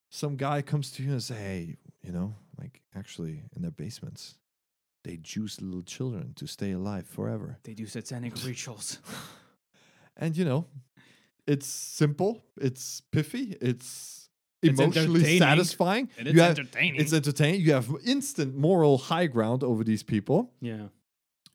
some 0.10 0.35
guy 0.38 0.61
comes 0.64 0.89
to 0.91 1.03
you 1.03 1.11
and 1.11 1.22
say 1.22 1.35
hey 1.35 1.77
you 2.02 2.11
know 2.11 2.34
like 2.57 2.81
actually 2.95 3.43
in 3.56 3.61
their 3.61 3.72
basements 3.72 4.39
they 5.03 5.18
juice 5.18 5.61
little 5.61 5.84
children 5.84 6.34
to 6.35 6.48
stay 6.48 6.72
alive 6.72 7.06
forever 7.06 7.57
they 7.64 7.73
do 7.76 7.85
satanic 7.85 8.34
rituals. 8.45 8.98
and 10.17 10.35
you 10.38 10.45
know 10.45 10.65
it's 11.47 11.65
simple 11.65 12.43
it's 12.59 13.01
piffy 13.11 13.55
it's 13.61 14.29
It's 14.61 14.79
emotionally 14.79 15.19
entertaining. 15.21 15.39
satisfying 15.39 16.09
And 16.17 16.27
it's 16.27 16.35
you 16.35 16.41
have, 16.41 16.57
entertaining. 16.59 17.01
it's 17.01 17.13
entertaining. 17.13 17.61
You 17.61 17.73
have 17.73 17.89
instant 18.05 18.55
moral 18.55 18.97
high 19.09 19.27
ground 19.27 19.63
over 19.63 19.83
these 19.83 20.03
people. 20.03 20.51
Yeah. 20.61 20.88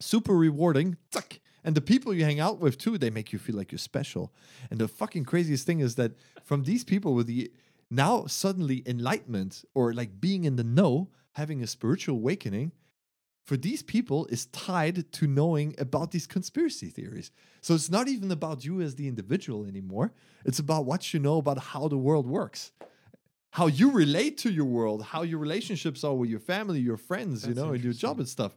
Super 0.00 0.34
rewarding. 0.36 0.96
Tuck. 1.12 1.38
And 1.64 1.74
the 1.76 1.80
people 1.80 2.12
you 2.14 2.24
hang 2.24 2.40
out 2.40 2.58
with 2.60 2.76
too, 2.78 2.98
they 2.98 3.10
make 3.10 3.32
you 3.32 3.38
feel 3.38 3.56
like 3.56 3.70
you're 3.72 3.78
special. 3.92 4.32
And 4.70 4.80
the 4.80 4.88
fucking 4.88 5.24
craziest 5.24 5.64
thing 5.66 5.80
is 5.80 5.94
that 5.94 6.12
from 6.44 6.64
these 6.64 6.84
people 6.84 7.14
with 7.14 7.26
the 7.28 7.50
now 7.90 8.26
suddenly 8.26 8.82
enlightenment 8.86 9.64
or 9.74 9.92
like 9.94 10.20
being 10.20 10.44
in 10.44 10.56
the 10.56 10.64
know, 10.64 11.08
having 11.32 11.62
a 11.62 11.66
spiritual 11.66 12.16
awakening, 12.16 12.72
for 13.46 13.56
these 13.56 13.82
people 13.82 14.26
is 14.26 14.46
tied 14.46 15.10
to 15.12 15.26
knowing 15.26 15.74
about 15.78 16.10
these 16.10 16.26
conspiracy 16.26 16.88
theories. 16.88 17.30
So 17.62 17.74
it's 17.74 17.90
not 17.90 18.08
even 18.08 18.30
about 18.30 18.64
you 18.64 18.80
as 18.82 18.96
the 18.96 19.08
individual 19.08 19.64
anymore. 19.64 20.12
It's 20.44 20.58
about 20.58 20.84
what 20.84 21.14
you 21.14 21.20
know 21.20 21.38
about 21.38 21.58
how 21.58 21.88
the 21.88 21.96
world 21.96 22.26
works 22.26 22.72
how 23.56 23.68
you 23.68 23.90
relate 23.90 24.36
to 24.36 24.50
your 24.50 24.66
world, 24.66 25.02
how 25.02 25.22
your 25.22 25.38
relationships 25.38 26.04
are 26.04 26.12
with 26.12 26.28
your 26.28 26.38
family, 26.38 26.78
your 26.78 26.98
friends, 26.98 27.46
you 27.46 27.54
know, 27.54 27.72
and 27.72 27.82
your 27.82 27.94
job 27.94 28.18
and 28.18 28.28
stuff. 28.28 28.54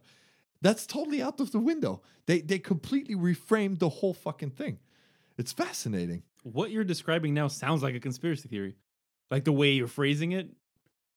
That's 0.60 0.86
totally 0.86 1.22
out 1.22 1.40
of 1.40 1.52
the 1.52 1.58
window. 1.58 2.02
They 2.26 2.42
they 2.42 2.58
completely 2.58 3.14
reframed 3.14 3.78
the 3.78 3.88
whole 3.88 4.12
fucking 4.12 4.50
thing. 4.50 4.78
It's 5.38 5.52
fascinating. 5.52 6.22
What 6.42 6.70
you're 6.70 6.84
describing 6.84 7.32
now 7.32 7.48
sounds 7.48 7.82
like 7.82 7.94
a 7.94 8.00
conspiracy 8.00 8.46
theory. 8.46 8.76
Like 9.30 9.44
the 9.44 9.52
way 9.52 9.70
you're 9.70 9.88
phrasing 9.88 10.32
it. 10.32 10.50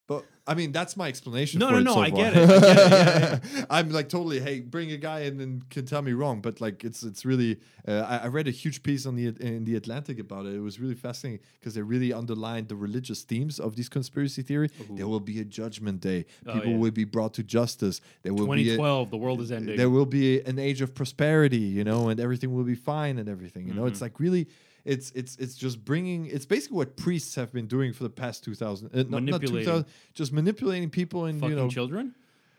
But 0.05 0.25
I 0.45 0.53
mean, 0.53 0.73
that's 0.73 0.97
my 0.97 1.07
explanation. 1.07 1.59
No, 1.59 1.67
for 1.69 1.73
no, 1.75 1.79
it 1.79 1.83
no, 1.85 1.93
so 1.93 1.99
I 2.01 2.09
get 2.09 2.35
it, 2.35 2.49
I 2.49 2.59
get 2.59 2.63
it, 2.63 2.77
yeah, 2.77 3.39
yeah. 3.55 3.65
I'm 3.69 3.89
like 3.89 4.09
totally. 4.09 4.41
Hey, 4.41 4.59
bring 4.59 4.91
a 4.91 4.97
guy 4.97 5.21
in 5.21 5.39
and 5.39 5.69
can 5.69 5.85
tell 5.85 6.01
me 6.01 6.11
wrong. 6.11 6.41
But 6.41 6.59
like, 6.59 6.83
it's 6.83 7.03
it's 7.03 7.23
really. 7.23 7.59
Uh, 7.87 8.01
I, 8.01 8.17
I 8.17 8.27
read 8.27 8.49
a 8.49 8.51
huge 8.51 8.83
piece 8.83 9.05
on 9.05 9.15
the 9.15 9.27
in 9.39 9.63
the 9.63 9.75
Atlantic 9.75 10.19
about 10.19 10.45
it. 10.45 10.55
It 10.55 10.59
was 10.59 10.77
really 10.77 10.95
fascinating 10.95 11.39
because 11.57 11.73
they 11.75 11.81
really 11.81 12.11
underlined 12.11 12.67
the 12.67 12.75
religious 12.75 13.21
themes 13.23 13.59
of 13.61 13.77
these 13.77 13.87
conspiracy 13.87 14.41
theory. 14.41 14.69
There 14.89 15.07
will 15.07 15.21
be 15.21 15.39
a 15.39 15.45
judgment 15.45 16.01
day. 16.01 16.25
Oh, 16.45 16.53
People 16.55 16.71
yeah. 16.71 16.77
will 16.79 16.91
be 16.91 17.05
brought 17.05 17.33
to 17.35 17.43
justice. 17.43 18.01
There 18.23 18.33
will 18.33 18.47
be 18.47 18.69
a, 18.71 18.75
2012, 18.75 19.09
the 19.09 19.17
world 19.17 19.39
is 19.39 19.51
ending. 19.53 19.77
there 19.77 19.89
will 19.89 20.05
be 20.05 20.41
an 20.41 20.59
age 20.59 20.81
of 20.81 20.93
prosperity, 20.93 21.57
you 21.77 21.85
know, 21.85 22.09
and 22.09 22.19
everything 22.19 22.53
will 22.53 22.65
be 22.65 22.75
fine 22.75 23.17
and 23.19 23.29
everything. 23.29 23.67
You 23.69 23.73
know, 23.73 23.85
it's 23.85 23.99
Mm-hmm. 23.99 24.05
like 24.05 24.19
really, 24.19 24.47
it's 24.85 25.11
it's 25.11 25.35
it's 25.37 25.55
just 25.55 25.83
bringing. 25.85 26.25
It's 26.25 26.45
basically 26.45 26.77
what 26.77 26.97
priests 26.97 27.35
have 27.35 27.51
been 27.53 27.67
doing 27.67 27.93
for 27.93 28.03
the 28.03 28.09
past 28.09 28.43
two 28.43 28.53
thousand, 28.55 28.89
uh, 28.93 28.97
not, 28.97 29.09
not 29.09 29.17
two 29.19 29.23
Manipulating. 29.25 29.65
thousand, 29.71 29.85
just 30.13 30.33
manipulating 30.33 30.89
people 30.89 31.25
and 31.25 31.39
Fucking 31.39 31.57
you 31.57 31.63
know 31.63 31.69
children. 31.69 32.13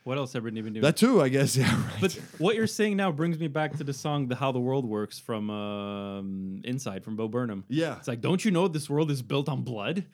What 0.05 0.19
else 0.19 0.35
have 0.35 0.43
Britney 0.43 0.63
been 0.63 0.75
doing? 0.75 0.83
that 0.83 0.99
too. 0.99 1.23
I 1.23 1.31
guess 1.31 1.57
yeah. 1.57 1.75
Right. 1.75 2.01
But 2.01 2.13
what 2.39 2.57
you're 2.57 2.67
saying 2.67 2.97
now 2.97 3.11
brings 3.11 3.39
me 3.39 3.49
back 3.49 3.77
to 3.79 3.85
the 3.85 3.93
song 3.95 4.29
"The 4.29 4.37
How 4.37 4.53
the 4.53 4.61
World 4.61 4.85
Works" 4.85 5.19
from 5.19 5.49
um, 5.51 6.61
Inside 6.65 7.03
from 7.05 7.17
Bo 7.17 7.27
Burnham. 7.29 7.65
yeah, 7.69 7.97
It's 7.99 8.09
like, 8.09 8.21
don't 8.21 8.45
you 8.45 8.51
know 8.51 8.69
this 8.69 8.89
world 8.91 9.11
is 9.11 9.23
built 9.23 9.49
on 9.49 9.63
blood? 9.63 10.05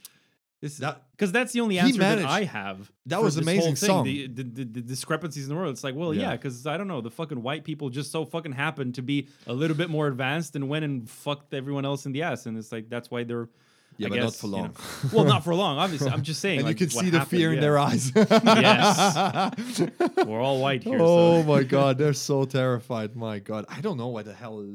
That 0.60 1.02
Because 1.12 1.32
that's 1.32 1.52
the 1.52 1.60
only 1.60 1.78
answer 1.78 1.98
managed- 1.98 2.24
that 2.24 2.30
I 2.30 2.44
have. 2.44 2.90
that 3.06 3.22
was 3.22 3.36
amazing 3.38 3.76
song. 3.76 4.04
The, 4.04 4.26
the, 4.26 4.42
the, 4.42 4.64
the 4.64 4.80
discrepancies 4.82 5.44
in 5.44 5.48
the 5.48 5.54
world. 5.56 5.72
It's 5.72 5.82
like, 5.82 5.94
well, 5.94 6.12
yeah, 6.12 6.22
Yeah. 6.30 6.36
because 6.36 6.66
I 6.66 6.76
don't 6.76 6.88
know, 6.88 7.00
the 7.00 7.10
fucking 7.10 7.42
white 7.42 7.64
people 7.64 7.88
just 7.88 8.12
so 8.12 8.24
fucking 8.26 8.52
happened 8.52 8.96
to 8.96 9.02
be 9.02 9.28
a 9.46 9.52
little 9.54 9.76
bit 9.76 9.88
more 9.88 10.06
advanced 10.06 10.56
and 10.56 10.68
went 10.68 10.84
and 10.84 11.08
fucked 11.08 11.54
everyone 11.54 11.84
else 11.86 12.04
in 12.06 12.12
the 12.12 12.22
ass, 12.22 12.44
and 12.46 12.58
it's 12.58 12.72
like 12.72 12.88
that's 12.90 13.10
why 13.10 13.24
they're. 13.24 13.48
Yeah, 13.96 14.06
I 14.06 14.10
but 14.10 14.16
not 14.16 14.24
guess, 14.26 14.40
for 14.40 14.46
you 14.46 14.52
know- 14.52 14.58
long. 14.58 14.76
well, 15.12 15.24
not 15.24 15.44
for 15.44 15.54
long, 15.54 15.76
obviously. 15.78 16.08
I'm 16.10 16.22
just 16.22 16.40
saying. 16.40 16.60
and 16.60 16.66
like, 16.68 16.80
you 16.80 16.86
can 16.86 16.96
see 16.96 17.10
the 17.10 17.18
happened, 17.18 17.38
fear 17.38 17.52
in 17.52 17.60
their 17.60 17.78
eyes. 17.78 18.12
Yes. 18.16 19.80
We're 20.26 20.40
all 20.40 20.60
white 20.60 20.82
here. 20.82 20.98
oh 21.00 21.42
so. 21.42 21.46
my 21.46 21.62
god, 21.76 21.98
they're 21.98 22.12
so 22.14 22.44
terrified. 22.44 23.16
My 23.16 23.38
god, 23.40 23.66
I 23.68 23.80
don't 23.80 23.96
know 23.98 24.08
why 24.08 24.22
the 24.22 24.32
hell 24.34 24.66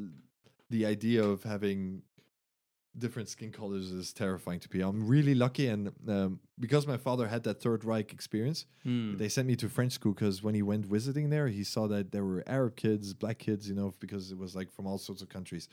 the 0.70 0.86
idea 0.86 1.24
of 1.24 1.44
having 1.44 2.02
different 2.98 3.28
skin 3.30 3.52
colors 3.52 3.92
is 3.92 4.14
terrifying 4.14 4.60
to 4.62 4.70
be. 4.70 4.82
I'm 4.82 5.06
really 5.08 5.36
lucky, 5.36 5.68
and 5.68 5.92
um, 6.08 6.40
because 6.60 6.88
my 6.88 6.98
father 6.98 7.28
had 7.28 7.44
that 7.44 7.62
Third 7.62 7.84
Reich 7.84 8.14
experience, 8.14 8.66
Hmm. 8.84 9.18
they 9.18 9.30
sent 9.30 9.48
me 9.48 9.56
to 9.58 9.68
French 9.70 9.92
school 9.94 10.14
because 10.14 10.42
when 10.44 10.56
he 10.56 10.62
went 10.62 10.86
visiting 10.86 11.30
there, 11.30 11.48
he 11.50 11.64
saw 11.64 11.88
that 11.88 12.12
there 12.12 12.24
were 12.24 12.44
Arab 12.48 12.76
kids, 12.76 13.14
black 13.14 13.38
kids, 13.40 13.68
you 13.70 13.76
know, 13.76 13.94
because 14.00 14.32
it 14.32 14.38
was 14.38 14.56
like 14.56 14.72
from 14.72 14.86
all 14.88 14.98
sorts 14.98 15.22
of 15.22 15.30
countries, 15.30 15.68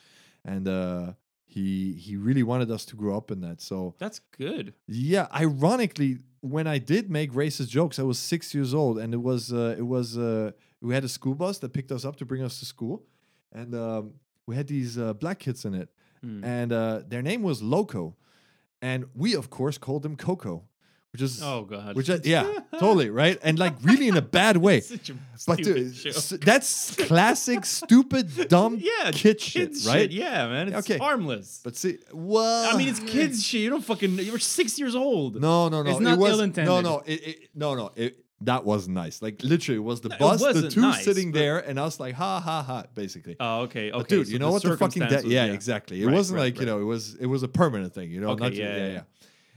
and 0.44 0.66
uh, 0.68 1.12
he 1.46 1.92
he 1.94 2.16
really 2.16 2.42
wanted 2.42 2.70
us 2.70 2.84
to 2.86 2.96
grow 2.96 3.16
up 3.16 3.30
in 3.30 3.40
that. 3.42 3.60
So 3.60 3.94
That's 3.98 4.18
good. 4.38 4.74
yeah, 4.86 5.26
ironically, 5.34 6.18
when 6.40 6.66
I 6.66 6.78
did 6.78 7.10
make 7.10 7.32
racist 7.32 7.68
jokes, 7.68 7.98
I 7.98 8.02
was 8.02 8.18
six 8.18 8.54
years 8.54 8.72
old, 8.74 8.98
and 8.98 9.14
it 9.14 9.22
was 9.22 9.52
uh, 9.52 9.74
it 9.78 9.86
was 9.86 10.16
uh, 10.18 10.52
we 10.80 10.94
had 10.94 11.04
a 11.04 11.08
school 11.08 11.34
bus 11.34 11.58
that 11.58 11.72
picked 11.72 11.92
us 11.92 12.04
up 12.04 12.16
to 12.16 12.24
bring 12.26 12.42
us 12.42 12.58
to 12.60 12.64
school, 12.64 13.04
and 13.52 13.74
um, 13.74 14.14
we 14.46 14.56
had 14.56 14.66
these 14.66 14.98
uh, 14.98 15.12
black 15.14 15.38
kids 15.38 15.64
in 15.64 15.74
it, 15.74 15.88
Hmm. 16.22 16.44
and 16.44 16.72
uh, 16.72 17.00
their 17.08 17.22
name 17.22 17.42
was 17.42 17.62
Loco, 17.62 18.14
and 18.80 19.06
we 19.14 19.34
of 19.34 19.50
course 19.50 19.76
called 19.78 20.02
them 20.02 20.16
Coco, 20.16 20.62
which 21.12 21.20
is 21.20 21.42
Oh 21.42 21.62
god. 21.64 21.96
which 21.96 22.08
I, 22.08 22.20
yeah, 22.24 22.60
totally 22.78 23.10
right, 23.10 23.38
and 23.42 23.58
like 23.58 23.74
really 23.82 24.06
in 24.06 24.16
a 24.16 24.22
bad 24.22 24.56
way. 24.56 24.80
Such 24.80 25.10
a 25.10 25.14
But 25.46 25.58
dude, 25.58 25.92
s- 26.06 26.28
that's 26.44 26.94
classic, 26.94 27.64
stupid, 27.64 28.48
dumb 28.48 28.78
yeah, 28.80 29.10
kid 29.10 29.38
kids 29.38 29.82
shit, 29.82 29.92
right? 29.92 30.10
Yeah, 30.10 30.46
man. 30.48 30.68
It's 30.68 30.88
Okay. 30.88 30.98
harmless. 30.98 31.60
But 31.64 31.74
see, 31.76 31.98
well, 32.12 32.72
I 32.72 32.78
mean, 32.78 32.88
it's 32.88 33.00
kids 33.00 33.42
shit. 33.44 33.62
You 33.62 33.70
don't 33.70 33.84
fucking. 33.84 34.18
You 34.20 34.30
were 34.32 34.38
six 34.38 34.78
years 34.78 34.94
old. 34.94 35.40
No, 35.40 35.68
no, 35.68 35.82
no. 35.82 35.90
It's 35.90 36.00
it 36.00 36.04
was, 36.04 36.18
No, 36.18 36.26
ill-intended. 36.28 36.82
no, 36.84 37.02
it, 37.04 37.26
it, 37.26 37.38
no, 37.54 37.74
no. 37.74 37.90
It, 37.96 38.21
that 38.46 38.64
wasn't 38.64 38.94
nice. 38.94 39.22
Like 39.22 39.42
literally, 39.42 39.76
it 39.76 39.82
was 39.84 40.00
the 40.00 40.08
No, 40.10 40.18
bus, 40.18 40.40
the 40.42 40.70
two 40.70 40.80
nice, 40.80 41.04
sitting 41.04 41.32
there, 41.32 41.58
and 41.58 41.78
I 41.78 41.84
was 41.84 41.98
like 42.00 42.14
ha 42.14 42.40
ha 42.40 42.62
ha, 42.62 42.84
basically. 42.94 43.36
Oh, 43.40 43.60
okay. 43.62 43.90
Okay. 43.90 43.98
But 43.98 44.08
dude, 44.08 44.26
so 44.26 44.32
you 44.32 44.38
know 44.38 44.50
what 44.52 44.62
the 44.62 44.76
fucking 44.76 45.02
dad? 45.02 45.24
was- 45.24 45.32
Yeah, 45.32 45.46
exactly. 45.46 46.02
It 46.02 46.06
Right, 46.06 46.14
wasn't 46.14 46.36
right, 46.38 46.44
like 46.52 46.60
you 46.60 46.66
know, 46.66 46.80
it 46.80 46.84
was 46.84 47.14
it 47.16 47.26
was 47.26 47.42
a 47.42 47.48
permanent 47.48 47.94
thing. 47.94 48.10
You 48.10 48.20
know, 48.20 48.30
Okay, 48.30 48.44
not 48.44 48.54
yeah, 48.54 48.64
yeah, 48.64 48.76
yeah, 48.76 48.86
yeah, 48.86 48.92
yeah. 48.92 49.02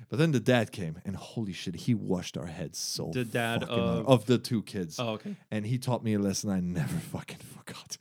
But 0.10 0.20
then 0.20 0.32
the 0.32 0.40
dad 0.40 0.72
came, 0.72 1.00
and 1.04 1.16
holy 1.16 1.52
shit, 1.54 1.76
he 1.76 1.96
washed 1.96 2.38
our 2.38 2.46
heads 2.46 2.78
so. 2.78 3.10
The 3.12 3.26
dad 3.26 3.64
of- 3.64 4.08
of 4.08 4.26
the 4.28 4.38
two 4.38 4.62
kids. 4.62 5.00
Oh, 5.00 5.14
okay. 5.14 5.36
and 5.50 5.66
he 5.66 5.78
taught 5.80 6.04
me 6.04 6.14
a 6.14 6.20
lesson 6.20 6.50
I 6.52 6.60
never 6.60 6.98
fucking 7.16 7.40
forgot. 7.40 7.98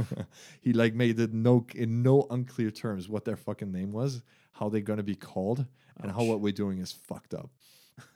he 0.60 0.72
like 0.72 0.94
made 0.94 1.18
it 1.18 1.32
no 1.32 1.66
in 1.74 2.02
no 2.02 2.26
unclear 2.30 2.70
terms 2.70 3.08
what 3.08 3.24
their 3.24 3.36
fucking 3.36 3.72
name 3.72 3.90
was, 3.92 4.22
how 4.52 4.68
they're 4.68 4.80
gonna 4.80 5.02
be 5.02 5.16
called, 5.16 5.66
and 6.00 6.12
how 6.12 6.22
what 6.22 6.40
we're 6.40 6.52
doing 6.52 6.78
is 6.78 6.92
fucked 6.92 7.34
up. 7.34 7.50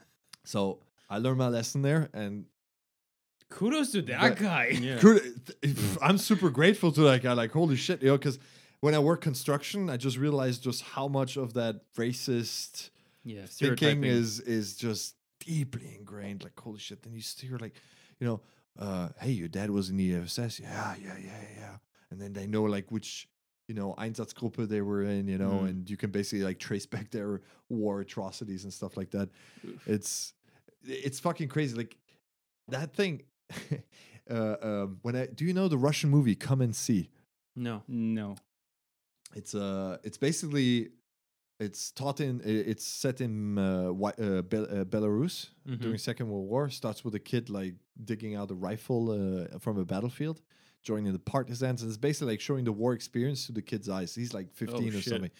So 0.47 0.81
I 1.09 1.19
learned 1.19 1.39
my 1.39 1.49
lesson 1.49 1.83
there, 1.83 2.09
and 2.13 2.47
Kudos 3.51 3.93
to 3.93 4.03
that 4.03 4.21
But- 4.21 4.39
guy. 4.39 4.69
Yeah. 4.81 4.99
could- 5.01 5.43
I'm 6.03 6.19
super 6.19 6.51
grateful 6.51 6.93
to 6.93 7.03
that 7.03 7.23
guy. 7.23 7.33
Like 7.35 7.53
holy 7.53 7.77
shit, 7.77 8.03
you 8.03 8.09
know, 8.09 8.19
because 8.19 8.39
when 8.81 8.95
I 8.95 8.99
work 8.99 9.21
construction, 9.21 9.89
I 9.91 9.97
just 9.97 10.17
realized 10.17 10.63
just 10.63 10.83
how 10.83 11.09
much 11.09 11.37
of 11.37 11.55
that 11.55 11.83
racist 11.95 12.91
Yeah. 13.25 13.47
thinking 13.47 14.05
is 14.05 14.41
is 14.41 14.77
just 14.77 15.15
deeply 15.41 15.95
ingrained. 15.99 16.43
Like 16.43 16.59
holy 16.59 16.79
shit! 16.79 17.03
Then 17.03 17.13
you 17.15 17.21
still 17.21 17.51
hear 17.51 17.59
like, 17.59 17.75
you 18.19 18.27
know, 18.27 18.41
uh, 18.79 19.11
hey, 19.21 19.31
your 19.33 19.49
dad 19.49 19.71
was 19.71 19.89
in 19.91 19.97
the 19.99 20.15
SS. 20.15 20.59
Yeah, 20.61 20.95
yeah, 21.01 21.17
yeah, 21.19 21.25
yeah, 21.25 21.49
yeah. 21.59 21.77
And 22.11 22.21
then 22.21 22.33
they 22.33 22.47
know 22.47 22.65
like 22.65 22.91
which 22.91 23.29
you 23.69 23.75
know 23.75 23.95
Einsatzgruppe 23.99 24.69
they 24.69 24.81
were 24.81 25.03
in. 25.05 25.29
You 25.29 25.39
know, 25.39 25.61
Mm. 25.63 25.69
and 25.69 25.91
you 25.91 25.97
can 25.97 26.11
basically 26.11 26.45
like 26.45 26.59
trace 26.59 26.87
back 26.87 27.11
their 27.11 27.41
war 27.69 28.01
atrocities 28.01 28.65
and 28.65 28.73
stuff 28.73 28.97
like 28.97 29.11
that. 29.13 29.29
It's 29.87 30.33
it's 30.87 31.21
fucking 31.21 31.49
crazy. 31.49 31.77
Like 31.77 31.97
that 32.69 32.95
thing. 32.95 33.23
uh, 34.31 34.57
um, 34.63 34.99
when 35.03 35.17
I 35.17 35.27
do 35.27 35.45
you 35.45 35.53
know 35.53 35.69
the 35.69 35.79
Russian 35.79 36.11
movie 36.11 36.35
Come 36.35 36.61
and 36.61 36.75
See? 36.75 37.11
No. 37.57 37.83
No. 37.89 38.37
It's 39.35 39.55
uh, 39.55 39.99
it's 40.05 40.17
basically, 40.19 40.91
it's 41.61 41.91
taught 41.91 42.21
in, 42.21 42.41
it's 42.45 42.85
set 42.87 43.21
in 43.21 43.59
uh, 43.59 43.91
uh, 43.93 44.43
Bel- 44.43 44.65
uh, 44.71 44.85
Belarus 44.85 45.49
Mhm. 45.69 45.81
during 45.81 45.99
Second 45.99 46.29
World 46.29 46.49
War. 46.49 46.71
Starts 46.71 47.05
with 47.05 47.15
a 47.15 47.19
kid 47.21 47.51
like 47.51 47.75
digging 48.05 48.35
out 48.37 48.51
a 48.51 48.55
rifle 48.55 49.11
uh, 49.11 49.59
from 49.59 49.79
a 49.79 49.85
battlefield, 49.85 50.41
joining 50.83 51.13
the 51.13 51.19
partisans, 51.19 51.83
and 51.83 51.89
it's 51.91 51.99
basically 51.99 52.35
like 52.35 52.41
showing 52.41 52.65
the 52.65 52.73
war 52.73 52.93
experience 52.93 53.47
through 53.47 53.55
the 53.57 53.63
kid's 53.63 53.89
eyes. 53.89 54.15
He's 54.15 54.33
like 54.35 54.53
fifteen 54.53 54.93
or 54.95 54.97
Oh, 54.99 55.01
shit. 55.01 55.13
something. 55.13 55.31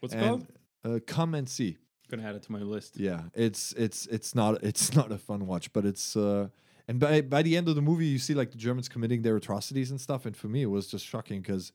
What's 0.00 0.14
and, 0.14 0.22
called? 0.22 0.46
Uh, 0.84 0.98
come 1.06 1.34
and 1.34 1.48
see. 1.48 1.76
Gonna 2.10 2.22
add 2.28 2.34
it 2.36 2.42
to 2.44 2.52
my 2.52 2.60
list. 2.60 2.98
Yeah, 2.98 3.22
it's 3.34 3.72
it's 3.72 4.06
it's 4.06 4.34
not 4.34 4.62
it's 4.70 4.94
not 4.94 5.12
a 5.12 5.18
fun 5.18 5.46
watch, 5.46 5.72
but 5.72 5.84
it's 5.84 6.16
uh 6.16 6.48
and 6.88 6.98
by 6.98 7.20
by 7.20 7.42
the 7.42 7.56
end 7.56 7.68
of 7.68 7.74
the 7.74 7.82
movie 7.82 8.06
you 8.06 8.18
see 8.18 8.34
like 8.34 8.50
the 8.50 8.58
Germans 8.58 8.88
committing 8.88 9.22
their 9.22 9.36
atrocities 9.36 9.90
and 9.90 10.00
stuff, 10.00 10.24
and 10.26 10.36
for 10.36 10.48
me 10.48 10.62
it 10.62 10.70
was 10.70 10.86
just 10.86 11.04
shocking 11.04 11.40
because 11.42 11.72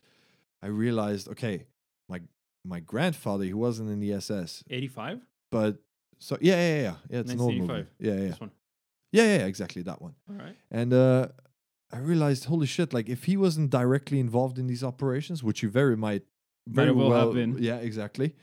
I 0.62 0.68
realized 0.68 1.28
okay, 1.30 1.66
my 2.10 2.22
my 2.66 2.80
grandfather 2.80 3.44
he 3.46 3.54
wasn't 3.54 3.90
in 3.90 4.00
the 4.00 4.14
SS, 4.14 4.64
85. 4.70 5.22
but 5.52 5.78
so 6.20 6.38
yeah 6.42 6.56
yeah 6.56 6.76
yeah 6.82 6.96
yeah 7.10 7.20
it's 7.20 7.32
an 7.34 7.42
old 7.42 7.54
movie 7.56 7.68
1985. 7.68 7.88
yeah 8.00 8.14
yeah 8.24 8.30
This 8.30 8.40
one. 8.40 8.52
yeah 9.12 9.24
yeah 9.38 9.46
exactly 9.46 9.82
that 9.84 10.02
one 10.02 10.16
All 10.30 10.36
right. 10.38 10.56
and 10.72 10.94
uh 10.94 11.28
I 11.92 12.00
realized 12.00 12.46
holy 12.46 12.66
shit 12.66 12.94
like 12.94 13.08
if 13.10 13.26
he 13.26 13.36
wasn't 13.38 13.70
directly 13.70 14.20
involved 14.20 14.58
in 14.58 14.66
these 14.68 14.84
operations, 14.84 15.44
which 15.44 15.62
you 15.62 15.70
very 15.70 15.96
might 15.98 16.24
Very 16.66 16.92
well 16.92 17.12
have 17.12 17.34
been. 17.34 17.58
yeah 17.60 17.78
exactly. 17.90 18.34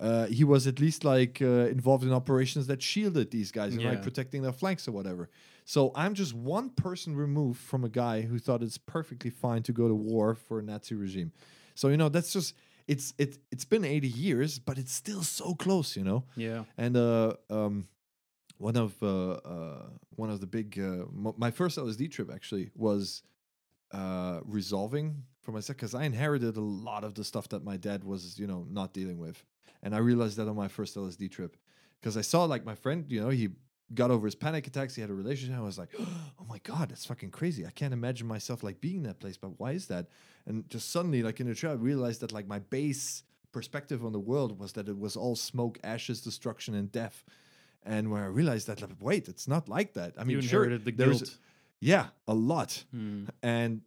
Uh, 0.00 0.26
he 0.26 0.44
was 0.44 0.66
at 0.66 0.80
least 0.80 1.04
like 1.04 1.42
uh, 1.42 1.68
involved 1.76 2.04
in 2.04 2.12
operations 2.12 2.66
that 2.68 2.80
shielded 2.80 3.30
these 3.30 3.52
guys 3.52 3.74
and 3.74 3.82
like 3.90 4.02
protecting 4.02 4.40
their 4.42 4.52
flanks 4.52 4.88
or 4.88 4.92
whatever. 4.92 5.28
So 5.66 5.92
I'm 5.94 6.14
just 6.14 6.32
one 6.34 6.70
person 6.70 7.14
removed 7.14 7.60
from 7.60 7.84
a 7.84 7.88
guy 7.90 8.22
who 8.22 8.38
thought 8.38 8.62
it's 8.62 8.78
perfectly 8.78 9.30
fine 9.30 9.62
to 9.64 9.72
go 9.72 9.88
to 9.88 9.94
war 9.94 10.34
for 10.34 10.58
a 10.58 10.62
Nazi 10.62 10.94
regime. 10.94 11.32
So 11.74 11.88
you 11.88 11.96
know 11.98 12.08
that's 12.08 12.32
just 12.32 12.54
it's 12.88 13.12
it 13.18 13.38
it's 13.52 13.64
been 13.66 13.84
80 13.84 14.08
years, 14.08 14.58
but 14.58 14.78
it's 14.78 14.92
still 14.92 15.22
so 15.22 15.54
close, 15.54 15.96
you 15.96 16.02
know. 16.04 16.24
Yeah. 16.34 16.64
And 16.78 16.96
uh, 16.96 17.34
um, 17.50 17.86
one 18.58 18.76
of 18.76 19.00
uh, 19.02 19.32
uh, 19.32 19.82
one 20.16 20.30
of 20.30 20.40
the 20.40 20.46
big 20.46 20.78
uh, 20.78 21.04
m- 21.26 21.34
my 21.36 21.50
first 21.50 21.78
LSD 21.78 22.10
trip 22.10 22.30
actually 22.32 22.70
was 22.74 23.22
uh, 23.92 24.40
resolving 24.44 25.24
for 25.42 25.52
myself 25.52 25.76
because 25.76 25.94
I 25.94 26.04
inherited 26.04 26.56
a 26.56 26.60
lot 26.60 27.04
of 27.04 27.14
the 27.14 27.24
stuff 27.24 27.48
that 27.50 27.64
my 27.64 27.76
dad 27.76 28.04
was 28.04 28.38
you 28.38 28.46
know 28.46 28.66
not 28.70 28.92
dealing 28.92 29.18
with, 29.18 29.44
and 29.82 29.94
I 29.94 29.98
realized 29.98 30.36
that 30.38 30.48
on 30.48 30.56
my 30.56 30.68
first 30.68 30.96
LSD 30.96 31.30
trip 31.30 31.56
because 32.00 32.16
I 32.16 32.20
saw 32.22 32.44
like 32.44 32.64
my 32.64 32.74
friend 32.74 33.04
you 33.08 33.20
know 33.20 33.28
he 33.30 33.50
got 33.92 34.10
over 34.10 34.26
his 34.26 34.34
panic 34.36 34.66
attacks 34.66 34.94
he 34.94 35.00
had 35.00 35.10
a 35.10 35.14
relationship 35.14 35.56
I 35.58 35.62
was 35.62 35.78
like 35.78 35.90
oh 36.00 36.44
my 36.48 36.58
god 36.62 36.90
that's 36.90 37.04
fucking 37.06 37.30
crazy. 37.30 37.66
I 37.66 37.70
can't 37.70 37.92
imagine 37.92 38.26
myself 38.26 38.62
like 38.62 38.80
being 38.80 38.96
in 38.98 39.02
that 39.04 39.20
place 39.20 39.36
but 39.36 39.58
why 39.58 39.72
is 39.72 39.86
that? 39.88 40.06
And 40.46 40.68
just 40.68 40.90
suddenly 40.90 41.22
like 41.22 41.40
in 41.40 41.48
the 41.48 41.54
trip 41.54 41.72
I 41.72 41.74
realized 41.74 42.20
that 42.22 42.32
like 42.32 42.46
my 42.46 42.58
base 42.58 43.22
perspective 43.52 44.04
on 44.04 44.12
the 44.12 44.20
world 44.20 44.58
was 44.60 44.72
that 44.74 44.88
it 44.88 44.98
was 44.98 45.16
all 45.16 45.34
smoke 45.36 45.78
ashes 45.82 46.20
destruction 46.20 46.74
and 46.74 46.90
death. 46.92 47.24
And 47.82 48.10
when 48.12 48.22
I 48.22 48.26
realized 48.26 48.66
that 48.68 48.80
like 48.80 48.90
wait 49.00 49.28
it's 49.28 49.48
not 49.48 49.68
like 49.68 49.94
that. 49.94 50.14
I 50.18 50.24
mean 50.24 50.36
you 50.36 50.42
sure 50.42 50.64
inherited 50.64 50.84
the 50.84 50.92
there's- 50.92 51.18
guilt. 51.22 51.38
yeah 51.80 52.06
a 52.28 52.34
lot. 52.34 52.84
Hmm. 52.92 53.24
and 53.42 53.80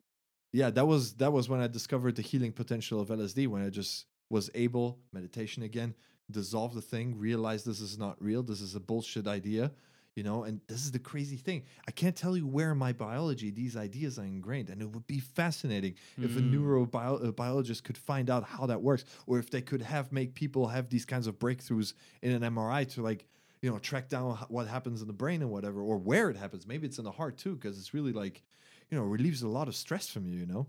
yeah 0.51 0.69
that 0.69 0.85
was 0.85 1.13
that 1.13 1.31
was 1.33 1.49
when 1.49 1.61
i 1.61 1.67
discovered 1.67 2.15
the 2.15 2.21
healing 2.21 2.51
potential 2.51 2.99
of 3.01 3.07
lsd 3.09 3.47
when 3.47 3.63
i 3.65 3.69
just 3.71 4.05
was 4.29 4.49
able 4.55 4.99
meditation 5.11 5.63
again 5.63 5.93
dissolve 6.31 6.73
the 6.73 6.81
thing 6.81 7.17
realize 7.17 7.63
this 7.63 7.81
is 7.81 7.97
not 7.97 8.21
real 8.21 8.41
this 8.43 8.61
is 8.61 8.75
a 8.75 8.79
bullshit 8.79 9.27
idea 9.27 9.71
you 10.15 10.21
know. 10.21 10.43
And 10.43 10.61
this 10.67 10.85
is 10.85 10.91
the 10.91 10.99
crazy 10.99 11.37
thing. 11.37 11.63
I 11.87 11.91
can't 11.91 12.15
tell 12.15 12.37
you 12.37 12.45
where 12.45 12.71
in 12.71 12.77
my 12.77 12.93
biology 12.93 13.49
these 13.49 13.75
ideas 13.75 14.19
are 14.19 14.23
ingrained, 14.23 14.69
and 14.69 14.79
it 14.79 14.89
would 14.91 15.07
be 15.07 15.19
fascinating 15.19 15.95
if 16.19 16.37
a 16.37 16.39
Mm. 16.39 16.53
neurobiologist 16.53 17.83
could 17.83 17.97
find 17.97 18.29
out 18.29 18.43
how 18.43 18.65
that 18.67 18.81
works, 18.81 19.05
or 19.25 19.39
if 19.39 19.49
they 19.49 19.61
could 19.61 19.81
have 19.81 20.11
make 20.11 20.35
people 20.35 20.67
have 20.67 20.89
these 20.89 21.05
kinds 21.05 21.27
of 21.27 21.39
breakthroughs 21.39 21.93
in 22.21 22.31
an 22.31 22.43
MRI 22.43 22.83
to 22.85 23.01
like 23.01 23.25
you 23.61 23.71
know 23.71 23.79
track 23.79 24.09
down 24.09 24.35
what 24.49 24.67
happens 24.67 25.01
in 25.01 25.07
the 25.07 25.13
brain 25.13 25.41
and 25.41 25.49
whatever, 25.51 25.81
or 25.81 25.97
where 25.97 26.29
it 26.29 26.37
happens. 26.37 26.67
Maybe 26.67 26.85
it's 26.85 26.99
in 26.99 27.05
the 27.05 27.11
heart 27.11 27.37
too, 27.37 27.55
because 27.55 27.79
it's 27.79 27.93
really 27.93 28.13
like 28.13 28.43
you 28.91 28.97
know 28.97 29.03
relieves 29.03 29.41
a 29.41 29.47
lot 29.47 29.67
of 29.67 29.75
stress 29.75 30.09
from 30.09 30.27
you, 30.27 30.37
you 30.37 30.45
know. 30.45 30.67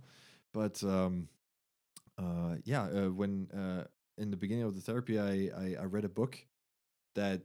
But 0.52 0.82
um, 0.84 1.28
uh, 2.18 2.56
yeah, 2.64 2.84
uh, 2.84 3.10
when 3.10 3.48
uh, 3.50 3.84
in 4.18 4.30
the 4.30 4.36
beginning 4.36 4.64
of 4.64 4.74
the 4.74 4.80
therapy, 4.80 5.18
I, 5.18 5.50
I 5.56 5.76
I 5.80 5.84
read 5.84 6.04
a 6.04 6.08
book 6.08 6.38
that 7.14 7.42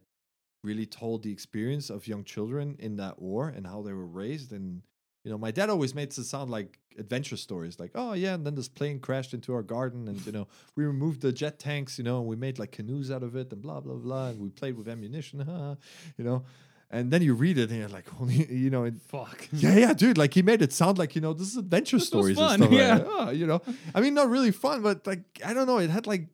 really 0.63 0.85
told 0.85 1.23
the 1.23 1.31
experience 1.31 1.89
of 1.89 2.07
young 2.07 2.23
children 2.23 2.75
in 2.79 2.97
that 2.97 3.21
war 3.21 3.49
and 3.49 3.65
how 3.65 3.81
they 3.81 3.93
were 3.93 4.05
raised 4.05 4.51
and 4.51 4.81
you 5.23 5.31
know 5.31 5.37
my 5.37 5.51
dad 5.51 5.69
always 5.69 5.95
made 5.95 6.09
it 6.09 6.13
sound 6.13 6.49
like 6.49 6.79
adventure 6.97 7.37
stories 7.37 7.79
like 7.79 7.91
oh 7.95 8.13
yeah 8.13 8.33
and 8.33 8.45
then 8.45 8.55
this 8.55 8.67
plane 8.67 8.99
crashed 8.99 9.33
into 9.33 9.53
our 9.53 9.63
garden 9.63 10.07
and 10.09 10.25
you 10.25 10.31
know 10.31 10.47
we 10.75 10.83
removed 10.83 11.21
the 11.21 11.31
jet 11.31 11.59
tanks 11.59 11.97
you 11.97 12.03
know 12.03 12.19
and 12.19 12.27
we 12.27 12.35
made 12.35 12.59
like 12.59 12.71
canoes 12.71 13.09
out 13.09 13.23
of 13.23 13.35
it 13.35 13.51
and 13.53 13.61
blah 13.61 13.79
blah 13.79 13.95
blah 13.95 14.27
and 14.27 14.39
we 14.39 14.49
played 14.49 14.75
with 14.75 14.87
ammunition 14.89 15.39
you 16.17 16.25
know 16.25 16.43
and 16.91 17.11
then 17.11 17.21
you 17.21 17.33
read 17.35 17.57
it 17.57 17.69
and 17.69 17.79
you're 17.79 17.89
like 17.89 18.07
holy 18.09 18.45
you 18.63 18.69
know 18.69 18.83
and 18.83 19.01
Fuck. 19.03 19.47
yeah, 19.51 19.75
yeah, 19.77 19.93
dude. 19.93 20.17
Like 20.17 20.33
he 20.33 20.41
made 20.41 20.61
it 20.61 20.73
sound 20.73 20.97
like 20.97 21.15
you 21.15 21.21
know 21.21 21.33
this 21.33 21.47
is 21.49 21.57
adventure 21.57 21.97
was 21.97 22.07
stories 22.07 22.37
fun, 22.37 22.71
yeah. 22.71 22.95
Like. 22.97 23.05
Oh, 23.07 23.29
you 23.31 23.45
know, 23.47 23.61
I 23.93 24.01
mean, 24.01 24.13
not 24.13 24.29
really 24.29 24.51
fun, 24.51 24.81
but 24.81 25.05
like 25.07 25.23
I 25.45 25.53
don't 25.53 25.67
know. 25.67 25.77
It 25.79 25.89
had 25.89 26.07
like 26.07 26.27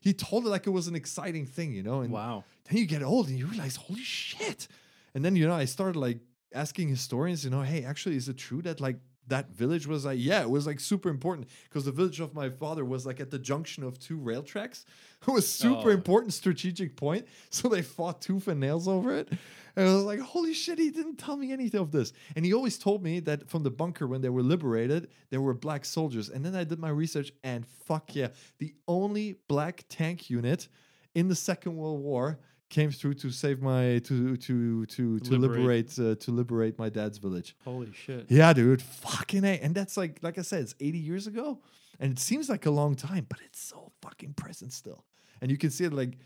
he 0.00 0.12
told 0.12 0.46
it 0.46 0.48
like 0.48 0.66
it 0.66 0.70
was 0.70 0.88
an 0.88 0.94
exciting 0.96 1.46
thing, 1.46 1.72
you 1.72 1.82
know. 1.82 2.00
And 2.00 2.10
Wow. 2.12 2.44
then 2.68 2.78
you 2.78 2.86
get 2.86 3.02
old 3.02 3.28
and 3.28 3.38
you 3.38 3.46
realize, 3.46 3.76
holy 3.76 4.00
shit. 4.02 4.66
And 5.14 5.24
then 5.24 5.36
you 5.36 5.46
know, 5.46 5.54
I 5.54 5.66
started 5.66 5.96
like 5.96 6.18
asking 6.54 6.88
historians, 6.88 7.44
you 7.44 7.50
know, 7.50 7.62
hey, 7.62 7.84
actually, 7.84 8.16
is 8.16 8.28
it 8.28 8.36
true 8.38 8.62
that 8.62 8.80
like 8.80 8.96
that 9.30 9.50
village 9.50 9.86
was 9.86 10.04
like, 10.04 10.18
yeah, 10.20 10.42
it 10.42 10.50
was 10.50 10.66
like 10.66 10.78
super 10.78 11.08
important 11.08 11.48
because 11.64 11.84
the 11.86 11.92
village 11.92 12.20
of 12.20 12.34
my 12.34 12.48
father 12.50 12.84
was 12.84 13.04
like 13.06 13.18
at 13.20 13.30
the 13.30 13.38
junction 13.38 13.82
of 13.82 13.98
two 13.98 14.16
rail 14.18 14.42
tracks. 14.42 14.84
It 15.28 15.30
was 15.32 15.46
super 15.52 15.88
Oh. 15.90 15.92
important 15.92 16.32
strategic 16.32 16.96
point. 16.96 17.26
So 17.50 17.68
they 17.68 17.82
fought 17.82 18.22
tooth 18.22 18.48
and 18.48 18.58
nails 18.60 18.88
over 18.88 19.14
it. 19.16 19.28
And 19.76 19.88
I 19.88 19.94
was 19.94 20.04
like, 20.04 20.18
holy 20.20 20.54
shit, 20.54 20.78
he 20.78 20.90
didn't 20.90 21.16
tell 21.16 21.36
me 21.36 21.52
anything 21.52 21.80
of 21.80 21.90
this. 21.92 22.12
And 22.34 22.44
he 22.44 22.54
always 22.54 22.78
told 22.78 23.02
me 23.02 23.20
that 23.20 23.48
from 23.50 23.62
the 23.62 23.70
bunker 23.70 24.06
when 24.06 24.20
they 24.22 24.30
were 24.30 24.42
liberated, 24.42 25.08
there 25.30 25.40
were 25.42 25.52
black 25.54 25.84
soldiers. 25.84 26.28
And 26.30 26.44
then 26.44 26.54
I 26.54 26.64
did 26.64 26.78
my 26.78 26.88
research 26.88 27.32
and 27.44 27.66
fuck 27.86 28.14
yeah, 28.16 28.28
the 28.58 28.74
only 28.88 29.36
black 29.46 29.84
tank 29.90 30.30
unit 30.30 30.68
in 31.14 31.28
the 31.28 31.34
Second 31.36 31.76
World 31.76 32.00
War 32.00 32.38
came 32.70 32.90
through 32.90 33.14
to 33.14 33.30
save 33.30 33.60
my 33.60 33.98
to 34.04 34.36
to 34.36 34.86
to 34.86 35.18
to 35.18 35.36
Liberate. 35.36 35.58
liberate 35.60 35.98
uh, 35.98 36.14
to 36.24 36.30
liberate 36.30 36.78
my 36.78 36.88
dad's 36.88 37.18
village. 37.18 37.54
Holy 37.64 37.92
shit. 37.92 38.26
Yeah, 38.30 38.52
dude, 38.54 38.80
fucking 38.80 39.44
a. 39.44 39.58
And 39.60 39.74
that's 39.74 39.96
like 39.96 40.20
like 40.22 40.38
I 40.38 40.42
said, 40.42 40.62
it's 40.62 40.74
80 40.80 40.98
years 40.98 41.26
ago, 41.26 41.58
and 41.98 42.12
it 42.12 42.18
seems 42.18 42.48
like 42.48 42.64
a 42.66 42.70
long 42.70 42.94
time, 42.94 43.26
but 43.28 43.40
it's 43.44 43.60
so 43.60 43.92
fucking 44.00 44.34
present 44.34 44.72
still. 44.72 45.04
And 45.42 45.50
you 45.50 45.58
can 45.58 45.70
see 45.70 45.84
it 45.84 45.92
like 45.92 46.16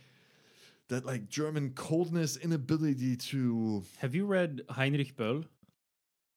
that 0.89 1.05
like 1.07 1.29
German 1.29 1.71
coldness, 1.71 2.37
inability 2.37 3.17
to 3.17 3.83
Have 3.99 4.15
you 4.15 4.27
read 4.27 4.61
Heinrich 4.69 5.17
Böll? 5.17 5.45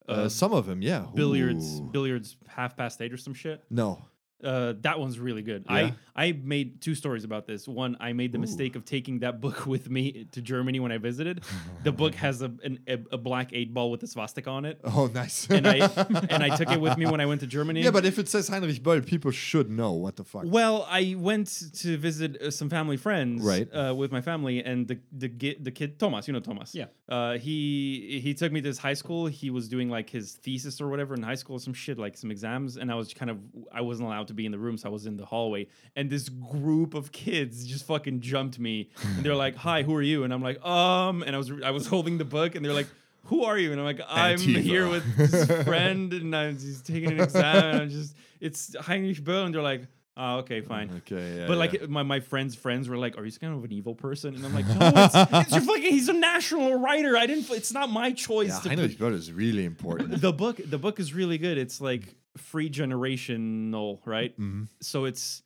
uh, 0.07 0.29
some 0.29 0.53
of 0.53 0.65
them, 0.65 0.81
yeah. 0.81 1.05
billiards, 1.13 1.79
Ooh. 1.81 1.89
billiards 1.91 2.37
half 2.47 2.77
past 2.77 3.01
eight 3.01 3.11
or 3.11 3.17
some 3.17 3.33
shit. 3.33 3.61
No. 3.69 4.05
Uh, 4.43 4.73
that 4.81 4.99
one's 4.99 5.19
really 5.19 5.41
good. 5.41 5.65
Yeah? 5.67 5.91
I 6.15 6.27
I 6.27 6.31
made 6.31 6.79
two 6.81 6.93
stories 6.95 7.23
about 7.23 7.47
this. 7.47 7.67
One, 7.67 7.97
I 7.99 8.13
made 8.13 8.31
the 8.31 8.37
mistake 8.37 8.75
of 8.75 8.85
taking 8.85 9.19
that 9.19 9.41
book 9.45 9.65
with 9.65 9.89
me 9.89 10.27
to 10.31 10.41
Germany 10.41 10.79
when 10.79 10.91
I 10.91 10.97
visited. 10.99 11.43
the 11.83 11.91
book 11.91 12.13
has 12.25 12.41
a, 12.43 12.51
an, 12.63 12.79
a 12.87 12.99
a 13.13 13.17
black 13.17 13.49
eight 13.53 13.73
ball 13.73 13.89
with 13.89 14.03
a 14.03 14.07
swastika 14.07 14.49
on 14.49 14.65
it, 14.65 14.79
Oh, 14.83 15.07
nice. 15.13 15.47
and 15.49 15.67
I 15.67 15.77
and 16.29 16.43
I 16.43 16.55
took 16.55 16.69
it 16.71 16.79
with 16.79 16.97
me 16.99 17.07
when 17.07 17.19
I 17.19 17.25
went 17.25 17.41
to 17.41 17.47
Germany. 17.47 17.81
yeah, 17.81 17.89
but 17.91 18.05
if 18.05 18.19
it 18.19 18.29
says 18.29 18.47
Heinrich 18.47 18.83
Böll, 18.83 19.03
people 19.05 19.31
should 19.31 19.69
know 19.71 19.93
what 19.93 20.15
the 20.17 20.23
fuck. 20.23 20.43
Well, 20.45 20.85
I 20.89 21.15
went 21.17 21.47
to 21.81 21.97
visit 21.97 22.39
uh, 22.39 22.51
some 22.51 22.69
family 22.69 22.97
friends, 22.97 23.43
Right. 23.43 23.67
uh, 23.73 23.95
with 23.95 24.11
my 24.11 24.21
family, 24.21 24.63
and 24.63 24.87
the 24.87 24.99
the 25.11 25.29
the 25.59 25.71
kid 25.71 25.97
Thomas, 25.97 26.27
you 26.27 26.33
know 26.33 26.41
Thomas, 26.41 26.75
Yeah. 26.75 26.85
Uh, 27.09 27.37
he 27.39 28.19
he 28.21 28.33
took 28.35 28.51
me 28.51 28.61
to 28.61 28.67
his 28.67 28.77
high 28.77 28.93
school. 28.93 29.25
He 29.27 29.49
was 29.49 29.67
doing 29.67 29.89
like 29.89 30.09
his 30.11 30.33
thesis 30.33 30.79
or 30.79 30.89
whatever 30.89 31.15
in 31.15 31.23
high 31.23 31.35
school, 31.43 31.57
some 31.57 31.73
shit 31.73 31.97
like 31.97 32.15
some 32.17 32.29
exams, 32.29 32.77
and 32.77 32.91
I 32.91 32.95
was 32.95 33.13
kind 33.13 33.31
of 33.31 33.37
I 33.71 33.81
wasn't 33.81 34.07
allowed 34.07 34.26
to 34.27 34.33
be 34.33 34.45
in 34.45 34.51
the 34.51 34.57
room, 34.57 34.77
so 34.77 34.89
I 34.89 34.91
was 34.91 35.05
in 35.05 35.17
the 35.17 35.25
hallway, 35.25 35.67
and 35.95 36.09
this 36.09 36.29
group 36.29 36.93
of 36.93 37.11
kids 37.11 37.65
just 37.65 37.85
fucking 37.85 38.21
jumped 38.21 38.59
me, 38.59 38.89
and 39.15 39.25
they're 39.25 39.35
like, 39.35 39.55
"Hi, 39.57 39.83
who 39.83 39.95
are 39.95 40.01
you?" 40.01 40.23
And 40.23 40.33
I'm 40.33 40.41
like, 40.41 40.63
"Um," 40.65 41.23
and 41.23 41.35
I 41.35 41.37
was 41.37 41.51
I 41.63 41.71
was 41.71 41.87
holding 41.87 42.17
the 42.17 42.25
book, 42.25 42.55
and 42.55 42.63
they're 42.65 42.73
like. 42.73 42.87
Who 43.23 43.43
are 43.43 43.57
you? 43.57 43.73
And 43.73 43.79
I'm 43.81 43.85
like, 43.85 43.99
I'm 44.07 44.37
Antifa. 44.37 44.61
here 44.61 44.87
with 44.87 45.17
this 45.17 45.51
friend, 45.65 46.13
and 46.13 46.33
I'm 46.33 46.57
just 46.57 46.87
taking 46.87 47.11
an 47.11 47.19
exam. 47.19 47.65
And 47.65 47.81
I'm 47.81 47.89
just, 47.89 48.15
it's 48.39 48.73
Heinrich 48.79 49.21
Böll, 49.21 49.43
and 49.43 49.53
they're 49.53 49.61
like, 49.61 49.81
oh, 50.17 50.37
okay, 50.37 50.61
fine. 50.61 50.89
Okay, 50.97 51.37
yeah. 51.37 51.47
But 51.47 51.53
yeah. 51.53 51.59
like 51.59 51.89
my, 51.89 52.03
my 52.03 52.19
friends' 52.19 52.55
friends 52.55 52.89
were 52.89 52.97
like, 52.97 53.17
"Are 53.17 53.25
you 53.25 53.31
kind 53.31 53.55
of 53.55 53.63
an 53.63 53.71
evil 53.71 53.95
person?" 53.95 54.35
And 54.35 54.45
I'm 54.45 54.53
like, 54.53 54.67
"No, 54.67 54.91
it's, 54.95 55.15
it's 55.15 55.51
your 55.51 55.61
fucking. 55.61 55.83
He's 55.83 56.09
a 56.09 56.13
national 56.13 56.75
writer. 56.75 57.15
I 57.15 57.25
didn't. 57.27 57.49
It's 57.51 57.71
not 57.71 57.89
my 57.89 58.11
choice." 58.11 58.49
yeah, 58.49 58.59
to 58.59 58.69
Heinrich 58.69 58.97
Böll 58.97 59.13
is 59.13 59.31
really 59.31 59.65
important. 59.65 60.19
the 60.19 60.33
book, 60.33 60.59
the 60.63 60.77
book 60.77 60.99
is 60.99 61.13
really 61.13 61.37
good. 61.37 61.57
It's 61.57 61.79
like 61.79 62.15
free 62.37 62.69
generational, 62.69 63.99
right? 64.05 64.37
Mhm. 64.39 64.67
So 64.81 65.05
it's, 65.05 65.43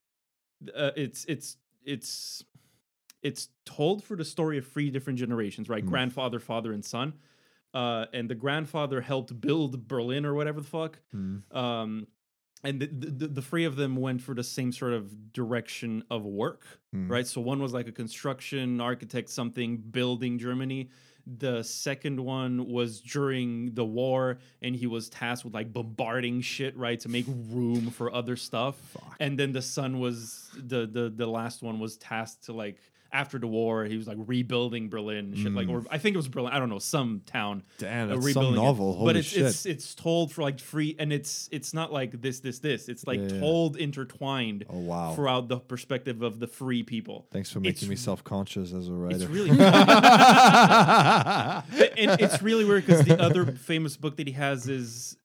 uh, 0.75 0.91
it's 0.95 1.25
it's 1.25 1.57
it's 1.83 2.43
it's 3.23 3.49
told 3.65 4.03
for 4.03 4.15
the 4.15 4.25
story 4.25 4.57
of 4.57 4.67
three 4.67 4.89
different 4.89 5.19
generations, 5.19 5.69
right? 5.69 5.83
Mm. 5.85 5.89
Grandfather, 5.89 6.39
father, 6.39 6.73
and 6.73 6.83
son. 6.83 7.13
Uh, 7.73 8.05
and 8.13 8.29
the 8.29 8.35
grandfather 8.35 8.99
helped 9.01 9.39
build 9.39 9.87
Berlin 9.87 10.25
or 10.25 10.33
whatever 10.33 10.59
the 10.59 10.67
fuck 10.67 10.99
Mhm. 11.15 11.55
um, 11.55 12.07
and 12.65 12.81
the, 12.81 12.87
the 12.87 13.27
the 13.29 13.41
three 13.41 13.63
of 13.63 13.75
them 13.77 13.95
went 13.95 14.21
for 14.21 14.35
the 14.35 14.43
same 14.43 14.71
sort 14.73 14.91
of 14.93 15.31
direction 15.33 16.03
of 16.11 16.25
work, 16.25 16.65
Mhm. 16.93 17.09
right? 17.09 17.25
So 17.25 17.39
one 17.41 17.59
was 17.61 17.73
like 17.73 17.87
a 17.87 17.91
construction 17.93 18.81
architect, 18.81 19.29
something 19.29 19.77
building 19.77 20.37
Germany. 20.37 20.89
The 21.25 21.63
second 21.63 22.19
one 22.19 22.67
was 22.67 23.01
during 23.01 23.73
the 23.73 23.85
war, 23.85 24.39
and 24.61 24.75
he 24.75 24.87
was 24.87 25.09
tasked 25.09 25.45
with 25.45 25.53
like 25.53 25.71
bombarding 25.71 26.41
shit, 26.41 26.75
right, 26.77 26.99
to 27.01 27.09
make 27.09 27.25
room 27.27 27.89
for 27.91 28.13
other 28.13 28.35
stuff. 28.35 28.75
And 29.19 29.37
then 29.37 29.51
the 29.51 29.61
son 29.61 29.99
was 29.99 30.49
the 30.55 30.87
the 30.87 31.09
the 31.09 31.27
last 31.27 31.61
one 31.61 31.79
was 31.79 31.97
tasked 31.97 32.45
to 32.45 32.53
like 32.53 32.77
after 33.13 33.37
the 33.37 33.47
war, 33.47 33.83
he 33.85 33.97
was 33.97 34.07
like 34.07 34.17
rebuilding 34.25 34.89
Berlin, 34.89 35.17
and 35.33 35.37
shit 35.37 35.51
like, 35.53 35.67
or 35.67 35.83
I 35.91 35.97
think 35.97 36.13
it 36.13 36.17
was 36.17 36.29
Berlin, 36.29 36.53
I 36.53 36.59
don't 36.59 36.69
know, 36.69 36.79
some 36.79 37.21
town 37.25 37.63
Damn, 37.77 38.09
uh, 38.09 38.13
some 38.15 38.23
rebuilding 38.23 38.53
it. 38.53 38.55
novel. 38.63 38.93
Holy 38.93 39.05
but 39.05 39.17
it's 39.17 39.27
shit. 39.27 39.41
it's 39.47 39.65
it's 39.65 39.93
told 39.95 40.31
for 40.31 40.41
like 40.43 40.59
free, 40.59 40.95
and 40.97 41.11
it's 41.11 41.49
it's 41.51 41.73
not 41.73 41.91
like 41.91 42.21
this 42.21 42.39
this 42.39 42.59
this. 42.59 42.87
It's 42.87 43.05
like 43.05 43.19
Yeah, 43.19 43.27
yeah. 43.33 43.39
told 43.41 43.75
intertwined 43.77 44.65
Oh, 44.69 44.79
wow. 44.79 45.13
throughout 45.13 45.47
the 45.49 45.57
perspective 45.59 46.21
of 46.21 46.39
the 46.39 46.47
free 46.47 46.83
people. 46.83 47.27
Thanks 47.31 47.51
for 47.51 47.59
making 47.59 47.69
It's- 47.71 47.89
me 47.89 47.95
self-conscious 47.97 48.71
as 48.73 48.87
a 48.87 48.93
writer. 48.93 49.15
It's 49.17 49.25
really 49.25 49.49
and 51.97 52.19
it's 52.21 52.41
really 52.41 52.65
weird 52.65 52.85
because 52.85 53.05
the 53.05 53.21
other 53.21 53.45
famous 53.45 53.97
book 53.97 54.17
that 54.17 54.27
he 54.27 54.33
has 54.33 54.67
is 54.67 55.17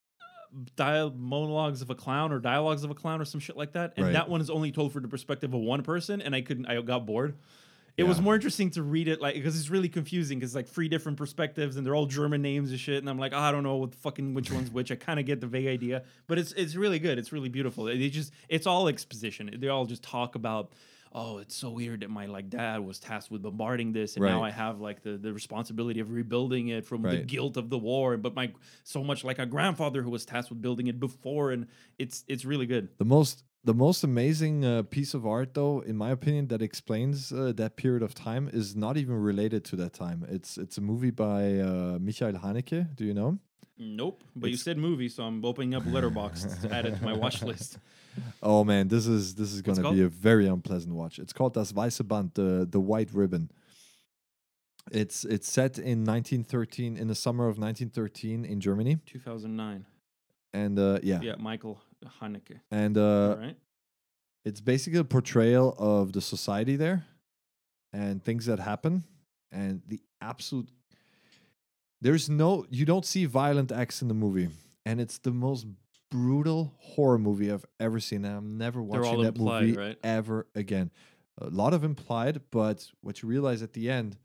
dial 0.74 1.10
monologues 1.14 1.82
of 1.82 1.90
a 1.90 1.94
clown 1.94 2.32
or 2.32 2.38
dialogues 2.38 2.82
of 2.82 2.90
a 2.90 2.94
clown 2.94 3.20
or 3.20 3.24
some 3.26 3.40
shit 3.40 3.56
like 3.56 3.72
that 3.72 3.92
and 3.96 4.06
Right. 4.06 4.12
that 4.14 4.28
one 4.30 4.40
is 4.40 4.48
only 4.48 4.72
told 4.72 4.92
for 4.92 5.00
the 5.00 5.08
perspective 5.08 5.52
of 5.52 5.60
one 5.60 5.82
person 5.82 6.22
and 6.22 6.34
i 6.34 6.40
couldn't 6.40 6.64
i 6.66 6.80
got 6.80 7.04
bored 7.04 7.36
it 7.96 8.04
was 8.04 8.20
more 8.20 8.34
interesting 8.34 8.70
to 8.70 8.82
read 8.82 9.08
it 9.08 9.20
like 9.20 9.34
because 9.34 9.58
it's 9.58 9.70
really 9.70 9.88
confusing 9.88 10.38
because 10.38 10.54
like 10.54 10.68
three 10.68 10.88
different 10.88 11.16
perspectives 11.18 11.76
and 11.76 11.86
they're 11.86 11.94
all 11.94 12.06
german 12.06 12.42
names 12.42 12.70
and 12.70 12.78
shit 12.78 12.98
and 12.98 13.08
i'm 13.08 13.18
like 13.18 13.32
oh, 13.34 13.38
i 13.38 13.50
don't 13.50 13.62
know 13.62 13.76
what 13.76 13.94
fucking 13.94 14.34
which 14.34 14.50
one's 14.52 14.70
which. 14.70 14.92
I 14.92 14.94
kind 14.94 15.18
of 15.18 15.26
get 15.26 15.40
the 15.40 15.46
vague 15.46 15.66
idea 15.66 16.04
but 16.26 16.38
it's 16.38 16.52
it's 16.52 16.74
really 16.74 16.98
good. 16.98 17.18
It's 17.18 17.32
really 17.32 17.48
beautiful. 17.48 17.88
It, 17.88 18.00
it 18.00 18.10
just 18.10 18.32
it's 18.48 18.66
all 18.66 18.88
exposition. 18.88 19.50
They 19.58 19.68
all 19.68 19.86
just 19.86 20.02
talk 20.02 20.34
about 20.34 20.72
oh 21.12 21.38
it's 21.38 21.54
so 21.54 21.70
weird 21.70 22.00
that 22.00 22.10
my 22.10 22.26
like 22.26 22.50
dad 22.50 22.80
was 22.80 22.98
tasked 22.98 23.30
with 23.30 23.40
bombarding 23.40 23.92
this 23.92 24.16
and 24.16 24.24
now 24.24 24.42
i 24.42 24.50
have 24.50 24.80
like 24.80 25.02
the, 25.02 25.16
the 25.16 25.32
responsibility 25.32 26.00
of 26.00 26.10
rebuilding 26.10 26.68
it 26.68 26.84
from 26.84 27.00
the 27.00 27.18
guilt 27.18 27.56
of 27.56 27.70
the 27.70 27.78
war 27.78 28.16
but 28.16 28.34
my 28.34 28.52
so 28.82 29.04
much 29.04 29.22
like 29.22 29.38
a 29.38 29.46
grandfather 29.46 30.02
who 30.02 30.10
was 30.10 30.26
tasked 30.26 30.50
with 30.50 30.60
building 30.60 30.88
it 30.88 30.98
before 30.98 31.52
and 31.52 31.68
it's 31.98 32.24
it's 32.28 32.44
really 32.44 32.66
good. 32.66 32.88
The 32.98 33.04
most 33.04 33.44
the 33.66 33.74
most 33.74 34.04
amazing 34.04 34.64
uh, 34.64 34.82
piece 34.84 35.12
of 35.12 35.26
art, 35.26 35.52
though, 35.54 35.80
in 35.80 35.96
my 35.96 36.10
opinion, 36.10 36.48
that 36.48 36.62
explains 36.62 37.32
uh, 37.32 37.52
that 37.56 37.76
period 37.76 38.02
of 38.02 38.14
time 38.14 38.48
is 38.52 38.74
not 38.74 38.96
even 38.96 39.16
related 39.30 39.64
to 39.66 39.76
that 39.76 39.92
time. 39.92 40.24
It's 40.36 40.56
it's 40.56 40.78
a 40.78 40.80
movie 40.80 41.10
by 41.10 41.58
uh, 41.58 41.98
Michael 42.06 42.38
Haneke. 42.44 42.96
Do 42.96 43.04
you 43.04 43.14
know 43.14 43.28
him? 43.28 43.40
nope 43.78 44.24
but 44.34 44.48
you 44.48 44.56
said 44.56 44.78
movie 44.78 45.06
so 45.06 45.22
i'm 45.22 45.44
opening 45.44 45.74
up 45.74 45.82
Letterboxd 45.82 46.62
to 46.62 46.74
add 46.74 46.86
it 46.86 46.96
to 46.96 47.04
my 47.04 47.12
watch 47.12 47.42
list 47.42 47.76
Oh 48.42 48.64
man, 48.64 48.88
this 48.88 49.06
is 49.06 49.34
this 49.34 49.52
is 49.52 49.62
gonna 49.62 49.92
be 49.92 50.02
a 50.02 50.08
very 50.08 50.46
unpleasant 50.46 50.94
watch. 50.94 51.18
It's 51.18 51.32
called 51.32 51.54
Das 51.54 51.72
Weiße 51.72 52.06
Band, 52.06 52.32
the 52.34 52.66
the 52.70 52.80
white 52.80 53.10
ribbon. 53.12 53.50
It's 54.90 55.24
it's 55.24 55.50
set 55.50 55.78
in 55.78 56.04
1913 56.04 56.96
in 56.96 57.08
the 57.08 57.14
summer 57.14 57.44
of 57.44 57.58
1913 57.58 58.44
in 58.44 58.60
Germany, 58.60 58.98
2009 59.06 59.84
and 60.52 60.78
uh, 60.78 60.98
yeah, 61.02 61.20
yeah 61.22 61.34
michael 61.38 61.80
haneke 62.04 62.60
and 62.70 62.96
uh, 62.98 63.36
right 63.38 63.56
it's 64.44 64.60
basically 64.60 65.00
a 65.00 65.04
portrayal 65.04 65.74
of 65.78 66.12
the 66.12 66.20
society 66.20 66.76
there 66.76 67.04
and 67.92 68.22
things 68.22 68.46
that 68.46 68.58
happen 68.58 69.04
and 69.50 69.82
the 69.88 70.00
absolute 70.20 70.68
there's 72.00 72.28
no 72.28 72.66
you 72.70 72.84
don't 72.84 73.04
see 73.04 73.24
violent 73.24 73.72
acts 73.72 74.02
in 74.02 74.08
the 74.08 74.14
movie, 74.14 74.48
and 74.84 75.00
it's 75.00 75.18
the 75.18 75.30
most 75.30 75.66
brutal 76.10 76.74
horror 76.78 77.18
movie 77.18 77.50
I've 77.50 77.64
ever 77.80 78.00
seen. 78.00 78.24
And 78.24 78.36
I'm 78.36 78.58
never 78.58 78.82
watching 78.82 79.04
all 79.06 79.22
that 79.22 79.28
implied, 79.28 79.62
movie 79.62 79.78
right? 79.78 79.98
ever 80.04 80.46
again. 80.54 80.90
A 81.38 81.48
lot 81.48 81.74
of 81.74 81.84
implied, 81.84 82.40
but 82.50 82.86
what 83.00 83.22
you 83.22 83.28
realize 83.28 83.62
at 83.62 83.72
the 83.74 83.90
end 83.90 84.16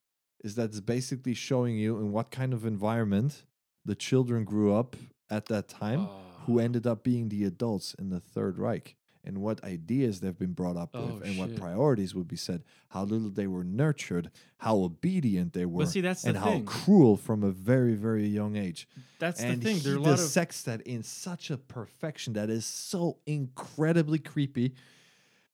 is 0.43 0.55
that 0.55 0.65
it's 0.65 0.79
basically 0.79 1.33
showing 1.33 1.77
you 1.77 1.97
in 1.97 2.11
what 2.11 2.31
kind 2.31 2.53
of 2.53 2.65
environment 2.65 3.43
the 3.83 3.95
children 3.95 4.43
grew 4.45 4.73
up 4.73 4.95
at 5.29 5.47
that 5.47 5.67
time, 5.67 6.07
who 6.51 6.59
ended 6.59 6.85
up 6.85 7.03
being 7.03 7.29
the 7.29 7.43
adults 7.45 7.93
in 7.97 8.09
the 8.09 8.19
Third 8.19 8.57
Reich, 8.57 8.95
and 9.23 9.37
what 9.37 9.63
ideas 9.63 10.19
they've 10.19 10.37
been 10.37 10.53
brought 10.53 10.75
up 10.75 10.89
Oh, 10.93 11.05
with, 11.05 11.23
and 11.23 11.37
what 11.37 11.55
priorities 11.55 12.15
would 12.15 12.27
be 12.27 12.35
set, 12.35 12.61
how 12.89 13.03
little 13.03 13.29
they 13.29 13.47
were 13.47 13.63
nurtured, 13.63 14.31
how 14.57 14.77
obedient 14.77 15.53
they 15.53 15.65
were, 15.65 15.85
see, 15.85 16.01
that's 16.01 16.23
the 16.23 16.29
and 16.29 16.37
how 16.37 16.51
thing. 16.51 16.65
cruel 16.65 17.17
from 17.17 17.43
a 17.43 17.51
very, 17.51 17.93
very 17.93 18.25
young 18.27 18.55
age. 18.55 18.87
That's 19.19 19.39
and 19.39 19.61
the 19.61 19.65
thing. 19.65 19.75
he 19.77 19.81
There 19.83 19.93
are 19.93 19.97
a 19.97 20.01
lot 20.01 20.19
of 20.19 20.63
that 20.65 20.81
in 20.85 21.03
such 21.03 21.51
a 21.51 21.57
perfection 21.57 22.33
that 22.33 22.49
is 22.49 22.65
so 22.65 23.17
incredibly 23.25 24.19
creepy. 24.19 24.73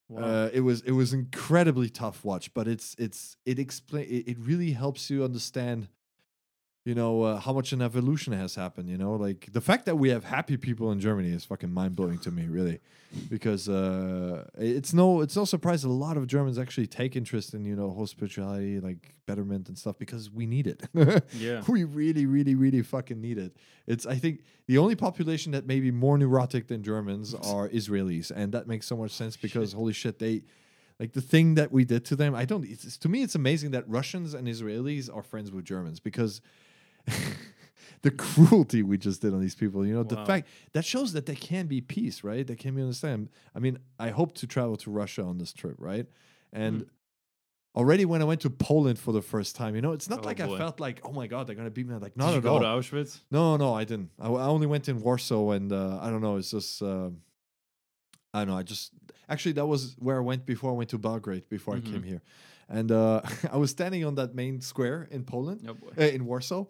Wow. 0.09 0.23
Uh, 0.23 0.49
it 0.53 0.61
was 0.61 0.81
it 0.83 0.93
was 0.93 1.11
incredibly 1.13 1.89
tough 1.89 2.23
watch, 2.23 2.53
but 2.53 2.65
it's 2.67 2.95
it's 2.97 3.35
it 3.45 3.59
explain 3.59 4.05
it, 4.05 4.29
it 4.29 4.37
really 4.39 4.71
helps 4.71 5.09
you 5.09 5.25
understand, 5.25 5.89
you 6.87 6.95
know, 6.95 7.23
uh, 7.23 7.37
how 7.45 7.51
much 7.51 7.73
an 7.73 7.81
evolution 7.81 8.31
has 8.31 8.55
happened. 8.55 8.87
You 8.87 8.97
know, 8.97 9.13
like 9.15 9.49
the 9.51 9.59
fact 9.59 9.85
that 9.87 9.97
we 9.97 10.07
have 10.09 10.23
happy 10.23 10.55
people 10.55 10.89
in 10.93 11.01
Germany 11.01 11.31
is 11.33 11.43
fucking 11.43 11.73
mind 11.73 11.97
blowing 11.97 12.17
to 12.19 12.31
me, 12.31 12.47
really, 12.47 12.79
because 13.29 13.67
uh, 13.67 14.45
it's 14.57 14.93
no 14.93 15.19
it's 15.19 15.35
no 15.35 15.43
surprise 15.43 15.83
a 15.83 15.89
lot 15.89 16.15
of 16.15 16.27
Germans 16.27 16.57
actually 16.57 16.87
take 16.87 17.17
interest 17.17 17.53
in 17.53 17.65
you 17.65 17.75
know 17.75 17.89
whole 17.91 18.07
spirituality, 18.07 18.79
like 18.79 19.13
betterment 19.25 19.67
and 19.67 19.77
stuff, 19.77 19.97
because 19.99 20.31
we 20.31 20.45
need 20.45 20.65
it. 20.65 20.81
Yeah. 21.47 21.61
we 21.67 21.83
really, 21.83 22.25
really, 22.25 22.55
really 22.55 22.81
fucking 22.81 23.19
need 23.19 23.37
it. 23.37 23.51
It's 23.85 24.05
I 24.05 24.15
think 24.15 24.35
the 24.67 24.77
only 24.77 24.95
population 24.95 25.51
that 25.51 25.67
may 25.67 25.81
be 25.81 25.91
more 25.91 26.17
neurotic 26.17 26.67
than 26.69 26.83
Germans 26.83 27.33
are 27.53 27.67
Israelis, 27.67 28.31
and 28.31 28.53
that 28.53 28.65
makes 28.65 28.85
so 28.87 28.95
much 28.95 29.11
sense 29.11 29.35
because 29.35 29.73
holy 29.73 29.93
shit, 29.93 30.19
they 30.19 30.43
like 31.01 31.11
the 31.11 31.21
thing 31.33 31.55
that 31.55 31.69
we 31.73 31.83
did 31.83 32.05
to 32.05 32.15
them. 32.15 32.33
I 32.33 32.45
don't. 32.45 32.63
It's- 32.63 32.95
to 33.03 33.09
me, 33.09 33.23
it's 33.23 33.35
amazing 33.35 33.71
that 33.71 33.83
Russians 33.89 34.33
and 34.33 34.47
Israelis 34.47 35.13
are 35.13 35.21
friends 35.31 35.51
with 35.51 35.65
Germans 35.65 35.99
because. 35.99 36.39
the 38.01 38.11
cruelty 38.11 38.83
we 38.83 38.97
just 38.97 39.21
did 39.21 39.33
on 39.33 39.41
these 39.41 39.55
people, 39.55 39.85
you 39.85 39.93
know, 39.93 40.03
the 40.03 40.17
fact 40.25 40.47
that 40.73 40.85
shows 40.85 41.13
that 41.13 41.25
there 41.25 41.35
can 41.35 41.67
be 41.67 41.81
peace, 41.81 42.23
right? 42.23 42.45
There 42.45 42.55
can 42.55 42.75
be 42.75 42.81
understand. 42.81 43.29
I 43.55 43.59
mean, 43.59 43.79
I 43.99 44.09
hope 44.09 44.33
to 44.35 44.47
travel 44.47 44.75
to 44.77 44.91
Russia 44.91 45.23
on 45.23 45.37
this 45.37 45.53
trip, 45.53 45.75
right? 45.79 46.05
And 46.53 46.81
Mm-hmm. 46.81 47.79
already 47.79 48.05
when 48.05 48.21
I 48.21 48.25
went 48.25 48.41
to 48.41 48.49
Poland 48.49 48.97
for 48.99 49.11
the 49.11 49.21
first 49.21 49.55
time, 49.55 49.75
you 49.75 49.81
know, 49.81 49.91
it's 49.93 50.09
not 50.09 50.19
Oh, 50.19 50.23
like 50.27 50.37
boy. 50.37 50.55
I 50.55 50.57
felt 50.57 50.79
like, 50.79 51.01
oh 51.03 51.11
my 51.11 51.27
god, 51.27 51.47
they're 51.47 51.55
gonna 51.55 51.69
beat 51.69 51.87
me. 51.87 51.95
Like, 51.95 52.15
not 52.17 52.27
Did 52.27 52.31
you 52.33 52.37
at 52.39 52.43
go 52.43 52.53
all. 52.53 52.59
to 52.59 52.65
Auschwitz? 52.65 53.19
No, 53.31 53.57
no, 53.57 53.73
I 53.73 53.83
didn't. 53.83 54.11
I, 54.19 54.27
I 54.27 54.45
only 54.45 54.67
went 54.67 54.87
in 54.89 54.99
Warsaw, 55.01 55.51
and 55.51 55.71
uh, 55.71 55.99
I 56.01 56.09
don't 56.09 56.21
know. 56.21 56.37
It's 56.37 56.51
just 56.51 56.81
uh, 56.81 57.09
I 58.33 58.39
don't 58.39 58.49
know. 58.49 58.57
I 58.57 58.63
just 58.63 58.93
actually 59.29 59.53
that 59.53 59.65
was 59.65 59.95
where 59.99 60.17
I 60.17 60.21
went 60.21 60.45
before 60.45 60.71
I 60.71 60.73
went 60.75 60.89
to 60.91 60.97
Belgrade 60.97 61.49
before 61.49 61.75
I 61.75 61.79
came 61.79 62.03
here, 62.03 62.21
and 62.69 62.91
uh, 62.91 63.21
I 63.51 63.57
was 63.57 63.71
standing 63.71 64.05
on 64.05 64.15
that 64.15 64.35
main 64.35 64.61
square 64.61 65.07
in 65.11 65.23
Poland, 65.23 65.67
Oh 65.67 65.75
uh, 65.97 66.03
in 66.05 66.25
Warsaw, 66.25 66.65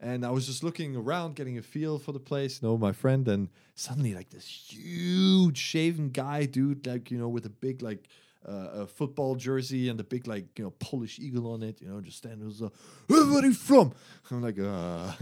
and 0.00 0.24
I 0.24 0.30
was 0.30 0.46
just 0.46 0.64
looking 0.64 0.96
around, 0.96 1.36
getting 1.36 1.58
a 1.58 1.62
feel 1.62 1.98
for 1.98 2.12
the 2.12 2.20
place. 2.20 2.60
You 2.62 2.68
know, 2.68 2.78
my 2.78 2.92
friend, 2.92 3.28
and 3.28 3.48
suddenly 3.74 4.14
like 4.14 4.30
this 4.30 4.46
huge 4.46 5.58
shaven 5.58 6.08
guy, 6.10 6.46
dude, 6.46 6.86
like 6.86 7.10
you 7.10 7.18
know, 7.18 7.28
with 7.28 7.46
a 7.46 7.50
big 7.50 7.82
like. 7.82 8.08
Uh, 8.42 8.70
a 8.72 8.86
football 8.86 9.34
jersey 9.34 9.90
and 9.90 9.98
the 9.98 10.02
big 10.02 10.26
like 10.26 10.46
you 10.58 10.64
know 10.64 10.70
Polish 10.78 11.18
eagle 11.18 11.52
on 11.52 11.62
it, 11.62 11.82
you 11.82 11.88
know, 11.88 12.00
just 12.00 12.16
standing. 12.16 12.40
there, 12.48 12.50
So, 12.56 12.72
where 13.06 13.42
are 13.42 13.44
you 13.44 13.52
from? 13.52 13.92
I'm 14.30 14.40
like, 14.40 14.58
uh, 14.58 15.12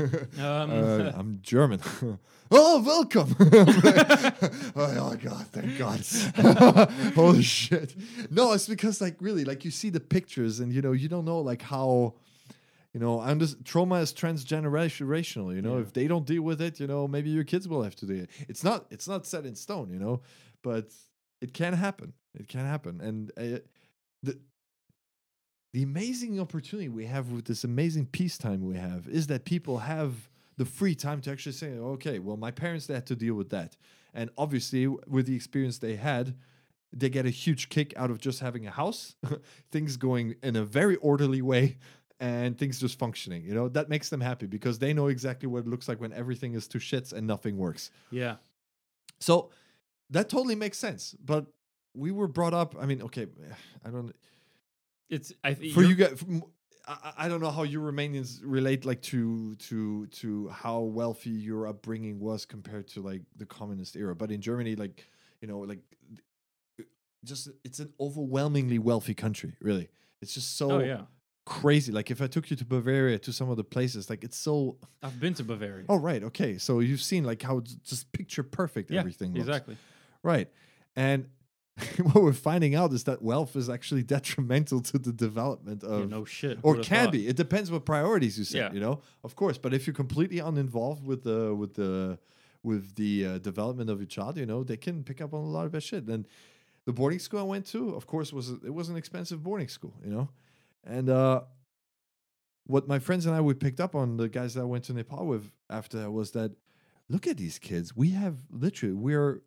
Um, 0.41 0.71
uh, 0.71 1.13
I'm 1.17 1.41
German. 1.43 1.81
oh, 2.53 2.81
welcome. 2.81 3.35
Like, 3.41 4.43
oh, 4.77 5.11
oh, 5.11 5.17
God, 5.21 5.47
thank 5.49 5.77
God. 5.79 6.01
Holy 7.17 7.43
shit. 7.43 7.97
No, 8.31 8.53
it's 8.53 8.69
because 8.69 9.01
like 9.01 9.17
really, 9.19 9.45
like 9.45 9.65
you 9.65 9.73
see 9.73 9.91
the 9.91 9.99
pictures 9.99 10.61
and 10.61 10.73
you 10.73 10.81
know, 10.81 10.93
you 10.93 11.09
don't 11.09 11.25
know 11.25 11.41
like 11.41 11.63
how 11.63 12.15
you 12.95 13.01
know, 13.01 13.21
I'm 13.21 13.39
just 13.39 13.65
trauma 13.65 13.97
is 13.97 14.13
transgenerational, 14.13 15.55
you 15.55 15.63
know. 15.63 15.77
Yeah. 15.77 15.83
If 15.83 15.93
they 15.93 16.07
don't 16.07 16.27
deal 16.27 16.43
with 16.43 16.61
it, 16.61 16.81
you 16.81 16.87
know, 16.87 17.07
maybe 17.07 17.31
your 17.31 17.45
kids 17.45 17.69
will 17.69 17.83
have 17.83 17.97
to 17.97 18.07
do 18.07 18.15
it. 18.15 18.31
It's 18.49 18.65
not 18.65 18.87
it's 18.91 19.07
not 19.07 19.27
set 19.27 19.45
in 19.45 19.55
stone, 19.55 19.91
you 19.91 19.99
know, 19.99 20.23
but 20.63 20.93
it 21.41 21.53
can 21.53 21.75
happen. 21.75 22.15
It 22.35 22.49
can 22.49 22.65
happen. 22.65 23.01
And 23.01 23.31
uh, 23.37 23.61
the 24.23 24.39
the 25.75 25.83
amazing 25.83 26.41
opportunity 26.41 26.89
we 26.89 27.07
have 27.07 27.31
with 27.31 27.45
this 27.45 27.63
amazing 27.63 28.07
peacetime 28.07 28.65
we 28.65 28.77
have 28.77 29.07
is 29.09 29.27
that 29.27 29.45
people 29.45 29.79
have 29.79 30.31
the 30.57 30.65
free 30.65 30.95
time 30.95 31.21
to 31.21 31.31
actually 31.31 31.53
say, 31.53 31.73
okay, 31.73 32.19
well, 32.19 32.37
my 32.37 32.51
parents 32.51 32.87
they 32.87 32.95
had 32.95 33.07
to 33.07 33.17
deal 33.17 33.35
with 33.35 33.51
that, 33.51 33.77
and 34.15 34.31
obviously 34.39 34.87
with 34.87 35.27
the 35.27 35.37
experience 35.37 35.79
they 35.79 35.97
had, 35.97 36.35
they 36.93 37.11
get 37.11 37.27
a 37.27 37.31
huge 37.31 37.69
kick 37.69 37.93
out 37.97 38.11
of 38.11 38.19
just 38.19 38.41
having 38.41 38.67
a 38.67 38.71
house, 38.71 39.15
things 39.71 39.97
going 39.97 40.35
in 40.43 40.57
a 40.57 40.65
very 40.65 40.97
orderly 40.97 41.43
way, 41.43 41.77
and 42.21 42.59
things 42.59 42.81
just 42.81 42.99
functioning. 42.99 43.45
You 43.45 43.55
know 43.55 43.69
that 43.69 43.89
makes 43.89 44.09
them 44.09 44.21
happy 44.21 44.47
because 44.47 44.79
they 44.79 44.93
know 44.93 45.09
exactly 45.09 45.47
what 45.49 45.61
it 45.61 45.69
looks 45.69 45.89
like 45.89 46.01
when 46.01 46.13
everything 46.13 46.55
is 46.55 46.69
to 46.69 46.79
shits 46.79 47.13
and 47.13 47.27
nothing 47.27 47.57
works. 47.57 47.91
yeah. 48.11 48.37
So 49.21 49.51
that 50.11 50.29
totally 50.29 50.55
makes 50.55 50.79
sense. 50.79 51.15
But 51.25 51.47
we 51.95 52.13
were 52.13 52.29
brought 52.29 52.55
up. 52.55 52.77
I 52.81 52.87
mean, 52.87 53.03
okay, 53.03 53.27
I 53.85 53.91
don't 53.91 54.15
It's 55.11 55.33
I 55.43 55.55
think 55.55 55.75
for 55.75 55.83
you 55.83 55.95
guys. 55.95 56.23
I 56.87 57.13
I 57.19 57.29
don't 57.29 57.41
know 57.41 57.51
how 57.51 57.65
you 57.65 57.81
Romanians 57.81 58.41
relate 58.43 58.85
like 58.85 59.03
to 59.03 59.55
to 59.57 60.07
to 60.07 60.49
how 60.49 60.81
wealthy 60.81 61.31
your 61.31 61.67
upbringing 61.67 62.19
was 62.19 62.47
compared 62.47 62.89
to 62.89 63.03
like 63.03 63.23
the 63.37 63.47
communist 63.47 63.97
era. 63.97 64.15
But 64.15 64.31
in 64.31 64.41
Germany, 64.41 64.75
like 64.77 65.07
you 65.41 65.49
know, 65.49 65.59
like 65.61 65.81
just 67.25 67.51
it's 67.65 67.79
an 67.79 67.93
overwhelmingly 68.01 68.79
wealthy 68.79 69.15
country. 69.15 69.57
Really, 69.61 69.89
it's 70.23 70.33
just 70.33 70.57
so 70.57 70.71
Oh 70.73 70.79
yeah. 70.81 71.03
Crazy. 71.49 71.91
Like 71.93 72.11
if 72.11 72.21
I 72.21 72.27
took 72.27 72.51
you 72.51 72.57
to 72.57 72.65
Bavaria 72.65 73.19
to 73.21 73.33
some 73.33 73.49
of 73.51 73.57
the 73.57 73.65
places, 73.65 74.09
like 74.11 74.23
it's 74.25 74.37
so. 74.37 74.77
I've 75.03 75.19
been 75.21 75.35
to 75.35 75.45
Bavaria. 75.45 75.85
Oh 75.89 75.97
right, 76.11 76.23
okay. 76.25 76.59
So 76.59 76.81
you've 76.81 77.01
seen 77.03 77.25
like 77.25 77.43
how 77.43 77.59
it's 77.59 77.75
just 77.91 78.13
picture 78.13 78.43
perfect 78.43 78.91
yeah, 78.91 79.01
everything. 79.01 79.31
looks. 79.33 79.47
exactly. 79.49 79.77
Right. 80.23 80.49
And 80.97 81.29
what 82.13 82.23
we're 82.25 82.33
finding 82.33 82.75
out 82.75 82.93
is 82.93 83.05
that 83.05 83.23
wealth 83.23 83.55
is 83.57 83.69
actually 83.71 84.03
detrimental 84.17 84.81
to 84.91 84.99
the 84.99 85.13
development 85.13 85.83
Yeah, 85.87 85.95
of 85.97 86.11
no 86.11 86.25
shit. 86.25 86.59
or 86.63 86.75
can 86.77 87.05
thought. 87.05 87.13
be. 87.13 87.29
It 87.29 87.37
depends 87.37 87.71
what 87.71 87.85
priorities 87.85 88.37
you 88.39 88.45
set, 88.45 88.59
Yeah. 88.59 88.73
you 88.73 88.81
know? 88.81 89.01
Of 89.25 89.37
course, 89.37 89.59
but 89.59 89.73
if 89.73 89.87
you're 89.87 89.95
completely 89.95 90.41
uninvolved 90.41 91.05
with 91.05 91.23
the 91.23 91.55
with 91.55 91.75
the 91.75 92.19
with 92.65 92.97
the 92.97 93.13
uh, 93.27 93.39
development 93.39 93.89
of 93.91 93.99
your 94.01 94.09
child, 94.09 94.37
you 94.37 94.45
know, 94.47 94.65
they 94.65 94.77
can 94.77 95.05
pick 95.05 95.21
up 95.21 95.33
on 95.33 95.41
a 95.41 95.47
lot 95.57 95.65
of 95.67 95.73
bad 95.73 95.83
shit. 95.85 96.05
And 96.09 96.27
the 96.85 96.93
boarding 96.93 97.21
school 97.21 97.39
I 97.41 97.45
went 97.45 97.67
to, 97.67 97.95
of 97.95 98.07
course, 98.07 98.33
was 98.33 98.51
it 98.51 98.75
was 98.75 98.89
an 98.89 98.97
expensive 98.97 99.43
boarding 99.43 99.69
school, 99.69 99.95
you 100.05 100.11
know? 100.11 100.29
And 100.89 101.09
uh 101.09 101.43
what 102.67 102.87
my 102.89 102.99
friends 102.99 103.27
and 103.27 103.35
I 103.35 103.41
we 103.41 103.55
picked 103.55 103.81
up 103.81 103.95
on 103.95 104.17
the 104.17 104.29
guys 104.29 104.55
that 104.55 104.63
I 104.63 104.65
went 104.65 104.85
to 104.85 104.93
Nepal 104.93 105.27
with 105.27 105.51
after 105.71 105.99
that 106.01 106.11
was 106.11 106.33
that 106.33 106.53
look 107.09 107.27
at 107.27 107.37
these 107.37 107.59
kids. 107.59 107.95
We 107.97 108.11
have 108.11 108.39
literally 108.51 108.95
we're 108.95 109.43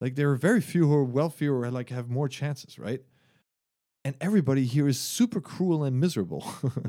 like 0.00 0.16
there 0.16 0.30
are 0.30 0.36
very 0.36 0.60
few 0.60 0.88
who 0.88 0.94
are 0.94 1.04
wealthier 1.04 1.54
or 1.54 1.70
like 1.70 1.90
have 1.90 2.08
more 2.10 2.28
chances, 2.28 2.78
right? 2.78 3.00
And 4.04 4.16
everybody 4.20 4.64
here 4.64 4.88
is 4.88 4.98
super 4.98 5.40
cruel 5.40 5.84
and 5.84 6.00
miserable. 6.00 6.44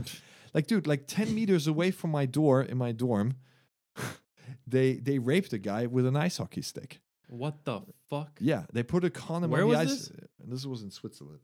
like, 0.54 0.66
dude, 0.66 0.88
like 0.88 1.06
10 1.06 1.36
meters 1.36 1.68
away 1.68 1.92
from 1.92 2.10
my 2.10 2.26
door 2.26 2.64
in 2.64 2.76
my 2.76 2.92
dorm, 2.92 3.36
they 4.68 4.96
they 4.96 5.20
raped 5.20 5.54
a 5.54 5.60
guy 5.60 5.86
with 5.86 6.08
an 6.08 6.16
ice 6.16 6.38
hockey 6.38 6.64
stick. 6.64 7.02
What 7.28 7.66
the 7.66 7.82
fuck? 8.10 8.32
Yeah, 8.40 8.64
they 8.74 8.82
put 8.84 9.04
a 9.06 9.12
condom 9.12 9.52
Where 9.52 9.64
on 9.64 9.70
the 9.70 9.78
was 9.78 9.92
ice. 9.92 10.08
this? 10.08 10.12
And 10.42 10.52
this 10.52 10.66
was 10.66 10.82
in 10.82 10.90
Switzerland. 10.90 11.40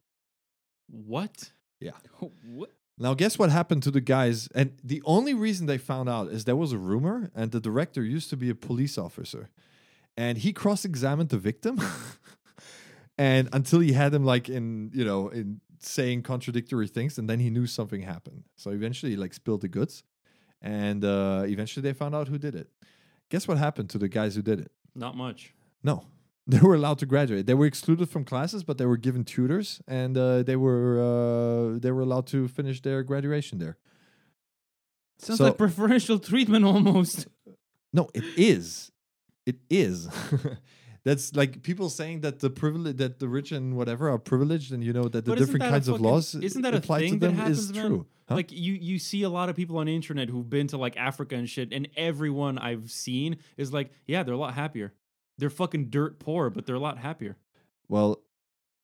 What? 0.88 1.52
what? 2.46 2.72
Now, 2.98 3.14
guess 3.14 3.40
what 3.40 3.50
happened 3.50 3.84
to 3.84 3.92
the 3.92 4.02
guys? 4.02 4.50
And 4.54 4.78
the 4.84 5.02
only 5.06 5.34
reason 5.34 5.68
they 5.68 5.78
found 5.78 6.10
out 6.10 6.28
is 6.28 6.44
there 6.44 6.56
was 6.56 6.74
a 6.74 6.78
rumor, 6.78 7.32
and 7.34 7.52
the 7.52 7.62
director 7.62 8.04
used 8.04 8.30
to 8.32 8.38
be 8.38 8.50
a 8.50 8.56
police 8.56 8.98
officer, 8.98 9.50
and 10.18 10.38
he 10.38 10.52
cross-examined 10.52 11.30
the 11.30 11.38
victim, 11.38 11.80
and 13.18 13.48
until 13.54 13.80
he 13.80 13.94
had 13.94 14.14
him 14.14 14.26
like 14.26 14.50
in 14.50 14.92
you 14.94 15.06
know 15.06 15.30
in 15.30 15.62
saying 15.80 16.24
contradictory 16.24 16.88
things, 16.88 17.18
and 17.18 17.30
then 17.30 17.40
he 17.40 17.50
knew 17.50 17.66
something 17.66 18.02
happened. 18.02 18.44
So 18.58 18.72
eventually, 18.72 19.14
he 19.14 19.18
like 19.18 19.34
spilled 19.34 19.62
the 19.62 19.70
goods, 19.70 20.04
and 20.62 21.06
uh, 21.06 21.44
eventually 21.46 21.82
they 21.82 21.94
found 21.94 22.14
out 22.16 22.28
who 22.28 22.38
did 22.38 22.54
it. 22.54 22.70
Guess 23.30 23.48
what 23.48 23.58
happened 23.58 23.90
to 23.92 23.98
the 23.98 24.10
guys 24.10 24.36
who 24.36 24.42
did 24.42 24.60
it? 24.60 24.72
Not 24.94 25.16
much. 25.16 25.54
No. 25.84 26.06
They 26.54 26.60
were 26.68 26.74
allowed 26.76 26.98
to 27.00 27.06
graduate. 27.06 27.46
They 27.46 27.54
were 27.54 27.68
excluded 27.68 28.10
from 28.10 28.24
classes, 28.26 28.64
but 28.64 28.78
they 28.80 28.86
were 28.86 28.98
given 28.98 29.24
tutors, 29.24 29.82
and 29.88 30.18
uh, 30.18 30.42
they 30.44 30.56
were 30.56 30.98
uh, 31.10 31.80
they 31.80 31.92
were 31.92 32.02
allowed 32.02 32.28
to 32.28 32.48
finish 32.48 32.82
their 32.82 33.04
graduation 33.04 33.60
there. 33.60 33.78
Sounds 35.20 35.38
So- 35.38 35.46
like 35.46 35.58
preferential 35.58 36.20
treatment 36.20 36.66
almost. 36.66 37.28
No, 37.92 38.08
it 38.14 38.24
is. 38.38 38.92
It 39.48 39.56
is. 39.68 40.08
That's 41.06 41.36
like 41.36 41.64
people 41.64 41.90
saying 41.90 42.22
that 42.22 42.40
the 42.40 42.52
privilege 42.52 42.98
that 42.98 43.18
the 43.18 43.28
rich 43.28 43.52
and 43.52 43.76
whatever 43.76 44.12
are 44.12 44.20
privileged, 44.20 44.72
and 44.72 44.84
you 44.84 44.94
know 44.94 45.06
that 45.10 45.26
the 45.26 45.32
But 45.32 45.40
different 45.40 45.62
that 45.62 45.72
kinds 45.72 45.88
of 45.88 46.00
laws 46.00 46.36
Isn't 46.36 46.62
that 46.62 46.76
a 46.76 46.82
thing 46.82 47.14
to 47.14 47.20
them 47.20 47.36
that 47.36 47.42
happens, 47.42 47.60
is 47.60 47.74
man? 47.74 47.88
true. 47.88 48.06
Huh? 48.28 48.36
Like 48.36 48.52
you, 48.52 48.74
you 48.74 49.00
see 49.00 49.24
a 49.24 49.30
lot 49.30 49.50
of 49.50 49.56
people 49.56 49.78
on 49.80 49.88
the 49.88 49.96
internet 49.96 50.30
who've 50.30 50.48
been 50.48 50.68
to 50.68 50.78
like 50.78 50.98
Africa 50.98 51.34
and 51.36 51.50
shit, 51.50 51.74
and 51.74 51.88
everyone 51.98 52.60
I've 52.60 52.92
seen 52.92 53.38
is 53.58 53.74
like, 53.74 53.90
yeah, 54.06 54.22
they're 54.22 54.36
a 54.36 54.44
lot 54.46 54.54
happier. 54.54 54.94
They're 55.40 55.50
fucking 55.50 55.90
dirt 55.90 56.20
poor, 56.20 56.50
but 56.50 56.66
they're 56.66 56.76
a 56.76 56.80
lot 56.80 56.98
happier. 56.98 57.38
well, 57.88 58.22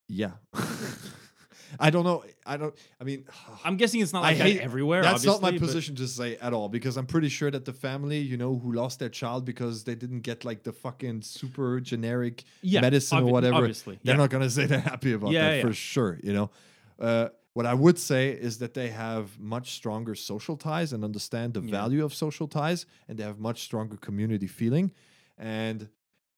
yeah. 0.08 0.32
I 1.80 1.90
don't 1.90 2.04
know. 2.06 2.24
I 2.46 2.58
don't. 2.58 2.74
I 3.02 3.04
mean, 3.04 3.26
I'm 3.66 3.76
guessing 3.76 4.00
it's 4.02 4.14
not 4.14 4.24
I 4.24 4.30
like 4.30 4.38
hate- 4.38 4.58
that 4.58 4.64
everywhere. 4.64 5.02
That's 5.02 5.26
not 5.26 5.42
my 5.42 5.52
but- 5.52 5.60
position 5.60 5.96
to 5.96 6.08
say 6.08 6.38
at 6.38 6.54
all 6.54 6.70
because 6.70 6.96
I'm 6.96 7.06
pretty 7.08 7.28
sure 7.30 7.52
that 7.52 7.66
the 7.66 7.74
family, 7.74 8.20
you 8.20 8.38
know, 8.38 8.56
who 8.58 8.72
lost 8.72 9.00
their 9.00 9.10
child 9.10 9.46
because 9.46 9.84
they 9.84 9.96
didn't 9.96 10.22
get 10.22 10.46
like 10.46 10.64
the 10.64 10.72
fucking 10.72 11.24
super 11.24 11.80
generic 11.82 12.44
Yeah, 12.62 12.82
medicine 12.82 13.20
or 13.20 13.32
whatever, 13.32 13.56
obviously, 13.58 14.00
they're 14.04 14.14
yeah. 14.16 14.18
not 14.22 14.30
gonna 14.30 14.50
say 14.50 14.66
they're 14.68 14.80
happy 14.80 15.14
about 15.14 15.32
Yeah, 15.32 15.56
that 15.56 15.62
for 15.64 15.74
sure. 15.74 16.20
You 16.24 16.34
know, 16.34 16.52
uh, 17.00 17.30
what 17.54 17.66
I 17.66 17.74
would 17.74 17.98
say 18.00 18.30
is 18.30 18.60
that 18.60 18.74
they 18.74 18.90
have 18.90 19.38
much 19.40 19.72
stronger 19.72 20.14
social 20.16 20.56
ties 20.56 20.94
and 20.94 21.04
understand 21.04 21.56
the 21.56 21.62
value 21.62 22.06
of 22.06 22.14
social 22.14 22.48
ties, 22.48 22.86
and 23.08 23.18
they 23.18 23.24
have 23.24 23.40
much 23.40 23.64
stronger 23.64 23.98
community 23.98 24.48
feeling, 24.48 24.92
and 25.38 25.90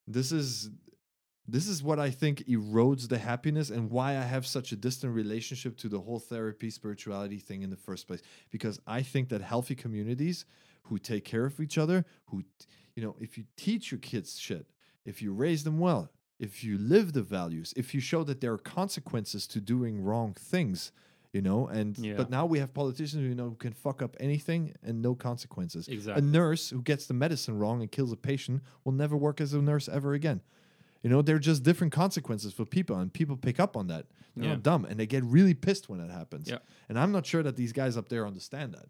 this 0.08 0.32
is 0.32 0.70
this 1.50 1.68
is 1.68 1.82
what 1.82 1.98
I 1.98 2.10
think 2.10 2.46
erodes 2.48 3.08
the 3.08 3.18
happiness 3.18 3.70
and 3.70 3.90
why 3.90 4.18
I 4.18 4.24
have 4.24 4.46
such 4.46 4.74
a 4.74 4.76
distant 4.76 5.14
relationship 5.16 5.78
to 5.78 5.88
the 5.88 6.00
whole 6.00 6.20
therapy 6.20 6.70
spirituality 6.70 7.40
thing 7.40 7.62
in 7.62 7.70
the 7.70 7.78
first 7.78 8.06
place. 8.06 8.22
Because 8.52 8.82
I 8.86 9.02
think 9.02 9.30
that 9.30 9.42
healthy 9.42 9.74
communities 9.74 10.46
who 10.84 10.98
take 10.98 11.24
care 11.24 11.46
of 11.46 11.60
each 11.62 11.78
other, 11.78 12.06
who, 12.26 12.44
you 12.96 13.04
know, 13.04 13.16
if 13.20 13.38
you 13.38 13.46
teach 13.56 13.92
your 13.92 14.00
kids 14.00 14.38
shit, 14.38 14.68
if 15.06 15.22
you 15.22 15.32
raise 15.32 15.64
them 15.64 15.80
well, 15.80 16.12
if 16.38 16.66
you 16.66 16.78
live 16.78 17.14
the 17.14 17.22
values, 17.22 17.74
if 17.78 17.94
you 17.94 18.02
show 18.02 18.26
that 18.26 18.42
there 18.42 18.54
are 18.54 18.58
consequences 18.58 19.48
to 19.48 19.62
doing 19.62 20.04
wrong 20.04 20.34
things, 20.34 20.92
you 21.38 21.42
know, 21.50 21.68
and 21.68 21.98
Yeah. 21.98 22.16
but 22.18 22.30
now 22.38 22.46
we 22.48 22.58
have 22.60 22.74
politicians 22.74 23.22
who 23.22 23.30
you 23.30 23.36
know 23.36 23.50
who 23.50 23.56
can 23.56 23.74
fuck 23.74 24.02
up 24.02 24.16
anything 24.20 24.74
and 24.88 25.02
no 25.02 25.14
consequences. 25.16 25.88
Exactly. 25.88 26.22
A 26.22 26.26
nurse 26.40 26.70
who 26.72 26.82
gets 26.82 27.06
the 27.06 27.14
medicine 27.14 27.56
wrong 27.62 27.82
and 27.82 27.92
kills 27.92 28.12
a 28.12 28.18
patient 28.18 28.62
will 28.84 28.92
never 29.04 29.16
work 29.16 29.40
as 29.40 29.54
a 29.54 29.62
nurse 29.62 29.88
ever 29.88 30.14
again. 30.14 30.42
You 31.04 31.10
know, 31.12 31.22
they're 31.22 31.38
just 31.52 31.62
different 31.64 31.94
consequences 31.94 32.54
for 32.54 32.66
people, 32.66 32.96
and 32.98 33.14
people 33.14 33.38
pick 33.38 33.60
up 33.60 33.78
on 33.78 33.86
that. 33.88 34.08
They're 34.36 34.46
Yeah. 34.46 34.54
not 34.56 34.64
dumb, 34.64 34.86
and 34.86 35.00
they 35.00 35.06
get 35.06 35.24
really 35.24 35.54
pissed 35.54 35.88
when 35.90 36.00
that 36.00 36.10
happens. 36.12 36.50
Yeah. 36.50 36.58
And 36.90 36.98
I'm 36.98 37.12
not 37.12 37.26
sure 37.26 37.44
that 37.44 37.56
these 37.56 37.72
guys 37.72 37.96
up 37.98 38.10
there 38.10 38.26
understand 38.26 38.74
that. 38.74 38.88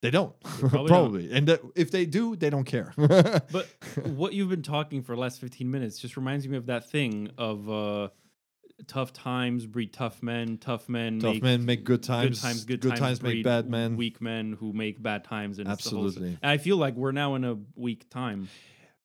They 0.00 0.10
don't, 0.10 0.38
probably 0.42 0.88
probably. 0.94 1.22
don't. 1.28 1.36
And 1.36 1.48
that 1.48 1.60
if 1.76 1.90
they 1.90 2.04
do, 2.06 2.34
they 2.36 2.50
don't 2.50 2.64
care. 2.76 2.92
But 2.96 3.66
what 4.04 4.34
you've 4.34 4.50
been 4.50 4.62
talking 4.76 5.02
for 5.02 5.14
the 5.14 5.20
last 5.20 5.40
15 5.40 5.70
minutes 5.70 5.98
just 5.98 6.16
reminds 6.16 6.46
me 6.48 6.56
of 6.58 6.66
that 6.66 6.90
thing 6.90 7.30
of 7.38 7.70
uh, 7.70 8.08
tough 8.86 9.12
times 9.12 9.66
breed 9.66 9.92
tough 9.92 10.22
men, 10.22 10.58
tough 10.58 10.88
men 10.88 11.18
Tough 11.20 11.34
make 11.34 11.42
men 11.42 11.64
make 11.64 11.84
good 11.84 12.02
times. 12.02 12.40
good 12.40 12.46
times, 12.46 12.64
good, 12.64 12.82
times, 12.82 12.98
times, 13.00 13.22
make 13.22 13.44
bad 13.44 13.68
men. 13.68 13.96
weak 13.96 14.20
men 14.20 14.52
who 14.54 14.72
make 14.72 15.02
bad 15.02 15.24
times. 15.24 15.58
And 15.58 15.68
it's 15.70 15.84
the 15.84 15.90
whole 15.96 16.06
s- 16.08 16.16
Absolutely. 16.16 16.38
I 16.42 16.58
feel 16.58 16.76
like 16.76 16.94
we're 16.94 17.12
now 17.12 17.34
in 17.36 17.44
a 17.44 17.56
weak 17.76 18.08
time 18.10 18.48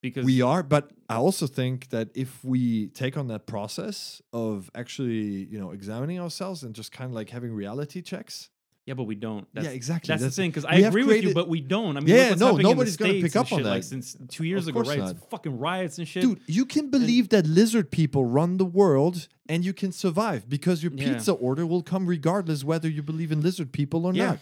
because 0.02 0.26
We 0.26 0.42
are, 0.42 0.64
but 0.64 0.92
I 1.10 1.16
also 1.16 1.46
think 1.48 1.90
that 1.90 2.10
if 2.16 2.44
we 2.44 2.88
take 2.88 3.18
on 3.18 3.28
that 3.28 3.46
process 3.48 4.22
of 4.34 4.70
actually, 4.74 5.46
you 5.46 5.60
know, 5.60 5.72
examining 5.72 6.20
ourselves 6.20 6.64
and 6.64 6.74
just 6.74 6.92
kind 6.92 7.10
of 7.10 7.16
like 7.16 7.30
having 7.30 7.52
reality 7.54 8.02
checks. 8.02 8.50
Yeah, 8.90 8.96
but 8.96 9.04
we 9.04 9.14
don't. 9.14 9.48
That's, 9.54 9.68
yeah, 9.68 9.72
exactly. 9.74 10.08
That's, 10.12 10.24
the 10.24 10.32
thing 10.32 10.50
because 10.50 10.66
I 10.66 10.78
we 10.78 10.82
have 10.82 10.94
agree 10.94 11.04
with 11.04 11.24
you, 11.24 11.34
but 11.36 11.48
we 11.48 11.62
don't. 11.62 11.96
I 11.96 12.00
mean, 12.00 12.10
Yeah, 12.10 12.16
look 12.16 12.30
what's 12.32 12.40
no, 12.40 12.46
happening 12.48 12.60
in 12.60 12.64
the 12.64 12.70
nobody's 12.74 12.98
gonna 12.98 13.14
pick 13.14 13.36
up 13.36 13.52
on 13.52 13.60
shit, 13.60 13.66
Like 13.68 13.82
that. 13.84 13.88
since 13.88 14.18
two 14.30 14.46
years 14.46 14.68
Of 14.68 14.76
ago, 14.76 14.90
right? 14.90 14.98
not. 14.98 15.12
It's 15.12 15.26
fucking 15.30 15.60
riots 15.60 16.00
and 16.00 16.08
shit. 16.08 16.24
Dude, 16.24 16.40
you 16.48 16.66
can 16.66 16.90
believe 16.90 17.30
that 17.30 17.46
lizard 17.46 17.92
people 17.92 18.26
run 18.26 18.58
the 18.58 18.66
world 18.66 19.28
and 19.48 19.64
you 19.64 19.74
can 19.74 19.92
survive 19.92 20.50
because 20.50 20.82
your 20.82 20.92
Yeah. 20.96 21.14
pizza 21.14 21.34
order 21.34 21.68
will 21.68 21.84
come 21.84 22.08
regardless 22.08 22.64
whether 22.64 22.90
you 22.90 23.04
believe 23.04 23.32
in 23.32 23.42
lizard 23.42 23.72
people 23.72 24.08
or 24.08 24.14
Yeah. 24.16 24.26
not. 24.26 24.40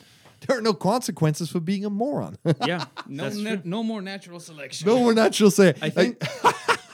There 0.48 0.58
are 0.58 0.62
no 0.62 0.74
consequences 0.74 1.50
for 1.50 1.60
being 1.60 1.84
a 1.84 1.90
moron. 1.90 2.38
yeah, 2.66 2.86
No, 3.06 3.24
that's 3.26 3.36
na- 3.36 3.50
true. 3.56 3.62
no 3.66 3.84
more 3.84 4.02
natural 4.02 4.40
selection. 4.40 4.88
no 4.88 4.98
more 5.00 5.14
natural 5.14 5.52
selection. 5.52 5.84
I 5.84 5.90
think- 5.90 6.22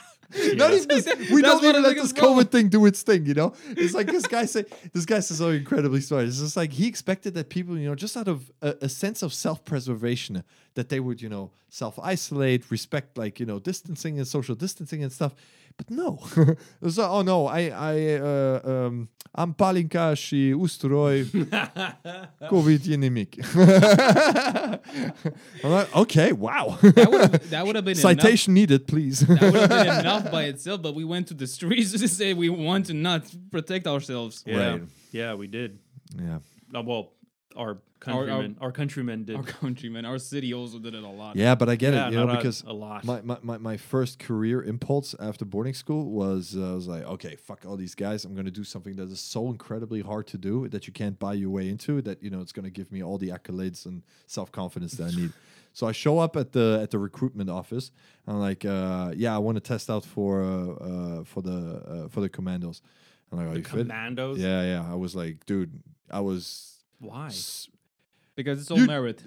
Not 0.54 0.72
even 0.72 0.88
this, 0.88 1.06
we 1.30 1.42
That's 1.42 1.60
don't 1.60 1.64
even 1.64 1.82
let 1.82 1.96
this 1.96 2.12
COVID 2.12 2.50
thing 2.50 2.68
do 2.68 2.86
its 2.86 3.02
thing, 3.02 3.26
you 3.26 3.34
know? 3.34 3.54
It's 3.70 3.94
like 3.94 4.06
this 4.06 4.26
guy 4.26 4.44
say 4.54 4.64
this 4.92 5.04
guy 5.04 5.20
says 5.20 5.40
oh, 5.40 5.46
so 5.46 5.50
incredibly 5.50 6.00
smart. 6.00 6.24
It's 6.24 6.40
just 6.40 6.56
like 6.56 6.72
he 6.72 6.86
expected 6.86 7.34
that 7.34 7.48
people, 7.48 7.78
you 7.78 7.88
know, 7.88 7.94
just 7.94 8.16
out 8.16 8.28
of 8.28 8.50
a, 8.62 8.74
a 8.82 8.88
sense 8.88 9.22
of 9.22 9.32
self-preservation, 9.32 10.44
that 10.74 10.88
they 10.88 11.00
would, 11.00 11.22
you 11.22 11.28
know, 11.28 11.50
self-isolate, 11.68 12.70
respect 12.70 13.16
like, 13.16 13.38
you 13.40 13.46
know, 13.46 13.58
distancing 13.58 14.18
and 14.18 14.26
social 14.26 14.54
distancing 14.54 15.02
and 15.02 15.12
stuff. 15.12 15.34
But 15.76 15.90
no. 15.90 16.18
it 16.36 16.58
was 16.80 16.96
like, 16.98 17.08
oh 17.10 17.22
no, 17.22 17.46
I 17.46 17.60
I 17.92 18.14
uh, 18.20 18.60
um 18.64 19.08
I'm 19.36 19.52
palinka 19.54 20.14
și 20.14 20.54
usturoi 20.58 21.24
COVID 22.52 22.86
endemic. 22.90 23.34
I'm 25.64 25.70
like, 25.70 25.96
okay, 25.96 26.32
wow. 26.32 26.78
That 26.82 27.10
would 27.10 27.32
that 27.50 27.64
would 27.64 27.74
have 27.74 27.84
been 27.84 27.94
Citation 27.96 28.54
needed, 28.54 28.86
please. 28.86 29.22
Enough. 29.22 29.40
That 29.40 29.52
would 29.52 29.60
have 29.70 29.86
been 29.86 30.00
enough 30.00 30.30
by 30.30 30.44
itself, 30.44 30.82
but 30.82 30.94
we 30.94 31.04
went 31.04 31.26
to 31.28 31.34
the 31.34 31.46
streets 31.46 31.92
to 31.92 32.08
say 32.08 32.34
we 32.34 32.48
want 32.48 32.86
to 32.86 32.94
not 32.94 33.22
protect 33.50 33.86
ourselves. 33.86 34.42
yeah, 34.46 34.56
Right. 34.70 34.82
yeah, 35.12 35.34
we 35.34 35.46
did. 35.48 35.78
yeah. 36.18 36.38
Uh, 36.74 36.82
well, 36.82 37.12
our 37.56 37.78
countrymen, 38.00 38.56
our, 38.60 38.72
countrymen 38.72 39.24
did. 39.24 39.36
Our 39.36 39.42
countrymen, 39.42 40.04
our 40.04 40.18
city 40.18 40.52
also 40.52 40.78
did 40.78 40.94
it 40.94 41.02
a 41.02 41.08
lot. 41.08 41.36
Yeah, 41.36 41.54
but 41.54 41.68
I 41.68 41.76
get 41.76 41.94
yeah, 41.94 42.08
it, 42.08 42.12
you 42.12 42.18
know, 42.18 42.26
not 42.26 42.34
a- 42.34 42.36
because 42.38 42.62
a, 42.66 42.72
lot. 42.72 43.04
my, 43.04 43.20
my, 43.22 43.38
my, 43.42 43.58
my 43.58 43.76
first 43.76 44.18
career 44.18 44.62
impulse 44.62 45.14
after 45.18 45.44
boarding 45.44 45.74
school 45.74 46.10
was 46.10 46.56
uh, 46.56 46.72
I 46.72 46.74
was 46.74 46.88
like, 46.88 47.04
okay, 47.04 47.36
fuck 47.36 47.64
all 47.66 47.76
these 47.76 47.94
guys. 47.94 48.24
I'm 48.24 48.34
going 48.34 48.44
to 48.46 48.50
do 48.50 48.64
something 48.64 48.96
that 48.96 49.08
is 49.08 49.20
so 49.20 49.48
incredibly 49.48 50.00
hard 50.00 50.26
to 50.28 50.38
do 50.38 50.68
that 50.68 50.86
you 50.86 50.92
can't 50.92 51.18
buy 51.18 51.34
your 51.34 51.50
way 51.50 51.68
into. 51.68 52.02
That 52.02 52.22
you 52.22 52.30
know, 52.30 52.40
it's 52.40 52.52
going 52.52 52.64
to 52.64 52.70
give 52.70 52.92
me 52.92 53.02
all 53.02 53.18
the 53.18 53.28
accolades 53.28 53.86
and 53.86 54.02
self 54.26 54.52
confidence 54.52 54.94
that 54.94 55.12
I 55.12 55.16
need. 55.16 55.32
So 55.76 55.88
I 55.88 55.92
show 55.92 56.20
up 56.20 56.36
at 56.36 56.52
the 56.52 56.78
at 56.80 56.92
the 56.92 57.00
recruitment 57.00 57.50
office. 57.50 57.90
I'm 58.28 58.38
like, 58.38 58.64
uh, 58.64 59.10
yeah, 59.16 59.34
I 59.34 59.38
want 59.38 59.56
to 59.56 59.60
test 59.60 59.90
out 59.90 60.04
for 60.04 60.40
uh, 60.40 60.68
uh, 60.68 61.24
for 61.24 61.42
the 61.42 62.04
uh, 62.04 62.08
for 62.08 62.20
the 62.20 62.28
commandos. 62.28 62.80
I'm 63.32 63.38
like, 63.38 63.48
are 63.48 63.50
the 63.50 63.58
you 63.58 63.64
fit? 63.64 63.88
commandos. 63.88 64.38
Yeah, 64.38 64.62
yeah. 64.62 64.86
I 64.88 64.94
was 64.94 65.16
like, 65.16 65.44
dude, 65.46 65.82
I 66.08 66.20
was. 66.20 66.73
Why? 66.98 67.26
s- 67.26 67.68
because 68.36 68.60
it's 68.60 68.70
all 68.70 68.78
merit. 68.78 69.22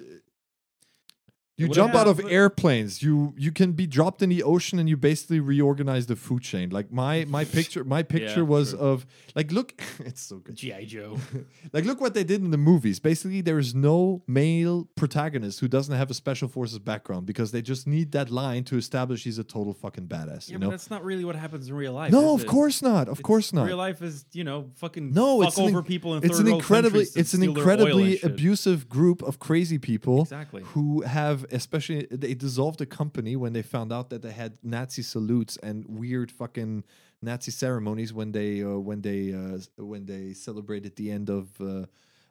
You 1.60 1.68
jump 1.70 1.96
out 1.96 2.08
of 2.08 2.20
airplanes. 2.30 3.02
You 3.02 3.34
you 3.36 3.52
can 3.52 3.72
be 3.72 3.88
dropped 3.88 4.22
in 4.22 4.30
the 4.30 4.44
ocean 4.44 4.78
and 4.78 4.88
you 4.88 4.96
basically 4.96 5.40
reorganize 5.40 6.06
the 6.06 6.16
food 6.16 6.44
chain. 6.44 6.70
Like 6.70 6.92
my 6.92 7.26
my 7.26 7.46
picture 7.58 7.84
my 7.84 8.04
picture 8.04 8.46
was 8.46 8.72
true. 8.74 8.80
of 8.80 9.08
like 9.36 9.52
look 9.52 9.74
it's 10.00 10.22
so 10.22 10.38
good. 10.38 10.56
GI 10.56 10.86
Joe. 10.86 11.18
Like 11.74 11.84
look 11.86 12.00
what 12.00 12.14
they 12.14 12.24
did 12.24 12.42
in 12.44 12.52
the 12.52 12.58
movies. 12.58 13.00
Basically 13.00 13.42
there 13.42 13.58
is 13.58 13.74
no 13.74 14.22
male 14.28 14.88
protagonist 14.96 15.60
who 15.60 15.68
doesn't 15.68 15.96
have 15.96 16.12
a 16.12 16.14
special 16.14 16.48
forces 16.48 16.78
background 16.80 17.26
because 17.26 17.52
they 17.52 17.62
just 17.64 17.88
need 17.88 18.12
that 18.12 18.30
line 18.30 18.64
to 18.66 18.78
establish 18.78 19.24
he's 19.24 19.40
a 19.40 19.44
total 19.44 19.74
fucking 19.74 20.08
badass, 20.08 20.48
yeah, 20.48 20.54
you 20.54 20.60
but 20.60 20.66
know? 20.66 20.70
that's 20.72 20.90
not 20.92 21.04
really 21.04 21.26
what 21.26 21.36
happens 21.36 21.68
in 21.70 21.74
real 21.76 21.94
life. 21.94 22.12
No, 22.12 22.36
is 22.36 22.42
of 22.42 22.48
it? 22.48 22.48
course 22.52 22.82
not. 22.84 23.08
Of 23.08 23.14
It's- 23.20 23.22
course 23.22 23.52
not. 23.52 23.66
Real 23.66 23.78
life 23.78 24.02
is, 24.04 24.26
you 24.32 24.44
know, 24.44 24.70
fucking 24.76 25.12
No, 25.12 25.40
fuck 25.40 25.48
it's 25.50 25.58
an 25.58 25.64
over 25.66 25.82
inc- 25.82 25.88
people 25.88 26.14
in 26.16 26.24
it's 26.24 26.38
third 26.38 26.46
an 26.46 26.52
world 26.52 26.62
incredibly 26.62 27.00
countries 27.06 27.14
to 27.14 27.20
it's 27.20 27.34
an 27.34 27.40
steal 27.42 27.54
their 27.54 27.64
oil 27.64 27.70
and 27.72 27.80
incredibly 27.82 28.18
shit. 28.18 28.32
abusive 28.32 28.88
group 28.90 29.22
of 29.24 29.40
crazy 29.40 29.80
people 29.80 30.22
Exactly. 30.22 30.62
who 30.64 31.02
have 31.02 31.46
especially 31.52 32.08
they 32.12 32.34
dissolved 32.34 32.80
the 32.80 32.86
company 32.86 33.36
when 33.36 33.54
they 33.54 33.62
found 33.62 33.92
out 33.92 34.10
that 34.10 34.22
they 34.22 34.32
had 34.32 34.58
Nazi 34.64 35.02
salutes 35.02 35.58
and 35.58 35.86
weird 35.88 36.32
fucking 36.32 36.84
Nazi 37.22 37.52
ceremonies 37.52 38.14
when 38.14 38.32
they 38.32 38.64
uh, 38.64 38.78
when 38.78 39.02
they 39.02 39.34
uh, 39.34 39.60
when 39.84 40.06
they 40.06 40.34
celebrated 40.34 40.96
the 40.96 41.12
end 41.12 41.30
of 41.30 41.50
uh, 41.60 41.86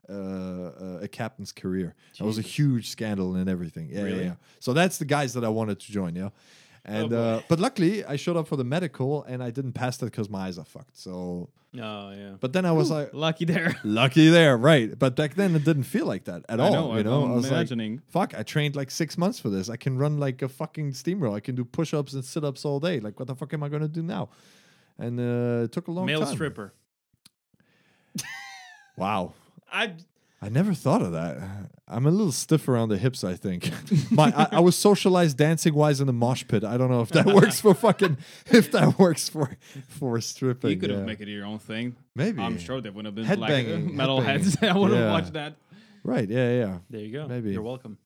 uh, 0.08 0.12
uh, 0.12 0.98
a 1.02 1.08
captain's 1.08 1.52
career. 1.52 1.94
That 2.18 2.24
was 2.24 2.38
a 2.38 2.42
huge 2.42 2.88
scandal 2.90 3.34
and 3.34 3.48
everything. 3.48 3.88
Yeah, 3.90 3.98
yeah, 3.98 4.04
Really? 4.04 4.24
yeah. 4.24 4.34
So 4.60 4.72
that's 4.72 4.98
the 4.98 5.04
guys 5.04 5.34
that 5.34 5.44
I 5.44 5.48
wanted 5.48 5.80
to 5.80 5.92
join. 5.92 6.14
Yeah. 6.14 6.28
And 6.84 7.10
boy. 7.10 7.16
uh, 7.16 7.40
but 7.48 7.58
luckily 7.58 8.04
I 8.04 8.14
showed 8.14 8.36
up 8.36 8.46
for 8.46 8.54
the 8.56 8.62
medical 8.64 9.24
and 9.24 9.42
I 9.42 9.50
didn't 9.50 9.72
pass 9.72 9.96
that 9.96 10.06
because 10.06 10.30
my 10.30 10.46
eyes 10.46 10.58
are 10.58 10.64
fucked. 10.64 10.96
So 10.96 11.50
Oh 11.80 12.10
yeah. 12.10 12.34
but 12.40 12.52
then 12.52 12.64
I 12.64 12.72
was 12.72 12.90
like 12.90 13.10
Lucky 13.12 13.44
there. 13.44 13.74
Lucky 13.84 14.28
there, 14.28 14.56
right? 14.56 14.98
But 14.98 15.16
back 15.16 15.34
then 15.34 15.54
it 15.54 15.64
didn't 15.64 15.84
feel 15.84 16.06
like 16.06 16.24
that 16.24 16.44
at 16.48 16.60
I 16.60 16.64
all. 16.68 16.72
know, 16.72 16.96
you 16.96 17.04
know, 17.04 17.24
I'm 17.24 17.32
I 17.32 17.34
was 17.34 17.46
imagining. 17.50 17.92
like, 17.96 18.10
"Fuck!" 18.10 18.34
I 18.38 18.42
trained 18.42 18.76
like 18.76 18.90
six 18.90 19.16
months 19.18 19.38
for 19.38 19.50
this. 19.50 19.68
I 19.68 19.76
can 19.76 19.98
run 19.98 20.18
like 20.18 20.42
a 20.42 20.48
fucking 20.48 20.92
steamroller. 20.94 21.36
I 21.36 21.40
can 21.40 21.54
do 21.54 21.64
push-ups 21.64 22.12
and 22.14 22.24
sit-ups 22.24 22.64
all 22.64 22.80
day. 22.80 23.00
Like, 23.00 23.18
what 23.18 23.26
the 23.28 23.34
fuck 23.34 23.52
am 23.54 23.62
I 23.62 23.68
gonna 23.68 23.88
do 23.88 24.02
now? 24.02 24.28
And 24.98 25.18
uh, 25.20 25.64
it 25.64 25.72
took 25.72 25.88
a 25.88 25.90
long 25.92 26.06
Male 26.06 26.24
time. 26.24 26.34
stripper. 26.34 26.72
Wow, 28.96 29.34
I 29.72 29.92
I 30.46 30.48
never 30.48 30.74
thought 30.74 31.02
of 31.02 31.10
that. 31.12 31.38
I'm 31.88 32.06
a 32.06 32.10
little 32.10 32.30
stiff 32.32 32.68
around 32.68 32.88
the 32.90 32.98
hips. 32.98 33.24
I 33.24 33.34
think. 33.34 33.70
My 34.10 34.32
I, 34.36 34.56
I 34.56 34.60
was 34.60 34.76
socialized 34.76 35.36
dancing 35.36 35.74
wise 35.74 36.00
in 36.00 36.06
the 36.06 36.12
mosh 36.12 36.44
pit. 36.46 36.62
I 36.62 36.76
don't 36.76 36.90
know 36.90 37.00
if 37.00 37.08
that 37.10 37.26
works 37.26 37.60
for 37.60 37.74
fucking 37.74 38.16
if 38.46 38.70
that 38.72 38.98
works 38.98 39.28
for 39.28 39.56
for 39.88 40.20
stripping. 40.20 40.70
You 40.70 40.76
could 40.76 40.90
have 40.90 41.00
yeah. 41.00 41.04
make 41.04 41.20
it 41.20 41.28
your 41.28 41.44
own 41.44 41.58
thing. 41.58 41.96
maybe. 42.14 42.40
I'm 42.40 42.58
sure 42.58 42.80
there 42.80 42.92
wouldn't 42.92 43.16
have 43.16 43.26
been 43.28 43.38
black 43.38 43.50
Headbanging, 43.50 43.92
metal 44.00 44.20
headbanging. 44.20 44.24
heads. 44.24 44.56
I 44.62 44.76
would 44.76 44.90
have 44.92 45.00
Yeah. 45.00 45.10
watched 45.10 45.32
that. 45.32 45.56
Right? 46.04 46.28
Yeah, 46.28 46.50
yeah. 46.52 46.78
there 46.88 47.00
you 47.00 47.12
go. 47.12 47.26
Maybe. 47.26 47.52
You're 47.52 47.62
welcome. 47.62 47.98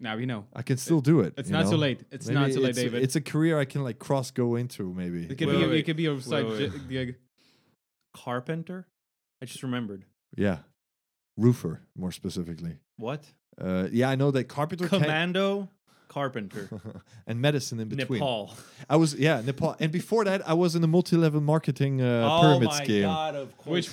Now 0.00 0.16
we 0.16 0.26
know. 0.26 0.44
I 0.52 0.62
can 0.62 0.76
still 0.76 1.00
do 1.00 1.20
it. 1.20 1.34
It's 1.36 1.48
not 1.48 1.66
know? 1.66 1.70
too 1.70 1.76
late. 1.76 2.00
It's 2.10 2.26
Maybe 2.26 2.40
not 2.40 2.50
too 2.52 2.60
late, 2.60 2.70
it's 2.70 2.78
a- 2.78 2.82
David. 2.82 3.02
It's 3.04 3.16
a 3.16 3.20
career 3.20 3.58
I 3.58 3.64
can 3.64 3.82
like 3.84 3.98
cross 3.98 4.30
go 4.30 4.56
into 4.56 4.92
maybe. 4.92 5.24
it 5.24 5.38
could 5.38 5.46
Wait, 5.48 5.54
be. 5.58 5.62
wait, 5.62 5.70
a, 5.70 5.74
it 5.74 5.82
could 5.84 5.96
be 5.96 6.06
a 6.06 6.20
side 6.20 6.46
wait, 6.46 6.72
j- 6.90 7.14
Carpenter. 8.14 8.86
I 9.40 9.46
just 9.46 9.62
remembered. 9.62 10.04
Yeah, 10.36 10.58
roofer 11.36 11.80
more 11.96 12.12
specifically. 12.12 12.76
What? 12.96 13.24
Uh, 13.60 13.88
yeah, 13.92 14.08
I 14.10 14.16
know 14.16 14.30
that 14.30 14.44
carpenter 14.44 14.88
can- 14.88 15.00
Commando. 15.02 15.68
Carpenter. 16.08 16.68
and 17.26 17.40
medicine 17.42 17.78
in 17.78 17.88
between. 17.88 18.20
Nepal. 18.20 18.54
I 18.88 18.96
was 18.96 19.14
yeah 19.16 19.42
Nepal, 19.44 19.76
and 19.78 19.92
before 19.92 20.24
that 20.24 20.48
I 20.48 20.54
was 20.54 20.74
in 20.74 20.82
a 20.82 20.86
multi-level 20.86 21.42
marketing 21.42 22.00
uh, 22.00 22.40
pyramid 22.40 22.40
scheme. 22.40 22.40
oh 22.40 22.40
pyramid 22.40 22.68
my 22.68 22.84
scheme. 22.84 23.02
god! 23.02 23.34
Of 23.34 23.56
course. 23.64 23.92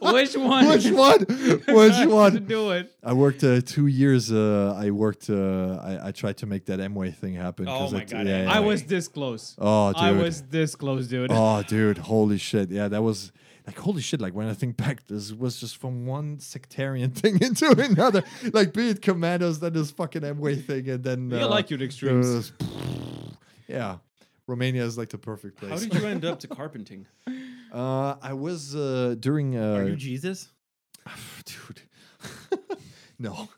Which 0.00 0.36
one? 0.36 0.66
Which 0.68 0.86
one? 0.90 1.20
Which 1.20 1.66
one? 1.66 1.76
Which 1.76 1.96
to 2.02 2.06
one? 2.08 2.44
do 2.44 2.70
it. 2.72 2.90
I 3.04 3.12
worked 3.12 3.44
uh, 3.44 3.60
two 3.60 3.86
years. 3.86 4.32
Uh, 4.32 4.74
I 4.76 4.90
worked. 4.90 5.30
Uh, 5.30 5.78
I, 5.82 6.08
I 6.08 6.12
tried 6.12 6.38
to 6.38 6.46
make 6.46 6.64
that 6.66 6.80
Amway 6.80 7.14
thing 7.14 7.34
happen. 7.34 7.68
Oh 7.68 7.78
'cause 7.78 7.92
my 7.92 8.02
it- 8.02 8.10
God, 8.10 8.26
Yeah, 8.26 8.42
yeah, 8.44 8.50
I 8.50 8.54
yeah. 8.54 8.66
was 8.66 8.82
this 8.82 9.06
close. 9.06 9.54
Oh, 9.58 9.92
dude. 9.92 10.02
I 10.02 10.12
was 10.12 10.42
this 10.42 10.74
close, 10.74 11.06
dude. 11.06 11.30
oh, 11.32 11.62
dude. 11.62 11.98
Holy 11.98 12.38
shit. 12.38 12.70
Yeah, 12.70 12.88
that 12.88 13.02
was 13.02 13.30
like 13.66 13.78
holy 13.78 14.02
shit. 14.02 14.20
Like 14.20 14.34
when 14.34 14.48
I 14.48 14.54
think 14.54 14.76
back, 14.76 15.06
this 15.06 15.32
was 15.32 15.60
just 15.60 15.76
from 15.76 16.06
one 16.06 16.38
sectarian 16.38 17.10
thing 17.20 17.40
into 17.42 17.70
another. 17.70 18.22
like 18.52 18.72
be 18.72 18.90
it 18.90 19.02
commandos, 19.02 19.60
then 19.60 19.72
this 19.72 19.90
fucking 19.90 20.22
Amway 20.22 20.62
thing, 20.64 20.88
and 20.88 21.04
then 21.04 21.30
You 21.30 21.38
uh, 21.38 21.48
like 21.48 21.70
your 21.70 21.80
extremes. 21.82 22.52
there 22.58 22.68
yeah, 23.76 23.98
Romania 24.46 24.84
is 24.84 24.96
like 24.98 25.10
the 25.10 25.18
perfect 25.18 25.56
place. 25.58 25.70
How 25.70 25.78
did 25.78 25.94
you 25.94 26.06
end 26.14 26.24
up 26.24 26.40
to 26.40 26.48
carpenting? 26.48 27.06
uh, 27.72 28.16
I 28.22 28.32
was 28.32 28.74
uh, 28.74 29.14
during. 29.18 29.56
Uh, 29.56 29.74
Are 29.74 29.88
you 29.88 29.96
Jesus? 29.96 30.50
dude. 31.44 31.82
no, 33.18 33.48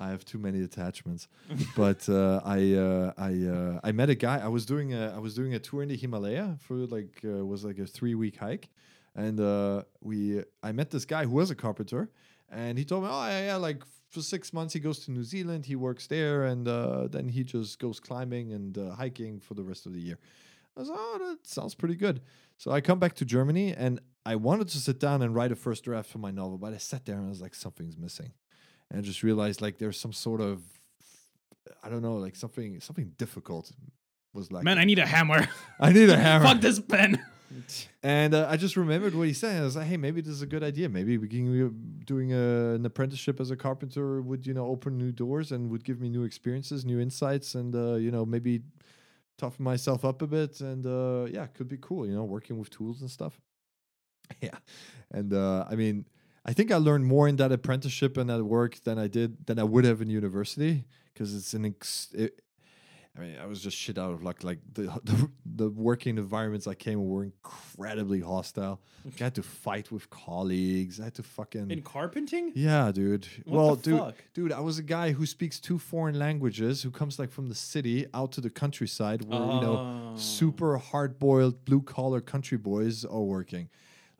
I 0.00 0.08
have 0.10 0.24
too 0.24 0.38
many 0.38 0.62
attachments. 0.62 1.28
but 1.76 2.08
uh, 2.08 2.40
I 2.44 2.74
uh, 2.74 3.12
I 3.18 3.32
uh, 3.46 3.80
I 3.84 3.92
met 3.92 4.10
a 4.10 4.14
guy. 4.14 4.38
I 4.38 4.48
was 4.48 4.64
doing 4.66 4.94
a 4.94 5.12
I 5.14 5.18
was 5.18 5.34
doing 5.34 5.54
a 5.54 5.58
tour 5.58 5.82
in 5.82 5.88
the 5.88 5.96
Himalaya 5.96 6.56
for 6.60 6.74
like 6.74 7.20
uh, 7.24 7.44
was 7.44 7.64
like 7.64 7.78
a 7.78 7.86
three 7.86 8.14
week 8.14 8.36
hike, 8.38 8.68
and 9.14 9.38
uh, 9.38 9.82
we 10.00 10.42
I 10.62 10.72
met 10.72 10.90
this 10.90 11.04
guy 11.04 11.24
who 11.24 11.32
was 11.32 11.50
a 11.50 11.54
carpenter, 11.54 12.10
and 12.50 12.78
he 12.78 12.84
told 12.84 13.04
me, 13.04 13.10
oh 13.12 13.26
yeah, 13.26 13.46
yeah, 13.46 13.56
like 13.56 13.82
for 14.08 14.22
six 14.22 14.52
months 14.52 14.72
he 14.74 14.80
goes 14.80 15.00
to 15.04 15.12
New 15.12 15.24
Zealand, 15.24 15.66
he 15.66 15.76
works 15.76 16.06
there, 16.06 16.44
and 16.44 16.66
uh, 16.66 17.06
then 17.06 17.28
he 17.28 17.44
just 17.44 17.78
goes 17.78 18.00
climbing 18.00 18.52
and 18.52 18.76
hiking 18.96 19.38
for 19.38 19.54
the 19.54 19.62
rest 19.62 19.86
of 19.86 19.92
the 19.92 20.00
year. 20.00 20.18
I 20.76 20.80
was 20.80 20.88
like, 20.88 20.98
oh, 21.00 21.18
that 21.28 21.46
sounds 21.46 21.74
pretty 21.74 21.96
good. 21.96 22.22
So 22.56 22.70
I 22.70 22.80
come 22.80 22.98
back 22.98 23.14
to 23.14 23.24
Germany 23.24 23.74
and 23.74 24.00
I 24.24 24.36
wanted 24.36 24.68
to 24.68 24.78
sit 24.78 25.00
down 25.00 25.22
and 25.22 25.34
write 25.34 25.50
a 25.50 25.56
first 25.56 25.84
draft 25.84 26.10
for 26.10 26.18
my 26.18 26.30
novel, 26.30 26.58
but 26.58 26.72
I 26.72 26.76
sat 26.76 27.06
there 27.06 27.16
and 27.16 27.26
I 27.26 27.28
was 27.28 27.40
like, 27.40 27.54
something's 27.54 27.96
missing. 27.96 28.32
And 28.90 28.98
I 28.98 29.02
just 29.02 29.22
realized 29.22 29.60
like 29.60 29.78
there's 29.78 29.98
some 29.98 30.12
sort 30.12 30.40
of 30.40 30.62
I 31.82 31.88
don't 31.88 32.02
know, 32.02 32.16
like 32.16 32.36
something 32.36 32.80
something 32.80 33.12
difficult 33.16 33.72
was 34.32 34.52
like 34.52 34.64
Man, 34.64 34.78
I 34.78 34.84
need 34.84 34.98
a 34.98 35.06
hammer. 35.06 35.48
I 35.80 35.92
need 35.92 36.10
a 36.10 36.16
hammer. 36.26 36.44
Fuck 36.46 36.60
this 36.60 36.80
pen. 36.80 37.22
And 38.02 38.32
uh, 38.32 38.46
I 38.48 38.56
just 38.56 38.76
remembered 38.76 39.14
what 39.14 39.26
he 39.26 39.32
said. 39.32 39.60
I 39.60 39.64
was 39.64 39.76
like, 39.76 39.86
hey, 39.86 39.96
maybe 39.96 40.20
this 40.20 40.32
is 40.32 40.42
a 40.42 40.46
good 40.46 40.62
idea. 40.62 40.88
Maybe 40.88 41.18
we 41.18 41.28
can 41.28 42.00
doing 42.06 42.32
a, 42.32 42.74
an 42.74 42.86
apprenticeship 42.86 43.40
as 43.40 43.50
a 43.50 43.56
carpenter 43.56 44.22
would, 44.22 44.46
you 44.46 44.54
know, 44.54 44.66
open 44.66 44.96
new 44.96 45.12
doors 45.12 45.50
and 45.52 45.70
would 45.70 45.84
give 45.84 46.00
me 46.00 46.08
new 46.08 46.22
experiences, 46.22 46.84
new 46.84 47.00
insights, 47.00 47.54
and 47.56 47.74
uh, 47.74 47.94
you 47.94 48.10
know, 48.10 48.24
maybe 48.24 48.62
toughen 49.36 49.64
myself 49.64 50.04
up 50.04 50.22
a 50.22 50.26
bit. 50.26 50.60
And 50.60 50.86
uh, 50.86 51.26
yeah, 51.30 51.46
could 51.46 51.68
be 51.68 51.78
cool, 51.78 52.06
you 52.06 52.14
know, 52.14 52.24
working 52.24 52.58
with 52.58 52.70
tools 52.70 53.00
and 53.00 53.10
stuff. 53.10 53.40
yeah, 54.40 54.58
and 55.10 55.34
uh, 55.34 55.66
I 55.68 55.74
mean, 55.74 56.06
I 56.44 56.52
think 56.52 56.72
I 56.72 56.76
learned 56.76 57.04
more 57.06 57.28
in 57.28 57.36
that 57.36 57.52
apprenticeship 57.52 58.16
and 58.16 58.30
that 58.30 58.42
work 58.44 58.82
than 58.84 58.98
I 58.98 59.08
did 59.08 59.46
than 59.46 59.58
I 59.58 59.64
would 59.64 59.84
have 59.84 60.00
in 60.00 60.08
university 60.08 60.84
because 61.12 61.34
it's 61.34 61.52
an 61.54 61.66
ex- 61.66 62.08
it, 62.14 62.40
I 63.16 63.20
mean, 63.22 63.36
I 63.42 63.46
was 63.46 63.60
just 63.60 63.76
shit 63.76 63.98
out 63.98 64.12
of 64.12 64.22
luck. 64.22 64.42
Like 64.44 64.60
the, 64.72 64.82
the 65.04 65.30
the 65.44 65.68
working 65.68 66.16
environments 66.16 66.66
I 66.66 66.74
came 66.74 66.98
in 67.00 67.08
were 67.08 67.24
incredibly 67.24 68.20
hostile. 68.20 68.80
I 69.20 69.24
had 69.24 69.34
to 69.34 69.42
fight 69.42 69.90
with 69.92 70.08
colleagues. 70.08 70.98
I 71.00 71.04
had 71.04 71.14
to 71.14 71.22
fucking 71.22 71.70
In 71.70 71.82
carpenting? 71.82 72.52
yeah, 72.54 72.90
dude. 72.92 73.26
What 73.44 73.54
well, 73.56 73.76
dude, 73.76 73.98
fuck? 73.98 74.14
dude, 74.32 74.52
I 74.52 74.60
was 74.60 74.78
a 74.78 74.82
guy 74.82 75.12
who 75.12 75.26
speaks 75.26 75.60
two 75.60 75.78
foreign 75.78 76.18
languages, 76.18 76.82
who 76.82 76.90
comes 76.90 77.18
like 77.18 77.30
from 77.32 77.48
the 77.48 77.54
city 77.54 78.06
out 78.14 78.32
to 78.32 78.40
the 78.40 78.50
countryside, 78.50 79.22
where 79.26 79.40
you 79.40 79.60
know 79.60 79.76
Oh. 80.12 80.16
super 80.16 80.78
hard 80.78 81.18
boiled 81.18 81.64
blue 81.66 81.82
collar 81.82 82.20
country 82.22 82.56
boys 82.58 83.04
are 83.04 83.20
working. 83.22 83.68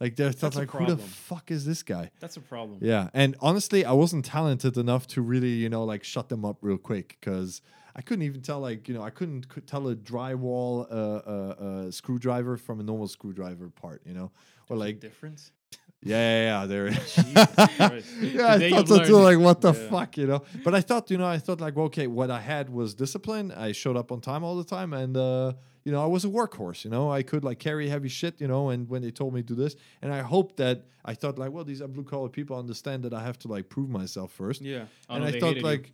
Like 0.01 0.17
they're 0.17 0.31
That's 0.31 0.57
like, 0.57 0.71
who 0.71 0.87
the 0.87 0.97
fuck 0.97 1.51
is 1.51 1.67
this 1.67 1.83
guy? 1.83 2.11
That's 2.21 2.37
a 2.39 2.41
problem. 2.41 2.79
Yeah, 2.81 3.11
and 3.13 3.37
honestly, 3.41 3.85
I 3.85 3.93
wasn't 3.93 4.25
talented 4.25 4.79
enough 4.79 5.07
to 5.09 5.21
really, 5.21 5.51
you 5.51 5.69
know, 5.69 5.85
like 5.85 6.05
shut 6.05 6.31
them 6.31 6.43
up 6.45 6.57
real 6.63 6.79
quick 6.79 7.19
because 7.21 7.61
I 7.95 8.01
couldn't 8.01 8.23
even 8.23 8.41
tell, 8.41 8.61
like, 8.61 8.89
you 8.89 8.95
know, 8.95 9.03
I 9.03 9.11
couldn't 9.11 9.47
c- 9.55 9.61
tell 9.63 9.89
a 9.89 9.95
drywall 9.97 10.87
uh, 10.91 10.95
uh, 10.95 11.55
uh, 11.87 11.91
screwdriver 11.91 12.57
from 12.57 12.81
a 12.81 12.83
normal 12.83 13.09
screwdriver 13.09 13.69
part, 13.69 14.01
you 14.07 14.15
know, 14.15 14.31
or 14.71 14.77
like, 14.79 15.01
difference. 15.01 15.53
yeah, 16.03 16.17
yeah, 16.17 16.61
yeah, 16.63 16.67
there. 16.67 16.87
Yeah, 18.23 18.55
I 18.55 18.71
thought 18.71 18.89
so 18.89 19.05
too. 19.05 19.17
Like, 19.17 19.39
what 19.39 19.61
the 19.61 19.75
Yeah. 19.75 19.91
fuck, 19.91 20.17
you 20.17 20.27
know? 20.29 20.43
But 20.65 20.75
I 20.75 20.81
thought, 20.81 21.11
you 21.11 21.19
know, 21.19 21.27
I 21.27 21.39
thought 21.39 21.61
like, 21.61 21.77
well, 21.77 21.87
okay, 21.87 22.07
what 22.07 22.31
I 22.31 22.41
had 22.41 22.71
was 22.71 22.95
discipline. 22.95 23.53
I 23.53 23.73
showed 23.73 23.97
up 23.99 24.11
on 24.13 24.21
time 24.21 24.45
all 24.45 24.57
the 24.57 24.65
time, 24.65 24.93
and 24.95 25.17
uh, 25.17 25.53
you 25.85 25.93
know, 25.93 26.03
I 26.03 26.07
was 26.07 26.25
a 26.25 26.29
workhorse. 26.29 26.85
You 26.85 26.91
know, 26.91 27.11
I 27.11 27.23
could 27.23 27.45
like 27.45 27.59
carry 27.59 27.89
heavy 27.89 28.09
shit. 28.09 28.41
You 28.41 28.49
know, 28.49 28.71
and 28.71 28.89
when 28.89 29.03
they 29.03 29.11
told 29.11 29.35
me 29.35 29.43
to 29.43 29.47
do 29.47 29.55
this, 29.55 29.77
and 30.03 30.13
I 30.13 30.21
hoped 30.21 30.57
that 30.59 30.87
I 31.05 31.15
thought 31.15 31.39
like, 31.39 31.53
well, 31.53 31.65
these 31.65 31.81
are 31.83 31.89
blue 31.89 32.05
collar 32.05 32.29
people 32.29 32.59
understand 32.59 33.03
that 33.05 33.15
I 33.15 33.23
have 33.23 33.39
to 33.41 33.49
like 33.49 33.69
prove 33.69 33.89
myself 33.89 34.33
first. 34.33 34.61
Yeah. 34.63 34.85
Oh, 35.09 35.15
and 35.15 35.25
no, 35.25 35.29
I 35.29 35.33
thought 35.33 35.49
hated 35.57 35.63
you. 35.63 35.69
like. 35.69 35.93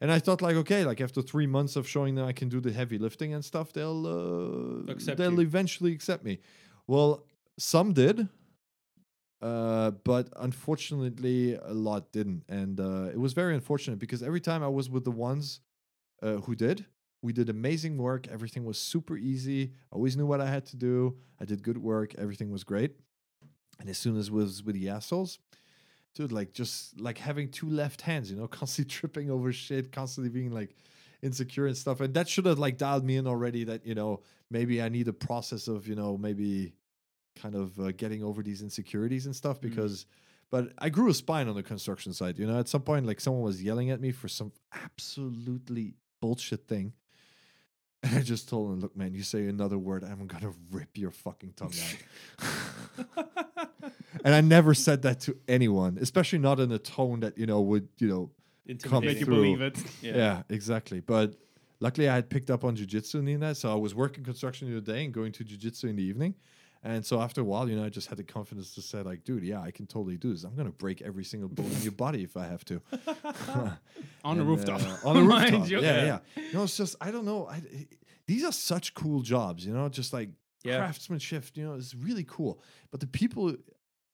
And 0.00 0.10
I 0.10 0.18
thought 0.18 0.42
like 0.42 0.56
okay 0.56 0.84
like 0.84 1.00
after 1.00 1.22
three 1.22 1.46
months 1.46 1.76
of 1.76 1.86
showing 1.88 2.16
them 2.16 2.26
I 2.26 2.32
can 2.32 2.48
do 2.48 2.58
the 2.60 2.72
heavy 2.72 2.98
lifting 2.98 3.34
and 3.34 3.44
stuff 3.44 3.72
they'll 3.72 4.04
uh, 4.04 4.90
Accept 4.92 5.16
they'll 5.16 5.34
you. 5.34 5.40
eventually 5.42 5.92
accept 5.92 6.24
me. 6.24 6.40
Well, 6.88 7.24
some 7.56 7.92
did, 7.92 8.26
uh, 9.40 9.90
but 10.04 10.28
unfortunately, 10.36 11.54
a 11.54 11.72
lot 11.72 12.12
didn't, 12.12 12.44
and 12.48 12.78
uh, 12.80 13.10
it 13.12 13.18
was 13.18 13.32
very 13.32 13.54
unfortunate 13.54 13.98
because 13.98 14.22
every 14.22 14.40
time 14.40 14.62
I 14.62 14.68
was 14.68 14.88
with 14.90 15.04
the 15.04 15.10
ones 15.10 15.60
uh, 16.22 16.36
who 16.38 16.54
did, 16.54 16.84
we 17.22 17.32
did 17.32 17.48
amazing 17.48 17.96
work. 17.98 18.26
Everything 18.28 18.64
was 18.64 18.78
super 18.78 19.16
easy. 19.16 19.72
I 19.92 19.94
always 19.96 20.16
knew 20.16 20.26
what 20.26 20.40
I 20.40 20.48
had 20.48 20.66
to 20.66 20.76
do. 20.76 21.16
I 21.40 21.44
did 21.44 21.62
good 21.62 21.78
work. 21.78 22.14
Everything 22.18 22.50
was 22.50 22.64
great. 22.64 22.96
And 23.80 23.88
as 23.88 23.96
soon 23.96 24.16
as 24.16 24.28
it 24.28 24.32
was 24.32 24.62
with 24.62 24.74
the 24.74 24.88
assholes, 24.88 25.38
dude, 26.14 26.32
like 26.32 26.52
just 26.52 27.00
like 27.00 27.18
having 27.18 27.48
two 27.48 27.68
left 27.68 28.02
hands, 28.02 28.30
you 28.30 28.36
know, 28.36 28.46
constantly 28.58 28.90
tripping 28.90 29.30
over 29.30 29.52
shit, 29.52 29.92
constantly 29.92 30.30
being 30.30 30.50
like 30.50 30.74
insecure 31.22 31.66
and 31.66 31.76
stuff. 31.76 32.00
And 32.00 32.12
that 32.14 32.28
should 32.28 32.46
have 32.46 32.58
like 32.58 32.76
dialed 32.76 33.04
me 33.04 33.16
in 33.16 33.26
already 33.26 33.64
that, 33.64 33.86
you 33.86 33.94
know, 33.94 34.20
maybe 34.50 34.82
I 34.82 34.88
need 34.88 35.08
a 35.08 35.12
process 35.12 35.68
of, 35.68 35.86
you 35.86 35.94
know, 35.94 36.18
maybe 36.18 36.74
kind 37.36 37.54
of 37.54 37.78
uh, 37.78 37.92
getting 37.92 38.22
over 38.22 38.42
these 38.42 38.62
insecurities 38.62 39.26
and 39.26 39.34
stuff 39.34 39.60
because 39.60 40.06
but 40.50 40.70
I 40.76 40.90
grew 40.90 41.08
a 41.08 41.14
spine 41.14 41.48
on 41.48 41.54
the 41.54 41.62
construction 41.62 42.12
site, 42.12 42.38
you 42.38 42.46
know, 42.46 42.58
at 42.58 42.68
some 42.68 42.82
point 42.82 43.06
like 43.06 43.20
someone 43.20 43.42
was 43.42 43.62
yelling 43.62 43.90
at 43.90 44.02
me 44.02 44.12
for 44.12 44.28
some 44.28 44.52
absolutely 44.84 45.94
bullshit 46.20 46.68
thing. 46.68 46.92
And 48.02 48.16
I 48.16 48.22
just 48.22 48.48
told 48.48 48.72
him, 48.72 48.80
look, 48.80 48.96
man, 48.96 49.14
you 49.14 49.22
say 49.22 49.46
another 49.46 49.78
word, 49.78 50.02
I'm 50.02 50.26
gonna 50.26 50.52
rip 50.70 50.98
your 50.98 51.12
fucking 51.12 51.54
tongue 51.54 51.72
out. 53.16 53.16
and 54.24 54.34
I 54.34 54.40
never 54.40 54.74
said 54.74 55.02
that 55.02 55.20
to 55.20 55.36
anyone, 55.46 55.98
especially 56.00 56.40
not 56.40 56.58
in 56.58 56.72
a 56.72 56.78
tone 56.78 57.20
that, 57.20 57.38
you 57.38 57.46
know, 57.46 57.60
would, 57.60 57.88
you 57.98 58.08
know, 58.08 58.30
Intimidating. 58.66 59.08
Make 59.08 59.18
you 59.18 59.24
through. 59.24 59.34
believe 59.34 59.60
it. 59.60 59.78
yeah. 60.02 60.42
exactly. 60.48 61.00
But 61.00 61.34
luckily, 61.80 62.08
I 62.08 62.14
had 62.14 62.30
picked 62.30 62.50
up 62.50 62.64
on 62.64 62.76
jujitsu 62.76 63.26
in 63.28 63.40
that, 63.40 63.56
so 63.56 63.72
I 63.72 63.74
was 63.74 63.94
working 63.94 64.22
construction 64.24 64.68
in 64.68 64.74
the 64.74 64.80
day 64.80 65.04
and 65.04 65.12
going 65.12 65.32
to 65.32 65.44
jujitsu 65.44 65.84
in 65.84 65.96
the 65.96 66.02
evening. 66.02 66.34
And 66.84 67.06
so 67.06 67.20
after 67.20 67.40
a 67.40 67.44
while, 67.44 67.68
you 67.68 67.76
know, 67.76 67.84
I 67.84 67.90
just 67.90 68.08
had 68.08 68.18
the 68.18 68.24
confidence 68.24 68.74
to 68.74 68.82
say, 68.82 69.02
like, 69.02 69.22
dude, 69.24 69.44
yeah, 69.44 69.60
I 69.60 69.70
can 69.70 69.86
totally 69.86 70.16
do 70.16 70.32
this. 70.32 70.42
I'm 70.44 70.56
gonna 70.56 70.70
break 70.70 71.00
every 71.02 71.24
single 71.24 71.48
bone 71.48 71.70
in 71.70 71.82
your 71.82 71.92
body 71.92 72.22
if 72.24 72.36
I 72.36 72.46
have 72.46 72.64
to. 72.66 72.80
On 74.24 74.36
the 74.38 74.44
rooftop. 74.44 74.80
uh, 74.80 75.08
on 75.08 75.16
the 75.16 75.22
rooftop. 75.34 75.68
Yeah, 75.68 75.80
yeah. 75.80 76.18
You 76.36 76.52
know, 76.54 76.62
it's 76.64 76.76
just 76.76 76.96
I 77.00 77.10
don't 77.10 77.24
know. 77.24 77.46
I, 77.48 77.62
these 78.26 78.44
are 78.44 78.52
such 78.52 78.94
cool 78.94 79.20
jobs. 79.22 79.64
You 79.66 79.72
know, 79.74 79.88
just 79.88 80.12
like 80.12 80.30
Yeah. 80.64 80.78
craftsmanship. 80.78 81.44
You 81.54 81.64
know, 81.64 81.74
it's 81.74 81.94
really 81.94 82.24
cool. 82.24 82.60
But 82.90 83.00
the 83.00 83.06
people, 83.08 83.54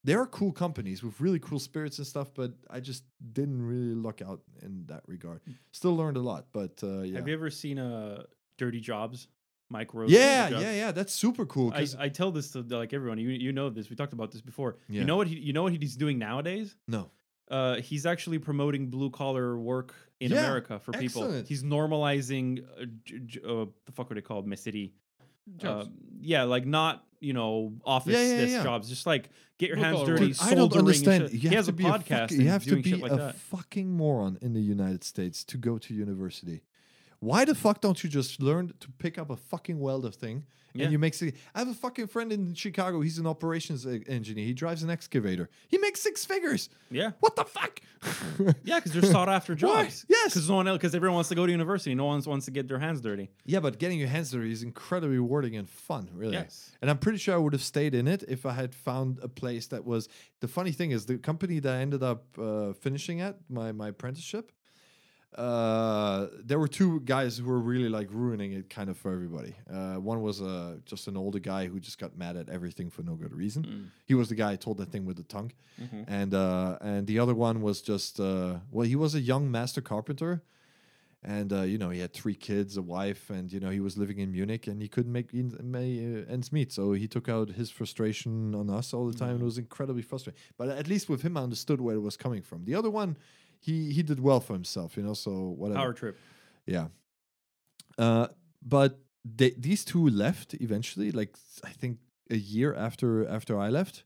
there 0.05 0.21
are 0.21 0.27
cool 0.27 0.53
companies 0.53 1.03
with 1.03 1.21
really 1.21 1.39
cool 1.39 1.59
spirits 1.59 1.99
and 1.99 2.07
stuff. 2.07 2.33
But 2.35 2.53
I 2.71 2.81
just 2.81 3.05
didn't 3.33 3.63
really 3.67 3.95
luck 3.95 4.21
out 4.23 4.41
in 4.63 4.85
that 4.87 5.03
regard. 5.07 5.41
Still 5.73 5.97
learned 5.97 6.17
a 6.17 6.21
lot. 6.23 6.47
But 6.53 6.81
uh, 6.83 7.01
yeah, 7.01 7.17
Have 7.19 7.29
you 7.29 7.35
ever 7.35 7.51
seen 7.51 7.79
uh, 7.79 8.25
Dirty 8.57 8.81
Jobs? 8.81 9.29
Mike 9.71 9.93
Rowe. 9.95 10.07
yeah, 10.09 10.49
yeah, 10.49 10.73
yeah. 10.73 10.93
That's 10.93 11.13
super 11.13 11.45
cool. 11.47 11.73
I, 11.75 11.81
'cause- 11.81 11.95
I 11.97 12.09
tell 12.09 12.31
this 12.31 12.51
to 12.53 12.61
like 12.63 12.93
everyone. 12.95 13.19
You 13.19 13.29
you 13.31 13.53
know 13.53 13.69
this. 13.71 13.91
We 13.91 13.97
talked 13.97 14.13
about 14.15 14.33
this 14.33 14.41
before. 14.41 14.77
Yeah. 14.89 15.01
You 15.01 15.07
know 15.07 15.17
what 15.17 15.27
he 15.29 15.37
you 15.39 15.53
know 15.53 15.63
what 15.65 15.73
he's 15.73 15.97
doing 15.97 16.19
nowadays? 16.19 16.75
no, 16.87 17.11
Uh, 17.51 17.77
he's 17.81 18.05
actually 18.07 18.39
promoting 18.39 18.91
blue 18.91 19.11
collar 19.11 19.59
work 19.59 19.95
in 20.21 20.31
Yeah, 20.33 20.39
America 20.45 20.79
for 20.79 20.93
people. 20.93 21.23
excellent. 21.25 21.49
He's 21.49 21.63
normalizing 21.63 22.65
uh, 22.81 22.85
j- 23.05 23.19
j- 23.25 23.41
uh, 23.45 23.67
the 23.87 23.93
fuck 23.93 24.11
are 24.11 24.15
they 24.15 24.21
called? 24.21 24.47
Messity. 24.47 24.93
Jobs. 25.57 25.87
Um, 25.87 25.95
yeah, 26.21 26.43
like 26.45 26.67
not 26.67 27.05
you 27.21 27.33
know, 27.33 27.73
office 27.85 28.13
Yeah, 28.15 28.23
yeah, 28.23 28.37
desk 28.37 28.53
yeah. 28.53 28.63
jobs. 28.63 28.89
Just 28.89 29.05
like 29.07 29.31
get 29.59 29.69
your 29.69 29.77
Blue 29.77 29.85
hands 29.87 30.03
dirty. 30.07 30.27
Dude, 30.29 30.37
I 30.41 30.55
don't 30.55 30.59
soldering 30.59 30.79
and 30.79 30.89
understand. 30.89 31.23
shit. 31.25 31.33
You 31.33 31.39
he 31.41 31.47
have 31.49 31.55
has 31.57 31.67
to 31.67 31.73
a 31.73 31.75
be 31.75 31.85
podcast. 31.85 32.09
fucking- 32.21 32.37
and 32.37 32.43
you 32.45 32.49
have 32.51 32.63
to 32.65 32.71
doing 32.71 32.83
be 32.83 32.91
shit 32.91 33.01
like 33.01 33.11
a 33.13 33.33
fucking 33.33 33.91
moron 33.91 34.39
in 34.41 34.53
the 34.53 34.61
United 34.61 35.03
States 35.03 35.43
to 35.45 35.57
go 35.59 35.79
to 35.79 35.95
university. 35.95 36.63
Why 37.21 37.45
the 37.45 37.55
fuck 37.55 37.81
don't 37.81 38.03
you 38.05 38.09
just 38.11 38.41
learn 38.41 38.73
to 38.81 38.89
pick 38.99 39.19
up 39.19 39.29
a 39.31 39.37
fucking 39.37 39.81
welder 39.81 40.11
thing 40.13 40.45
Yeah. 40.73 40.85
and 40.85 40.93
you 40.93 40.99
make? 41.01 41.15
si- 41.15 41.33
I 41.55 41.59
have 41.59 41.69
a 41.69 41.75
fucking 41.75 42.07
friend 42.07 42.33
in 42.33 42.55
Chicago. 42.55 43.01
He's 43.01 43.19
an 43.19 43.27
operations 43.27 43.85
engineer. 43.87 44.45
He 44.45 44.55
drives 44.55 44.85
an 44.85 44.91
excavator. 44.91 45.49
He 45.67 45.79
makes 45.79 46.01
six 46.01 46.25
figures. 46.25 46.69
Yeah. 46.93 47.11
What 47.19 47.35
the 47.35 47.45
fuck? 47.45 47.81
Yeah, 48.63 48.77
because 48.79 48.93
they're 48.93 49.03
sought 49.11 49.29
after 49.29 49.53
Why? 49.61 49.83
jobs. 49.85 50.07
Yes. 50.09 50.35
because 50.35 50.49
no 50.49 50.55
one 50.57 50.69
else, 50.69 50.79
because 50.79 50.95
everyone 50.95 51.17
wants 51.17 51.29
to 51.31 51.35
go 51.35 51.45
to 51.45 51.51
university. 51.51 51.93
No 51.97 52.05
one 52.05 52.23
wants 52.23 52.45
to 52.45 52.53
get 52.53 52.69
their 52.69 52.79
hands 52.79 53.01
dirty. 53.01 53.31
Yeah, 53.45 53.59
but 53.59 53.79
getting 53.81 53.99
your 53.99 54.09
hands 54.09 54.31
dirty 54.31 54.53
is 54.53 54.63
incredibly 54.63 55.17
rewarding 55.17 55.57
and 55.57 55.69
fun, 55.69 56.09
really. 56.15 56.35
Yes. 56.35 56.71
And 56.81 56.89
I'm 56.89 56.99
pretty 56.99 57.19
sure 57.19 57.35
I 57.35 57.39
would 57.39 57.53
have 57.53 57.63
stayed 57.65 57.95
in 57.97 58.07
it 58.07 58.23
if 58.29 58.47
I 58.47 58.53
had 58.53 58.75
found 58.77 59.19
a 59.23 59.29
place 59.29 59.67
that 59.69 59.85
was. 59.85 60.09
The 60.41 60.47
funny 60.49 60.71
thing 60.71 60.93
is, 60.93 61.07
the 61.07 61.19
company 61.19 61.59
that 61.59 61.75
I 61.75 61.81
ended 61.81 62.05
up 62.05 62.27
uh, 62.39 62.75
finishing 62.75 63.21
at 63.21 63.39
my 63.51 63.73
my 63.73 63.89
apprenticeship, 63.89 64.53
uh, 65.35 66.27
there 66.45 66.59
were 66.59 66.69
two 66.69 67.01
guys 67.01 67.39
who 67.39 67.45
were 67.45 67.59
really 67.61 67.89
like 67.89 68.09
ruining 68.11 68.53
it, 68.53 68.71
kind 68.71 68.89
of 68.91 68.97
for 68.97 69.13
everybody. 69.13 69.55
Uh, 69.71 69.95
one 69.97 70.23
was 70.23 70.41
uh, 70.41 70.77
just 70.85 71.07
an 71.07 71.17
older 71.17 71.39
guy 71.39 71.67
who 71.67 71.79
just 71.79 71.99
got 71.99 72.17
mad 72.17 72.37
at 72.37 72.49
everything 72.49 72.91
for 72.91 73.03
no 73.03 73.15
good 73.15 73.35
reason. 73.35 73.91
He 74.07 74.15
was 74.15 74.29
the 74.29 74.35
guy 74.35 74.53
who 74.53 74.57
told 74.57 74.79
that 74.79 74.91
thing 74.91 75.05
with 75.05 75.17
the 75.17 75.23
tongue, 75.25 75.53
and 76.09 76.35
uh, 76.35 76.79
and 76.81 77.07
the 77.07 77.19
other 77.19 77.35
one 77.35 77.61
was 77.61 77.83
just 77.83 78.19
uh, 78.21 78.57
well, 78.71 78.87
he 78.87 78.97
was 78.97 79.15
a 79.15 79.21
young 79.21 79.51
master 79.51 79.81
carpenter 79.81 80.43
and 81.25 81.53
uh, 81.53 81.63
you 81.63 81.79
know 81.79 81.91
he 81.91 81.99
had 82.01 82.13
three 82.13 82.35
kids, 82.37 82.77
a 82.77 82.83
wife, 82.83 83.29
and 83.29 83.53
you 83.53 83.59
know 83.61 83.71
he 83.71 83.81
was 83.81 83.97
living 83.99 84.19
in 84.19 84.31
Munich, 84.33 84.67
and 84.69 84.81
he 84.81 84.89
couldn't 84.89 85.13
make 85.13 85.35
en- 85.35 85.59
ma- 85.63 85.79
uh, 85.79 86.33
ends 86.33 86.53
meet. 86.53 86.73
So 86.73 86.93
he 86.93 87.09
took 87.09 87.29
out 87.29 87.51
his 87.51 87.71
frustration 87.71 88.55
on 88.55 88.71
us 88.71 88.95
all 88.95 89.07
the 89.11 89.19
time, 89.19 89.31
and 89.31 89.41
it 89.43 89.45
was 89.45 89.59
incredibly 89.59 90.03
frustrating. 90.03 90.41
But 90.57 90.69
at 90.69 90.87
least 90.89 91.09
with 91.09 91.23
him, 91.23 91.37
I 91.37 91.43
understood 91.43 91.81
where 91.81 91.97
it 91.97 92.01
was 92.03 92.17
coming 92.17 92.41
from. 92.43 92.65
The 92.65 92.77
other 92.77 92.89
one, 92.91 93.17
he 93.61 93.93
he 93.93 94.03
did 94.03 94.21
well 94.21 94.41
for 94.41 94.53
himself, 94.55 94.97
you 94.97 95.03
know. 95.03 95.15
So 95.15 95.31
whatever. 95.31 95.81
Power 95.81 95.93
trip. 95.93 96.19
Yeah. 96.67 96.89
Uh, 97.97 98.29
but 98.63 98.99
they, 99.25 99.51
these 99.51 99.85
two 99.85 100.09
left 100.09 100.55
eventually, 100.55 101.11
like 101.11 101.37
I 101.65 101.71
think 101.71 101.99
a 102.31 102.37
year 102.37 102.75
after 102.75 103.27
after 103.29 103.59
I 103.59 103.69
left, 103.69 104.05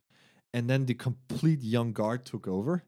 and 0.55 0.69
then 0.69 0.87
the 0.87 0.95
complete 0.95 1.63
young 1.63 1.93
guard 1.93 2.25
took 2.25 2.47
over. 2.49 2.85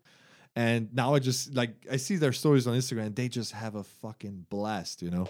And 0.57 0.95
now 0.95 1.15
I 1.15 1.19
just 1.19 1.55
like 1.55 1.75
I 1.91 1.97
see 1.97 2.17
their 2.17 2.33
stories 2.33 2.67
on 2.67 2.75
Instagram. 2.75 3.15
They 3.15 3.29
just 3.29 3.53
have 3.53 3.75
a 3.75 3.85
fucking 3.85 4.47
blast, 4.49 5.03
you 5.03 5.11
know. 5.11 5.29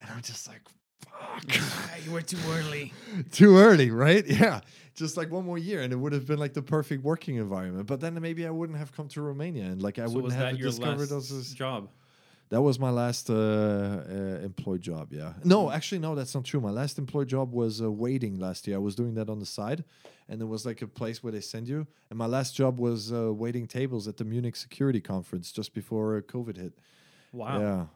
And 0.00 0.10
I'm 0.12 0.22
just 0.22 0.46
like, 0.46 0.62
fuck, 1.00 2.04
you 2.04 2.12
were 2.12 2.22
too 2.22 2.38
early. 2.48 2.92
too 3.32 3.56
early, 3.56 3.90
right? 3.90 4.24
Yeah, 4.26 4.60
just 4.94 5.16
like 5.16 5.30
one 5.30 5.44
more 5.44 5.58
year, 5.58 5.82
and 5.82 5.92
it 5.92 5.96
would 5.96 6.12
have 6.12 6.26
been 6.26 6.38
like 6.38 6.54
the 6.54 6.62
perfect 6.62 7.04
working 7.04 7.36
environment. 7.36 7.86
But 7.86 8.00
then 8.00 8.20
maybe 8.20 8.46
I 8.46 8.50
wouldn't 8.50 8.78
have 8.78 8.92
come 8.92 9.08
to 9.08 9.22
Romania, 9.22 9.64
and 9.64 9.82
like 9.82 9.98
I 9.98 10.06
so 10.06 10.12
wouldn't 10.12 10.24
was 10.24 10.34
have 10.34 10.52
that 10.52 10.58
your 10.58 10.70
discovered 10.70 11.10
last 11.10 11.30
those. 11.30 11.52
job? 11.54 11.88
That 12.50 12.62
was 12.62 12.78
my 12.78 12.88
last 12.88 13.28
uh, 13.28 13.34
uh, 13.34 14.40
employed 14.42 14.80
job. 14.80 15.12
Yeah. 15.12 15.34
No, 15.44 15.70
actually, 15.70 15.98
no, 15.98 16.14
that's 16.14 16.34
not 16.34 16.44
true. 16.44 16.60
My 16.60 16.70
last 16.70 16.98
employed 16.98 17.28
job 17.28 17.52
was 17.52 17.82
uh, 17.82 17.90
waiting 17.92 18.38
last 18.38 18.66
year. 18.66 18.76
I 18.76 18.80
was 18.80 18.94
doing 18.94 19.14
that 19.14 19.28
on 19.28 19.38
the 19.38 19.44
side, 19.44 19.84
and 20.30 20.40
there 20.40 20.46
was 20.46 20.64
like 20.64 20.80
a 20.80 20.86
place 20.86 21.22
where 21.22 21.30
they 21.30 21.42
send 21.42 21.68
you. 21.68 21.86
And 22.08 22.18
my 22.18 22.24
last 22.24 22.56
job 22.56 22.78
was 22.78 23.12
uh, 23.12 23.34
waiting 23.34 23.66
tables 23.66 24.08
at 24.08 24.16
the 24.16 24.24
Munich 24.24 24.56
Security 24.56 25.00
Conference 25.00 25.52
just 25.52 25.74
before 25.74 26.16
uh, 26.16 26.20
COVID 26.22 26.56
hit. 26.56 26.72
Wow. 27.32 27.60
Yeah, 27.60 27.86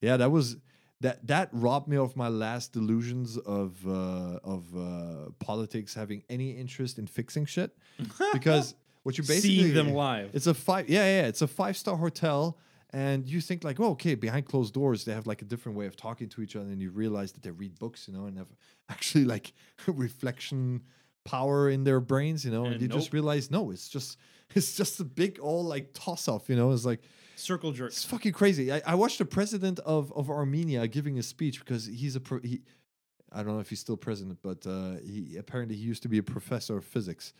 yeah, 0.00 0.16
that 0.16 0.32
was 0.32 0.56
that. 1.04 1.26
That 1.26 1.48
robbed 1.52 1.88
me 1.88 1.96
of 1.96 2.16
my 2.16 2.28
last 2.28 2.72
delusions 2.72 3.38
of 3.38 3.86
uh, 3.86 4.40
of 4.42 4.62
uh, 4.76 5.30
politics 5.38 5.94
having 5.94 6.22
any 6.28 6.50
interest 6.50 6.98
in 6.98 7.06
fixing 7.06 7.46
shit, 7.46 7.76
because 8.32 8.74
what 9.04 9.18
you 9.18 9.24
basically 9.24 9.56
Seeing 9.56 9.74
them 9.74 9.92
live. 9.92 10.30
it's 10.32 10.46
a 10.46 10.54
five. 10.54 10.88
Yeah, 10.88 11.04
yeah. 11.04 11.26
It's 11.26 11.42
a 11.42 11.46
five 11.46 11.76
star 11.76 11.96
hotel, 11.96 12.58
and 12.90 13.28
you 13.28 13.40
think 13.40 13.64
like, 13.64 13.78
oh, 13.80 13.90
okay, 13.90 14.14
behind 14.14 14.46
closed 14.46 14.74
doors, 14.74 15.04
they 15.04 15.12
have 15.12 15.26
like 15.26 15.42
a 15.42 15.44
different 15.44 15.76
way 15.78 15.86
of 15.86 15.96
talking 15.96 16.28
to 16.30 16.42
each 16.42 16.56
other, 16.56 16.66
and 16.66 16.80
you 16.80 16.90
realize 16.90 17.32
that 17.32 17.42
they 17.42 17.50
read 17.50 17.78
books, 17.78 18.08
you 18.08 18.14
know, 18.14 18.26
and 18.26 18.38
have 18.38 18.48
actually 18.88 19.24
like 19.24 19.52
reflection 19.86 20.82
power 21.24 21.70
in 21.70 21.84
their 21.84 22.00
brains, 22.00 22.44
you 22.44 22.50
know, 22.50 22.64
and, 22.64 22.74
And 22.74 22.82
you 22.82 22.88
just 22.88 23.12
realize 23.12 23.50
no, 23.50 23.70
it's 23.70 23.88
just 23.88 24.18
it's 24.54 24.76
just 24.76 25.00
a 25.00 25.04
big 25.04 25.38
all 25.38 25.64
like 25.64 25.90
toss 25.92 26.28
off, 26.28 26.48
you 26.48 26.56
know. 26.56 26.72
It's 26.72 26.84
like 26.84 27.02
Circle 27.36 27.72
jerk. 27.72 27.90
it's 27.90 28.04
fucking 28.04 28.32
crazy. 28.32 28.72
I, 28.72 28.82
I 28.86 28.94
watched 28.94 29.18
the 29.18 29.24
president 29.24 29.80
of 29.80 30.12
of 30.12 30.30
Armenia 30.30 30.86
giving 30.88 31.18
a 31.18 31.22
speech 31.22 31.58
because 31.60 31.86
he's 31.86 32.16
a 32.16 32.20
pro, 32.20 32.40
he. 32.40 32.62
I 33.32 33.42
don't 33.42 33.54
know 33.54 33.60
if 33.60 33.68
he's 33.68 33.80
still 33.80 33.96
president, 33.96 34.38
but 34.42 34.64
uh, 34.66 34.94
he 35.04 35.36
apparently 35.36 35.74
he 35.76 35.82
used 35.82 36.02
to 36.02 36.08
be 36.08 36.18
a 36.18 36.22
professor 36.22 36.76
of 36.76 36.84
physics, 36.84 37.32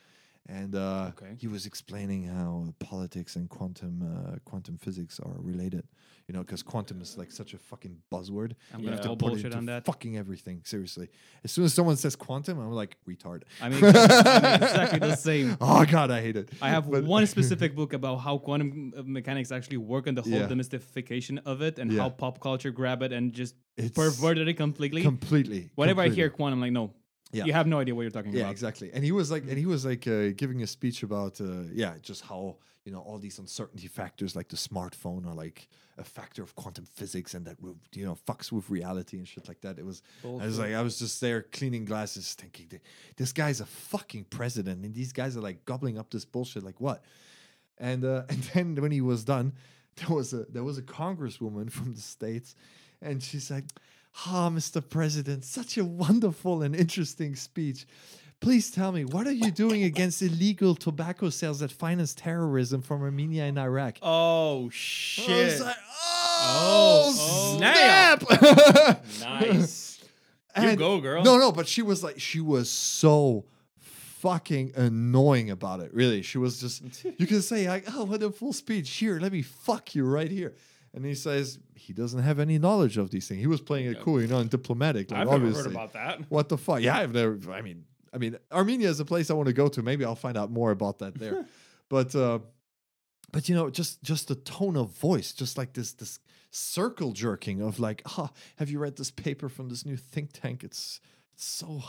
and 0.48 0.74
uh, 0.74 1.10
Okay. 1.16 1.34
he 1.38 1.46
was 1.48 1.64
explaining 1.66 2.24
how 2.24 2.74
politics 2.78 3.36
and 3.36 3.48
quantum 3.48 4.02
uh, 4.02 4.36
quantum 4.44 4.76
physics 4.78 5.18
are 5.20 5.36
related. 5.38 5.86
You 6.26 6.32
know, 6.32 6.40
because 6.40 6.62
quantum 6.62 7.02
is 7.02 7.18
like 7.18 7.30
such 7.30 7.52
a 7.52 7.58
fucking 7.58 7.98
buzzword. 8.10 8.52
I'm 8.72 8.80
You 8.80 8.86
gonna 8.86 8.96
have 8.96 9.04
to 9.10 9.14
put 9.16 9.44
it 9.44 9.54
on 9.54 9.66
that. 9.66 9.84
Fucking 9.84 10.16
everything. 10.16 10.62
Seriously, 10.64 11.08
as 11.44 11.52
soon 11.52 11.64
as 11.66 11.74
someone 11.74 11.96
says 11.96 12.16
quantum, 12.16 12.58
I'm 12.60 12.70
like 12.72 12.96
retard. 13.06 13.42
I 13.60 13.68
mean, 13.68 13.84
exactly, 13.84 14.66
exactly 14.66 14.98
the 15.00 15.16
same. 15.16 15.56
Oh 15.60 15.84
god, 15.84 16.10
I 16.10 16.22
hate 16.22 16.36
it. 16.36 16.48
I 16.62 16.70
have 16.70 16.90
But- 16.90 17.04
one 17.04 17.26
specific 17.36 17.74
book 17.74 17.92
about 17.92 18.16
how 18.26 18.38
quantum 18.38 18.94
uh, 18.96 19.02
mechanics 19.04 19.52
actually 19.52 19.76
work 19.76 20.06
and 20.06 20.16
the 20.16 20.22
whole 20.22 20.32
Yeah. 20.32 20.48
demystification 20.48 21.40
of 21.44 21.60
it 21.60 21.78
and 21.78 21.92
Yeah. 21.92 22.00
how 22.02 22.08
pop 22.10 22.40
culture 22.40 22.70
grab 22.70 23.02
it 23.02 23.12
and 23.12 23.32
just 23.34 23.54
It's 23.76 23.90
perverted 23.90 24.48
it 24.48 24.54
completely. 24.54 25.02
completely. 25.02 25.70
Whenever 25.74 26.00
I 26.00 26.08
hear 26.08 26.30
quantum, 26.30 26.58
I'm 26.58 26.62
like, 26.62 26.72
no, 26.72 26.94
Yeah. 27.34 27.44
you 27.46 27.52
have 27.52 27.66
no 27.66 27.78
idea 27.78 27.94
what 27.94 28.02
you're 28.02 28.10
talking 28.10 28.32
Yeah, 28.32 28.40
about. 28.40 28.46
Yeah, 28.48 28.52
exactly. 28.52 28.90
And 28.94 29.02
he 29.04 29.12
was 29.12 29.30
like, 29.30 29.42
and 29.48 29.58
he 29.58 29.66
was 29.66 29.84
like 29.84 30.06
uh, 30.06 30.28
giving 30.36 30.62
a 30.62 30.66
speech 30.66 31.02
about, 31.02 31.40
uh, 31.40 31.62
yeah, 31.72 31.94
just 32.02 32.22
how 32.24 32.56
you 32.84 32.92
know 32.92 33.00
all 33.00 33.18
these 33.18 33.38
uncertainty 33.38 33.88
factors, 33.88 34.36
like 34.36 34.48
the 34.48 34.56
smartphone, 34.56 35.26
are 35.26 35.34
like 35.34 35.68
a 35.96 36.04
factor 36.04 36.42
of 36.42 36.54
quantum 36.54 36.84
physics, 36.84 37.32
and 37.34 37.46
that 37.46 37.56
you 37.94 38.04
know 38.04 38.16
fucks 38.26 38.52
with 38.52 38.68
reality 38.68 39.16
and 39.16 39.26
shit 39.26 39.48
like 39.48 39.60
that. 39.62 39.78
It 39.78 39.86
was, 39.86 40.02
I 40.24 40.44
was 40.46 40.58
like, 40.58 40.74
I 40.74 40.82
was 40.82 40.98
just 40.98 41.20
there 41.20 41.42
cleaning 41.42 41.84
glasses, 41.86 42.34
thinking, 42.34 42.80
this 43.16 43.32
guy's 43.32 43.60
a 43.60 43.66
fucking 43.66 44.24
president, 44.30 44.84
and 44.84 44.94
these 44.94 45.12
guys 45.12 45.36
are 45.36 45.40
like 45.40 45.64
gobbling 45.64 45.96
up 45.98 46.10
this 46.10 46.24
bullshit, 46.26 46.62
like 46.62 46.80
what? 46.80 47.02
And 47.78 48.04
uh, 48.04 48.24
and 48.28 48.42
then 48.54 48.74
when 48.82 48.92
he 48.92 49.00
was 49.00 49.24
done, 49.24 49.54
there 49.96 50.14
was 50.14 50.32
a 50.34 50.44
there 50.50 50.64
was 50.64 50.76
a 50.76 50.82
congresswoman 50.82 51.70
from 51.70 51.94
the 51.94 52.00
states, 52.02 52.54
and 53.00 53.22
she's 53.22 53.50
like, 53.50 53.64
"Ah, 54.26 54.48
Mr. 54.50 54.86
President, 54.88 55.44
such 55.44 55.76
a 55.76 55.84
wonderful 55.84 56.62
and 56.62 56.74
interesting 56.74 57.34
speech. 57.36 57.86
Please 58.40 58.70
tell 58.70 58.92
me, 58.92 59.04
what 59.04 59.26
are 59.26 59.32
you 59.32 59.50
doing 59.50 59.84
against 59.84 60.20
illegal 60.20 60.74
tobacco 60.74 61.30
sales 61.30 61.60
that 61.60 61.72
finance 61.72 62.14
terrorism 62.14 62.82
from 62.82 63.02
Armenia 63.02 63.44
and 63.44 63.58
Iraq?" 63.58 63.98
Oh 64.02 64.68
shit! 64.70 65.60
like, 65.60 65.76
Oh, 66.46 67.12
oh, 67.16 67.56
snap." 67.56 68.22
snap! 68.28 69.04
nice. 69.20 69.98
you 70.56 70.62
And- 70.68 70.78
go, 70.78 71.00
girl. 71.00 71.22
No, 71.24 71.38
no, 71.38 71.52
but 71.52 71.66
she 71.68 71.80
was 71.82 72.02
like, 72.04 72.20
she 72.20 72.40
was 72.40 72.68
so 72.70 73.44
fucking 73.80 74.72
annoying 74.76 75.50
about 75.50 75.80
it. 75.80 75.92
Really, 75.94 76.22
she 76.22 76.38
was 76.38 76.60
just. 76.60 76.82
You 77.18 77.26
can 77.26 77.42
say 77.42 77.68
like, 77.68 77.84
"Oh, 77.94 78.04
what 78.04 78.22
a 78.22 78.30
full 78.30 78.52
speech! 78.52 78.90
Here, 78.90 79.18
let 79.20 79.32
me 79.32 79.42
fuck 79.42 79.94
you 79.94 80.04
right 80.04 80.30
here." 80.30 80.54
And 80.94 81.04
he 81.04 81.14
says 81.14 81.58
he 81.74 81.92
doesn't 81.92 82.22
have 82.22 82.38
any 82.38 82.58
knowledge 82.58 82.98
of 82.98 83.10
these 83.10 83.26
things. 83.26 83.40
He 83.40 83.48
was 83.48 83.60
playing 83.60 83.86
it 83.86 84.00
cool, 84.00 84.22
you 84.22 84.28
know, 84.28 84.38
and 84.38 84.48
diplomatic. 84.48 85.10
Like, 85.10 85.20
I've 85.20 85.30
never 85.30 85.50
heard 85.50 85.66
about 85.66 85.92
that. 85.94 86.30
What 86.30 86.48
the 86.48 86.56
fuck? 86.56 86.80
Yeah, 86.80 86.98
I've 86.98 87.12
never. 87.12 87.38
I 87.52 87.62
mean, 87.62 87.84
I 88.12 88.18
mean, 88.18 88.38
Armenia 88.52 88.88
is 88.88 89.00
a 89.00 89.04
place 89.04 89.28
I 89.28 89.34
want 89.34 89.48
to 89.48 89.52
go 89.52 89.66
to. 89.68 89.82
Maybe 89.82 90.04
I'll 90.04 90.14
find 90.14 90.38
out 90.38 90.52
more 90.52 90.70
about 90.70 91.00
that 91.00 91.18
there. 91.18 91.46
but, 91.88 92.14
uh, 92.14 92.38
but 93.32 93.48
you 93.48 93.56
know, 93.56 93.70
just 93.70 94.04
just 94.04 94.28
the 94.28 94.36
tone 94.36 94.76
of 94.76 94.96
voice, 94.96 95.32
just 95.32 95.58
like 95.58 95.72
this 95.72 95.92
this 95.92 96.20
circle 96.50 97.10
jerking 97.10 97.60
of 97.60 97.80
like, 97.80 98.02
ah, 98.06 98.30
have 98.56 98.70
you 98.70 98.78
read 98.78 98.96
this 98.96 99.10
paper 99.10 99.48
from 99.48 99.68
this 99.68 99.84
new 99.84 99.96
think 99.96 100.30
tank? 100.32 100.62
It's 100.62 101.00
it's 101.32 101.44
so 101.44 101.82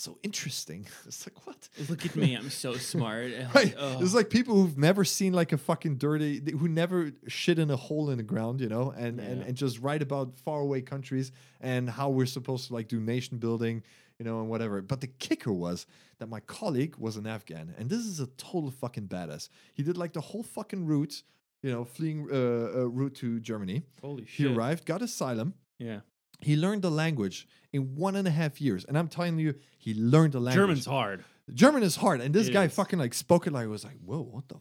so 0.00 0.18
interesting. 0.22 0.86
It's 1.06 1.26
like 1.26 1.46
what? 1.46 1.68
Look 1.90 2.06
at 2.06 2.14
me, 2.16 2.34
I'm 2.34 2.50
so 2.50 2.70
smart. 2.92 3.32
Right. 3.54 3.74
It's 4.02 4.14
like 4.14 4.30
people 4.30 4.54
who've 4.54 4.78
never 4.78 5.04
seen 5.04 5.32
like 5.40 5.52
a 5.52 5.58
fucking 5.58 5.96
dirty, 5.98 6.32
who 6.60 6.68
never 6.68 7.12
shit 7.28 7.58
in 7.58 7.70
a 7.70 7.76
hole 7.76 8.10
in 8.12 8.16
the 8.18 8.28
ground, 8.32 8.60
you 8.60 8.68
know, 8.68 8.86
and 9.04 9.20
and, 9.20 9.38
Yeah. 9.40 9.46
and 9.48 9.54
just 9.64 9.80
write 9.80 10.02
about 10.08 10.26
faraway 10.44 10.80
countries 10.92 11.32
and 11.60 11.82
how 11.98 12.08
we're 12.16 12.26
supposed 12.38 12.68
to 12.68 12.74
like 12.74 12.88
do 12.88 13.00
nation 13.00 13.38
building, 13.38 13.82
you 14.18 14.24
know, 14.26 14.40
and 14.40 14.48
whatever. 14.48 14.80
But 14.82 15.00
the 15.00 15.10
kicker 15.26 15.52
was 15.52 15.86
that 16.18 16.28
my 16.28 16.40
colleague 16.40 16.94
was 16.98 17.16
an 17.16 17.26
Afghan, 17.26 17.74
and 17.78 17.88
this 17.90 18.04
is 18.12 18.20
a 18.20 18.28
total 18.50 18.70
fucking 18.70 19.08
badass. 19.08 19.48
He 19.74 19.82
did 19.82 19.96
like 19.96 20.12
the 20.12 20.20
whole 20.30 20.42
fucking 20.56 20.86
route, 20.86 21.22
you 21.62 21.70
know, 21.72 21.84
fleeing 21.84 22.18
uh, 22.30 22.34
uh, 22.36 22.88
route 22.98 23.14
to 23.22 23.28
Germany. 23.40 23.82
Holy 24.00 24.24
shit! 24.26 24.46
He 24.46 24.54
arrived, 24.54 24.84
got 24.86 25.02
asylum. 25.02 25.54
Yeah, 25.78 26.00
He 26.42 26.56
learned 26.56 26.82
the 26.82 26.90
language 26.90 27.46
in 27.72 27.94
one 27.96 28.16
and 28.16 28.26
a 28.26 28.30
half 28.30 28.60
years, 28.60 28.84
and 28.84 28.96
I'm 28.98 29.08
telling 29.08 29.38
you, 29.38 29.54
he 29.78 29.94
learned 29.94 30.32
the 30.32 30.40
language. 30.40 30.54
German's 30.62 30.86
hard. 30.86 31.24
German 31.52 31.82
is 31.82 31.96
hard, 31.96 32.20
and 32.20 32.34
this 32.34 32.48
It 32.48 32.52
guy 32.52 32.64
is. 32.64 32.74
fucking 32.74 32.98
like 32.98 33.14
spoke 33.14 33.46
it 33.46 33.52
like 33.52 33.64
it 33.64 33.68
was 33.68 33.84
like, 33.84 33.98
whoa, 34.04 34.20
what 34.22 34.48
the 34.48 34.56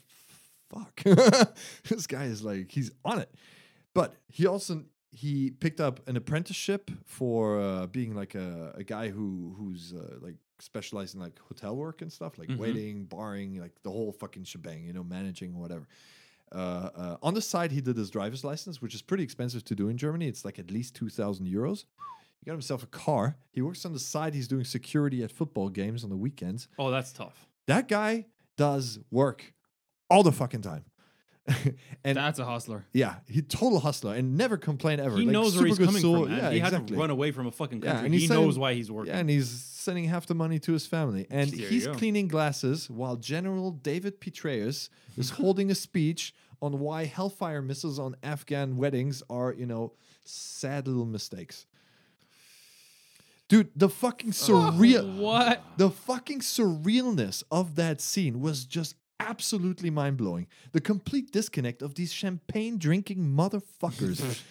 fuck? 0.69 1.03
this 1.89 2.07
guy 2.07 2.25
is 2.25 2.43
like, 2.43 2.71
he's 2.71 2.91
on 3.05 3.19
it. 3.19 3.33
But 3.93 4.15
he 4.27 4.45
also 4.47 4.83
he 5.11 5.49
picked 5.51 5.81
up 5.81 6.07
an 6.07 6.15
apprenticeship 6.15 6.91
for 7.05 7.59
uh, 7.59 7.87
being 7.87 8.13
like 8.15 8.35
a, 8.35 8.73
a 8.75 8.83
guy 8.83 9.09
who 9.09 9.55
who's 9.57 9.93
uh, 9.93 10.17
like 10.21 10.35
specialized 10.59 11.15
in 11.15 11.21
like 11.21 11.39
hotel 11.39 11.75
work 11.75 12.01
and 12.01 12.11
stuff, 12.11 12.37
like 12.37 12.49
Mhm. 12.49 12.57
waiting, 12.57 13.05
barring, 13.05 13.59
like 13.59 13.71
the 13.83 13.89
whole 13.89 14.11
fucking 14.11 14.43
shebang, 14.43 14.85
you 14.85 14.93
know, 14.93 15.03
managing 15.03 15.57
whatever. 15.57 15.87
Uh, 16.51 16.89
uh, 16.95 17.17
on 17.21 17.33
the 17.33 17.41
side, 17.41 17.71
he 17.71 17.81
did 17.81 17.95
his 17.95 18.09
driver's 18.09 18.43
license, 18.43 18.81
which 18.81 18.95
is 18.95 19.01
pretty 19.01 19.23
expensive 19.23 19.63
to 19.65 19.75
do 19.75 19.89
in 19.89 19.97
Germany. 19.97 20.27
It's 20.27 20.43
like 20.43 20.59
at 20.59 20.71
least 20.71 20.95
two 20.95 21.09
thousand 21.09 21.47
euros. 21.47 21.85
He 22.39 22.45
got 22.45 22.53
himself 22.53 22.83
a 22.83 22.87
car. 22.87 23.37
He 23.51 23.61
works 23.61 23.85
on 23.85 23.93
the 23.93 23.99
side. 23.99 24.33
He's 24.33 24.47
doing 24.47 24.63
security 24.63 25.23
at 25.23 25.31
football 25.31 25.69
games 25.69 26.03
on 26.03 26.09
the 26.09 26.17
weekends. 26.17 26.67
Oh, 26.77 26.89
that's 26.89 27.11
tough. 27.11 27.47
That 27.67 27.87
guy 27.87 28.27
does 28.57 28.99
work 29.11 29.53
all 30.09 30.23
the 30.23 30.31
fucking 30.31 30.61
time. 30.61 30.85
and 32.03 32.17
That's 32.17 32.39
a 32.39 32.45
hustler. 32.45 32.85
yeah, 32.93 33.15
he 33.27 33.41
total 33.41 33.79
hustler 33.79 34.13
and 34.13 34.37
never 34.37 34.57
complain 34.57 34.99
ever. 34.99 35.17
He 35.17 35.23
Like, 35.25 35.33
knows 35.33 35.55
where 35.57 35.65
he's 35.65 35.77
coming 35.77 36.01
soul. 36.01 36.23
from, 36.23 36.31
man. 36.31 36.37
Yeah, 36.43 36.49
he 36.51 36.57
exactly. 36.57 36.79
hasn't 36.81 36.99
run 36.99 37.09
away 37.09 37.31
from 37.31 37.47
a 37.47 37.51
fucking 37.51 37.81
country. 37.81 37.99
Yeah, 37.99 38.05
and 38.05 38.13
he 38.13 38.21
he's 38.21 38.29
knows 38.29 38.57
why 38.59 38.73
he's 38.73 38.91
working. 38.91 39.13
Yeah, 39.13 39.19
and 39.19 39.29
he's 39.29 39.49
sending 39.49 40.05
half 40.05 40.25
the 40.25 40.35
money 40.35 40.59
to 40.59 40.73
his 40.73 40.85
family. 40.85 41.25
And 41.29 41.49
There 41.51 41.67
he's 41.69 41.87
cleaning 41.87 42.27
glasses 42.27 42.89
while 42.89 43.15
General 43.15 43.71
David 43.71 44.19
Petraeus 44.21 44.89
is 45.17 45.31
holding 45.31 45.71
a 45.71 45.75
speech 45.75 46.33
on 46.61 46.79
why 46.79 47.05
hellfire 47.05 47.61
missiles 47.61 47.99
on 47.99 48.15
Afghan 48.21 48.75
weddings 48.77 49.23
are, 49.29 49.53
you 49.53 49.65
know, 49.65 49.93
sad 50.25 50.87
little 50.87 51.05
mistakes. 51.05 51.65
Dude, 53.47 53.69
the 53.75 53.89
fucking 53.89 54.31
surreal 54.31 55.17
What? 55.17 55.63
the 55.77 55.89
fucking 55.89 56.41
surrealness 56.41 57.43
of 57.49 57.75
that 57.75 57.99
scene 57.99 58.41
was 58.41 58.63
just 58.65 58.95
absolutely 59.19 59.89
mind 59.89 60.17
blowing. 60.17 60.47
The 60.71 60.81
complete 60.81 61.31
disconnect 61.31 61.81
of 61.81 61.95
these 61.95 62.11
champagne 62.11 62.77
drinking 62.77 63.17
motherfuckers. 63.19 64.41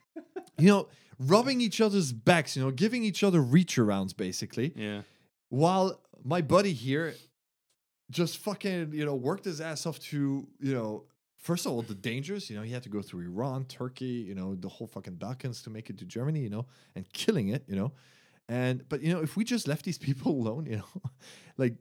you 0.58 0.68
know, 0.68 0.88
rubbing 1.18 1.60
each 1.60 1.80
other's 1.80 2.12
backs, 2.12 2.56
you 2.56 2.62
know, 2.62 2.70
giving 2.70 3.04
each 3.04 3.22
other 3.22 3.40
reach 3.40 3.76
arounds 3.76 4.16
basically. 4.16 4.72
yeah. 4.76 5.02
While 5.48 6.00
my 6.24 6.40
buddy 6.40 6.72
here 6.72 7.14
just 8.10 8.38
fucking, 8.38 8.92
you 8.92 9.04
know, 9.04 9.14
worked 9.14 9.44
his 9.44 9.60
ass 9.60 9.86
off 9.86 9.98
to, 9.98 10.46
you 10.60 10.74
know, 10.74 11.04
first 11.36 11.66
of 11.66 11.72
all, 11.72 11.82
the 11.82 11.94
dangers, 11.94 12.48
you 12.48 12.56
know, 12.56 12.62
he 12.62 12.72
had 12.72 12.82
to 12.84 12.88
go 12.88 13.02
through 13.02 13.26
Iran, 13.26 13.64
Turkey, 13.64 14.24
you 14.26 14.34
know, 14.34 14.54
the 14.54 14.68
whole 14.68 14.86
fucking 14.86 15.16
Balkans 15.16 15.62
to 15.62 15.70
make 15.70 15.90
it 15.90 15.98
to 15.98 16.04
Germany, 16.04 16.40
you 16.40 16.50
know, 16.50 16.66
and 16.94 17.10
killing 17.12 17.48
it, 17.48 17.64
you 17.66 17.76
know. 17.76 17.92
And, 18.48 18.88
but, 18.88 19.02
you 19.02 19.12
know, 19.12 19.20
if 19.20 19.36
we 19.36 19.44
just 19.44 19.66
left 19.66 19.84
these 19.84 19.98
people 20.08 20.32
alone, 20.32 20.66
you 20.66 20.76
know, 20.76 21.02
like, 21.56 21.74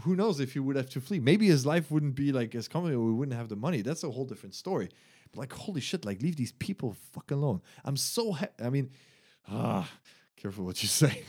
who 0.00 0.14
knows 0.14 0.40
if 0.40 0.52
he 0.52 0.58
would 0.58 0.76
have 0.76 0.90
to 0.90 1.00
flee? 1.00 1.20
Maybe 1.20 1.46
his 1.46 1.64
life 1.64 1.90
wouldn't 1.90 2.14
be 2.14 2.32
like 2.32 2.54
as 2.54 2.68
comfortable. 2.68 3.04
We 3.06 3.12
wouldn't 3.12 3.36
have 3.36 3.48
the 3.48 3.56
money. 3.56 3.82
That's 3.82 4.04
a 4.04 4.10
whole 4.10 4.24
different 4.24 4.54
story. 4.54 4.90
But 5.32 5.38
like, 5.40 5.52
holy 5.52 5.80
shit! 5.80 6.04
Like, 6.04 6.22
leave 6.22 6.36
these 6.36 6.52
people 6.52 6.96
fuck 7.12 7.30
alone. 7.30 7.62
I'm 7.84 7.96
so. 7.96 8.32
Ha- 8.32 8.48
I 8.62 8.70
mean, 8.70 8.90
ah, 9.48 9.90
careful 10.36 10.64
what 10.64 10.82
you 10.82 10.88
say. 10.88 11.22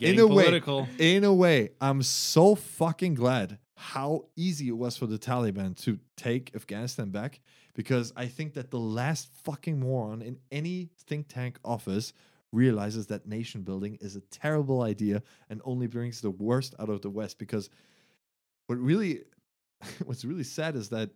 in 0.00 0.18
a 0.18 0.26
way, 0.26 0.44
political. 0.44 0.86
in 0.98 1.24
a 1.24 1.32
way, 1.32 1.70
I'm 1.80 2.02
so 2.02 2.54
fucking 2.54 3.14
glad 3.14 3.58
how 3.74 4.26
easy 4.36 4.68
it 4.68 4.76
was 4.76 4.96
for 4.98 5.06
the 5.06 5.18
Taliban 5.18 5.74
to 5.84 5.98
take 6.14 6.54
Afghanistan 6.54 7.08
back 7.08 7.40
because 7.74 8.12
I 8.14 8.26
think 8.26 8.52
that 8.54 8.70
the 8.70 8.78
last 8.78 9.30
fucking 9.44 9.80
moron 9.80 10.20
in 10.20 10.38
any 10.52 10.90
think 11.06 11.28
tank 11.28 11.58
office 11.64 12.12
realizes 12.52 13.06
that 13.06 13.26
nation 13.26 13.62
building 13.62 13.96
is 14.00 14.16
a 14.16 14.20
terrible 14.22 14.82
idea 14.82 15.22
and 15.48 15.60
only 15.64 15.86
brings 15.86 16.20
the 16.20 16.30
worst 16.30 16.74
out 16.78 16.88
of 16.88 17.02
the 17.02 17.10
West 17.10 17.38
because 17.38 17.70
what 18.66 18.78
really 18.78 19.20
what's 20.04 20.24
really 20.24 20.44
sad 20.44 20.76
is 20.76 20.88
that 20.88 21.10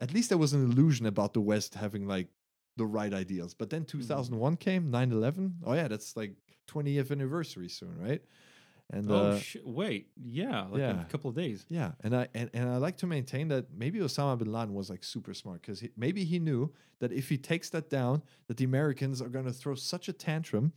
at 0.00 0.14
least 0.14 0.30
there 0.30 0.38
was 0.38 0.52
an 0.52 0.64
illusion 0.64 1.06
about 1.06 1.34
the 1.34 1.40
West 1.40 1.74
having 1.74 2.06
like 2.06 2.28
the 2.76 2.86
right 2.86 3.12
ideals. 3.12 3.54
But 3.54 3.70
then 3.70 3.82
mm-hmm. 3.82 4.00
2001 4.00 4.56
came, 4.56 4.90
9/11. 4.90 5.52
Oh 5.64 5.74
yeah, 5.74 5.88
that's 5.88 6.16
like 6.16 6.34
20th 6.68 7.10
anniversary 7.10 7.68
soon, 7.68 7.98
right? 7.98 8.22
And 8.92 9.10
oh 9.10 9.14
uh, 9.14 9.38
shit! 9.38 9.66
Wait, 9.66 10.08
yeah, 10.20 10.66
like 10.68 10.80
yeah. 10.80 11.00
a 11.00 11.04
couple 11.04 11.30
of 11.30 11.36
days. 11.36 11.64
yeah, 11.68 11.92
and 12.02 12.14
I 12.14 12.26
and, 12.34 12.50
and 12.52 12.68
I 12.68 12.78
like 12.78 12.96
to 12.98 13.06
maintain 13.06 13.48
that 13.48 13.66
maybe 13.72 14.00
Osama 14.00 14.36
bin 14.36 14.52
Laden 14.52 14.74
was 14.74 14.90
like 14.90 15.04
super 15.04 15.32
smart 15.32 15.62
because 15.62 15.84
maybe 15.96 16.24
he 16.24 16.40
knew 16.40 16.72
that 16.98 17.12
if 17.12 17.28
he 17.28 17.38
takes 17.38 17.70
that 17.70 17.88
down, 17.88 18.22
that 18.48 18.56
the 18.56 18.64
Americans 18.64 19.22
are 19.22 19.28
going 19.28 19.44
to 19.44 19.52
throw 19.52 19.76
such 19.76 20.08
a 20.08 20.12
tantrum 20.12 20.72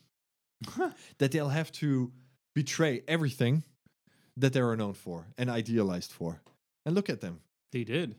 that 1.18 1.32
they'll 1.32 1.50
have 1.50 1.72
to 1.72 2.12
betray 2.54 3.02
everything 3.08 3.64
that 4.38 4.54
they 4.54 4.60
are 4.60 4.76
known 4.76 4.94
for 4.94 5.28
and 5.38 5.50
idealized 5.50 6.12
for. 6.12 6.42
And 6.86 6.96
look 6.96 7.10
at 7.10 7.22
them. 7.22 7.40
They 7.72 7.84
did. 7.84 8.16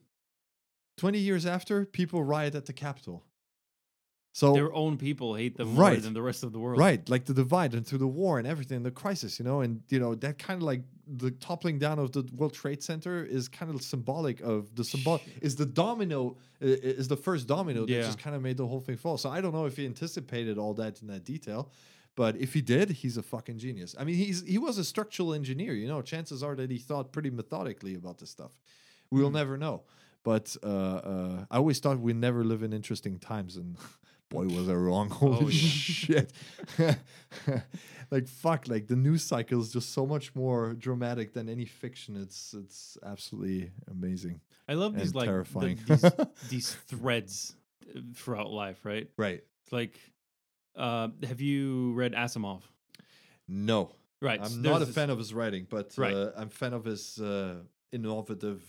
20 0.96 1.18
years 1.18 1.44
after, 1.44 1.84
people 1.84 2.22
riot 2.22 2.54
at 2.54 2.66
the 2.66 2.72
Capitol. 2.72 3.24
So 4.36 4.52
Their 4.52 4.72
own 4.74 4.98
people 4.98 5.36
hate 5.36 5.56
them 5.56 5.68
more 5.68 5.78
Right. 5.90 6.02
than 6.02 6.12
the 6.12 6.20
rest 6.30 6.42
of 6.42 6.50
the 6.52 6.58
world. 6.58 6.80
Right, 6.80 7.08
like 7.08 7.24
the 7.24 7.32
divide 7.34 7.72
and 7.72 7.86
through 7.86 7.98
the 8.00 8.08
war 8.22 8.40
and 8.40 8.48
everything, 8.48 8.82
the 8.82 8.90
crisis, 8.90 9.38
you 9.38 9.44
know, 9.44 9.60
and 9.60 9.80
you 9.90 10.00
know 10.00 10.16
that 10.16 10.38
kind 10.38 10.56
of 10.60 10.64
like 10.64 10.82
the 11.06 11.30
toppling 11.30 11.78
down 11.78 12.00
of 12.00 12.10
the 12.10 12.22
World 12.38 12.52
Trade 12.52 12.82
Center 12.82 13.24
is 13.24 13.48
kind 13.48 13.70
of 13.72 13.80
symbolic 13.80 14.40
of 14.40 14.74
the 14.74 14.82
symbol 14.82 15.24
is 15.40 15.54
the 15.54 15.66
domino 15.82 16.36
is 16.60 17.06
the 17.06 17.16
first 17.16 17.46
domino 17.46 17.86
that 17.86 17.92
Yeah. 17.92 18.06
just 18.10 18.18
kind 18.18 18.34
of 18.34 18.42
made 18.42 18.56
the 18.56 18.66
whole 18.66 18.80
thing 18.80 18.96
fall. 18.96 19.16
So 19.18 19.30
I 19.30 19.40
don't 19.40 19.52
know 19.54 19.66
if 19.66 19.76
he 19.76 19.86
anticipated 19.86 20.58
all 20.58 20.74
that 20.74 21.00
in 21.00 21.06
that 21.14 21.22
detail, 21.24 21.70
but 22.16 22.32
if 22.36 22.54
he 22.54 22.60
did, 22.60 22.90
he's 22.90 23.16
a 23.16 23.22
fucking 23.22 23.58
genius. 23.58 23.94
I 23.96 24.02
mean, 24.02 24.16
he's 24.16 24.42
he 24.54 24.58
was 24.58 24.78
a 24.78 24.84
structural 24.84 25.32
engineer, 25.32 25.74
you 25.74 25.86
know. 25.86 26.02
Chances 26.02 26.42
are 26.42 26.56
that 26.56 26.70
he 26.72 26.78
thought 26.78 27.12
pretty 27.12 27.30
methodically 27.30 27.94
about 27.94 28.18
this 28.18 28.30
stuff. 28.30 28.52
We'll 29.12 29.28
Hmm. 29.28 29.34
never 29.42 29.56
know. 29.56 29.84
But 30.24 30.56
uh, 30.64 30.66
uh, 31.12 31.44
I 31.52 31.56
always 31.58 31.78
thought 31.78 32.00
we 32.00 32.14
never 32.14 32.42
live 32.44 32.62
in 32.64 32.72
interesting 32.72 33.18
times, 33.20 33.56
and 33.56 33.76
boy, 34.30 34.46
was 34.46 34.68
I 34.68 34.74
wrong. 34.74 35.08
Holy 35.20 35.36
Oh, 35.36 35.48
yeah. 35.48 35.50
shit! 35.50 36.32
like 38.10 38.28
fuck, 38.28 38.68
like 38.68 38.86
the 38.86 38.96
news 38.96 39.22
cycle 39.22 39.60
is 39.60 39.72
just 39.72 39.92
so 39.92 40.06
much 40.06 40.34
more 40.34 40.74
dramatic 40.74 41.32
than 41.32 41.48
any 41.48 41.64
fiction. 41.64 42.16
It's 42.16 42.54
it's 42.54 42.98
absolutely 43.04 43.70
amazing. 43.90 44.40
I 44.68 44.74
love 44.74 44.96
these 44.96 45.14
like 45.14 45.26
the- 45.26 45.32
terrifying. 45.32 45.78
these, 45.86 46.04
these 46.48 46.74
threads 46.88 47.54
uh, 47.94 48.00
throughout 48.14 48.50
life, 48.50 48.80
right? 48.84 49.08
Right? 49.16 49.42
It's 49.64 49.72
like, 49.72 49.98
uh, 50.76 51.08
have 51.26 51.40
you 51.40 51.92
read 51.94 52.12
Asimov? 52.14 52.62
No, 53.48 53.92
Right. 54.22 54.40
I'm 54.40 54.48
so 54.48 54.56
not 54.70 54.80
a 54.80 54.86
fan 54.86 55.10
of 55.10 55.18
his 55.18 55.34
writing, 55.34 55.66
but 55.68 55.92
Right. 55.98 56.14
uh, 56.14 56.30
I'm 56.36 56.48
fan 56.48 56.72
of 56.72 56.84
his 56.86 57.18
uh, 57.18 57.56
innovative. 57.92 58.62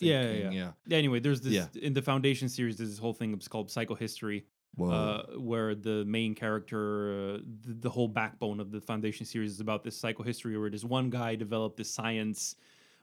Yeah, 0.00 0.22
yeah, 0.32 0.50
yeah. 0.50 0.70
yeah. 0.86 0.96
Anyway, 0.98 1.20
there's 1.20 1.40
this 1.40 1.52
Yeah. 1.54 1.66
in 1.80 1.94
the 1.94 2.02
Foundation 2.02 2.48
series. 2.50 2.76
There's 2.76 2.90
this 2.90 2.98
whole 2.98 3.14
thing 3.14 3.32
It's 3.32 3.48
called 3.48 3.68
psychohistory. 3.68 4.42
Uh, 4.80 5.22
where 5.38 5.74
the 5.74 6.04
main 6.06 6.34
character, 6.34 7.34
uh, 7.34 7.38
the, 7.66 7.74
the 7.74 7.90
whole 7.90 8.08
backbone 8.08 8.60
of 8.60 8.70
the 8.70 8.80
Foundation 8.80 9.26
series 9.26 9.52
is 9.52 9.60
about 9.60 9.82
this 9.84 10.00
psychohistory, 10.00 10.58
where 10.60 10.70
this 10.70 10.84
one 10.84 11.10
guy 11.10 11.34
developed 11.34 11.76
this 11.76 11.90
science 11.90 12.56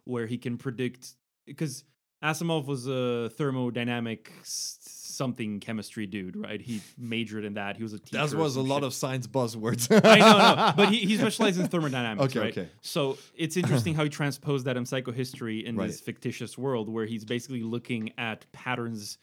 where 0.06 0.26
he 0.26 0.38
can 0.38 0.58
predict 0.58 1.16
because 1.46 1.84
Asimov 2.24 2.66
was 2.66 2.88
a 2.88 3.30
thermodynamic 3.38 4.28
something 4.44 5.60
chemistry 5.60 6.06
dude, 6.06 6.36
right? 6.36 6.62
He 6.62 6.82
majored 6.98 7.44
in 7.46 7.54
that. 7.56 7.78
He 7.78 7.84
was 7.84 7.94
a 7.94 8.00
teacher. 8.00 8.26
that 8.26 8.36
was 8.38 8.56
a 8.56 8.62
lot 8.62 8.78
shit. 8.78 8.84
of 8.86 8.94
science 8.94 9.28
buzzwords. 9.28 9.90
I 10.06 10.20
know, 10.20 10.38
no, 10.38 10.74
but 10.76 10.90
he, 10.90 11.00
he 11.00 11.18
specializes 11.24 11.60
in 11.62 11.68
thermodynamics, 11.68 12.36
Okay, 12.36 12.40
right? 12.40 12.58
okay. 12.58 12.70
So 12.82 13.18
it's 13.36 13.58
interesting 13.58 13.94
how 13.96 14.04
he 14.04 14.10
transposed 14.10 14.66
that 14.66 14.78
in 14.78 14.84
psychohistory 14.86 15.64
in 15.64 15.76
Right. 15.76 15.88
this 15.88 16.00
fictitious 16.02 16.58
world 16.58 16.90
where 16.90 17.06
he's 17.06 17.26
basically 17.26 17.64
looking 17.64 18.12
at 18.18 18.46
patterns 18.52 19.18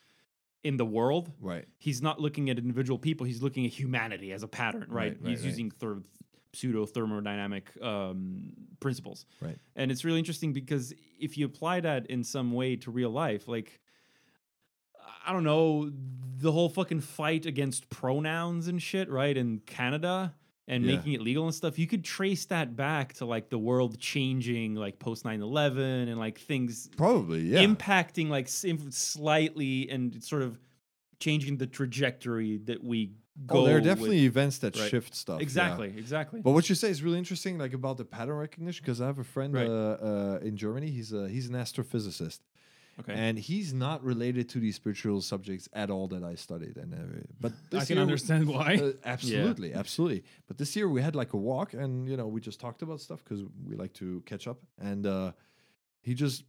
in 0.67 0.77
the 0.77 0.85
world. 0.99 1.31
right. 1.41 1.65
He's 1.79 2.01
not 2.03 2.21
looking 2.21 2.51
at 2.51 2.59
individual 2.59 2.99
people; 2.99 3.27
he's 3.27 3.43
looking 3.43 3.65
at 3.67 3.73
humanity 3.73 4.33
as 4.33 4.43
a 4.43 4.49
pattern, 4.49 4.87
right? 4.89 5.13
Right, 5.13 5.17
right, 5.21 5.31
he's 5.31 5.41
right. 5.41 5.49
using 5.51 5.71
thir- 5.71 6.03
pseudo 6.53 6.87
thermodynamic 6.87 7.65
um, 7.83 8.53
principles, 8.81 9.27
Right. 9.41 9.59
and 9.77 9.91
it's 9.93 10.05
really 10.05 10.19
interesting 10.19 10.53
because 10.53 10.93
if 11.21 11.37
you 11.39 11.45
apply 11.47 11.81
that 11.81 12.07
in 12.07 12.25
some 12.25 12.53
way 12.53 12.77
to 12.77 12.91
real 12.91 13.11
life, 13.11 13.47
like 13.49 13.81
I 15.27 15.33
don't 15.33 15.45
know, 15.45 15.91
the 16.39 16.53
whole 16.53 16.69
fucking 16.69 17.01
fight 17.01 17.47
against 17.47 17.91
pronouns 17.91 18.69
and 18.69 18.81
shit, 18.83 19.11
right? 19.11 19.37
In 19.37 19.61
Canada 19.67 20.35
and 20.69 20.85
Yeah. 20.85 20.97
making 20.97 21.13
it 21.13 21.21
legal 21.21 21.45
and 21.45 21.55
stuff, 21.55 21.79
you 21.79 21.87
could 21.87 22.05
trace 22.05 22.45
that 22.47 22.75
back 22.77 23.13
to 23.15 23.25
like 23.25 23.49
the 23.51 23.59
world 23.59 23.99
changing, 24.01 24.75
like 24.75 24.99
post 24.99 25.25
9 25.25 25.41
11 25.41 26.09
and 26.09 26.19
like 26.19 26.39
things 26.39 26.89
Probably, 26.97 27.43
yeah. 27.43 27.63
impacting 27.65 28.29
like 28.29 28.49
slightly 28.49 29.89
and 29.91 30.23
sort 30.23 30.43
of 30.43 30.59
changing 31.21 31.57
the 31.59 31.67
trajectory 31.67 32.59
that 32.65 32.83
we 32.83 33.13
go. 33.47 33.61
oh, 33.61 33.65
there 33.65 33.75
are 33.75 33.79
with. 33.79 33.85
definitely 33.85 34.25
events 34.25 34.59
that 34.59 34.77
Right. 34.77 34.91
shift 34.91 35.15
stuff. 35.15 35.39
yeah. 35.39 35.43
Exactly, 35.43 35.89
exactly. 35.97 36.41
But 36.43 36.53
what 36.53 36.69
you 36.69 36.75
say 36.75 36.91
is 36.91 37.03
really 37.03 37.19
interesting, 37.19 37.59
like 37.59 37.73
about 37.73 37.97
the 37.97 38.05
pattern 38.05 38.37
recognition, 38.37 38.83
because 38.85 39.01
I 39.01 39.07
have 39.07 39.19
a 39.19 39.25
friend 39.25 39.55
Right. 39.55 39.67
uh, 39.69 39.71
uh, 39.71 40.39
in 40.43 40.57
Germany. 40.57 40.91
He's 40.91 41.13
a, 41.13 41.29
he's 41.29 41.49
an 41.49 41.55
astrophysicist, 41.55 42.41
okay. 43.01 43.13
and 43.15 43.39
he's 43.39 43.73
not 43.73 44.03
related 44.03 44.49
to 44.51 44.59
these 44.59 44.77
spiritual 44.77 45.21
subjects 45.21 45.69
at 45.73 45.91
all 45.91 46.09
that 46.09 46.23
I 46.23 46.35
studied. 46.35 46.77
And 46.77 46.95
uh, 46.95 47.27
but 47.41 47.53
I 47.81 47.85
can 47.85 47.99
understand 47.99 48.49
why. 48.49 48.77
Uh, 48.77 48.93
absolutely, 49.05 49.75
absolutely. 49.75 50.25
But 50.47 50.59
this 50.59 50.75
year 50.77 50.89
we 50.89 51.03
had 51.03 51.15
like 51.15 51.33
a 51.33 51.37
walk, 51.37 51.75
and 51.75 52.09
you 52.09 52.17
know 52.17 52.27
we 52.27 52.41
just 52.41 52.61
talked 52.61 52.83
about 52.83 53.01
stuff 53.01 53.23
because 53.25 53.45
we 53.67 53.77
like 53.77 53.93
to 53.95 54.23
catch 54.27 54.47
up. 54.47 54.59
And 54.81 55.07
uh, 55.07 55.33
he 56.03 56.15
just 56.15 56.45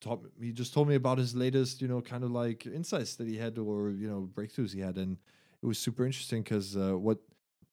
taught 0.00 0.22
me- 0.22 0.46
he 0.46 0.52
just 0.52 0.72
told 0.72 0.88
me 0.88 0.94
about 0.94 1.18
his 1.18 1.34
latest, 1.34 1.82
you 1.82 1.88
know, 1.88 2.00
kind 2.00 2.24
of 2.24 2.30
like 2.30 2.66
insights 2.66 3.16
that 3.16 3.28
he 3.28 3.36
had 3.36 3.58
or 3.58 3.90
you 3.90 4.08
know 4.08 4.28
breakthroughs 4.32 4.72
he 4.72 4.80
had, 4.80 4.96
and 4.96 5.18
it 5.62 5.66
was 5.66 5.78
super 5.78 6.06
interesting 6.06 6.42
because 6.42 6.76
uh, 6.76 6.92
what 6.96 7.18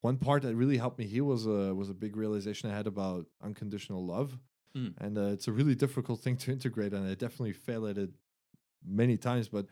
one 0.02 0.18
part 0.18 0.44
that 0.44 0.56
really 0.56 0.78
helped 0.78 1.00
me 1.00 1.06
heal 1.06 1.26
was 1.26 1.46
a 1.46 1.74
was 1.74 1.90
a 1.90 1.94
big 1.94 2.16
realization 2.16 2.70
I 2.70 2.76
had 2.76 2.88
about 2.88 3.26
unconditional 3.42 4.06
love, 4.06 4.38
Mm. 4.78 4.94
and 5.04 5.18
uh, 5.18 5.34
it's 5.36 5.48
a 5.48 5.52
really 5.52 5.76
difficult 5.76 6.20
thing 6.22 6.38
to 6.44 6.52
integrate, 6.52 6.94
and 6.94 7.04
I 7.12 7.14
definitely 7.16 7.54
failed 7.54 7.88
at 7.90 7.98
it 7.98 8.12
many 9.02 9.18
times, 9.18 9.48
but. 9.50 9.66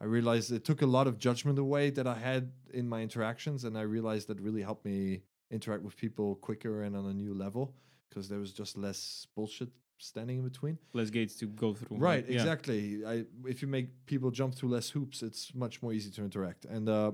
I 0.00 0.06
realized 0.06 0.50
it 0.52 0.64
took 0.64 0.82
a 0.82 0.86
lot 0.86 1.06
of 1.06 1.14
judgment 1.18 1.58
away 1.58 1.88
that 1.90 2.06
I 2.06 2.18
had 2.30 2.50
in 2.80 2.88
my 2.88 3.00
interactions, 3.00 3.64
and 3.64 3.78
I 3.78 3.82
realized 3.82 4.26
that 4.28 4.38
really 4.40 4.60
helped 4.60 4.84
me 4.84 5.22
interact 5.50 5.82
with 5.84 5.96
people 5.96 6.34
quicker 6.48 6.82
and 6.82 6.96
on 6.96 7.06
a 7.06 7.14
new 7.14 7.32
level 7.32 7.74
because 8.08 8.28
there 8.28 8.40
was 8.40 8.52
just 8.52 8.76
less 8.76 9.26
bullshit 9.36 9.70
standing 9.98 10.38
in 10.38 10.44
between. 10.44 10.78
Less 10.92 11.10
gates 11.10 11.36
to 11.36 11.46
go 11.46 11.74
through. 11.74 11.96
Right, 11.96 12.24
Yeah. 12.28 12.34
exactly. 12.34 13.04
I 13.06 13.24
if 13.46 13.62
you 13.62 13.68
make 13.68 13.88
people 14.06 14.30
jump 14.32 14.54
through 14.56 14.70
less 14.70 14.90
hoops, 14.90 15.22
it's 15.22 15.54
much 15.54 15.80
more 15.80 15.92
easy 15.92 16.10
to 16.16 16.24
interact. 16.24 16.64
And 16.64 16.88
uh 16.88 17.12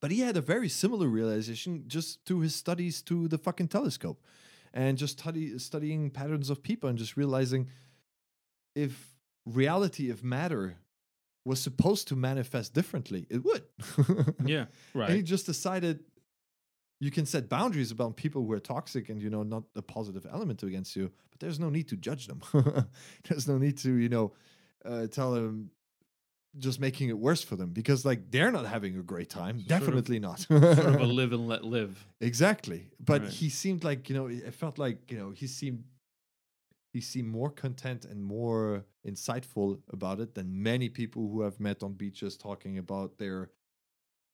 but 0.00 0.10
he 0.10 0.20
had 0.20 0.36
a 0.36 0.40
very 0.54 0.68
similar 0.68 1.08
realization 1.08 1.84
just 1.86 2.24
through 2.24 2.40
his 2.40 2.54
studies 2.54 3.02
to 3.02 3.28
the 3.28 3.38
fucking 3.38 3.68
telescope 3.68 4.18
and 4.74 4.96
just 4.98 5.18
study, 5.18 5.58
studying 5.58 6.10
patterns 6.10 6.50
of 6.50 6.62
people 6.62 6.88
and 6.88 6.98
just 6.98 7.16
realizing 7.16 7.68
if 8.74 9.14
reality 9.46 10.10
if 10.10 10.22
matter 10.22 10.76
was 11.44 11.60
supposed 11.60 12.08
to 12.08 12.16
manifest 12.16 12.72
differently, 12.72 13.26
it 13.28 13.44
would. 13.44 13.64
Yeah. 14.46 14.66
Right. 14.94 15.08
And 15.08 15.16
he 15.16 15.22
just 15.22 15.46
decided 15.46 16.00
you 17.00 17.10
can 17.10 17.26
set 17.26 17.48
boundaries 17.48 17.90
about 17.90 18.16
people 18.16 18.44
who 18.44 18.52
are 18.52 18.60
toxic 18.60 19.08
and 19.08 19.20
you 19.20 19.28
know 19.28 19.42
not 19.42 19.64
a 19.74 19.82
positive 19.82 20.26
element 20.30 20.62
against 20.62 20.94
you, 20.94 21.10
but 21.30 21.40
there's 21.40 21.58
no 21.58 21.68
need 21.68 21.88
to 21.88 21.96
judge 21.96 22.28
them. 22.28 22.40
there's 23.28 23.48
no 23.48 23.58
need 23.58 23.76
to 23.78 23.94
you 23.94 24.08
know 24.08 24.32
uh, 24.84 25.06
tell 25.08 25.32
them 25.32 25.70
just 26.58 26.78
making 26.80 27.08
it 27.08 27.18
worse 27.18 27.42
for 27.42 27.56
them 27.56 27.70
because 27.70 28.04
like 28.04 28.30
they're 28.30 28.50
not 28.52 28.66
having 28.66 28.98
a 28.98 29.02
great 29.02 29.30
time. 29.30 29.58
Sort 29.58 29.62
of- 29.72 29.78
Definitely 29.86 30.18
not. 30.18 30.40
Sort 30.40 30.62
of 30.62 31.00
a 31.00 31.04
live 31.20 31.32
and 31.32 31.48
let 31.48 31.64
live. 31.64 32.04
Exactly. 32.20 32.88
But 33.00 33.22
Right. 33.22 33.30
he 33.30 33.48
seemed 33.48 33.84
like, 33.84 34.08
you 34.10 34.14
know, 34.16 34.26
it 34.26 34.54
felt 34.54 34.78
like, 34.78 35.10
you 35.10 35.18
know, 35.18 35.30
he 35.30 35.46
seemed 35.46 35.84
he 36.92 37.00
seemed 37.00 37.28
more 37.28 37.48
content 37.50 38.04
and 38.04 38.22
more 38.22 38.84
insightful 39.06 39.80
about 39.90 40.20
it 40.20 40.34
than 40.34 40.62
many 40.62 40.90
people 40.90 41.22
who 41.30 41.42
I've 41.42 41.58
met 41.58 41.82
on 41.82 41.94
beaches 41.94 42.36
talking 42.36 42.76
about 42.76 43.16
their 43.16 43.50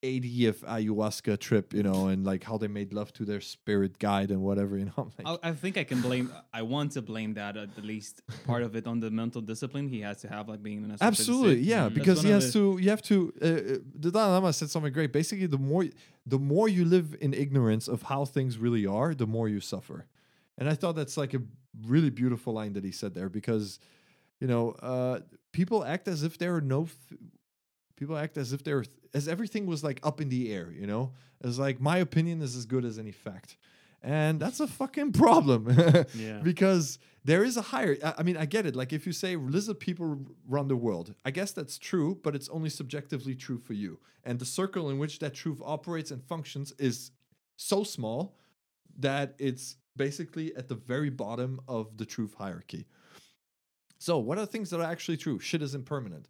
80th 0.02 0.60
ayahuasca 0.60 1.38
trip, 1.40 1.74
you 1.74 1.82
know, 1.82 2.06
and 2.08 2.24
like 2.24 2.44
how 2.44 2.56
they 2.56 2.68
made 2.68 2.92
love 2.92 3.12
to 3.14 3.24
their 3.24 3.40
spirit 3.40 3.98
guide 3.98 4.30
and 4.30 4.40
whatever, 4.42 4.78
you 4.80 4.84
know. 4.86 4.92
I'm 4.96 5.12
like, 5.18 5.40
I, 5.44 5.48
I 5.50 5.52
think 5.52 5.76
I 5.76 5.84
can 5.84 6.00
blame. 6.00 6.32
I 6.52 6.62
want 6.62 6.92
to 6.92 7.02
blame 7.02 7.34
that 7.34 7.56
at 7.56 7.74
the 7.74 7.82
least 7.82 8.22
part 8.46 8.62
of 8.62 8.76
it 8.76 8.86
on 8.86 9.00
the 9.00 9.10
mental 9.10 9.40
discipline 9.40 9.88
he 9.88 10.00
has 10.02 10.20
to 10.20 10.28
have, 10.28 10.48
like 10.48 10.62
being 10.62 10.84
an 10.84 10.96
Absolutely, 11.00 11.60
yeah, 11.60 11.84
That's 11.84 11.94
because 11.94 12.22
he 12.22 12.30
has 12.30 12.52
the- 12.52 12.58
to. 12.58 12.78
You 12.80 12.90
have 12.90 13.02
to. 13.02 13.32
Uh, 13.42 13.44
uh, 13.46 13.78
the 13.98 14.10
Dalai 14.12 14.32
Lama 14.32 14.52
said 14.52 14.70
something 14.70 14.92
great. 14.92 15.12
Basically, 15.12 15.46
the 15.46 15.58
more 15.58 15.84
the 16.26 16.38
more 16.38 16.68
you 16.68 16.84
live 16.84 17.16
in 17.20 17.34
ignorance 17.34 17.88
of 17.88 18.02
how 18.02 18.24
things 18.24 18.58
really 18.58 18.86
are, 18.86 19.14
the 19.14 19.26
more 19.26 19.48
you 19.48 19.60
suffer. 19.60 20.06
And 20.56 20.68
I 20.68 20.74
thought 20.74 20.94
that's 20.96 21.16
like 21.16 21.34
a 21.34 21.42
really 21.86 22.10
beautiful 22.10 22.52
line 22.52 22.72
that 22.74 22.84
he 22.84 22.90
said 22.92 23.14
there 23.14 23.28
because, 23.28 23.78
you 24.40 24.46
know, 24.46 24.72
uh, 24.82 25.20
people 25.52 25.84
act 25.84 26.06
as 26.08 26.22
if 26.22 26.38
there 26.38 26.54
are 26.54 26.60
no. 26.60 26.88
Th- 27.08 27.20
people 27.98 28.16
act 28.16 28.36
as 28.36 28.52
if 28.52 28.62
there 28.64 28.84
as 29.12 29.28
everything 29.28 29.66
was 29.66 29.82
like 29.82 30.00
up 30.02 30.20
in 30.20 30.28
the 30.28 30.52
air. 30.52 30.70
You 30.72 30.86
know, 30.86 31.12
as 31.42 31.58
like 31.58 31.80
my 31.80 31.98
opinion 31.98 32.40
is 32.42 32.56
as 32.56 32.64
good 32.66 32.84
as 32.84 32.98
any 32.98 33.12
fact, 33.12 33.56
and 34.02 34.40
that's 34.40 34.60
a 34.60 34.66
fucking 34.66 35.12
problem. 35.12 35.68
Yeah. 36.14 36.40
because 36.42 36.98
there 37.24 37.44
is 37.44 37.56
a 37.56 37.62
higher 37.62 37.96
I, 38.02 38.14
I 38.18 38.22
mean 38.22 38.36
i 38.36 38.46
get 38.46 38.64
it 38.64 38.74
like 38.74 38.92
if 38.92 39.06
you 39.06 39.12
say 39.12 39.36
lizard 39.36 39.78
people 39.80 40.18
run 40.48 40.68
the 40.68 40.76
world 40.76 41.14
i 41.24 41.30
guess 41.30 41.52
that's 41.52 41.76
true 41.78 42.18
but 42.22 42.34
it's 42.34 42.48
only 42.48 42.70
subjectively 42.70 43.34
true 43.34 43.58
for 43.58 43.74
you 43.74 43.98
and 44.24 44.38
the 44.38 44.44
circle 44.46 44.88
in 44.90 44.98
which 44.98 45.18
that 45.18 45.34
truth 45.34 45.60
operates 45.64 46.10
and 46.10 46.22
functions 46.24 46.72
is 46.78 47.10
so 47.56 47.84
small 47.84 48.36
that 48.98 49.34
it's 49.38 49.76
basically 49.96 50.54
at 50.56 50.68
the 50.68 50.74
very 50.74 51.10
bottom 51.10 51.60
of 51.68 51.96
the 51.98 52.06
truth 52.06 52.34
hierarchy 52.38 52.86
so 53.98 54.18
what 54.18 54.38
are 54.38 54.46
things 54.46 54.70
that 54.70 54.80
are 54.80 54.90
actually 54.90 55.16
true 55.16 55.38
shit 55.38 55.60
is 55.60 55.74
impermanent 55.74 56.28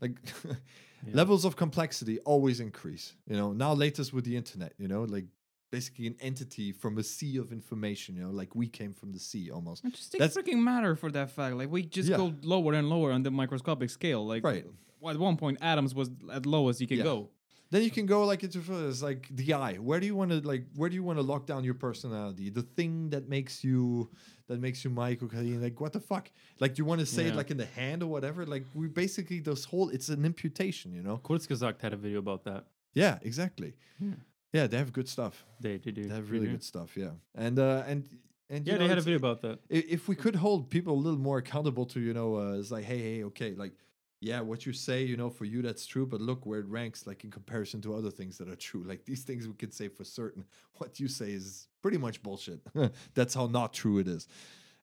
like 0.00 0.16
levels 1.12 1.44
of 1.44 1.56
complexity 1.56 2.18
always 2.20 2.60
increase 2.60 3.14
you 3.26 3.36
know 3.36 3.52
now 3.52 3.72
latest 3.72 4.12
with 4.12 4.24
the 4.24 4.36
internet 4.36 4.72
you 4.78 4.88
know 4.88 5.02
like 5.04 5.24
basically 5.70 6.06
an 6.06 6.16
entity 6.20 6.72
from 6.72 6.96
a 6.98 7.02
sea 7.02 7.36
of 7.36 7.52
information 7.52 8.16
you 8.16 8.22
know 8.22 8.30
like 8.30 8.54
we 8.54 8.66
came 8.68 8.92
from 8.94 9.12
the 9.12 9.18
sea 9.18 9.50
almost 9.50 9.84
It 9.84 9.94
just 9.94 10.12
takes 10.12 10.20
That's- 10.20 10.36
freaking 10.36 10.62
matter 10.62 10.96
for 10.96 11.10
that 11.12 11.30
fact. 11.30 11.56
Like 11.56 11.70
we 11.70 11.82
just 11.82 12.08
Yeah. 12.08 12.16
go 12.16 12.34
lower 12.42 12.72
and 12.74 12.88
lower 12.88 13.12
on 13.12 13.22
the 13.22 13.30
microscopic 13.30 13.90
scale. 13.90 14.26
Like 14.26 14.42
Right. 14.44 14.64
At 15.06 15.18
one 15.18 15.36
point, 15.36 15.58
atoms 15.60 15.94
was 15.94 16.10
at 16.32 16.44
lowest 16.46 16.80
you 16.80 16.86
can 16.88 16.98
Yeah. 16.98 17.04
go. 17.04 17.30
Then 17.70 17.82
you 17.82 17.90
can 17.90 18.06
go 18.06 18.24
like 18.24 18.42
into 18.42 18.60
it's 18.88 19.02
like 19.02 19.28
the 19.30 19.52
eye 19.54 19.74
where 19.74 20.00
do 20.00 20.06
you 20.06 20.14
want 20.16 20.30
to 20.30 20.40
like 20.40 20.64
where 20.74 20.88
do 20.90 20.94
you 20.94 21.02
want 21.02 21.18
to 21.18 21.22
lock 21.22 21.46
down 21.46 21.64
your 21.64 21.74
personality 21.74 22.48
the 22.50 22.62
thing 22.62 23.10
that 23.10 23.28
makes 23.28 23.62
you 23.62 24.08
that 24.46 24.58
makes 24.60 24.84
you 24.84 24.90
mike 24.90 25.22
okay 25.22 25.42
like 25.66 25.80
what 25.80 25.92
the 25.92 26.00
fuck 26.00 26.30
like 26.60 26.74
do 26.74 26.80
you 26.80 26.84
want 26.84 27.00
to 27.00 27.06
say 27.06 27.24
it 27.26 27.34
like 27.34 27.50
in 27.50 27.56
the 27.56 27.66
hand 27.80 28.02
or 28.02 28.06
whatever 28.06 28.46
like 28.46 28.64
we 28.74 28.86
basically 28.88 29.40
this 29.40 29.64
whole 29.64 29.88
it's 29.90 30.08
an 30.08 30.24
imputation 30.24 30.92
you 30.92 31.02
know 31.02 31.18
Kurzgesagt 31.18 31.80
had 31.82 31.92
a 31.92 31.96
video 31.96 32.18
about 32.18 32.44
that. 32.44 32.64
yeah 32.94 33.18
exactly 33.22 33.74
Yeah. 34.00 34.14
yeah 34.52 34.66
they 34.66 34.78
have 34.78 34.92
good 34.92 35.08
stuff 35.08 35.44
They, 35.60 35.76
they 35.78 35.90
do. 35.90 36.04
they 36.08 36.14
have 36.14 36.30
really 36.30 36.46
do. 36.46 36.52
good 36.52 36.64
stuff 36.64 36.96
yeah 36.96 37.10
and 37.34 37.58
uh 37.58 37.84
and 37.86 38.04
and 38.50 38.66
Yeah, 38.66 38.72
know, 38.74 38.78
they 38.78 38.88
had 38.88 38.96
a 38.96 39.02
video 39.02 39.18
about 39.18 39.42
that. 39.42 39.58
if 39.68 40.08
we 40.08 40.14
could 40.16 40.36
hold 40.36 40.70
people 40.70 40.94
a 40.94 41.02
little 41.06 41.20
more 41.20 41.36
accountable 41.36 41.84
to 41.92 42.00
you 42.00 42.14
know 42.14 42.36
uh, 42.36 42.58
it's 42.58 42.70
like 42.70 42.84
hey 42.84 42.98
hey 42.98 43.24
okay 43.24 43.50
like 43.54 43.74
yeah 44.20 44.40
what 44.40 44.66
you 44.66 44.72
say 44.72 45.02
you 45.02 45.16
know 45.16 45.30
for 45.30 45.44
you 45.44 45.62
that's 45.62 45.86
true 45.86 46.06
but 46.06 46.20
look 46.20 46.44
where 46.44 46.60
it 46.60 46.66
ranks 46.66 47.06
like 47.06 47.24
in 47.24 47.30
comparison 47.30 47.80
to 47.80 47.94
other 47.94 48.10
things 48.10 48.36
that 48.38 48.48
are 48.48 48.56
true 48.56 48.82
like 48.84 49.04
these 49.04 49.22
things 49.22 49.46
we 49.46 49.54
could 49.54 49.72
say 49.72 49.88
for 49.88 50.04
certain 50.04 50.44
what 50.78 50.98
you 50.98 51.08
say 51.08 51.30
is 51.30 51.68
pretty 51.82 51.98
much 51.98 52.22
bullshit 52.22 52.60
that's 53.14 53.34
how 53.34 53.46
not 53.46 53.72
true 53.72 53.98
it 53.98 54.08
is 54.08 54.26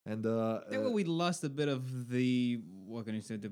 and 0.06 0.26
uh, 0.26 0.60
uh, 0.72 0.90
we 0.92 1.04
lost 1.04 1.44
a 1.44 1.50
bit 1.50 1.68
of 1.68 2.10
the 2.10 2.60
what 2.86 3.06
can 3.06 3.16
you 3.16 3.22
say 3.22 3.38
the 3.38 3.52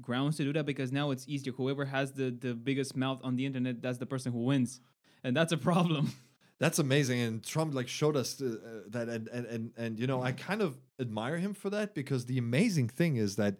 grounds 0.00 0.36
to 0.36 0.44
do 0.44 0.52
that 0.52 0.66
because 0.66 0.92
now 0.92 1.10
it's 1.10 1.26
easier. 1.28 1.52
Whoever 1.52 1.84
has 1.84 2.12
the 2.12 2.30
the 2.30 2.54
biggest 2.54 2.96
mouth 2.96 3.20
on 3.22 3.36
the 3.36 3.46
internet, 3.46 3.82
that's 3.82 3.98
the 3.98 4.06
person 4.06 4.32
who 4.32 4.40
wins, 4.44 4.80
and 5.24 5.36
that's 5.36 5.52
a 5.52 5.56
problem. 5.56 6.12
that's 6.58 6.78
amazing 6.78 7.20
and 7.20 7.44
trump 7.44 7.74
like 7.74 7.86
showed 7.86 8.16
us 8.16 8.40
uh, 8.40 8.56
that 8.88 9.10
and, 9.10 9.28
and 9.28 9.46
and 9.46 9.72
and 9.76 9.98
you 10.00 10.06
know 10.06 10.22
i 10.22 10.32
kind 10.32 10.62
of 10.62 10.74
admire 10.98 11.36
him 11.36 11.52
for 11.52 11.68
that 11.68 11.94
because 11.94 12.24
the 12.24 12.38
amazing 12.38 12.88
thing 12.88 13.16
is 13.16 13.36
that 13.36 13.56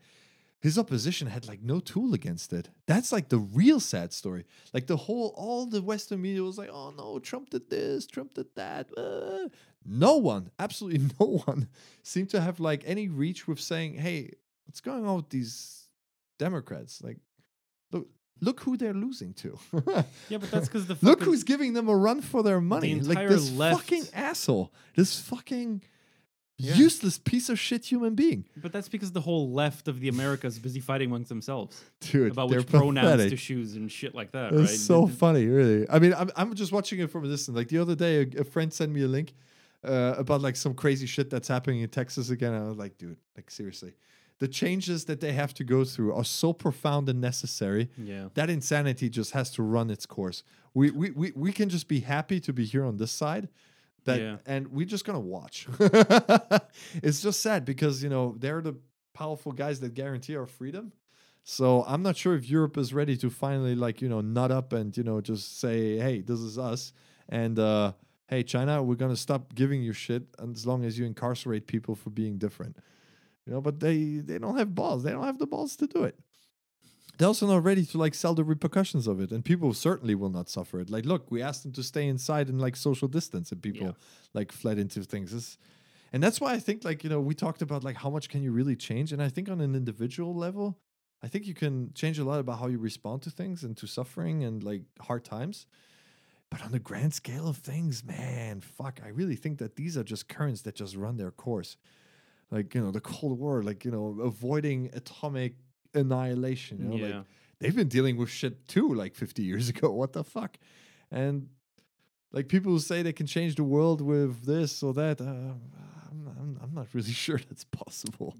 his 0.66 0.78
opposition 0.78 1.28
had 1.28 1.46
like 1.46 1.62
no 1.62 1.78
tool 1.78 2.12
against 2.12 2.52
it 2.52 2.70
that's 2.86 3.12
like 3.12 3.28
the 3.28 3.38
real 3.38 3.78
sad 3.78 4.12
story 4.12 4.44
like 4.74 4.88
the 4.88 4.96
whole 4.96 5.32
all 5.36 5.64
the 5.64 5.80
western 5.80 6.20
media 6.20 6.42
was 6.42 6.58
like 6.58 6.68
oh 6.72 6.92
no 6.98 7.20
trump 7.20 7.50
did 7.50 7.70
this 7.70 8.04
trump 8.04 8.34
did 8.34 8.48
that 8.56 8.88
uh. 8.96 9.48
no 9.84 10.16
one 10.16 10.50
absolutely 10.58 11.08
no 11.20 11.38
one 11.46 11.68
seemed 12.02 12.28
to 12.28 12.40
have 12.40 12.58
like 12.58 12.82
any 12.84 13.06
reach 13.06 13.46
with 13.46 13.60
saying 13.60 13.94
hey 13.94 14.32
what's 14.64 14.80
going 14.80 15.06
on 15.06 15.14
with 15.14 15.28
these 15.28 15.86
democrats 16.36 17.00
like 17.00 17.18
look 17.92 18.08
look 18.40 18.58
who 18.62 18.76
they're 18.76 18.92
losing 18.92 19.32
to 19.34 19.56
Yeah, 20.28 20.38
but 20.38 20.50
that's 20.50 20.66
because 20.66 20.88
the 20.88 20.98
Look 21.00 21.22
who's 21.22 21.44
giving 21.44 21.74
them 21.74 21.88
a 21.88 21.96
run 21.96 22.20
for 22.20 22.42
their 22.42 22.60
money. 22.60 22.98
Like 22.98 23.28
this 23.28 23.52
left- 23.52 23.82
fucking 23.82 24.06
asshole. 24.12 24.72
This 24.96 25.20
fucking 25.20 25.82
Yeah. 26.58 26.74
useless 26.74 27.18
piece 27.18 27.48
of 27.50 27.58
shit 27.58 27.84
human 27.84 28.14
being. 28.14 28.46
But 28.56 28.72
that's 28.72 28.88
because 28.88 29.12
the 29.12 29.20
whole 29.20 29.50
left 29.50 29.88
of 29.88 30.00
the 30.00 30.08
Americas 30.08 30.58
busy 30.58 30.80
fighting 30.80 31.08
amongst 31.10 31.28
themselves 31.28 31.82
Dude, 32.00 32.32
about 32.32 32.48
which 32.48 32.66
pronouns 32.66 33.06
pathetic. 33.10 33.30
to 33.30 33.36
choose 33.36 33.76
and 33.76 33.92
shit 33.92 34.14
like 34.14 34.32
that, 34.32 34.52
It's 34.54 34.60
right? 34.70 34.80
so 34.80 35.06
funny, 35.06 35.46
really. 35.46 35.86
I 35.90 35.98
mean, 35.98 36.14
I'm, 36.14 36.30
I'm 36.34 36.54
just 36.54 36.72
watching 36.72 36.98
it 37.00 37.10
from 37.10 37.24
a 37.24 37.28
distance. 37.28 37.54
Like 37.56 37.68
the 37.68 37.76
other 37.78 37.94
day, 37.94 38.22
a, 38.22 38.40
a 38.40 38.44
friend 38.44 38.72
sent 38.72 38.90
me 38.90 39.02
a 39.02 39.06
link 39.08 39.34
uh, 39.84 40.14
about 40.16 40.40
like 40.40 40.56
some 40.56 40.72
crazy 40.72 41.06
shit 41.06 41.28
that's 41.28 41.46
happening 41.48 41.80
in 41.82 41.88
Texas 41.90 42.30
again. 42.30 42.54
And 42.54 42.64
I 42.64 42.68
was 42.68 42.78
like, 42.78 42.96
dude, 42.96 43.18
like 43.36 43.50
seriously, 43.50 43.94
the 44.38 44.48
changes 44.48 45.04
that 45.04 45.20
they 45.20 45.32
have 45.32 45.52
to 45.54 45.64
go 45.64 45.84
through 45.84 46.14
are 46.14 46.24
so 46.24 46.54
profound 46.54 47.08
and 47.10 47.20
necessary. 47.20 47.90
Yeah. 47.98 48.28
That 48.32 48.48
insanity 48.48 49.10
just 49.10 49.32
has 49.32 49.50
to 49.52 49.62
run 49.62 49.90
its 49.90 50.06
course. 50.06 50.42
We 50.72 50.90
we 50.90 51.10
we, 51.10 51.32
we 51.36 51.52
can 51.52 51.68
just 51.68 51.86
be 51.86 52.00
happy 52.00 52.40
to 52.40 52.52
be 52.54 52.64
here 52.64 52.84
on 52.84 52.96
this 52.96 53.12
side. 53.12 53.48
That 54.06 54.20
Yeah. 54.20 54.36
and 54.46 54.68
we're 54.68 54.86
just 54.86 55.04
gonna 55.04 55.20
watch. 55.20 55.68
it's 57.02 57.20
just 57.20 57.40
sad 57.40 57.64
because 57.64 58.02
you 58.02 58.08
know 58.08 58.34
they're 58.38 58.62
the 58.62 58.76
powerful 59.14 59.52
guys 59.52 59.80
that 59.80 59.94
guarantee 59.94 60.36
our 60.36 60.46
freedom. 60.46 60.92
So 61.44 61.84
I'm 61.86 62.02
not 62.02 62.16
sure 62.16 62.34
if 62.34 62.48
Europe 62.50 62.76
is 62.76 62.92
ready 62.92 63.16
to 63.18 63.30
finally 63.30 63.74
like 63.74 64.00
you 64.02 64.08
know 64.08 64.20
nut 64.20 64.50
up 64.50 64.72
and 64.72 64.96
you 64.96 65.04
know 65.04 65.20
just 65.20 65.60
say 65.60 65.98
hey 65.98 66.20
this 66.20 66.40
is 66.40 66.58
us 66.58 66.92
and 67.28 67.58
uh 67.58 67.92
hey 68.28 68.42
China 68.42 68.82
we're 68.82 68.96
gonna 68.96 69.16
stop 69.16 69.54
giving 69.54 69.82
you 69.82 69.92
shit 69.92 70.24
as 70.42 70.66
long 70.66 70.84
as 70.84 70.98
you 70.98 71.04
incarcerate 71.06 71.66
people 71.66 71.94
for 71.94 72.10
being 72.10 72.38
different. 72.38 72.76
You 73.46 73.52
know, 73.52 73.60
but 73.60 73.78
they 73.78 74.16
they 74.16 74.38
don't 74.38 74.56
have 74.56 74.74
balls. 74.74 75.04
They 75.04 75.12
don't 75.12 75.22
have 75.24 75.38
the 75.38 75.46
balls 75.46 75.76
to 75.76 75.86
do 75.86 76.02
it. 76.04 76.18
They're 77.18 77.28
also 77.28 77.46
not 77.46 77.64
ready 77.64 77.84
to 77.86 77.98
like 77.98 78.14
sell 78.14 78.34
the 78.34 78.44
repercussions 78.44 79.06
of 79.06 79.20
it, 79.20 79.30
and 79.32 79.44
people 79.44 79.72
certainly 79.72 80.14
will 80.14 80.30
not 80.30 80.48
suffer 80.50 80.80
it. 80.80 80.90
Like, 80.90 81.06
look, 81.06 81.30
we 81.30 81.40
asked 81.42 81.62
them 81.62 81.72
to 81.72 81.82
stay 81.82 82.06
inside 82.08 82.48
and 82.48 82.60
like 82.60 82.76
social 82.76 83.08
distance, 83.08 83.52
and 83.52 83.62
people 83.62 83.86
Yeah. 83.86 83.92
like 84.34 84.52
fled 84.52 84.78
into 84.78 85.02
things. 85.02 85.32
It's, 85.32 85.58
and 86.12 86.22
that's 86.22 86.40
why 86.40 86.52
I 86.52 86.58
think 86.58 86.84
like 86.84 87.02
you 87.04 87.10
know 87.10 87.20
we 87.20 87.34
talked 87.34 87.62
about 87.62 87.84
like 87.84 87.96
how 87.96 88.10
much 88.10 88.28
can 88.28 88.42
you 88.42 88.52
really 88.52 88.76
change, 88.76 89.12
and 89.12 89.22
I 89.22 89.28
think 89.30 89.48
on 89.48 89.60
an 89.60 89.74
individual 89.74 90.34
level, 90.34 90.78
I 91.22 91.28
think 91.28 91.46
you 91.46 91.54
can 91.54 91.92
change 91.94 92.18
a 92.18 92.24
lot 92.24 92.38
about 92.40 92.58
how 92.58 92.66
you 92.68 92.78
respond 92.78 93.22
to 93.22 93.30
things 93.30 93.64
and 93.64 93.76
to 93.78 93.86
suffering 93.86 94.44
and 94.44 94.62
like 94.62 94.82
hard 95.00 95.24
times. 95.24 95.66
But 96.50 96.62
on 96.62 96.70
the 96.72 96.78
grand 96.78 97.12
scale 97.14 97.48
of 97.48 97.56
things, 97.58 98.04
man, 98.04 98.60
fuck, 98.60 99.00
I 99.04 99.08
really 99.08 99.36
think 99.36 99.58
that 99.58 99.76
these 99.76 99.96
are 99.96 100.04
just 100.04 100.28
currents 100.28 100.62
that 100.62 100.76
just 100.76 100.94
run 100.96 101.16
their 101.16 101.32
course. 101.32 101.76
Like, 102.50 102.74
you 102.74 102.80
know, 102.80 102.92
the 102.92 103.00
Cold 103.00 103.38
War, 103.38 103.62
like, 103.62 103.84
you 103.84 103.90
know, 103.90 104.20
avoiding 104.22 104.90
atomic 104.94 105.56
annihilation, 105.96 106.78
you 106.78 106.84
know, 106.88 106.96
Yeah. 107.06 107.16
like 107.18 107.26
they've 107.58 107.74
been 107.76 107.88
dealing 107.88 108.16
with 108.16 108.30
shit 108.30 108.66
too, 108.68 108.92
like 108.94 109.14
50 109.14 109.42
years 109.42 109.68
ago. 109.74 109.90
What 109.92 110.12
the 110.12 110.24
fuck? 110.24 110.56
And 111.10 111.48
like 112.32 112.48
people 112.48 112.72
who 112.72 112.78
say 112.78 113.02
they 113.02 113.12
can 113.12 113.26
change 113.26 113.54
the 113.54 113.64
world 113.64 114.00
with 114.00 114.44
this 114.44 114.82
or 114.82 114.92
that, 114.94 115.20
uh, 115.20 115.24
I'm, 115.24 116.28
I'm, 116.38 116.58
I'm 116.62 116.74
not 116.74 116.88
really 116.94 117.12
sure 117.26 117.38
that's 117.38 117.64
possible. 117.64 118.36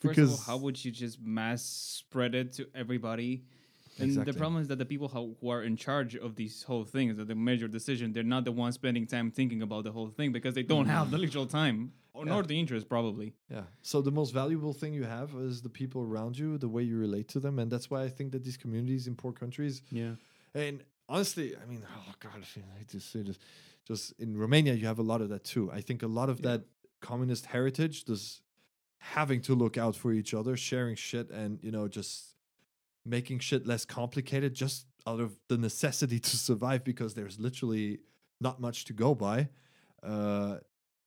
First 0.00 0.18
of 0.18 0.30
all, 0.30 0.36
how 0.36 0.56
would 0.58 0.84
you 0.84 0.90
just 0.90 1.20
mass 1.22 1.62
spread 1.62 2.34
it 2.34 2.52
to 2.54 2.66
everybody? 2.74 3.44
And 3.98 4.08
Exactly. 4.08 4.32
the 4.32 4.38
problem 4.38 4.60
is 4.60 4.68
that 4.68 4.76
the 4.78 4.84
people 4.84 5.08
who 5.08 5.48
are 5.48 5.62
in 5.62 5.74
charge 5.76 6.14
of 6.16 6.36
these 6.36 6.62
whole 6.64 6.84
things, 6.84 7.16
that 7.16 7.28
the 7.28 7.34
major 7.34 7.66
decision, 7.66 8.12
they're 8.12 8.22
not 8.22 8.44
the 8.44 8.52
ones 8.52 8.74
spending 8.74 9.06
time 9.06 9.30
thinking 9.30 9.62
about 9.62 9.84
the 9.84 9.92
whole 9.92 10.10
thing 10.10 10.32
because 10.32 10.54
they 10.54 10.62
don't 10.62 10.84
have 10.86 11.10
the 11.10 11.16
literal 11.16 11.46
time 11.46 11.92
or 12.16 12.24
Yeah. 12.24 12.32
nor 12.32 12.42
the 12.42 12.58
interest, 12.58 12.88
probably. 12.88 13.28
Yeah. 13.50 13.64
So 13.82 14.00
the 14.02 14.10
most 14.20 14.30
valuable 14.32 14.72
thing 14.80 14.92
you 14.94 15.04
have 15.04 15.34
is 15.48 15.62
the 15.62 15.68
people 15.80 16.00
around 16.02 16.38
you, 16.38 16.58
the 16.58 16.68
way 16.68 16.82
you 16.82 16.96
relate 16.98 17.28
to 17.34 17.40
them, 17.40 17.58
and 17.60 17.70
that's 17.70 17.88
why 17.90 18.00
I 18.02 18.08
think 18.16 18.32
that 18.32 18.42
these 18.42 18.56
communities 18.56 19.06
in 19.06 19.14
poor 19.16 19.32
countries, 19.32 19.82
Yeah. 19.90 20.14
and 20.54 20.82
honestly, 21.08 21.48
I 21.62 21.64
mean, 21.66 21.82
oh 22.08 22.14
god, 22.20 22.42
I 22.78 22.82
to 22.84 23.00
say 23.00 23.22
this, 23.22 23.38
just 23.90 24.04
in 24.18 24.36
Romania 24.36 24.74
you 24.74 24.86
have 24.86 24.98
a 24.98 25.08
lot 25.12 25.20
of 25.20 25.28
that 25.28 25.44
too. 25.44 25.70
I 25.70 25.80
think 25.80 26.02
a 26.02 26.08
lot 26.20 26.28
of 26.30 26.42
that 26.42 26.60
communist 27.00 27.46
heritage, 27.46 28.04
this 28.06 28.40
having 28.98 29.40
to 29.42 29.54
look 29.54 29.76
out 29.84 29.94
for 29.94 30.10
each 30.12 30.32
other, 30.34 30.56
sharing 30.56 30.96
shit, 30.96 31.30
and 31.30 31.62
you 31.62 31.70
know 31.70 31.86
just 31.88 32.34
making 33.04 33.38
shit 33.38 33.66
less 33.66 33.84
complicated, 33.84 34.54
just 34.54 34.86
out 35.06 35.20
of 35.20 35.38
the 35.48 35.56
necessity 35.58 36.18
to 36.30 36.36
survive 36.36 36.82
because 36.82 37.14
there's 37.14 37.38
literally 37.38 38.00
not 38.40 38.60
much 38.60 38.84
to 38.86 38.92
go 38.92 39.14
by. 39.14 39.48
Uh, 40.02 40.56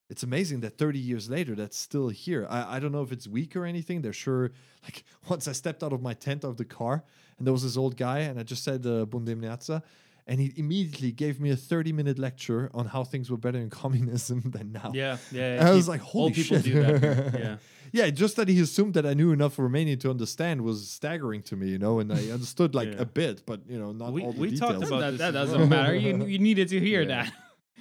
it's 0.10 0.24
amazing 0.24 0.62
that 0.62 0.78
30 0.78 0.98
years 1.00 1.30
later 1.30 1.54
that's 1.56 1.78
still 1.78 2.10
here. 2.10 2.48
I, 2.50 2.76
I 2.76 2.80
don't 2.80 2.92
know 2.92 3.04
if 3.04 3.12
it's 3.12 3.28
weak 3.28 3.56
or 3.56 3.66
anything. 3.66 4.02
They're 4.02 4.14
sure 4.14 4.52
like 4.84 5.04
once 5.30 5.48
I 5.48 5.52
stepped 5.54 5.84
out 5.84 5.94
of 5.94 6.02
my 6.02 6.14
tent 6.14 6.44
of 6.44 6.58
the 6.58 6.66
car 6.66 7.04
and 7.38 7.46
there 7.46 7.54
was 7.54 7.64
this 7.64 7.78
old 7.78 7.96
guy 7.96 8.20
and 8.20 8.40
I 8.40 8.44
just 8.44 8.64
said 8.64 8.86
uh, 8.86 9.06
Bundemniaza 9.06 9.82
and 10.28 10.40
he 10.40 10.54
immediately 10.58 11.12
gave 11.12 11.40
me 11.40 11.50
a 11.52 11.56
30 11.56 11.92
minute 11.94 12.20
lecture 12.20 12.70
on 12.74 12.86
how 12.88 13.04
things 13.04 13.30
were 13.32 13.38
better 13.38 13.60
in 13.60 13.70
communism 13.84 14.42
than 14.46 14.72
now. 14.72 14.92
Yeah. 14.94 15.18
Yeah. 15.32 15.60
And 15.60 15.68
I 15.68 15.72
was 15.74 15.86
keep- 15.86 15.90
like, 15.90 16.02
holy 16.02 16.24
old 16.26 16.34
people 16.34 16.58
shit. 16.58 16.66
do 16.66 16.84
that. 16.84 17.34
Yeah. 17.40 17.58
Yeah, 17.92 18.08
just 18.12 18.36
that 18.36 18.48
he 18.48 18.60
assumed 18.62 18.94
that 18.94 19.06
I 19.08 19.16
knew 19.16 19.32
enough 19.32 19.58
Romanian 19.58 20.00
to 20.02 20.12
understand 20.12 20.62
was 20.62 20.88
staggering 20.88 21.42
to 21.50 21.56
me, 21.56 21.70
you 21.70 21.80
know, 21.80 21.98
and 22.00 22.14
I 22.14 22.30
understood 22.30 22.76
like 22.76 22.90
Yeah. 22.94 23.02
a 23.02 23.06
bit, 23.06 23.42
but 23.48 23.62
you 23.68 23.80
know, 23.80 23.92
not 23.94 24.14
We- 24.14 24.22
all 24.24 24.32
the 24.32 24.40
we 24.42 24.56
talked 24.56 24.84
about 24.84 25.00
that 25.00 25.12
this 25.12 25.20
that 25.20 25.32
doesn't 25.32 25.70
matter. 25.70 25.96
You, 25.96 26.24
you 26.26 26.38
needed 26.38 26.68
to 26.70 26.80
hear 26.80 27.02
Yeah. 27.02 27.08
that. 27.24 27.34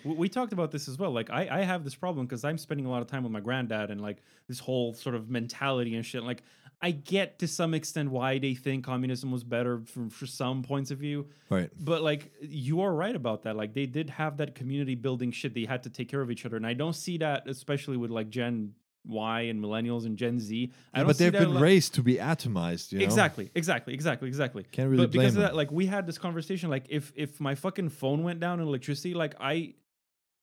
We, 0.05 0.28
talked 0.28 0.52
about 0.52 0.70
this 0.70 0.89
as 0.89 0.99
well. 0.99 1.10
Like 1.10 1.31
I, 1.31 1.49
I 1.51 1.62
have 1.62 1.85
this 1.85 1.94
problem 1.94 2.27
because 2.27 2.44
I'm 2.44 2.59
spending 2.59 2.86
a 2.86 2.91
lot 2.91 3.02
of 3.02 3.09
time 3.09 3.23
with 3.23 3.33
my 3.33 3.41
granddad 3.41 3.91
and 3.91 4.01
like 4.01 4.23
this 4.47 4.59
whole 4.59 4.94
sort 4.94 5.15
of 5.15 5.28
mentality 5.28 5.94
and 5.94 6.05
shit. 6.05 6.23
Like 6.23 6.43
I 6.81 6.93
get 6.93 7.41
to 7.41 7.49
some 7.49 7.75
extent 7.75 8.10
why 8.10 8.39
they 8.39 8.55
think 8.55 8.85
communism 8.85 9.33
was 9.33 9.43
better 9.43 9.81
from 9.86 10.10
for 10.10 10.27
some 10.27 10.62
points 10.62 10.91
of 10.91 10.99
view, 10.99 11.27
right. 11.51 11.70
but 11.78 12.02
like 12.02 12.33
you 12.41 12.83
are 12.83 12.94
right 12.94 13.15
about 13.15 13.43
that. 13.43 13.57
Like 13.57 13.75
they 13.75 13.86
did 13.86 14.10
have 14.10 14.36
that 14.36 14.55
community 14.55 14.94
building 14.94 15.33
shit. 15.33 15.55
They 15.55 15.65
had 15.65 15.83
to 15.85 15.91
take 15.91 16.09
care 16.09 16.20
of 16.20 16.31
each 16.31 16.47
other, 16.47 16.57
and 16.57 16.67
I 16.67 16.75
don't 16.75 16.94
see 16.94 17.18
that 17.18 17.49
especially 17.49 17.97
with 17.97 18.10
like 18.10 18.31
Gen 18.31 18.75
Y 19.09 19.41
and 19.43 19.62
millennials 19.62 20.07
and 20.07 20.17
Gen 20.17 20.39
Z. 20.39 20.70
I 20.94 20.99
don't 20.99 21.09
but 21.09 21.18
they've 21.18 21.33
been 21.33 21.55
lot- 21.55 21.62
raised 21.62 21.94
to 21.94 22.02
be 22.02 22.17
atomized, 22.17 22.93
you 22.93 22.99
know. 22.99 23.05
Exactly, 23.05 23.51
exactly, 23.57 23.94
exactly, 23.94 24.28
exactly. 24.28 24.65
Can't 24.70 24.91
really 24.91 25.05
but 25.05 25.10
because 25.10 25.35
blame 25.35 25.44
of 25.44 25.51
that, 25.51 25.57
like 25.57 25.73
we 25.73 25.86
had 25.86 26.07
this 26.07 26.18
conversation, 26.18 26.70
like 26.70 26.85
if 26.89 27.12
if 27.17 27.41
my 27.41 27.57
fucking 27.57 27.89
phone 27.89 28.23
went 28.23 28.39
down 28.39 28.60
in 28.60 28.68
electricity, 28.68 29.15
like 29.15 29.35
I 29.41 29.75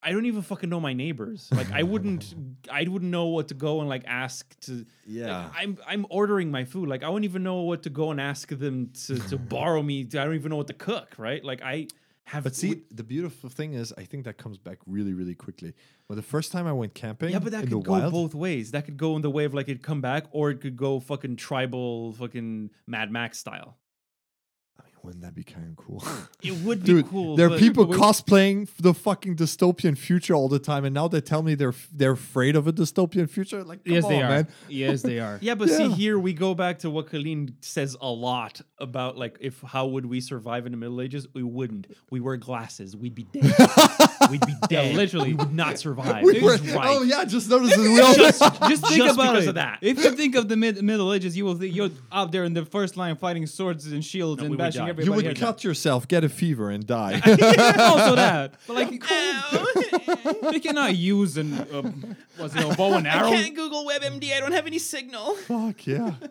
I 0.06 0.12
don't 0.12 0.26
even 0.26 0.42
fucking 0.42 0.70
know 0.70 0.78
my 0.78 0.92
neighbors. 0.92 1.48
Like 1.52 1.72
I 1.72 1.82
wouldn't 1.82 2.32
I 2.70 2.84
wouldn't 2.84 3.10
know 3.10 3.26
what 3.26 3.48
to 3.48 3.54
go 3.54 3.80
and 3.80 3.88
like 3.88 4.04
ask 4.06 4.58
to 4.60 4.72
like, 4.72 4.86
Yeah. 5.04 5.50
I'm 5.52 5.78
I'm 5.84 6.06
ordering 6.10 6.52
my 6.52 6.64
food. 6.64 6.88
Like 6.88 7.02
I 7.02 7.08
wouldn't 7.08 7.24
even 7.24 7.42
know 7.42 7.62
what 7.62 7.82
to 7.82 7.90
go 7.90 8.12
and 8.12 8.20
ask 8.20 8.48
them 8.48 8.92
to, 9.06 9.18
to 9.30 9.36
borrow 9.56 9.82
me. 9.82 10.02
I 10.02 10.24
don't 10.24 10.36
even 10.36 10.50
know 10.50 10.56
what 10.56 10.68
to 10.68 10.74
cook, 10.74 11.14
right? 11.18 11.44
Like 11.44 11.60
I 11.60 11.88
have 12.26 12.44
But 12.44 12.54
see, 12.54 12.82
the 12.92 13.02
beautiful 13.02 13.50
thing 13.50 13.74
is, 13.74 13.92
I 13.98 14.04
think 14.04 14.24
that 14.24 14.36
comes 14.36 14.58
back 14.58 14.78
really, 14.86 15.12
really 15.14 15.34
quickly. 15.34 15.74
Well, 16.08 16.16
the 16.16 16.22
first 16.22 16.52
time 16.52 16.66
I 16.68 16.72
went 16.72 16.94
camping, 16.94 17.30
yeah, 17.30 17.40
but 17.40 17.52
that 17.52 17.64
in 17.64 17.70
could 17.70 17.84
go 17.84 17.92
wild, 17.92 18.12
both 18.12 18.34
ways. 18.34 18.72
That 18.72 18.84
could 18.84 18.96
go 18.96 19.16
in 19.16 19.22
the 19.22 19.30
way 19.30 19.44
of 19.44 19.54
like 19.54 19.68
it 19.68 19.82
come 19.82 20.00
back, 20.00 20.24
or 20.30 20.50
it 20.50 20.60
could 20.60 20.76
go 20.76 21.00
fucking 21.00 21.36
tribal, 21.36 22.12
fucking 22.12 22.70
Mad 22.86 23.10
Max 23.10 23.38
style. 23.38 23.76
I 25.06 25.08
wouldn't 25.08 25.22
that 25.22 25.34
be 25.36 25.44
kind 25.44 25.68
of 25.70 25.76
cool? 25.76 26.02
It 26.42 26.52
would 26.64 26.80
be 26.80 26.86
Dude, 26.86 27.08
cool. 27.08 27.34
there 27.36 27.50
are 27.52 27.58
people 27.58 27.86
cosplaying 27.86 28.68
the 28.78 28.92
fucking 28.94 29.36
dystopian 29.36 29.96
future 29.98 30.34
all 30.34 30.48
the 30.48 30.58
time, 30.60 30.84
and 30.84 30.94
now 30.94 31.08
they 31.08 31.20
tell 31.20 31.42
me 31.42 31.54
they're 31.54 31.74
they're 31.92 32.12
afraid 32.12 32.54
of 32.56 32.66
a 32.68 32.72
dystopian 32.72 33.28
future. 33.28 33.64
Like, 33.64 33.84
come 33.84 33.94
yes, 33.94 34.04
on, 34.04 34.10
they 34.10 34.22
are. 34.22 34.28
man. 34.28 34.48
Yes, 34.68 35.02
they 35.02 35.18
are. 35.26 35.38
Yeah, 35.40 35.54
but 35.54 35.68
see 35.70 35.88
here 35.88 36.18
we 36.18 36.32
go 36.34 36.54
back 36.54 36.80
to 36.80 36.90
what 36.90 37.08
Colleen 37.08 37.56
says 37.60 37.96
a 38.00 38.08
lot 38.10 38.60
about 38.78 39.16
like 39.16 39.38
if 39.40 39.60
how 39.62 39.86
would 39.86 40.06
we 40.06 40.20
survive 40.20 40.66
in 40.66 40.72
the 40.72 40.78
Middle 40.78 41.00
Ages? 41.00 41.26
We 41.34 41.42
wouldn't. 41.42 41.86
We 42.10 42.20
wear 42.20 42.36
glasses. 42.36 42.96
We'd 42.96 43.14
be 43.14 43.24
dead. 43.24 43.44
We'd 44.30 44.40
be 44.46 44.54
dead. 44.68 44.94
literally. 44.96 45.28
we 45.30 45.34
would 45.34 45.54
not 45.54 45.78
survive. 45.78 46.24
We 46.24 46.40
were- 46.40 46.56
right. 46.56 46.88
Oh 46.90 47.02
yeah, 47.02 47.24
just 47.24 47.48
notice 47.50 47.76
we 47.76 48.00
all 48.00 48.14
just 48.14 48.40
think 48.40 48.58
Just 48.70 49.14
about 49.14 49.32
because 49.32 49.44
it. 49.44 49.48
of 49.50 49.54
that. 49.56 49.78
If 49.82 50.02
you 50.04 50.12
think 50.12 50.34
of 50.36 50.48
the 50.48 50.56
mid- 50.56 50.82
Middle 50.82 51.12
Ages, 51.12 51.36
you 51.36 51.44
will 51.44 51.54
think 51.56 51.74
you're 51.74 51.90
out 52.12 52.30
there 52.32 52.44
in 52.44 52.52
the 52.54 52.64
first 52.64 52.96
line 52.96 53.16
fighting 53.16 53.46
swords 53.46 53.86
and 53.86 54.04
shields 54.04 54.40
No, 54.42 54.46
and 54.46 54.58
bashing 54.58 54.80
die. 54.82 54.86
You 54.88 54.94
everybody. 54.98 55.06
you 55.06 55.12
would 55.16 55.24
heads 55.26 55.40
cut 55.40 55.64
yourself, 55.64 56.08
get 56.08 56.24
a 56.24 56.28
fever, 56.28 56.70
and 56.70 56.86
die. 56.86 57.14
also 57.78 58.16
that. 58.16 58.54
But 58.66 58.74
like, 58.74 60.50
they 60.52 60.60
cannot 60.60 60.96
use 60.96 61.36
an 61.36 61.66
um, 61.72 62.16
what's 62.36 62.54
it, 62.54 62.64
a 62.64 62.76
bow 62.76 62.94
and 62.94 63.06
arrow. 63.06 63.28
I 63.28 63.30
can't 63.30 63.54
Google 63.54 63.86
WebMD. 63.86 64.32
I 64.32 64.40
don't 64.40 64.52
have 64.52 64.66
any 64.66 64.78
signal. 64.78 65.34
Fuck 65.34 65.86
yeah. 65.86 66.14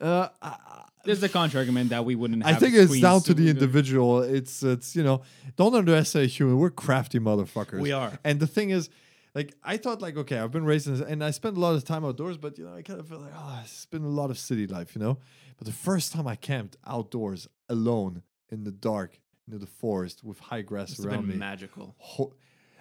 Uh, 0.00 0.30
I, 0.40 0.56
There's 1.04 1.22
a 1.22 1.28
counter 1.28 1.58
argument 1.58 1.90
that 1.90 2.06
we 2.06 2.14
wouldn't. 2.14 2.42
Have. 2.42 2.56
I 2.56 2.58
think 2.58 2.74
it's 2.74 2.98
down 3.00 3.20
to 3.24 3.34
the 3.34 3.50
individual. 3.50 4.22
It's 4.22 4.62
it's 4.62 4.96
you 4.96 5.02
know, 5.02 5.20
don't 5.56 5.74
underestimate 5.74 6.30
human. 6.30 6.56
We're 6.56 6.70
crafty 6.70 7.18
motherfuckers. 7.18 7.80
We 7.80 7.92
are. 7.92 8.18
And 8.24 8.40
the 8.40 8.46
thing 8.46 8.70
is, 8.70 8.88
like 9.34 9.54
I 9.64 9.76
thought, 9.76 10.00
like 10.02 10.16
okay, 10.16 10.38
I've 10.38 10.50
been 10.50 10.64
raised 10.64 10.86
in 10.86 10.98
this, 10.98 11.06
and 11.08 11.22
I 11.22 11.30
spent 11.30 11.56
a 11.56 11.60
lot 11.60 11.74
of 11.74 11.84
time 11.84 12.04
outdoors, 12.04 12.36
but 12.36 12.58
you 12.58 12.64
know, 12.64 12.74
I 12.74 12.82
kind 12.82 13.00
of 13.00 13.08
feel 13.08 13.18
like 13.20 13.32
oh, 13.36 13.60
it's 13.62 13.86
been 13.86 14.04
a 14.04 14.08
lot 14.08 14.30
of 14.30 14.38
city 14.38 14.66
life, 14.66 14.94
you 14.94 15.00
know. 15.00 15.18
But 15.58 15.66
the 15.66 15.72
first 15.72 16.12
time 16.12 16.26
I 16.26 16.36
camped 16.36 16.76
outdoors 16.86 17.46
alone 17.68 18.22
in 18.50 18.64
the 18.64 18.72
dark, 18.72 19.20
in 19.50 19.58
the 19.58 19.66
forest 19.66 20.24
with 20.24 20.38
high 20.40 20.62
grass 20.62 20.90
It's 20.92 21.04
around 21.04 21.22
been 21.22 21.28
me, 21.30 21.36
magical. 21.36 21.94
ho- 21.98 22.32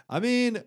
I 0.10 0.20
mean, 0.20 0.64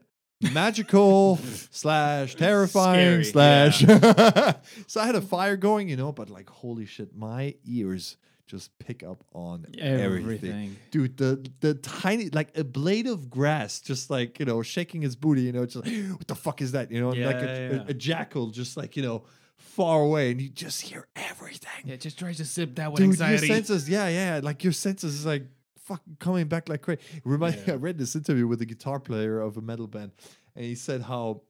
magical 0.53 1.37
slash 1.71 2.35
terrifying 2.37 3.25
Scary, 3.25 3.25
slash. 3.25 3.79
so 4.87 5.01
I 5.01 5.07
had 5.07 5.15
a 5.17 5.21
fire 5.21 5.57
going, 5.57 5.89
you 5.89 5.97
know, 5.97 6.13
but 6.13 6.31
like 6.31 6.49
holy 6.51 6.87
shit, 6.87 7.15
my 7.17 7.55
ears 7.65 8.17
just 8.53 8.79
pick 8.79 9.03
up 9.03 9.25
on 9.33 9.67
everything. 9.79 10.23
Everything. 10.23 10.77
Dude, 10.91 11.17
the 11.17 11.51
the 11.61 11.75
tiny 11.75 12.29
like 12.31 12.57
a 12.57 12.63
blade 12.65 13.07
of 13.07 13.31
grass, 13.31 13.81
just 13.81 14.11
like 14.11 14.39
you 14.39 14.45
know, 14.47 14.63
shaking 14.63 15.01
his 15.03 15.17
booty, 15.17 15.43
you 15.43 15.53
know, 15.53 15.65
just 15.67 15.85
like, 15.85 15.95
what 16.19 16.29
the 16.29 16.35
fuck 16.35 16.61
is 16.61 16.73
that, 16.73 16.91
you 16.93 17.01
know, 17.01 17.11
and 17.13 17.25
like 17.25 17.37
a, 17.37 17.47
Yeah, 17.73 17.83
a- 17.83 17.91
a 17.91 17.95
jackal, 17.95 18.51
just 18.51 18.77
like 18.77 18.95
you 18.97 19.03
know, 19.03 19.25
far 19.57 20.03
away, 20.03 20.31
and 20.31 20.41
you 20.41 20.51
just 20.51 20.83
hear 20.83 21.07
everything. 21.17 21.83
Yeah, 21.87 21.97
just 21.97 22.19
tries 22.19 22.37
to 22.37 22.45
sip 22.45 22.75
that 22.77 22.93
with 22.93 22.99
Dude, 23.01 23.09
anxiety. 23.11 23.47
your 23.47 23.57
senses, 23.57 23.89
yeah, 23.89 24.09
yeah, 24.09 24.41
like 24.43 24.63
your 24.63 24.73
senses 24.75 25.15
is 25.15 25.25
like 25.27 25.45
fucking 25.87 26.17
coming 26.21 26.47
back 26.47 26.69
like 26.69 26.83
crazy. 26.83 27.01
Remind 27.25 27.57
Yeah. 27.67 27.73
I 27.75 27.77
read 27.77 27.97
this 27.99 28.15
interview 28.15 28.47
with 28.47 28.61
a 28.61 28.67
guitar 28.67 29.01
player 29.01 29.41
of 29.41 29.57
a 29.57 29.63
metal 29.63 29.87
band, 29.89 30.13
and 30.55 30.65
he 30.65 30.75
said 30.75 31.03
how 31.03 31.43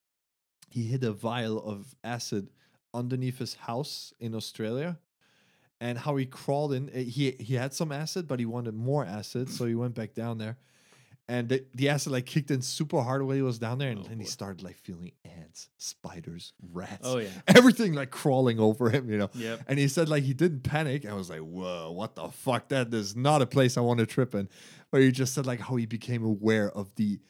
he 0.71 0.85
hid 0.85 1.03
a 1.05 1.13
vial 1.13 1.59
of 1.63 1.95
acid 2.05 2.49
underneath 2.95 3.39
his 3.39 3.55
house 3.55 4.13
in 4.21 4.35
Australia, 4.35 4.99
and 5.85 5.99
how 5.99 6.13
he 6.21 6.27
crawled 6.27 6.73
in. 6.73 6.89
uh, 6.89 6.99
He 7.17 7.25
he 7.49 7.55
had 7.63 7.73
some 7.75 7.91
acid, 7.93 8.23
but 8.29 8.39
he 8.39 8.47
wanted 8.47 8.75
more 8.75 9.05
acid, 9.19 9.45
so 9.51 9.67
he 9.67 9.75
went 9.75 9.95
back 9.95 10.15
down 10.15 10.39
there. 10.39 10.57
And 11.29 11.49
the, 11.49 11.65
the 11.75 11.89
acid 11.89 12.13
like 12.13 12.27
kicked 12.27 12.51
in 12.51 12.63
super 12.63 13.01
hard 13.01 13.23
while 13.23 13.37
he 13.37 13.43
was 13.43 13.59
down 13.59 13.79
there, 13.79 13.91
and 13.91 14.01
Oh, 14.01 14.09
then 14.09 14.19
he 14.19 14.27
started 14.27 14.63
like 14.63 14.77
feeling 14.77 15.13
ants, 15.39 15.69
spiders, 15.79 16.53
rats, 16.73 17.05
Oh 17.05 17.19
yeah. 17.19 17.29
everything 17.59 17.95
like 17.95 18.11
crawling 18.11 18.59
over 18.59 18.91
him, 18.91 19.09
you 19.11 19.19
know. 19.19 19.31
Yep. 19.35 19.61
And 19.69 19.79
he 19.79 19.89
said 19.89 20.09
like 20.09 20.25
he 20.25 20.35
didn't 20.35 20.63
panic. 20.63 21.07
I 21.07 21.15
was 21.15 21.31
like, 21.31 21.41
whoa, 21.41 21.93
what 21.93 22.17
the 22.17 22.29
fuck? 22.29 22.69
That 22.69 22.93
is 22.93 23.15
not 23.17 23.41
a 23.41 23.47
place 23.47 23.77
I 23.79 23.81
want 23.83 24.01
to 24.01 24.07
trip 24.07 24.35
in. 24.35 24.49
But 24.91 25.01
he 25.01 25.11
just 25.13 25.33
said 25.35 25.47
like 25.47 25.61
how 25.61 25.77
he 25.77 25.87
became 25.87 26.25
aware 26.25 26.71
of 26.71 26.95
the 26.97 27.21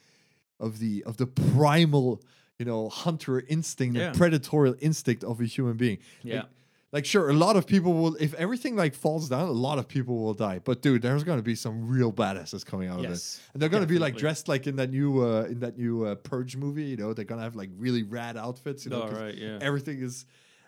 of 0.59 0.79
the 0.79 1.03
of 1.05 1.17
the 1.17 1.27
primal, 1.27 2.21
you 2.59 2.65
know, 2.65 2.89
hunter 2.89 3.39
instinct, 3.47 3.95
Yeah. 3.95 4.11
the 4.11 4.17
predatorial 4.19 4.75
instinct 4.81 5.23
of 5.23 5.39
a 5.39 5.45
human 5.45 5.77
being. 5.77 5.99
Yeah. 6.23 6.35
Like, 6.35 6.45
like 6.93 7.05
sure, 7.05 7.29
a 7.29 7.33
lot 7.33 7.55
of 7.57 7.65
people 7.65 7.93
will 7.93 8.15
if 8.19 8.33
everything 8.35 8.75
like 8.75 8.93
falls 8.93 9.27
down, 9.27 9.47
a 9.49 9.51
lot 9.51 9.79
of 9.79 9.87
people 9.87 10.15
will 10.23 10.35
die. 10.35 10.59
But 10.59 10.81
dude, 10.83 11.01
there's 11.01 11.23
gonna 11.23 11.41
be 11.41 11.55
some 11.55 11.87
real 11.89 12.13
badasses 12.13 12.63
coming 12.63 12.87
out 12.87 12.99
of 13.03 13.09
this 13.09 13.41
And 13.53 13.61
they're 13.61 13.67
gonna 13.69 13.87
be 13.87 13.99
like 13.99 14.15
dressed 14.15 14.47
like 14.47 14.67
in 14.67 14.75
that 14.77 14.91
new 14.91 15.21
uh 15.25 15.41
in 15.45 15.59
that 15.59 15.75
new 15.75 16.05
uh, 16.05 16.15
purge 16.15 16.55
movie, 16.55 16.83
you 16.85 16.95
know, 16.95 17.11
they're 17.13 17.25
gonna 17.25 17.41
have 17.41 17.55
like 17.55 17.71
really 17.77 18.03
rad 18.03 18.37
outfits, 18.37 18.85
you 18.85 18.91
know. 18.91 19.07
Right, 19.09 19.35
yeah. 19.35 19.57
Everything 19.59 20.01
is 20.01 20.25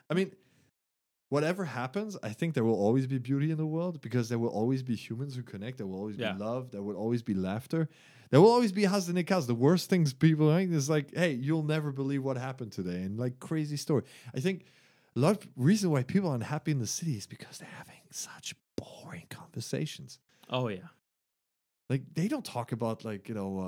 I 0.09 0.15
mean, 0.15 0.31
whatever 1.29 1.63
happens, 1.63 2.17
I 2.23 2.29
think 2.29 2.55
there 2.55 2.63
will 2.63 2.79
always 2.87 3.05
be 3.07 3.19
beauty 3.19 3.51
in 3.51 3.57
the 3.57 3.65
world 3.65 4.01
because 4.01 4.27
there 4.27 4.39
will 4.39 4.49
always 4.49 4.81
be 4.81 4.95
humans 4.95 5.35
who 5.35 5.43
connect. 5.43 5.77
There 5.77 5.87
will 5.87 5.99
always 5.99 6.17
Yeah. 6.17 6.33
be 6.33 6.39
love. 6.39 6.71
There 6.71 6.81
will 6.81 6.95
always 6.95 7.21
be 7.21 7.35
laughter. 7.35 7.87
There 8.31 8.41
will 8.41 8.49
always 8.51 8.71
be 8.71 8.83
Hasdanikas. 8.83 9.45
The 9.45 9.53
worst 9.55 9.89
things 9.89 10.11
people 10.11 10.51
think 10.55 10.71
is 10.73 10.89
like, 10.89 11.13
hey, 11.15 11.33
you'll 11.33 11.63
never 11.63 11.91
believe 11.91 12.23
what 12.23 12.37
happened 12.37 12.71
today, 12.71 13.03
and 13.03 13.19
like 13.19 13.39
crazy 13.39 13.77
story. 13.77 14.03
I 14.35 14.39
think 14.39 14.65
a 15.15 15.19
lot 15.19 15.31
of 15.37 15.47
reason 15.55 15.91
why 15.91 16.03
people 16.03 16.29
are 16.31 16.35
unhappy 16.35 16.71
in 16.71 16.79
the 16.79 16.87
city 16.87 17.15
is 17.17 17.25
because 17.27 17.57
they're 17.59 17.77
having 17.77 17.95
such 18.11 18.53
boring 18.77 19.27
conversations. 19.29 20.19
Oh 20.49 20.67
yeah. 20.67 20.89
Like 21.89 22.01
they 22.13 22.27
don't 22.27 22.45
talk 22.45 22.71
about 22.71 23.05
like 23.05 23.29
you 23.29 23.35
know, 23.35 23.59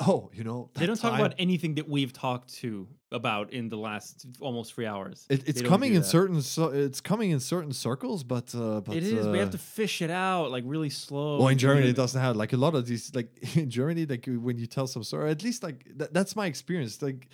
uh, 0.00 0.04
oh, 0.08 0.30
you 0.32 0.42
know, 0.42 0.70
They 0.74 0.86
don't 0.86 0.98
talk 0.98 1.18
about 1.18 1.34
anything 1.38 1.74
that 1.76 1.88
we've 1.88 2.12
talked 2.12 2.52
to 2.54 2.88
about 3.12 3.52
in 3.52 3.68
the 3.68 3.76
last 3.76 4.26
almost 4.40 4.74
three 4.74 4.86
hours. 4.86 5.26
It, 5.30 5.48
it's 5.48 5.62
coming 5.62 5.94
in 5.94 6.00
that. 6.00 6.06
certain. 6.06 6.40
So, 6.42 6.70
it's 6.70 7.00
coming 7.00 7.30
in 7.30 7.40
certain 7.40 7.72
circles, 7.72 8.24
but 8.24 8.54
uh, 8.54 8.80
but 8.80 8.96
It 8.96 9.04
is. 9.04 9.26
we 9.28 9.38
have 9.38 9.48
uh, 9.48 9.52
to 9.52 9.58
fish 9.58 10.02
it 10.02 10.10
out 10.10 10.50
like 10.50 10.64
really 10.66 10.90
slow. 10.90 11.38
Well, 11.38 11.48
in 11.48 11.58
Germany, 11.58 11.90
it- 11.90 11.96
doesn't 11.96 12.20
have 12.20 12.36
like 12.36 12.52
a 12.52 12.56
lot 12.56 12.74
of 12.74 12.86
these. 12.86 13.14
Like 13.14 13.30
in 13.56 13.70
Germany, 13.70 14.06
like 14.06 14.26
when 14.26 14.56
you 14.58 14.66
tell 14.66 14.86
some 14.86 15.04
story, 15.04 15.30
at 15.30 15.44
least 15.44 15.62
like 15.62 15.84
that, 15.98 16.12
that's 16.12 16.34
my 16.34 16.46
experience. 16.46 17.00
Like 17.02 17.28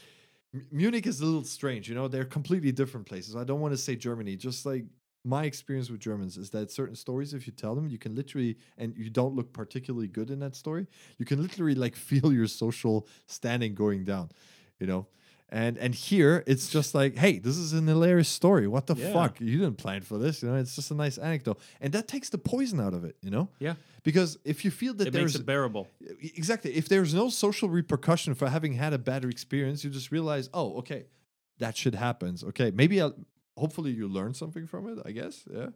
Munich 0.72 1.06
is 1.06 1.20
a 1.20 1.24
little 1.24 1.44
strange, 1.44 1.88
you 1.88 1.94
know. 1.94 2.08
They're 2.08 2.24
completely 2.24 2.72
different 2.72 3.06
places. 3.06 3.36
I 3.36 3.44
don't 3.44 3.60
want 3.60 3.72
to 3.72 3.78
say 3.78 3.94
Germany. 3.94 4.36
Just 4.36 4.66
like 4.66 4.84
my 5.24 5.44
experience 5.44 5.90
with 5.90 6.00
Germans 6.00 6.36
is 6.36 6.50
that 6.50 6.70
certain 6.72 6.96
stories, 6.96 7.34
if 7.34 7.46
you 7.46 7.52
tell 7.52 7.74
them, 7.74 7.88
you 7.88 7.98
can 7.98 8.14
literally, 8.16 8.56
and 8.76 8.94
you 8.96 9.10
don't 9.10 9.34
look 9.36 9.52
particularly 9.52 10.08
good 10.08 10.30
in 10.30 10.40
that 10.40 10.56
story, 10.56 10.86
you 11.18 11.24
can 11.24 11.40
literally 11.40 11.74
like 11.74 11.94
feel 12.08 12.32
your 12.32 12.48
social 12.48 13.06
standing 13.26 13.74
going 13.74 14.04
down, 14.04 14.30
you 14.80 14.86
know. 14.86 15.06
And 15.52 15.76
and 15.78 15.94
here 15.94 16.44
it's 16.46 16.68
just 16.70 16.94
like, 16.94 17.16
hey, 17.16 17.38
this 17.40 17.56
is 17.56 17.72
an 17.72 17.86
hilarious 17.88 18.28
story. 18.28 18.68
What 18.68 18.86
the 18.86 18.94
Yeah. 18.94 19.12
fuck? 19.12 19.40
You 19.40 19.58
didn't 19.58 19.78
plan 19.78 20.02
for 20.02 20.16
this, 20.16 20.42
you 20.42 20.48
know. 20.48 20.54
It's 20.54 20.76
just 20.76 20.90
a 20.92 20.94
nice 20.94 21.18
anecdote, 21.18 21.58
and 21.80 21.92
that 21.92 22.06
takes 22.06 22.30
the 22.30 22.38
poison 22.38 22.78
out 22.80 22.94
of 22.94 23.04
it, 23.04 23.16
you 23.20 23.30
know. 23.30 23.48
Yeah. 23.58 23.74
Because 24.04 24.38
if 24.44 24.64
you 24.64 24.70
feel 24.70 24.94
that 24.94 25.08
It 25.08 25.12
there's 25.12 25.34
makes 25.34 25.40
it 25.40 25.46
bearable. 25.46 25.88
Exactly 26.36 26.72
if 26.74 26.88
there's 26.88 27.12
no 27.14 27.28
social 27.30 27.68
repercussion 27.68 28.34
for 28.34 28.48
having 28.48 28.74
had 28.74 28.92
a 28.92 28.98
bad 28.98 29.24
experience, 29.24 29.82
you 29.84 29.90
just 29.90 30.12
realize, 30.12 30.48
oh, 30.54 30.78
okay, 30.78 31.06
that 31.58 31.76
shit 31.76 31.94
happens. 31.96 32.44
Okay, 32.44 32.70
maybe 32.70 33.00
I'll, 33.00 33.14
hopefully 33.56 33.90
you 33.90 34.06
learn 34.08 34.34
something 34.34 34.66
from 34.68 34.88
it. 34.88 34.98
I 35.04 35.10
guess, 35.10 35.44
yeah. 35.52 35.70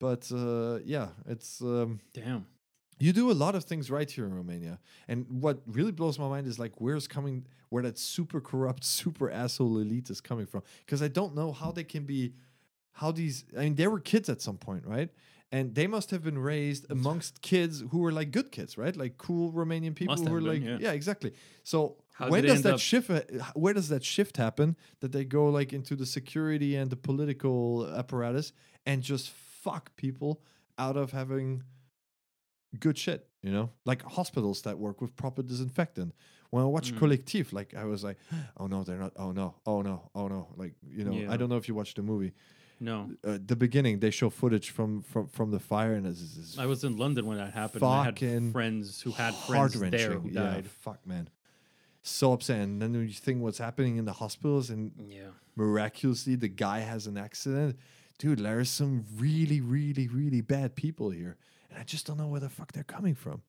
But 0.00 0.30
uh, 0.32 0.78
yeah, 0.84 1.08
it's 1.28 1.60
um, 1.60 2.00
Damn. 2.14 2.46
You 2.98 3.12
do 3.12 3.30
a 3.30 3.32
lot 3.34 3.54
of 3.54 3.64
things 3.64 3.90
right 3.90 4.10
here 4.10 4.24
in 4.24 4.34
Romania, 4.34 4.78
and 5.08 5.26
what 5.28 5.60
really 5.66 5.92
blows 5.92 6.18
my 6.18 6.28
mind 6.28 6.46
is 6.46 6.58
like 6.58 6.80
where's 6.80 7.06
coming 7.08 7.46
where 7.70 7.82
that 7.82 7.98
super 7.98 8.40
corrupt, 8.40 8.84
super 9.00 9.30
asshole 9.30 9.78
elite 9.78 10.10
is 10.10 10.20
coming 10.20 10.46
from. 10.46 10.62
Because 10.84 11.02
I 11.02 11.08
don't 11.08 11.34
know 11.34 11.52
how 11.52 11.72
they 11.72 11.84
can 11.84 12.04
be, 12.04 12.34
how 12.92 13.10
these. 13.12 13.44
I 13.56 13.60
mean, 13.64 13.74
they 13.74 13.86
were 13.88 14.00
kids 14.00 14.28
at 14.28 14.40
some 14.40 14.56
point, 14.58 14.86
right? 14.86 15.10
And 15.52 15.74
they 15.74 15.86
must 15.86 16.10
have 16.10 16.24
been 16.24 16.38
raised 16.38 16.90
amongst 16.90 17.40
kids 17.42 17.84
who 17.90 17.98
were 17.98 18.10
like 18.12 18.30
good 18.32 18.50
kids, 18.50 18.76
right? 18.76 18.96
Like 18.96 19.18
cool 19.18 19.52
Romanian 19.52 19.94
people 19.94 20.14
Must 20.16 20.26
who 20.26 20.32
were 20.32 20.40
been, 20.40 20.72
like, 20.72 20.80
yeah. 20.82 20.90
exactly. 20.92 21.32
So 21.62 21.96
How 22.14 22.28
when 22.28 22.42
does 22.44 22.62
that 22.62 22.80
shift? 22.80 23.08
uh, 23.10 23.20
Where 23.54 23.72
does 23.74 23.88
that 23.88 24.02
shift 24.04 24.36
happen? 24.36 24.76
That 25.00 25.12
they 25.12 25.24
go 25.24 25.46
like 25.50 25.72
into 25.72 25.94
the 25.94 26.06
security 26.06 26.74
and 26.74 26.90
the 26.90 26.96
political 26.96 27.86
apparatus 27.94 28.52
and 28.84 29.02
just 29.02 29.30
fuck 29.30 29.94
people 29.96 30.40
out 30.76 30.96
of 30.96 31.12
having 31.12 31.62
good 32.80 32.96
shit, 32.98 33.26
you 33.42 33.50
know, 33.52 33.70
like 33.84 34.02
hospitals 34.02 34.62
that 34.62 34.78
work 34.78 35.00
with 35.00 35.14
proper 35.16 35.42
disinfectant. 35.42 36.14
When 36.50 36.62
I 36.62 36.66
watch 36.66 36.92
Mm. 36.92 36.98
Collectif, 36.98 37.52
like 37.52 37.74
I 37.74 37.84
was 37.84 38.04
like, 38.04 38.18
oh 38.58 38.66
no, 38.66 38.84
they're 38.84 38.98
not. 38.98 39.12
Oh 39.16 39.32
no, 39.32 39.54
oh 39.66 39.82
no, 39.82 40.10
oh 40.14 40.28
no. 40.28 40.48
Like 40.56 40.74
you 40.88 41.04
know, 41.04 41.12
Yeah. 41.12 41.32
I 41.32 41.36
don't 41.36 41.48
know 41.48 41.56
if 41.56 41.68
you 41.68 41.74
watched 41.74 41.96
the 41.96 42.02
movie. 42.02 42.32
No. 42.80 43.10
Uh, 43.24 43.38
the 43.44 43.56
beginning, 43.56 44.00
they 44.00 44.10
show 44.10 44.30
footage 44.30 44.70
from 44.70 45.02
from 45.02 45.26
from 45.28 45.50
the 45.50 45.60
fire, 45.60 45.94
and 45.94 46.06
it's, 46.06 46.20
it's, 46.20 46.58
I 46.58 46.66
was 46.66 46.84
in 46.84 46.96
London 46.96 47.26
when 47.26 47.38
that 47.38 47.52
happened. 47.52 47.82
and 47.82 47.92
I 47.92 48.04
had 48.04 48.52
friends 48.52 49.00
who 49.00 49.12
had 49.12 49.34
friends 49.34 49.78
there 49.80 50.18
who 50.18 50.28
Yeah, 50.30 50.42
died. 50.54 50.66
fuck, 50.70 51.06
man. 51.06 51.28
So 52.02 52.32
upset. 52.34 52.60
And 52.60 52.82
then 52.82 52.92
you 52.94 53.08
think 53.08 53.40
what's 53.42 53.58
happening 53.58 53.96
in 53.96 54.04
the 54.04 54.12
hospitals, 54.12 54.70
and 54.70 54.92
Yeah. 55.08 55.30
miraculously 55.56 56.34
the 56.36 56.48
guy 56.48 56.80
has 56.80 57.06
an 57.06 57.16
accident. 57.16 57.76
Dude, 58.18 58.40
there's 58.40 58.70
some 58.70 59.04
really, 59.16 59.60
really, 59.60 60.06
really 60.08 60.40
bad 60.40 60.74
people 60.76 61.10
here. 61.10 61.36
And 61.74 61.80
I 61.80 61.84
just 61.84 62.06
don't 62.06 62.16
know 62.18 62.28
where 62.28 62.40
the 62.40 62.48
fuck 62.48 62.70
they're 62.72 62.84
coming 62.84 63.14
from. 63.16 63.42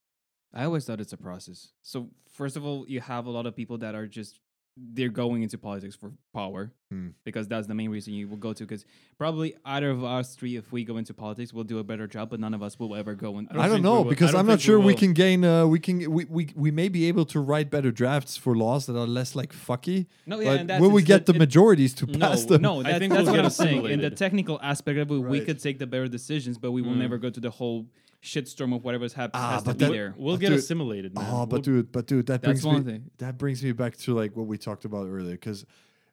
I 0.52 0.64
always 0.64 0.84
thought 0.84 1.00
it's 1.00 1.12
a 1.12 1.16
process. 1.16 1.68
So 1.82 2.08
first 2.32 2.56
of 2.56 2.64
all, 2.64 2.84
you 2.88 3.00
have 3.00 3.26
a 3.26 3.30
lot 3.30 3.46
of 3.46 3.54
people 3.54 3.78
that 3.78 3.94
are 3.94 4.06
just 4.06 4.40
they're 4.78 5.08
going 5.08 5.42
into 5.42 5.56
politics 5.56 5.94
for 5.96 6.12
power 6.34 6.70
Hmm. 6.90 7.08
because 7.24 7.48
that's 7.48 7.66
the 7.66 7.74
main 7.74 7.88
reason 7.90 8.12
you 8.12 8.28
will 8.28 8.36
go 8.36 8.52
to. 8.52 8.64
Because 8.64 8.84
probably 9.16 9.54
either 9.64 9.88
of 9.90 10.04
us 10.04 10.34
three, 10.34 10.56
if 10.56 10.70
we 10.70 10.84
go 10.84 10.98
into 10.98 11.14
politics, 11.14 11.50
we'll 11.52 11.64
do 11.64 11.78
a 11.78 11.84
better 11.84 12.06
job, 12.06 12.28
but 12.30 12.40
none 12.40 12.52
of 12.52 12.62
us 12.62 12.78
will 12.78 12.94
ever 12.94 13.14
go. 13.14 13.38
In, 13.38 13.46
don't 13.46 13.58
I 13.58 13.68
don't 13.68 13.80
know 13.80 14.04
because 14.04 14.30
I 14.30 14.32
don't 14.32 14.40
I'm 14.40 14.46
not 14.46 14.52
think 14.54 14.60
we 14.60 14.64
sure 14.64 14.80
we 14.80 14.94
can 14.94 15.12
gain. 15.14 15.44
Uh, 15.44 15.66
we 15.66 15.78
can 15.78 16.10
we, 16.10 16.24
we 16.26 16.50
we 16.54 16.70
may 16.70 16.88
be 16.88 17.06
able 17.06 17.24
to 17.26 17.40
write 17.40 17.70
better 17.70 17.90
drafts 17.90 18.36
for 18.36 18.54
laws 18.54 18.84
that 18.86 18.98
are 18.98 19.06
less 19.06 19.34
like 19.34 19.52
fucky. 19.54 20.06
no, 20.26 20.40
yeah, 20.40 20.56
but 20.64 20.70
and 20.72 20.80
will 20.82 20.90
we 20.90 21.02
get 21.02 21.24
the 21.26 21.32
it- 21.34 21.38
majorities 21.38 21.94
to 21.94 22.06
No, 22.06 22.18
pass 22.18 22.44
them? 22.44 22.60
No, 22.62 22.82
I 22.84 22.98
think 22.98 23.12
that's 23.14 23.28
what 23.30 23.38
I'm 23.40 23.50
saying. 23.50 23.86
In 23.86 24.00
the 24.00 24.10
technical 24.10 24.58
aspect 24.62 24.98
of 24.98 25.10
it, 25.10 25.14
we 25.18 25.40
could 25.40 25.58
take 25.58 25.78
the 25.78 25.86
better 25.86 26.06
decisions, 26.08 26.58
but 26.58 26.72
we 26.72 26.82
will 26.82 26.92
Mm. 26.92 26.98
never 26.98 27.16
go 27.18 27.30
to 27.30 27.40
the 27.40 27.50
whole 27.50 27.86
shitstorm 28.22 28.74
of 28.74 28.84
whatever's 28.84 29.12
happening. 29.12 29.42
Ah, 29.42 29.50
has 29.52 29.62
to 29.62 29.68
but 29.70 29.78
be 29.78 29.84
that- 29.86 29.92
there. 29.92 30.14
We'll 30.16 30.34
But 30.36 30.40
get 30.40 30.48
dude- 30.50 30.58
assimilated, 30.58 31.14
man. 31.14 31.24
Oh, 31.30 31.46
but 31.46 31.56
We'll- 31.56 31.62
dude, 31.62 31.92
but 31.92 32.06
dude, 32.06 32.26
that 32.26 32.42
brings 32.42 32.64
one 32.64 32.84
me 32.84 32.92
thing. 32.92 33.10
that 33.18 33.38
brings 33.38 33.62
me 33.62 33.72
back 33.72 33.96
to 33.98 34.14
like 34.14 34.36
what 34.36 34.46
we 34.46 34.58
talked 34.58 34.84
about 34.84 35.06
earlier 35.06 35.32
because 35.34 35.64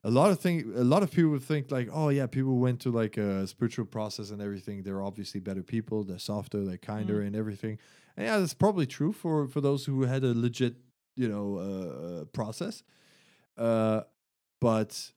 a 0.03 0.11
lot 0.11 0.29
of 0.31 0.39
thing 0.39 0.73
a 0.75 0.83
lot 0.83 1.01
of 1.01 1.09
people 1.11 1.39
think 1.39 1.71
like 1.71 1.87
oh 1.93 2.09
yeah 2.09 2.27
people 2.27 2.57
went 2.57 2.81
to 2.81 2.91
like 2.91 3.15
a 3.17 3.47
spiritual 3.47 3.85
process 3.85 4.31
and 4.31 4.41
everything 4.41 4.83
they're 4.83 5.01
obviously 5.01 5.39
better 5.39 5.63
people 5.63 6.03
they're 6.03 6.19
softer 6.19 6.65
they're 6.65 6.77
kinder 6.77 7.21
Mm. 7.21 7.27
and 7.27 7.35
everything 7.37 7.79
and 8.17 8.25
yeah 8.27 8.37
that's 8.37 8.53
probably 8.53 8.85
true 8.85 9.13
for 9.13 9.47
for 9.47 9.61
those 9.61 9.85
who 9.85 10.01
had 10.03 10.25
a 10.25 10.33
legit 10.33 10.75
you 11.15 11.29
know 11.29 11.55
uh, 11.57 12.25
process 12.33 12.83
uh 13.57 14.01
but 14.59 15.11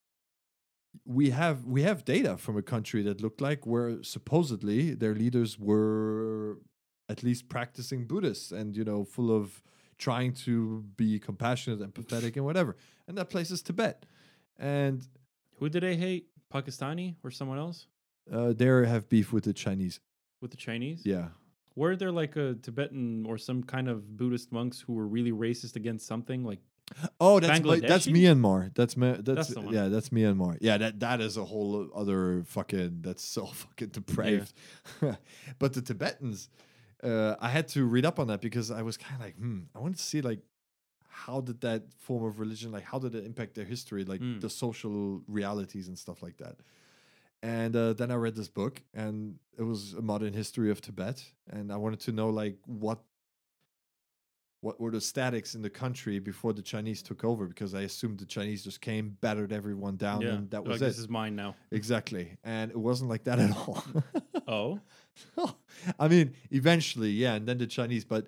we 1.05 1.31
have 1.31 1.65
we 1.65 1.83
have 1.83 2.05
data 2.05 2.37
from 2.37 2.57
a 2.57 2.63
country 2.63 3.03
that 3.03 3.21
looked 3.21 3.41
like 3.41 3.67
where 3.67 4.03
supposedly 4.05 4.95
their 4.95 5.15
leaders 5.17 5.59
were 5.59 6.59
at 7.09 7.23
least 7.23 7.49
practicing 7.49 8.07
Buddhists 8.07 8.53
and 8.53 8.77
you 8.77 8.85
know 8.85 9.05
full 9.05 9.31
of 9.31 9.63
trying 9.99 10.33
to 10.35 10.85
be 10.97 11.19
compassionate, 11.19 11.81
empathetic, 11.81 12.37
and 12.37 12.45
whatever. 12.45 12.77
And 13.09 13.17
that 13.19 13.31
place 13.31 13.51
is 13.51 13.63
Tibet, 13.63 14.05
and 14.59 15.07
Who 15.59 15.69
did 15.69 15.83
they 15.83 15.97
hate? 15.97 16.29
Pakistani 16.53 17.17
or 17.25 17.31
someone 17.31 17.59
else? 17.59 17.87
uh, 18.33 18.53
there 18.53 18.85
have 18.85 19.09
beef 19.09 19.33
with 19.33 19.45
the 19.45 19.53
Chinese. 19.53 20.01
With 20.41 20.51
the 20.51 20.57
Chinese? 20.57 21.03
Yeah, 21.05 21.29
Were 21.75 21.97
there 21.97 22.13
like 22.13 22.37
a 22.37 22.55
Tibetan 22.55 23.25
or 23.27 23.37
some 23.39 23.63
kind 23.63 23.89
of 23.89 24.17
Buddhist 24.17 24.53
monks 24.53 24.81
who 24.81 24.93
were 24.95 25.07
really 25.07 25.33
racist 25.33 25.77
against 25.77 26.07
something? 26.07 26.45
Like, 26.45 26.61
Oh, 27.21 27.41
that's 27.41 27.61
that's 27.81 28.07
Myanmar. 28.07 28.73
That's 28.75 28.97
Ma- 28.97 29.17
that's, 29.19 29.49
That's 29.49 29.73
yeah, 29.73 29.89
that's 29.89 30.11
Myanmar. 30.11 30.57
Yeah, 30.61 30.79
that 30.79 31.01
that 31.01 31.21
is 31.21 31.37
a 31.37 31.45
whole 31.45 31.89
other 31.95 32.45
fucking. 32.47 32.99
That's 33.03 33.25
so 33.25 33.47
fucking 33.63 33.89
depraved. 33.89 34.53
but 35.59 35.73
the 35.73 35.83
Tibetans, 35.83 36.49
uh, 37.03 37.35
I 37.41 37.49
had 37.49 37.69
to 37.69 37.85
read 37.85 38.05
up 38.07 38.19
on 38.19 38.27
that 38.29 38.41
because 38.41 38.71
I 38.71 38.83
was 38.83 38.97
kind 38.97 39.15
of 39.15 39.21
like, 39.27 39.37
hmm, 39.37 39.61
I 39.75 39.79
wanted 39.81 39.99
to 39.99 40.05
see 40.05 40.21
like 40.21 40.41
how 41.09 41.41
did 41.41 41.61
that 41.63 41.83
form 41.99 42.25
of 42.25 42.39
religion, 42.41 42.71
like 42.73 42.85
how 42.85 42.99
did 42.99 43.15
it 43.15 43.25
impact 43.25 43.55
their 43.55 43.65
history, 43.65 44.05
like 44.05 44.21
Mm. 44.21 44.41
the 44.41 44.51
social 44.51 45.23
realities 45.27 45.89
and 45.89 45.99
stuff 45.99 46.23
like 46.23 46.37
that. 46.39 46.57
And 47.43 47.77
uh, 47.77 47.93
then 47.93 48.11
I 48.11 48.15
read 48.17 48.35
this 48.35 48.49
book, 48.49 48.83
and 48.95 49.39
it 49.59 49.63
was 49.63 49.93
a 49.95 50.03
modern 50.03 50.33
history 50.33 50.71
of 50.71 50.81
Tibet, 50.81 51.23
and 51.51 51.71
I 51.73 51.77
wanted 51.77 52.01
to 52.01 52.13
know 52.13 52.29
like 52.31 52.57
what 52.67 52.99
what 54.63 54.81
were 54.81 54.91
the 54.91 55.01
statics 55.01 55.55
in 55.55 55.63
the 55.63 55.71
country 55.71 56.19
before 56.19 56.53
the 56.53 56.63
Chinese 56.63 57.03
took 57.03 57.25
over 57.25 57.47
because 57.47 57.75
I 57.75 57.83
assumed 57.83 58.19
the 58.19 58.25
Chinese 58.27 58.65
just 58.65 58.81
came, 58.81 59.17
battered 59.21 59.53
everyone 59.53 59.97
down, 59.97 60.23
yeah, 60.23 60.31
and 60.31 60.51
that 60.51 60.63
like, 60.65 60.71
was 60.71 60.81
this 60.81 60.99
is 60.99 61.09
mine 61.09 61.37
now. 61.37 61.55
exactly. 61.71 62.37
And 62.43 62.71
it 62.71 62.77
wasn't 62.79 63.11
like 63.11 63.25
that 63.25 63.39
at 63.39 63.51
all. 63.69 63.85
Oh, 64.49 64.81
I 65.99 66.09
mean, 66.09 66.35
eventually, 66.51 67.11
yeah, 67.11 67.35
and 67.35 67.47
then 67.47 67.59
the 67.59 67.67
Chinese, 67.67 68.05
but 68.05 68.27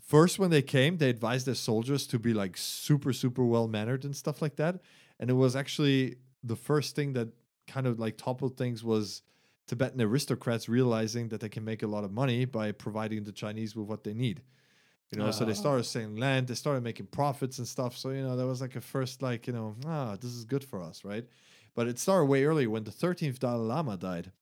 first 0.00 0.38
when 0.38 0.50
they 0.50 0.62
came, 0.62 0.98
they 0.98 1.10
advised 1.10 1.46
their 1.46 1.54
soldiers 1.54 2.06
to 2.08 2.18
be 2.18 2.32
like 2.34 2.56
super, 2.56 3.12
super 3.12 3.44
well 3.44 3.68
mannered 3.68 4.04
and 4.04 4.14
stuff 4.14 4.40
like 4.42 4.56
that. 4.56 4.80
And 5.18 5.30
it 5.30 5.34
was 5.34 5.56
actually 5.56 6.16
the 6.44 6.56
first 6.56 6.94
thing 6.94 7.12
that 7.14 7.28
kind 7.66 7.86
of 7.86 7.98
like 7.98 8.16
toppled 8.16 8.56
things 8.56 8.84
was 8.84 9.22
Tibetan 9.66 10.00
aristocrats 10.00 10.68
realizing 10.68 11.28
that 11.28 11.40
they 11.40 11.48
can 11.48 11.64
make 11.64 11.82
a 11.82 11.86
lot 11.88 12.04
of 12.04 12.12
money 12.12 12.44
by 12.44 12.70
providing 12.72 13.24
the 13.24 13.32
Chinese 13.32 13.74
with 13.74 13.86
what 13.88 14.04
they 14.04 14.14
need. 14.14 14.42
You 15.12 15.18
know, 15.18 15.30
so 15.30 15.44
they 15.44 15.52
Ah. 15.52 15.54
started 15.54 15.84
selling 15.84 16.16
land, 16.16 16.48
they 16.48 16.54
started 16.54 16.82
making 16.82 17.06
profits 17.06 17.58
and 17.58 17.66
stuff. 17.66 17.96
So, 17.96 18.10
you 18.10 18.22
know, 18.22 18.36
that 18.36 18.46
was 18.46 18.60
like 18.60 18.74
a 18.76 18.80
first, 18.80 19.22
like, 19.22 19.46
you 19.46 19.52
know, 19.52 19.76
ah, 19.86 20.16
this 20.20 20.32
is 20.32 20.44
good 20.44 20.64
for 20.64 20.80
us, 20.82 21.04
right? 21.04 21.24
But 21.74 21.86
it 21.88 21.98
started 21.98 22.26
way 22.26 22.44
earlier 22.44 22.68
when 22.70 22.84
the 22.84 22.90
13th 22.90 23.38
Dalai 23.38 23.66
Lama 23.66 23.96
died. 23.96 24.32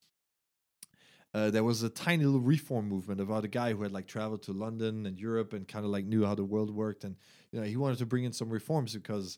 Uh, 1.35 1.51
there 1.51 1.65
was 1.65 1.83
a 1.83 1.89
tiny 1.89 2.25
little 2.25 2.41
reform 2.41 2.89
movement 2.89 3.21
about 3.21 3.45
a 3.45 3.49
guy 3.49 3.73
who 3.73 3.83
had 3.83 3.91
like 3.91 4.07
traveled 4.07 4.43
to 4.45 4.53
London 4.53 5.05
and 5.05 5.19
Europe 5.19 5.53
and 5.53 5.67
kind 5.67 5.85
of 5.85 5.91
like 5.91 6.05
knew 6.05 6.25
how 6.25 6.35
the 6.35 6.45
world 6.45 6.71
worked. 6.71 7.03
And, 7.03 7.17
you 7.51 7.61
know, 7.61 7.67
he 7.67 7.77
wanted 7.77 7.99
to 7.99 8.07
bring 8.07 8.23
in 8.23 8.33
some 8.33 8.51
reforms 8.51 8.95
because 8.95 9.37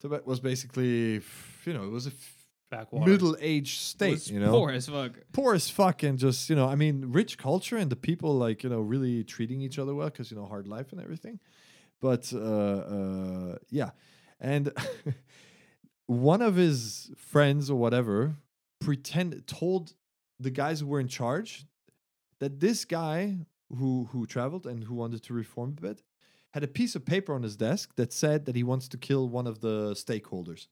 Tibet 0.00 0.26
was 0.26 0.40
basically, 0.40 1.22
you 1.64 1.72
know, 1.72 1.84
it 1.84 1.90
was 1.90 2.08
a 2.08 2.12
Backwater. 2.68 3.08
middle 3.08 3.36
aged 3.40 3.80
state, 3.80 4.28
you 4.28 4.40
know? 4.40 4.50
poor 4.50 4.72
as 4.72 4.88
fuck. 4.88 5.12
poor 5.32 5.54
as 5.54 5.70
fuck 5.70 6.02
and 6.02 6.18
just 6.18 6.50
you 6.50 6.56
know 6.56 6.66
i 6.66 6.74
mean 6.74 7.12
rich 7.12 7.38
culture 7.38 7.76
and 7.76 7.90
the 7.90 7.96
people 7.96 8.36
like 8.36 8.64
you 8.64 8.68
know 8.68 8.80
really 8.80 9.22
treating 9.22 9.60
each 9.60 9.78
other 9.78 9.94
well 9.94 10.08
because 10.08 10.32
you 10.32 10.36
know 10.36 10.46
hard 10.46 10.66
life 10.66 10.90
and 10.90 11.00
everything 11.00 11.38
but 12.00 12.32
uh, 12.34 12.38
uh 12.38 13.56
yeah 13.70 13.90
and 14.40 14.72
one 16.06 16.42
of 16.42 16.56
his 16.56 17.12
friends 17.16 17.70
or 17.70 17.78
whatever 17.78 18.34
pretend 18.80 19.46
told 19.46 19.94
the 20.38 20.50
guys 20.50 20.80
who 20.80 20.86
were 20.86 21.00
in 21.00 21.08
charge 21.08 21.66
that 22.40 22.60
this 22.60 22.84
guy 22.84 23.38
who 23.78 24.08
who 24.12 24.26
traveled 24.26 24.66
and 24.66 24.84
who 24.84 24.94
wanted 24.94 25.22
to 25.22 25.34
reform 25.34 25.74
a 25.78 25.80
bit 25.80 26.02
had 26.52 26.62
a 26.62 26.68
piece 26.68 26.94
of 26.94 27.04
paper 27.04 27.34
on 27.34 27.42
his 27.42 27.56
desk 27.56 27.94
that 27.96 28.12
said 28.12 28.46
that 28.46 28.56
he 28.56 28.62
wants 28.62 28.88
to 28.88 28.96
kill 28.96 29.28
one 29.28 29.46
of 29.46 29.60
the 29.60 29.92
stakeholders 29.92 30.68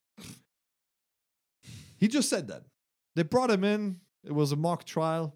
he 1.97 2.07
just 2.07 2.29
said 2.29 2.47
that 2.47 2.63
they 3.15 3.23
brought 3.23 3.49
him 3.49 3.63
in. 3.63 3.99
It 4.23 4.33
was 4.33 4.51
a 4.51 4.55
mock 4.55 4.83
trial, 4.83 5.35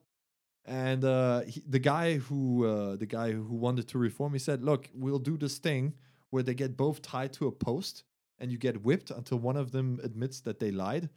and 0.66 1.03
uh, 1.06 1.41
he, 1.41 1.64
the 1.67 1.80
guy 1.80 2.17
who 2.17 2.66
uh, 2.66 2.95
the 2.95 3.06
guy 3.06 3.32
who 3.32 3.56
wanted 3.56 3.88
to 3.90 3.98
reform, 3.98 4.33
he 4.33 4.40
said, 4.40 4.64
"Look, 4.64 4.90
we'll 4.93 5.19
do 5.19 5.38
this 5.38 5.58
thing 5.58 5.93
where 6.32 6.43
they 6.43 6.53
get 6.53 6.77
both 6.77 7.01
tied 7.01 7.33
to 7.33 7.48
a 7.48 7.51
post, 7.51 8.03
and 8.40 8.51
you 8.51 8.58
get 8.58 8.83
whipped 8.83 9.11
until 9.11 9.40
one 9.40 9.58
of 9.58 9.72
them 9.72 9.99
admits 10.03 10.41
that 10.41 10.59
they 10.59 10.72
lied." 10.72 11.09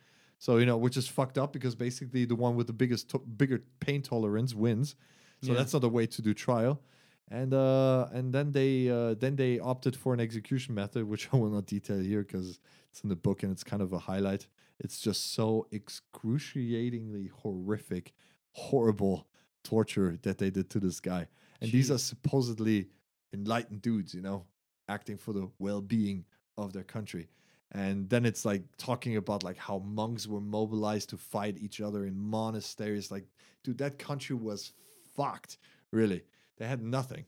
So 0.43 0.57
you 0.57 0.67
know, 0.67 0.77
which 0.77 0.97
is 0.97 1.07
fucked 1.07 1.39
up 1.39 1.53
because 1.53 1.77
basically 1.77 2.25
the 2.25 2.35
one 2.35 2.57
with 2.57 2.67
the 2.67 2.73
biggest, 2.73 3.09
to- 3.11 3.21
bigger 3.21 3.63
pain 3.79 4.03
tolerance 4.03 4.57
wins. 4.57 4.97
So 5.41 5.53
Yeah. 5.53 5.59
that's 5.59 5.73
not 5.73 5.85
a 5.85 5.89
way 5.89 6.05
to 6.05 6.21
do 6.21 6.35
trial. 6.35 6.83
And 7.31 7.55
uh, 7.55 8.09
and 8.13 8.35
then 8.35 8.51
they 8.51 8.91
uh, 8.91 9.15
then 9.15 9.37
they 9.37 9.61
opted 9.61 9.95
for 9.95 10.13
an 10.13 10.19
execution 10.19 10.75
method, 10.75 11.05
which 11.05 11.29
I 11.33 11.37
will 11.37 11.51
not 11.51 11.67
detail 11.67 12.01
here 12.01 12.23
because 12.23 12.59
it's 12.91 13.03
in 13.05 13.09
the 13.09 13.15
book 13.15 13.45
and 13.45 13.53
it's 13.53 13.63
kind 13.63 13.83
of 13.83 13.93
a 13.93 14.01
highlight. 14.01 14.49
It's 14.81 14.99
just 14.99 15.33
so 15.33 15.69
excruciatingly 15.71 17.31
horrific, 17.43 18.13
horrible 18.51 19.29
torture 19.63 20.19
that 20.23 20.39
they 20.39 20.51
did 20.51 20.69
to 20.71 20.81
this 20.81 20.99
guy. 20.99 21.29
And 21.61 21.71
these 21.71 21.89
are 21.93 21.99
supposedly 21.99 22.89
enlightened 23.33 23.81
dudes, 23.81 24.13
you 24.13 24.23
know, 24.23 24.47
acting 24.89 25.19
for 25.19 25.33
the 25.33 25.49
well-being 25.61 26.25
of 26.59 26.73
their 26.73 26.83
country. 26.83 27.29
And 27.75 28.09
then 28.11 28.27
it's 28.27 28.45
like 28.45 28.63
talking 28.77 29.17
about 29.17 29.43
like 29.43 29.57
how 29.57 29.79
monks 29.79 30.27
were 30.27 30.43
mobilized 30.43 31.09
to 31.11 31.17
fight 31.17 31.57
each 31.59 31.81
other 31.81 32.05
in 32.05 32.19
monasteries. 32.19 33.11
Like, 33.11 33.25
dude, 33.65 33.79
that 33.79 33.99
country 33.99 34.37
was 34.37 34.73
fucked. 35.17 35.59
Really, 35.91 36.23
they 36.59 36.67
had 36.67 36.83
nothing, 36.83 37.25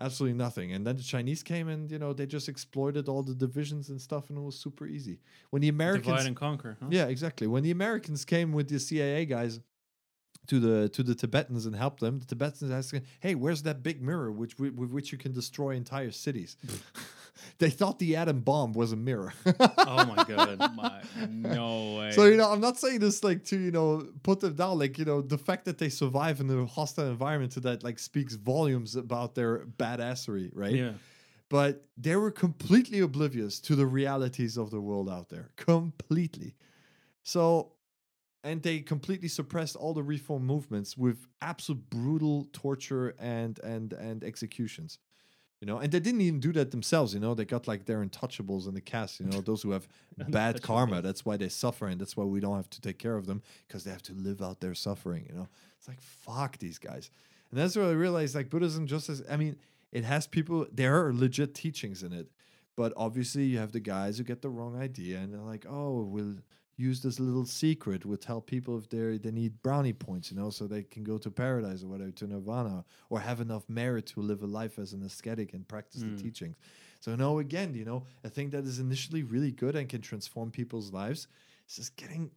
absolutely 0.00 0.38
nothing. 0.38 0.72
And 0.72 0.86
then 0.86 0.96
the 0.96 1.02
Chinese 1.02 1.42
came 1.42 1.68
and 1.68 1.90
you 1.90 1.98
know 1.98 2.12
they 2.12 2.26
just 2.26 2.48
exploited 2.48 3.08
all 3.08 3.24
the 3.24 3.34
divisions 3.34 3.88
and 3.88 4.00
stuff, 4.00 4.30
and 4.30 4.38
it 4.38 4.42
was 4.42 4.56
super 4.56 4.86
easy. 4.86 5.18
When 5.50 5.62
the 5.62 5.68
Americans, 5.68 6.06
Divide 6.06 6.26
and 6.26 6.36
conquer. 6.36 6.76
Huh? 6.80 6.86
yeah, 6.90 7.06
exactly. 7.06 7.48
When 7.48 7.64
the 7.64 7.72
Americans 7.72 8.24
came 8.24 8.52
with 8.52 8.68
the 8.68 8.78
CIA 8.78 9.26
guys 9.26 9.58
to 10.46 10.60
the 10.60 10.88
to 10.90 11.02
the 11.02 11.16
Tibetans 11.16 11.66
and 11.66 11.74
helped 11.74 11.98
them, 11.98 12.20
the 12.20 12.26
Tibetans 12.26 12.70
asking, 12.70 13.02
"Hey, 13.18 13.34
where's 13.34 13.62
that 13.62 13.82
big 13.82 14.00
mirror 14.00 14.30
which 14.30 14.58
with, 14.60 14.74
with 14.74 14.90
which 14.90 15.10
you 15.10 15.18
can 15.18 15.32
destroy 15.32 15.70
entire 15.70 16.12
cities?" 16.12 16.56
they 17.58 17.70
thought 17.70 17.98
the 17.98 18.16
atom 18.16 18.40
bomb 18.40 18.72
was 18.72 18.92
a 18.92 18.96
mirror. 18.96 19.32
Oh 19.94 20.06
my 20.06 20.24
god. 20.24 20.58
My, 20.74 21.02
no 21.28 21.96
way. 21.98 22.12
So 22.12 22.24
you 22.24 22.36
know, 22.36 22.50
I'm 22.50 22.60
not 22.60 22.78
saying 22.78 23.00
this 23.00 23.22
like 23.22 23.44
to 23.46 23.58
you 23.58 23.70
know 23.70 24.06
put 24.22 24.40
them 24.40 24.54
down. 24.54 24.78
Like 24.78 24.98
you 24.98 25.04
know, 25.04 25.20
the 25.20 25.38
fact 25.38 25.64
that 25.66 25.78
they 25.78 25.88
survive 25.88 26.40
in 26.40 26.50
a 26.50 26.66
hostile 26.66 27.08
environment 27.08 27.52
to 27.52 27.60
that 27.60 27.82
like 27.82 27.98
speaks 27.98 28.34
volumes 28.34 28.96
about 28.96 29.34
their 29.34 29.66
badassery, 29.66 30.50
right? 30.54 30.74
Yeah. 30.74 30.92
But 31.48 31.84
they 31.98 32.16
were 32.16 32.30
completely 32.30 33.00
oblivious 33.00 33.60
to 33.60 33.76
the 33.76 33.86
realities 33.86 34.56
of 34.56 34.70
the 34.70 34.80
world 34.80 35.10
out 35.10 35.28
there, 35.28 35.50
completely. 35.56 36.54
So, 37.22 37.72
and 38.42 38.62
they 38.62 38.80
completely 38.80 39.28
suppressed 39.28 39.76
all 39.76 39.92
the 39.92 40.02
reform 40.02 40.46
movements 40.46 40.96
with 40.96 41.26
absolute 41.42 41.90
brutal 41.90 42.48
torture 42.52 43.14
and 43.18 43.58
and 43.60 43.92
and 43.92 44.24
executions. 44.24 44.98
You 45.62 45.66
know, 45.66 45.78
and 45.78 45.92
they 45.92 46.00
didn't 46.00 46.22
even 46.22 46.40
do 46.40 46.52
that 46.54 46.72
themselves. 46.72 47.14
You 47.14 47.20
know, 47.20 47.34
they 47.34 47.44
got 47.44 47.68
like 47.68 47.84
their 47.84 48.04
untouchables 48.04 48.66
in 48.66 48.74
the 48.74 48.80
cast. 48.80 49.20
You 49.20 49.26
know, 49.26 49.40
those 49.40 49.62
who 49.62 49.70
have 49.70 49.86
bad 50.28 50.60
karma. 50.60 51.00
That's 51.00 51.24
why 51.24 51.36
they 51.36 51.48
suffer, 51.48 51.86
and 51.86 52.00
that's 52.00 52.16
why 52.16 52.24
we 52.24 52.40
don't 52.40 52.56
have 52.56 52.68
to 52.70 52.80
take 52.80 52.98
care 52.98 53.16
of 53.16 53.26
them 53.26 53.42
because 53.68 53.84
they 53.84 53.92
have 53.92 54.02
to 54.02 54.12
live 54.12 54.42
out 54.42 54.58
their 54.58 54.74
suffering. 54.74 55.24
You 55.28 55.36
know, 55.36 55.48
it's 55.78 55.86
like 55.86 56.02
fuck 56.02 56.58
these 56.58 56.80
guys, 56.80 57.12
and 57.52 57.60
that's 57.60 57.76
where 57.76 57.86
I 57.86 57.92
realized 57.92 58.34
like 58.34 58.50
Buddhism 58.50 58.88
just 58.88 59.08
as 59.08 59.22
I 59.30 59.36
mean, 59.36 59.54
it 59.92 60.02
has 60.02 60.26
people. 60.26 60.66
There 60.72 61.06
are 61.06 61.14
legit 61.14 61.54
teachings 61.54 62.02
in 62.02 62.12
it, 62.12 62.26
but 62.74 62.92
obviously 62.96 63.44
you 63.44 63.58
have 63.58 63.70
the 63.70 63.78
guys 63.78 64.18
who 64.18 64.24
get 64.24 64.42
the 64.42 64.50
wrong 64.50 64.76
idea, 64.76 65.18
and 65.18 65.32
they're 65.32 65.42
like, 65.42 65.64
oh, 65.68 66.02
we'll 66.02 66.38
use 66.76 67.00
this 67.02 67.20
little 67.20 67.44
secret. 67.46 68.04
We'll 68.04 68.16
tell 68.16 68.40
people 68.40 68.78
if 68.78 68.88
they 68.88 69.18
they 69.18 69.30
need 69.30 69.62
brownie 69.62 69.92
points, 69.92 70.30
you 70.30 70.36
know, 70.36 70.50
so 70.50 70.66
they 70.66 70.82
can 70.82 71.04
go 71.04 71.18
to 71.18 71.30
paradise 71.30 71.82
or 71.82 71.88
whatever 71.88 72.10
to 72.12 72.26
nirvana, 72.26 72.84
or 73.10 73.20
have 73.20 73.40
enough 73.40 73.68
merit 73.68 74.06
to 74.06 74.20
live 74.20 74.42
a 74.42 74.46
life 74.46 74.78
as 74.78 74.92
an 74.92 75.02
ascetic 75.02 75.52
and 75.54 75.66
practice 75.68 76.02
Mm. 76.02 76.16
the 76.16 76.22
teachings. 76.22 76.56
So 77.00 77.14
no, 77.16 77.38
again, 77.40 77.74
you 77.74 77.84
know, 77.84 78.04
a 78.24 78.28
thing 78.30 78.50
that 78.50 78.64
is 78.64 78.78
initially 78.78 79.22
really 79.22 79.52
good 79.52 79.74
and 79.76 79.88
can 79.88 80.00
transform 80.00 80.50
people's 80.50 80.92
lives 80.92 81.28
is 81.68 81.76
just 81.76 81.96
getting 81.96 82.30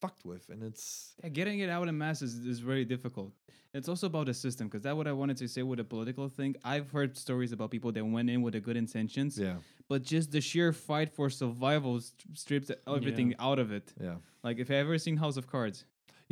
fucked 0.00 0.24
with, 0.24 0.48
and 0.48 0.62
it's 0.62 1.14
Yeah, 1.22 1.30
getting 1.30 1.58
it 1.60 1.70
out 1.70 1.88
in 1.88 1.96
mass 1.98 2.22
is 2.22 2.34
is 2.52 2.58
very 2.60 2.84
difficult. 2.84 3.32
It's 3.72 3.88
also 3.88 4.06
about 4.08 4.26
the 4.26 4.34
system 4.34 4.66
because 4.68 4.82
that's 4.82 4.96
what 4.96 5.06
I 5.06 5.12
wanted 5.12 5.36
to 5.42 5.46
say 5.48 5.62
with 5.62 5.78
the 5.78 5.84
political 5.84 6.28
thing. 6.28 6.56
I've 6.64 6.90
heard 6.90 7.16
stories 7.16 7.52
about 7.52 7.70
people 7.70 7.92
that 7.92 8.04
went 8.04 8.28
in 8.28 8.42
with 8.42 8.54
the 8.54 8.60
good 8.60 8.76
intentions, 8.76 9.38
yeah, 9.38 9.56
but 9.88 10.02
just 10.02 10.32
the 10.32 10.40
sheer 10.40 10.72
fight 10.72 11.08
for 11.16 11.30
survival 11.30 12.00
st- 12.00 12.36
strips 12.36 12.70
everything 12.96 13.34
out 13.38 13.58
of 13.60 13.70
it. 13.78 13.86
yeah, 14.00 14.16
Like 14.42 14.58
if 14.62 14.68
you 14.70 14.76
ever 14.76 14.98
seen 14.98 15.16
House 15.18 15.36
of 15.36 15.46
Cards, 15.46 15.84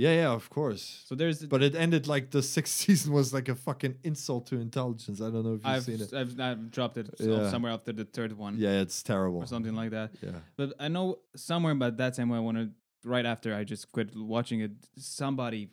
yeah, 0.04 0.14
yeah, 0.22 0.30
of 0.40 0.48
course. 0.50 0.82
so 1.06 1.14
there's 1.14 1.38
But 1.54 1.62
it 1.62 1.74
ended 1.76 2.06
like 2.14 2.30
the 2.30 2.42
sixth 2.56 2.74
season 2.74 3.12
was 3.12 3.32
like 3.32 3.48
a 3.48 3.54
fucking 3.54 3.94
insult 4.02 4.46
to 4.50 4.56
intelligence. 4.68 5.20
I 5.20 5.28
don't 5.32 5.44
know 5.44 5.54
if 5.58 5.62
you've 5.64 5.74
I've, 5.76 5.84
seen 5.84 6.00
it. 6.00 6.12
I've 6.20 6.32
I've 6.48 6.70
dropped 6.76 6.96
it 7.02 7.06
so- 7.18 7.24
Yeah. 7.30 7.50
somewhere 7.50 7.72
after 7.72 7.92
the 7.92 8.04
third 8.16 8.32
one 8.46 8.54
Yeah, 8.58 8.80
it's 8.84 9.02
terrible. 9.02 9.40
or 9.42 9.46
something 9.46 9.74
like 9.82 9.90
that. 9.98 10.08
Yeah. 10.22 10.40
But 10.56 10.68
I 10.80 10.88
know 10.88 11.06
somewhere 11.36 11.72
about 11.80 11.96
that 11.98 12.14
time 12.16 12.28
when 12.30 12.38
I 12.42 12.42
wanted 12.50 12.68
right 13.04 13.24
after 13.26 13.54
I 13.54 13.64
just 13.64 13.90
quit 13.92 14.10
watching 14.16 14.60
it, 14.60 14.72
somebody 14.96 15.70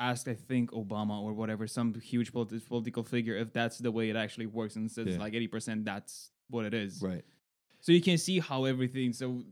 asked 0.00 0.28
I 0.28 0.34
think 0.34 0.70
Obama 0.72 1.20
or 1.20 1.32
whatever, 1.32 1.66
some 1.66 1.94
huge 1.94 2.32
politi- 2.32 2.64
political 2.66 3.02
figure, 3.02 3.36
if 3.36 3.52
that's 3.52 3.78
the 3.78 3.90
way 3.90 4.10
it 4.10 4.16
actually 4.16 4.46
works, 4.46 4.76
and 4.76 4.90
says 4.90 5.08
Yeah. 5.08 5.18
like 5.18 5.34
eighty 5.34 5.48
percent 5.48 5.84
that's 5.84 6.30
what 6.50 6.64
it 6.64 6.74
is. 6.74 7.02
Right. 7.02 7.24
So 7.80 7.92
you 7.92 8.00
can 8.00 8.18
see 8.18 8.38
how 8.40 8.64
everything 8.64 9.12
so 9.12 9.42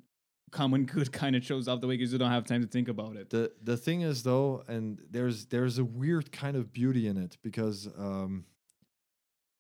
common 0.53 0.85
good 0.95 1.11
kind 1.13 1.35
of 1.37 1.45
shows 1.45 1.67
up 1.69 1.81
the 1.81 1.87
way 1.89 1.97
because 1.97 2.13
you 2.13 2.19
don't 2.19 2.31
have 2.31 2.45
time 2.47 2.63
to 2.63 2.69
think 2.69 2.89
about 2.89 3.17
it. 3.17 3.31
The 3.31 3.53
the 3.63 3.77
thing 3.77 4.03
is 4.03 4.23
though, 4.23 4.63
and 4.69 5.01
there's 5.11 5.47
there's 5.47 5.79
a 5.79 5.85
weird 5.85 6.31
kind 6.33 6.57
of 6.57 6.73
beauty 6.73 7.07
in 7.09 7.17
it 7.17 7.37
because 7.43 7.89
um 7.99 8.45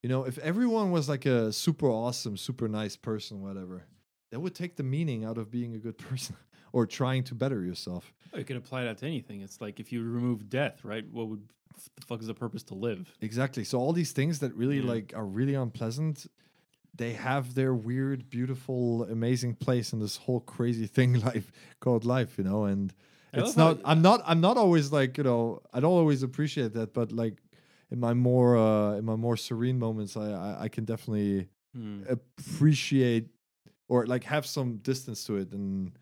you 0.02 0.09
know, 0.09 0.25
if 0.25 0.39
everyone 0.39 0.93
was 0.93 1.09
like 1.09 1.26
a 1.26 1.52
super 1.52 1.89
awesome, 1.89 2.36
super 2.36 2.68
nice 2.68 2.94
person, 2.97 3.43
whatever, 3.43 3.86
that 4.31 4.39
would 4.39 4.55
take 4.55 4.76
the 4.76 4.85
meaning 4.85 5.25
out 5.25 5.36
of 5.39 5.51
being 5.51 5.75
a 5.75 5.78
good 5.78 5.99
person 6.09 6.36
or 6.76 6.86
trying 6.86 7.24
to 7.24 7.34
better 7.34 7.62
yourself. 7.64 8.12
Oh, 8.34 8.38
you 8.38 8.44
can 8.44 8.58
apply 8.58 8.84
that 8.84 8.98
to 8.98 9.06
anything. 9.06 9.40
It's 9.40 9.62
like 9.62 9.80
if 9.80 9.92
you 9.92 10.02
remove 10.02 10.50
death, 10.50 10.84
right? 10.84 11.05
What 11.10 11.28
would 11.28 11.42
the 11.98 12.06
fuck 12.06 12.20
is 12.20 12.26
the 12.26 12.34
purpose 12.34 12.62
to 12.64 12.74
live? 12.74 13.16
Exactly. 13.22 13.64
So 13.64 13.78
all 13.78 13.94
these 13.94 14.12
things 14.12 14.40
that 14.40 14.55
really 14.55 14.80
Yeah. 14.80 14.92
like 14.94 15.12
are 15.16 15.24
really 15.24 15.55
unpleasant, 15.55 16.26
they 16.94 17.14
have 17.14 17.55
their 17.55 17.74
weird, 17.74 18.28
beautiful, 18.28 19.05
amazing 19.05 19.55
place 19.55 19.94
in 19.94 20.00
this 20.00 20.16
whole 20.18 20.40
crazy 20.40 20.86
thing 20.96 21.10
life 21.20 21.50
called 21.80 22.05
life, 22.05 22.36
you 22.36 22.44
know. 22.44 22.64
And 22.66 22.92
I 23.32 23.38
it's 23.40 23.56
not. 23.56 23.80
I'm 23.90 24.02
not. 24.02 24.20
I'm 24.30 24.42
not 24.42 24.56
always 24.58 24.92
like 24.92 25.16
you 25.18 25.24
know. 25.24 25.62
I 25.72 25.80
don't 25.80 25.98
always 26.02 26.22
appreciate 26.22 26.72
that, 26.74 26.92
but 26.92 27.10
like 27.10 27.36
in 27.90 27.98
my 28.00 28.12
more 28.12 28.50
uh 28.58 28.98
in 28.98 29.05
my 29.06 29.16
more 29.16 29.36
serene 29.38 29.78
moments, 29.78 30.14
I 30.16 30.28
I, 30.48 30.50
I 30.64 30.68
can 30.68 30.84
definitely 30.84 31.48
Hmm. 31.74 32.02
appreciate 32.16 33.28
or 33.88 34.06
like 34.06 34.24
have 34.24 34.44
some 34.46 34.76
distance 34.90 35.24
to 35.24 35.36
it, 35.36 35.52
and 35.52 35.92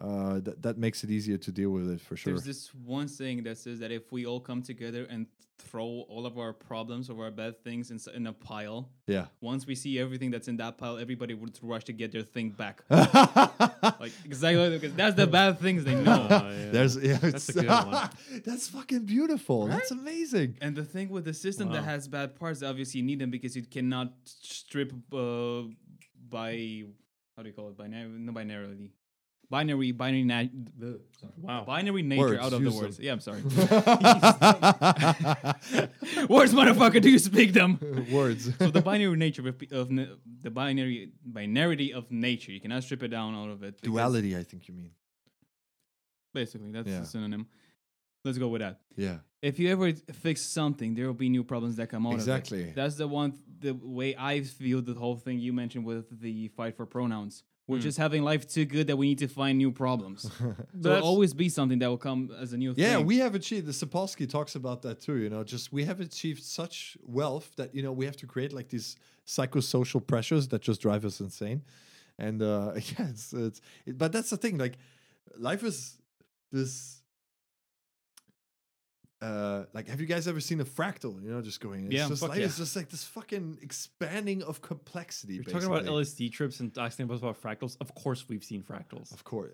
uh 0.00 0.40
that 0.40 0.62
that 0.62 0.78
makes 0.78 1.04
it 1.04 1.10
easier 1.10 1.38
to 1.38 1.50
deal 1.50 1.70
with 1.70 1.90
it 1.90 2.00
for 2.00 2.16
sure. 2.16 2.32
There's 2.32 2.44
this 2.44 2.74
one 2.74 3.08
saying 3.08 3.42
that 3.44 3.58
says 3.58 3.78
that 3.80 3.90
if 3.90 4.12
we 4.12 4.26
all 4.26 4.40
come 4.40 4.62
together 4.62 5.06
and 5.10 5.26
throw 5.58 6.04
all 6.08 6.24
of 6.24 6.38
our 6.38 6.52
problems 6.52 7.10
or 7.10 7.24
our 7.24 7.30
bad 7.30 7.62
things 7.62 7.90
in, 7.90 7.98
in 8.14 8.26
a 8.26 8.32
pile, 8.32 8.88
yeah. 9.06 9.26
once 9.40 9.66
we 9.66 9.74
see 9.74 9.98
everything 9.98 10.30
that's 10.30 10.48
in 10.48 10.56
that 10.56 10.78
pile, 10.78 10.98
everybody 10.98 11.34
would 11.34 11.58
rush 11.62 11.84
to 11.84 11.92
get 11.92 12.12
their 12.12 12.22
thing 12.22 12.50
back. 12.50 12.82
like 12.88 13.12
Like 14.00 14.12
exactly 14.24 14.70
because 14.70 14.94
that's 14.94 15.16
the 15.16 15.26
bad 15.26 15.58
things 15.58 15.84
they 15.84 15.94
know. 16.08 16.26
Oh, 16.30 16.48
yeah. 16.48 16.70
There's 16.70 16.96
yeah, 16.96 17.16
That's 17.16 17.48
a 17.48 17.52
good 17.54 17.68
one. 17.68 18.10
that's 18.44 18.68
fucking 18.68 19.04
beautiful. 19.04 19.66
That's 19.66 19.90
amazing. 19.90 20.58
And 20.60 20.76
the 20.76 20.84
thing 20.84 21.08
with 21.08 21.24
the 21.24 21.34
system 21.34 21.70
that 21.72 21.84
has 21.84 22.08
bad 22.08 22.38
parts, 22.38 22.62
obviously 22.62 23.00
you 23.00 23.06
need 23.06 23.18
them 23.18 23.30
because 23.30 23.56
you 23.56 23.62
cannot 23.62 24.12
strip 24.24 24.92
uh, 25.12 25.62
by 26.28 26.84
how 27.36 27.42
do 27.42 27.48
you 27.48 27.54
call 27.54 27.68
it? 27.68 27.76
Binary, 27.76 28.08
no 28.08 28.32
binarily, 28.32 28.90
binary, 29.50 29.92
binary, 29.92 30.24
na- 30.24 30.44
the- 30.78 31.00
sorry. 31.20 31.32
Wow. 31.40 31.64
binary 31.64 32.02
nature 32.02 32.20
Words, 32.22 32.40
out 32.40 32.52
of 32.52 32.60
the 32.60 32.66
use 32.66 32.74
them. 32.74 32.82
words. 32.84 33.00
Yeah, 33.00 33.12
I'm 33.12 33.20
sorry. 33.20 33.42
words, 36.28 36.52
motherfucker, 36.54 37.00
do 37.00 37.10
you 37.10 37.18
speak 37.18 37.52
them? 37.52 37.78
Words. 38.12 38.50
So 38.58 38.70
the 38.70 38.82
binary 38.82 39.16
nature 39.16 39.46
of, 39.48 39.56
of 39.72 39.90
na- 39.90 40.06
the 40.42 40.50
binary 40.50 41.12
binarity 41.30 41.92
of 41.92 42.10
nature, 42.10 42.52
you 42.52 42.60
cannot 42.60 42.82
strip 42.84 43.02
it 43.02 43.08
down 43.08 43.34
out 43.34 43.50
of 43.50 43.62
it. 43.62 43.80
Duality, 43.82 44.36
I 44.36 44.42
think 44.42 44.68
you 44.68 44.74
mean. 44.74 44.90
basically. 46.34 46.70
That's 46.72 46.88
Yeah. 46.88 47.02
a 47.02 47.04
synonym. 47.04 47.46
Let's 48.24 48.38
go 48.38 48.48
with 48.48 48.60
that. 48.60 48.80
Yeah. 48.96 49.18
if 49.40 49.58
you 49.60 49.70
ever 49.70 49.92
fix 50.12 50.42
something, 50.42 50.94
there 50.94 51.06
will 51.06 51.14
be 51.14 51.28
new 51.28 51.44
problems 51.44 51.76
that 51.76 51.88
come 51.88 52.06
out 52.06 52.14
Exactly. 52.14 52.58
of 52.58 52.64
it. 52.66 52.70
Exactly. 52.70 52.82
That's 52.82 52.96
the 52.96 53.08
one, 53.08 53.38
the 53.60 53.72
way 53.72 54.14
I 54.18 54.42
feel 54.42 54.82
the 54.82 54.94
whole 54.94 55.16
thing 55.16 55.38
you 55.38 55.52
mentioned 55.52 55.84
with 55.86 56.20
the 56.20 56.48
fight 56.48 56.76
for 56.76 56.84
pronouns. 56.86 57.44
We're 57.68 57.78
Mm. 57.78 57.82
just 57.82 57.98
having 57.98 58.22
life 58.24 58.48
too 58.48 58.64
good 58.64 58.86
that 58.86 58.96
we 58.96 59.06
need 59.08 59.18
to 59.18 59.28
find 59.28 59.58
new 59.58 59.70
problems. 59.70 60.22
so 60.38 60.54
there'll 60.72 61.04
always 61.04 61.34
be 61.34 61.48
something 61.50 61.78
that 61.80 61.88
will 61.88 61.98
come 61.98 62.30
as 62.40 62.52
a 62.54 62.56
new 62.56 62.70
Yeah, 62.70 62.74
thing. 62.74 62.84
Yeah, 63.00 63.06
we 63.12 63.18
have 63.18 63.34
achieved. 63.34 63.66
The 63.66 63.72
Sapolsky 63.72 64.26
talks 64.26 64.54
about 64.56 64.80
that 64.82 65.00
too. 65.00 65.16
You 65.18 65.28
know, 65.28 65.44
just 65.44 65.70
we 65.72 65.84
have 65.84 66.00
achieved 66.00 66.42
such 66.42 66.96
wealth 67.06 67.48
that 67.56 67.74
you 67.74 67.82
know 67.82 67.92
we 67.92 68.06
have 68.06 68.16
to 68.16 68.26
create 68.26 68.52
like 68.54 68.68
these 68.70 68.96
psychosocial 69.26 70.00
pressures 70.04 70.48
that 70.48 70.62
just 70.62 70.80
drive 70.80 71.04
us 71.04 71.20
insane. 71.20 71.60
And 72.18 72.40
uh 72.42 72.72
yeah, 72.98 73.08
it's, 73.10 73.32
it's 73.34 73.60
it, 73.86 73.98
but 73.98 74.12
that's 74.12 74.30
the 74.30 74.38
thing. 74.38 74.56
Like, 74.58 74.78
life 75.38 75.62
is 75.62 75.98
this. 76.50 76.97
Uh, 79.20 79.64
like, 79.72 79.88
have 79.88 80.00
you 80.00 80.06
guys 80.06 80.28
ever 80.28 80.40
seen 80.40 80.60
a 80.60 80.64
fractal? 80.64 81.20
You 81.22 81.30
know, 81.30 81.42
just 81.42 81.60
going. 81.60 81.86
It's 81.86 81.94
Yeah, 81.94 82.08
just 82.08 82.22
like 82.22 82.38
yeah. 82.38 82.44
it's 82.44 82.56
just 82.56 82.76
like 82.76 82.88
this 82.88 83.04
fucking 83.04 83.58
expanding 83.62 84.42
of 84.42 84.62
complexity. 84.62 85.34
You're 85.34 85.44
talking 85.44 85.66
about. 85.66 85.84
LSD 85.84 86.30
trips 86.32 86.60
and 86.60 86.76
asking 86.78 87.10
us 87.10 87.18
about 87.18 87.40
fractals. 87.42 87.76
Of 87.80 87.94
course, 87.94 88.28
we've 88.28 88.44
seen 88.44 88.62
fractals. 88.62 89.12
Of 89.12 89.24
course. 89.24 89.52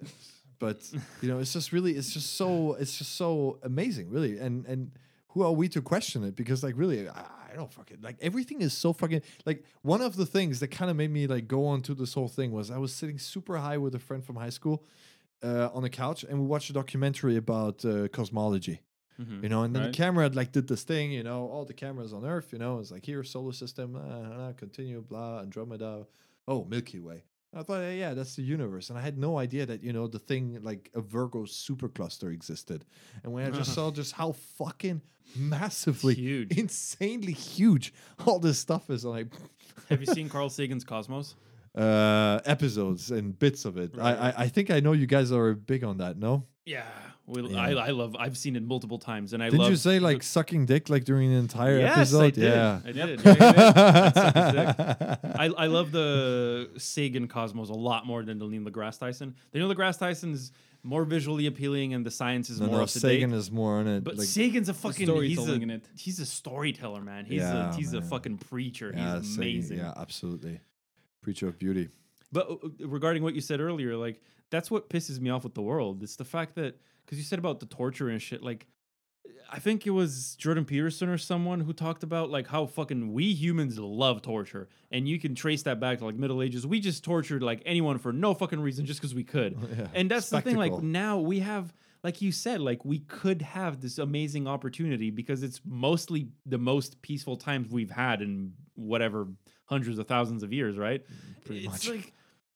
But 0.58 0.88
you 1.22 1.28
know, 1.28 1.38
it's 1.38 1.52
just 1.52 1.72
really 1.72 1.92
it's 1.92 2.12
just 2.12 2.36
so 2.36 2.74
it's 2.74 2.98
just 2.98 3.16
so 3.16 3.58
amazing, 3.62 4.10
really. 4.10 4.38
And 4.38 4.66
and 4.66 4.90
who 5.28 5.42
are 5.42 5.52
we 5.52 5.68
to 5.70 5.80
question 5.80 6.24
it? 6.24 6.36
Because 6.36 6.62
like 6.62 6.74
really, 6.76 7.08
I, 7.08 7.24
I 7.52 7.56
don't 7.56 7.72
fucking 7.72 7.98
like 8.02 8.16
everything 8.20 8.60
is 8.60 8.72
so 8.72 8.92
fucking 8.92 9.22
like 9.46 9.64
one 9.82 10.02
of 10.02 10.16
the 10.16 10.26
things 10.26 10.60
that 10.60 10.68
kind 10.68 10.90
of 10.90 10.96
made 10.96 11.10
me 11.10 11.26
like 11.26 11.48
go 11.48 11.66
on 11.66 11.82
to 11.82 11.94
this 11.94 12.12
whole 12.14 12.28
thing 12.28 12.52
was 12.52 12.70
I 12.70 12.78
was 12.78 12.94
sitting 12.94 13.18
super 13.18 13.56
high 13.58 13.78
with 13.78 13.94
a 13.94 13.98
friend 13.98 14.24
from 14.24 14.36
high 14.36 14.50
school 14.50 14.84
uh, 15.42 15.70
on 15.72 15.82
the 15.82 15.90
couch 15.90 16.24
and 16.24 16.38
we 16.40 16.46
watched 16.46 16.70
a 16.70 16.72
documentary 16.72 17.36
about 17.36 17.84
uh, 17.84 18.08
cosmology 18.08 18.80
Mhm. 19.20 19.42
you 19.42 19.48
know, 19.48 19.62
and 19.62 19.74
then 19.74 19.82
Right. 19.84 19.92
the 19.92 19.96
camera 19.96 20.28
like 20.28 20.50
did 20.52 20.66
this 20.68 20.82
thing, 20.82 21.12
you 21.12 21.22
know, 21.22 21.46
all 21.48 21.64
the 21.64 21.72
cameras 21.74 22.12
on 22.12 22.24
Earth, 22.24 22.52
you 22.52 22.58
know, 22.58 22.80
it's 22.80 22.90
like 22.90 23.06
here, 23.06 23.22
solar 23.22 23.52
system, 23.52 23.94
uh, 23.96 24.00
uh, 24.00 24.52
continue, 24.54 25.00
blah, 25.02 25.40
Andromeda, 25.40 26.06
oh, 26.48 26.64
Milky 26.64 26.98
Way. 27.00 27.22
I 27.56 27.62
thought, 27.62 27.80
yeah, 27.82 27.92
yeah, 27.92 28.14
that's 28.14 28.34
the 28.34 28.42
universe, 28.42 28.90
and 28.90 28.98
I 28.98 29.02
had 29.02 29.16
no 29.16 29.38
idea 29.38 29.64
that 29.66 29.80
you 29.84 29.92
know 29.92 30.08
the 30.08 30.18
thing 30.18 30.58
like 30.62 30.90
a 30.94 31.00
Virgo 31.00 31.44
supercluster 31.44 32.32
existed. 32.32 32.84
And 33.22 33.32
when 33.32 33.46
I 33.46 33.50
just 33.50 33.72
saw 33.74 33.92
just 33.92 34.12
how 34.14 34.32
fucking 34.32 35.00
massively, 35.36 36.14
Huge. 36.14 36.56
insanely 36.58 37.32
huge 37.32 37.92
all 38.26 38.38
this 38.40 38.58
stuff 38.58 38.90
is, 38.90 39.04
like 39.04 39.28
Have 39.88 40.00
you 40.00 40.06
seen 40.06 40.28
Carl 40.28 40.48
Sagan's 40.50 40.84
Cosmos? 40.84 41.36
uh, 41.76 42.40
episodes 42.44 43.10
and 43.10 43.38
bits 43.38 43.64
of 43.64 43.76
it. 43.76 43.98
I, 43.98 44.14
I 44.30 44.34
I 44.44 44.48
think 44.48 44.70
I 44.70 44.80
know 44.80 44.92
you 44.92 45.06
guys 45.06 45.30
are 45.32 45.54
big 45.54 45.82
on 45.84 45.98
that. 45.98 46.16
No, 46.18 46.46
Yeah, 46.66 46.84
we, 47.26 47.42
Yeah. 47.42 47.58
I, 47.60 47.70
I 47.72 47.90
love. 47.90 48.16
I've 48.18 48.38
seen 48.38 48.56
it 48.56 48.62
multiple 48.62 48.98
times, 48.98 49.34
and 49.34 49.42
I 49.42 49.46
didn't 49.46 49.60
love. 49.60 49.70
you 49.70 49.76
say 49.76 49.98
like 49.98 50.22
sucking 50.22 50.64
dick 50.66 50.88
like 50.88 51.04
during 51.04 51.30
the 51.30 51.36
entire 51.38 51.78
yes, 51.78 51.96
episode? 51.96 52.22
I 52.24 52.30
did. 52.30 52.44
Yeah. 52.44 52.80
I 52.84 52.92
did. 52.92 53.20
Yeah, 53.24 54.12
yeah, 54.14 55.16
I, 55.38 55.44
I 55.46 55.66
love 55.66 55.92
the 55.92 56.70
Sagan 56.78 57.28
Cosmos 57.28 57.68
a 57.68 57.74
lot 57.74 58.06
more 58.06 58.22
than 58.22 58.38
the 58.38 58.46
Neil 58.46 58.62
deGrasse 58.62 58.98
Tyson. 58.98 59.34
The 59.52 59.58
Neil 59.58 59.72
deGrasse 59.74 59.98
Tyson 59.98 60.32
is 60.32 60.52
more 60.82 61.04
visually 61.04 61.46
appealing, 61.46 61.92
and 61.94 62.04
the 62.04 62.10
science 62.10 62.48
is 62.50 62.60
No, 62.60 62.66
more 62.68 62.76
no, 62.78 62.82
up 62.84 62.88
date. 62.88 63.00
Sagan 63.00 63.32
is 63.32 63.50
more 63.50 63.76
on 63.78 63.86
it. 63.86 64.04
But 64.04 64.16
like, 64.16 64.26
Sagan's 64.26 64.68
a 64.68 64.74
fucking 64.74 65.06
he's 65.22 65.38
a, 65.46 65.52
in 65.54 65.70
it. 65.70 65.86
he's 65.96 66.20
a 66.20 66.26
storyteller, 66.26 67.02
man. 67.02 67.24
He's 67.26 67.40
Yeah, 67.40 67.72
a 67.72 67.74
he's 67.74 67.92
man. 67.92 68.02
a 68.02 68.06
fucking 68.06 68.38
preacher. 68.38 68.92
yeah, 68.94 69.18
he's 69.18 69.30
Sagan, 69.34 69.42
amazing. 69.42 69.78
yeah, 69.78 69.92
absolutely. 69.96 70.60
Preacher 71.22 71.48
of 71.48 71.58
beauty. 71.58 71.88
But 72.34 72.50
uh, 72.50 72.86
regarding 72.86 73.22
what 73.22 73.34
you 73.34 73.40
said 73.40 73.60
earlier, 73.60 73.96
like 73.96 74.20
that's 74.50 74.70
what 74.70 74.90
pisses 74.90 75.20
me 75.20 75.30
off 75.30 75.44
with 75.44 75.54
the 75.54 75.62
world. 75.62 76.02
It's 76.02 76.16
the 76.16 76.24
fact 76.24 76.56
that 76.56 76.78
because 77.06 77.16
you 77.16 77.24
said 77.24 77.38
about 77.38 77.60
the 77.60 77.66
torture 77.66 78.08
and 78.08 78.20
shit, 78.20 78.42
like 78.42 78.66
I 79.50 79.60
think 79.60 79.86
it 79.86 79.90
was 79.90 80.34
Jordan 80.34 80.64
Peterson 80.64 81.08
or 81.08 81.16
someone 81.16 81.60
who 81.60 81.72
talked 81.72 82.02
about 82.02 82.28
like 82.28 82.48
how 82.48 82.66
fucking 82.66 83.12
we 83.12 83.32
humans 83.32 83.78
love 83.78 84.20
torture, 84.20 84.68
and 84.90 85.08
you 85.08 85.20
can 85.20 85.34
trace 85.36 85.62
that 85.62 85.78
back 85.78 85.98
to 85.98 86.06
like 86.06 86.16
Middle 86.16 86.42
Ages. 86.42 86.66
We 86.66 86.80
just 86.80 87.04
tortured 87.04 87.42
like 87.42 87.62
anyone 87.64 87.98
for 87.98 88.12
no 88.12 88.34
fucking 88.34 88.60
reason, 88.60 88.84
just 88.84 89.00
because 89.00 89.14
we 89.14 89.24
could. 89.24 89.56
Yeah, 89.76 89.86
And 89.94 90.10
that's 90.10 90.28
the 90.28 90.42
thing. 90.42 90.56
Like 90.56 90.82
now 90.82 91.20
we 91.20 91.40
have. 91.40 91.72
Like 92.02 92.20
you 92.20 92.32
said, 92.32 92.60
like 92.60 92.84
we 92.84 92.98
could 92.98 93.40
have 93.40 93.80
this 93.80 93.96
amazing 93.96 94.46
opportunity 94.46 95.10
because 95.10 95.42
it's 95.42 95.62
mostly 95.64 96.28
the 96.44 96.58
most 96.58 97.00
peaceful 97.00 97.38
times 97.38 97.70
we've 97.70 97.90
had 97.90 98.20
in 98.20 98.52
whatever 98.74 99.28
hundreds 99.64 99.98
of 99.98 100.06
thousands 100.06 100.42
of 100.42 100.52
years, 100.52 100.76
right? 100.76 101.02
Pretty 101.46 101.64
it's 101.64 101.86
much. 101.86 101.88
like 101.88 102.12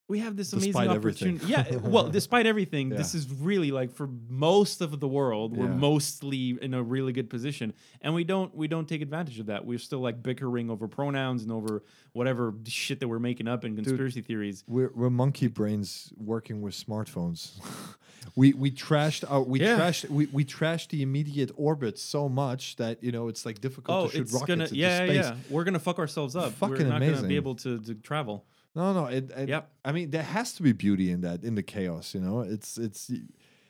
we 0.09 0.21
have 0.21 0.37
this 0.37 0.51
Despite 0.51 0.75
amazing 0.87 0.97
everything. 0.97 1.35
opportunity. 1.37 1.73
Yeah, 1.73 1.77
well, 1.89 2.09
despite 2.09 2.47
everything, 2.47 2.89
this 2.89 3.15
is 3.15 3.31
really 3.31 3.71
like 3.71 3.93
for 3.93 4.09
most 4.29 4.81
of 4.81 4.99
the 5.01 5.07
world, 5.09 5.55
we're 5.57 5.67
Yeah. 5.67 5.75
mostly 5.75 6.57
in 6.63 6.73
a 6.73 6.83
really 6.83 7.13
good 7.13 7.29
position, 7.29 7.75
and 8.01 8.15
we 8.15 8.25
don't 8.25 8.55
we 8.55 8.69
don't 8.69 8.89
take 8.89 9.03
advantage 9.03 9.39
of 9.39 9.47
that. 9.47 9.67
We're 9.67 9.79
still 9.79 10.01
like 10.01 10.23
bickering 10.23 10.71
over 10.71 10.89
pronouns 10.89 11.43
and 11.43 11.53
over 11.53 11.83
whatever 12.15 12.55
shit 12.67 13.01
that 13.01 13.09
we're 13.09 13.19
making 13.19 13.49
up 13.49 13.65
in 13.67 13.77
conspiracy 13.77 14.23
theories. 14.23 14.65
We're, 14.67 14.91
we're 14.95 15.11
monkey 15.11 15.47
brains 15.49 16.13
working 16.17 16.63
with 16.63 16.75
smartphones. 16.75 17.53
we 18.35 18.53
we 18.55 18.71
trashed 18.71 19.25
our 19.31 19.43
we 19.43 19.61
Yeah. 19.61 19.79
trashed 19.79 20.09
we, 20.09 20.27
we 20.33 20.45
trashed 20.45 20.89
the 20.89 21.03
immediate 21.03 21.51
orbit 21.57 21.99
so 21.99 22.29
much 22.29 22.77
that 22.77 23.03
you 23.05 23.13
know 23.13 23.29
it's 23.29 23.45
like 23.45 23.61
difficult 23.61 23.97
Oh, 23.99 24.07
to 24.09 24.13
shoot 24.17 24.21
it's 24.23 24.33
rockets 24.33 24.49
gonna 24.49 24.65
into 24.65 24.77
yeah 24.77 24.97
space. 25.05 25.17
yeah. 25.17 25.35
We're 25.51 25.65
gonna 25.65 25.79
fuck 25.79 25.99
ourselves 25.99 26.35
up. 26.35 26.45
we're 26.61 26.69
Fucking 26.71 26.89
not 26.89 27.01
gonna 27.01 27.07
amazing. 27.13 27.29
be 27.29 27.37
able 27.37 27.55
to, 27.57 27.79
to 27.81 27.95
travel. 27.95 28.45
No, 28.75 28.93
no. 28.93 29.07
It, 29.07 29.31
it- 29.37 29.49
Yep. 29.49 29.71
I 29.85 29.93
mean, 29.93 30.11
there 30.11 30.23
has 30.23 30.53
to 30.55 30.63
be 30.63 30.73
beauty 30.73 31.11
in 31.11 31.23
that, 31.23 31.43
in 31.45 31.55
the 31.55 31.63
chaos. 31.63 32.15
You 32.15 32.21
know, 32.21 32.41
it's 32.41 32.79
it's. 32.79 33.11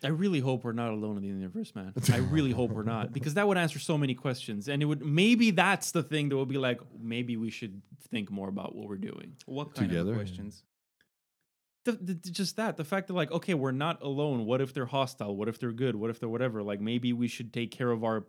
I 0.01 0.07
really 0.07 0.39
hope 0.39 0.63
we're 0.63 0.71
not 0.71 0.91
alone 0.91 1.17
in 1.17 1.23
the 1.23 1.27
universe, 1.27 1.75
man. 1.75 1.93
I 2.13 2.17
really 2.17 2.51
hope 2.51 2.71
we're 2.71 2.83
not, 2.83 3.11
because 3.11 3.33
that 3.33 3.45
would 3.49 3.57
answer 3.57 3.79
so 3.79 3.97
many 3.97 4.13
questions, 4.15 4.69
and 4.69 4.81
it 4.81 4.85
would 4.85 5.05
maybe 5.05 5.51
that's 5.51 5.91
the 5.91 6.03
thing 6.03 6.29
that 6.29 6.37
would 6.37 6.47
be 6.47 6.57
like, 6.57 6.79
maybe 7.01 7.35
we 7.35 7.49
should 7.49 7.81
think 8.09 8.31
more 8.31 8.47
about 8.47 8.75
what 8.75 8.87
we're 8.87 8.95
doing. 8.95 9.35
What 9.45 9.75
kind 9.75 9.89
Together, 9.89 10.11
of 10.11 10.17
questions? 10.17 10.63
The, 11.85 11.93
the, 11.93 12.13
just 12.13 12.57
that 12.57 12.75
the 12.75 12.83
fact 12.83 13.07
that 13.07 13.13
like 13.13 13.31
okay 13.31 13.53
we're 13.53 13.71
not 13.71 14.01
alone. 14.03 14.45
What 14.45 14.59
if 14.59 14.73
they're 14.73 14.85
hostile? 14.85 15.35
What 15.35 15.47
if 15.47 15.59
they're 15.59 15.71
good? 15.71 15.95
What 15.95 16.09
if 16.09 16.19
they're 16.19 16.27
whatever? 16.27 16.61
Like 16.61 16.81
maybe 16.81 17.13
we 17.13 17.27
should 17.29 17.53
take 17.53 17.71
care 17.71 17.89
of 17.89 18.03
our 18.03 18.25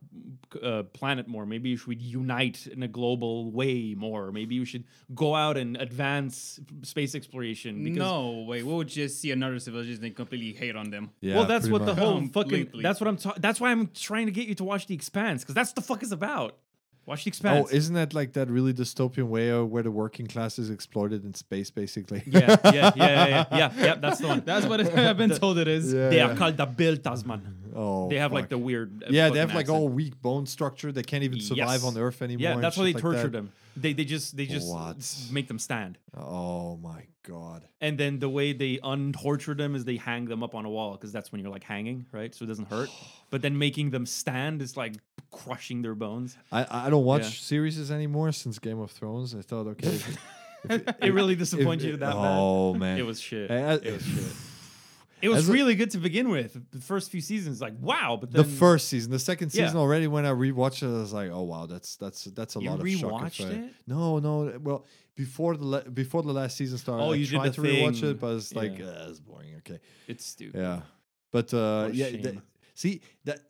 uh, 0.62 0.84
planet 0.92 1.26
more. 1.26 1.44
Maybe 1.44 1.72
we 1.72 1.76
should 1.76 2.00
unite 2.00 2.68
in 2.68 2.82
a 2.84 2.88
global 2.88 3.50
way 3.50 3.94
more. 3.98 4.30
Maybe 4.30 4.58
we 4.60 4.64
should 4.64 4.84
go 5.14 5.34
out 5.34 5.56
and 5.56 5.76
advance 5.76 6.60
space 6.82 7.16
exploration 7.16 7.82
because 7.82 7.98
no, 7.98 8.44
wait, 8.48 8.64
we 8.64 8.72
would 8.72 8.88
just 8.88 9.20
see 9.20 9.32
another 9.32 9.58
civilization 9.58 10.04
and 10.04 10.14
completely 10.14 10.52
hate 10.52 10.76
on 10.76 10.90
them. 10.90 11.10
Yeah, 11.20 11.34
well 11.36 11.44
that's 11.46 11.66
pretty 11.68 11.72
what 11.72 11.86
the 11.86 11.94
much. 11.94 11.98
whole 12.04 12.18
Completely. 12.18 12.64
fucking 12.66 12.82
that's 12.82 13.00
what 13.00 13.08
i'm 13.08 13.16
ta- 13.16 13.34
that's 13.38 13.60
why 13.60 13.70
i'm 13.72 13.88
trying 13.94 14.26
to 14.26 14.32
get 14.32 14.46
you 14.46 14.54
to 14.54 14.64
watch 14.64 14.86
the 14.86 14.94
expanse 14.94 15.42
because 15.42 15.54
that's 15.56 15.72
the 15.72 15.80
fuck 15.82 16.02
is 16.02 16.12
about 16.12 16.56
watch 17.10 17.24
the 17.24 17.28
oh, 17.28 17.32
expanse 17.32 17.68
Oh, 17.72 17.76
isn't 17.76 17.94
that 18.00 18.14
like 18.14 18.30
that 18.38 18.48
really 18.56 18.72
dystopian 18.72 19.28
way 19.36 19.48
of 19.50 19.68
where 19.72 19.82
the 19.82 19.90
working 20.02 20.26
class 20.26 20.58
is 20.62 20.68
exploited 20.70 21.24
in 21.24 21.34
space, 21.34 21.70
basically? 21.82 22.22
yeah 22.26 22.56
yeah 22.64 22.72
yeah 22.72 22.92
yeah 22.96 23.26
yeah 23.26 23.44
yeah, 23.60 23.70
yeah 23.86 23.94
that's 23.96 24.18
the 24.22 24.28
one 24.28 24.42
That's 24.50 24.66
what 24.66 24.78
I've 25.08 25.16
been 25.24 25.36
told 25.42 25.58
it 25.58 25.68
is. 25.68 25.92
Yeah, 25.92 26.08
they 26.08 26.16
yeah. 26.16 26.30
are 26.30 26.36
called 26.36 26.56
the 26.56 26.66
bill 26.66 26.96
tasman 26.96 27.42
Oh, 27.74 28.08
they 28.08 28.18
have 28.24 28.32
like 28.32 28.48
the 28.48 28.58
weird 28.58 29.04
Yeah, 29.10 29.28
they 29.30 29.38
have 29.38 29.50
fucking 29.52 29.68
like 29.68 29.68
all 29.76 29.88
weak 29.88 30.20
bone 30.20 30.46
structure. 30.46 30.90
They 30.92 31.02
can't 31.10 31.24
even 31.28 31.40
survive 31.40 31.82
Yes. 31.82 31.84
on 31.84 31.96
Earth 31.96 32.20
anymore. 32.22 32.42
Yeah, 32.42 32.52
and 32.54 32.64
that's 32.64 32.76
why 32.76 32.84
they 32.84 32.90
shit 32.90 32.96
like 32.96 33.02
torture 33.02 33.22
that. 33.22 33.32
them. 33.32 33.52
They 33.76 33.92
they 33.92 34.04
just 34.04 34.36
they 34.36 34.46
just 34.46 34.68
What? 34.68 34.96
make 35.32 35.48
them 35.48 35.58
stand. 35.58 35.98
Oh 36.16 36.76
my 36.76 37.06
god. 37.22 37.64
And 37.80 37.96
then 37.98 38.18
the 38.18 38.28
way 38.28 38.52
they 38.52 38.78
untorture 38.78 39.56
them 39.56 39.74
is 39.74 39.84
they 39.84 39.96
hang 39.96 40.24
them 40.26 40.42
up 40.42 40.54
on 40.54 40.64
a 40.64 40.70
wall 40.70 40.92
because 40.92 41.12
that's 41.12 41.30
when 41.32 41.40
you're 41.40 41.50
like 41.52 41.64
hanging, 41.64 42.06
right? 42.12 42.34
So 42.34 42.44
it 42.44 42.48
doesn't 42.48 42.68
hurt. 42.68 42.90
but 43.30 43.42
then 43.42 43.56
making 43.58 43.90
them 43.90 44.06
stand 44.06 44.60
is 44.62 44.76
like 44.76 44.94
crushing 45.30 45.82
their 45.82 45.94
bones. 45.94 46.36
I 46.50 46.86
I 46.86 46.90
don't 46.90 47.04
watch 47.04 47.40
series 47.42 47.90
anymore 47.90 48.32
since 48.32 48.58
Game 48.58 48.80
of 48.80 48.90
Thrones. 48.90 49.34
I 49.34 49.42
thought, 49.42 49.66
okay, 49.68 49.88
if- 49.88 50.18
It 50.68 51.14
really 51.14 51.32
if- 51.34 51.38
disappointed 51.38 51.84
you 51.86 51.96
that 51.98 52.12
bad. 52.12 52.36
Oh 52.38 52.74
man, 52.74 52.98
It 52.98 53.06
was 53.06 53.20
shit. 53.20 53.50
Uh, 53.50 53.78
it 53.82 53.92
was 53.92 54.02
shit. 54.04 54.32
It 55.22 55.28
was 55.28 55.38
As 55.40 55.48
really 55.48 55.74
good 55.74 55.90
to 55.92 55.98
begin 55.98 56.28
with. 56.30 56.58
The 56.70 56.80
first 56.80 57.10
few 57.10 57.20
seasons, 57.20 57.60
like 57.60 57.74
wow, 57.80 58.16
but 58.20 58.32
the 58.32 58.44
first 58.44 58.88
season, 58.88 59.10
the 59.10 59.18
second 59.18 59.54
Yeah. 59.54 59.66
season 59.66 59.78
already. 59.78 60.06
When 60.06 60.24
I 60.24 60.30
rewatched 60.30 60.82
it, 60.82 60.86
I 60.96 61.00
was 61.00 61.12
like, 61.12 61.30
"Oh 61.30 61.42
wow, 61.42 61.66
that's 61.66 61.96
that's 61.96 62.24
that's 62.24 62.56
a 62.56 62.60
You 62.60 62.70
lot 62.70 62.80
of 62.80 62.88
shock 62.90 63.10
rewatched 63.12 63.40
effect." 63.40 63.58
it? 63.66 63.74
No, 63.86 64.18
no. 64.18 64.58
Well, 64.62 64.86
before 65.16 65.56
the 65.56 65.64
la- 65.66 65.82
before 65.82 66.22
the 66.22 66.32
last 66.32 66.56
season 66.56 66.78
started, 66.78 67.02
Oh, 67.04 67.12
I 67.12 67.16
you 67.16 67.26
tried 67.26 67.52
to 67.54 67.60
rewatch 67.60 68.02
it, 68.02 68.18
but 68.20 68.36
it's 68.36 68.54
like, 68.54 68.78
Yeah. 68.78 68.86
uh, 68.86 69.06
it's 69.10 69.20
boring. 69.20 69.54
Okay, 69.58 69.78
it's 70.08 70.24
stupid. 70.24 70.58
yeah, 70.60 70.80
but 71.30 71.52
uh, 71.52 71.90
yeah. 71.92 72.10
th- 72.10 72.38
see 72.74 73.00
that 73.24 73.40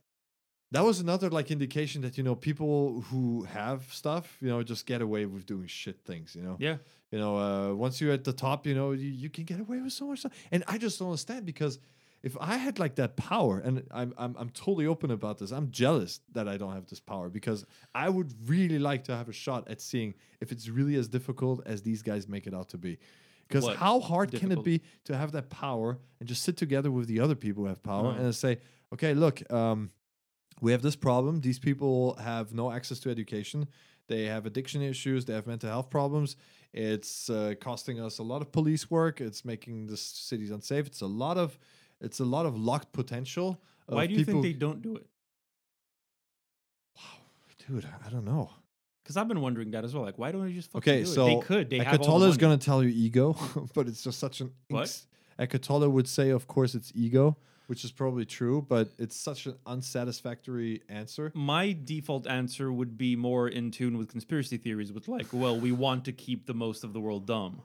that 0.73 0.85
was 0.85 1.01
another 1.01 1.31
like 1.31 1.51
indication 1.51 2.03
that 2.03 2.17
you 2.19 2.23
know 2.25 2.35
people 2.35 3.01
who 3.11 3.43
have 3.45 3.83
stuff, 3.93 4.37
you 4.41 4.49
know, 4.49 4.63
just 4.63 4.87
get 4.87 5.01
away 5.03 5.27
with 5.27 5.45
doing 5.47 5.67
shit 5.67 5.99
things. 6.05 6.35
You 6.37 6.43
know, 6.43 6.57
Yeah. 6.61 6.77
you 7.11 7.19
know, 7.19 7.37
uh, 7.39 7.75
once 7.75 8.01
you're 8.01 8.13
at 8.13 8.25
the 8.25 8.33
top, 8.33 8.67
you 8.67 8.75
know, 8.75 8.93
you, 8.93 9.09
you 9.09 9.31
can 9.31 9.45
get 9.45 9.59
away 9.61 9.81
with 9.81 9.93
so 9.93 10.07
much 10.07 10.21
stuff. 10.21 10.33
And 10.53 10.63
I 10.69 10.79
just 10.79 10.99
don't 10.99 11.09
understand 11.09 11.45
because 11.47 11.79
if 12.23 12.37
I 12.39 12.57
had 12.59 12.79
like 12.79 12.97
that 12.97 13.17
power, 13.17 13.59
and 13.59 13.83
I'm, 13.91 14.13
I'm 14.19 14.37
I'm 14.39 14.51
totally 14.51 14.87
open 14.87 15.11
about 15.11 15.39
this, 15.39 15.51
I'm 15.53 15.71
jealous 15.71 16.21
that 16.35 16.47
I 16.47 16.57
don't 16.59 16.75
have 16.75 16.87
this 16.87 17.01
power 17.01 17.29
because 17.31 17.65
I 17.95 18.09
would 18.11 18.33
really 18.49 18.79
like 18.79 19.05
to 19.05 19.17
have 19.17 19.29
a 19.29 19.33
shot 19.33 19.69
at 19.69 19.81
seeing 19.81 20.15
if 20.41 20.53
it's 20.53 20.69
really 20.69 20.97
as 20.97 21.09
difficult 21.09 21.63
as 21.67 21.81
these 21.83 22.03
guys 22.03 22.29
make 22.29 22.47
it 22.47 22.55
out 22.55 22.69
to 22.71 22.79
be. 22.79 22.99
Because 23.49 23.67
how 23.75 23.99
hard 24.01 24.31
can 24.33 24.53
it 24.53 24.63
be 24.63 24.83
to 25.07 25.17
have 25.17 25.33
that 25.33 25.49
power 25.51 25.99
and 26.21 26.29
just 26.29 26.43
sit 26.45 26.57
together 26.57 26.91
with 26.93 27.09
the 27.09 27.19
other 27.19 27.35
people 27.35 27.63
who 27.65 27.69
have 27.69 27.83
power 27.83 28.11
Uh-huh. 28.11 28.23
and 28.23 28.35
say, 28.35 28.59
okay, 28.93 29.13
look, 29.15 29.43
um, 29.51 29.91
we 30.61 30.73
have 30.73 30.83
this 30.83 30.97
problem. 30.97 31.41
These 31.41 31.59
people 31.59 32.15
have 32.17 32.53
no 32.53 32.71
access 32.71 32.99
to 33.01 33.11
education. 33.11 33.69
They 34.09 34.25
have 34.25 34.47
addiction 34.47 34.83
issues. 34.83 35.25
They 35.25 35.35
have 35.35 35.47
mental 35.47 35.71
health 35.71 35.91
problems. 35.91 36.37
It's 36.73 37.31
uh, 37.31 37.55
costing 37.61 38.01
us 38.01 38.19
a 38.19 38.23
lot 38.23 38.43
of 38.43 38.53
police 38.53 38.91
work. 38.91 39.21
It's 39.21 39.45
making 39.45 39.87
the 39.87 39.97
cities 39.97 40.51
unsafe. 40.51 40.87
It's 40.87 41.01
a 41.01 41.07
lot 41.07 41.37
of, 41.37 41.59
it's 42.01 42.21
a 42.21 42.25
lot 42.25 42.47
of 42.47 42.57
locked 42.59 42.93
potential. 42.93 43.61
of 43.89 43.95
Why 43.95 44.07
do 44.07 44.15
you 44.15 44.25
think 44.25 44.43
they 44.43 44.53
don't 44.53 44.83
do 44.83 44.97
it? 44.97 45.07
Wow, 46.97 47.03
dude? 47.67 47.87
I 48.07 48.11
don't 48.11 48.25
know. 48.25 48.51
Because 49.03 49.17
I've 49.17 49.29
been 49.29 49.41
wondering 49.41 49.73
that 49.73 49.85
as 49.85 49.95
well. 49.95 50.05
Like, 50.05 50.19
why 50.19 50.31
don't 50.31 50.47
they 50.47 50.53
just 50.53 50.71
fucking 50.71 50.93
Okay, 50.93 51.01
do 51.03 51.07
so 51.07 51.27
it? 51.27 51.29
They 51.29 51.41
could. 51.41 51.71
They 51.71 51.79
have 51.79 52.01
all 52.03 52.19
the 52.21 52.29
is 52.29 52.37
going 52.37 52.57
to 52.57 52.65
tell 52.65 52.83
you 52.83 52.91
ego, 52.91 53.37
but 53.75 53.89
it's 53.89 54.03
just 54.05 54.19
such 54.19 54.41
an. 54.41 54.53
What? 54.69 54.83
inks- 54.83 55.07
Eckhart 55.39 55.63
Tolle 55.63 55.89
would 55.89 56.07
say, 56.07 56.31
of 56.31 56.47
course, 56.47 56.75
it's 56.75 56.93
ego, 56.95 57.37
which 57.71 57.85
is 57.85 57.93
probably 57.93 58.25
true, 58.25 58.67
but 58.69 58.89
it's 58.99 59.15
such 59.15 59.47
an 59.47 59.55
unsatisfactory 59.65 60.83
answer. 60.89 61.31
My 61.37 61.77
default 61.85 62.27
answer 62.27 62.73
would 62.73 62.99
be 62.99 63.15
more 63.15 63.47
in 63.47 63.71
tune 63.71 63.97
with 63.97 64.09
conspiracy 64.09 64.57
theories, 64.57 64.93
with 64.93 65.07
like, 65.07 65.29
well, 65.33 65.57
we 65.57 65.71
want 65.71 66.05
to 66.07 66.13
keep 66.13 66.47
the 66.47 66.53
most 66.55 66.83
of 66.83 66.93
the 66.93 67.01
world 67.01 67.27
dumb. 67.29 67.63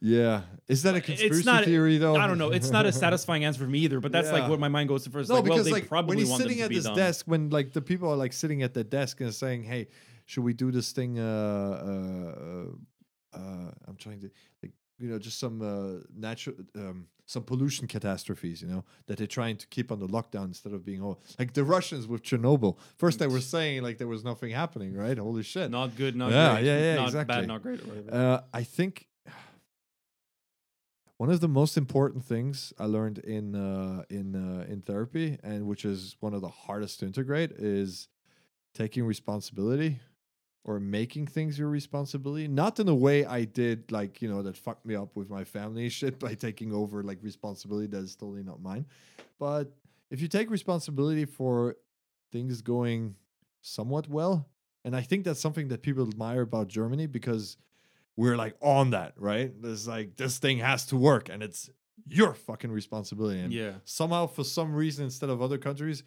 Yeah, 0.00 0.42
is 0.66 0.82
that 0.84 0.94
a 0.94 0.96
It's 0.96 1.06
conspiracy 1.06 1.44
not- 1.44 1.64
theory 1.66 1.98
though? 1.98 2.16
I 2.16 2.26
don't 2.26 2.38
know. 2.38 2.52
It's 2.52 2.70
not 2.70 2.86
a 2.86 2.92
satisfying 3.04 3.44
answer 3.44 3.60
for 3.64 3.68
me 3.70 3.80
either, 3.80 4.00
but 4.00 4.12
that's 4.12 4.28
Yeah. 4.28 4.38
like 4.40 4.48
what 4.48 4.58
my 4.60 4.68
mind 4.68 4.88
goes 4.88 5.04
to 5.04 5.10
first. 5.10 5.28
No, 5.28 5.34
like, 5.36 5.44
well, 5.44 5.52
because 5.52 5.66
they 5.66 5.72
like 5.72 5.88
probably 5.88 6.16
when 6.16 6.24
he's 6.26 6.36
sitting 6.36 6.60
at 6.62 6.70
his 6.70 6.84
dumb. 6.84 6.96
desk, 6.96 7.26
when 7.26 7.50
like 7.50 7.74
the 7.74 7.82
people 7.82 8.08
are 8.10 8.16
like 8.16 8.32
sitting 8.32 8.62
at 8.62 8.72
the 8.72 8.82
desk 8.82 9.20
and 9.20 9.32
saying, 9.34 9.64
"Hey, 9.64 9.88
should 10.24 10.42
we 10.44 10.54
do 10.54 10.70
this 10.72 10.92
thing?" 10.92 11.18
Uh, 11.18 11.24
uh, 11.90 13.38
uh, 13.38 13.70
I'm 13.86 13.96
trying 13.98 14.20
to 14.20 14.30
like 14.62 14.72
you 14.98 15.08
know 15.08 15.18
just 15.18 15.38
some 15.38 15.60
uh, 15.62 16.00
natural 16.16 16.56
um, 16.76 17.06
some 17.26 17.42
pollution 17.42 17.86
catastrophes, 17.86 18.60
you 18.60 18.68
know, 18.68 18.84
that 19.06 19.16
they're 19.16 19.26
trying 19.26 19.56
to 19.56 19.66
keep 19.68 19.90
under 19.90 20.06
lockdown 20.06 20.44
instead 20.44 20.72
of 20.74 20.84
being 20.84 21.02
all 21.02 21.22
like 21.38 21.54
the 21.54 21.64
Russians 21.64 22.06
with 22.06 22.22
Chernobyl. 22.22 22.76
First, 22.96 23.18
they 23.18 23.26
were 23.26 23.40
saying 23.40 23.82
like 23.82 23.98
there 23.98 24.06
was 24.08 24.24
nothing 24.24 24.50
happening, 24.50 24.94
right? 24.94 25.16
Holy 25.18 25.42
shit! 25.42 25.70
Not 25.70 25.96
good, 25.96 26.16
not 26.16 26.30
Yeah, 26.32 26.54
great. 26.54 26.66
yeah, 26.66 26.78
yeah, 26.78 26.94
not 26.96 27.06
exactly. 27.06 27.36
bad, 27.36 27.48
not 27.48 27.62
great. 27.62 27.80
Uh, 28.12 28.40
I 28.52 28.62
think 28.62 29.06
one 31.16 31.30
of 31.30 31.40
the 31.40 31.48
most 31.48 31.76
important 31.76 32.24
things 32.24 32.72
I 32.78 32.84
learned 32.84 33.18
in 33.18 33.54
uh, 33.54 34.04
in 34.10 34.34
uh, 34.36 34.66
in 34.70 34.82
therapy, 34.82 35.38
and 35.42 35.66
which 35.66 35.84
is 35.84 36.16
one 36.20 36.34
of 36.34 36.40
the 36.40 36.48
hardest 36.48 37.00
to 37.00 37.06
integrate, 37.06 37.52
is 37.52 38.08
taking 38.74 39.04
responsibility 39.04 40.00
or 40.64 40.80
making 40.80 41.26
things 41.26 41.58
your 41.58 41.68
responsibility. 41.68 42.48
Not 42.48 42.80
in 42.80 42.88
a 42.88 42.94
way 42.94 43.24
I 43.24 43.44
did, 43.44 43.92
like 43.92 44.22
you 44.22 44.28
know, 44.28 44.42
that 44.42 44.56
fucked 44.56 44.86
me 44.86 44.94
up 44.94 45.14
with 45.14 45.30
my 45.30 45.44
family 45.44 45.88
shit 45.98 46.18
by 46.18 46.34
taking 46.34 46.72
over 46.72 47.02
like 47.02 47.18
responsibility 47.22 47.86
that 47.88 47.98
is 47.98 48.16
totally 48.16 48.42
not 48.42 48.62
mine. 48.62 48.86
But 49.38 49.72
if 50.10 50.20
you 50.20 50.28
take 50.28 50.50
responsibility 50.50 51.24
for 51.24 51.76
things 52.32 52.62
going 52.62 53.16
somewhat 53.60 54.08
well, 54.08 54.48
and 54.84 54.96
I 54.96 55.02
think 55.02 55.24
that's 55.24 55.40
something 55.40 55.68
that 55.68 55.82
people 55.82 56.06
admire 56.08 56.42
about 56.42 56.68
Germany 56.68 57.06
because 57.06 57.56
we're 58.16 58.36
like 58.36 58.54
on 58.60 58.90
that, 58.90 59.14
right? 59.16 59.52
There's 59.60 59.88
like 59.88 60.16
this 60.16 60.38
thing 60.38 60.58
has 60.58 60.86
to 60.86 60.96
work 60.96 61.28
and 61.28 61.42
it's 61.42 61.70
your 62.06 62.34
fucking 62.34 62.70
responsibility. 62.70 63.40
And 63.40 63.52
yeah. 63.52 63.72
somehow, 63.84 64.26
for 64.26 64.44
some 64.44 64.74
reason, 64.74 65.04
instead 65.04 65.30
of 65.30 65.40
other 65.40 65.58
countries, 65.58 66.02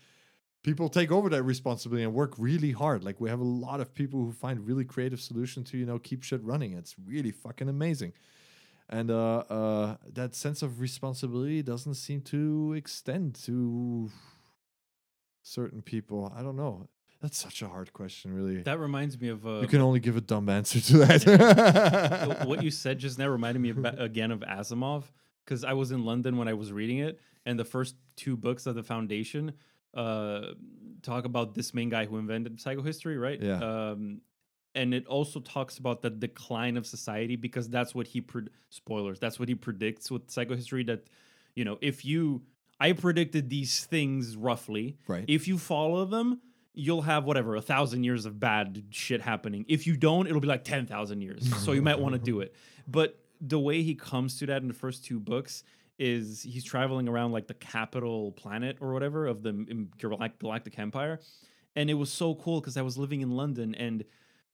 people 0.68 0.90
take 0.90 1.14
over 1.14 1.30
that 1.30 1.44
responsibility 1.44 2.04
and 2.04 2.14
work 2.14 2.34
really 2.38 2.74
hard. 2.74 3.02
Like 3.02 3.22
we 3.22 3.30
have 3.30 3.40
a 3.40 3.44
lot 3.46 3.80
of 3.80 3.94
people 3.94 4.20
who 4.20 4.34
find 4.34 4.68
really 4.68 4.84
creative 4.84 5.22
solutions 5.22 5.72
to, 5.72 5.78
you 5.78 5.86
know, 5.86 5.98
keep 5.98 6.24
shit 6.24 6.44
running. 6.44 6.74
It's 6.74 6.94
really 7.06 7.32
fucking 7.32 7.70
amazing. 7.70 8.12
And 8.90 9.10
uh, 9.10 9.38
uh, 9.50 9.96
that 10.14 10.36
sense 10.36 10.62
of 10.62 10.82
responsibility 10.82 11.64
doesn't 11.64 11.94
seem 11.94 12.20
to 12.24 12.74
extend 12.76 13.36
to 13.46 14.12
certain 15.42 15.82
people. 15.82 16.34
I 16.36 16.44
don't 16.44 16.58
know. 16.58 16.90
That's 17.22 17.38
such 17.38 17.62
a 17.62 17.70
hard 17.70 17.94
question, 17.94 18.34
really. 18.34 18.62
That 18.62 18.78
reminds 18.78 19.20
me 19.20 19.30
of 19.30 19.48
uh, 19.48 19.62
you 19.62 19.68
can 19.68 19.80
only 19.80 20.02
give 20.02 20.18
a 20.18 20.22
dumb 20.22 20.50
answer 20.50 20.82
to 20.82 20.98
that. 20.98 22.44
what 22.46 22.62
you 22.62 22.72
said 22.72 23.00
just 23.00 23.18
now 23.18 23.28
reminded 23.30 23.62
me 23.62 23.70
about, 23.70 24.02
again 24.02 24.32
of 24.32 24.42
Asimov 24.42 25.06
because 25.46 25.64
I 25.64 25.74
was 25.74 25.92
in 25.92 26.04
London 26.04 26.36
when 26.36 26.50
I 26.50 26.54
was 26.54 26.74
reading 26.74 26.98
it, 26.98 27.22
and 27.46 27.58
the 27.58 27.66
first 27.66 27.96
two 28.18 28.36
books 28.36 28.66
of 28.66 28.76
the 28.76 28.84
Foundation 28.84 29.54
uh, 29.94 30.54
talk 31.02 31.26
about 31.26 31.56
this 31.56 31.74
main 31.74 31.90
guy 31.90 32.06
who 32.06 32.18
invented 32.18 32.58
psychohistory, 32.58 33.20
right? 33.20 33.42
Yeah. 33.42 33.60
Um, 33.92 34.22
and 34.76 34.94
it 34.94 35.08
also 35.08 35.40
talks 35.40 35.78
about 35.80 36.02
the 36.02 36.10
decline 36.10 36.78
of 36.78 36.86
society 36.86 37.36
because 37.36 37.68
that's 37.68 37.96
what 37.96 38.08
he 38.08 38.22
pred- 38.22 38.50
spoilers. 38.70 39.20
That's 39.20 39.40
what 39.40 39.50
he 39.50 39.56
predicts 39.56 40.12
with 40.12 40.28
psychohistory. 40.28 40.86
That 40.86 41.08
you 41.56 41.66
know, 41.66 41.78
if 41.82 42.06
you, 42.06 42.44
I 42.80 42.92
predicted 42.92 43.50
these 43.50 43.86
things 43.86 44.36
roughly. 44.36 44.98
Right. 45.08 45.26
If 45.28 45.48
you 45.48 45.58
follow 45.58 46.06
them. 46.06 46.42
You'll 46.80 47.02
have 47.02 47.24
whatever 47.24 47.56
a 47.56 47.62
thousand 47.62 48.04
years 48.04 48.28
of 48.28 48.40
bad 48.40 48.84
shit 48.92 49.20
happening. 49.20 49.66
If 49.68 49.88
you 49.88 49.98
don't, 49.98 50.28
it'll 50.28 50.40
be 50.40 50.48
like 50.48 50.64
ten 50.64 50.86
thousand 50.86 51.22
years. 51.22 51.52
So 51.64 51.72
you 51.72 51.82
might 51.82 51.98
want 51.98 52.14
to 52.14 52.20
do 52.20 52.40
it. 52.42 52.54
But 52.88 53.20
the 53.42 53.58
way 53.58 53.82
he 53.82 53.96
comes 53.96 54.38
to 54.38 54.46
that 54.46 54.62
in 54.62 54.68
the 54.68 54.76
first 54.76 55.04
two 55.04 55.20
books 55.20 55.64
is 56.00 56.44
he's 56.44 56.64
traveling 56.64 57.08
around 57.08 57.32
like 57.32 57.48
the 57.48 57.54
capital 57.54 58.32
planet 58.34 58.78
or 58.82 58.94
whatever 58.94 59.28
of 59.28 59.44
the 59.44 59.88
galactic 59.98 60.78
empire. 60.78 61.20
And 61.76 61.90
it 61.90 61.96
was 61.96 62.12
so 62.12 62.36
cool 62.36 62.60
because 62.60 62.76
i 62.76 62.82
was 62.82 62.98
living 62.98 63.22
in 63.22 63.32
london 63.32 63.76
and 63.76 64.04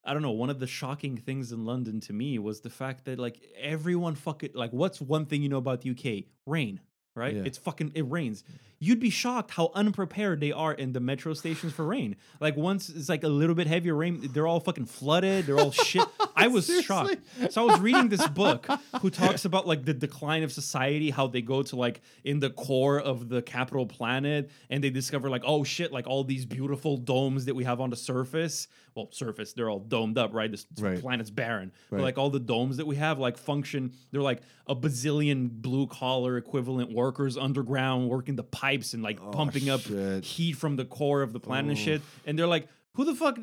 i 0.04 0.12
don't 0.12 0.22
know 0.22 0.32
one 0.32 0.50
of 0.50 0.60
the 0.60 0.68
shocking 0.68 1.16
things 1.16 1.54
in 1.54 1.64
london 1.64 2.02
to 2.02 2.12
me 2.12 2.38
was 2.38 2.60
the 2.60 2.70
fact 2.70 3.06
that 3.06 3.18
like 3.18 3.42
everyone 3.58 4.16
fucking 4.16 4.50
like 4.54 4.72
what's 4.72 5.00
one 5.00 5.26
thing 5.26 5.42
you 5.42 5.48
know 5.48 5.58
about 5.58 5.82
the 5.82 5.92
uk 5.92 6.26
rain 6.46 6.82
right? 7.16 7.36
Yeah. 7.36 7.44
it's 7.46 7.58
fucking 7.58 7.92
it 7.96 8.10
rains. 8.10 8.44
You'd 8.80 9.00
be 9.00 9.10
shocked 9.10 9.52
how 9.52 9.72
unprepared 9.74 10.42
they 10.42 10.52
are 10.52 10.74
in 10.74 10.92
the 10.92 11.00
metro 11.00 11.34
stations 11.34 11.72
for 11.72 11.86
rain. 11.86 12.18
Like 12.42 12.58
once 12.58 12.90
it's 12.90 13.08
like 13.08 13.24
a 13.24 13.30
little 13.30 13.56
bit 13.56 13.68
heavier 13.68 13.96
rain 13.96 14.30
they're 14.34 14.48
all 14.48 14.60
fucking 14.60 14.88
flooded 14.88 15.46
they're 15.46 15.60
all 15.60 15.72
shit. 15.72 16.06
I 16.36 16.48
was 16.48 16.70
shocked. 16.84 17.18
So 17.52 17.62
I 17.62 17.72
was 17.72 17.80
reading 17.80 18.10
this 18.10 18.28
book 18.28 18.68
who 19.02 19.10
talks 19.10 19.46
about 19.46 19.68
like 19.68 19.86
the 19.86 19.94
decline 19.94 20.44
of 20.44 20.52
society, 20.52 21.12
how 21.12 21.28
they 21.28 21.42
go 21.42 21.64
to 21.64 21.76
like 21.76 22.02
in 22.24 22.40
the 22.40 22.50
core 22.50 23.00
of 23.00 23.30
the 23.30 23.42
capital 23.42 23.86
planet 23.86 24.50
and 24.70 24.84
they 24.84 24.90
discover 24.90 25.30
like, 25.30 25.44
oh 25.46 25.64
shit, 25.64 25.94
like 25.94 26.08
all 26.08 26.24
these 26.24 26.46
beautiful 26.46 26.98
domes 26.98 27.46
that 27.46 27.56
we 27.56 27.64
have 27.64 27.80
on 27.80 27.90
the 27.90 27.96
surface. 27.96 28.68
Well, 28.96 29.10
surface, 29.12 29.54
they're 29.54 29.70
all 29.70 29.80
domed 29.80 30.18
up, 30.18 30.34
right? 30.34 30.52
This 30.52 30.68
Right. 30.80 31.00
planet's 31.00 31.32
barren. 31.32 31.72
But 31.90 32.02
like 32.02 32.18
all 32.18 32.30
the 32.30 32.40
domes 32.40 32.78
that 32.78 32.86
we 32.86 32.96
have 32.98 33.18
like 33.20 33.38
function, 33.38 33.94
they're 34.12 34.22
like 34.22 34.42
a 34.68 34.76
bazillion 34.76 35.50
blue 35.50 35.88
collar 35.88 36.38
equivalent 36.38 36.92
workers 36.94 37.38
underground 37.38 38.10
working 38.10 38.36
the 38.36 38.44
pipes 38.44 38.94
and 38.94 39.02
like 39.02 39.20
oh, 39.22 39.32
pumping 39.32 39.70
up 39.70 39.82
shit. 39.82 40.24
heat 40.24 40.54
from 40.54 40.76
the 40.76 40.86
core 40.86 41.22
of 41.24 41.34
the 41.34 41.40
planet 41.40 41.70
and 41.72 41.80
shit. 41.80 42.02
And 42.26 42.38
they're 42.38 42.48
like, 42.48 42.68
who 42.94 43.06
the 43.06 43.16
fuck? 43.16 43.40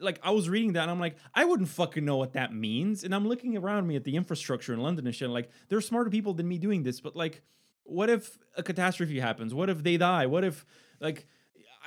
Like, 0.00 0.20
I 0.22 0.30
was 0.30 0.48
reading 0.48 0.74
that 0.74 0.82
and 0.82 0.90
I'm 0.90 1.00
like, 1.00 1.16
I 1.34 1.44
wouldn't 1.44 1.68
fucking 1.68 2.04
know 2.04 2.16
what 2.16 2.32
that 2.34 2.54
means. 2.54 3.02
And 3.04 3.14
I'm 3.14 3.26
looking 3.26 3.56
around 3.56 3.86
me 3.86 3.96
at 3.96 4.04
the 4.04 4.14
infrastructure 4.16 4.72
in 4.72 4.80
London 4.80 5.06
and 5.06 5.14
shit. 5.14 5.28
Like, 5.28 5.50
there 5.68 5.76
are 5.76 5.82
smarter 5.82 6.08
people 6.08 6.34
than 6.34 6.46
me 6.48 6.56
doing 6.56 6.82
this, 6.84 7.00
but 7.00 7.16
like, 7.16 7.42
what 7.82 8.08
if 8.08 8.38
a 8.56 8.62
catastrophe 8.62 9.18
happens? 9.18 9.52
What 9.54 9.68
if 9.68 9.82
they 9.82 9.96
die? 9.96 10.26
What 10.26 10.44
if, 10.44 10.64
like, 11.00 11.26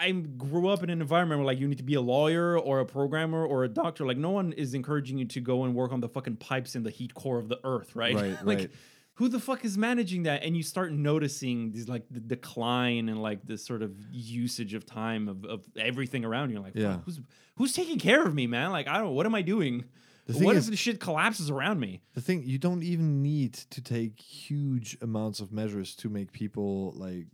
I 0.02 0.12
grew 0.12 0.68
up 0.68 0.82
in 0.84 0.90
an 0.90 1.00
environment 1.02 1.40
where 1.40 1.46
like 1.46 1.60
you 1.60 1.68
need 1.68 1.78
to 1.78 1.84
be 1.84 1.94
a 1.94 2.02
lawyer 2.02 2.58
or 2.58 2.80
a 2.80 2.86
programmer 2.86 3.46
or 3.46 3.64
a 3.64 3.70
doctor. 3.70 4.06
Like 4.06 4.18
no 4.18 4.32
one 4.32 4.52
is 4.54 4.74
encouraging 4.74 5.18
you 5.20 5.26
to 5.26 5.40
go 5.42 5.64
and 5.64 5.76
work 5.76 5.92
on 5.92 6.00
the 6.02 6.10
fucking 6.10 6.38
pipes 6.38 6.76
in 6.76 6.84
the 6.84 6.90
heat 6.90 7.14
core 7.14 7.38
of 7.38 7.48
the 7.50 7.60
earth, 7.64 7.96
right? 7.96 8.16
Right, 8.16 8.38
like 8.46 8.58
right. 8.58 8.72
who 9.16 9.28
the 9.30 9.40
fuck 9.40 9.64
is 9.64 9.78
managing 9.78 10.24
that? 10.24 10.44
And 10.44 10.58
you 10.58 10.64
start 10.64 10.92
noticing 10.92 11.72
these 11.72 11.88
like 11.88 12.04
the 12.10 12.20
decline 12.20 13.10
and 13.10 13.22
like 13.22 13.46
this 13.46 13.64
sort 13.64 13.84
of 13.84 13.96
usage 14.12 14.74
of 14.74 14.86
time 14.86 15.28
of, 15.28 15.46
of 15.46 15.64
everything 15.78 16.26
around 16.26 16.50
you. 16.50 16.60
Like, 16.60 16.74
Yeah. 16.76 16.98
who's 17.06 17.20
who's 17.58 17.74
taking 17.74 18.00
care 18.00 18.26
of 18.26 18.34
me, 18.34 18.48
man? 18.48 18.72
Like, 18.72 18.88
I 18.88 18.98
don't 18.98 19.14
what 19.14 19.26
am 19.28 19.36
I 19.36 19.44
doing? 19.44 19.86
What 20.28 20.56
is- 20.56 20.66
if 20.68 20.72
the 20.72 20.78
shit 20.78 21.00
collapses 21.00 21.50
around 21.50 21.80
me? 21.80 22.02
The 22.14 22.22
thing 22.22 22.44
you 22.44 22.58
don't 22.58 22.84
even 22.84 23.22
need 23.22 23.54
to 23.72 23.82
take 23.82 24.20
huge 24.20 24.98
amounts 25.02 25.40
of 25.42 25.52
measures 25.52 25.96
to 25.98 26.10
make 26.10 26.32
people 26.32 26.94
like, 26.96 27.28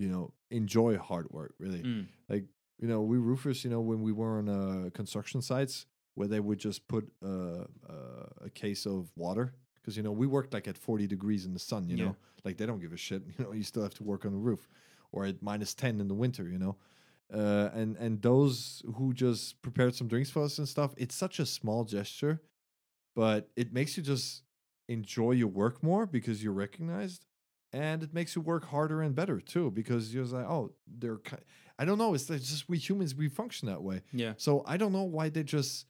you 0.00 0.08
know, 0.08 0.32
enjoy 0.50 0.96
hard 0.98 1.30
work. 1.30 1.54
Really, 1.58 1.82
Mm. 1.82 2.06
like 2.28 2.44
you 2.78 2.88
know, 2.88 3.02
we 3.02 3.18
roofers, 3.18 3.62
you 3.64 3.70
know, 3.70 3.80
when 3.80 4.00
we 4.02 4.12
were 4.12 4.38
on 4.38 4.48
uh, 4.48 4.90
construction 4.94 5.42
sites 5.42 5.86
where 6.14 6.28
they 6.28 6.40
would 6.40 6.58
just 6.58 6.88
put 6.88 7.04
uh, 7.24 7.64
uh, 7.88 8.26
a 8.44 8.50
case 8.50 8.86
of 8.86 9.10
water 9.16 9.54
because 9.76 9.96
you 9.96 10.02
know 10.02 10.12
we 10.12 10.26
worked 10.26 10.52
like 10.54 10.66
at 10.68 10.76
40 10.78 11.06
degrees 11.06 11.44
in 11.46 11.52
the 11.52 11.58
sun. 11.70 11.88
You 11.88 11.96
Yeah. 11.96 12.04
know, 12.06 12.16
like 12.44 12.56
they 12.56 12.66
don't 12.66 12.80
give 12.80 12.92
a 12.92 12.96
shit. 12.96 13.22
You 13.38 13.44
know, 13.44 13.52
you 13.52 13.62
still 13.62 13.82
have 13.82 13.94
to 13.94 14.04
work 14.04 14.24
on 14.24 14.32
the 14.32 14.38
roof, 14.50 14.68
or 15.12 15.26
at 15.26 15.42
minus 15.42 15.74
10 15.74 16.00
in 16.00 16.08
the 16.08 16.14
winter. 16.24 16.48
You 16.48 16.58
know. 16.58 16.76
Uh, 17.32 17.70
and 17.80 17.96
and 17.98 18.20
those 18.22 18.82
who 18.96 19.12
just 19.14 19.62
prepared 19.62 19.94
some 19.94 20.08
drinks 20.08 20.30
for 20.30 20.42
us 20.42 20.58
and 20.58 20.68
stuff, 20.68 20.90
it's 20.96 21.14
such 21.14 21.38
a 21.38 21.46
small 21.46 21.84
gesture, 21.84 22.40
but 23.14 23.48
it 23.56 23.72
makes 23.72 23.96
you 23.96 24.02
just 24.02 24.42
enjoy 24.88 25.30
your 25.32 25.46
work 25.48 25.82
more 25.82 26.06
because 26.06 26.42
you're 26.42 26.52
recognized 26.52 27.26
and 27.72 28.02
it 28.02 28.12
makes 28.12 28.34
you 28.34 28.42
work 28.42 28.64
harder 28.66 29.00
and 29.02 29.14
better 29.14 29.40
too 29.40 29.70
because 29.70 30.12
you're 30.14 30.24
like 30.24 30.44
oh 30.46 30.72
they're 30.98 31.20
i 31.78 31.84
don't 31.84 31.98
know 31.98 32.14
it's 32.14 32.26
just 32.26 32.68
we 32.68 32.78
humans 32.78 33.14
we 33.14 33.28
function 33.28 33.68
that 33.68 33.82
way 33.82 34.02
Yeah. 34.12 34.32
so 34.36 34.62
i 34.66 34.76
don't 34.76 34.92
know 34.92 35.04
why 35.04 35.28
they 35.28 35.42
just 35.44 35.86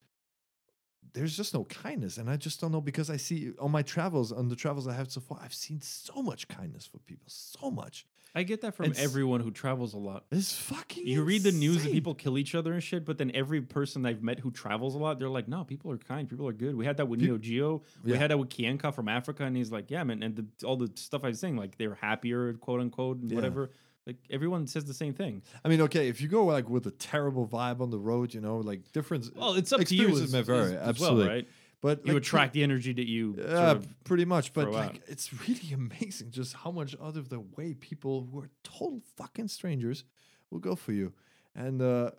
there's 1.13 1.37
just 1.37 1.55
no 1.55 1.65
kindness 1.65 2.19
and 2.19 2.29
i 2.31 2.37
just 2.37 2.61
don't 2.61 2.71
know 2.73 2.81
because 2.81 3.11
i 3.11 3.17
see 3.17 3.53
on 3.59 3.71
my 3.71 3.83
travels 3.83 4.31
on 4.33 4.49
the 4.49 4.57
travels 4.57 4.87
i 4.87 4.93
have 4.95 5.11
so 5.11 5.21
far 5.21 5.39
i've 5.43 5.55
seen 5.55 5.81
so 5.81 6.23
much 6.23 6.47
kindness 6.49 6.87
for 6.87 6.99
people 7.01 7.25
so 7.29 7.71
much 7.71 8.07
I 8.35 8.45
get 8.45 8.61
that 8.61 8.75
from 8.75 8.87
It's- 8.87 9.03
everyone 9.05 9.41
who 9.41 9.51
travels 9.51 9.93
a 9.93 9.99
lot. 9.99 10.25
it's 10.31 10.57
fucking 10.57 11.07
You 11.07 11.25
read 11.25 11.43
the 11.43 11.51
news 11.53 11.77
that 11.77 11.81
insane. 11.81 11.93
people 11.95 12.15
kill 12.15 12.39
each 12.39 12.55
other 12.55 12.73
and 12.73 12.83
shit, 12.83 13.05
but 13.05 13.19
then 13.19 13.31
every 13.35 13.61
person 13.61 14.07
I've 14.07 14.23
met 14.23 14.39
who 14.41 14.51
travels 14.53 14.95
a 14.95 14.99
lot, 14.99 15.19
they're 15.19 15.29
like, 15.29 15.49
no, 15.49 15.65
people 15.65 15.91
are 15.91 15.99
kind, 15.99 16.29
people 16.29 16.47
are 16.47 16.53
good. 16.53 16.77
We 16.77 16.85
had 16.87 16.97
that 16.99 17.07
with 17.09 17.21
Neo 17.21 17.39
Geo. 17.39 17.83
We 18.05 18.13
Yeah. 18.13 18.19
had 18.19 18.31
that 18.31 18.39
with 18.39 18.49
Kienka 18.51 18.95
from 18.95 19.09
Africa, 19.09 19.45
and 19.45 19.57
he's 19.57 19.73
like, 19.73 19.91
yeah, 19.91 20.05
man, 20.05 20.23
and 20.23 20.37
the, 20.37 20.67
all 20.67 20.77
the 20.77 20.91
stuff 20.95 21.25
I 21.25 21.29
was 21.29 21.41
saying, 21.41 21.57
like 21.57 21.77
they're 21.77 21.95
happier, 21.97 22.53
quote 22.55 22.81
unquote, 22.81 23.19
and 23.19 23.31
Yeah. 23.31 23.35
whatever. 23.35 23.71
Like 24.07 24.17
everyone 24.31 24.67
says 24.67 24.87
the 24.87 24.95
same 24.95 25.13
thing. 25.13 25.43
I 25.65 25.69
mean, 25.69 25.81
okay, 25.83 26.09
if 26.09 26.21
you 26.21 26.29
go 26.29 26.45
like 26.47 26.69
with 26.71 26.87
a 26.87 26.91
terrible 26.91 27.47
vibe 27.47 27.81
on 27.81 27.91
the 27.91 27.99
road, 27.99 28.33
you 28.33 28.41
know, 28.41 28.59
like 28.59 28.91
different. 28.93 29.27
Well, 29.37 29.55
it's 29.55 29.73
up 29.73 29.81
to 29.85 29.95
you 29.95 30.09
experiences 30.09 30.23
as, 30.23 30.33
may 30.33 30.43
vary, 30.43 30.65
as- 30.69 30.73
as 30.73 30.89
absolutely. 30.89 31.19
well, 31.27 31.29
right? 31.35 31.49
But 31.81 32.07
You 32.07 32.13
like, 32.13 32.23
attract 32.23 32.53
the 32.53 32.63
energy 32.63 32.93
that 32.93 33.09
you. 33.09 33.37
Of- 33.41 33.89
pretty 34.05 34.25
much. 34.27 34.53
But 34.53 34.71
like, 34.71 34.91
out. 34.91 34.99
it's 35.07 35.33
really 35.49 35.73
amazing 35.73 36.31
just 36.31 36.55
how 36.55 36.71
much 36.71 36.95
out 37.03 37.17
of 37.17 37.29
the 37.29 37.41
way 37.41 37.75
people 37.75 38.29
who 38.31 38.41
are 38.41 38.51
total 38.63 39.01
fucking 39.17 39.49
strangers 39.49 40.05
will 40.51 40.59
go 40.59 40.75
for 40.75 40.93
you, 40.93 41.13
and 41.55 41.81
uh, 41.81 42.11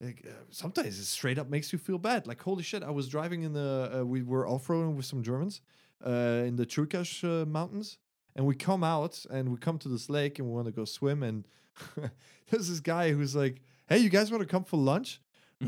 like, 0.00 0.24
uh, 0.26 0.32
sometimes 0.50 0.98
it 0.98 1.04
straight 1.04 1.38
up 1.38 1.48
makes 1.48 1.72
you 1.72 1.78
feel 1.78 1.98
bad. 1.98 2.26
Like, 2.26 2.40
holy 2.42 2.62
shit! 2.62 2.82
I 2.82 2.90
was 2.90 3.08
driving 3.08 3.42
in 3.42 3.52
the. 3.54 4.00
Uh, 4.00 4.04
we 4.04 4.22
were 4.22 4.46
off 4.46 4.68
roading 4.68 4.94
with 4.94 5.06
some 5.06 5.22
Germans 5.22 5.60
uh, 6.06 6.44
in 6.46 6.56
the 6.56 6.66
Churkash 6.66 7.24
uh, 7.24 7.44
mountains, 7.46 7.98
and 8.36 8.46
we 8.46 8.54
come 8.54 8.84
out 8.84 9.24
and 9.30 9.50
we 9.50 9.58
come 9.58 9.78
to 9.78 9.88
this 9.88 10.08
lake 10.10 10.38
and 10.38 10.48
we 10.48 10.54
want 10.54 10.66
to 10.66 10.72
go 10.72 10.84
swim, 10.84 11.22
and 11.22 11.46
there's 12.50 12.68
this 12.68 12.80
guy 12.80 13.12
who's 13.12 13.34
like, 13.34 13.62
"Hey, 13.88 13.98
you 13.98 14.10
guys 14.10 14.30
want 14.30 14.42
to 14.42 14.48
come 14.48 14.64
for 14.64 14.76
lunch?" 14.76 15.20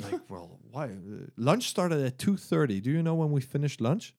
Like, 0.03 0.21
well, 0.29 0.59
why? 0.71 0.87
Uh, 0.87 1.27
lunch 1.37 1.69
started 1.69 2.05
at 2.05 2.19
two 2.19 2.37
thirty. 2.37 2.81
Do 2.81 2.91
you 2.91 3.03
know 3.03 3.15
when 3.15 3.31
we 3.33 3.41
finished 3.41 3.81
lunch? 3.81 4.15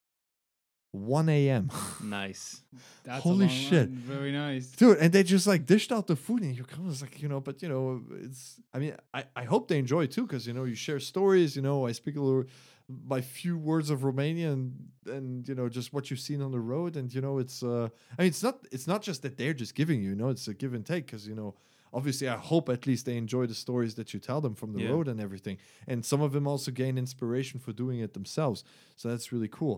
One 0.91 1.27
a.m. 1.27 1.69
nice. 2.03 2.61
That's 3.03 3.21
Holy 3.21 3.49
shit. 3.49 3.89
line. 3.89 4.01
Very 4.05 4.31
nice. 4.31 4.67
dude 4.67 4.97
and 4.99 5.11
they 5.11 5.23
just 5.23 5.45
like 5.45 5.65
dished 5.65 5.91
out 5.91 6.07
the 6.07 6.15
food 6.15 6.41
and 6.41 6.55
you 6.55 6.63
come 6.63 6.87
it's 6.89 7.01
like 7.01 7.21
you 7.21 7.27
know 7.27 7.41
but 7.41 7.61
you 7.61 7.67
know 7.67 8.01
it's 8.21 8.61
i 8.73 8.79
mean 8.79 8.95
i, 9.13 9.25
I 9.35 9.43
hope 9.43 9.67
they 9.67 9.77
enjoy 9.77 10.03
it 10.03 10.11
too 10.11 10.25
because 10.25 10.47
you 10.47 10.53
know 10.53 10.63
you 10.63 10.73
share 10.75 11.01
stories 11.01 11.53
you 11.57 11.61
know 11.61 11.85
i 11.85 11.91
speak 11.91 12.15
a 12.15 12.21
little 12.21 12.45
my 12.87 13.19
few 13.19 13.57
words 13.57 13.89
of 13.89 13.99
romanian 14.01 14.71
and 15.05 15.45
you 15.49 15.55
know 15.55 15.67
just 15.67 15.91
what 15.91 16.09
you've 16.09 16.19
seen 16.21 16.41
on 16.41 16.51
the 16.51 16.59
road 16.61 16.95
and 16.95 17.13
you 17.13 17.19
know 17.19 17.39
it's 17.39 17.61
uh 17.61 17.89
i 18.17 18.21
mean 18.21 18.29
it's 18.29 18.41
not 18.43 18.55
it's 18.71 18.87
not 18.87 19.01
just 19.01 19.21
that 19.23 19.37
they're 19.37 19.53
just 19.53 19.75
giving 19.75 20.01
you 20.01 20.11
you 20.11 20.15
know 20.15 20.29
it's 20.29 20.47
a 20.47 20.53
give 20.53 20.73
and 20.73 20.85
take 20.85 21.05
because 21.07 21.27
you 21.27 21.35
know 21.35 21.53
obviously 21.97 22.27
i 22.35 22.37
hope 22.51 22.65
at 22.77 22.85
least 22.89 23.03
they 23.05 23.17
enjoy 23.25 23.45
the 23.45 23.59
stories 23.65 23.93
that 23.95 24.07
you 24.13 24.19
tell 24.19 24.41
them 24.45 24.55
from 24.61 24.69
the 24.73 24.81
Yeah. 24.83 24.91
road 24.93 25.07
and 25.07 25.19
everything 25.27 25.57
and 25.87 25.97
some 26.11 26.21
of 26.27 26.31
them 26.35 26.45
also 26.47 26.69
gain 26.71 26.97
inspiration 27.05 27.59
for 27.65 27.71
doing 27.83 27.97
it 28.05 28.11
themselves 28.13 28.63
so 28.95 29.03
that's 29.09 29.27
really 29.33 29.51
cool 29.59 29.77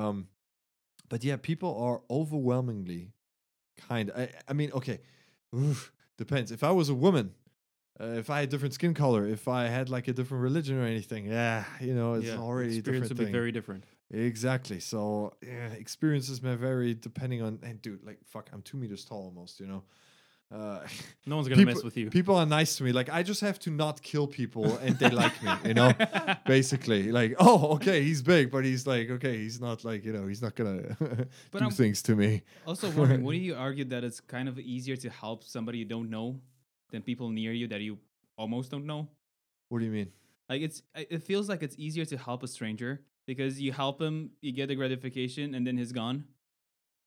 um 0.00 0.16
but 1.10 1.20
yeah 1.28 1.36
people 1.50 1.72
are 1.86 1.98
overwhelmingly 2.18 3.02
kind. 3.88 4.10
I, 4.16 4.28
I 4.48 4.52
mean, 4.52 4.70
okay, 4.72 5.00
oof, 5.54 5.92
depends. 6.18 6.52
If 6.52 6.62
I 6.62 6.70
was 6.70 6.88
a 6.88 6.94
woman, 6.94 7.34
uh, 8.00 8.18
if 8.22 8.30
I 8.30 8.40
had 8.40 8.48
different 8.48 8.74
skin 8.74 8.94
color, 8.94 9.26
if 9.26 9.48
I 9.48 9.64
had 9.64 9.88
like 9.88 10.08
a 10.08 10.12
different 10.12 10.42
religion 10.42 10.78
or 10.78 10.84
anything, 10.84 11.26
yeah, 11.26 11.64
you 11.80 11.94
know, 11.94 12.14
it's 12.14 12.26
yeah. 12.26 12.38
already 12.38 12.78
experience 12.78 13.08
different 13.08 13.18
would 13.20 13.26
be 13.26 13.32
very 13.32 13.52
different. 13.52 13.84
exactly. 14.10 14.80
So 14.80 15.34
yeah, 15.42 15.68
experiences 15.68 16.42
may 16.42 16.54
vary 16.54 16.94
depending 16.94 17.42
on. 17.42 17.58
And 17.62 17.80
dude, 17.82 18.04
like 18.04 18.18
fuck, 18.26 18.50
I'm 18.52 18.62
two 18.62 18.76
meters 18.76 19.04
tall 19.04 19.22
almost. 19.24 19.60
You 19.60 19.66
know. 19.66 19.82
Uh, 20.52 20.80
No 21.26 21.36
one's 21.36 21.48
gonna 21.48 21.56
people, 21.60 21.74
mess 21.74 21.82
with 21.82 21.96
you. 21.96 22.10
People 22.10 22.36
are 22.36 22.44
nice 22.44 22.76
to 22.76 22.84
me. 22.84 22.92
Like 22.92 23.08
I 23.08 23.22
just 23.22 23.40
have 23.40 23.58
to 23.60 23.70
not 23.70 24.02
kill 24.02 24.26
people, 24.26 24.76
and 24.78 24.98
they 24.98 25.08
like 25.08 25.42
me. 25.42 25.50
You 25.68 25.74
know, 25.74 25.92
basically, 26.46 27.10
like 27.10 27.34
oh, 27.38 27.74
okay, 27.76 28.02
he's 28.02 28.20
big, 28.22 28.50
but 28.50 28.64
he's 28.64 28.86
like 28.86 29.08
okay, 29.10 29.38
he's 29.38 29.60
not 29.60 29.82
like 29.84 30.04
you 30.04 30.12
know, 30.12 30.26
he's 30.26 30.42
not 30.42 30.54
gonna 30.54 30.96
do 31.52 31.58
I'm- 31.58 31.70
things 31.70 32.02
to 32.02 32.14
me. 32.14 32.42
Also 32.66 32.90
wondering, 32.90 33.22
would 33.24 33.36
you 33.48 33.54
argue 33.54 33.84
that 33.86 34.04
it's 34.04 34.20
kind 34.20 34.48
of 34.48 34.58
easier 34.58 34.96
to 34.96 35.08
help 35.08 35.42
somebody 35.44 35.78
you 35.78 35.84
don't 35.86 36.10
know 36.10 36.38
than 36.90 37.00
people 37.02 37.30
near 37.30 37.52
you 37.52 37.66
that 37.68 37.80
you 37.80 37.98
almost 38.36 38.70
don't 38.70 38.84
know? 38.86 39.08
What 39.70 39.78
do 39.78 39.86
you 39.86 39.90
mean? 39.92 40.12
Like 40.50 40.60
it's, 40.60 40.82
it 40.94 41.22
feels 41.22 41.48
like 41.48 41.62
it's 41.62 41.76
easier 41.78 42.04
to 42.04 42.16
help 42.18 42.42
a 42.42 42.48
stranger 42.48 43.00
because 43.26 43.58
you 43.58 43.72
help 43.72 44.02
him, 44.02 44.32
you 44.42 44.52
get 44.52 44.66
the 44.68 44.74
gratification, 44.74 45.54
and 45.54 45.66
then 45.66 45.78
he's 45.78 45.92
gone. 45.92 46.24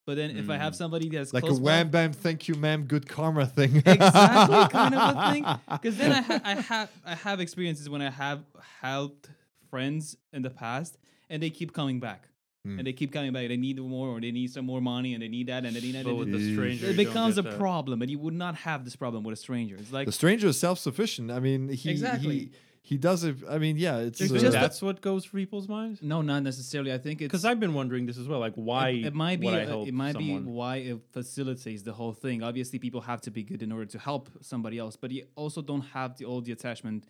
But 0.06 0.18
then 0.18 0.38
if 0.38 0.50
I 0.52 0.58
have 0.58 0.76
somebody 0.76 1.10
that's 1.10 1.34
like 1.34 1.44
a 1.44 1.48
close 1.48 1.60
by- 1.60 1.66
wham 1.66 1.90
bam, 1.90 2.14
thank 2.14 2.48
you, 2.48 2.56
ma'am, 2.56 2.84
good 2.84 3.10
karma 3.10 3.46
thing. 3.48 3.78
exactly 3.86 4.68
kind 4.70 4.94
of 4.96 5.18
a 5.18 5.32
thing 5.32 5.46
because 5.72 5.98
then 5.98 6.12
I, 6.12 6.22
ha- 6.22 6.42
I 6.44 6.56
have 6.56 6.90
I 7.06 7.16
have 7.16 7.40
experiences 7.40 7.90
when 7.90 8.02
I 8.02 8.10
have 8.12 8.44
helped 8.82 9.30
friends 9.70 10.16
in 10.32 10.42
the 10.44 10.50
past 10.52 10.98
and 11.30 11.42
they 11.42 11.50
keep 11.50 11.74
coming 11.74 12.00
back 12.00 12.30
Hmm. 12.64 12.80
and 12.80 12.88
they 12.88 12.94
keep 12.94 13.12
coming 13.14 13.32
back 13.32 13.48
they 13.48 13.58
need 13.58 13.80
more 13.80 14.08
or 14.10 14.20
they 14.20 14.32
need 14.32 14.52
some 14.52 14.66
more 14.66 14.82
money 14.82 15.14
and 15.14 15.22
they 15.22 15.28
need 15.28 15.48
that 15.48 15.66
and 15.66 15.76
they 15.76 15.82
need 15.82 15.94
that 15.94 16.04
But 16.06 16.16
with 16.16 16.30
it, 16.30 16.32
the 16.32 16.54
stranger, 16.54 16.88
it 16.88 16.98
becomes 16.98 17.38
a 17.38 17.44
that. 17.44 17.60
problem 17.60 18.02
and 18.02 18.10
you 18.10 18.18
would 18.18 18.34
not 18.34 18.56
have 18.56 18.84
this 18.84 18.96
problem 18.96 19.24
with 19.24 19.34
a 19.34 19.36
stranger 19.36 19.76
it's 19.76 19.92
like 19.92 20.08
the 20.08 20.12
stranger 20.12 20.48
is 20.48 20.60
self 20.60 20.80
sufficient. 20.80 21.30
I 21.32 21.40
mean, 21.40 21.70
he 21.70 21.92
Exactly. 21.92 22.38
he, 22.40 22.52
he 22.88 22.98
does 22.98 23.24
it. 23.24 23.38
I 23.50 23.58
mean, 23.58 23.78
yeah, 23.78 23.98
it's 23.98 24.22
uh, 24.22 24.28
just 24.28 24.52
that's 24.52 24.80
what 24.80 25.02
goes 25.02 25.26
through 25.26 25.42
people's 25.42 25.68
minds? 25.68 26.04
no 26.04 26.22
not 26.22 26.44
necessarily 26.44 26.94
I 26.94 27.00
think 27.00 27.20
it's 27.20 27.32
Because 27.32 27.44
I've 27.44 27.60
been 27.60 27.74
wondering 27.74 28.06
this 28.06 28.20
as 28.20 28.28
well. 28.28 28.40
Like, 28.40 28.54
why 28.54 28.90
it, 28.90 29.08
it 29.08 29.16
might 29.16 29.40
be 29.40 29.48
would 29.48 29.56
I 29.56 29.62
a- 29.62 29.66
help 29.66 29.88
it 29.88 29.94
might 29.94 30.14
someone? 30.14 30.44
be 30.46 30.52
why 30.52 30.76
it 30.90 31.00
facilitates 31.12 31.82
the 31.82 31.94
whole 31.94 32.14
thing 32.14 32.44
obviously 32.44 32.78
people 32.78 33.02
have 33.02 33.22
to 33.22 33.32
be 33.32 33.42
good 33.42 33.64
in 33.64 33.72
order 33.72 33.88
to 33.96 33.98
help 33.98 34.30
somebody 34.42 34.78
else 34.78 34.96
but 34.96 35.10
you 35.10 35.26
also 35.36 35.64
don't 35.64 35.88
have 35.98 36.16
the 36.18 36.26
all 36.26 36.42
the 36.42 36.52
attachment 36.52 37.06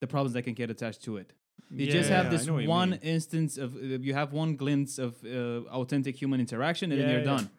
the 0.00 0.06
problems 0.06 0.34
that 0.34 0.42
can 0.42 0.52
get 0.52 0.68
attached 0.70 1.02
to 1.02 1.16
it 1.16 1.32
you 1.70 1.86
just 1.86 2.10
have 2.10 2.30
this 2.30 2.46
know 2.46 2.54
what 2.54 2.62
you 2.64 2.68
one 2.68 2.92
instance 3.16 3.56
of 3.56 3.74
uh, 3.76 3.78
you 4.08 4.12
have 4.12 4.30
one 4.34 4.56
glimpse 4.56 4.98
of 4.98 5.16
uh, 5.24 5.78
authentic 5.80 6.14
human 6.22 6.38
interaction 6.38 6.92
and 6.92 7.00
then 7.00 7.08
you're 7.08 7.20
yeah. 7.20 7.24
done 7.24 7.50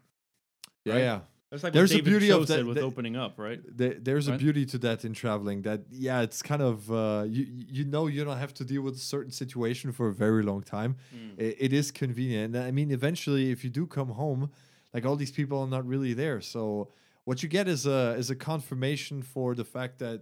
yeah, 0.85 0.93
right? 0.93 0.99
yeah. 0.99 1.19
That's 1.55 1.63
like 1.63 1.73
There's 1.73 1.93
a 1.93 2.01
beauty 2.01 2.27
Cho 2.27 2.41
of 2.41 2.47
that- 2.47 2.65
with 2.65 2.75
that- 2.75 2.83
opening 2.83 3.15
up, 3.15 3.39
right? 3.39 3.61
There, 3.81 3.93
there's 4.07 4.27
a 4.27 4.35
beauty 4.37 4.65
to 4.73 4.77
that 4.79 5.05
in 5.05 5.13
traveling. 5.13 5.61
That 5.61 5.81
yeah, 5.89 6.19
it's 6.21 6.41
kind 6.41 6.61
of 6.61 6.91
uh, 6.91 7.23
you 7.35 7.43
you 7.75 7.83
know 7.85 8.07
you 8.07 8.25
don't 8.25 8.37
have 8.45 8.53
to 8.55 8.65
deal 8.65 8.81
with 8.81 8.95
a 8.95 9.05
certain 9.15 9.31
situation 9.31 9.91
for 9.93 10.05
a 10.09 10.13
very 10.13 10.43
long 10.43 10.61
time. 10.63 10.91
Mm. 11.15 11.39
I- 11.39 11.55
it 11.65 11.71
is 11.71 11.91
convenient. 11.91 12.55
And 12.55 12.63
I 12.69 12.71
mean, 12.71 12.91
eventually, 12.91 13.51
if 13.51 13.63
you 13.63 13.69
do 13.69 13.85
come 13.87 14.09
home, 14.09 14.49
like 14.93 15.05
all 15.05 15.15
these 15.15 15.31
people 15.31 15.57
are 15.63 15.67
not 15.77 15.85
really 15.93 16.13
there. 16.13 16.41
So 16.41 16.89
what 17.23 17.41
you 17.41 17.47
get 17.57 17.67
is 17.75 17.85
a 17.85 18.15
is 18.21 18.29
a 18.29 18.35
confirmation 18.35 19.21
for 19.21 19.55
the 19.55 19.65
fact 19.75 19.99
that 19.99 20.19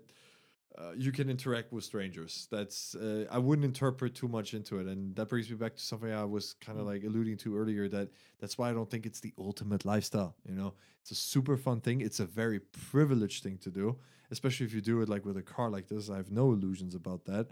uh, 0.77 0.91
you 0.97 1.11
can 1.11 1.29
interact 1.29 1.71
with 1.71 1.83
strangers. 1.83 2.47
That's 2.49 2.95
uh, 2.95 3.25
I 3.29 3.37
wouldn't 3.37 3.65
interpret 3.65 4.15
too 4.15 4.27
much 4.27 4.53
into 4.53 4.79
it, 4.79 4.87
and 4.87 5.15
that 5.15 5.29
brings 5.29 5.49
me 5.49 5.55
back 5.55 5.75
to 5.75 5.81
something 5.81 6.11
I 6.11 6.23
was 6.23 6.55
kind 6.61 6.79
of 6.79 6.87
like 6.87 7.03
alluding 7.03 7.37
to 7.37 7.55
earlier. 7.55 7.87
That 7.87 8.09
that's 8.39 8.57
why 8.57 8.69
I 8.69 8.73
don't 8.73 8.89
think 8.89 9.05
it's 9.05 9.19
the 9.19 9.33
ultimate 9.37 9.85
lifestyle. 9.85 10.35
You 10.47 10.55
know, 10.55 10.73
it's 11.01 11.11
a 11.11 11.15
super 11.15 11.57
fun 11.57 11.79
thing. 11.81 12.01
It's 12.01 12.19
a 12.19 12.25
very 12.25 12.59
privileged 12.59 13.43
thing 13.43 13.59
to 13.59 13.69
do, 13.69 13.97
especially 14.31 14.65
if 14.65 14.73
you 14.73 14.81
do 14.81 15.01
it 15.01 15.09
like 15.09 15.25
with 15.25 15.37
a 15.37 15.43
car 15.43 15.69
like 15.69 15.87
this. 15.87 16.09
I 16.09 16.17
have 16.17 16.31
no 16.31 16.51
illusions 16.51 16.95
about 16.95 17.25
that. 17.25 17.47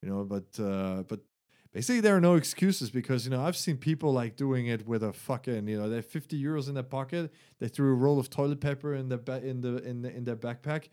You 0.00 0.08
know, 0.08 0.24
but 0.24 0.62
uh, 0.62 1.02
but 1.08 1.20
basically 1.72 2.00
there 2.00 2.16
are 2.16 2.20
no 2.20 2.36
excuses 2.36 2.90
because 2.90 3.24
you 3.24 3.32
know 3.32 3.42
I've 3.42 3.56
seen 3.56 3.78
people 3.78 4.12
like 4.12 4.36
doing 4.36 4.66
it 4.68 4.86
with 4.86 5.02
a 5.02 5.12
fucking 5.12 5.66
you 5.66 5.76
know 5.76 5.88
they 5.88 5.96
have 5.96 6.06
50 6.06 6.40
euros 6.40 6.68
in 6.68 6.74
their 6.74 6.84
pocket. 6.84 7.32
They 7.58 7.66
threw 7.66 7.90
a 7.90 7.94
roll 7.94 8.20
of 8.20 8.30
toilet 8.30 8.60
paper 8.60 8.94
in 8.94 9.08
their 9.08 9.18
ba- 9.18 9.44
in 9.44 9.60
the 9.60 9.78
in 9.78 10.02
the, 10.02 10.16
in 10.16 10.24
their 10.24 10.36
backpack 10.36 10.88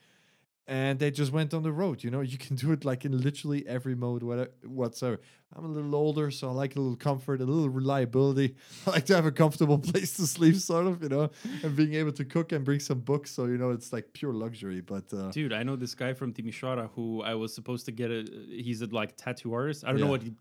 and 0.67 0.99
they 0.99 1.11
just 1.11 1.31
went 1.31 1.53
on 1.53 1.63
the 1.63 1.71
road. 1.71 2.03
You 2.03 2.11
know, 2.11 2.21
you 2.21 2.37
can 2.37 2.55
do 2.63 2.71
it 2.71 2.83
like 2.85 3.05
in 3.05 3.17
literally 3.21 3.65
every 3.67 3.95
mode 3.95 4.23
whatsoever. 4.63 5.19
I'm 5.55 5.63
a 5.63 5.67
little 5.69 5.95
older, 5.95 6.29
so 6.29 6.49
I 6.49 6.51
like 6.51 6.75
a 6.75 6.79
little 6.79 6.97
comfort, 6.97 7.39
a 7.39 7.45
little 7.45 7.69
reliability. 7.69 8.55
I 8.87 8.89
like 8.91 9.05
to 9.05 9.15
have 9.15 9.25
a 9.25 9.31
comfortable 9.31 9.79
place 9.89 10.15
to 10.17 10.27
sleep, 10.27 10.55
sort 10.55 10.87
of, 10.87 11.01
you 11.01 11.09
know, 11.09 11.29
and 11.63 11.73
being 11.75 11.93
able 11.93 12.11
to 12.13 12.25
cook 12.25 12.51
and 12.51 12.65
bring 12.65 12.81
some 12.81 12.99
books. 12.99 13.31
So 13.31 13.45
you 13.45 13.57
know, 13.57 13.71
it's 13.71 13.93
like 13.93 14.11
pure 14.13 14.33
luxury. 14.33 14.81
But 14.81 15.05
uh, 15.13 15.31
Dude, 15.31 15.53
I 15.53 15.63
know 15.63 15.77
this 15.77 15.95
guy 15.95 16.13
from 16.13 16.33
Timisoara 16.33 16.89
who 16.95 17.23
I 17.23 17.33
was 17.35 17.53
supposed 17.55 17.85
to 17.85 17.91
get 17.93 18.11
a. 18.11 18.25
He's 18.49 18.81
a 18.81 18.87
like 18.87 19.15
tattoo 19.15 19.53
artist. 19.53 19.85
I 19.85 19.89
don't 19.89 19.99
Yeah. 19.99 20.05
know 20.05 20.11
what. 20.11 20.23
He, 20.23 20.33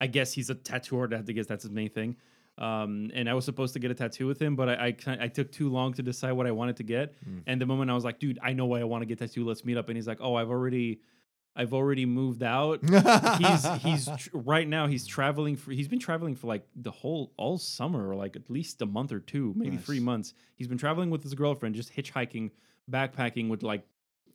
I 0.00 0.06
guess 0.06 0.32
he's 0.32 0.50
a 0.50 0.54
tattooer. 0.54 1.08
I 1.12 1.22
guess 1.22 1.46
that's 1.46 1.64
his 1.64 1.72
main 1.72 1.90
thing. 1.90 2.16
Um, 2.56 3.10
and 3.14 3.28
I 3.28 3.34
was 3.34 3.44
supposed 3.44 3.72
to 3.72 3.80
get 3.80 3.90
a 3.90 3.94
tattoo 3.94 4.26
with 4.26 4.40
him, 4.40 4.54
but 4.54 4.68
I 4.68 4.94
I, 5.06 5.18
I 5.22 5.28
took 5.28 5.50
too 5.50 5.68
long 5.68 5.92
to 5.94 6.02
decide 6.02 6.32
what 6.32 6.46
I 6.46 6.52
wanted 6.52 6.76
to 6.76 6.84
get. 6.84 7.14
Mm. 7.28 7.42
And 7.46 7.60
the 7.60 7.66
moment 7.66 7.90
I 7.90 7.94
was 7.94 8.04
like, 8.04 8.20
dude, 8.20 8.38
I 8.42 8.52
know 8.52 8.66
why 8.66 8.80
I 8.80 8.84
want 8.84 9.02
to 9.02 9.06
get 9.06 9.18
tattoo. 9.18 9.44
Let's 9.44 9.64
meet 9.64 9.76
up. 9.76 9.88
And 9.88 9.96
he's 9.96 10.06
like, 10.06 10.18
oh, 10.20 10.36
I've 10.36 10.50
already, 10.50 11.00
I've 11.56 11.74
already 11.74 12.06
moved 12.06 12.44
out. 12.44 12.80
he's 12.82 13.66
he's 13.82 14.08
tr- 14.18 14.28
right 14.32 14.68
now 14.68 14.86
he's 14.86 15.06
traveling 15.06 15.56
for 15.56 15.72
he's 15.72 15.88
been 15.88 15.98
traveling 15.98 16.36
for 16.36 16.46
like 16.46 16.66
the 16.76 16.90
whole 16.90 17.32
all 17.36 17.58
summer 17.58 18.08
or 18.08 18.14
like 18.14 18.36
at 18.36 18.48
least 18.48 18.82
a 18.82 18.86
month 18.86 19.12
or 19.12 19.20
two 19.20 19.52
maybe 19.56 19.76
three 19.76 20.00
months 20.00 20.34
he's 20.56 20.68
been 20.68 20.78
traveling 20.78 21.10
with 21.10 21.22
his 21.22 21.34
girlfriend 21.34 21.74
just 21.74 21.94
hitchhiking 21.94 22.50
backpacking 22.90 23.48
with 23.48 23.62
like 23.62 23.86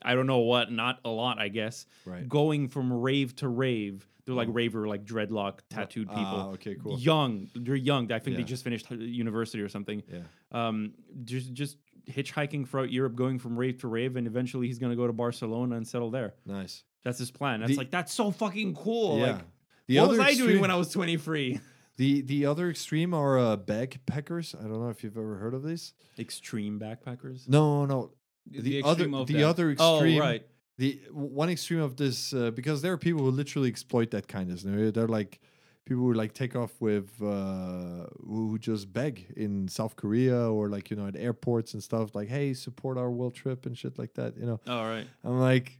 i 0.01 0.15
don't 0.15 0.27
know 0.27 0.39
what 0.39 0.71
not 0.71 0.99
a 1.03 1.09
lot 1.09 1.39
i 1.39 1.47
guess 1.47 1.85
right. 2.05 2.27
going 2.27 2.67
from 2.67 2.91
rave 2.91 3.35
to 3.35 3.47
rave 3.47 4.07
they're 4.29 4.35
like 4.37 4.47
Oh. 4.49 4.51
raver 4.51 4.87
like 4.87 5.03
dreadlock 5.05 5.59
tattooed 5.69 6.07
people 6.09 6.23
Ah, 6.23 6.49
okay, 6.51 6.75
cool. 6.75 6.99
young 6.99 7.49
they're 7.55 7.75
young 7.75 8.11
i 8.11 8.19
think 8.19 8.35
they 8.37 8.43
Yeah. 8.43 8.47
just 8.55 8.63
finished 8.63 8.89
university 8.91 9.61
or 9.61 9.69
something 9.69 10.03
Yeah. 10.07 10.21
um 10.51 10.93
just 11.23 11.51
just 11.53 11.77
hitchhiking 12.09 12.67
throughout 12.67 12.91
europe 12.91 13.15
going 13.15 13.39
from 13.39 13.57
rave 13.57 13.79
to 13.79 13.87
rave 13.87 14.15
and 14.15 14.25
eventually 14.27 14.67
he's 14.67 14.79
going 14.79 14.91
to 14.91 14.95
go 14.95 15.07
to 15.07 15.13
barcelona 15.13 15.75
and 15.77 15.87
settle 15.87 16.11
there 16.11 16.33
Nice. 16.45 16.83
that's 17.03 17.19
his 17.19 17.31
plan 17.31 17.59
that's 17.61 17.71
The- 17.73 17.77
like 17.77 17.91
that's 17.91 18.13
so 18.13 18.31
fucking 18.31 18.75
cool 18.75 19.17
yeah. 19.19 19.31
like 19.33 19.41
the 19.87 19.99
what 19.99 20.09
was 20.09 20.19
I 20.19 20.23
doing 20.35 20.39
extreme- 20.41 20.61
when 20.61 20.69
I 20.71 20.75
was 20.75 20.89
23? 20.91 21.59
the 21.97 22.21
the 22.21 22.45
other 22.45 22.69
extreme 22.69 23.11
are 23.15 23.39
uh, 23.39 23.57
backpackers. 23.57 24.53
I 24.55 24.61
don't 24.67 24.79
know 24.79 24.89
if 24.89 25.03
you've 25.03 25.17
ever 25.17 25.37
heard 25.37 25.55
of 25.55 25.63
these. 25.63 25.93
Extreme 26.19 26.79
backpackers. 26.79 27.49
No, 27.49 27.85
no. 27.87 28.11
The, 28.45 28.83
other 28.83 29.05
extreme 29.05 29.13
of 29.15 29.25
the 29.27 29.33
that. 29.33 29.45
other 29.47 29.75
Oh, 29.79 29.95
extreme. 29.95 30.19
right. 30.21 30.45
The 30.79 30.97
one 31.11 31.49
extreme 31.49 31.81
of 31.81 31.97
this 31.97 32.33
uh, 32.33 32.51
because 32.51 32.81
there 32.81 32.93
are 32.93 32.97
people 32.97 33.21
who 33.21 33.31
literally 33.31 33.67
exploit 33.67 34.11
that 34.11 34.29
kindness. 34.29 34.63
They're 34.63 35.09
like 35.09 35.41
people 35.83 36.03
who 36.03 36.13
like 36.13 36.33
take 36.33 36.55
off 36.55 36.71
with 36.79 37.09
uh, 37.21 38.05
who 38.25 38.57
just 38.57 38.93
beg 38.93 39.25
in 39.35 39.67
South 39.67 39.97
Korea 39.97 40.49
or 40.49 40.69
like 40.69 40.89
you 40.89 40.95
know 40.95 41.05
at 41.05 41.17
airports 41.17 41.73
and 41.73 41.83
stuff. 41.83 42.15
Like, 42.15 42.29
hey, 42.29 42.53
support 42.53 42.97
our 42.97 43.11
world 43.11 43.35
trip 43.35 43.65
and 43.65 43.77
shit 43.77 43.99
like 43.99 44.13
that. 44.13 44.37
You 44.37 44.45
know. 44.45 44.61
All 44.69 44.85
right. 44.85 45.05
I'm 45.25 45.41
like, 45.41 45.77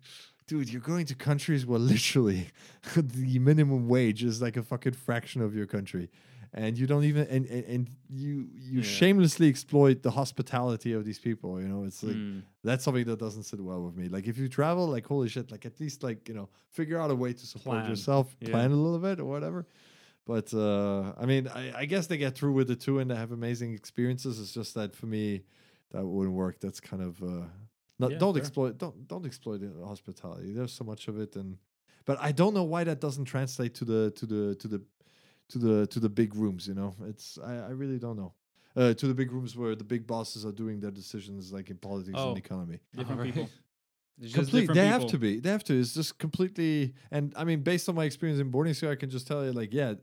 dude, 0.48 0.70
you're 0.70 0.82
going 0.82 1.06
to 1.06 1.16
countries 1.16 1.66
where 1.66 1.80
literally 1.80 2.48
the 2.98 3.40
minimum 3.40 3.88
wage 3.88 4.22
is 4.22 4.42
like 4.42 4.58
a 4.58 4.64
fucking 4.64 4.94
fraction 4.94 5.42
of 5.42 5.56
your 5.56 5.66
country. 5.66 6.10
And 6.54 6.78
you 6.80 6.88
don't 6.88 7.04
even 7.04 7.28
and, 7.28 7.46
and, 7.46 7.64
and 7.66 7.90
you 8.10 8.50
you 8.56 8.80
Yeah. 8.80 8.84
shamelessly 8.98 9.48
exploit 9.50 10.02
the 10.02 10.12
hospitality 10.12 10.94
of 10.94 11.06
these 11.06 11.20
people. 11.20 11.62
You 11.62 11.68
know, 11.68 11.84
it's 11.84 12.02
like 12.04 12.16
Mm. 12.18 12.42
that's 12.64 12.84
something 12.84 13.06
that 13.06 13.20
doesn't 13.20 13.44
sit 13.44 13.60
well 13.62 13.82
with 13.84 13.96
me. 13.96 14.08
Like 14.10 14.26
if 14.28 14.38
you 14.40 14.48
travel, 14.50 14.88
like 14.88 15.06
holy 15.06 15.30
shit, 15.30 15.52
like 15.52 15.66
at 15.66 15.80
least 15.80 16.02
like 16.04 16.28
you 16.28 16.34
know 16.36 16.50
figure 16.72 17.00
out 17.00 17.12
a 17.12 17.16
way 17.16 17.34
to 17.34 17.46
support 17.46 17.78
Plan. 17.80 17.90
yourself, 17.92 18.36
Yeah. 18.42 18.50
plan 18.52 18.72
a 18.72 18.76
little 18.76 19.00
bit 19.00 19.20
or 19.20 19.26
whatever. 19.26 19.68
But 20.26 20.54
uh, 20.54 21.14
I 21.18 21.26
mean, 21.26 21.48
I, 21.48 21.82
I 21.82 21.86
guess 21.86 22.08
they 22.08 22.18
get 22.18 22.36
through 22.36 22.54
with 22.54 22.70
it 22.72 22.80
too, 22.80 23.00
and 23.00 23.10
they 23.10 23.16
have 23.16 23.32
amazing 23.32 23.74
experiences. 23.74 24.40
It's 24.40 24.52
just 24.54 24.74
that 24.76 24.96
for 24.96 25.08
me, 25.08 25.44
that 25.92 26.06
wouldn't 26.06 26.36
work. 26.36 26.60
That's 26.60 26.80
kind 26.80 27.02
of 27.04 27.22
uh, 27.24 27.46
not, 28.00 28.12
Yeah, 28.12 28.18
don't 28.20 28.34
fair. 28.34 28.42
exploit 28.42 28.78
don't 28.78 29.08
don't 29.08 29.26
exploit 29.26 29.60
the 29.62 29.86
hospitality. 29.86 30.52
There's 30.54 30.74
so 30.74 30.84
much 30.84 31.08
of 31.08 31.20
it, 31.20 31.36
and 31.36 31.58
but 32.06 32.18
I 32.22 32.32
don't 32.32 32.54
know 32.54 32.64
why 32.64 32.84
that 32.86 33.00
doesn't 33.00 33.26
translate 33.26 33.74
to 33.76 33.86
the 33.86 34.12
to 34.20 34.26
the 34.26 34.56
to 34.56 34.68
the 34.68 34.82
to 35.50 35.58
the 35.58 35.88
to 35.88 36.00
the 36.00 36.10
big 36.10 36.36
rooms. 36.36 36.68
You 36.68 36.74
know, 36.76 36.96
it's 37.08 37.38
I, 37.44 37.54
I 37.56 37.70
really 37.72 38.00
don't 38.00 38.18
know. 38.18 38.34
Uh, 38.76 38.94
to 38.94 39.08
the 39.08 39.14
big 39.14 39.32
rooms 39.32 39.58
where 39.58 39.76
the 39.76 39.84
big 39.84 40.06
bosses 40.08 40.46
are 40.46 40.52
doing 40.52 40.80
their 40.80 40.92
decisions, 40.92 41.52
like 41.52 41.70
in 41.70 41.78
politics 41.78 42.16
Oh. 42.18 42.30
and 42.30 42.38
economy. 42.38 42.80
Different 42.96 43.20
Alright. 43.20 43.34
people. 43.34 43.50
Complete, 44.34 44.62
different 44.62 44.76
they 44.76 44.88
have 44.88 45.08
to 45.08 45.18
be. 45.18 45.40
They 45.40 45.50
have 45.50 45.64
to. 45.66 45.80
It's 45.80 45.94
just 45.94 46.18
completely. 46.18 46.94
And 47.10 47.34
I 47.38 47.46
mean, 47.46 47.62
based 47.62 47.88
on 47.88 47.96
my 47.96 48.04
experience 48.04 48.40
in 48.42 48.50
boarding 48.52 48.74
school, 48.74 48.92
I 48.92 48.96
can 48.96 49.10
just 49.10 49.26
tell 49.28 49.46
you, 49.46 49.54
like, 49.54 49.74
yeah, 49.74 49.94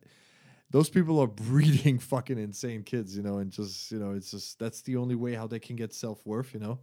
those 0.71 0.89
people 0.89 1.21
are 1.21 1.27
breeding 1.51 1.99
fucking 1.99 2.39
insane 2.39 2.83
kids, 2.83 3.15
you 3.17 3.23
know, 3.23 3.39
and 3.39 3.51
just 3.53 3.93
you 3.93 3.99
know, 3.99 4.13
it's 4.13 4.31
just 4.31 4.59
that's 4.59 4.81
the 4.83 4.97
only 4.97 5.15
way 5.15 5.35
how 5.35 5.47
they 5.47 5.59
can 5.61 5.77
get 5.77 5.93
self 5.93 6.25
worth, 6.27 6.55
you 6.55 6.61
know, 6.61 6.79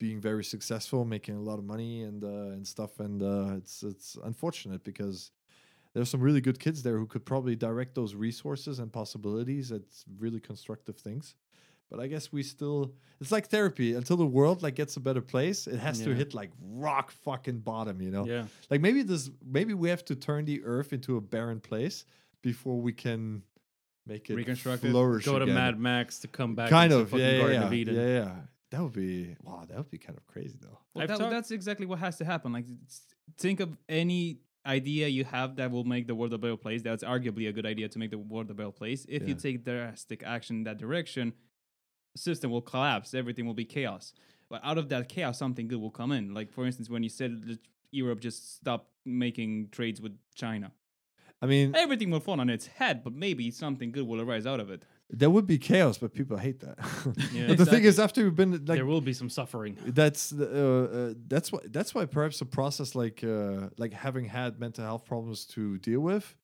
being 0.00 0.20
very 0.20 0.42
successful, 0.44 1.04
making 1.04 1.36
a 1.36 1.40
lot 1.40 1.58
of 1.60 1.64
money 1.64 2.02
and 2.02 2.24
uh, 2.24 2.52
and 2.54 2.66
stuff. 2.66 2.98
And 2.98 3.22
uh, 3.22 3.54
it's 3.58 3.84
it's 3.84 4.16
unfortunate 4.24 4.82
because 4.82 5.30
there's 5.94 6.08
some 6.10 6.20
really 6.20 6.40
good 6.40 6.58
kids 6.58 6.82
there 6.82 6.98
who 6.98 7.06
could 7.06 7.24
probably 7.24 7.54
direct 7.56 7.94
those 7.94 8.14
resources 8.14 8.78
and 8.78 8.92
possibilities 8.92 9.72
at 9.72 9.82
really 10.18 10.40
constructive 10.40 10.96
things. 10.96 11.34
But 11.90 12.00
I 12.00 12.06
guess 12.06 12.32
we 12.32 12.42
still 12.42 12.94
it's 13.20 13.30
like 13.30 13.48
therapy 13.48 13.94
until 13.94 14.16
the 14.16 14.24
world 14.26 14.62
like 14.62 14.74
gets 14.76 14.96
a 14.96 15.00
better 15.00 15.20
place, 15.20 15.66
it 15.66 15.78
has 15.78 16.00
to 16.00 16.14
hit 16.14 16.32
like 16.32 16.50
rock 16.62 17.10
fucking 17.10 17.58
bottom, 17.58 18.00
you 18.00 18.10
know. 18.10 18.24
Yeah. 18.24 18.44
Like 18.70 18.80
maybe 18.80 19.02
this 19.02 19.30
maybe 19.44 19.74
we 19.74 19.90
have 19.90 20.02
to 20.06 20.14
turn 20.16 20.46
the 20.46 20.64
earth 20.64 20.94
into 20.94 21.18
a 21.18 21.20
barren 21.20 21.60
place 21.60 22.06
before 22.40 22.80
we 22.80 22.92
can 22.94 23.42
make 24.06 24.30
it 24.30 24.34
Reconstruct 24.36 24.82
it? 24.84 24.90
flourish. 24.90 25.26
Go 25.26 25.38
to 25.38 25.42
again. 25.44 25.54
Mad 25.54 25.78
Max 25.78 26.20
to 26.20 26.28
come 26.28 26.54
back. 26.54 26.70
kind 26.70 26.92
of, 26.94 27.12
yeah, 27.12 27.30
yeah, 27.32 27.46
yeah, 27.48 27.62
of 27.66 27.72
Eden. 27.74 27.94
yeah, 27.94 28.06
yeah. 28.06 28.34
That 28.70 28.82
would 28.82 28.94
be 28.94 29.36
wow. 29.42 29.64
That 29.68 29.76
would 29.76 29.90
be 29.90 29.98
kind 29.98 30.16
of 30.16 30.26
crazy 30.26 30.56
though. 30.62 30.78
Well, 30.94 31.06
that- 31.06 31.18
talked- 31.18 31.30
that's 31.30 31.50
exactly 31.50 31.84
what 31.84 31.98
has 31.98 32.16
to 32.16 32.24
happen. 32.24 32.54
Like, 32.54 32.64
think 33.36 33.60
of 33.60 33.76
any 33.86 34.38
idea 34.66 35.08
you 35.08 35.24
have 35.24 35.56
that 35.56 35.70
will 35.70 35.84
make 35.84 36.06
the 36.06 36.14
world 36.14 36.32
a 36.32 36.38
better 36.38 36.56
place. 36.56 36.82
That's 36.82 37.04
arguably 37.04 37.48
a 37.48 37.52
good 37.52 37.66
idea 37.66 37.88
to 37.88 37.98
make 37.98 38.10
the 38.10 38.18
world 38.18 38.50
a 38.50 38.54
better 38.54 38.70
place. 38.70 39.04
If 39.08 39.26
you 39.28 39.34
take 39.34 39.64
drastic 39.64 40.22
action 40.24 40.56
in 40.56 40.64
that 40.64 40.78
direction, 40.78 41.32
system 42.16 42.50
will 42.50 42.62
collapse. 42.62 43.14
Everything 43.14 43.46
will 43.46 43.54
be 43.54 43.64
chaos. 43.64 44.12
But 44.48 44.60
out 44.64 44.78
of 44.78 44.88
that 44.90 45.08
chaos, 45.08 45.38
something 45.38 45.66
good 45.66 45.80
will 45.80 45.90
come 45.90 46.12
in. 46.12 46.34
Like, 46.34 46.52
for 46.52 46.66
instance, 46.66 46.90
when 46.90 47.02
you 47.02 47.08
said 47.08 47.42
that 47.46 47.58
Europe 47.90 48.20
just 48.20 48.56
stopped 48.56 48.90
making 49.04 49.68
trades 49.72 50.00
with 50.00 50.16
China, 50.34 50.72
I 51.40 51.46
mean, 51.46 51.74
everything 51.74 52.10
will 52.10 52.20
fall 52.20 52.40
on 52.40 52.50
its 52.50 52.66
head. 52.66 53.02
But 53.02 53.14
maybe 53.14 53.50
something 53.50 53.90
good 53.90 54.06
will 54.06 54.20
arise 54.20 54.46
out 54.46 54.60
of 54.60 54.70
it. 54.70 54.84
There 55.10 55.28
would 55.30 55.46
be 55.46 55.58
chaos, 55.58 55.98
but 55.98 56.14
people 56.14 56.36
hate 56.38 56.60
that. 56.60 56.78
Yeah. 57.32 57.46
but 57.48 57.58
the 57.58 57.66
thing 57.66 57.84
is, 57.84 57.98
after 57.98 58.22
you've 58.22 58.34
been 58.36 58.52
like 58.52 58.78
there 58.78 58.86
will 58.86 59.00
be 59.02 59.12
some 59.12 59.28
suffering. 59.28 59.76
that's 59.86 60.30
the, 60.30 60.46
uh, 60.46 60.96
uh, 60.96 61.14
that's 61.28 61.52
why 61.52 61.58
that's 61.70 61.94
why 61.94 62.06
perhaps 62.06 62.40
a 62.40 62.46
process 62.46 62.94
like 62.94 63.22
uh, 63.22 63.68
like 63.76 63.92
having 63.92 64.24
had 64.26 64.58
mental 64.58 64.84
health 64.84 65.04
problems 65.04 65.44
to 65.46 65.78
deal 65.78 66.00
with 66.00 66.34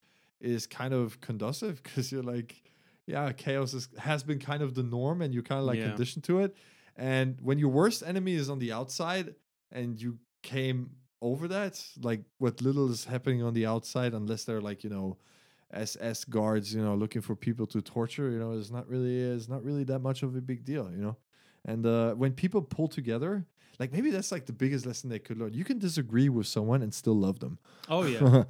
is 0.40 0.66
kind 0.66 0.92
of 0.94 1.20
conducive 1.20 1.82
because 1.82 2.12
you're 2.12 2.22
like 2.22 2.62
yeah 3.06 3.32
chaos 3.32 3.72
is, 3.74 3.88
has 3.98 4.22
been 4.22 4.38
kind 4.38 4.62
of 4.62 4.74
the 4.74 4.82
norm 4.82 5.22
and 5.22 5.32
you're 5.32 5.42
kind 5.42 5.60
of 5.60 5.66
like 5.66 5.78
Yeah. 5.78 5.88
conditioned 5.88 6.24
to 6.24 6.40
it 6.40 6.54
and 6.94 7.40
when 7.40 7.58
your 7.58 7.70
worst 7.70 8.02
enemy 8.06 8.34
is 8.34 8.50
on 8.50 8.58
the 8.58 8.70
outside 8.70 9.34
and 9.72 10.00
you 10.00 10.18
came 10.42 10.90
over 11.22 11.48
that 11.48 11.82
like 12.02 12.20
what 12.38 12.60
little 12.62 12.90
is 12.90 13.06
happening 13.06 13.42
on 13.42 13.54
the 13.54 13.64
outside 13.66 14.12
unless 14.14 14.44
they're 14.44 14.60
like 14.60 14.84
you 14.84 14.90
know 14.90 15.16
SS 15.72 16.24
guards 16.24 16.74
you 16.74 16.82
know 16.82 16.94
looking 16.94 17.20
for 17.22 17.36
people 17.36 17.66
to 17.66 17.80
torture 17.82 18.30
you 18.30 18.38
know 18.38 18.52
is 18.52 18.70
not 18.70 18.88
really 18.88 19.18
is 19.18 19.48
not 19.48 19.62
really 19.64 19.84
that 19.84 19.98
much 20.00 20.22
of 20.22 20.34
a 20.36 20.40
big 20.40 20.64
deal 20.64 20.90
you 20.90 21.02
know 21.02 21.16
and 21.64 21.84
uh, 21.84 22.14
when 22.14 22.32
people 22.32 22.62
pull 22.62 22.88
together, 22.88 23.44
like 23.78 23.92
maybe 23.92 24.10
that's 24.10 24.32
like 24.32 24.46
the 24.46 24.52
biggest 24.52 24.86
lesson 24.86 25.10
they 25.10 25.18
could 25.18 25.38
learn. 25.38 25.52
You 25.52 25.64
can 25.64 25.78
disagree 25.78 26.28
with 26.30 26.46
someone 26.46 26.82
and 26.82 26.94
still 26.94 27.16
love 27.16 27.40
them. 27.40 27.58
Oh 27.88 28.04
yeah. 28.04 28.44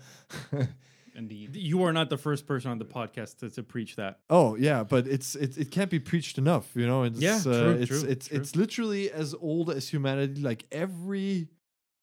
Indeed. 1.14 1.56
you 1.56 1.82
are 1.82 1.92
not 1.92 2.10
the 2.10 2.16
first 2.18 2.46
person 2.46 2.70
on 2.70 2.78
the 2.78 2.84
podcast 2.84 3.38
to, 3.38 3.50
to 3.50 3.62
preach 3.64 3.96
that. 3.96 4.20
oh 4.30 4.54
yeah, 4.54 4.84
but 4.84 5.08
it's 5.08 5.34
it, 5.34 5.58
it 5.58 5.70
can't 5.72 5.90
be 5.90 5.98
preached 5.98 6.38
enough, 6.38 6.70
you 6.76 6.86
know. 6.86 7.02
It's, 7.02 7.18
Yeah, 7.18 7.38
uh, 7.38 7.42
true, 7.42 7.70
it's 7.80 7.88
true, 7.88 8.08
it's 8.08 8.28
true. 8.28 8.38
it's 8.38 8.54
literally 8.54 9.10
as 9.10 9.34
old 9.40 9.70
as 9.70 9.88
humanity. 9.88 10.40
Like 10.40 10.66
every 10.70 11.48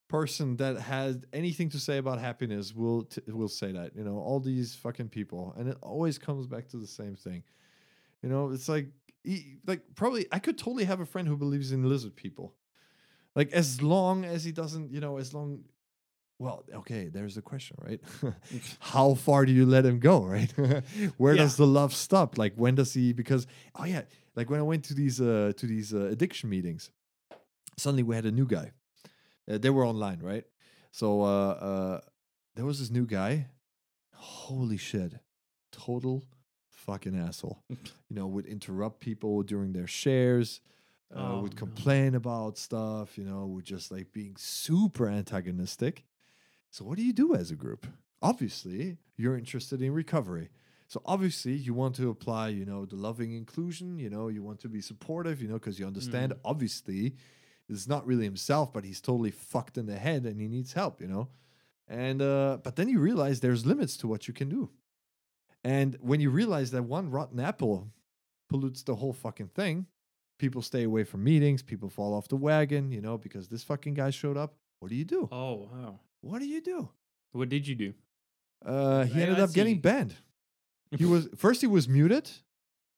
person 0.08 0.58
that 0.58 0.78
has 0.78 1.18
anything 1.34 1.70
to 1.70 1.80
say 1.80 1.98
about 1.98 2.20
happiness 2.20 2.74
will 2.74 3.04
t- 3.04 3.22
will 3.28 3.48
say 3.48 3.72
that. 3.72 3.96
You 3.96 4.04
know, 4.04 4.18
all 4.18 4.40
these 4.40 4.76
fucking 4.76 5.10
people, 5.10 5.54
and 5.58 5.68
it 5.70 5.78
always 5.82 6.18
comes 6.18 6.48
back 6.48 6.68
to 6.70 6.78
the 6.78 6.88
same 6.88 7.16
thing. 7.16 7.44
You 8.22 8.30
know, 8.30 8.52
it's 8.52 8.70
like 8.70 8.88
like 9.66 9.82
probably 9.96 10.28
I 10.32 10.40
could 10.40 10.58
totally 10.58 10.86
have 10.86 11.00
a 11.00 11.06
friend 11.06 11.28
who 11.28 11.38
believes 11.38 11.72
in 11.72 11.88
lizard 11.90 12.16
people. 12.16 12.54
Like 13.36 13.52
as 13.52 13.82
long 13.82 14.24
as 14.26 14.44
he 14.44 14.52
doesn't, 14.52 14.92
you 14.92 15.00
know, 15.02 15.18
as 15.18 15.34
long 15.34 15.64
well, 16.38 16.66
okay, 16.74 17.08
there's 17.08 17.36
the 17.36 17.42
question, 17.42 17.78
right? 17.82 18.02
How 18.80 19.14
far 19.14 19.46
do 19.46 19.54
you 19.54 19.66
let 19.66 19.86
him 19.86 20.00
go, 20.00 20.24
right? 20.24 20.52
Where 21.18 21.34
Yeah. 21.34 21.44
does 21.44 21.56
the 21.56 21.66
love 21.66 21.94
stop? 21.94 22.38
Like 22.38 22.54
when 22.56 22.76
does 22.76 22.94
he 22.94 23.14
because 23.14 23.48
oh 23.76 23.86
yeah, 23.86 24.04
like 24.36 24.50
when 24.50 24.60
I 24.60 24.64
went 24.64 24.84
to 24.86 24.94
these 24.94 25.20
uh 25.22 25.54
to 25.58 25.66
these 25.66 25.94
uh, 25.94 26.08
addiction 26.12 26.50
meetings, 26.50 26.92
suddenly 27.78 28.04
we 28.04 28.16
had 28.16 28.26
a 28.26 28.32
new 28.32 28.46
guy. 28.46 28.72
Uh, 29.50 29.58
they 29.58 29.70
were 29.70 29.86
online, 29.86 30.20
right? 30.22 30.44
So 30.92 31.22
uh 31.22 31.50
uh 31.70 32.00
there 32.56 32.66
was 32.66 32.80
this 32.80 32.90
new 32.92 33.06
guy. 33.06 33.48
Holy 34.14 34.78
shit. 34.78 35.14
Total 35.72 36.24
fucking 36.70 37.18
asshole. 37.18 37.64
you 37.70 38.16
know, 38.16 38.28
would 38.28 38.46
interrupt 38.46 39.00
people 39.02 39.44
during 39.44 39.74
their 39.74 39.88
shares. 39.88 40.62
Uh, 41.16 41.20
Oh, 41.20 41.42
would 41.42 41.54
no. 41.54 41.60
complain 41.60 42.16
about 42.16 42.58
stuff, 42.58 43.18
you 43.18 43.24
know, 43.24 43.46
would 43.46 43.66
just 43.66 43.92
like 43.92 44.12
being 44.12 44.36
super 44.38 45.08
antagonistic. 45.08 46.04
So, 46.72 46.84
what 46.84 46.98
do 46.98 47.04
you 47.04 47.14
do 47.14 47.36
as 47.36 47.52
a 47.52 47.56
group? 47.56 47.86
Obviously, 48.22 48.98
you're 49.16 49.38
interested 49.38 49.82
in 49.82 49.94
recovery. 49.94 50.50
So, 50.88 51.02
obviously, 51.06 51.54
you 51.54 51.74
want 51.74 51.96
to 51.96 52.10
apply, 52.10 52.50
you 52.50 52.66
know, 52.66 52.86
the 52.86 52.96
loving 52.96 53.34
inclusion, 53.34 54.00
you 54.00 54.10
know, 54.10 54.28
you 54.30 54.42
want 54.44 54.60
to 54.62 54.68
be 54.70 54.82
supportive, 54.82 55.42
you 55.42 55.48
know, 55.48 55.54
because 55.56 55.80
you 55.80 55.86
understand, 55.86 56.34
Mm. 56.34 56.40
obviously, 56.44 57.16
it's 57.70 57.88
not 57.88 58.06
really 58.06 58.24
himself, 58.26 58.72
but 58.74 58.84
he's 58.86 59.02
totally 59.02 59.32
fucked 59.32 59.78
in 59.78 59.86
the 59.86 59.98
head 59.98 60.26
and 60.26 60.40
he 60.40 60.48
needs 60.48 60.74
help, 60.74 61.02
you 61.02 61.08
know. 61.08 61.30
And, 61.88 62.22
uh, 62.22 62.58
but 62.64 62.76
then 62.76 62.90
you 62.90 63.00
realize 63.00 63.40
there's 63.40 63.66
limits 63.66 63.98
to 63.98 64.08
what 64.08 64.28
you 64.28 64.34
can 64.34 64.50
do. 64.50 64.72
And 65.64 65.98
when 66.00 66.20
you 66.20 66.30
realize 66.30 66.72
that 66.72 66.84
one 66.84 67.10
rotten 67.10 67.40
apple 67.40 67.92
pollutes 68.50 68.84
the 68.84 68.96
whole 68.96 69.14
fucking 69.14 69.50
thing, 69.50 69.88
people 70.38 70.62
stay 70.62 70.84
away 70.84 71.04
from 71.04 71.24
meetings, 71.24 71.64
people 71.64 71.90
fall 71.90 72.14
off 72.14 72.28
the 72.28 72.36
wagon, 72.36 72.92
you 72.92 73.02
know, 73.02 73.18
because 73.18 73.48
this 73.48 73.64
fucking 73.64 73.96
guy 73.96 74.10
showed 74.12 74.38
up. 74.38 74.56
What 74.80 74.90
do 74.90 74.96
you 74.96 75.06
do? 75.06 75.28
Oh 75.32 75.70
wow. 75.72 76.00
What 76.22 76.40
do 76.40 76.46
you 76.48 76.62
do? 76.62 76.90
What 77.32 77.50
did 77.50 77.68
you 77.68 77.76
do? 77.76 77.94
Uh, 78.64 79.06
he 79.06 79.20
Yeah, 79.20 79.26
ended 79.28 79.40
I 79.40 79.44
up 79.44 79.54
getting 79.54 79.80
banned. 79.80 80.16
He 80.92 81.06
was 81.14 81.28
first 81.36 81.62
he 81.62 81.68
was 81.68 81.88
muted 81.88 82.30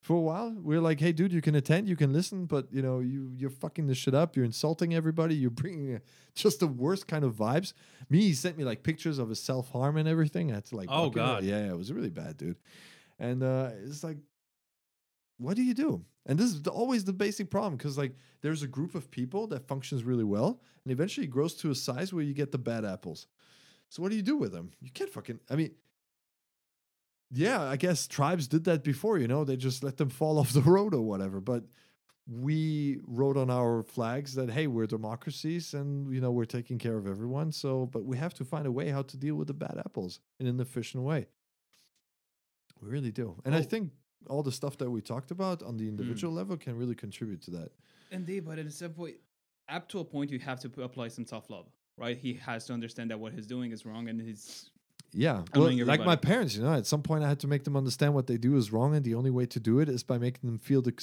for 0.08 0.16
a 0.16 0.22
while. 0.22 0.56
We 0.64 0.78
are 0.78 0.80
like, 0.80 1.02
"Hey, 1.02 1.12
dude, 1.12 1.34
you 1.34 1.42
can 1.42 1.54
attend, 1.56 1.90
you 1.90 1.98
can 1.98 2.14
listen, 2.14 2.46
but 2.46 2.72
you 2.72 2.82
know, 2.82 3.00
you 3.02 3.30
you're 3.36 3.50
fucking 3.50 3.88
this 3.88 3.98
shit 3.98 4.14
up. 4.14 4.38
You're 4.38 4.46
insulting 4.46 4.94
everybody. 4.96 5.36
You're 5.36 5.50
bringing 5.50 6.00
just 6.34 6.62
the 6.62 6.68
worst 6.68 7.08
kind 7.08 7.26
of 7.26 7.36
vibes." 7.36 7.74
Me, 8.10 8.22
he 8.22 8.34
sent 8.34 8.58
me 8.58 8.64
like 8.64 8.84
pictures 8.84 9.20
of 9.20 9.28
his 9.28 9.42
self 9.42 9.70
harm 9.72 9.98
and 9.98 10.08
everything. 10.08 10.50
I 10.50 10.56
had 10.56 10.66
to 10.68 10.78
like, 10.78 10.88
Oh, 10.90 11.08
it. 11.08 11.14
God. 11.14 11.44
yeah, 11.44 11.68
it 11.68 11.78
was 11.78 11.92
really 11.92 12.10
bad, 12.10 12.38
dude. 12.38 12.56
And 13.20 13.44
uh, 13.44 13.72
it's 13.84 14.02
like, 14.02 14.18
what 15.40 15.58
do 15.58 15.62
you 15.64 15.74
do? 15.74 16.06
And 16.26 16.40
this 16.40 16.48
is 16.48 16.62
the, 16.62 16.72
always 16.72 17.04
the 17.04 17.14
basic 17.14 17.50
problem 17.50 17.76
because 17.76 17.98
like 17.98 18.14
there's 18.42 18.64
a 18.64 18.68
group 18.68 18.96
of 18.96 19.12
people 19.12 19.46
that 19.48 19.68
functions 19.68 20.06
really 20.06 20.24
well, 20.24 20.62
and 20.86 20.92
eventually 20.94 21.26
it 21.28 21.32
grows 21.32 21.54
to 21.56 21.70
a 21.72 21.76
size 21.76 22.14
where 22.14 22.24
you 22.24 22.34
get 22.34 22.54
the 22.54 22.58
bad 22.58 22.86
apples. 22.86 23.28
So 23.90 24.02
what 24.02 24.10
do 24.12 24.16
you 24.16 24.22
do 24.24 24.38
with 24.38 24.54
them? 24.54 24.72
You 24.82 24.90
can't 24.92 25.10
fucking. 25.10 25.40
I 25.50 25.56
mean, 25.58 25.72
yeah, 27.32 27.62
I 27.62 27.76
guess 27.76 28.08
tribes 28.08 28.48
did 28.48 28.64
that 28.66 28.84
before. 28.84 29.18
You 29.18 29.28
know, 29.28 29.44
they 29.44 29.58
just 29.58 29.84
let 29.84 29.98
them 29.98 30.10
fall 30.10 30.40
off 30.40 30.54
the 30.54 30.62
road 30.62 30.94
or 30.94 31.02
whatever. 31.02 31.40
But 31.40 31.64
we 32.30 33.00
wrote 33.08 33.38
on 33.38 33.50
our 33.50 33.84
flags 33.84 34.36
that 34.36 34.50
hey, 34.50 34.68
we're 34.68 34.86
democracies 34.86 35.74
and 35.74 36.14
you 36.14 36.20
know 36.20 36.32
we're 36.32 36.46
taking 36.46 36.78
care 36.78 36.98
of 36.98 37.08
everyone. 37.08 37.52
So, 37.52 37.86
but 37.86 38.04
we 38.06 38.18
have 38.18 38.34
to 38.36 38.46
find 38.46 38.66
a 38.66 38.72
way 38.72 38.90
how 38.90 39.02
to 39.04 39.18
deal 39.18 39.36
with 39.36 39.48
the 39.48 39.54
bad 39.54 39.82
apples 39.86 40.20
in 40.40 40.48
an 40.48 40.60
efficient 40.60 41.04
way. 41.04 41.28
We 42.82 42.90
really 42.90 43.12
do, 43.12 43.42
and 43.46 43.56
I 43.56 43.60
Oh. 43.60 43.64
think 43.64 43.92
all 44.28 44.44
the 44.44 44.52
stuff 44.52 44.78
that 44.78 44.92
we 44.92 45.02
talked 45.02 45.32
about 45.32 45.64
on 45.64 45.78
the 45.78 45.86
hmm. 45.86 45.92
individual 45.92 46.34
level 46.34 46.58
can 46.58 46.76
really 46.76 46.96
contribute 46.96 47.42
to 47.44 47.52
that. 47.52 47.72
Indeed, 48.12 48.46
but 48.46 48.60
at 48.60 48.72
some 48.72 48.94
point, 48.94 49.16
up 49.70 49.88
to 49.90 50.00
a 50.00 50.06
point, 50.06 50.32
you 50.32 50.40
have 50.40 50.60
to 50.62 50.82
apply 50.82 51.08
some 51.08 51.26
tough 51.26 51.50
love, 51.50 51.68
right? 51.98 52.18
He 52.18 52.34
has 52.34 52.66
to 52.66 52.74
understand 52.74 53.10
that 53.12 53.20
what 53.20 53.34
he's 53.34 53.48
doing 53.48 53.72
is 53.72 53.86
wrong, 53.86 54.10
and 54.10 54.22
he's 54.22 54.70
Yeah, 55.14 55.44
well, 55.56 55.72
like 55.86 56.06
my 56.06 56.16
parents, 56.16 56.56
you 56.56 56.64
know, 56.64 56.74
at 56.74 56.86
some 56.86 57.02
point 57.02 57.24
I 57.24 57.30
had 57.30 57.40
to 57.40 57.48
make 57.48 57.64
them 57.64 57.76
understand 57.76 58.14
what 58.14 58.28
they 58.28 58.38
do 58.38 58.56
is 58.58 58.72
wrong, 58.72 58.96
and 58.96 59.04
the 59.04 59.16
only 59.16 59.32
way 59.32 59.46
to 59.48 59.60
do 59.60 59.80
it 59.80 59.90
is 59.90 60.04
by 60.04 60.18
making 60.18 60.50
them 60.50 60.60
feel 60.60 60.82
the 60.82 60.94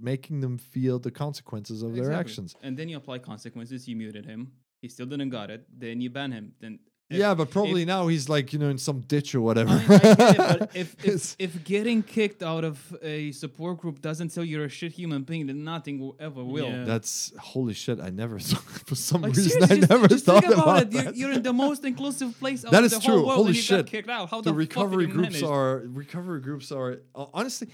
making 0.00 0.40
them 0.40 0.56
feel 0.56 0.98
the 0.98 1.10
consequences 1.10 1.82
of 1.82 1.94
their 1.94 2.12
actions. 2.12 2.56
And 2.62 2.76
then 2.76 2.88
you 2.88 2.96
apply 2.96 3.18
consequences. 3.18 3.86
You 3.86 3.96
muted 3.96 4.24
him. 4.24 4.52
He 4.80 4.88
still 4.88 5.06
didn't 5.06 5.30
got 5.30 5.50
it. 5.50 5.66
Then 5.76 6.00
you 6.00 6.08
ban 6.10 6.32
him. 6.32 6.54
Then 6.60 6.78
yeah, 7.10 7.34
but 7.34 7.50
probably 7.50 7.82
if- 7.82 7.88
now 7.88 8.06
he's 8.08 8.28
like 8.28 8.52
you 8.52 8.58
know 8.58 8.68
in 8.68 8.78
some 8.78 9.00
ditch 9.00 9.34
or 9.34 9.40
whatever. 9.40 9.72
I, 9.72 9.76
I 9.94 9.98
get 9.98 10.20
it, 10.30 10.36
but 10.58 10.70
if, 10.76 11.04
if 11.04 11.36
if 11.38 11.64
getting 11.64 12.02
kicked 12.02 12.42
out 12.42 12.64
of 12.64 12.96
a 13.02 13.32
support 13.32 13.78
group 13.78 14.00
doesn't 14.00 14.28
tell 14.32 14.44
you're 14.44 14.64
a 14.64 14.68
shit 14.68 14.92
human 14.92 15.22
being, 15.24 15.46
then 15.46 15.64
nothing 15.64 15.98
will 15.98 16.16
ever 16.20 16.42
will. 16.44 16.66
Yeah. 16.70 16.84
That's 16.84 17.32
holy 17.38 17.74
shit. 17.74 18.00
I 18.00 18.10
never 18.10 18.38
thought 18.48 18.62
for 18.88 18.94
some 18.94 19.22
Like 19.22 19.34
reason 19.36 19.50
seriously, 19.50 19.82
I 19.82 19.86
never 19.94 20.08
just 20.08 20.24
thought 20.24 20.42
think 20.42 20.54
about, 20.54 20.64
about 20.64 20.82
it. 20.86 20.92
You're, 20.92 21.02
that. 21.02 21.16
you're 21.16 21.32
in 21.32 21.42
the 21.42 21.52
most 21.52 21.84
inclusive 21.84 22.38
place 22.38 22.64
of 22.64 22.70
That 22.70 22.80
the 22.80 22.86
is 22.86 22.92
whole 22.92 23.00
true. 23.02 23.26
world, 23.26 23.36
Holy 23.36 23.52
shit. 23.54 23.86
kicked 23.86 24.08
out. 24.08 24.30
How 24.30 24.40
the 24.40 24.50
the, 24.50 24.56
recovery 24.56 25.06
fuck 25.06 25.14
groups 25.16 25.32
manage? 25.40 25.42
are 25.42 25.82
recovery 25.86 26.40
groups 26.40 26.70
are 26.72 26.98
uh, 27.14 27.26
honestly 27.34 27.68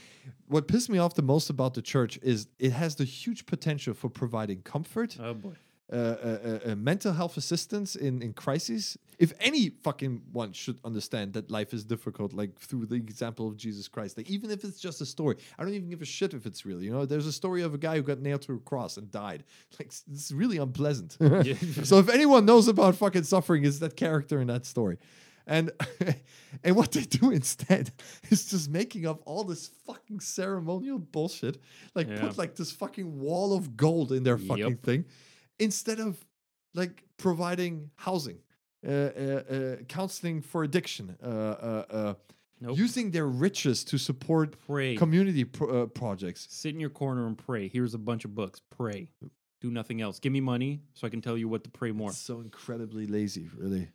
what 0.49 0.67
pissed 0.69 0.89
me 0.91 0.99
off 0.99 1.15
the 1.15 1.23
most 1.23 1.51
about 1.51 1.75
the 1.75 1.83
church 1.83 2.19
is 2.23 2.47
it 2.59 2.73
has 2.73 2.95
the 2.97 3.05
huge 3.05 3.47
potential 3.47 3.95
for 3.95 4.09
providing 4.09 4.63
comfort 4.63 5.17
Oh 5.21 5.35
boy. 5.35 5.53
Uh, 5.93 5.95
uh, 5.97 6.39
uh, 6.67 6.71
uh, 6.73 6.75
mental 6.75 7.13
health 7.13 7.37
assistance 7.37 7.95
in, 7.95 8.21
in 8.21 8.33
crises. 8.33 8.99
If 9.19 9.33
any 9.39 9.71
fucking 9.71 10.23
one 10.33 10.53
should 10.53 10.79
understand 10.85 11.33
that 11.35 11.49
life 11.51 11.73
is 11.73 11.85
difficult, 11.85 12.33
like 12.33 12.59
through 12.59 12.87
the 12.87 12.97
example 12.97 13.47
of 13.47 13.57
Jesus 13.57 13.87
Christ, 13.87 14.17
like 14.17 14.29
even 14.29 14.51
if 14.51 14.65
it's 14.65 14.81
just 14.81 15.01
a 15.01 15.07
story, 15.07 15.37
I 15.57 15.63
don't 15.63 15.73
even 15.75 15.89
give 15.89 16.03
a 16.03 16.05
shit 16.05 16.35
if 16.35 16.45
it's 16.45 16.67
real. 16.67 16.83
You 16.83 16.91
know, 16.91 17.07
there's 17.07 17.27
a 17.27 17.33
story 17.33 17.63
of 17.63 17.73
a 17.73 17.79
guy 17.79 17.97
who 17.97 18.03
got 18.03 18.19
nailed 18.19 18.43
to 18.43 18.55
a 18.55 18.59
cross 18.59 18.97
and 18.97 19.11
died. 19.13 19.45
Like 19.79 19.93
it's 20.13 20.33
really 20.33 20.57
unpleasant. 20.59 21.13
so 21.85 21.99
if 21.99 22.09
anyone 22.09 22.45
knows 22.45 22.67
about 22.67 22.97
fucking 22.97 23.23
suffering, 23.23 23.65
is 23.65 23.79
that 23.79 23.97
character 23.97 24.41
in 24.41 24.49
that 24.49 24.67
story. 24.67 24.99
And 25.47 25.71
and 26.65 26.75
what 26.75 26.91
they 26.91 27.03
do 27.03 27.31
instead 27.31 27.93
is 28.31 28.47
just 28.51 28.69
making 28.69 29.07
up 29.07 29.23
all 29.25 29.45
this 29.45 29.69
fucking 29.87 30.19
ceremonial 30.19 30.99
bullshit. 30.99 31.63
Like 31.95 32.09
Yeah. 32.09 32.23
put 32.23 32.37
like 32.39 32.57
this 32.57 32.73
fucking 32.73 33.21
wall 33.21 33.57
of 33.57 33.77
gold 33.77 34.11
in 34.11 34.25
their 34.25 34.37
fucking 34.39 34.59
Yep. 34.71 34.83
thing 34.83 35.05
instead 35.59 36.01
of 36.01 36.25
like 36.75 37.03
providing 37.17 37.91
housing, 37.97 38.39
uh, 38.87 38.91
uh, 38.91 38.93
uh, 38.93 39.77
counseling 39.89 40.43
for 40.43 40.63
addiction, 40.65 41.17
uh, 41.23 41.27
uh, 41.27 41.85
uh, 41.91 42.15
Nope. 42.61 42.79
using 42.79 43.11
their 43.11 43.27
riches 43.27 43.85
to 43.85 43.99
support 43.99 44.57
Pray. 44.67 44.97
community 44.97 45.45
pro- 45.45 45.83
uh, 45.83 45.87
projects. 45.87 46.47
Sit 46.51 46.75
in 46.75 46.81
your 46.81 46.91
corner 46.91 47.27
and 47.27 47.37
pray. 47.37 47.69
Here's 47.69 47.93
a 47.95 47.99
bunch 47.99 48.25
of 48.25 48.35
books. 48.35 48.61
Pray. 48.71 49.11
Do 49.61 49.71
nothing 49.71 50.01
else. 50.01 50.19
Give 50.19 50.33
me 50.33 50.41
money 50.41 50.81
so 50.95 51.07
I 51.07 51.11
can 51.11 51.21
tell 51.21 51.37
you 51.37 51.49
what 51.49 51.65
to 51.65 51.71
pray 51.71 51.93
more. 51.93 52.11
It's 52.11 52.19
so 52.19 52.41
incredibly 52.41 53.07
lazy, 53.07 53.51
really. 53.57 53.89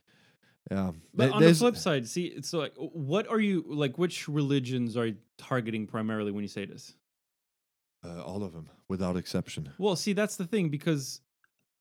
Yeah, 0.70 0.92
But 1.14 1.26
There- 1.26 1.34
on 1.34 1.42
the 1.42 1.54
flip 1.56 1.76
side, 1.76 2.08
see, 2.08 2.26
it's 2.26 2.54
like, 2.54 2.74
what 2.78 3.28
are 3.28 3.40
you 3.40 3.64
like? 3.68 3.98
Which 3.98 4.28
religions 4.28 4.96
are 4.96 5.08
you 5.08 5.18
targeting 5.38 5.88
primarily 5.88 6.32
when 6.32 6.44
you 6.44 6.48
say 6.48 6.66
this? 6.66 6.96
uh, 8.04 8.24
all 8.24 8.44
of 8.44 8.52
them 8.54 8.68
without 8.88 9.16
exception. 9.16 9.70
Well, 9.78 9.96
see, 9.96 10.14
that's 10.14 10.36
the 10.36 10.46
thing 10.46 10.70
because 10.70 11.22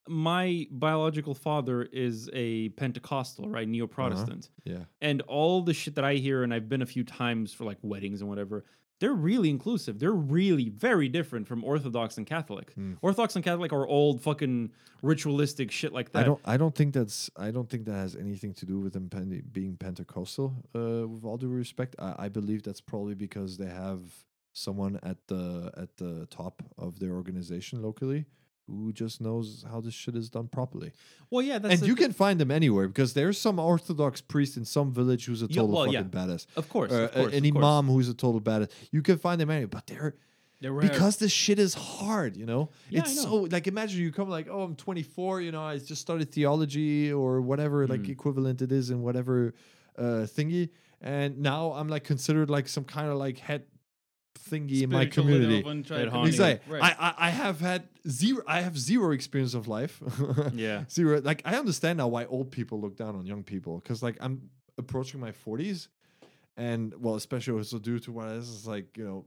my 0.07 0.67
biological 0.71 1.33
father 1.33 1.83
is 1.83 2.29
a 2.33 2.69
Pentecostal, 2.69 3.49
right, 3.49 3.67
neo 3.67 3.87
Protestant, 3.87 4.49
Yeah, 4.63 4.85
and 5.01 5.21
all 5.21 5.61
the 5.61 5.73
shit 5.73 5.95
that 5.95 6.03
I 6.03 6.15
hear, 6.15 6.43
and 6.43 6.53
I've 6.53 6.69
been 6.69 6.81
a 6.81 6.85
few 6.85 7.03
times 7.03 7.53
for 7.53 7.65
like 7.65 7.77
weddings 7.81 8.21
and 8.21 8.29
whatever. 8.29 8.65
They're 8.99 9.13
really 9.13 9.49
inclusive. 9.49 9.97
They're 9.97 10.11
really 10.11 10.69
very 10.69 11.09
different 11.09 11.47
from 11.47 11.63
Orthodox 11.63 12.17
and 12.17 12.27
Catholic. 12.27 12.71
Hmm. 12.73 12.93
Orthodox 13.01 13.35
and 13.35 13.43
Catholic 13.43 13.73
are 13.73 13.87
old 13.87 14.21
fucking 14.21 14.71
ritualistic 15.01 15.71
shit 15.71 15.91
like 15.91 16.11
that. 16.11 16.19
I 16.19 16.23
don't. 16.23 16.41
I 16.45 16.57
don't 16.57 16.75
think 16.75 16.93
that's. 16.93 17.29
I 17.35 17.49
don't 17.49 17.67
think 17.67 17.85
that 17.85 17.93
has 17.93 18.15
anything 18.15 18.53
to 18.55 18.65
do 18.65 18.79
with 18.79 18.93
them 18.93 19.09
being 19.51 19.75
Pentecostal. 19.75 20.53
Uh, 20.75 21.07
with 21.07 21.25
all 21.25 21.37
due 21.37 21.49
respect, 21.49 21.95
I, 21.97 22.15
I 22.19 22.29
believe 22.29 22.61
that's 22.61 22.81
probably 22.81 23.15
because 23.15 23.57
they 23.57 23.65
have 23.69 24.01
someone 24.53 24.99
at 25.01 25.17
the 25.27 25.71
at 25.77 25.97
the 25.97 26.27
top 26.27 26.61
of 26.77 26.99
their 26.99 27.13
organization 27.13 27.81
locally 27.81 28.25
who 28.67 28.93
just 28.93 29.19
knows 29.21 29.65
how 29.69 29.81
this 29.81 29.93
shit 29.93 30.15
is 30.15 30.29
done 30.29 30.47
properly. 30.47 30.91
Well, 31.29 31.41
yeah, 31.45 31.59
that's 31.59 31.75
and 31.81 31.87
you 31.87 31.95
thi- 31.95 32.03
can 32.03 32.13
find 32.13 32.39
them 32.39 32.51
anywhere 32.51 32.87
because 32.87 33.13
there's 33.13 33.37
some 33.37 33.59
Orthodox 33.59 34.21
priest 34.21 34.55
in 34.57 34.65
some 34.65 34.91
village 34.93 35.25
who's 35.25 35.41
a 35.41 35.47
Yeah, 35.47 35.55
total 35.61 35.69
well, 35.75 35.85
fucking 35.85 35.93
yeah. 35.93 36.03
badass. 36.25 36.45
of 36.55 36.69
course, 36.69 36.91
Uh, 36.91 36.95
of 36.95 37.11
course, 37.11 37.33
an 37.33 37.45
of 37.45 37.51
course. 37.53 37.63
imam 37.65 37.87
who's 37.87 38.09
a 38.09 38.13
total 38.13 38.39
badass. 38.41 38.69
You 38.91 39.01
can 39.01 39.17
find 39.17 39.41
them 39.41 39.49
anywhere, 39.49 39.67
but 39.67 39.87
they're 39.87 40.15
They're 40.61 40.71
rare. 40.71 40.87
because 40.89 41.17
this 41.17 41.31
shit 41.31 41.59
is 41.59 41.73
hard, 41.73 42.37
you 42.37 42.45
know. 42.45 42.69
Yeah, 42.89 43.01
it's 43.01 43.15
know. 43.15 43.23
so 43.23 43.35
like 43.51 43.67
imagine 43.67 43.99
you 44.01 44.11
come 44.11 44.29
like, 44.29 44.47
oh, 44.49 44.61
I'm 44.61 44.75
24, 44.75 45.41
you 45.41 45.51
know, 45.51 45.63
I 45.63 45.77
just 45.79 46.01
started 46.01 46.31
theology 46.31 47.11
or 47.11 47.41
whatever 47.41 47.87
like 47.87 48.03
Mm. 48.03 48.09
equivalent 48.09 48.61
it 48.61 48.71
is 48.71 48.89
in 48.91 49.01
whatever 49.01 49.53
uh 49.97 50.25
thingy, 50.35 50.69
and 51.01 51.39
now 51.39 51.73
I'm 51.73 51.89
like 51.89 52.03
considered 52.05 52.49
like 52.49 52.67
some 52.69 52.85
kind 52.85 53.09
of 53.09 53.17
like 53.17 53.39
head 53.39 53.63
thingy 54.49 54.81
in 54.81 54.89
my 54.89 55.05
community. 55.05 55.59
of 55.61 55.67
untried 55.67 56.07
At. 56.07 56.25
Exactly. 56.25 56.73
Right. 56.73 56.95
I, 56.99 57.09
I 57.09 57.27
I 57.27 57.29
have 57.29 57.59
had 57.59 57.87
zero. 58.07 58.43
I 58.47 58.61
have 58.61 58.77
zero 58.77 59.11
experience 59.11 59.53
of 59.53 59.67
life. 59.67 60.01
Yeah. 60.53 60.85
zero. 60.89 61.21
Like 61.21 61.41
I 61.45 61.55
understand 61.57 61.97
now 61.97 62.07
why 62.07 62.25
old 62.25 62.51
people 62.51 62.79
look 62.81 62.95
down 62.95 63.15
on 63.15 63.25
young 63.25 63.43
people 63.43 63.79
because 63.79 64.01
like 64.03 64.17
I'm 64.19 64.49
approaching 64.77 65.19
my 65.19 65.31
40s, 65.31 65.87
and 66.57 66.93
well, 66.99 67.15
especially 67.15 67.53
also 67.57 67.79
due 67.79 67.99
to 67.99 68.11
what 68.11 68.27
is 68.29 68.49
is 68.49 68.67
like 68.67 68.97
you 68.97 69.05
know. 69.05 69.25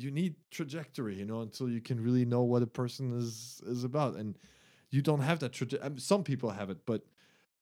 You 0.00 0.12
need 0.12 0.36
trajectory, 0.52 1.16
you 1.16 1.24
know, 1.24 1.40
until 1.40 1.68
you 1.68 1.80
can 1.80 2.00
really 2.00 2.24
know 2.24 2.42
what 2.42 2.62
a 2.62 2.68
person 2.68 3.18
is 3.18 3.60
is 3.66 3.82
about, 3.82 4.14
and 4.14 4.38
you 4.90 5.02
don't 5.02 5.22
have 5.22 5.40
that 5.40 5.52
trajectory. 5.52 5.98
some 5.98 6.22
people 6.22 6.50
have 6.50 6.70
it, 6.70 6.78
but 6.86 7.02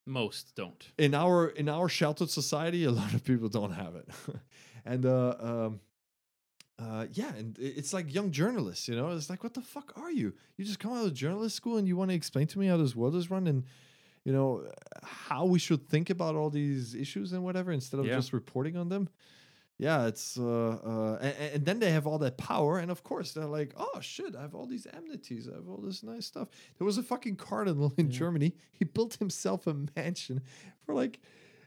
Most 0.06 0.54
don't. 0.54 0.86
in 0.98 1.14
our 1.14 1.48
in 1.48 1.68
our 1.70 1.88
sheltered 1.88 2.28
society, 2.28 2.84
a 2.84 2.90
lot 2.90 3.14
of 3.14 3.24
people 3.24 3.48
don't 3.48 3.72
have 3.72 3.94
it, 3.96 4.08
and 4.84 5.06
uh, 5.06 5.34
um, 5.40 5.80
uh, 6.78 7.06
yeah, 7.12 7.34
and 7.34 7.56
it's 7.58 7.92
like 7.94 8.12
young 8.14 8.30
journalists, 8.30 8.86
you 8.88 8.94
know, 8.96 9.08
it's 9.10 9.30
like, 9.30 9.42
what 9.42 9.54
the 9.54 9.62
fuck 9.62 9.92
are 9.96 10.10
you? 10.10 10.34
You 10.56 10.64
just 10.64 10.78
come 10.78 10.92
out 10.92 11.06
of 11.06 11.14
journalist 11.14 11.56
school 11.56 11.76
and 11.78 11.88
you 11.88 11.96
want 11.96 12.10
to 12.10 12.14
explain 12.14 12.46
to 12.48 12.58
me 12.58 12.66
how 12.66 12.76
this 12.76 12.94
world 12.94 13.14
is 13.16 13.30
run 13.30 13.46
and 13.46 13.64
you 14.24 14.32
know 14.32 14.66
how 15.04 15.44
we 15.46 15.58
should 15.58 15.88
think 15.88 16.10
about 16.10 16.34
all 16.34 16.50
these 16.50 16.94
issues 16.94 17.32
and 17.32 17.42
whatever 17.44 17.72
instead 17.72 18.00
of 18.00 18.06
Yeah. 18.06 18.16
just 18.16 18.32
reporting 18.32 18.76
on 18.76 18.88
them. 18.88 19.08
Yeah, 19.78 20.06
it's 20.06 20.38
uh, 20.38 20.78
uh, 20.84 21.18
and, 21.20 21.36
and 21.54 21.64
then 21.66 21.78
they 21.80 21.90
have 21.92 22.06
all 22.06 22.18
that 22.20 22.38
power, 22.38 22.78
and 22.78 22.90
of 22.90 23.02
course 23.02 23.32
they're 23.32 23.44
like, 23.44 23.74
"Oh 23.76 24.00
shit, 24.00 24.34
I 24.34 24.40
have 24.40 24.54
all 24.54 24.66
these 24.66 24.86
amenities, 24.86 25.48
I 25.48 25.54
have 25.56 25.68
all 25.68 25.76
this 25.82 26.02
nice 26.02 26.24
stuff." 26.24 26.48
There 26.78 26.86
was 26.86 26.96
a 26.96 27.02
fucking 27.02 27.36
cardinal 27.36 27.92
in 27.98 28.06
Yeah. 28.10 28.18
Germany. 28.18 28.54
He 28.72 28.84
built 28.86 29.14
himself 29.16 29.66
a 29.66 29.76
mansion 29.94 30.40
for 30.86 30.94
like, 30.94 31.20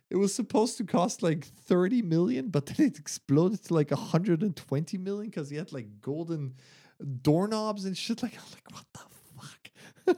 it 0.09 0.17
was 0.17 0.33
supposed 0.33 0.77
to 0.77 0.83
cost 0.83 1.21
like 1.23 1.45
thirty 1.45 2.01
million, 2.01 2.49
but 2.49 2.65
then 2.65 2.87
it 2.87 2.97
exploded 2.99 3.63
to 3.65 3.73
like 3.73 3.91
hundred 3.91 4.41
and 4.41 4.55
twenty 4.55 4.97
million 4.97 5.29
because 5.29 5.49
he 5.49 5.57
had 5.57 5.71
like 5.71 6.01
golden 6.01 6.53
doorknobs 7.21 7.85
and 7.85 7.97
shit. 7.97 8.21
Like, 8.23 8.33
I'm 8.37 8.51
like, 8.51 8.71
what 8.71 8.85
the 8.93 8.99
fuck? 8.99 9.05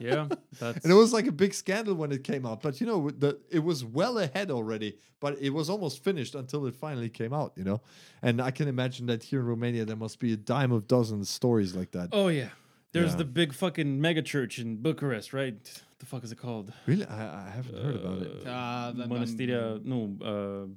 Yeah, 0.00 0.26
that's 0.58 0.82
And 0.84 0.90
it 0.92 0.96
was 0.96 1.12
like 1.12 1.26
a 1.26 1.32
big 1.32 1.52
scandal 1.52 1.94
when 1.94 2.12
it 2.12 2.24
came 2.24 2.46
out. 2.46 2.62
But 2.62 2.80
you 2.80 2.86
know, 2.86 3.10
the 3.10 3.38
it 3.50 3.58
was 3.62 3.84
well 3.84 4.18
ahead 4.18 4.50
already, 4.50 4.96
but 5.20 5.38
it 5.38 5.50
was 5.50 5.68
almost 5.68 6.02
finished 6.02 6.34
until 6.34 6.64
it 6.66 6.74
finally 6.74 7.10
came 7.10 7.34
out, 7.34 7.52
you 7.56 7.64
know? 7.64 7.82
And 8.22 8.40
I 8.40 8.52
can 8.52 8.68
imagine 8.68 9.04
that 9.06 9.22
here 9.22 9.40
in 9.40 9.46
Romania 9.46 9.84
there 9.84 9.96
must 9.96 10.18
be 10.18 10.32
a 10.32 10.36
dime 10.36 10.72
of 10.72 10.86
dozen 10.88 11.24
stories 11.26 11.76
like 11.76 11.90
that. 11.92 12.08
Oh 12.12 12.28
yeah. 12.28 12.48
There's 12.92 13.10
Yeah. 13.12 13.16
the 13.18 13.24
big 13.26 13.52
fucking 13.52 14.00
mega 14.00 14.22
church 14.22 14.58
in 14.58 14.76
Bucharest, 14.76 15.34
right? 15.34 15.56
What 16.02 16.08
the 16.10 16.16
fuck 16.16 16.24
is 16.24 16.32
it 16.32 16.38
called? 16.38 16.72
Really? 16.86 17.04
I, 17.06 17.46
I 17.46 17.50
haven't 17.50 17.76
heard 17.78 17.94
about 17.94 18.22
it. 18.22 18.44
Uh, 18.46 18.92
the- 18.92 19.06
Mănăstirea, 19.06 19.66
um, 19.66 19.80
no, 19.84 20.26
uh, 20.26 20.68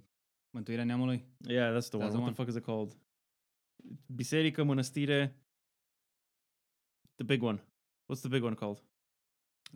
Mântuirea 0.51 0.83
Neamului. 0.83 1.23
yeah, 1.47 1.71
that's 1.77 1.89
the 1.89 1.97
one. 1.97 2.09
The 2.09 2.17
what 2.17 2.21
one. 2.21 2.31
the 2.31 2.35
fuck 2.35 2.47
is 2.49 2.55
it 2.55 2.63
called? 2.63 2.95
Biserica 4.15 4.63
Mănăstire. 4.63 5.35
The 7.15 7.23
big 7.23 7.41
one. 7.43 7.59
What's 8.07 8.21
the 8.21 8.27
big 8.27 8.43
one 8.43 8.53
called? 8.55 8.81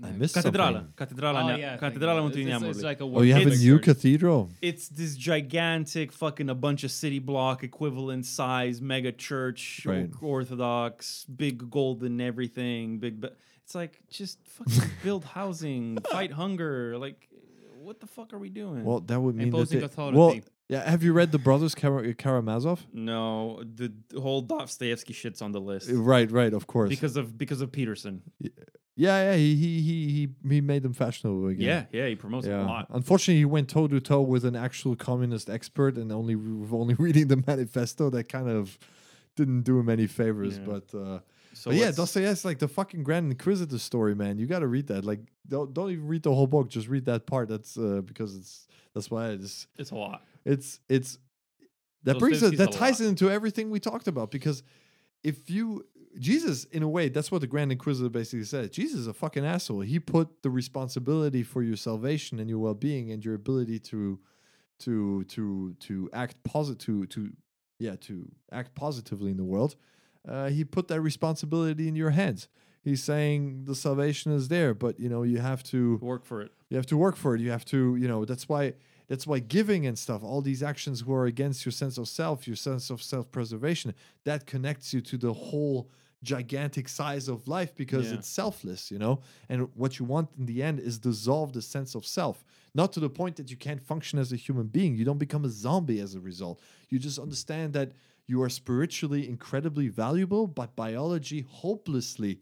I 0.04 0.12
missed 0.18 0.36
Catedrala. 0.36 0.72
something. 0.72 0.94
Catedrala, 0.96 1.42
Oh, 1.44 1.48
Nea- 1.48 1.58
yeah, 1.58 1.74
I 1.74 1.78
think 1.78 1.94
Catedrala 1.94 2.20
it's- 2.20 2.30
Mântuirii 2.30 2.48
it's- 2.56 2.70
it's 2.76 2.82
like 2.84 3.02
a 3.02 3.06
Oh, 3.06 3.22
you 3.24 3.34
have 3.34 3.46
a 3.46 3.48
It's- 3.48 3.64
new 3.64 3.76
church. 3.78 3.86
cathedral? 3.86 4.50
It's 4.62 4.88
this 4.90 5.16
gigantic 5.18 6.12
fucking 6.12 6.50
a 6.50 6.54
bunch 6.54 6.84
of 6.84 6.92
city 6.92 7.20
block 7.20 7.64
equivalent 7.64 8.26
size 8.26 8.82
mega 8.82 9.12
church, 9.12 9.86
o- 9.88 9.92
Right. 9.92 10.12
Orthodox, 10.22 11.26
big 11.26 11.70
golden 11.70 12.20
everything, 12.22 13.00
big. 13.00 13.20
But 13.20 13.38
it's 13.70 13.76
like 13.76 14.00
just 14.10 14.40
fucking 14.48 14.90
build 15.04 15.24
housing, 15.24 16.00
fight 16.12 16.32
hunger. 16.32 16.98
Like, 16.98 17.30
what 17.84 18.00
the 18.00 18.08
fuck 18.08 18.34
are 18.34 18.40
we 18.40 18.50
doing? 18.50 18.84
Well, 18.84 19.00
that 19.02 19.20
would 19.22 19.36
mean 19.36 19.52
that 19.52 19.58
Imposing 19.58 19.80
they, 19.82 19.86
authority. 19.86 20.18
Well, 20.18 20.40
yeah, 20.70 20.90
have 20.90 21.04
you 21.04 21.14
read 21.14 21.32
The 21.32 21.38
Brothers 21.38 21.76
Kara- 21.76 22.16
Karamazov? 22.16 22.88
no, 22.92 23.62
the, 23.64 23.94
the 24.10 24.22
whole 24.22 24.42
Dostoevsky 24.42 25.14
shit's 25.14 25.44
on 25.44 25.52
the 25.52 25.62
list 25.62 25.88
Uh, 25.88 26.02
Right, 26.02 26.32
right, 26.32 26.52
of 26.52 26.66
course. 26.66 26.90
because 26.90 27.16
of 27.16 27.38
because 27.38 27.62
of 27.62 27.72
Peterson. 27.72 28.24
yeah, 28.40 28.50
yeah, 28.96 29.36
he 29.36 29.56
he 29.56 29.82
he 29.82 30.08
he, 30.10 30.30
he 30.56 30.62
made 30.62 30.82
them 30.82 30.94
fashionable 30.94 31.48
again. 31.50 31.68
Yeah, 31.68 31.84
yeah, 32.02 32.08
he 32.08 32.16
promotes 32.16 32.48
it 32.48 32.52
a 32.52 32.54
Yeah. 32.58 32.66
lot. 32.66 32.88
Unfortunately, 32.90 33.38
he 33.38 33.46
went 33.46 33.70
toe 33.70 33.88
to 33.88 34.00
toe 34.00 34.22
with 34.22 34.46
an 34.46 34.56
actual 34.56 34.96
communist 34.96 35.48
expert, 35.48 35.96
and 35.96 36.12
only 36.12 36.34
only 36.72 36.96
reading 36.96 37.28
the 37.28 37.44
manifesto 37.46 38.10
that 38.10 38.30
kind 38.30 38.50
of 38.50 38.80
didn't 39.36 39.62
do 39.62 39.78
him 39.80 39.90
any 39.90 40.08
favors. 40.08 40.58
Yeah. 40.58 40.66
But 40.66 40.96
uh, 40.98 41.20
So 41.54 41.72
but 41.72 41.78
yeah, 41.78 41.92
Dostoevsky, 41.92 42.48
like 42.48 42.60
the 42.60 42.68
fucking 42.68 43.04
Grand 43.04 43.32
Inquisitor 43.32 43.80
story, 43.80 44.16
man. 44.16 44.38
You 44.38 44.46
got 44.46 44.60
to 44.60 44.68
read 44.68 44.88
that. 44.88 45.06
Like, 45.06 45.20
don't 45.48 45.74
don't 45.74 45.92
even 45.92 46.08
read 46.08 46.24
the 46.24 46.34
whole 46.34 46.48
book. 46.48 46.70
Just 46.70 46.88
read 46.88 47.06
that 47.06 47.26
part. 47.26 47.50
That's 47.50 47.78
uh, 47.78 48.02
because 48.06 48.36
it's 48.36 48.68
that's 48.94 49.10
why 49.10 49.30
it's 49.30 49.68
it's 49.78 49.92
a 49.92 49.96
lot. 49.96 50.24
it's 50.46 50.80
it's 50.90 51.18
that 52.04 52.20
brings 52.20 52.42
it, 52.44 52.58
that 52.58 52.72
ties 52.72 53.02
into 53.02 53.30
everything 53.30 53.70
we 53.70 53.80
talked 53.80 54.08
about 54.08 54.32
because 54.32 54.64
if 55.24 55.50
you 55.50 55.86
Jesus 56.18 56.64
in 56.66 56.84
a 56.84 56.90
way 56.90 57.10
that's 57.10 57.32
what 57.32 57.42
the 57.42 57.48
Grand 57.48 57.72
Inquisitor 57.72 58.10
basically 58.10 58.46
said. 58.46 58.72
Jesus 58.72 59.02
is 59.02 59.08
a 59.08 59.14
fucking 59.14 59.46
asshole. 59.46 59.82
He 59.82 60.00
put 60.00 60.42
the 60.42 60.50
responsibility 60.50 61.44
for 61.44 61.62
your 61.62 61.76
salvation 61.76 62.40
and 62.40 62.50
your 62.50 62.60
well-being 62.60 63.12
and 63.12 63.24
your 63.24 63.36
ability 63.36 63.80
to 63.80 64.20
to 64.80 65.24
to 65.26 65.76
to 65.80 66.10
act 66.14 66.44
positive 66.44 66.80
to 66.80 67.06
to 67.08 67.32
yeah 67.80 67.96
to 68.02 68.30
act 68.52 68.76
positively 68.76 69.32
in 69.32 69.38
the 69.38 69.44
world. 69.44 69.76
Uh, 70.28 70.50
he 70.50 70.64
put 70.64 70.88
that 70.90 71.02
responsibility 71.02 71.88
in 71.88 71.96
your 71.96 72.12
hands. 72.12 72.48
He's 72.82 73.04
saying 73.04 73.66
the 73.66 73.76
salvation 73.76 74.32
is 74.32 74.48
there, 74.48 74.74
but 74.74 75.00
you 75.00 75.10
know 75.10 75.24
you 75.24 75.40
have 75.40 75.64
to 75.64 75.98
Work 76.02 76.26
for 76.26 76.42
it. 76.42 76.52
you 76.70 76.78
have 76.78 76.86
to 76.88 76.98
work 76.98 77.16
for 77.16 77.36
it 77.36 77.42
you 77.42 77.52
have 77.52 77.66
to 77.66 77.96
you 77.98 78.08
know 78.08 78.26
that's 78.26 78.48
why 78.48 78.74
that's 79.08 79.26
why 79.28 79.40
giving 79.40 79.86
and 79.88 79.98
stuff 79.98 80.24
all 80.24 80.42
these 80.42 80.62
actions 80.64 81.02
who 81.02 81.14
are 81.14 81.26
against 81.26 81.66
your 81.66 81.72
sense 81.74 81.98
of 81.98 82.08
self 82.08 82.48
your 82.48 82.56
sense 82.56 82.90
of 82.90 83.02
self-preservation 83.02 83.94
that 84.24 84.46
connects 84.46 84.94
you 84.94 85.02
to 85.02 85.18
the 85.18 85.34
whole 85.34 85.90
gigantic 86.24 86.88
size 86.90 87.28
of 87.28 87.48
life 87.48 87.74
because 87.76 88.08
Yeah. 88.12 88.18
it's 88.20 88.28
selfless 88.30 88.92
you 88.92 89.00
know 89.00 89.22
and 89.50 89.68
what 89.76 90.00
you 90.00 90.06
want 90.06 90.30
in 90.38 90.46
the 90.46 90.62
end 90.64 90.80
is 90.80 91.00
dissolve 91.00 91.54
the 91.54 91.62
sense 91.62 91.96
of 91.96 92.06
self 92.06 92.44
not 92.76 92.92
to 92.94 93.00
the 93.00 93.10
point 93.10 93.36
that 93.38 93.50
you 93.50 93.58
can't 93.58 93.82
function 93.82 94.20
as 94.20 94.32
a 94.32 94.36
human 94.36 94.68
being 94.68 94.96
you 94.96 95.06
don't 95.06 95.18
become 95.18 95.44
a 95.46 95.50
zombie 95.50 96.00
as 96.00 96.16
a 96.16 96.20
result 96.20 96.60
you 96.90 97.00
just 97.00 97.20
understand 97.20 97.74
that 97.74 97.92
you 98.30 98.42
are 98.44 98.50
spiritually 98.50 99.28
incredibly 99.28 99.88
valuable 99.88 100.46
but 100.46 100.76
biology 100.76 101.46
hopelessly 101.50 102.40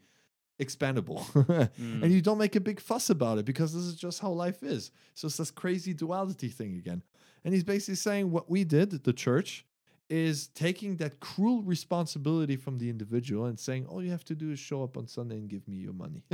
expandable. 0.60 1.22
And 1.78 2.12
you 2.12 2.20
hmm. 2.20 2.24
don't 2.24 2.38
make 2.38 2.56
a 2.56 2.60
big 2.60 2.80
fuss 2.80 3.10
about 3.10 3.38
it 3.38 3.46
because 3.46 3.74
this 3.74 3.84
is 3.84 3.96
just 3.96 4.20
how 4.20 4.32
life 4.32 4.64
is. 4.64 4.92
So 5.14 5.28
it's 5.28 5.38
this 5.38 5.52
crazy 5.52 5.94
duality 5.94 6.50
thing 6.50 6.76
again. 6.76 7.04
And 7.46 7.54
he's 7.54 7.64
basically 7.64 7.96
saying 7.96 8.32
what 8.32 8.50
we 8.50 8.64
did 8.64 8.94
at 8.94 9.04
the 9.04 9.14
church 9.14 9.66
is 10.10 10.48
taking 10.50 10.96
that 10.98 11.20
cruel 11.20 11.62
responsibility 11.64 12.56
from 12.56 12.78
the 12.78 12.90
individual 12.90 13.46
and 13.46 13.60
saying 13.60 13.86
all 13.88 14.02
you 14.02 14.10
have 14.10 14.24
to 14.24 14.34
do 14.36 14.52
is 14.52 14.60
show 14.60 14.82
up 14.82 14.96
on 14.98 15.06
sunday 15.08 15.36
and 15.36 15.50
give 15.50 15.68
me 15.68 15.76
your 15.76 15.92
money 15.94 16.24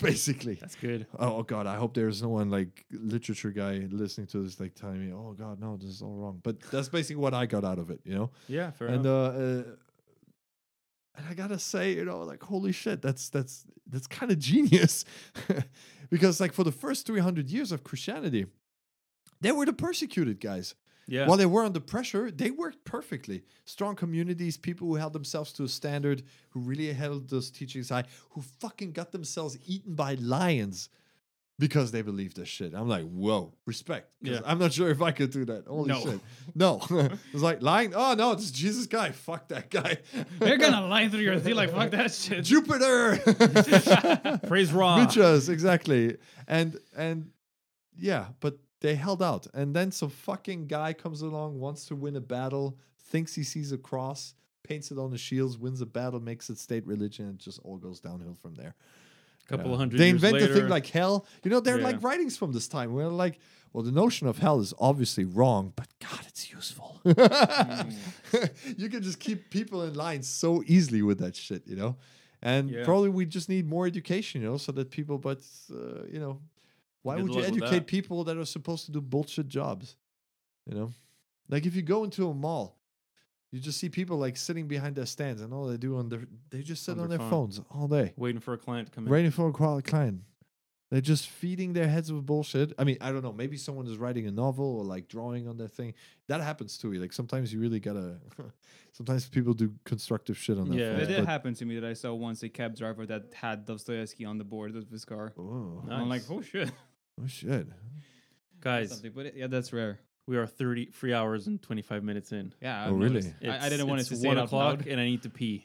basically 0.00 0.54
That's 0.54 0.76
good. 0.76 1.06
oh 1.18 1.42
god 1.42 1.66
i 1.66 1.76
hope 1.76 1.94
there's 1.94 2.22
no 2.22 2.28
one 2.28 2.50
like 2.50 2.84
literature 2.92 3.50
guy 3.50 3.86
listening 3.90 4.26
to 4.28 4.42
this 4.42 4.60
like 4.60 4.74
telling 4.74 5.04
me 5.06 5.12
oh 5.12 5.34
god 5.38 5.60
no 5.60 5.76
this 5.76 5.88
is 5.88 6.02
all 6.02 6.14
wrong 6.14 6.40
but 6.42 6.60
that's 6.70 6.88
basically 6.88 7.16
what 7.20 7.34
i 7.34 7.46
got 7.46 7.64
out 7.64 7.78
of 7.78 7.90
it 7.90 8.00
you 8.04 8.14
know 8.14 8.30
Yeah, 8.48 8.70
fair 8.70 8.88
and 8.88 9.04
enough. 9.06 9.34
uh, 9.34 9.38
uh 9.38 9.62
and 11.18 11.24
I 11.30 11.32
gotta 11.32 11.58
say, 11.58 11.94
you 11.94 12.04
know, 12.04 12.18
like 12.24 12.42
holy 12.42 12.72
shit, 12.72 13.00
that's 13.00 13.30
that's 13.30 13.64
that's 13.88 14.06
kind 14.06 14.30
of 14.30 14.38
genius, 14.38 15.06
because 16.10 16.40
like 16.40 16.52
for 16.52 16.62
the 16.62 16.70
first 16.70 17.06
three 17.06 17.20
hundred 17.20 17.48
years 17.48 17.72
of 17.72 17.82
Christianity, 17.82 18.44
they 19.40 19.50
were 19.50 19.64
the 19.64 19.72
persecuted 19.72 20.40
guys. 20.42 20.74
Yeah. 21.08 21.26
While 21.26 21.36
they 21.36 21.46
were 21.46 21.64
under 21.64 21.80
pressure, 21.80 22.30
they 22.30 22.50
worked 22.50 22.84
perfectly. 22.84 23.44
Strong 23.64 23.96
communities, 23.96 24.56
people 24.56 24.88
who 24.88 24.96
held 24.96 25.12
themselves 25.12 25.52
to 25.54 25.62
a 25.64 25.68
standard, 25.68 26.22
who 26.50 26.60
really 26.60 26.92
held 26.92 27.28
those 27.30 27.50
teachings 27.50 27.90
high, 27.90 28.04
who 28.30 28.42
fucking 28.60 28.92
got 28.92 29.12
themselves 29.12 29.56
eaten 29.66 29.94
by 29.94 30.14
lions 30.14 30.88
because 31.58 31.90
they 31.90 32.02
believed 32.02 32.36
this 32.36 32.48
shit. 32.48 32.74
I'm 32.74 32.86
like, 32.88 33.04
whoa, 33.08 33.54
respect. 33.66 34.10
Yeah. 34.20 34.40
I'm 34.44 34.58
not 34.58 34.72
sure 34.74 34.90
if 34.90 35.00
I 35.00 35.10
could 35.12 35.30
do 35.30 35.44
that. 35.46 35.66
Holy 35.66 35.88
No. 35.88 36.00
shit. 36.00 36.20
No. 36.54 36.82
it's 37.32 37.42
like 37.42 37.62
lying. 37.62 37.94
Oh 37.94 38.14
no, 38.14 38.32
it's 38.32 38.50
Jesus 38.50 38.86
guy. 38.86 39.12
Fuck 39.12 39.48
that 39.48 39.70
guy. 39.70 39.98
They're 40.38 40.58
gonna 40.58 40.86
lie 40.86 41.08
through 41.08 41.20
your 41.20 41.38
teeth 41.40 41.54
like 41.54 41.70
fuck 41.70 41.92
that 41.92 42.12
shit. 42.22 42.44
Jupiter. 42.44 43.16
Praise 44.46 44.72
Ra. 44.72 44.98
Bitches, 45.06 45.48
exactly. 45.48 46.16
And 46.46 46.78
and 46.96 47.30
yeah, 47.96 48.26
but 48.40 48.58
they 48.80 48.94
held 48.94 49.22
out. 49.22 49.46
And 49.54 49.74
then 49.74 49.90
some 49.90 50.10
fucking 50.10 50.66
guy 50.66 50.92
comes 50.92 51.22
along, 51.22 51.58
wants 51.58 51.86
to 51.86 51.96
win 51.96 52.16
a 52.16 52.20
battle, 52.20 52.78
thinks 52.98 53.34
he 53.34 53.42
sees 53.42 53.72
a 53.72 53.78
cross, 53.78 54.34
paints 54.62 54.90
it 54.90 54.98
on 54.98 55.10
the 55.10 55.18
shields, 55.18 55.56
wins 55.58 55.80
a 55.80 55.86
battle, 55.86 56.20
makes 56.20 56.50
it 56.50 56.58
state 56.58 56.86
religion, 56.86 57.26
and 57.26 57.34
it 57.34 57.40
just 57.40 57.60
all 57.64 57.76
goes 57.78 58.00
downhill 58.00 58.34
from 58.34 58.54
there. 58.54 58.74
A 59.44 59.48
couple 59.48 59.66
Yeah. 59.66 59.72
of 59.74 59.78
hundred 59.78 59.98
They 60.00 60.10
invent 60.10 60.42
a 60.42 60.48
thing 60.48 60.68
like 60.68 60.86
hell. 60.86 61.24
You 61.44 61.50
know, 61.50 61.60
they're 61.60 61.78
Yeah. 61.78 61.84
like 61.84 62.02
writings 62.02 62.36
from 62.36 62.52
this 62.52 62.66
time. 62.68 62.92
We're 62.92 63.06
like, 63.08 63.38
well, 63.72 63.84
the 63.84 63.92
notion 63.92 64.26
of 64.26 64.38
hell 64.38 64.58
is 64.60 64.74
obviously 64.78 65.24
wrong, 65.24 65.72
but 65.76 65.88
God, 66.00 66.20
it's 66.26 66.50
useful. 66.52 67.00
you 67.04 68.88
can 68.88 69.02
just 69.02 69.18
keep 69.20 69.50
people 69.50 69.82
in 69.84 69.94
line 69.94 70.22
so 70.22 70.62
easily 70.66 71.02
with 71.02 71.18
that 71.20 71.36
shit, 71.36 71.66
you 71.66 71.76
know. 71.76 71.96
And 72.42 72.70
Yeah. 72.70 72.84
probably 72.84 73.08
we 73.08 73.24
just 73.26 73.48
need 73.48 73.66
more 73.68 73.86
education, 73.86 74.42
you 74.42 74.48
know, 74.48 74.56
so 74.56 74.72
that 74.72 74.90
people. 74.90 75.18
But 75.18 75.40
uh, 75.72 76.04
you 76.10 76.18
know, 76.18 76.40
why 77.06 77.16
would 77.22 77.34
you 77.34 77.42
educate 77.42 77.86
people 77.86 78.24
that 78.24 78.36
are 78.36 78.44
supposed 78.44 78.86
to 78.86 78.92
do 78.92 79.00
bullshit 79.00 79.48
jobs? 79.48 79.96
You 80.68 80.74
know, 80.76 80.92
like 81.48 81.64
if 81.66 81.74
you 81.76 81.82
go 81.82 82.04
into 82.04 82.28
a 82.28 82.34
mall, 82.34 82.76
you 83.52 83.60
just 83.60 83.78
see 83.78 83.88
people 83.88 84.16
like 84.18 84.36
sitting 84.36 84.66
behind 84.68 84.96
their 84.96 85.06
stands, 85.06 85.40
and 85.42 85.52
all 85.54 85.66
they 85.66 85.76
do 85.76 85.96
on 85.96 86.08
their 86.08 86.22
they 86.50 86.62
just 86.62 86.82
sit 86.84 86.92
On 86.98 87.04
on, 87.04 87.08
their 87.08 87.18
their 87.18 87.28
phone. 87.30 87.50
phones 87.52 87.60
all 87.70 87.88
day 87.88 88.12
waiting 88.16 88.40
for 88.40 88.52
a 88.54 88.58
client 88.58 88.88
to 88.88 88.92
come 88.94 89.06
in. 89.06 89.10
waiting 89.12 89.30
for 89.30 89.48
a 89.48 89.52
client. 89.82 90.22
They're 90.90 91.00
just 91.00 91.28
feeding 91.28 91.72
their 91.72 91.88
heads 91.88 92.12
with 92.12 92.24
bullshit. 92.24 92.72
I 92.78 92.84
mean, 92.84 92.96
I 93.00 93.10
don't 93.10 93.24
know. 93.24 93.32
Maybe 93.32 93.56
someone 93.56 93.88
is 93.88 93.96
writing 93.98 94.28
a 94.28 94.30
novel 94.30 94.78
or 94.78 94.84
like 94.84 95.08
drawing 95.08 95.48
on 95.48 95.56
their 95.56 95.66
thing. 95.66 95.94
That 96.28 96.40
happens 96.40 96.78
to 96.78 96.92
too. 96.92 97.00
Like 97.00 97.12
sometimes 97.12 97.52
you 97.52 97.58
really 97.58 97.80
gotta. 97.80 98.18
sometimes 98.92 99.28
people 99.28 99.52
do 99.52 99.72
constructive 99.84 100.38
shit 100.38 100.56
on 100.58 100.70
their 100.70 100.78
Yeah. 100.78 100.92
It 100.92 100.96
phones. 101.06 101.08
did 101.08 101.24
happen 101.26 101.54
to 101.54 101.64
me 101.64 101.74
that 101.80 101.84
I 101.88 101.92
saw 101.94 102.14
once 102.14 102.42
a 102.44 102.48
cab 102.48 102.76
driver 102.76 103.04
that 103.06 103.24
had 103.34 103.64
Dostoevsky 103.66 104.24
on 104.24 104.38
the 104.38 104.44
board 104.44 104.76
of 104.76 104.88
his 104.88 105.04
car. 105.04 105.32
Oh, 105.36 105.82
I'm 105.90 106.08
like, 106.08 106.22
Nice. 106.22 106.30
oh 106.30 106.40
shit. 106.40 106.70
Oh 107.22 107.26
shit! 107.26 107.66
Guys, 108.60 108.90
Something, 108.90 109.12
but 109.14 109.36
yeah, 109.36 109.46
that's 109.46 109.72
rare. 109.72 109.98
we 110.26 110.36
are 110.36 110.46
30 110.46 110.86
three 110.86 111.14
hours 111.14 111.46
and 111.46 111.62
25 111.62 112.02
minutes 112.02 112.32
in. 112.32 112.52
Yeah. 112.60 112.84
Oh, 112.84 112.88
I've 112.88 112.92
really? 112.98 113.14
noticed. 113.14 113.34
I, 113.44 113.66
I 113.66 113.68
didn't 113.68 113.86
want 113.88 114.00
it 114.00 114.04
to 114.04 114.16
say 114.16 114.26
one 114.28 114.38
it 114.38 114.40
out 114.40 114.46
o'clock, 114.46 114.78
loud. 114.78 114.86
and 114.88 115.00
I 115.00 115.04
need 115.04 115.22
to 115.22 115.30
pee. 115.30 115.64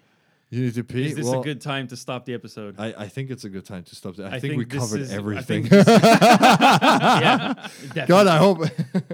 You 0.49 0.63
need 0.65 0.73
to 0.75 0.83
pee. 0.83 1.05
Is 1.05 1.15
this 1.15 1.25
Well, 1.25 1.39
a 1.39 1.43
good 1.43 1.61
time 1.61 1.87
to 1.87 1.95
stop 1.95 2.25
the 2.25 2.33
episode? 2.33 2.75
I, 2.77 2.93
I 2.97 3.07
think 3.07 3.31
it's 3.31 3.45
a 3.45 3.49
good 3.49 3.65
time 3.65 3.83
to 3.83 3.95
stop. 3.95 4.17
There. 4.17 4.27
I, 4.27 4.35
I 4.35 4.39
think, 4.41 4.57
we 4.57 4.65
think 4.65 4.71
this 4.73 4.81
covered 4.81 5.01
is- 5.01 5.13
I 5.13 5.15
everything. 5.15 5.63
think 5.67 5.87
yeah, 5.87 7.69
God, 8.07 8.27
I 8.27 8.37
hope. 8.37 8.59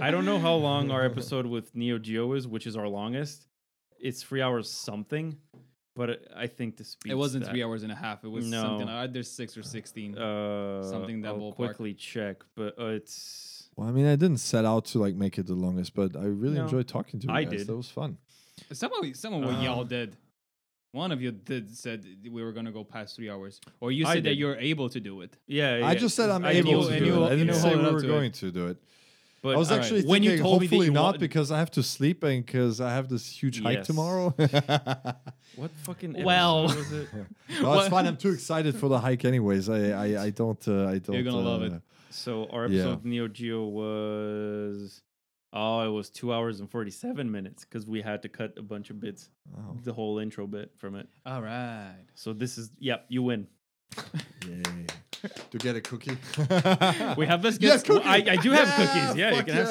I 0.01 0.09
don't 0.11 0.25
know 0.25 0.39
how 0.39 0.55
long 0.55 0.91
our 0.91 1.05
episode 1.05 1.45
with 1.45 1.75
Neo 1.75 1.99
Geo 1.99 2.33
is, 2.33 2.47
which 2.47 2.65
is 2.67 2.75
our 2.75 2.87
longest. 2.87 3.47
It's 3.99 4.21
three 4.23 4.41
hours 4.41 4.69
something, 4.69 5.37
but 5.97 6.09
I 6.35 6.47
think 6.47 6.77
the 6.77 6.83
speed. 6.85 7.11
It 7.11 7.15
wasn't 7.15 7.45
three 7.47 7.63
hours 7.63 7.81
and 7.83 7.91
a 7.91 7.95
half. 7.95 8.23
It 8.23 8.29
was 8.37 8.45
No. 8.45 8.61
something 8.61 8.87
like 8.87 9.09
either 9.09 9.23
six 9.23 9.57
or 9.57 9.63
sixteen. 9.63 10.17
Uh, 10.17 10.83
Something 10.83 11.21
that 11.23 11.29
I'll 11.35 11.51
quickly 11.51 11.93
check, 11.95 12.37
but 12.55 12.71
uh, 12.79 12.85
it's 12.99 13.69
Well, 13.75 13.87
I 13.89 13.91
mean, 13.91 14.05
I 14.05 14.15
didn't 14.15 14.37
set 14.53 14.63
out 14.63 14.85
to 14.91 14.99
like 14.99 15.15
make 15.15 15.37
it 15.41 15.45
the 15.47 15.55
longest, 15.65 15.93
but 15.95 16.15
I 16.15 16.25
really 16.43 16.55
No. 16.55 16.63
enjoyed 16.65 16.87
talking 16.87 17.19
to 17.21 17.27
you 17.27 17.33
I 17.33 17.43
guys. 17.43 17.51
did. 17.57 17.67
That 17.67 17.75
was 17.83 17.89
fun. 17.89 18.17
Some 18.71 18.91
of 18.93 19.15
some 19.23 19.33
of 19.33 19.41
what 19.43 19.61
y'all 19.63 19.81
Um, 19.81 19.87
did. 19.87 20.15
One 20.93 21.11
of 21.11 21.21
you 21.21 21.31
did 21.31 21.75
said 21.75 21.99
we 22.31 22.41
were 22.45 22.53
gonna 22.53 22.71
go 22.71 22.83
past 22.83 23.15
three 23.17 23.29
hours, 23.29 23.59
or 23.81 23.91
you 23.91 24.05
said 24.05 24.23
that 24.23 24.35
you're 24.35 24.55
able 24.71 24.87
to 24.89 24.99
do 24.99 25.21
it. 25.21 25.31
Yeah, 25.45 25.81
I 25.91 25.93
just 25.95 26.15
said 26.15 26.29
I'm 26.29 26.45
I 26.45 26.51
able 26.53 26.71
you- 26.83 26.89
to 26.89 26.99
do 26.99 27.05
you- 27.05 27.23
it. 27.23 27.27
I 27.27 27.29
didn't 27.39 27.47
you 27.47 27.53
say 27.65 27.75
we 27.75 27.83
were 27.83 27.99
to 27.99 28.05
it. 28.05 28.15
going 28.15 28.31
to 28.31 28.51
do 28.51 28.67
it. 28.71 28.77
But 29.41 29.55
I 29.55 29.57
was 29.57 29.69
all 29.71 29.77
right. 29.77 29.83
actually 29.85 30.03
When 30.03 30.23
you 30.23 30.31
thinking, 30.31 30.43
told 30.43 30.61
me 30.61 30.67
hopefully 30.67 30.85
you 30.87 30.91
not, 30.91 31.03
want- 31.03 31.19
because 31.19 31.51
I 31.51 31.59
have 31.59 31.71
to 31.71 31.83
sleep 31.83 32.23
and 32.23 32.45
because 32.45 32.81
I 32.81 32.89
have 32.93 33.07
this 33.07 33.29
huge 33.29 33.61
hike 33.61 33.77
Yes. 33.77 33.87
tomorrow. 33.87 34.29
what 35.55 35.71
fucking 35.83 36.23
Well. 36.23 36.65
episode 36.65 36.77
was 36.79 36.91
it? 36.91 37.07
no, 37.61 37.79
it's 37.79 37.89
fine. 37.89 38.07
I'm 38.07 38.17
too 38.17 38.31
excited 38.31 38.75
for 38.75 38.89
the 38.89 38.99
hike, 38.99 39.25
anyways. 39.25 39.69
I, 39.69 39.89
I, 39.91 40.23
I 40.25 40.29
don't, 40.31 40.67
uh, 40.67 40.87
I 40.87 40.97
don't. 40.99 41.13
You're 41.15 41.23
gonna 41.23 41.37
love 41.37 41.61
uh, 41.61 41.75
it. 41.75 41.81
So 42.09 42.47
our 42.51 42.67
Yeah. 42.67 42.79
episode 42.81 42.93
of 42.93 43.05
Neo 43.05 43.27
Geo 43.27 43.65
was 43.67 45.01
oh, 45.53 45.81
it 45.87 45.89
was 45.91 46.09
two 46.09 46.33
hours 46.33 46.59
and 46.59 46.69
forty 46.69 46.91
seven 46.91 47.31
minutes 47.31 47.63
because 47.63 47.85
we 47.87 48.01
had 48.01 48.21
to 48.23 48.29
cut 48.29 48.53
a 48.57 48.61
bunch 48.63 48.89
of 48.89 48.99
bits, 48.99 49.29
Oh, 49.55 49.77
the 49.83 49.93
whole 49.93 50.17
intro 50.19 50.47
bit 50.47 50.71
from 50.77 50.95
it. 50.95 51.07
All 51.25 51.41
right. 51.41 52.05
So 52.15 52.33
this 52.33 52.57
is 52.57 52.71
yep, 52.79 53.05
you 53.09 53.21
win. 53.23 53.47
yay. 54.47 54.63
to 55.51 55.57
get 55.57 55.75
a 55.75 55.81
cookie. 55.81 56.17
We 57.17 57.25
have 57.25 57.43
Yes, 57.43 57.57
biscuits. 57.59 57.89
Well. 57.89 58.01
I, 58.05 58.23
I 58.29 58.35
do 58.37 58.51
have 58.51 58.67
cookies. 58.75 59.15
Yeah, 59.15 59.29
you 59.31 59.35
fuck 59.37 59.45
can 59.45 59.55
have 59.55 59.67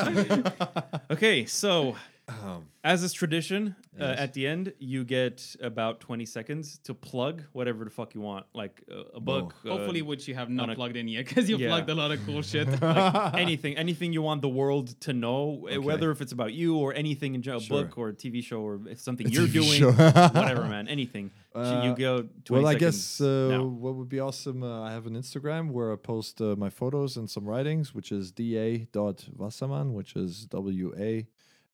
some. 0.87 1.01
Okay, 1.11 1.45
so 1.47 1.97
Um, 2.29 2.67
as 2.83 3.05
is 3.05 3.13
tradition, 3.13 3.77
uh, 4.01 4.03
at 4.25 4.33
the 4.33 4.49
end 4.49 4.73
you 4.81 5.05
get 5.05 5.55
about 5.61 6.01
twenty 6.01 6.27
seconds 6.27 6.79
to 6.83 6.93
plug 6.93 7.45
whatever 7.53 7.85
the 7.85 7.91
fuck 7.91 8.17
you 8.17 8.21
want, 8.21 8.47
like 8.53 8.83
uh, 8.91 9.15
a 9.15 9.21
book. 9.21 9.55
uh, 9.65 9.69
Hopefully, 9.71 10.03
which 10.03 10.27
you 10.27 10.35
have 10.35 10.51
not 10.51 10.69
a- 10.69 10.75
plugged 10.75 10.97
in 10.97 11.07
yet, 11.07 11.25
because 11.29 11.49
you 11.49 11.57
Yeah. 11.57 11.69
plugged 11.69 11.89
a 11.89 11.95
lot 11.95 12.11
of 12.11 12.19
cool 12.27 12.43
shit. 12.43 12.67
like 12.83 13.35
anything, 13.35 13.77
anything 13.77 14.13
you 14.13 14.23
want 14.23 14.43
the 14.43 14.49
world 14.49 14.99
to 15.07 15.13
know, 15.13 15.69
uh, 15.73 15.81
whether 15.81 16.11
if 16.11 16.21
it's 16.21 16.33
about 16.33 16.53
you 16.53 16.77
or 16.77 16.93
anything 16.95 17.37
in 17.37 17.43
general, 17.43 17.61
Sure. 17.61 17.85
book 17.85 17.97
or 17.97 18.09
a 18.09 18.13
TV 18.13 18.43
show 18.43 18.61
or 18.61 18.81
if 18.89 18.99
something 19.01 19.29
A 19.29 19.31
you're 19.31 19.47
TV 19.47 19.53
doing, 19.79 19.95
whatever, 20.35 20.65
man, 20.65 20.89
anything. 20.89 21.31
So 21.65 21.83
you 21.85 21.91
Uh, 21.91 21.95
go. 21.95 22.29
20 22.45 22.63
well, 22.65 22.67
I 22.67 22.75
guess 22.79 23.21
uh, 23.21 23.49
now. 23.51 23.65
what 23.65 23.95
would 23.95 24.09
be 24.09 24.21
awesome. 24.21 24.63
Uh, 24.63 24.83
I 24.83 24.93
have 24.93 25.07
an 25.07 25.15
Instagram 25.15 25.71
where 25.71 25.93
I 25.93 25.97
post 25.97 26.41
uh, 26.41 26.55
my 26.57 26.69
photos 26.71 27.17
and 27.17 27.31
some 27.31 27.45
writings, 27.47 27.95
which 27.95 28.13
is 28.13 28.31
da.wasserman, 28.31 29.95
which 29.95 30.17
is 30.17 30.45
W 30.47 30.93
A 30.99 31.27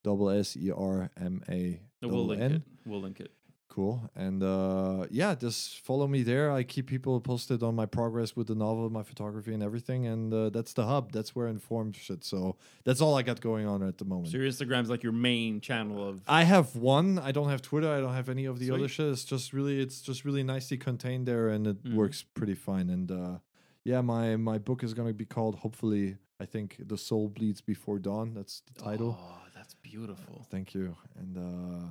double 0.04 0.30
S 0.30 0.56
E 0.56 0.70
R 0.70 1.10
M 1.16 1.42
A 1.48 1.80
we'll 2.02 2.26
link 2.26 2.42
it. 2.42 2.62
We'll 2.86 3.00
link 3.00 3.20
it. 3.20 3.30
Cool. 3.74 4.02
And 4.14 4.42
uh, 4.42 5.06
yeah, 5.10 5.34
just 5.34 5.80
follow 5.80 6.06
me 6.06 6.22
there. 6.22 6.52
I 6.52 6.62
keep 6.62 6.86
people 6.86 7.18
posted 7.22 7.62
on 7.62 7.74
my 7.74 7.86
progress 7.86 8.36
with 8.36 8.48
the 8.48 8.54
novel, 8.54 8.90
my 8.90 9.02
photography, 9.02 9.54
and 9.54 9.62
everything. 9.62 10.06
And 10.06 10.32
uh, 10.34 10.50
that's 10.50 10.74
the 10.74 10.84
hub. 10.84 11.10
That's 11.12 11.34
where 11.34 11.46
I 11.46 11.50
inform 11.50 11.92
shit. 11.92 12.22
So 12.22 12.56
that's 12.84 13.00
all 13.00 13.16
I 13.16 13.22
got 13.22 13.40
going 13.40 13.66
on 13.66 13.82
at 13.82 13.96
the 13.96 14.04
moment. 14.04 14.28
So 14.30 14.36
your 14.36 14.46
Instagram's 14.46 14.90
like 14.90 15.02
your 15.02 15.12
main 15.12 15.62
channel 15.62 16.06
of. 16.06 16.20
I 16.28 16.42
have 16.44 16.76
one. 16.76 17.18
I 17.18 17.32
don't 17.32 17.48
have 17.48 17.62
Twitter. 17.62 17.90
I 17.90 18.00
don't 18.00 18.12
have 18.12 18.28
any 18.28 18.44
of 18.44 18.58
the 18.58 18.70
other 18.72 18.80
Sweet. 18.88 18.90
shit. 18.90 19.06
It's 19.12 19.24
just 19.24 19.54
really, 19.54 19.80
it's 19.80 20.02
just 20.02 20.26
really 20.26 20.42
nicely 20.42 20.76
contained 20.76 21.24
there, 21.26 21.48
and 21.48 21.66
it 21.66 21.82
Mhm. 21.82 21.94
works 21.94 22.22
pretty 22.22 22.54
fine. 22.54 22.90
And 22.90 23.10
uh, 23.10 23.38
yeah, 23.84 24.02
my 24.02 24.36
my 24.36 24.58
book 24.58 24.84
is 24.84 24.92
gonna 24.92 25.14
be 25.14 25.24
called. 25.24 25.54
Hopefully, 25.64 26.18
I 26.38 26.44
think 26.44 26.76
the 26.78 26.98
soul 26.98 27.30
bleeds 27.30 27.62
before 27.62 27.98
dawn. 27.98 28.34
That's 28.34 28.60
the 28.68 28.74
title. 28.82 29.16
Oh, 29.18 29.38
that's 29.56 29.72
beautiful. 29.76 30.46
Thank 30.50 30.74
you, 30.74 30.94
and 31.16 31.38
uh, 31.38 31.86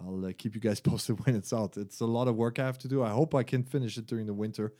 I'll 0.00 0.24
uh, 0.26 0.32
keep 0.36 0.54
you 0.54 0.60
guys 0.60 0.80
posted 0.90 1.24
when 1.24 1.36
it's 1.36 1.52
out. 1.52 1.76
It's 1.76 2.00
a 2.00 2.06
lot 2.06 2.28
of 2.28 2.36
work 2.36 2.58
I 2.58 2.64
have 2.66 2.78
to 2.78 2.88
do. 2.88 3.02
I 3.02 3.10
hope 3.10 3.34
I 3.34 3.42
can 3.42 3.62
finish 3.62 3.96
it 3.98 4.06
during 4.06 4.26
the 4.26 4.34
winter, 4.34 4.74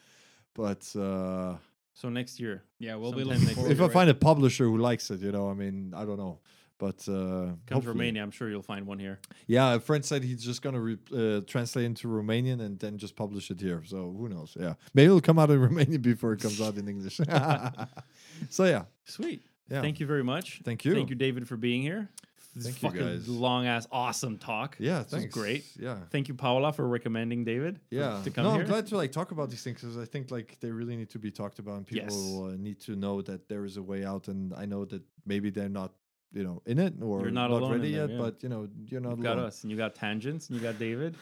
but 0.54 0.84
uh, 0.96 1.56
So 1.94 2.08
next 2.08 2.40
year, 2.40 2.62
yeah, 2.78 2.96
we'll 2.96 3.12
be 3.12 3.18
Sometime 3.20 3.28
looking 3.28 3.44
next 3.46 3.54
forward 3.56 3.72
if 3.72 3.80
I 3.80 3.88
find 3.88 4.10
a 4.10 4.14
publisher 4.14 4.64
who 4.64 4.78
likes 4.78 5.10
it, 5.10 5.20
you 5.20 5.32
know, 5.32 5.48
I 5.50 5.54
mean, 5.54 5.92
I 5.94 6.04
don't 6.04 6.18
know. 6.18 6.40
But 6.76 7.08
uh, 7.08 7.12
comes 7.12 7.70
hopefully. 7.72 7.94
Romania, 7.94 8.22
I'm 8.24 8.32
sure 8.32 8.50
you'll 8.50 8.60
find 8.60 8.84
one 8.84 8.98
here. 8.98 9.20
Yeah, 9.46 9.74
a 9.74 9.80
friend 9.80 10.04
said 10.04 10.24
he's 10.24 10.44
just 10.44 10.60
gonna 10.60 10.80
re- 10.80 10.98
uh, 11.16 11.40
translate 11.46 11.84
into 11.84 12.08
Romanian 12.08 12.60
and 12.60 12.78
then 12.80 12.98
just 12.98 13.14
publish 13.14 13.48
it 13.52 13.60
here. 13.60 13.84
So 13.86 14.12
who 14.18 14.28
knows? 14.28 14.56
Yeah, 14.58 14.74
maybe 14.92 15.06
it'll 15.06 15.20
come 15.20 15.38
out 15.38 15.50
in 15.50 15.60
Romanian 15.68 16.02
before 16.02 16.32
it 16.32 16.40
comes 16.40 16.60
out 16.60 16.76
in 16.76 16.88
English. 16.88 17.16
so 18.50 18.64
yeah, 18.64 18.84
Sweet. 19.04 19.42
yeah. 19.70 19.80
Thank 19.82 20.00
you 20.00 20.06
very 20.06 20.24
much. 20.24 20.62
Thank 20.64 20.84
you. 20.84 20.94
Thank 20.94 21.10
you, 21.10 21.16
David, 21.16 21.46
for 21.46 21.56
being 21.56 21.80
here. 21.82 22.10
This 22.54 22.64
Thank 22.64 22.82
you, 22.82 22.88
fucking 22.90 23.06
guys. 23.16 23.28
long 23.28 23.66
ass 23.66 23.86
awesome 23.90 24.38
talk. 24.38 24.76
Yeah, 24.78 25.02
This 25.02 25.12
was 25.12 25.20
thanks. 25.22 25.34
great. 25.34 25.64
Yeah. 25.76 25.98
Thank 26.10 26.28
you, 26.28 26.34
Paola, 26.34 26.72
for 26.72 26.86
recommending 26.86 27.44
David. 27.44 27.78
for- 27.88 27.94
Yeah, 27.96 28.20
to 28.22 28.30
come 28.30 28.44
no, 28.44 28.52
here. 28.52 28.60
I'm 28.62 28.66
glad 28.68 28.86
to 28.88 28.96
like 28.96 29.10
talk 29.12 29.32
about 29.32 29.50
these 29.50 29.62
things 29.64 29.80
because 29.80 29.98
I 29.98 30.04
think 30.04 30.30
like 30.30 30.58
they 30.60 30.70
really 30.70 30.96
need 30.96 31.10
to 31.10 31.18
be 31.18 31.30
talked 31.32 31.58
about, 31.58 31.76
and 31.78 31.86
people 31.86 32.04
Yes. 32.48 32.52
uh, 32.54 32.56
need 32.56 32.78
to 32.82 32.94
know 32.96 33.22
that 33.22 33.48
there 33.48 33.64
is 33.64 33.76
a 33.76 33.82
way 33.82 34.04
out. 34.04 34.28
And 34.28 34.54
I 34.54 34.66
know 34.66 34.84
that 34.84 35.02
maybe 35.26 35.50
they're 35.50 35.68
not, 35.68 35.92
you 36.32 36.44
know, 36.44 36.62
in 36.66 36.78
it 36.78 36.94
or 37.02 37.22
You're 37.22 37.30
not 37.32 37.50
alone 37.50 37.72
ready 37.72 37.92
there, 37.92 38.02
yet, 38.06 38.10
yeah. 38.10 38.18
but 38.22 38.42
you 38.44 38.48
know, 38.48 38.68
you're 38.86 39.00
not 39.00 39.16
You've 39.16 39.22
got 39.22 39.38
us, 39.38 39.62
and 39.62 39.70
you 39.72 39.76
got 39.76 39.94
tangents, 39.96 40.48
and 40.48 40.56
you 40.56 40.62
got 40.62 40.78
David. 40.78 41.16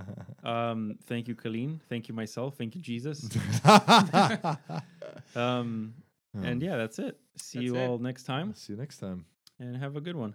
um, 0.44 0.98
thank 1.06 1.28
you, 1.28 1.34
Colleen. 1.34 1.80
Thank 1.88 2.08
you, 2.08 2.14
myself. 2.14 2.56
Thank 2.58 2.74
you, 2.74 2.80
Jesus. 2.82 3.28
um, 5.34 5.94
and 6.42 6.62
yeah, 6.62 6.76
that's 6.76 6.98
it. 6.98 7.18
See 7.36 7.58
That's 7.58 7.64
you 7.66 7.76
it. 7.76 7.86
all 7.86 7.98
next 7.98 8.24
time, 8.24 8.54
See 8.54 8.72
you 8.72 8.78
next 8.78 8.98
time. 8.98 9.24
and 9.58 9.76
have 9.76 9.96
a 9.96 10.00
good 10.00 10.16
one. 10.16 10.34